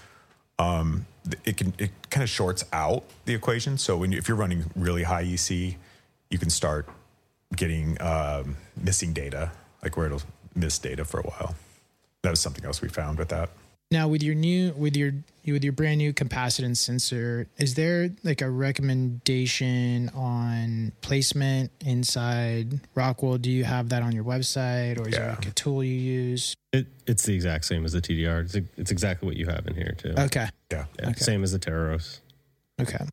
um, 0.59 1.05
it 1.43 1.57
can 1.57 1.73
it 1.77 1.91
kind 2.09 2.23
of 2.23 2.29
shorts 2.29 2.63
out 2.71 3.03
the 3.25 3.33
equation. 3.33 3.77
So 3.77 3.97
when 3.97 4.11
you, 4.11 4.17
if 4.17 4.27
you're 4.27 4.37
running 4.37 4.65
really 4.75 5.03
high 5.03 5.23
EC, 5.23 5.75
you 6.29 6.37
can 6.39 6.49
start 6.49 6.87
getting 7.55 7.99
um, 8.01 8.55
missing 8.77 9.11
data, 9.13 9.51
like 9.83 9.97
where 9.97 10.05
it'll 10.05 10.21
miss 10.55 10.79
data 10.79 11.03
for 11.03 11.19
a 11.19 11.23
while. 11.23 11.55
That 12.21 12.29
was 12.29 12.39
something 12.39 12.63
else 12.63 12.81
we 12.81 12.87
found 12.87 13.17
with 13.17 13.29
that. 13.29 13.49
Now, 13.91 14.07
with 14.07 14.23
your 14.23 14.35
new 14.35 14.71
with 14.71 14.95
your 14.95 15.11
with 15.45 15.63
your 15.65 15.73
brand 15.73 15.97
new 15.97 16.13
capacitance 16.13 16.77
sensor, 16.77 17.47
is 17.57 17.73
there 17.75 18.09
like 18.23 18.41
a 18.41 18.49
recommendation 18.49 20.09
on 20.15 20.93
placement 21.01 21.71
inside 21.85 22.79
Rockwool? 22.95 23.41
Do 23.41 23.51
you 23.51 23.65
have 23.65 23.89
that 23.89 24.01
on 24.01 24.13
your 24.13 24.23
website, 24.23 24.97
or 24.97 25.09
is 25.09 25.15
there 25.15 25.25
Yeah. 25.25 25.35
like 25.35 25.47
a 25.47 25.51
tool 25.51 25.83
you 25.83 25.93
use? 25.93 26.55
It, 26.71 26.87
it's 27.05 27.23
the 27.23 27.33
exact 27.35 27.65
same 27.65 27.83
as 27.83 27.91
the 27.91 28.01
TDR. 28.01 28.43
It's, 28.45 28.55
it's 28.77 28.91
exactly 28.91 29.27
what 29.27 29.35
you 29.35 29.47
have 29.47 29.67
in 29.67 29.75
here 29.75 29.93
too. 29.97 30.13
Okay, 30.17 30.47
Yeah. 30.71 30.85
Yeah, 30.99 31.09
okay. 31.09 31.19
Same 31.19 31.43
as 31.43 31.51
the 31.51 31.59
Teros. 31.59 32.19
okay, 32.79 33.03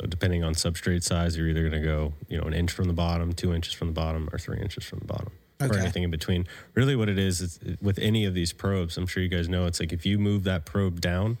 So 0.00 0.06
depending 0.06 0.44
on 0.44 0.52
substrate 0.52 1.02
size, 1.02 1.34
you're 1.34 1.48
either 1.48 1.62
going 1.66 1.80
to 1.82 1.86
go, 1.88 2.12
you 2.28 2.36
know, 2.36 2.44
an 2.44 2.52
inch 2.52 2.72
from 2.72 2.88
the 2.88 2.92
bottom, 2.92 3.32
two 3.32 3.54
inches 3.54 3.72
from 3.72 3.88
the 3.88 3.94
bottom, 3.94 4.28
or 4.32 4.38
three 4.38 4.58
inches 4.60 4.84
from 4.84 4.98
the 4.98 5.06
bottom, 5.06 5.30
or 5.60 5.74
anything 5.78 6.02
in 6.02 6.10
between. 6.10 6.46
Really, 6.74 6.96
what 6.96 7.08
it 7.08 7.18
is, 7.18 7.40
is 7.40 7.60
with 7.80 7.98
any 7.98 8.24
of 8.24 8.34
these 8.34 8.52
probes, 8.52 8.96
I'm 8.96 9.06
sure 9.06 9.22
you 9.22 9.28
guys 9.28 9.48
know, 9.48 9.66
it's 9.66 9.80
like 9.80 9.92
if 9.92 10.04
you 10.04 10.18
move 10.18 10.44
that 10.44 10.64
probe 10.66 11.00
down, 11.00 11.38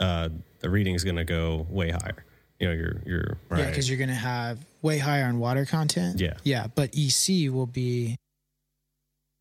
uh, 0.00 0.30
the 0.60 0.70
reading 0.70 0.94
is 0.94 1.04
going 1.04 1.16
to 1.16 1.24
go 1.24 1.66
way 1.68 1.90
higher. 1.90 2.24
You 2.58 2.68
know, 2.68 2.74
your 2.74 3.02
your 3.04 3.20
yeah, 3.50 3.56
Right. 3.56 3.66
because 3.66 3.88
you're 3.90 3.98
gonna 3.98 4.14
have 4.14 4.64
way 4.82 4.98
higher 4.98 5.24
on 5.24 5.40
water 5.40 5.64
content. 5.66 6.20
Yeah. 6.20 6.34
yeah, 6.44 6.68
but 6.72 6.94
EC 6.96 7.50
will 7.52 7.66
be 7.66 8.16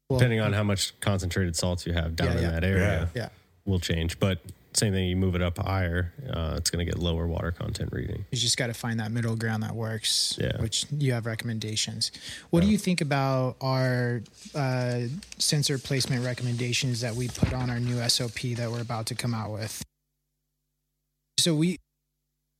well, 0.10 0.18
depending 0.18 0.40
on 0.40 0.54
how 0.54 0.64
much 0.64 1.00
concentrated 1.02 1.56
salts 1.56 1.86
you 1.86 1.94
have 1.94 2.16
down 2.16 2.30
Yeah, 2.30 2.38
in 2.38 2.42
yeah. 2.44 2.50
that 2.52 2.64
area, 2.64 3.10
yeah. 3.14 3.30
will 3.64 3.80
change. 3.80 4.20
But 4.20 4.40
same 4.74 4.94
thing, 4.94 5.10
you 5.10 5.16
move 5.16 5.36
it 5.36 5.42
up 5.42 5.58
higher, 5.58 6.14
uh, 6.30 6.56
it's 6.58 6.70
going 6.70 6.86
to 6.86 6.90
get 6.90 7.02
lower 7.02 7.28
water 7.28 7.52
content 7.52 7.90
reading. 7.92 8.26
You 8.32 8.38
just 8.38 8.58
got 8.58 8.68
to 8.68 8.74
find 8.74 9.00
that 9.00 9.12
middle 9.12 9.36
ground 9.36 9.64
that 9.64 9.76
works. 9.76 10.38
Yeah. 10.40 10.62
Which 10.62 10.86
you 10.92 11.14
have 11.14 11.26
recommendations. 11.26 12.12
What 12.52 12.62
do 12.62 12.68
you 12.68 12.78
think 12.78 13.02
about 13.02 13.58
our 13.60 14.22
uh, 14.56 15.02
sensor 15.38 15.78
placement 15.78 16.24
recommendations 16.24 17.02
that 17.02 17.16
we 17.16 17.28
put 17.28 17.54
on 17.54 17.70
our 17.70 17.80
new 17.80 17.98
SOP 18.08 18.42
that 18.56 18.72
we're 18.72 18.82
about 18.82 19.08
to 19.08 19.16
come 19.16 19.34
out 19.34 19.52
with? 19.52 19.84
So 21.38 21.54
we, 21.56 21.78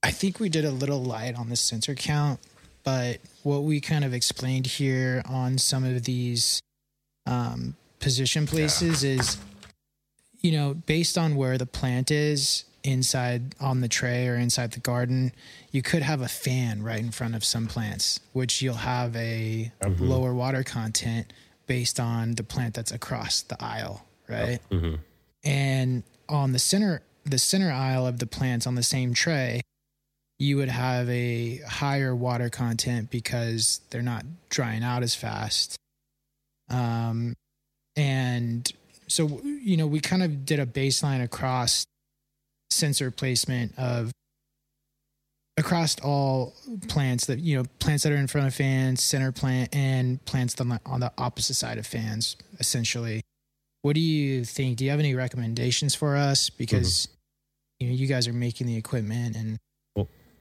I 0.04 0.12
think 0.12 0.40
we 0.40 0.50
did 0.50 0.66
a 0.66 0.72
little 0.72 1.04
light 1.04 1.36
on 1.36 1.50
the 1.50 1.56
sensor 1.56 1.96
count, 1.96 2.40
but 2.84 3.20
what 3.44 3.64
we 3.64 3.80
kind 3.80 4.04
of 4.04 4.14
explained 4.14 4.66
here 4.66 5.22
on 5.26 5.58
some 5.58 5.84
of 5.84 6.04
these 6.04 6.62
um, 7.26 7.76
position 8.00 8.48
places 8.48 9.04
is, 9.04 9.38
you 10.42 10.52
know, 10.52 10.74
based 10.74 11.18
on 11.18 11.36
where 11.36 11.58
the 11.58 11.66
plant 11.66 12.12
is 12.12 12.66
inside 12.84 13.56
on 13.60 13.82
the 13.82 13.88
tray 13.88 14.28
or 14.28 14.36
inside 14.36 14.72
the 14.72 14.80
garden, 14.80 15.32
you 15.72 15.82
could 15.82 16.02
have 16.02 16.22
a 16.22 16.28
fan 16.28 16.82
right 16.82 17.00
in 17.00 17.12
front 17.12 17.36
of 17.36 17.44
some 17.44 17.68
plants, 17.68 18.20
which 18.34 18.62
you'll 18.62 18.74
have 18.76 19.16
a 19.16 19.72
lower 20.00 20.34
water 20.34 20.64
content 20.64 21.32
based 21.68 22.00
on 22.00 22.34
the 22.36 22.44
plant 22.44 22.74
that's 22.74 22.92
across 22.92 23.42
the 23.42 23.64
aisle, 23.64 24.06
right? 24.28 24.60
Mhm. 24.70 25.00
And 25.44 26.04
on 26.28 26.52
the 26.52 26.60
center 26.60 27.04
the 27.24 27.38
center 27.38 27.72
aisle 27.72 28.08
of 28.08 28.18
the 28.18 28.26
plants 28.26 28.66
on 28.66 28.74
the 28.74 28.84
same 28.84 29.14
tray, 29.14 29.62
you 30.40 30.58
would 30.58 30.70
have 30.70 31.08
a 31.08 31.58
higher 31.58 32.16
water 32.16 32.50
content 32.50 33.12
because 33.12 33.82
they're 33.92 34.02
not 34.02 34.26
drying 34.50 34.84
out 34.84 35.04
as 35.04 35.14
fast. 35.14 35.78
Um, 36.68 37.36
and 37.96 38.72
so 39.12 39.42
you 39.44 39.78
know 39.78 39.88
we 39.88 40.00
kind 40.00 40.24
of 40.24 40.46
did 40.46 40.60
a 40.60 40.66
baseline 40.66 41.24
across 41.24 41.86
sensor 42.70 43.12
placement 43.12 43.78
of 43.78 44.12
across 45.58 46.00
all 46.00 46.54
plants 46.88 47.26
that 47.26 47.40
you 47.40 47.58
know 47.58 47.66
plants 47.80 48.04
that 48.04 48.12
are 48.12 48.18
in 48.18 48.28
front 48.28 48.48
of 48.48 48.54
fans 48.54 49.04
center 49.04 49.32
plant 49.32 49.76
and 49.76 50.24
plants 50.26 50.60
on 50.62 50.70
the, 50.70 50.80
on 50.86 51.00
the 51.00 51.12
opposite 51.18 51.56
side 51.56 51.78
of 51.78 51.86
fans 51.86 52.38
essentially 52.60 53.22
what 53.82 53.96
do 53.96 54.00
you 54.00 54.46
think? 54.46 54.78
Do 54.78 54.86
you 54.86 54.92
have 54.92 55.00
any 55.00 55.16
recommendations 55.16 55.96
for 55.96 56.16
us? 56.16 56.50
Because 56.50 57.08
you 57.80 57.88
know 57.88 57.94
you 57.94 58.08
guys 58.08 58.28
are 58.28 58.34
making 58.34 58.68
the 58.68 58.78
equipment, 58.78 59.36
and 59.36 59.58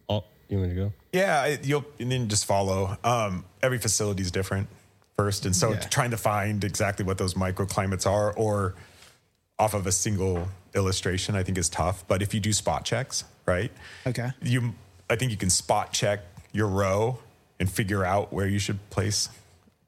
All, 0.06 0.26
you 0.48 0.58
want 0.58 0.70
to 0.70 0.76
go? 0.76 0.92
Yeah, 1.12 1.56
you'll 1.62 1.84
and 1.98 2.12
then 2.12 2.28
just 2.28 2.44
follow. 2.44 2.96
Um, 3.02 3.44
every 3.62 3.78
facility 3.78 4.22
is 4.22 4.30
different 4.30 4.68
first, 5.20 5.44
and 5.46 5.54
so 5.54 5.72
Yeah. 5.72 5.80
trying 5.80 6.10
to 6.12 6.16
find 6.16 6.64
exactly 6.64 7.04
what 7.04 7.18
those 7.18 7.34
microclimates 7.34 8.06
are, 8.06 8.32
or 8.32 8.74
off 9.58 9.74
of 9.74 9.86
a 9.86 9.92
single 9.92 10.48
illustration, 10.74 11.34
I 11.36 11.42
think 11.42 11.58
is 11.58 11.68
tough. 11.68 12.04
But 12.08 12.22
if 12.22 12.32
you 12.32 12.40
do 12.40 12.52
spot 12.52 12.84
checks, 12.86 13.24
right, 13.44 13.70
okay, 14.06 14.30
you, 14.42 14.74
I 15.10 15.16
think 15.16 15.30
you 15.30 15.36
can 15.36 15.50
spot 15.50 15.92
check 15.92 16.20
your 16.52 16.68
row 16.68 17.18
and 17.58 17.70
figure 17.70 18.02
out 18.04 18.32
where 18.32 18.46
you 18.46 18.58
should 18.58 18.78
place 18.88 19.28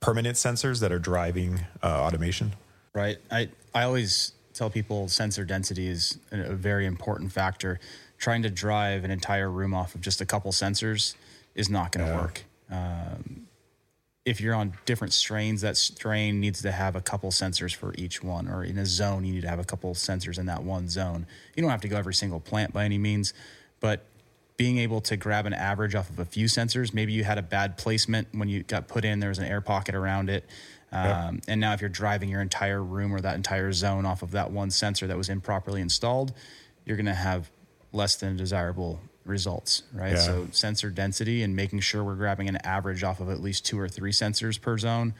permanent 0.00 0.36
sensors 0.36 0.80
that 0.80 0.92
are 0.92 0.98
driving 0.98 1.60
uh, 1.82 1.86
automation. 2.04 2.52
Right. 2.94 3.16
I, 3.30 3.48
I 3.74 3.84
always 3.84 4.32
tell 4.52 4.68
people 4.68 5.08
sensor 5.08 5.44
density 5.44 5.88
is 5.88 6.18
a, 6.30 6.52
very 6.54 6.84
important 6.84 7.32
factor. 7.32 7.80
Trying 8.18 8.42
to 8.42 8.50
drive 8.50 9.04
an 9.04 9.10
entire 9.10 9.50
room 9.50 9.72
off 9.72 9.94
of 9.94 10.02
just 10.02 10.20
a 10.20 10.26
couple 10.26 10.52
sensors 10.52 11.14
is 11.54 11.70
not 11.70 11.92
going 11.92 12.06
to 12.06 12.12
Yeah. 12.12 12.20
work. 12.20 12.44
Um, 12.70 13.46
if 14.24 14.40
you're 14.40 14.54
on 14.54 14.74
different 14.84 15.12
strains, 15.12 15.62
that 15.62 15.76
strain 15.76 16.40
needs 16.40 16.62
to 16.62 16.70
have 16.70 16.94
a 16.94 17.00
couple 17.00 17.30
sensors 17.30 17.74
for 17.74 17.92
each 17.98 18.22
one, 18.22 18.48
or 18.48 18.62
in 18.64 18.78
a 18.78 18.86
zone, 18.86 19.24
you 19.24 19.32
need 19.34 19.40
to 19.42 19.48
have 19.48 19.58
a 19.58 19.64
couple 19.64 19.92
sensors 19.94 20.38
in 20.38 20.46
that 20.46 20.62
one 20.62 20.88
zone. 20.88 21.26
You 21.56 21.62
don't 21.62 21.70
have 21.70 21.80
to 21.80 21.88
go 21.88 21.96
every 21.96 22.14
single 22.14 22.38
plant 22.38 22.72
by 22.72 22.84
any 22.84 22.98
means, 22.98 23.34
but 23.80 24.04
being 24.56 24.78
able 24.78 25.00
to 25.00 25.16
grab 25.16 25.46
an 25.46 25.54
average 25.54 25.94
off 25.96 26.08
of 26.08 26.20
a 26.20 26.24
few 26.24 26.46
sensors, 26.46 26.94
maybe 26.94 27.12
you 27.12 27.24
had 27.24 27.38
a 27.38 27.42
bad 27.42 27.76
placement 27.76 28.28
when 28.32 28.48
you 28.48 28.62
got 28.62 28.86
put 28.86 29.04
in, 29.04 29.18
there 29.18 29.30
was 29.30 29.38
an 29.38 29.44
air 29.44 29.60
pocket 29.60 29.94
around 29.94 30.30
it. 30.30 30.48
Um, 30.92 31.40
And 31.48 31.60
now, 31.60 31.72
if 31.72 31.80
you're 31.80 31.90
driving 31.90 32.28
your 32.28 32.42
entire 32.42 32.82
room 32.82 33.12
or 33.12 33.20
that 33.20 33.34
entire 33.34 33.72
zone 33.72 34.06
off 34.06 34.22
of 34.22 34.32
that 34.32 34.52
one 34.52 34.70
sensor 34.70 35.06
that 35.08 35.16
was 35.16 35.30
improperly 35.30 35.80
installed, 35.80 36.32
you're 36.84 36.96
going 36.96 37.06
to 37.06 37.14
have 37.14 37.50
less 37.92 38.14
than 38.16 38.36
desirable 38.36 39.00
results, 39.24 39.82
right? 39.92 40.12
Yeah. 40.12 40.18
So, 40.20 40.48
sensor 40.52 40.90
density 40.90 41.42
and 41.42 41.54
making 41.56 41.80
sure 41.80 42.02
we're 42.04 42.14
grabbing 42.16 42.48
an 42.48 42.56
average 42.64 43.02
off 43.04 43.20
of 43.20 43.30
at 43.30 43.40
least 43.40 43.64
two 43.66 43.78
or 43.78 43.88
three 43.88 44.12
sensors 44.12 44.60
per 44.60 44.76
zone, 44.78 45.14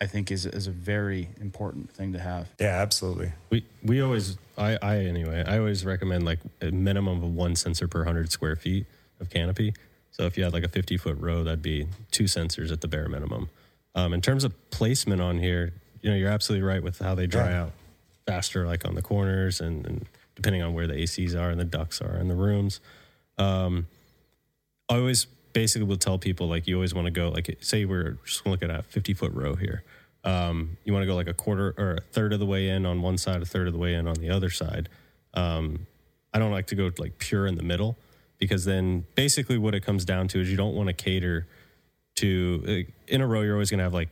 I 0.00 0.06
think 0.06 0.30
is, 0.30 0.46
is 0.46 0.66
a 0.66 0.70
very 0.70 1.28
important 1.40 1.90
thing 1.90 2.12
to 2.12 2.18
have. 2.18 2.48
Yeah, 2.58 2.80
absolutely. 2.80 3.32
We 3.50 3.64
we 3.82 4.00
always 4.00 4.36
I 4.56 4.78
I 4.82 4.96
anyway 5.00 5.44
I 5.46 5.58
always 5.58 5.84
recommend 5.84 6.24
like 6.24 6.38
a 6.60 6.70
minimum 6.70 7.22
of 7.22 7.34
one 7.34 7.56
sensor 7.56 7.88
per 7.88 8.04
hundred 8.04 8.30
square 8.32 8.56
feet 8.56 8.86
of 9.20 9.30
canopy. 9.30 9.74
So 10.12 10.24
if 10.26 10.36
you 10.36 10.44
had 10.44 10.52
like 10.52 10.64
a 10.64 10.68
fifty 10.68 10.96
foot 10.96 11.18
row, 11.18 11.44
that'd 11.44 11.62
be 11.62 11.86
two 12.10 12.24
sensors 12.24 12.70
at 12.72 12.80
the 12.80 12.88
bare 12.88 13.08
minimum. 13.08 13.48
Um, 13.94 14.12
in 14.12 14.20
terms 14.20 14.44
of 14.44 14.54
placement 14.70 15.20
on 15.20 15.38
here, 15.38 15.72
you 16.02 16.10
know 16.10 16.16
you're 16.16 16.30
absolutely 16.30 16.66
right 16.66 16.82
with 16.82 16.98
how 16.98 17.14
they 17.14 17.26
dry 17.26 17.50
Yeah. 17.50 17.62
out 17.64 17.72
faster, 18.26 18.66
like 18.66 18.86
on 18.86 18.94
the 18.94 19.02
corners 19.02 19.60
and, 19.60 19.84
and 19.86 20.06
depending 20.36 20.62
on 20.62 20.72
where 20.72 20.86
the 20.86 20.94
ACs 20.94 21.34
are 21.38 21.50
and 21.50 21.58
the 21.60 21.64
ducts 21.64 22.00
are 22.00 22.16
in 22.16 22.28
the 22.28 22.34
rooms. 22.34 22.80
Um, 23.40 23.86
I 24.88 24.96
always 24.96 25.26
basically 25.52 25.86
will 25.86 25.96
tell 25.96 26.18
people 26.18 26.48
like 26.48 26.68
you 26.68 26.76
always 26.76 26.94
want 26.94 27.06
to 27.06 27.10
go 27.10 27.28
like 27.30 27.56
say 27.60 27.84
we're 27.84 28.18
just 28.24 28.46
looking 28.46 28.70
at 28.70 28.80
a 28.80 28.82
50 28.82 29.14
foot 29.14 29.32
row 29.32 29.54
here. 29.54 29.82
Um, 30.22 30.76
you 30.84 30.92
want 30.92 31.02
to 31.02 31.06
go 31.06 31.14
like 31.14 31.28
a 31.28 31.34
quarter 31.34 31.74
or 31.78 31.94
a 31.94 32.00
third 32.00 32.32
of 32.32 32.40
the 32.40 32.46
way 32.46 32.68
in 32.68 32.84
on 32.84 33.00
one 33.00 33.16
side, 33.16 33.40
a 33.40 33.46
third 33.46 33.66
of 33.66 33.72
the 33.72 33.78
way 33.78 33.94
in 33.94 34.06
on 34.06 34.14
the 34.16 34.30
other 34.30 34.50
side. 34.50 34.88
Um, 35.32 35.86
I 36.34 36.38
don't 36.38 36.52
like 36.52 36.66
to 36.68 36.74
go 36.74 36.90
like 36.98 37.18
pure 37.18 37.46
in 37.46 37.56
the 37.56 37.62
middle 37.62 37.96
because 38.38 38.64
then 38.64 39.06
basically 39.14 39.58
what 39.58 39.74
it 39.74 39.80
comes 39.80 40.04
down 40.04 40.28
to 40.28 40.40
is 40.40 40.50
you 40.50 40.56
don't 40.56 40.74
want 40.74 40.88
to 40.88 40.92
cater 40.92 41.46
to 42.16 42.86
uh, 42.86 42.92
in 43.08 43.20
a 43.22 43.26
row. 43.26 43.40
You're 43.40 43.54
always 43.54 43.70
going 43.70 43.78
to 43.78 43.84
have 43.84 43.94
like 43.94 44.10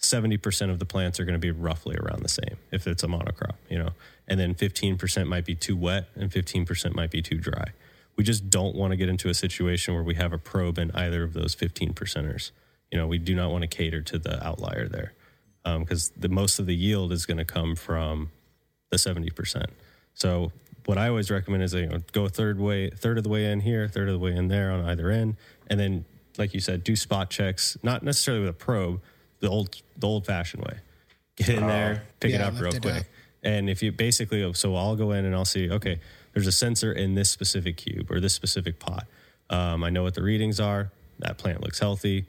70% 0.00 0.70
of 0.70 0.78
the 0.78 0.84
plants 0.84 1.20
are 1.20 1.24
going 1.24 1.34
to 1.34 1.38
be 1.38 1.50
roughly 1.50 1.96
around 1.96 2.22
the 2.22 2.28
same 2.28 2.56
if 2.70 2.86
it's 2.86 3.02
a 3.02 3.06
monocrop, 3.06 3.54
you 3.68 3.78
know, 3.78 3.90
and 4.28 4.38
then 4.38 4.54
15% 4.54 5.26
might 5.26 5.44
be 5.44 5.54
too 5.54 5.76
wet 5.76 6.08
and 6.16 6.30
15% 6.30 6.94
might 6.94 7.10
be 7.10 7.22
too 7.22 7.38
dry. 7.38 7.68
We 8.16 8.24
just 8.24 8.48
don't 8.48 8.74
want 8.74 8.92
to 8.92 8.96
get 8.96 9.08
into 9.08 9.28
a 9.28 9.34
situation 9.34 9.94
where 9.94 10.02
we 10.02 10.14
have 10.14 10.32
a 10.32 10.38
probe 10.38 10.78
in 10.78 10.90
either 10.92 11.22
of 11.22 11.34
those 11.34 11.54
15 11.54 11.92
percenters. 11.92 12.50
You 12.90 12.98
know, 12.98 13.06
we 13.06 13.18
do 13.18 13.34
not 13.34 13.50
want 13.50 13.62
to 13.62 13.68
cater 13.68 14.00
to 14.00 14.18
the 14.18 14.44
outlier 14.46 14.88
there 14.88 15.12
um, 15.64 15.80
because 15.82 16.10
the 16.16 16.28
most 16.28 16.58
of 16.58 16.66
the 16.66 16.74
yield 16.74 17.12
is 17.12 17.26
going 17.26 17.38
to 17.38 17.44
come 17.44 17.76
from 17.76 18.30
the 18.90 18.96
70%. 18.96 19.66
So 20.14 20.52
what 20.86 20.96
I 20.96 21.08
always 21.08 21.30
recommend 21.30 21.62
is 21.62 21.74
you 21.74 21.86
know, 21.86 21.98
go 22.12 22.24
a 22.24 22.28
third 22.28 22.58
way, 22.58 22.90
third 22.90 23.18
of 23.18 23.24
the 23.24 23.30
way 23.30 23.50
in 23.50 23.60
here, 23.60 23.88
third 23.88 24.08
of 24.08 24.14
the 24.14 24.18
way 24.18 24.34
in 24.34 24.48
there 24.48 24.70
on 24.70 24.80
either 24.82 25.10
end, 25.10 25.36
and 25.66 25.78
then, 25.78 26.04
like 26.38 26.54
you 26.54 26.60
said, 26.60 26.84
do 26.84 26.94
spot 26.96 27.28
checks, 27.28 27.76
not 27.82 28.02
necessarily 28.02 28.42
with 28.42 28.50
a 28.50 28.58
probe, 28.58 29.02
the 29.40 29.48
old 29.48 29.82
the 29.96 30.06
old 30.06 30.24
fashioned 30.24 30.62
way. 30.64 30.78
Get 31.36 31.50
in 31.50 31.66
there, 31.66 32.02
oh, 32.04 32.12
pick 32.20 32.32
it 32.32 32.40
up 32.40 32.58
real 32.58 32.70
quick. 32.72 32.86
up. 32.86 33.02
And 33.42 33.68
if 33.68 33.82
you 33.82 33.92
basically, 33.92 34.52
so 34.54 34.74
I'll 34.74 34.96
go 34.96 35.12
in 35.12 35.24
and 35.24 35.34
I'll 35.34 35.44
see, 35.44 35.70
okay, 35.70 36.00
there's 36.36 36.46
a 36.46 36.52
sensor 36.52 36.92
in 36.92 37.14
this 37.14 37.30
specific 37.30 37.78
cube 37.78 38.10
or 38.10 38.20
this 38.20 38.34
specific 38.34 38.78
pot. 38.78 39.06
Um, 39.48 39.82
I 39.82 39.88
know 39.88 40.02
what 40.02 40.12
the 40.12 40.22
readings 40.22 40.60
are. 40.60 40.92
That 41.20 41.38
plant 41.38 41.62
looks 41.62 41.78
healthy. 41.78 42.26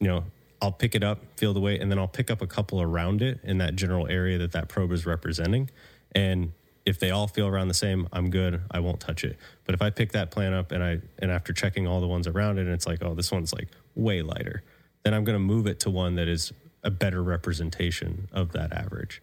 You 0.00 0.06
know, 0.06 0.24
I'll 0.60 0.70
pick 0.70 0.94
it 0.94 1.02
up, 1.02 1.20
feel 1.36 1.54
the 1.54 1.60
weight, 1.60 1.80
and 1.80 1.90
then 1.90 1.98
I'll 1.98 2.06
pick 2.06 2.30
up 2.30 2.42
a 2.42 2.46
couple 2.46 2.82
around 2.82 3.22
it 3.22 3.40
in 3.42 3.56
that 3.56 3.74
general 3.74 4.06
area 4.06 4.36
that 4.36 4.52
that 4.52 4.68
probe 4.68 4.92
is 4.92 5.06
representing. 5.06 5.70
And 6.12 6.52
if 6.84 7.00
they 7.00 7.10
all 7.10 7.26
feel 7.26 7.46
around 7.46 7.68
the 7.68 7.74
same, 7.74 8.06
I'm 8.12 8.28
good. 8.28 8.60
I 8.70 8.80
won't 8.80 9.00
touch 9.00 9.24
it. 9.24 9.38
But 9.64 9.74
if 9.74 9.80
I 9.80 9.88
pick 9.88 10.12
that 10.12 10.30
plant 10.30 10.54
up 10.54 10.70
and 10.70 10.84
I 10.84 11.00
and 11.18 11.30
after 11.30 11.54
checking 11.54 11.86
all 11.86 12.02
the 12.02 12.06
ones 12.06 12.26
around 12.26 12.58
it, 12.58 12.66
and 12.66 12.72
it's 12.72 12.86
like, 12.86 13.02
oh, 13.02 13.14
this 13.14 13.32
one's 13.32 13.54
like 13.54 13.68
way 13.94 14.20
lighter, 14.20 14.62
then 15.04 15.14
I'm 15.14 15.24
going 15.24 15.36
to 15.36 15.40
move 15.40 15.66
it 15.66 15.80
to 15.80 15.90
one 15.90 16.16
that 16.16 16.28
is 16.28 16.52
a 16.84 16.90
better 16.90 17.22
representation 17.22 18.28
of 18.30 18.52
that 18.52 18.74
average. 18.74 19.22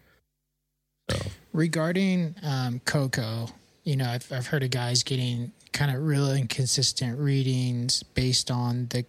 So 1.12 1.18
regarding 1.52 2.34
um, 2.42 2.80
coco, 2.84 3.50
you 3.86 3.96
know, 3.96 4.10
I've 4.10 4.30
I've 4.32 4.48
heard 4.48 4.64
of 4.64 4.70
guys 4.70 5.02
getting 5.04 5.52
kind 5.72 5.96
of 5.96 6.02
real 6.02 6.30
inconsistent 6.32 7.18
readings 7.18 8.02
based 8.02 8.50
on 8.50 8.88
the 8.90 9.06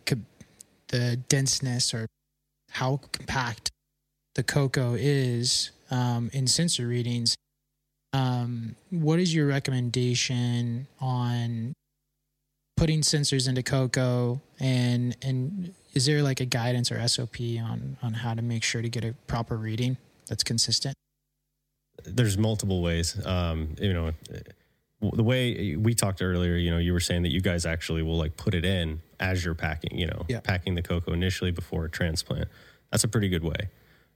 the 0.89 1.17
denseness 1.27 1.93
or 1.93 2.06
how 2.69 3.01
compact 3.11 3.72
the 4.35 4.43
coco 4.43 4.93
is 4.93 5.72
um, 5.89 6.30
in 6.31 6.45
sensor 6.45 6.88
readings. 6.88 7.35
Um, 8.14 8.75
what 8.91 9.19
is 9.19 9.33
your 9.33 9.47
recommendation 9.47 10.88
on 11.01 11.73
putting 12.77 13.01
sensors 13.01 13.49
into 13.49 13.64
coco 13.64 14.39
and 14.59 15.17
and 15.23 15.73
is 15.95 16.06
there 16.06 16.22
like 16.22 16.39
a 16.39 16.45
guidance 16.45 16.91
or 16.91 17.06
SOP 17.07 17.38
on 17.59 17.97
on 18.03 18.14
how 18.14 18.35
to 18.35 18.43
make 18.43 18.64
sure 18.64 18.83
to 18.83 18.89
get 18.89 19.03
a 19.03 19.14
proper 19.25 19.57
reading 19.57 19.97
that's 20.27 20.43
consistent? 20.43 20.93
there's 22.06 22.38
multiple 22.38 22.81
ways. 22.81 23.23
Um, 23.25 23.75
you 23.80 23.93
know, 23.93 24.11
the 25.01 25.24
way 25.24 25.76
we 25.76 25.93
talked 25.93 26.22
earlier, 26.22 26.56
you 26.56 26.72
know, 26.72 26.77
you 26.80 26.92
were 26.93 27.00
saying 27.00 27.22
that 27.24 27.32
you 27.32 27.42
guys 27.42 27.66
actually 27.66 28.01
will 28.01 28.17
like 28.17 28.35
put 28.35 28.53
it 28.56 28.66
in 28.66 29.01
as 29.19 29.45
you're 29.45 29.53
packing, 29.56 29.98
you 29.98 30.08
know, 30.08 30.26
Yeah. 30.27 30.40
packing 30.40 30.76
the 30.76 30.82
coco 30.82 31.14
initially 31.14 31.51
before 31.51 31.85
a 31.85 31.90
transplant. 31.90 32.48
That's 32.92 33.03
a 33.03 33.08
pretty 33.08 33.30
good 33.30 33.43
way. 33.43 33.69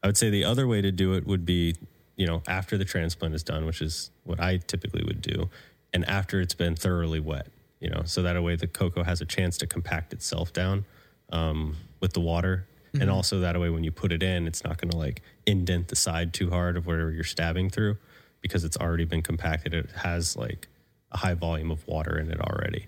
I 0.04 0.08
would 0.08 0.18
say 0.18 0.30
the 0.32 0.44
other 0.46 0.68
way 0.68 0.82
to 0.82 0.92
do 0.92 1.14
it 1.14 1.28
would 1.28 1.46
be, 1.46 1.76
you 2.16 2.26
know, 2.26 2.42
after 2.48 2.78
the 2.78 2.86
transplant 2.86 3.36
is 3.36 3.44
done, 3.44 3.66
which 3.66 3.82
is 3.82 4.10
what 4.24 4.40
I 4.40 4.58
typically 4.58 5.04
would 5.04 5.22
do, 5.22 5.50
and 5.94 6.04
after 6.06 6.42
it's 6.42 6.56
been 6.56 6.76
thoroughly 6.76 7.20
wet, 7.20 7.48
you 7.80 7.90
know, 7.90 8.02
so 8.06 8.24
that 8.24 8.42
way 8.42 8.56
the 8.56 8.68
coco 8.68 9.04
has 9.04 9.22
a 9.22 9.26
chance 9.26 9.58
to 9.60 9.68
compact 9.68 10.14
itself 10.14 10.52
down 10.54 10.86
um, 11.32 11.76
with 12.00 12.14
the 12.14 12.20
water. 12.22 12.66
And 12.94 13.10
also 13.10 13.40
that 13.40 13.58
way, 13.58 13.70
when 13.70 13.86
you 13.86 13.92
put 13.92 14.12
it 14.12 14.22
in, 14.22 14.48
it's 14.48 14.66
not 14.66 14.78
going 14.78 14.92
to 14.92 14.98
like 14.98 15.22
indent 15.46 15.88
the 15.88 15.96
side 15.96 16.34
too 16.34 16.50
hard 16.50 16.76
of 16.76 16.86
whatever 16.88 17.10
you're 17.12 17.24
stabbing 17.24 17.70
through 17.70 17.98
because 18.42 18.64
it's 18.64 18.78
already 18.78 19.06
been 19.06 19.22
compacted. 19.22 19.74
It 19.74 19.90
has 19.98 20.36
like 20.36 20.68
a 21.12 21.18
high 21.18 21.34
volume 21.34 21.72
of 21.72 21.86
water 21.88 22.18
in 22.18 22.32
it 22.32 22.40
already. 22.40 22.88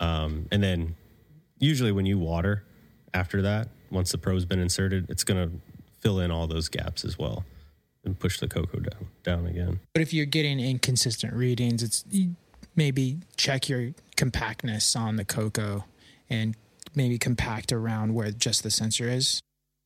Um, 0.00 0.46
and 0.50 0.62
then 0.62 0.96
usually 1.58 1.92
when 1.92 2.06
you 2.06 2.18
water 2.18 2.64
after 3.14 3.42
that, 3.42 3.68
once 3.90 4.10
the 4.10 4.18
probe's 4.18 4.44
been 4.44 4.58
inserted, 4.58 5.08
it's 5.08 5.24
going 5.24 5.48
to 5.48 5.56
fill 6.00 6.18
in 6.18 6.30
all 6.30 6.46
those 6.46 6.68
gaps 6.68 7.04
as 7.04 7.18
well 7.18 7.44
and 8.04 8.18
push 8.18 8.40
the 8.40 8.48
coco 8.48 8.80
down 8.80 9.08
down 9.22 9.46
again. 9.46 9.80
But 9.94 10.02
if 10.02 10.12
you're 10.12 10.26
getting 10.26 10.58
inconsistent 10.58 11.32
readings, 11.34 11.82
it's 11.82 12.04
maybe 12.74 13.18
check 13.36 13.68
your 13.68 13.92
compactness 14.16 14.96
on 14.96 15.16
the 15.16 15.24
coco 15.24 15.84
and 16.28 16.56
maybe 16.94 17.18
compact 17.18 17.72
around 17.72 18.14
where 18.14 18.30
just 18.30 18.62
the 18.62 18.70
sensor 18.70 19.08
is. 19.08 19.40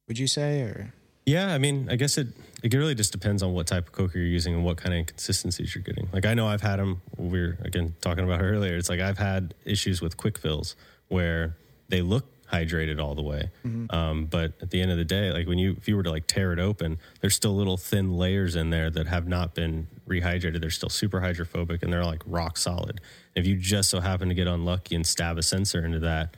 Would 0.09 0.19
you 0.19 0.27
say 0.27 0.63
or 0.63 0.95
Yeah, 1.27 1.53
I 1.53 1.59
mean, 1.59 1.89
I 1.91 1.97
guess 1.97 2.19
it 2.19 2.29
it 2.63 2.73
really 2.73 2.95
just 2.95 3.13
depends 3.13 3.43
on 3.43 3.53
what 3.53 3.67
type 3.67 3.87
of 3.89 3.93
coco 3.93 4.17
you're 4.19 4.27
using 4.27 4.55
and 4.55 4.65
what 4.65 4.77
kind 4.79 4.95
of 4.95 4.99
inconsistencies 5.01 5.75
you're 5.75 5.83
getting. 5.83 6.09
Like 6.13 6.25
I 6.25 6.35
know 6.35 6.47
I've 6.49 6.63
had 6.63 6.79
them. 6.79 7.03
We 7.19 7.41
were 7.41 7.59
again 7.63 7.95
talking 8.01 8.25
about 8.25 8.41
earlier. 8.41 8.77
It's 8.77 8.89
like 8.89 9.01
I've 9.01 9.19
had 9.19 9.53
issues 9.65 10.01
with 10.01 10.17
quick 10.17 10.39
fills 10.39 10.77
where 11.09 11.57
they 11.89 12.01
look 12.01 12.25
hydrated 12.51 13.01
all 13.01 13.17
the 13.17 13.23
way, 13.23 13.51
um, 13.91 14.27
but 14.27 14.53
at 14.63 14.71
the 14.71 14.81
end 14.81 14.93
of 14.93 14.99
the 14.99 15.05
day, 15.05 15.33
like 15.33 15.49
when 15.49 15.59
you 15.59 15.73
if 15.77 15.89
you 15.89 15.97
were 15.97 16.05
to 16.05 16.11
like 16.11 16.29
tear 16.29 16.53
it 16.53 16.61
open, 16.61 16.99
there's 17.21 17.35
still 17.35 17.57
little 17.57 17.77
thin 17.77 18.17
layers 18.17 18.55
in 18.55 18.71
there 18.71 18.89
that 18.91 19.09
have 19.09 19.27
not 19.27 19.53
been 19.55 19.89
rehydrated. 20.09 20.61
They're 20.61 20.71
still 20.71 20.89
super 20.89 21.21
hydrophobic 21.21 21.83
and 21.83 21.93
they're 21.93 22.05
like 22.05 22.23
rock 22.25 22.57
solid. 22.57 23.01
If 23.35 23.47
you 23.49 23.57
just 23.57 23.91
so 23.91 23.99
happen 24.01 24.29
to 24.29 24.35
get 24.35 24.47
unlucky 24.47 24.95
and 24.95 25.05
stab 25.05 25.39
a 25.39 25.43
sensor 25.43 25.85
into 25.85 25.99
that, 26.01 26.37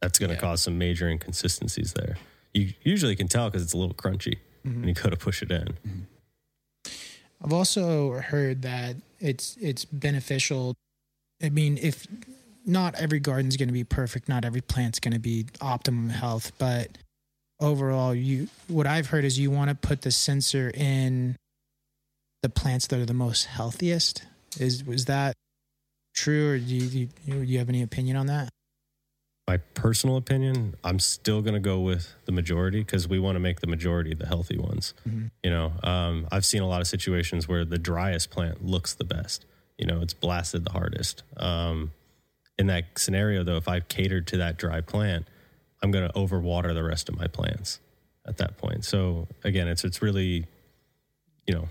that's 0.00 0.18
going 0.18 0.30
to 0.30 0.34
Yeah. 0.36 0.40
cause 0.40 0.62
some 0.62 0.78
major 0.78 1.08
inconsistencies 1.10 1.92
there. 1.92 2.16
You 2.54 2.72
usually 2.82 3.16
can 3.16 3.28
tell 3.28 3.50
because 3.50 3.62
it's 3.62 3.74
a 3.74 3.76
little 3.76 3.94
crunchy 3.94 4.38
when 4.62 4.88
you 4.88 4.94
go 4.94 5.10
to 5.10 5.16
push 5.16 5.42
it 5.42 5.50
in. 5.50 5.76
I've 7.42 7.52
also 7.52 8.12
heard 8.12 8.62
that 8.62 8.96
it's 9.20 9.56
it's 9.60 9.84
beneficial. 9.84 10.74
I 11.42 11.50
mean, 11.50 11.78
if 11.82 12.06
not 12.64 12.94
every 12.94 13.20
garden's 13.20 13.56
going 13.56 13.68
to 13.68 13.74
be 13.74 13.84
perfect, 13.84 14.28
not 14.28 14.44
every 14.44 14.62
plant's 14.62 15.00
going 15.00 15.12
to 15.12 15.20
be 15.20 15.46
optimum 15.60 16.08
health, 16.08 16.52
but 16.58 16.96
overall, 17.60 18.14
you 18.14 18.48
what 18.68 18.86
I've 18.86 19.08
heard 19.08 19.24
is 19.24 19.38
you 19.38 19.50
want 19.50 19.68
to 19.68 19.74
put 19.74 20.02
the 20.02 20.10
sensor 20.10 20.70
in 20.72 21.36
the 22.42 22.48
plants 22.48 22.86
that 22.86 23.00
are 23.00 23.06
the 23.06 23.14
most 23.14 23.46
healthiest. 23.46 24.24
Is 24.58 24.84
was 24.84 25.06
that 25.06 25.34
true, 26.14 26.52
or 26.52 26.58
do 26.58 26.64
you, 26.64 27.08
do 27.26 27.42
you 27.42 27.58
have 27.58 27.68
any 27.68 27.82
opinion 27.82 28.16
on 28.16 28.26
that? 28.26 28.48
My 29.46 29.58
personal 29.74 30.16
opinion, 30.16 30.74
I'm 30.82 30.98
still 30.98 31.42
going 31.42 31.54
to 31.54 31.60
go 31.60 31.78
with 31.80 32.14
the 32.24 32.32
majority 32.32 32.78
because 32.78 33.06
we 33.06 33.18
want 33.18 33.36
to 33.36 33.40
make 33.40 33.60
the 33.60 33.66
majority 33.66 34.14
the 34.14 34.26
healthy 34.26 34.56
ones. 34.56 34.94
Mm-hmm. 35.06 35.26
You 35.42 35.50
know, 35.50 35.72
um, 35.82 36.26
I've 36.32 36.46
seen 36.46 36.62
a 36.62 36.66
lot 36.68 36.80
of 36.80 36.86
situations 36.86 37.46
where 37.46 37.64
the 37.64 37.76
driest 37.78 38.30
plant 38.30 38.64
looks 38.64 38.94
the 38.94 39.04
best. 39.04 39.44
You 39.76 39.86
know, 39.86 40.00
it's 40.00 40.14
blasted 40.14 40.64
the 40.64 40.72
hardest. 40.72 41.24
Um, 41.36 41.90
in 42.58 42.68
that 42.68 42.84
scenario, 42.96 43.44
though, 43.44 43.56
if 43.56 43.68
I 43.68 43.80
catered 43.80 44.26
to 44.28 44.38
that 44.38 44.56
dry 44.56 44.80
plant, 44.80 45.26
I'm 45.82 45.90
going 45.90 46.06
to 46.08 46.14
overwater 46.14 46.72
the 46.72 46.84
rest 46.84 47.10
of 47.10 47.18
my 47.18 47.26
plants 47.26 47.80
at 48.26 48.38
that 48.38 48.56
point. 48.56 48.86
So 48.86 49.28
again, 49.42 49.68
it's 49.68 49.84
it's 49.84 50.00
really, 50.00 50.46
you 51.46 51.54
know, 51.54 51.68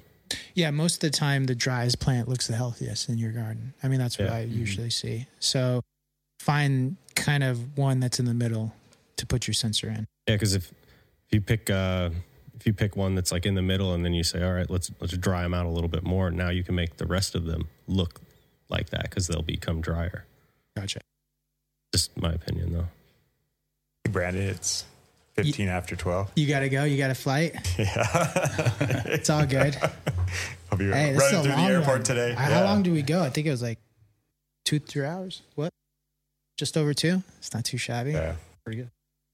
Yeah, 0.54 0.70
most 0.70 0.96
of 0.96 1.00
the 1.12 1.18
time 1.18 1.46
the 1.46 1.56
driest 1.56 2.00
plant 2.00 2.28
looks 2.28 2.46
the 2.46 2.56
healthiest 2.56 3.10
in 3.10 3.18
your 3.18 3.32
garden. 3.32 3.74
I 3.82 3.88
mean, 3.88 3.98
that's 3.98 4.20
what 4.20 4.28
Yeah. 4.28 4.36
I 4.36 4.42
usually 4.42 4.92
see. 4.92 5.26
So 5.40 5.82
find 6.44 6.98
kind 7.16 7.44
of 7.44 7.78
one 7.78 8.00
that's 8.00 8.20
in 8.20 8.26
the 8.26 8.34
middle 8.34 8.74
to 9.18 9.26
put 9.26 9.48
your 9.48 9.54
sensor 9.54 9.88
in. 9.88 10.06
Yeah, 10.28 10.36
because 10.36 10.54
if 10.56 10.70
if 11.28 11.34
you 11.34 11.42
pick 11.42 11.70
uh, 11.70 12.10
if 12.56 12.68
you 12.68 12.74
pick 12.74 12.96
one 12.96 13.16
that's 13.16 13.32
like 13.32 13.46
in 13.46 13.56
the 13.56 13.62
middle, 13.62 13.94
and 13.94 14.04
then 14.04 14.14
you 14.14 14.24
say, 14.24 14.44
all 14.44 14.54
right, 14.54 14.70
let's 14.70 14.92
let's 15.00 15.16
dry 15.18 15.42
them 15.44 15.54
out 15.54 15.66
a 15.66 15.70
little 15.70 15.88
bit 15.90 16.04
more. 16.04 16.32
Now 16.32 16.50
you 16.50 16.64
can 16.64 16.76
make 16.76 16.98
the 16.98 17.06
rest 17.06 17.36
of 17.36 17.46
them 17.46 17.68
look 17.88 18.20
like 18.70 18.90
that 18.90 19.04
because 19.04 19.28
they'll 19.28 19.42
become 19.42 19.82
drier. 19.82 20.26
Gotcha. 20.76 21.00
Just 21.94 22.16
my 22.18 22.34
opinion, 22.34 22.74
though. 22.74 22.88
Brandon, 24.12 24.44
it's 24.44 24.84
15 25.36 25.68
after 25.70 25.96
12. 25.96 26.32
You 26.36 26.48
got 26.48 26.62
to 26.62 26.70
go. 26.70 26.84
You 26.84 26.98
got 26.98 27.12
a 27.12 27.16
flight. 27.16 27.56
Yeah. 27.78 29.04
It's 29.06 29.30
all 29.30 29.46
good. 29.46 29.78
I'll 30.72 30.78
be 30.78 30.86
hey, 30.86 31.16
running 31.16 31.44
through 31.44 31.52
the 31.52 31.58
airport 31.60 31.88
one. 32.00 32.04
today. 32.04 32.34
How 32.34 32.50
Yeah. 32.50 32.64
long 32.64 32.82
do 32.84 32.92
we 32.92 33.02
go? 33.04 33.22
I 33.22 33.30
think 33.30 33.46
it 33.48 33.52
was 33.52 33.62
like 33.62 33.78
two, 34.66 34.80
three 34.80 35.06
hours. 35.06 35.42
What? 35.56 35.70
Just 36.58 36.78
over 36.78 36.94
two. 36.94 37.24
It's 37.40 37.54
not 37.54 37.66
too 37.66 37.78
shabby. 37.78 38.12
Yeah. 38.12 38.36
Pretty 38.64 38.78
good. 38.82 38.92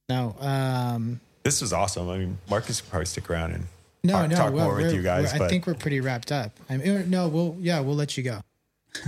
No. 0.07 0.35
Um. 0.39 1.19
This 1.43 1.61
was 1.61 1.73
awesome. 1.73 2.09
I 2.09 2.17
mean, 2.17 2.37
Marcus 2.49 2.81
could 2.81 2.89
probably 2.89 3.05
stick 3.05 3.29
around 3.29 3.53
and 3.53 3.65
No. 4.03 4.13
Talk- 4.13 4.29
no. 4.29 4.35
talk 4.35 4.53
well, 4.53 4.65
more 4.65 4.75
with 4.77 4.93
you 4.93 5.01
guys, 5.01 5.33
we're- 5.33 5.45
I 5.45 5.49
think 5.49 5.67
we're 5.67 5.73
pretty 5.73 5.99
wrapped 6.01 6.31
up. 6.31 6.51
I 6.69 6.77
mean, 6.77 7.09
no. 7.09 7.27
We'll. 7.27 7.55
Yeah. 7.59 7.79
We'll 7.81 7.95
let 7.95 8.17
you 8.17 8.23
go. 8.23 8.41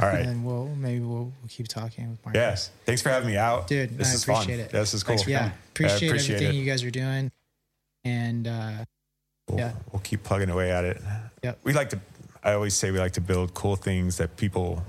all 0.02 0.08
right. 0.08 0.26
And 0.28 0.46
we'll 0.46 0.68
maybe 0.76 1.00
we'll, 1.00 1.26
we'll 1.42 1.50
keep 1.50 1.68
talking 1.68 2.10
with 2.12 2.24
Marcus. 2.26 2.40
Yes. 2.40 2.72
Thanks 2.86 3.02
for 3.02 3.10
having 3.10 3.28
me 3.30 3.38
out. 3.38 3.68
Dude, 3.68 3.98
this 3.98 4.12
I 4.12 4.14
is 4.14 4.24
fun. 4.24 4.36
appreciate 4.36 4.60
it. 4.60 4.72
Yeah, 4.74 4.80
this 4.80 4.94
is 4.94 5.04
cool. 5.04 5.16
Yeah. 5.28 5.40
coming. 5.40 5.54
Appreciate, 5.72 6.08
appreciate 6.10 6.36
everything 6.36 6.56
it. 6.56 6.60
you 6.60 6.66
guys 6.66 6.84
are 6.84 6.92
doing. 6.92 7.32
And 8.04 8.48
uh, 8.48 8.72
We'll, 9.50 9.60
Yeah. 9.60 9.74
we'll 9.92 10.02
keep 10.02 10.24
plugging 10.24 10.50
away 10.50 10.72
at 10.72 10.84
it. 10.86 11.02
Yep. 11.44 11.60
We 11.64 11.74
like 11.74 11.90
to, 11.90 12.00
I 12.44 12.54
always 12.54 12.74
say 12.76 12.92
we 12.92 13.00
like 13.00 13.14
to 13.14 13.22
build 13.22 13.54
cool 13.54 13.76
things 13.76 14.18
that 14.18 14.38
people 14.38 14.84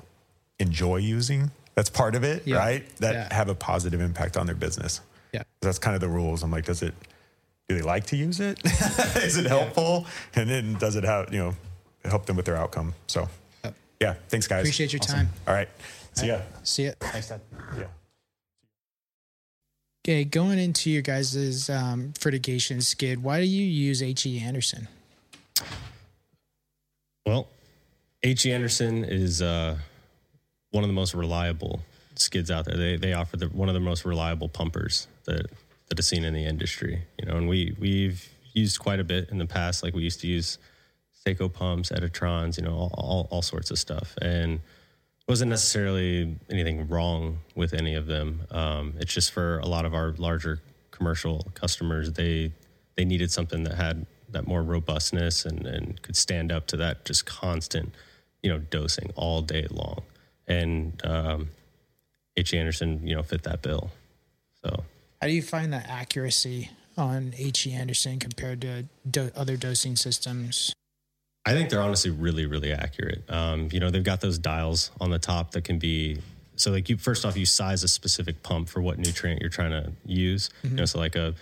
enjoy 0.59 0.97
using. 0.99 1.51
That's 1.75 1.89
part 1.91 2.15
of 2.15 2.23
it, 2.25 2.47
Yeah. 2.47 2.57
right? 2.57 2.97
That 2.99 3.15
Yeah. 3.15 3.35
have 3.35 3.49
a 3.49 3.55
positive 3.55 4.01
impact 4.01 4.37
on 4.37 4.47
their 4.47 4.55
business. 4.55 5.01
Yeah. 5.33 5.43
That's 5.61 5.79
kind 5.79 5.95
of 5.95 6.01
the 6.01 6.09
rules. 6.09 6.43
I'm 6.43 6.51
like, 6.51 6.67
does 6.67 6.83
it, 6.83 6.95
do 7.69 7.75
they 7.77 7.83
like 7.83 8.07
to 8.07 8.17
use 8.17 8.41
it? 8.41 8.61
Is 9.17 9.37
it 9.39 9.47
helpful? 9.47 10.07
And 10.35 10.51
then 10.51 10.75
does 10.75 10.97
it 10.97 11.05
have, 11.05 11.33
you 11.33 11.39
know, 11.39 11.55
help 12.05 12.27
them 12.27 12.37
with 12.37 12.45
their 12.47 12.57
outcome? 12.57 12.95
So, 13.07 13.29
Yep. 13.65 13.75
yeah. 14.01 14.15
Thanks, 14.29 14.47
guys. 14.47 14.61
appreciate 14.65 14.93
your 14.93 15.01
time. 15.01 15.31
All 15.49 15.55
right. 15.55 15.69
See 16.15 16.27
ya. 16.27 16.41
See 16.63 16.85
it. 16.85 16.97
Thanks, 17.01 17.29
Dad. 17.29 17.41
Yeah. 17.79 17.85
Okay, 20.05 20.25
going 20.25 20.59
into 20.59 20.91
your 20.91 21.01
guys' 21.01 21.71
um, 21.71 22.13
fertigation 22.19 22.81
skid, 22.81 23.23
why 23.23 23.41
do 23.41 23.47
you 23.47 23.65
use 23.65 24.03
H.E. 24.03 24.41
Anderson? 24.41 24.89
Well, 27.25 27.47
H.E. 28.25 28.53
Anderson 28.53 29.05
is 29.05 29.41
uh, 29.41 29.79
one 30.73 30.83
of 30.83 30.89
the 30.89 30.95
most 30.95 31.15
reliable 31.15 31.81
skids 32.17 32.51
out 32.51 32.65
there. 32.65 32.77
They 32.77 32.97
they 32.97 33.13
offer 33.13 33.37
the, 33.37 33.47
one 33.47 33.69
of 33.69 33.75
the 33.75 33.81
most 33.81 34.05
reliable 34.05 34.49
pumpers 34.49 35.07
that 35.25 35.47
that 35.89 35.99
is 35.99 36.07
seen 36.07 36.25
in 36.25 36.35
the 36.35 36.45
industry. 36.45 37.03
You 37.19 37.27
know, 37.27 37.37
and 37.37 37.49
we 37.49 37.77
we've 37.79 38.29
used 38.53 38.79
quite 38.81 39.01
a 39.01 39.05
bit 39.05 39.31
in 39.31 39.39
the 39.39 39.47
past. 39.47 39.83
Like 39.83 39.95
we 39.95 40.03
used 40.03 40.21
to 40.21 40.27
use 40.27 40.59
Seko 41.25 41.53
pumps, 41.53 41.91
Editrons, 41.91 42.59
you 42.59 42.65
know, 42.65 42.75
all, 42.75 42.91
all, 42.95 43.29
all 43.31 43.43
sorts 43.43 43.71
of 43.71 43.79
stuff, 43.79 44.15
and 44.21 44.61
wasn't 45.29 45.51
necessarily 45.51 46.37
anything 46.51 46.89
wrong 46.89 47.39
with 47.55 47.73
any 47.73 47.95
of 47.95 48.07
them. 48.07 48.43
Um, 48.51 48.95
it's 48.99 49.15
just 49.15 49.31
for 49.31 49.61
a 49.61 49.67
lot 49.67 49.85
of 49.85 49.95
our 49.95 50.13
larger 50.19 50.61
commercial 50.91 51.47
customers, 51.55 52.13
they 52.13 52.53
they 52.97 53.05
needed 53.05 53.31
something 53.31 53.65
that 53.65 53.75
had 53.75 54.07
that 54.31 54.47
more 54.47 54.63
robustness 54.63 55.45
and, 55.45 55.67
and 55.67 56.01
could 56.03 56.17
stand 56.17 56.51
up 56.51 56.67
to 56.67 56.77
that 56.77 57.05
just 57.05 57.27
constant, 57.27 57.95
you 58.43 58.51
know, 58.51 58.59
dosing 58.59 59.11
all 59.15 59.43
day 59.43 59.67
long. 59.71 60.03
And 60.49 61.01
um, 61.05 61.49
H. 62.37 62.55
Anderson, 62.55 63.07
you 63.07 63.15
know, 63.15 63.23
fit 63.23 63.43
that 63.45 63.63
bill. 63.63 63.91
So 64.65 64.85
How 65.21 65.27
do 65.27 65.33
you 65.33 65.43
find 65.43 65.73
the 65.73 65.89
accuracy 65.89 66.71
on 66.97 67.33
H.E. 67.37 67.73
Anderson 67.73 68.19
compared 68.19 68.61
to 68.63 68.85
do- 69.09 69.31
other 69.35 69.57
dosing 69.57 69.97
systems? 69.97 70.75
I 71.45 71.53
think 71.53 71.71
they're 71.71 71.83
honestly 71.83 72.11
really, 72.11 72.47
really 72.47 72.73
accurate. 72.73 73.25
Um, 73.29 73.69
you 73.73 73.81
know, 73.81 73.91
they've 73.91 74.05
got 74.05 74.21
those 74.21 74.39
dials 74.39 74.91
on 75.01 75.11
the 75.11 75.19
top 75.19 75.53
that 75.53 75.65
can 75.65 75.79
be 75.79 76.19
so 76.55 76.71
like 76.71 76.89
you 76.89 76.97
first 76.99 77.25
off 77.25 77.37
you 77.37 77.47
size 77.47 77.83
a 77.83 77.89
specific 77.89 78.43
pump 78.43 78.69
for 78.69 78.81
what 78.81 78.99
nutrient 78.99 79.41
you're 79.41 79.51
trying 79.51 79.71
to 79.71 79.91
use. 80.05 80.51
You 80.63 80.71
know, 80.71 80.85
so 80.85 80.99
like 80.99 81.17
a 81.17 81.35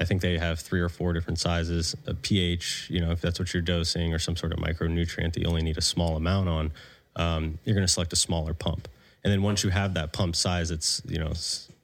I 0.00 0.04
think 0.04 0.22
they 0.22 0.38
have 0.38 0.58
three 0.58 0.80
or 0.80 0.88
four 0.88 1.12
different 1.12 1.38
sizes. 1.38 1.94
A 2.06 2.14
pH, 2.14 2.88
you 2.90 3.00
know, 3.00 3.12
if 3.12 3.20
that's 3.20 3.38
what 3.38 3.52
you're 3.54 3.62
dosing 3.62 4.12
or 4.12 4.18
some 4.18 4.34
sort 4.36 4.52
of 4.52 4.58
micronutrient 4.58 5.34
that 5.34 5.40
you 5.40 5.46
only 5.46 5.62
need 5.62 5.78
a 5.78 5.82
small 5.82 6.16
amount 6.16 6.48
on, 6.48 6.72
um, 7.16 7.58
you're 7.64 7.74
going 7.74 7.86
to 7.86 7.92
select 7.92 8.12
a 8.12 8.16
smaller 8.16 8.54
pump. 8.54 8.88
And 9.22 9.32
then 9.32 9.42
once 9.42 9.64
you 9.64 9.70
have 9.70 9.94
that 9.94 10.12
pump 10.12 10.36
size, 10.36 10.70
it's 10.70 11.00
you 11.06 11.18
know 11.18 11.32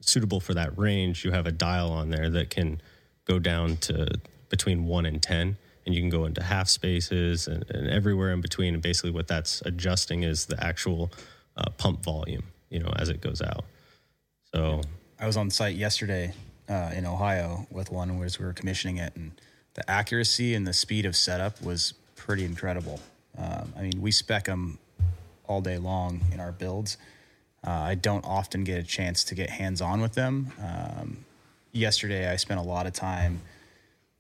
suitable 0.01 0.41
for 0.41 0.55
that 0.55 0.77
range. 0.79 1.25
You 1.25 1.33
have 1.33 1.47
a 1.47 1.53
dial 1.53 1.91
on 1.91 2.11
there 2.11 2.29
that 2.31 2.51
can 2.51 2.81
go 3.25 3.39
down 3.39 3.77
to 3.79 4.21
between 4.49 4.87
one 4.87 5.07
and 5.07 5.23
ten, 5.23 5.57
and 5.87 5.95
you 5.95 6.03
can 6.03 6.11
go 6.11 6.27
into 6.27 6.43
half 6.43 6.69
spaces 6.69 7.47
and, 7.47 7.65
and 7.71 7.89
everywhere 7.89 8.33
in 8.33 8.41
between. 8.41 8.75
And 8.75 8.83
basically, 8.83 9.11
what 9.11 9.27
that's 9.27 9.63
adjusting 9.63 10.23
is 10.23 10.47
the 10.47 10.63
actual 10.63 11.13
uh, 11.57 11.71
pump 11.79 12.03
volume, 12.03 12.45
you 12.69 12.81
know, 12.81 12.93
as 12.97 13.09
it 13.09 13.21
goes 13.21 13.41
out. 13.41 13.65
So 14.55 14.83
I 15.19 15.27
was 15.27 15.37
on 15.37 15.51
site 15.51 15.77
yesterday 15.77 16.35
uh, 16.69 16.91
in 16.95 17.07
Ohio 17.07 17.67
with 17.71 17.91
one 17.91 18.19
where 18.19 18.29
we 18.39 18.45
were 18.45 18.53
commissioning 18.53 18.99
it, 18.99 19.17
and 19.17 19.33
the 19.75 19.89
accuracy 19.91 20.55
and 20.55 20.67
the 20.67 20.75
speed 20.75 21.07
of 21.07 21.17
setup 21.17 21.63
was 21.63 21.95
pretty 22.17 22.45
incredible. 22.45 23.01
Um, 23.39 23.73
I 23.77 23.83
mean, 23.83 24.01
we 24.01 24.11
spec 24.11 24.45
them 24.45 24.79
all 25.51 25.61
day 25.61 25.79
long 25.79 26.21
in 26.33 26.41
our 26.41 26.53
builds. 26.53 26.97
Uh, 27.67 27.71
I 27.71 27.95
don't 27.95 28.25
often 28.25 28.65
get 28.65 28.79
a 28.79 28.83
chance 28.83 29.25
to 29.25 29.35
get 29.35 29.51
hands 29.51 29.81
on 29.83 30.01
with 30.01 30.15
them. 30.15 30.53
Um, 30.63 31.25
yesterday, 31.73 32.31
I 32.31 32.37
spent 32.37 32.61
a 32.61 32.63
lot 32.63 32.87
of 32.87 32.93
time 32.93 33.41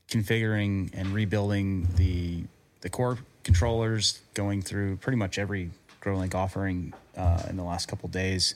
configuring 0.08 0.90
and 0.92 1.08
rebuilding 1.14 1.88
the 1.96 2.44
the 2.82 2.90
core 2.90 3.18
controllers, 3.44 4.20
going 4.34 4.62
through 4.62 4.96
pretty 4.96 5.16
much 5.16 5.38
every 5.38 5.70
GrowLink 6.02 6.34
offering 6.34 6.94
uh, 7.16 7.44
in 7.48 7.56
the 7.56 7.62
last 7.62 7.88
couple 7.88 8.08
days. 8.08 8.54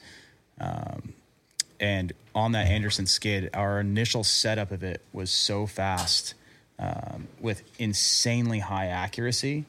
And 1.80 2.12
on 2.34 2.52
that 2.52 2.66
Anderson 2.68 3.06
skid, 3.06 3.50
our 3.52 3.80
initial 3.80 4.24
setup 4.24 4.70
of 4.70 4.82
it 4.82 5.02
was 5.12 5.30
so 5.30 5.66
fast 5.66 6.34
um, 6.78 7.28
with 7.40 7.62
insanely 7.78 8.60
high 8.60 8.86
accuracy 8.86 9.66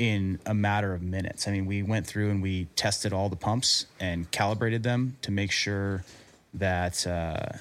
in 0.00 0.38
a 0.46 0.54
matter 0.54 0.94
of 0.94 1.02
minutes. 1.02 1.46
I 1.46 1.50
mean, 1.50 1.66
we 1.66 1.82
went 1.82 2.06
through 2.06 2.30
and 2.30 2.42
we 2.42 2.68
tested 2.74 3.12
all 3.12 3.28
the 3.28 3.36
pumps 3.36 3.84
and 4.00 4.30
calibrated 4.30 4.82
them 4.82 5.18
to 5.20 5.30
make 5.30 5.52
sure 5.52 6.04
that 6.54 7.06
uh, 7.06 7.58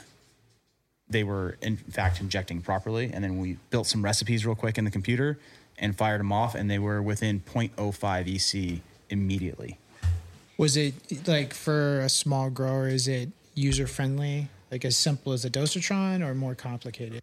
they 1.10 1.26
were, 1.26 1.58
in 1.62 1.76
fact, 1.76 2.22
injecting 2.22 2.62
properly. 2.62 3.12
And 3.14 3.22
then 3.26 3.40
we 3.40 3.58
built 3.72 3.88
some 3.88 4.06
recipes 4.06 4.46
real 4.46 4.56
quick 4.56 4.78
in 4.78 4.86
the 4.86 4.90
computer 4.90 5.38
and 5.78 5.98
fired 5.98 6.22
them 6.22 6.32
off, 6.32 6.56
and 6.56 6.72
they 6.72 6.80
were 6.80 7.02
within 7.02 7.42
0.05 7.42 8.76
EC 8.76 8.82
immediately. 9.10 9.78
Was 10.58 10.78
it 10.78 10.94
like 11.28 11.54
for 11.54 12.00
a 12.00 12.08
small 12.08 12.50
grower? 12.50 12.88
Is 12.88 13.10
it 13.10 13.30
user 13.54 13.86
friendly, 13.86 14.48
like 14.72 14.86
as 14.86 14.96
simple 14.96 15.34
as 15.34 15.44
a 15.44 15.50
dosatron, 15.50 16.26
or 16.26 16.34
more 16.34 16.56
complicated? 16.56 17.20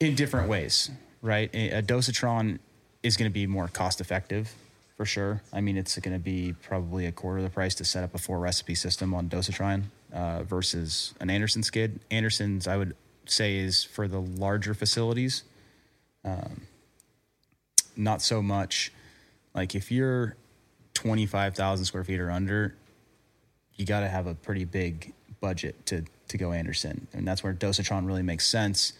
in 0.00 0.14
different 0.14 0.48
ways, 0.48 0.90
right? 1.22 1.52
A 1.54 1.70
a 1.70 1.82
dosatron 1.82 2.58
is 3.02 3.16
going 3.16 3.30
to 3.30 3.34
be 3.34 3.46
more 3.46 3.68
cost 3.68 4.00
effective 4.00 4.54
for 4.96 5.04
sure. 5.04 5.40
I 5.52 5.60
mean, 5.60 5.76
it's 5.76 5.96
going 5.98 6.16
to 6.16 6.22
be 6.22 6.54
probably 6.62 7.06
a 7.06 7.12
quarter 7.12 7.38
of 7.38 7.44
the 7.44 7.50
price 7.50 7.74
to 7.76 7.84
set 7.84 8.02
up 8.02 8.14
a 8.14 8.18
four 8.18 8.40
recipe 8.40 8.74
system 8.74 9.14
on 9.14 9.28
dosatron 9.28 9.84
uh, 10.12 10.42
versus 10.42 11.14
an 11.20 11.30
Anderson 11.30 11.62
skid. 11.62 12.00
Anderson's, 12.10 12.66
I 12.66 12.76
would 12.76 12.96
say, 13.24 13.58
is 13.58 13.84
for 13.84 14.08
the 14.08 14.20
larger 14.20 14.74
facilities. 14.74 15.44
Um, 16.24 16.62
not 17.96 18.22
so 18.22 18.42
much. 18.42 18.92
Like 19.54 19.76
if 19.76 19.92
you're 19.92 20.36
25,000 20.94 21.84
square 21.84 22.02
feet 22.02 22.18
or 22.18 22.30
under, 22.30 22.74
you 23.76 23.86
got 23.86 24.00
to 24.00 24.08
have 24.08 24.26
a 24.26 24.34
pretty 24.34 24.64
big 24.64 25.14
budget 25.40 25.86
to 25.86 26.04
to 26.26 26.36
go 26.36 26.52
Anderson, 26.52 27.06
and 27.14 27.26
that's 27.26 27.42
where 27.42 27.54
Dosatron 27.54 28.06
really 28.06 28.22
makes 28.22 28.46
sense. 28.46 28.92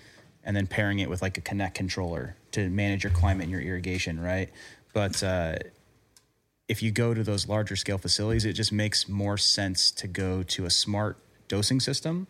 And 0.44 0.56
then 0.56 0.66
pairing 0.66 1.00
it 1.00 1.10
with 1.10 1.20
like 1.20 1.36
a 1.36 1.42
Connect 1.42 1.74
controller 1.74 2.36
to 2.52 2.68
manage 2.68 3.04
your 3.04 3.12
climate 3.12 3.44
and 3.44 3.52
your 3.52 3.60
irrigation, 3.60 4.20
right? 4.20 4.50
But 4.92 5.22
uh, 5.22 5.56
if 6.68 6.82
you 6.82 6.90
go 6.90 7.14
to 7.14 7.22
those 7.22 7.48
larger 7.48 7.76
scale 7.76 7.98
facilities, 7.98 8.44
it 8.44 8.52
just 8.52 8.72
makes 8.72 9.08
more 9.08 9.38
sense 9.38 9.90
to 9.92 10.06
go 10.06 10.42
to 10.44 10.66
a 10.66 10.70
smart 10.70 11.18
dosing 11.48 11.80
system, 11.80 12.26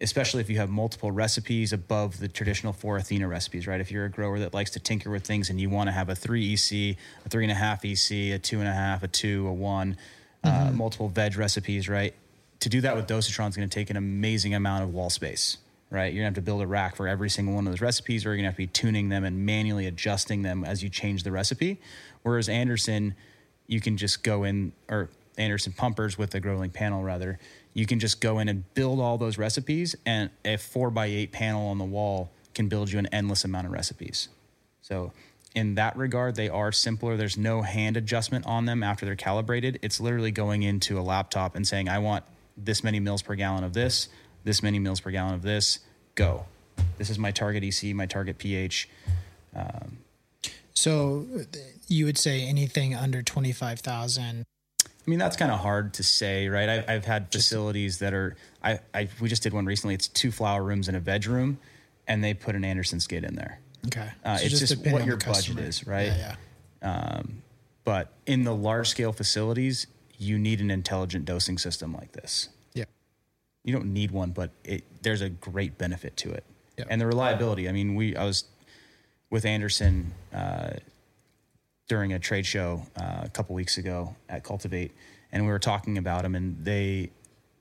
especially 0.00 0.40
if 0.40 0.48
you 0.48 0.58
have 0.58 0.70
multiple 0.70 1.10
recipes 1.10 1.72
above 1.72 2.18
the 2.18 2.28
traditional 2.28 2.72
four 2.72 2.96
Athena 2.96 3.26
recipes, 3.26 3.66
right? 3.66 3.80
If 3.80 3.90
you're 3.90 4.04
a 4.04 4.10
grower 4.10 4.38
that 4.38 4.54
likes 4.54 4.70
to 4.70 4.80
tinker 4.80 5.10
with 5.10 5.24
things 5.24 5.50
and 5.50 5.60
you 5.60 5.68
want 5.68 5.88
to 5.88 5.92
have 5.92 6.08
a 6.08 6.14
three 6.14 6.52
EC, 6.52 6.96
a 7.24 7.28
three 7.28 7.44
and 7.44 7.50
a 7.50 7.56
half 7.56 7.84
EC, 7.84 8.32
a 8.34 8.38
two 8.38 8.60
and 8.60 8.68
a 8.68 8.72
half, 8.72 9.02
a 9.02 9.08
two, 9.08 9.46
a 9.48 9.52
one, 9.52 9.96
uh, 10.44 10.70
multiple 10.72 11.08
veg 11.08 11.36
recipes, 11.36 11.88
right? 11.88 12.14
To 12.60 12.68
do 12.68 12.80
that 12.82 12.94
with 12.94 13.06
Dosatron 13.06 13.48
is 13.48 13.56
going 13.56 13.68
to 13.68 13.74
take 13.74 13.90
an 13.90 13.96
amazing 13.96 14.54
amount 14.54 14.84
of 14.84 14.94
wall 14.94 15.10
space, 15.10 15.58
right? 15.90 16.12
You're 16.12 16.22
to 16.22 16.26
have 16.26 16.34
to 16.34 16.42
build 16.42 16.62
a 16.62 16.66
rack 16.66 16.96
for 16.96 17.06
every 17.06 17.30
single 17.30 17.54
one 17.54 17.66
of 17.66 17.72
those 17.72 17.80
recipes, 17.80 18.26
or 18.26 18.30
you're 18.30 18.38
to 18.38 18.44
have 18.44 18.54
to 18.54 18.58
be 18.58 18.66
tuning 18.66 19.08
them 19.08 19.24
and 19.24 19.46
manually 19.46 19.86
adjusting 19.86 20.42
them 20.42 20.64
as 20.64 20.82
you 20.82 20.88
change 20.88 21.22
the 21.22 21.32
recipe. 21.32 21.80
Whereas 22.22 22.48
Anderson, 22.48 23.14
you 23.66 23.80
can 23.80 23.96
just 23.96 24.22
go 24.22 24.44
in, 24.44 24.72
or 24.88 25.10
Anderson 25.38 25.72
pumpers 25.72 26.18
with 26.18 26.30
the 26.30 26.40
GrowLink 26.40 26.72
panel 26.72 27.02
rather, 27.02 27.38
you 27.72 27.86
can 27.86 28.00
just 28.00 28.20
go 28.20 28.38
in 28.38 28.48
and 28.48 28.72
build 28.74 29.00
all 29.00 29.18
those 29.18 29.38
recipes, 29.38 29.94
and 30.06 30.30
a 30.44 30.56
four 30.56 30.90
by 30.90 31.06
eight 31.06 31.32
panel 31.32 31.68
on 31.68 31.78
the 31.78 31.84
wall 31.84 32.30
can 32.54 32.68
build 32.68 32.90
you 32.90 32.98
an 32.98 33.06
endless 33.12 33.44
amount 33.44 33.66
of 33.66 33.72
recipes. 33.72 34.28
So, 34.80 35.12
in 35.54 35.74
that 35.76 35.96
regard, 35.96 36.36
they 36.36 36.50
are 36.50 36.70
simpler. 36.70 37.16
There's 37.16 37.38
no 37.38 37.62
hand 37.62 37.96
adjustment 37.96 38.44
on 38.46 38.66
them 38.66 38.82
after 38.82 39.06
they're 39.06 39.16
calibrated. 39.16 39.78
It's 39.80 40.00
literally 40.00 40.30
going 40.30 40.62
into 40.62 40.98
a 40.98 41.00
laptop 41.00 41.56
and 41.56 41.66
saying, 41.66 41.88
I 41.88 41.98
want 41.98 42.24
this 42.58 42.84
many 42.84 43.00
mils 43.00 43.22
per 43.22 43.34
gallon 43.34 43.64
of 43.64 43.72
this, 43.72 44.08
this 44.46 44.62
many 44.62 44.78
mils 44.78 45.00
per 45.00 45.10
gallon 45.10 45.34
of 45.34 45.42
this, 45.42 45.80
go. 46.14 46.46
This 46.98 47.10
is 47.10 47.18
my 47.18 47.32
target 47.32 47.64
EC, 47.64 47.94
my 47.94 48.06
target 48.06 48.38
pH. 48.38 48.88
So 50.74 51.26
uh, 51.34 51.42
you 51.88 52.04
would 52.04 52.16
say 52.16 52.42
anything 52.46 52.94
under 52.94 53.22
25,000. 53.22 54.44
I 54.84 54.86
mean, 55.10 55.18
that's 55.18 55.36
kind 55.36 55.50
of 55.50 55.60
hard 55.60 55.94
to 55.94 56.02
say, 56.04 56.48
right? 56.48 56.68
I've, 56.68 56.88
I've 56.88 57.04
had 57.04 57.32
facilities 57.32 57.98
that 57.98 58.14
are, 58.14 58.36
I, 58.62 58.78
I, 58.94 59.08
we 59.20 59.28
just 59.28 59.42
did 59.42 59.52
one 59.52 59.64
recently. 59.66 59.94
It's 59.94 60.06
two 60.06 60.30
flower 60.30 60.62
rooms 60.62 60.86
and 60.88 60.96
a 60.96 61.00
bedroom, 61.00 61.58
and 62.06 62.22
they 62.22 62.34
put 62.34 62.54
an 62.54 62.64
Anderson 62.64 63.00
skid 63.00 63.24
in 63.24 63.34
there. 63.34 63.58
Okay. 63.86 64.08
Uh, 64.24 64.36
So 64.36 64.44
it's 64.44 64.60
just 64.60 64.74
depending 64.76 64.92
what 64.94 65.06
your 65.06 65.16
budget 65.16 65.58
is, 65.58 65.86
right? 65.86 66.06
Yeah, 66.08 66.36
yeah. 66.82 67.22
But 67.84 68.12
in 68.26 68.44
the 68.44 68.54
large 68.54 68.88
scale 68.88 69.12
facilities, 69.12 69.86
you 70.18 70.38
need 70.38 70.60
an 70.60 70.70
intelligent 70.70 71.24
dosing 71.24 71.56
system 71.58 71.92
like 71.94 72.12
this. 72.12 72.48
Yeah. 73.66 73.72
You 73.72 73.78
don't 73.78 73.92
need 73.92 74.10
one, 74.12 74.30
but 74.30 74.50
it, 74.64 74.84
there's 75.02 75.20
a 75.20 75.28
great 75.28 75.76
benefit 75.76 76.16
to 76.18 76.30
it. 76.30 76.44
Yeah. 76.78 76.84
And 76.88 77.00
the 77.00 77.06
reliability. 77.06 77.68
I 77.68 77.72
mean, 77.72 77.94
we 77.94 78.16
I 78.16 78.24
was 78.24 78.44
with 79.30 79.44
Anderson 79.44 80.12
uh, 80.32 80.74
during 81.88 82.12
a 82.12 82.18
trade 82.18 82.46
show 82.46 82.82
uh, 82.96 83.22
a 83.22 83.28
couple 83.28 83.54
weeks 83.54 83.76
ago 83.76 84.14
at 84.28 84.44
Cultivate, 84.44 84.92
and 85.32 85.44
we 85.44 85.50
were 85.50 85.58
talking 85.58 85.98
about 85.98 86.22
them, 86.22 86.34
and 86.34 86.64
they 86.64 87.10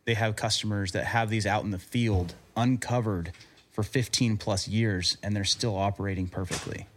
they 0.05 0.13
have 0.13 0.35
customers 0.35 0.91
that 0.91 1.05
have 1.05 1.29
these 1.29 1.45
out 1.45 1.63
in 1.63 1.71
the 1.71 1.79
field 1.79 2.35
uncovered 2.55 3.31
for 3.71 3.83
15 3.83 4.37
plus 4.37 4.67
years, 4.67 5.17
and 5.23 5.35
they're 5.35 5.43
still 5.43 5.75
operating 5.75 6.27
perfectly. 6.27 6.87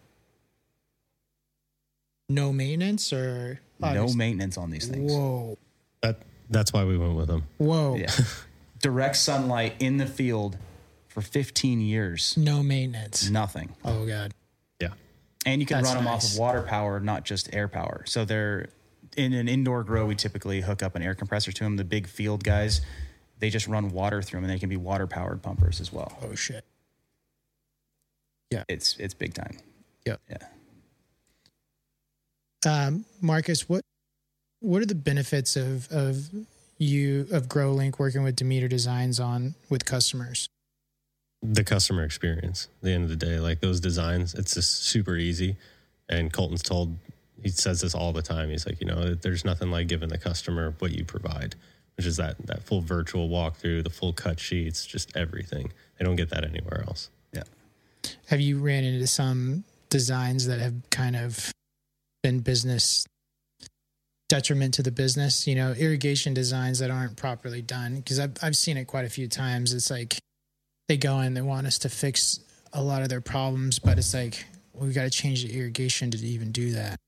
No 2.29 2.53
maintenance 2.53 3.13
or 3.13 3.61
No 3.81 4.13
maintenance 4.13 4.59
on 4.59 4.71
these 4.71 4.87
things. 4.87 5.13
Whoa. 5.13 5.57
That 6.03 6.19
that's 6.51 6.73
why 6.73 6.85
we 6.85 6.99
went 6.99 7.17
with 7.17 7.29
them. 7.29 7.45
Whoa. 7.57 7.97
Yeah. 7.97 8.13
Direct 8.81 9.17
sunlight 9.17 9.75
in 9.81 9.97
the 9.97 10.07
field 10.07 10.57
for 11.09 11.21
15 11.21 11.81
years. 11.81 12.37
No 12.37 12.63
maintenance. 12.63 13.29
Nothing. 13.29 13.75
Oh 13.85 14.07
god. 14.07 14.33
Yeah. 14.81 14.91
And 15.45 15.61
you 15.61 15.67
can 15.67 15.79
That's 15.79 15.95
run 15.95 16.05
them 16.05 16.13
off 16.13 16.25
of 16.25 16.39
water 16.39 16.63
power, 16.63 17.01
not 17.01 17.25
just 17.25 17.53
air 17.55 17.69
power. 17.69 18.05
So 18.07 18.25
they're 18.25 18.69
in 19.17 19.33
an 19.33 19.49
indoor 19.49 19.83
grow, 19.83 20.07
we 20.07 20.15
typically 20.15 20.61
hook 20.61 20.83
up 20.83 20.95
an 20.95 21.03
air 21.03 21.15
compressor 21.15 21.51
to 21.51 21.65
them. 21.65 21.77
The 21.77 21.85
big 21.85 22.07
field 22.07 22.45
guys, 22.45 22.81
they 23.41 23.51
just 23.51 23.67
run 23.67 23.91
water 23.91 24.23
through 24.23 24.39
them 24.39 24.45
and 24.45 24.55
they 24.55 24.61
can 24.61 24.69
be 24.69 24.77
water 24.77 25.07
powered 25.07 25.43
pumpers 25.43 25.81
as 25.81 25.93
well. 25.93 26.17
Oh 26.23 26.35
shit. 26.35 26.65
Yeah. 28.51 28.65
It's 28.69 28.97
it's 28.99 29.15
big 29.15 29.35
time. 29.35 29.59
Yeah. 30.07 30.17
Yeah. 30.31 30.47
Um, 32.67 33.05
Marcus, 33.21 33.69
what 33.69 33.85
what 34.61 34.83
are 34.83 34.87
the 34.87 34.95
benefits 34.95 35.57
of 35.57 35.91
of 35.91 36.29
you 36.79 37.27
of 37.33 37.49
GrowLink 37.49 37.99
working 37.99 38.23
with 38.23 38.37
Demeter 38.37 38.69
Designs 38.69 39.21
on 39.21 39.55
with 39.69 39.85
customers? 39.85 40.49
The 41.43 41.65
customer 41.65 42.05
experience. 42.05 42.69
At 42.81 42.85
the 42.85 42.93
end 42.93 43.05
of 43.05 43.11
the 43.11 43.17
day, 43.17 43.39
like 43.39 43.61
those 43.61 43.81
designs, 43.81 44.35
it's 44.35 44.55
just 44.55 44.85
super 44.85 45.17
easy. 45.17 45.57
And 46.09 46.33
Colton's 46.33 46.63
told 46.63 46.97
he 47.43 47.51
says 47.51 47.81
this 47.81 47.95
all 47.95 48.13
the 48.13 48.23
time. 48.23 48.51
He's 48.51 48.67
like, 48.67 48.81
you 48.81 48.87
know, 48.87 49.15
there's 49.15 49.45
nothing 49.45 49.71
like 49.71 49.87
giving 49.87 50.09
the 50.09 50.19
customer 50.19 50.75
what 50.79 50.93
you 50.93 51.05
provide, 51.05 51.55
which 51.97 52.07
is 52.07 52.17
that 52.17 52.37
that 52.47 52.65
full 52.65 52.81
virtual 52.81 53.29
walkthrough, 53.29 53.85
the 53.85 53.91
full 53.91 54.13
cut 54.13 54.41
sheets, 54.41 54.85
just 54.87 55.17
everything. 55.17 55.73
They 55.99 56.05
don't 56.05 56.17
get 56.17 56.31
that 56.31 56.45
anywhere 56.45 56.85
else. 56.87 57.11
Yeah. 57.33 57.45
Have 58.27 58.41
you 58.41 58.59
ran 58.59 58.85
into 58.85 59.07
some 59.07 59.65
designs 59.91 60.47
that 60.47 60.59
have 60.59 60.75
kind 60.91 61.17
of 61.17 61.53
been 62.23 62.41
business 62.41 63.07
detriment 64.29 64.75
to 64.75 64.83
the 64.83 64.91
business? 64.91 65.47
You 65.47 65.55
know, 65.55 65.73
irrigation 65.73 66.35
designs 66.35 66.79
that 66.79 66.91
aren't 66.91 67.17
properly 67.17 67.63
done 67.63 67.97
because 67.97 68.19
I've 68.19 68.37
I've 68.43 68.57
seen 68.57 68.77
it 68.77 68.87
quite 68.87 69.05
a 69.05 69.11
few 69.11 69.29
times. 69.29 69.73
It's 69.73 69.91
like 69.91 70.19
they 70.89 70.97
go 70.97 71.21
in, 71.21 71.35
they 71.35 71.43
want 71.43 71.67
us 71.67 71.79
to 71.81 71.89
fix 71.89 72.41
a 72.73 72.83
lot 72.83 73.03
of 73.03 73.09
their 73.09 73.21
problems, 73.21 73.79
but 73.79 73.99
it's 73.99 74.15
like 74.15 74.45
we've 74.75 74.95
got 74.95 75.05
to 75.05 75.11
change 75.11 75.45
the 75.45 75.59
irrigation 75.59 76.11
to 76.11 76.19
even 76.19 76.53
do 76.53 76.73
that. 76.73 76.99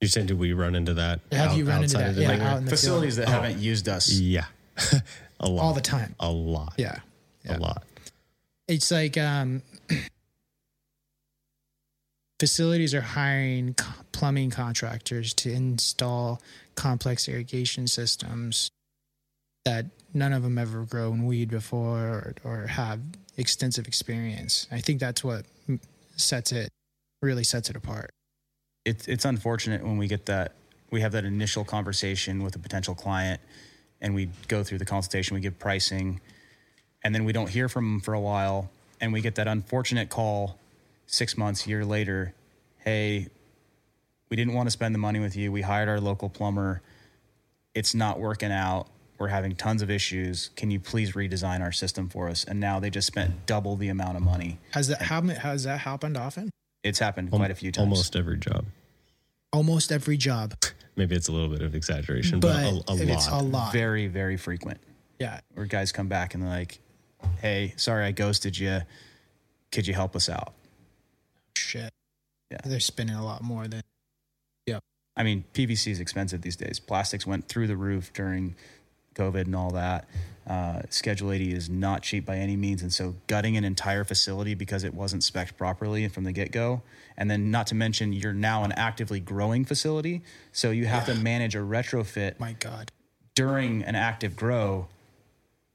You're 0.00 0.08
saying, 0.08 0.26
do 0.26 0.36
we 0.36 0.52
run 0.52 0.74
into 0.74 0.94
that? 0.94 1.20
Have 1.30 1.50
out- 1.52 1.56
you 1.56 1.64
run 1.64 1.84
into 1.84 1.96
that? 1.96 2.14
Yeah, 2.16 2.32
dealer? 2.32 2.44
out 2.44 2.58
in 2.58 2.64
the 2.64 2.70
Facilities 2.70 3.16
field. 3.16 3.28
that 3.28 3.32
haven't 3.32 3.58
used 3.58 3.88
us. 3.88 4.10
Yeah. 4.12 4.46
a 5.40 5.48
lot. 5.48 5.62
all 5.62 5.74
the 5.74 5.80
time. 5.80 6.14
A 6.18 6.30
lot. 6.30 6.74
Yeah. 6.76 6.98
yeah. 7.44 7.56
A 7.56 7.58
lot. 7.58 7.84
it's 8.66 8.90
like 8.90 9.16
um 9.16 9.62
facilities 12.40 12.94
are 12.94 13.00
hiring 13.00 13.74
co- 13.74 13.92
plumbing 14.22 14.50
contractors 14.50 15.34
to 15.34 15.50
install 15.50 16.40
complex 16.76 17.26
irrigation 17.26 17.88
systems 17.88 18.70
that 19.64 19.84
none 20.14 20.32
of 20.32 20.44
them 20.44 20.58
ever 20.58 20.84
grown 20.84 21.26
weed 21.26 21.50
before 21.50 21.98
or, 21.98 22.34
or 22.44 22.66
have 22.68 23.00
extensive 23.36 23.88
experience. 23.88 24.68
I 24.70 24.78
think 24.78 25.00
that's 25.00 25.24
what 25.24 25.44
sets 26.14 26.52
it 26.52 26.68
really 27.20 27.42
sets 27.42 27.68
it 27.68 27.74
apart. 27.74 28.10
It's 28.84 29.08
it's 29.08 29.24
unfortunate 29.24 29.82
when 29.82 29.98
we 29.98 30.06
get 30.06 30.26
that 30.26 30.52
we 30.92 31.00
have 31.00 31.10
that 31.10 31.24
initial 31.24 31.64
conversation 31.64 32.44
with 32.44 32.54
a 32.54 32.60
potential 32.60 32.94
client 32.94 33.40
and 34.00 34.14
we 34.14 34.28
go 34.46 34.62
through 34.62 34.78
the 34.78 34.84
consultation 34.84 35.34
we 35.34 35.40
give 35.40 35.58
pricing 35.58 36.20
and 37.02 37.12
then 37.12 37.24
we 37.24 37.32
don't 37.32 37.50
hear 37.50 37.68
from 37.68 37.94
them 37.94 38.00
for 38.00 38.14
a 38.14 38.20
while 38.20 38.70
and 39.00 39.12
we 39.12 39.20
get 39.20 39.34
that 39.34 39.48
unfortunate 39.48 40.10
call 40.10 40.60
six 41.08 41.36
months 41.36 41.66
year 41.66 41.84
later 41.84 42.34
hey 42.84 43.26
we 44.32 44.36
didn't 44.36 44.54
want 44.54 44.66
to 44.66 44.70
spend 44.70 44.94
the 44.94 44.98
money 44.98 45.20
with 45.20 45.36
you. 45.36 45.52
We 45.52 45.60
hired 45.60 45.90
our 45.90 46.00
local 46.00 46.30
plumber. 46.30 46.80
It's 47.74 47.94
not 47.94 48.18
working 48.18 48.50
out. 48.50 48.86
We're 49.18 49.28
having 49.28 49.54
tons 49.54 49.82
of 49.82 49.90
issues. 49.90 50.48
Can 50.56 50.70
you 50.70 50.80
please 50.80 51.12
redesign 51.12 51.60
our 51.60 51.70
system 51.70 52.08
for 52.08 52.30
us? 52.30 52.42
And 52.42 52.58
now 52.58 52.80
they 52.80 52.88
just 52.88 53.06
spent 53.06 53.44
double 53.44 53.76
the 53.76 53.90
amount 53.90 54.16
of 54.16 54.22
money. 54.22 54.58
Has 54.70 54.88
that 54.88 55.02
how, 55.02 55.20
has 55.20 55.64
that 55.64 55.80
happened 55.80 56.16
often? 56.16 56.48
It's 56.82 56.98
happened 56.98 57.30
quite 57.30 57.50
a 57.50 57.54
few 57.54 57.70
times. 57.72 57.82
Almost 57.82 58.16
every 58.16 58.38
job. 58.38 58.64
almost 59.52 59.92
every 59.92 60.16
job. 60.16 60.54
Maybe 60.96 61.14
it's 61.14 61.28
a 61.28 61.32
little 61.32 61.50
bit 61.50 61.60
of 61.60 61.74
exaggeration, 61.74 62.40
but, 62.40 62.86
but 62.86 62.98
a, 62.98 63.02
a 63.02 63.12
it's 63.12 63.28
a 63.28 63.32
lot. 63.32 63.44
lot. 63.44 63.72
Very 63.74 64.06
very 64.06 64.38
frequent. 64.38 64.80
Yeah. 65.18 65.40
Where 65.52 65.66
guys 65.66 65.92
come 65.92 66.08
back 66.08 66.32
and 66.32 66.42
they're 66.42 66.48
like, 66.48 66.78
"Hey, 67.42 67.74
sorry 67.76 68.06
I 68.06 68.12
ghosted 68.12 68.58
you. 68.58 68.80
Could 69.72 69.86
you 69.86 69.92
help 69.92 70.16
us 70.16 70.30
out?" 70.30 70.54
shit. 71.54 71.92
Yeah. 72.50 72.58
they're 72.64 72.80
spending 72.80 73.16
a 73.16 73.24
lot 73.24 73.42
more 73.42 73.68
than 73.68 73.82
I 75.16 75.22
mean, 75.22 75.44
PVC 75.52 75.88
is 75.88 76.00
expensive 76.00 76.42
these 76.42 76.56
days. 76.56 76.80
Plastics 76.80 77.26
went 77.26 77.48
through 77.48 77.66
the 77.66 77.76
roof 77.76 78.12
during 78.12 78.54
COVID 79.14 79.42
and 79.42 79.56
all 79.56 79.70
that. 79.72 80.08
Uh, 80.46 80.82
Schedule 80.90 81.32
80 81.32 81.52
is 81.52 81.70
not 81.70 82.02
cheap 82.02 82.26
by 82.26 82.36
any 82.36 82.56
means, 82.56 82.82
and 82.82 82.92
so 82.92 83.14
gutting 83.26 83.56
an 83.56 83.64
entire 83.64 84.02
facility 84.02 84.54
because 84.54 84.82
it 84.82 84.92
wasn't 84.92 85.22
spec'd 85.22 85.56
properly 85.56 86.08
from 86.08 86.24
the 86.24 86.32
get 86.32 86.50
go, 86.50 86.82
and 87.16 87.30
then 87.30 87.50
not 87.50 87.68
to 87.68 87.74
mention 87.74 88.12
you're 88.12 88.32
now 88.32 88.64
an 88.64 88.72
actively 88.72 89.20
growing 89.20 89.64
facility, 89.64 90.22
so 90.50 90.70
you 90.70 90.86
have 90.86 91.06
to 91.06 91.14
manage 91.14 91.54
a 91.54 91.60
retrofit 91.60 92.40
my 92.40 92.54
god 92.54 92.90
during 93.34 93.82
an 93.84 93.94
active 93.94 94.34
grow 94.34 94.88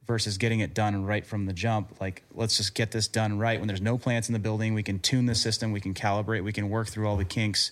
versus 0.06 0.38
getting 0.38 0.60
it 0.60 0.74
done 0.74 1.06
right 1.06 1.26
from 1.26 1.46
the 1.46 1.54
jump. 1.54 2.00
Like, 2.00 2.24
let's 2.34 2.58
just 2.58 2.76
get 2.76 2.92
this 2.92 3.08
done 3.08 3.40
right. 3.40 3.60
When 3.60 3.68
there's 3.68 3.82
no 3.82 3.98
plants 3.98 4.30
in 4.30 4.34
the 4.34 4.40
building, 4.40 4.74
we 4.74 4.84
can 4.84 5.00
tune 5.00 5.26
the 5.26 5.36
system, 5.36 5.72
we 5.72 5.82
can 5.82 5.94
calibrate, 5.94 6.44
we 6.44 6.54
can 6.54 6.70
work 6.70 6.88
through 6.88 7.08
all 7.08 7.18
the 7.18 7.26
kinks 7.26 7.72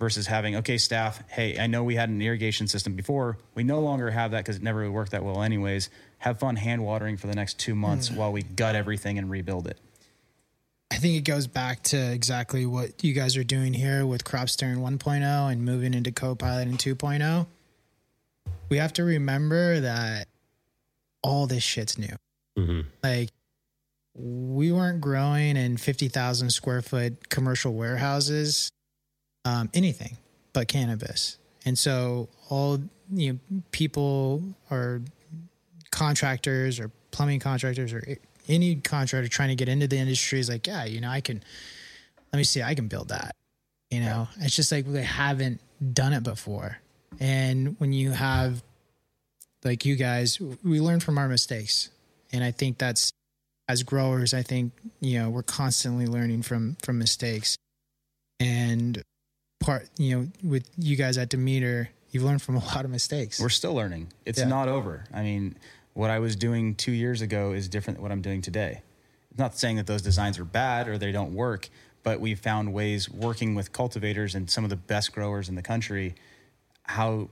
versus 0.00 0.26
having, 0.26 0.56
okay, 0.56 0.78
staff, 0.78 1.22
hey, 1.28 1.58
I 1.58 1.66
know 1.66 1.84
we 1.84 1.94
had 1.94 2.08
an 2.08 2.20
irrigation 2.20 2.66
system 2.66 2.96
before. 2.96 3.36
We 3.54 3.62
no 3.62 3.80
longer 3.80 4.10
have 4.10 4.30
that 4.30 4.38
because 4.38 4.56
it 4.56 4.62
never 4.62 4.80
really 4.80 4.90
worked 4.90 5.12
that 5.12 5.22
well, 5.22 5.42
anyways. 5.42 5.90
Have 6.18 6.40
fun 6.40 6.56
hand 6.56 6.82
watering 6.82 7.18
for 7.18 7.26
the 7.26 7.34
next 7.34 7.58
two 7.58 7.74
months 7.74 8.10
while 8.10 8.32
we 8.32 8.42
gut 8.42 8.74
everything 8.74 9.18
and 9.18 9.30
rebuild 9.30 9.68
it. 9.68 9.78
I 10.90 10.96
think 10.96 11.16
it 11.16 11.24
goes 11.24 11.46
back 11.46 11.82
to 11.84 12.12
exactly 12.12 12.66
what 12.66 13.04
you 13.04 13.12
guys 13.12 13.36
are 13.36 13.44
doing 13.44 13.74
here 13.74 14.04
with 14.06 14.24
Cropstern 14.24 14.78
1.0 14.78 15.52
and 15.52 15.64
moving 15.64 15.94
into 15.94 16.10
Copilot 16.10 16.66
and 16.66 16.78
2.0. 16.78 17.46
We 18.70 18.78
have 18.78 18.94
to 18.94 19.04
remember 19.04 19.80
that 19.80 20.28
all 21.22 21.46
this 21.46 21.62
shit's 21.62 21.98
new. 21.98 22.16
Mhm. 22.58 22.86
Like, 23.04 23.30
we 24.14 24.72
weren't 24.72 25.00
growing 25.00 25.56
in 25.56 25.76
50,000 25.76 26.50
square 26.50 26.82
foot 26.82 27.28
commercial 27.28 27.74
warehouses, 27.74 28.72
um, 29.44 29.70
anything 29.74 30.16
but 30.52 30.68
cannabis. 30.68 31.38
And 31.64 31.78
so, 31.78 32.28
all 32.48 32.80
you 33.12 33.32
know, 33.32 33.62
people 33.70 34.42
or 34.70 35.02
contractors 35.90 36.80
or 36.80 36.90
plumbing 37.10 37.40
contractors 37.40 37.92
or 37.92 38.02
any 38.48 38.76
contractor 38.76 39.28
trying 39.28 39.50
to 39.50 39.54
get 39.54 39.68
into 39.68 39.86
the 39.86 39.98
industry 39.98 40.40
is 40.40 40.48
like, 40.48 40.66
yeah, 40.66 40.84
you 40.84 41.00
know, 41.00 41.10
I 41.10 41.20
can, 41.20 41.42
let 42.32 42.36
me 42.36 42.44
see, 42.44 42.62
I 42.62 42.74
can 42.74 42.88
build 42.88 43.08
that. 43.08 43.34
You 43.90 44.00
know, 44.00 44.28
it's 44.38 44.54
just 44.54 44.70
like 44.70 44.86
they 44.86 45.02
haven't 45.02 45.60
done 45.92 46.12
it 46.12 46.22
before. 46.22 46.78
And 47.18 47.74
when 47.78 47.92
you 47.92 48.12
have, 48.12 48.62
like 49.64 49.84
you 49.84 49.96
guys, 49.96 50.40
we 50.64 50.80
learn 50.80 51.00
from 51.00 51.18
our 51.18 51.28
mistakes. 51.28 51.90
And 52.32 52.42
I 52.42 52.52
think 52.52 52.78
that's, 52.78 53.12
as 53.68 53.82
growers, 53.82 54.32
I 54.32 54.42
think, 54.42 54.72
you 55.00 55.18
know, 55.18 55.30
we're 55.30 55.42
constantly 55.42 56.06
learning 56.06 56.42
from, 56.42 56.76
from 56.82 56.98
mistakes. 56.98 57.56
And 58.38 59.02
part, 59.60 59.88
you 59.98 60.18
know, 60.18 60.26
with 60.42 60.68
you 60.76 60.96
guys 60.96 61.16
at 61.18 61.28
Demeter, 61.28 61.90
you've 62.10 62.24
learned 62.24 62.42
from 62.42 62.56
a 62.56 62.64
lot 62.74 62.84
of 62.84 62.90
mistakes. 62.90 63.38
We're 63.40 63.48
still 63.50 63.74
learning. 63.74 64.08
It's 64.24 64.40
Yeah. 64.40 64.46
not 64.46 64.68
over. 64.68 65.04
I 65.12 65.22
mean, 65.22 65.54
what 65.94 66.10
I 66.10 66.18
was 66.18 66.34
doing 66.34 66.74
two 66.74 66.92
years 66.92 67.20
ago 67.22 67.52
is 67.52 67.68
different 67.68 67.98
than 67.98 68.02
what 68.02 68.10
I'm 68.10 68.22
doing 68.22 68.42
today. 68.42 68.82
It's 69.30 69.38
not 69.38 69.56
saying 69.56 69.76
that 69.76 69.86
those 69.86 70.02
designs 70.02 70.38
are 70.38 70.44
bad 70.44 70.88
or 70.88 70.98
they 70.98 71.12
don't 71.12 71.34
work, 71.34 71.68
but 72.02 72.20
we 72.20 72.34
found 72.34 72.72
ways 72.72 73.08
working 73.08 73.54
with 73.54 73.72
cultivators 73.72 74.34
and 74.34 74.50
some 74.50 74.64
of 74.64 74.70
the 74.70 74.76
best 74.76 75.12
growers 75.12 75.48
in 75.48 75.54
the 75.54 75.62
country 75.62 76.14
how 76.84 77.28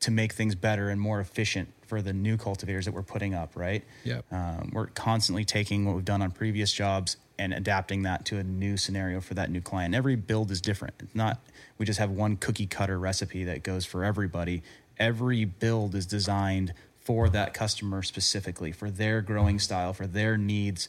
to 0.00 0.10
make 0.10 0.32
things 0.32 0.54
better 0.54 0.88
and 0.88 1.00
more 1.00 1.20
efficient 1.20 1.68
for 1.86 2.00
the 2.00 2.12
new 2.12 2.36
cultivators 2.36 2.84
that 2.86 2.92
we're 2.92 3.02
putting 3.02 3.34
up, 3.34 3.54
right? 3.56 3.84
Yep. 4.04 4.24
Um, 4.32 4.70
we're 4.72 4.86
constantly 4.88 5.44
taking 5.44 5.84
what 5.84 5.94
we've 5.96 6.04
done 6.04 6.22
on 6.22 6.30
previous 6.30 6.72
jobs 6.72 7.16
and 7.38 7.52
adapting 7.52 8.02
that 8.02 8.24
to 8.26 8.38
a 8.38 8.44
new 8.44 8.76
scenario 8.76 9.20
for 9.20 9.34
that 9.34 9.50
new 9.50 9.60
client. 9.60 9.94
Every 9.94 10.16
build 10.16 10.50
is 10.50 10.60
different. 10.60 10.94
It's 11.00 11.14
not 11.14 11.40
we 11.78 11.86
just 11.86 11.98
have 11.98 12.10
one 12.10 12.36
cookie 12.36 12.66
cutter 12.66 12.98
recipe 12.98 13.44
that 13.44 13.62
goes 13.62 13.84
for 13.84 14.04
everybody. 14.04 14.62
Every 14.98 15.44
build 15.44 15.94
is 15.94 16.06
designed 16.06 16.72
for 17.00 17.28
that 17.28 17.52
customer 17.52 18.02
specifically, 18.02 18.72
for 18.72 18.90
their 18.90 19.20
growing 19.20 19.58
style, 19.58 19.92
for 19.92 20.06
their 20.06 20.36
needs. 20.36 20.88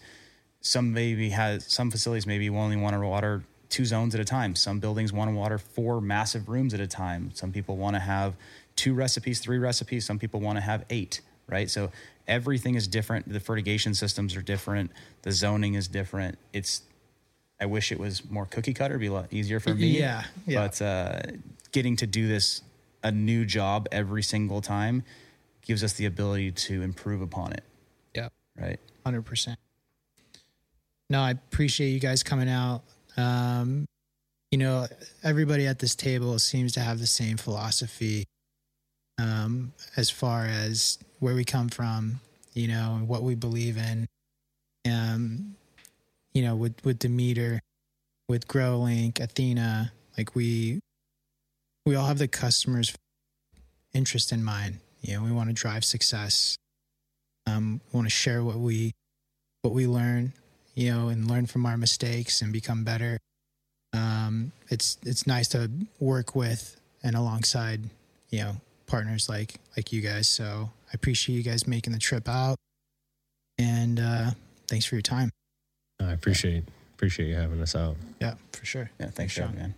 Some 0.62 0.94
maybe 0.94 1.30
has 1.30 1.72
some 1.72 1.92
facilities 1.92 2.26
maybe 2.26 2.50
only 2.50 2.78
want 2.78 2.96
to 2.96 3.00
water 3.06 3.44
two 3.70 3.86
zones 3.86 4.16
at 4.16 4.22
a 4.22 4.26
time. 4.26 4.56
Some 4.56 4.80
buildings 4.80 5.12
want 5.12 5.30
to 5.30 5.36
water 5.36 5.58
four 5.58 6.00
massive 6.00 6.48
rooms 6.48 6.74
at 6.74 6.80
a 6.80 6.88
time. 6.88 7.32
Some 7.34 7.52
people 7.52 7.76
want 7.76 7.96
to 7.96 8.00
have 8.00 8.36
two 8.76 8.94
recipes, 8.94 9.40
three 9.40 9.58
recipes. 9.58 10.06
Some 10.06 10.20
people 10.20 10.40
want 10.40 10.58
to 10.58 10.62
have 10.62 10.86
eight, 10.90 11.22
right? 11.48 11.70
So 11.70 11.92
everything 12.28 12.76
is 12.76 12.88
different. 12.88 13.32
The 13.32 13.40
fertigation 13.40 13.94
systems 13.94 14.36
are 14.36 14.42
different. 14.42 14.92
The 15.24 15.32
zoning 15.32 15.74
is 15.74 15.88
different. 15.88 16.38
It's 16.54 16.84
I 17.60 17.66
wish 17.66 17.92
it 17.92 18.00
was 18.00 18.30
more 18.30 18.46
cookie 18.46 18.74
cutter, 18.74 18.96
It'd 18.96 19.02
be 19.02 19.08
a 19.08 19.14
lot 19.14 19.32
easier 19.32 19.60
for 19.60 19.74
me. 19.74 19.88
Yeah, 19.98 20.24
yeah. 20.46 20.68
But 20.68 20.82
uh, 20.82 21.20
getting 21.72 21.96
to 21.98 22.08
do 22.08 22.28
this 22.28 22.62
a 23.04 23.12
new 23.12 23.46
job 23.46 23.88
every 23.92 24.24
single 24.24 24.62
time 24.62 25.04
gives 25.62 25.84
us 25.84 25.94
the 25.94 26.06
ability 26.06 26.52
to 26.52 26.82
improve 26.82 27.22
upon 27.22 27.54
it, 27.54 27.64
Yeah. 28.14 28.30
right? 28.60 28.80
Hundred 29.06 29.24
percent. 29.24 29.58
No, 31.10 31.22
I 31.22 31.32
appreciate 31.32 31.90
you 31.90 32.00
guys 32.00 32.24
coming 32.24 32.50
out. 32.50 32.82
Um, 33.16 33.86
you 34.52 34.58
know, 34.58 34.88
everybody 35.24 35.68
at 35.68 35.80
this 35.80 35.96
table 35.96 36.38
seems 36.40 36.74
to 36.74 36.80
have 36.82 37.00
the 37.00 37.08
same 37.08 37.38
philosophy 37.38 38.26
um, 39.18 39.72
as 39.98 40.10
far 40.10 40.46
as 40.46 40.98
where 41.20 41.36
we 41.36 41.46
come 41.46 41.70
from, 41.70 42.20
you 42.54 42.68
know, 42.68 42.96
and 42.98 43.08
what 43.08 43.24
we 43.24 43.36
believe 43.36 43.78
in. 43.78 44.08
Um, 44.92 45.56
you 46.36 46.44
know, 46.44 46.56
with 46.56 46.76
with 46.84 47.00
Demeter, 47.00 47.62
with 48.28 48.48
GrowLink, 48.48 49.20
Athena, 49.20 49.94
like 50.18 50.36
we 50.36 50.82
we 51.86 51.96
all 51.96 52.06
have 52.06 52.20
the 52.20 52.28
customers' 52.28 52.94
interest 53.94 54.32
in 54.32 54.44
mind. 54.44 54.80
You 55.02 55.16
know, 55.16 55.24
we 55.24 55.32
want 55.32 55.50
to 55.50 55.54
drive 55.54 55.86
success. 55.86 56.58
Um, 57.48 57.80
we 57.92 57.98
want 57.98 58.08
to 58.08 58.14
share 58.14 58.44
what 58.44 58.58
we 58.58 58.92
what 59.62 59.74
we 59.74 59.88
learn, 59.88 60.34
you 60.76 60.92
know, 60.92 61.08
and 61.08 61.28
learn 61.28 61.46
from 61.46 61.66
our 61.66 61.78
mistakes 61.78 62.42
and 62.42 62.52
become 62.52 62.84
better. 62.84 63.18
Um, 63.94 64.52
it's 64.70 64.98
it's 65.06 65.26
nice 65.26 65.48
to 65.50 65.72
work 66.02 66.36
with 66.36 66.76
and 67.02 67.16
alongside, 67.16 67.82
you 68.30 68.40
know, 68.40 68.58
partners 68.88 69.30
like 69.30 69.56
like 69.78 69.94
you 69.94 70.02
guys. 70.02 70.28
So 70.28 70.70
I 70.88 70.92
appreciate 70.94 71.38
you 71.38 71.44
guys 71.44 71.66
making 71.66 71.94
the 71.94 72.00
trip 72.00 72.28
out, 72.28 72.58
and 73.58 74.02
uh, 74.02 74.32
thanks 74.68 74.86
for 74.86 74.96
your 74.96 75.02
time. 75.02 75.32
I 76.00 76.12
appreciate 76.12 76.64
appreciate 76.96 77.28
you 77.30 77.36
having 77.36 77.62
us 77.62 77.76
out. 77.76 77.98
Yeah, 78.20 78.36
for 78.52 78.66
sure. 78.66 78.90
Yeah, 79.00 79.10
thanks, 79.10 79.34
Sean. 79.34 79.48
Sean. 79.50 79.56
man. 79.56 79.76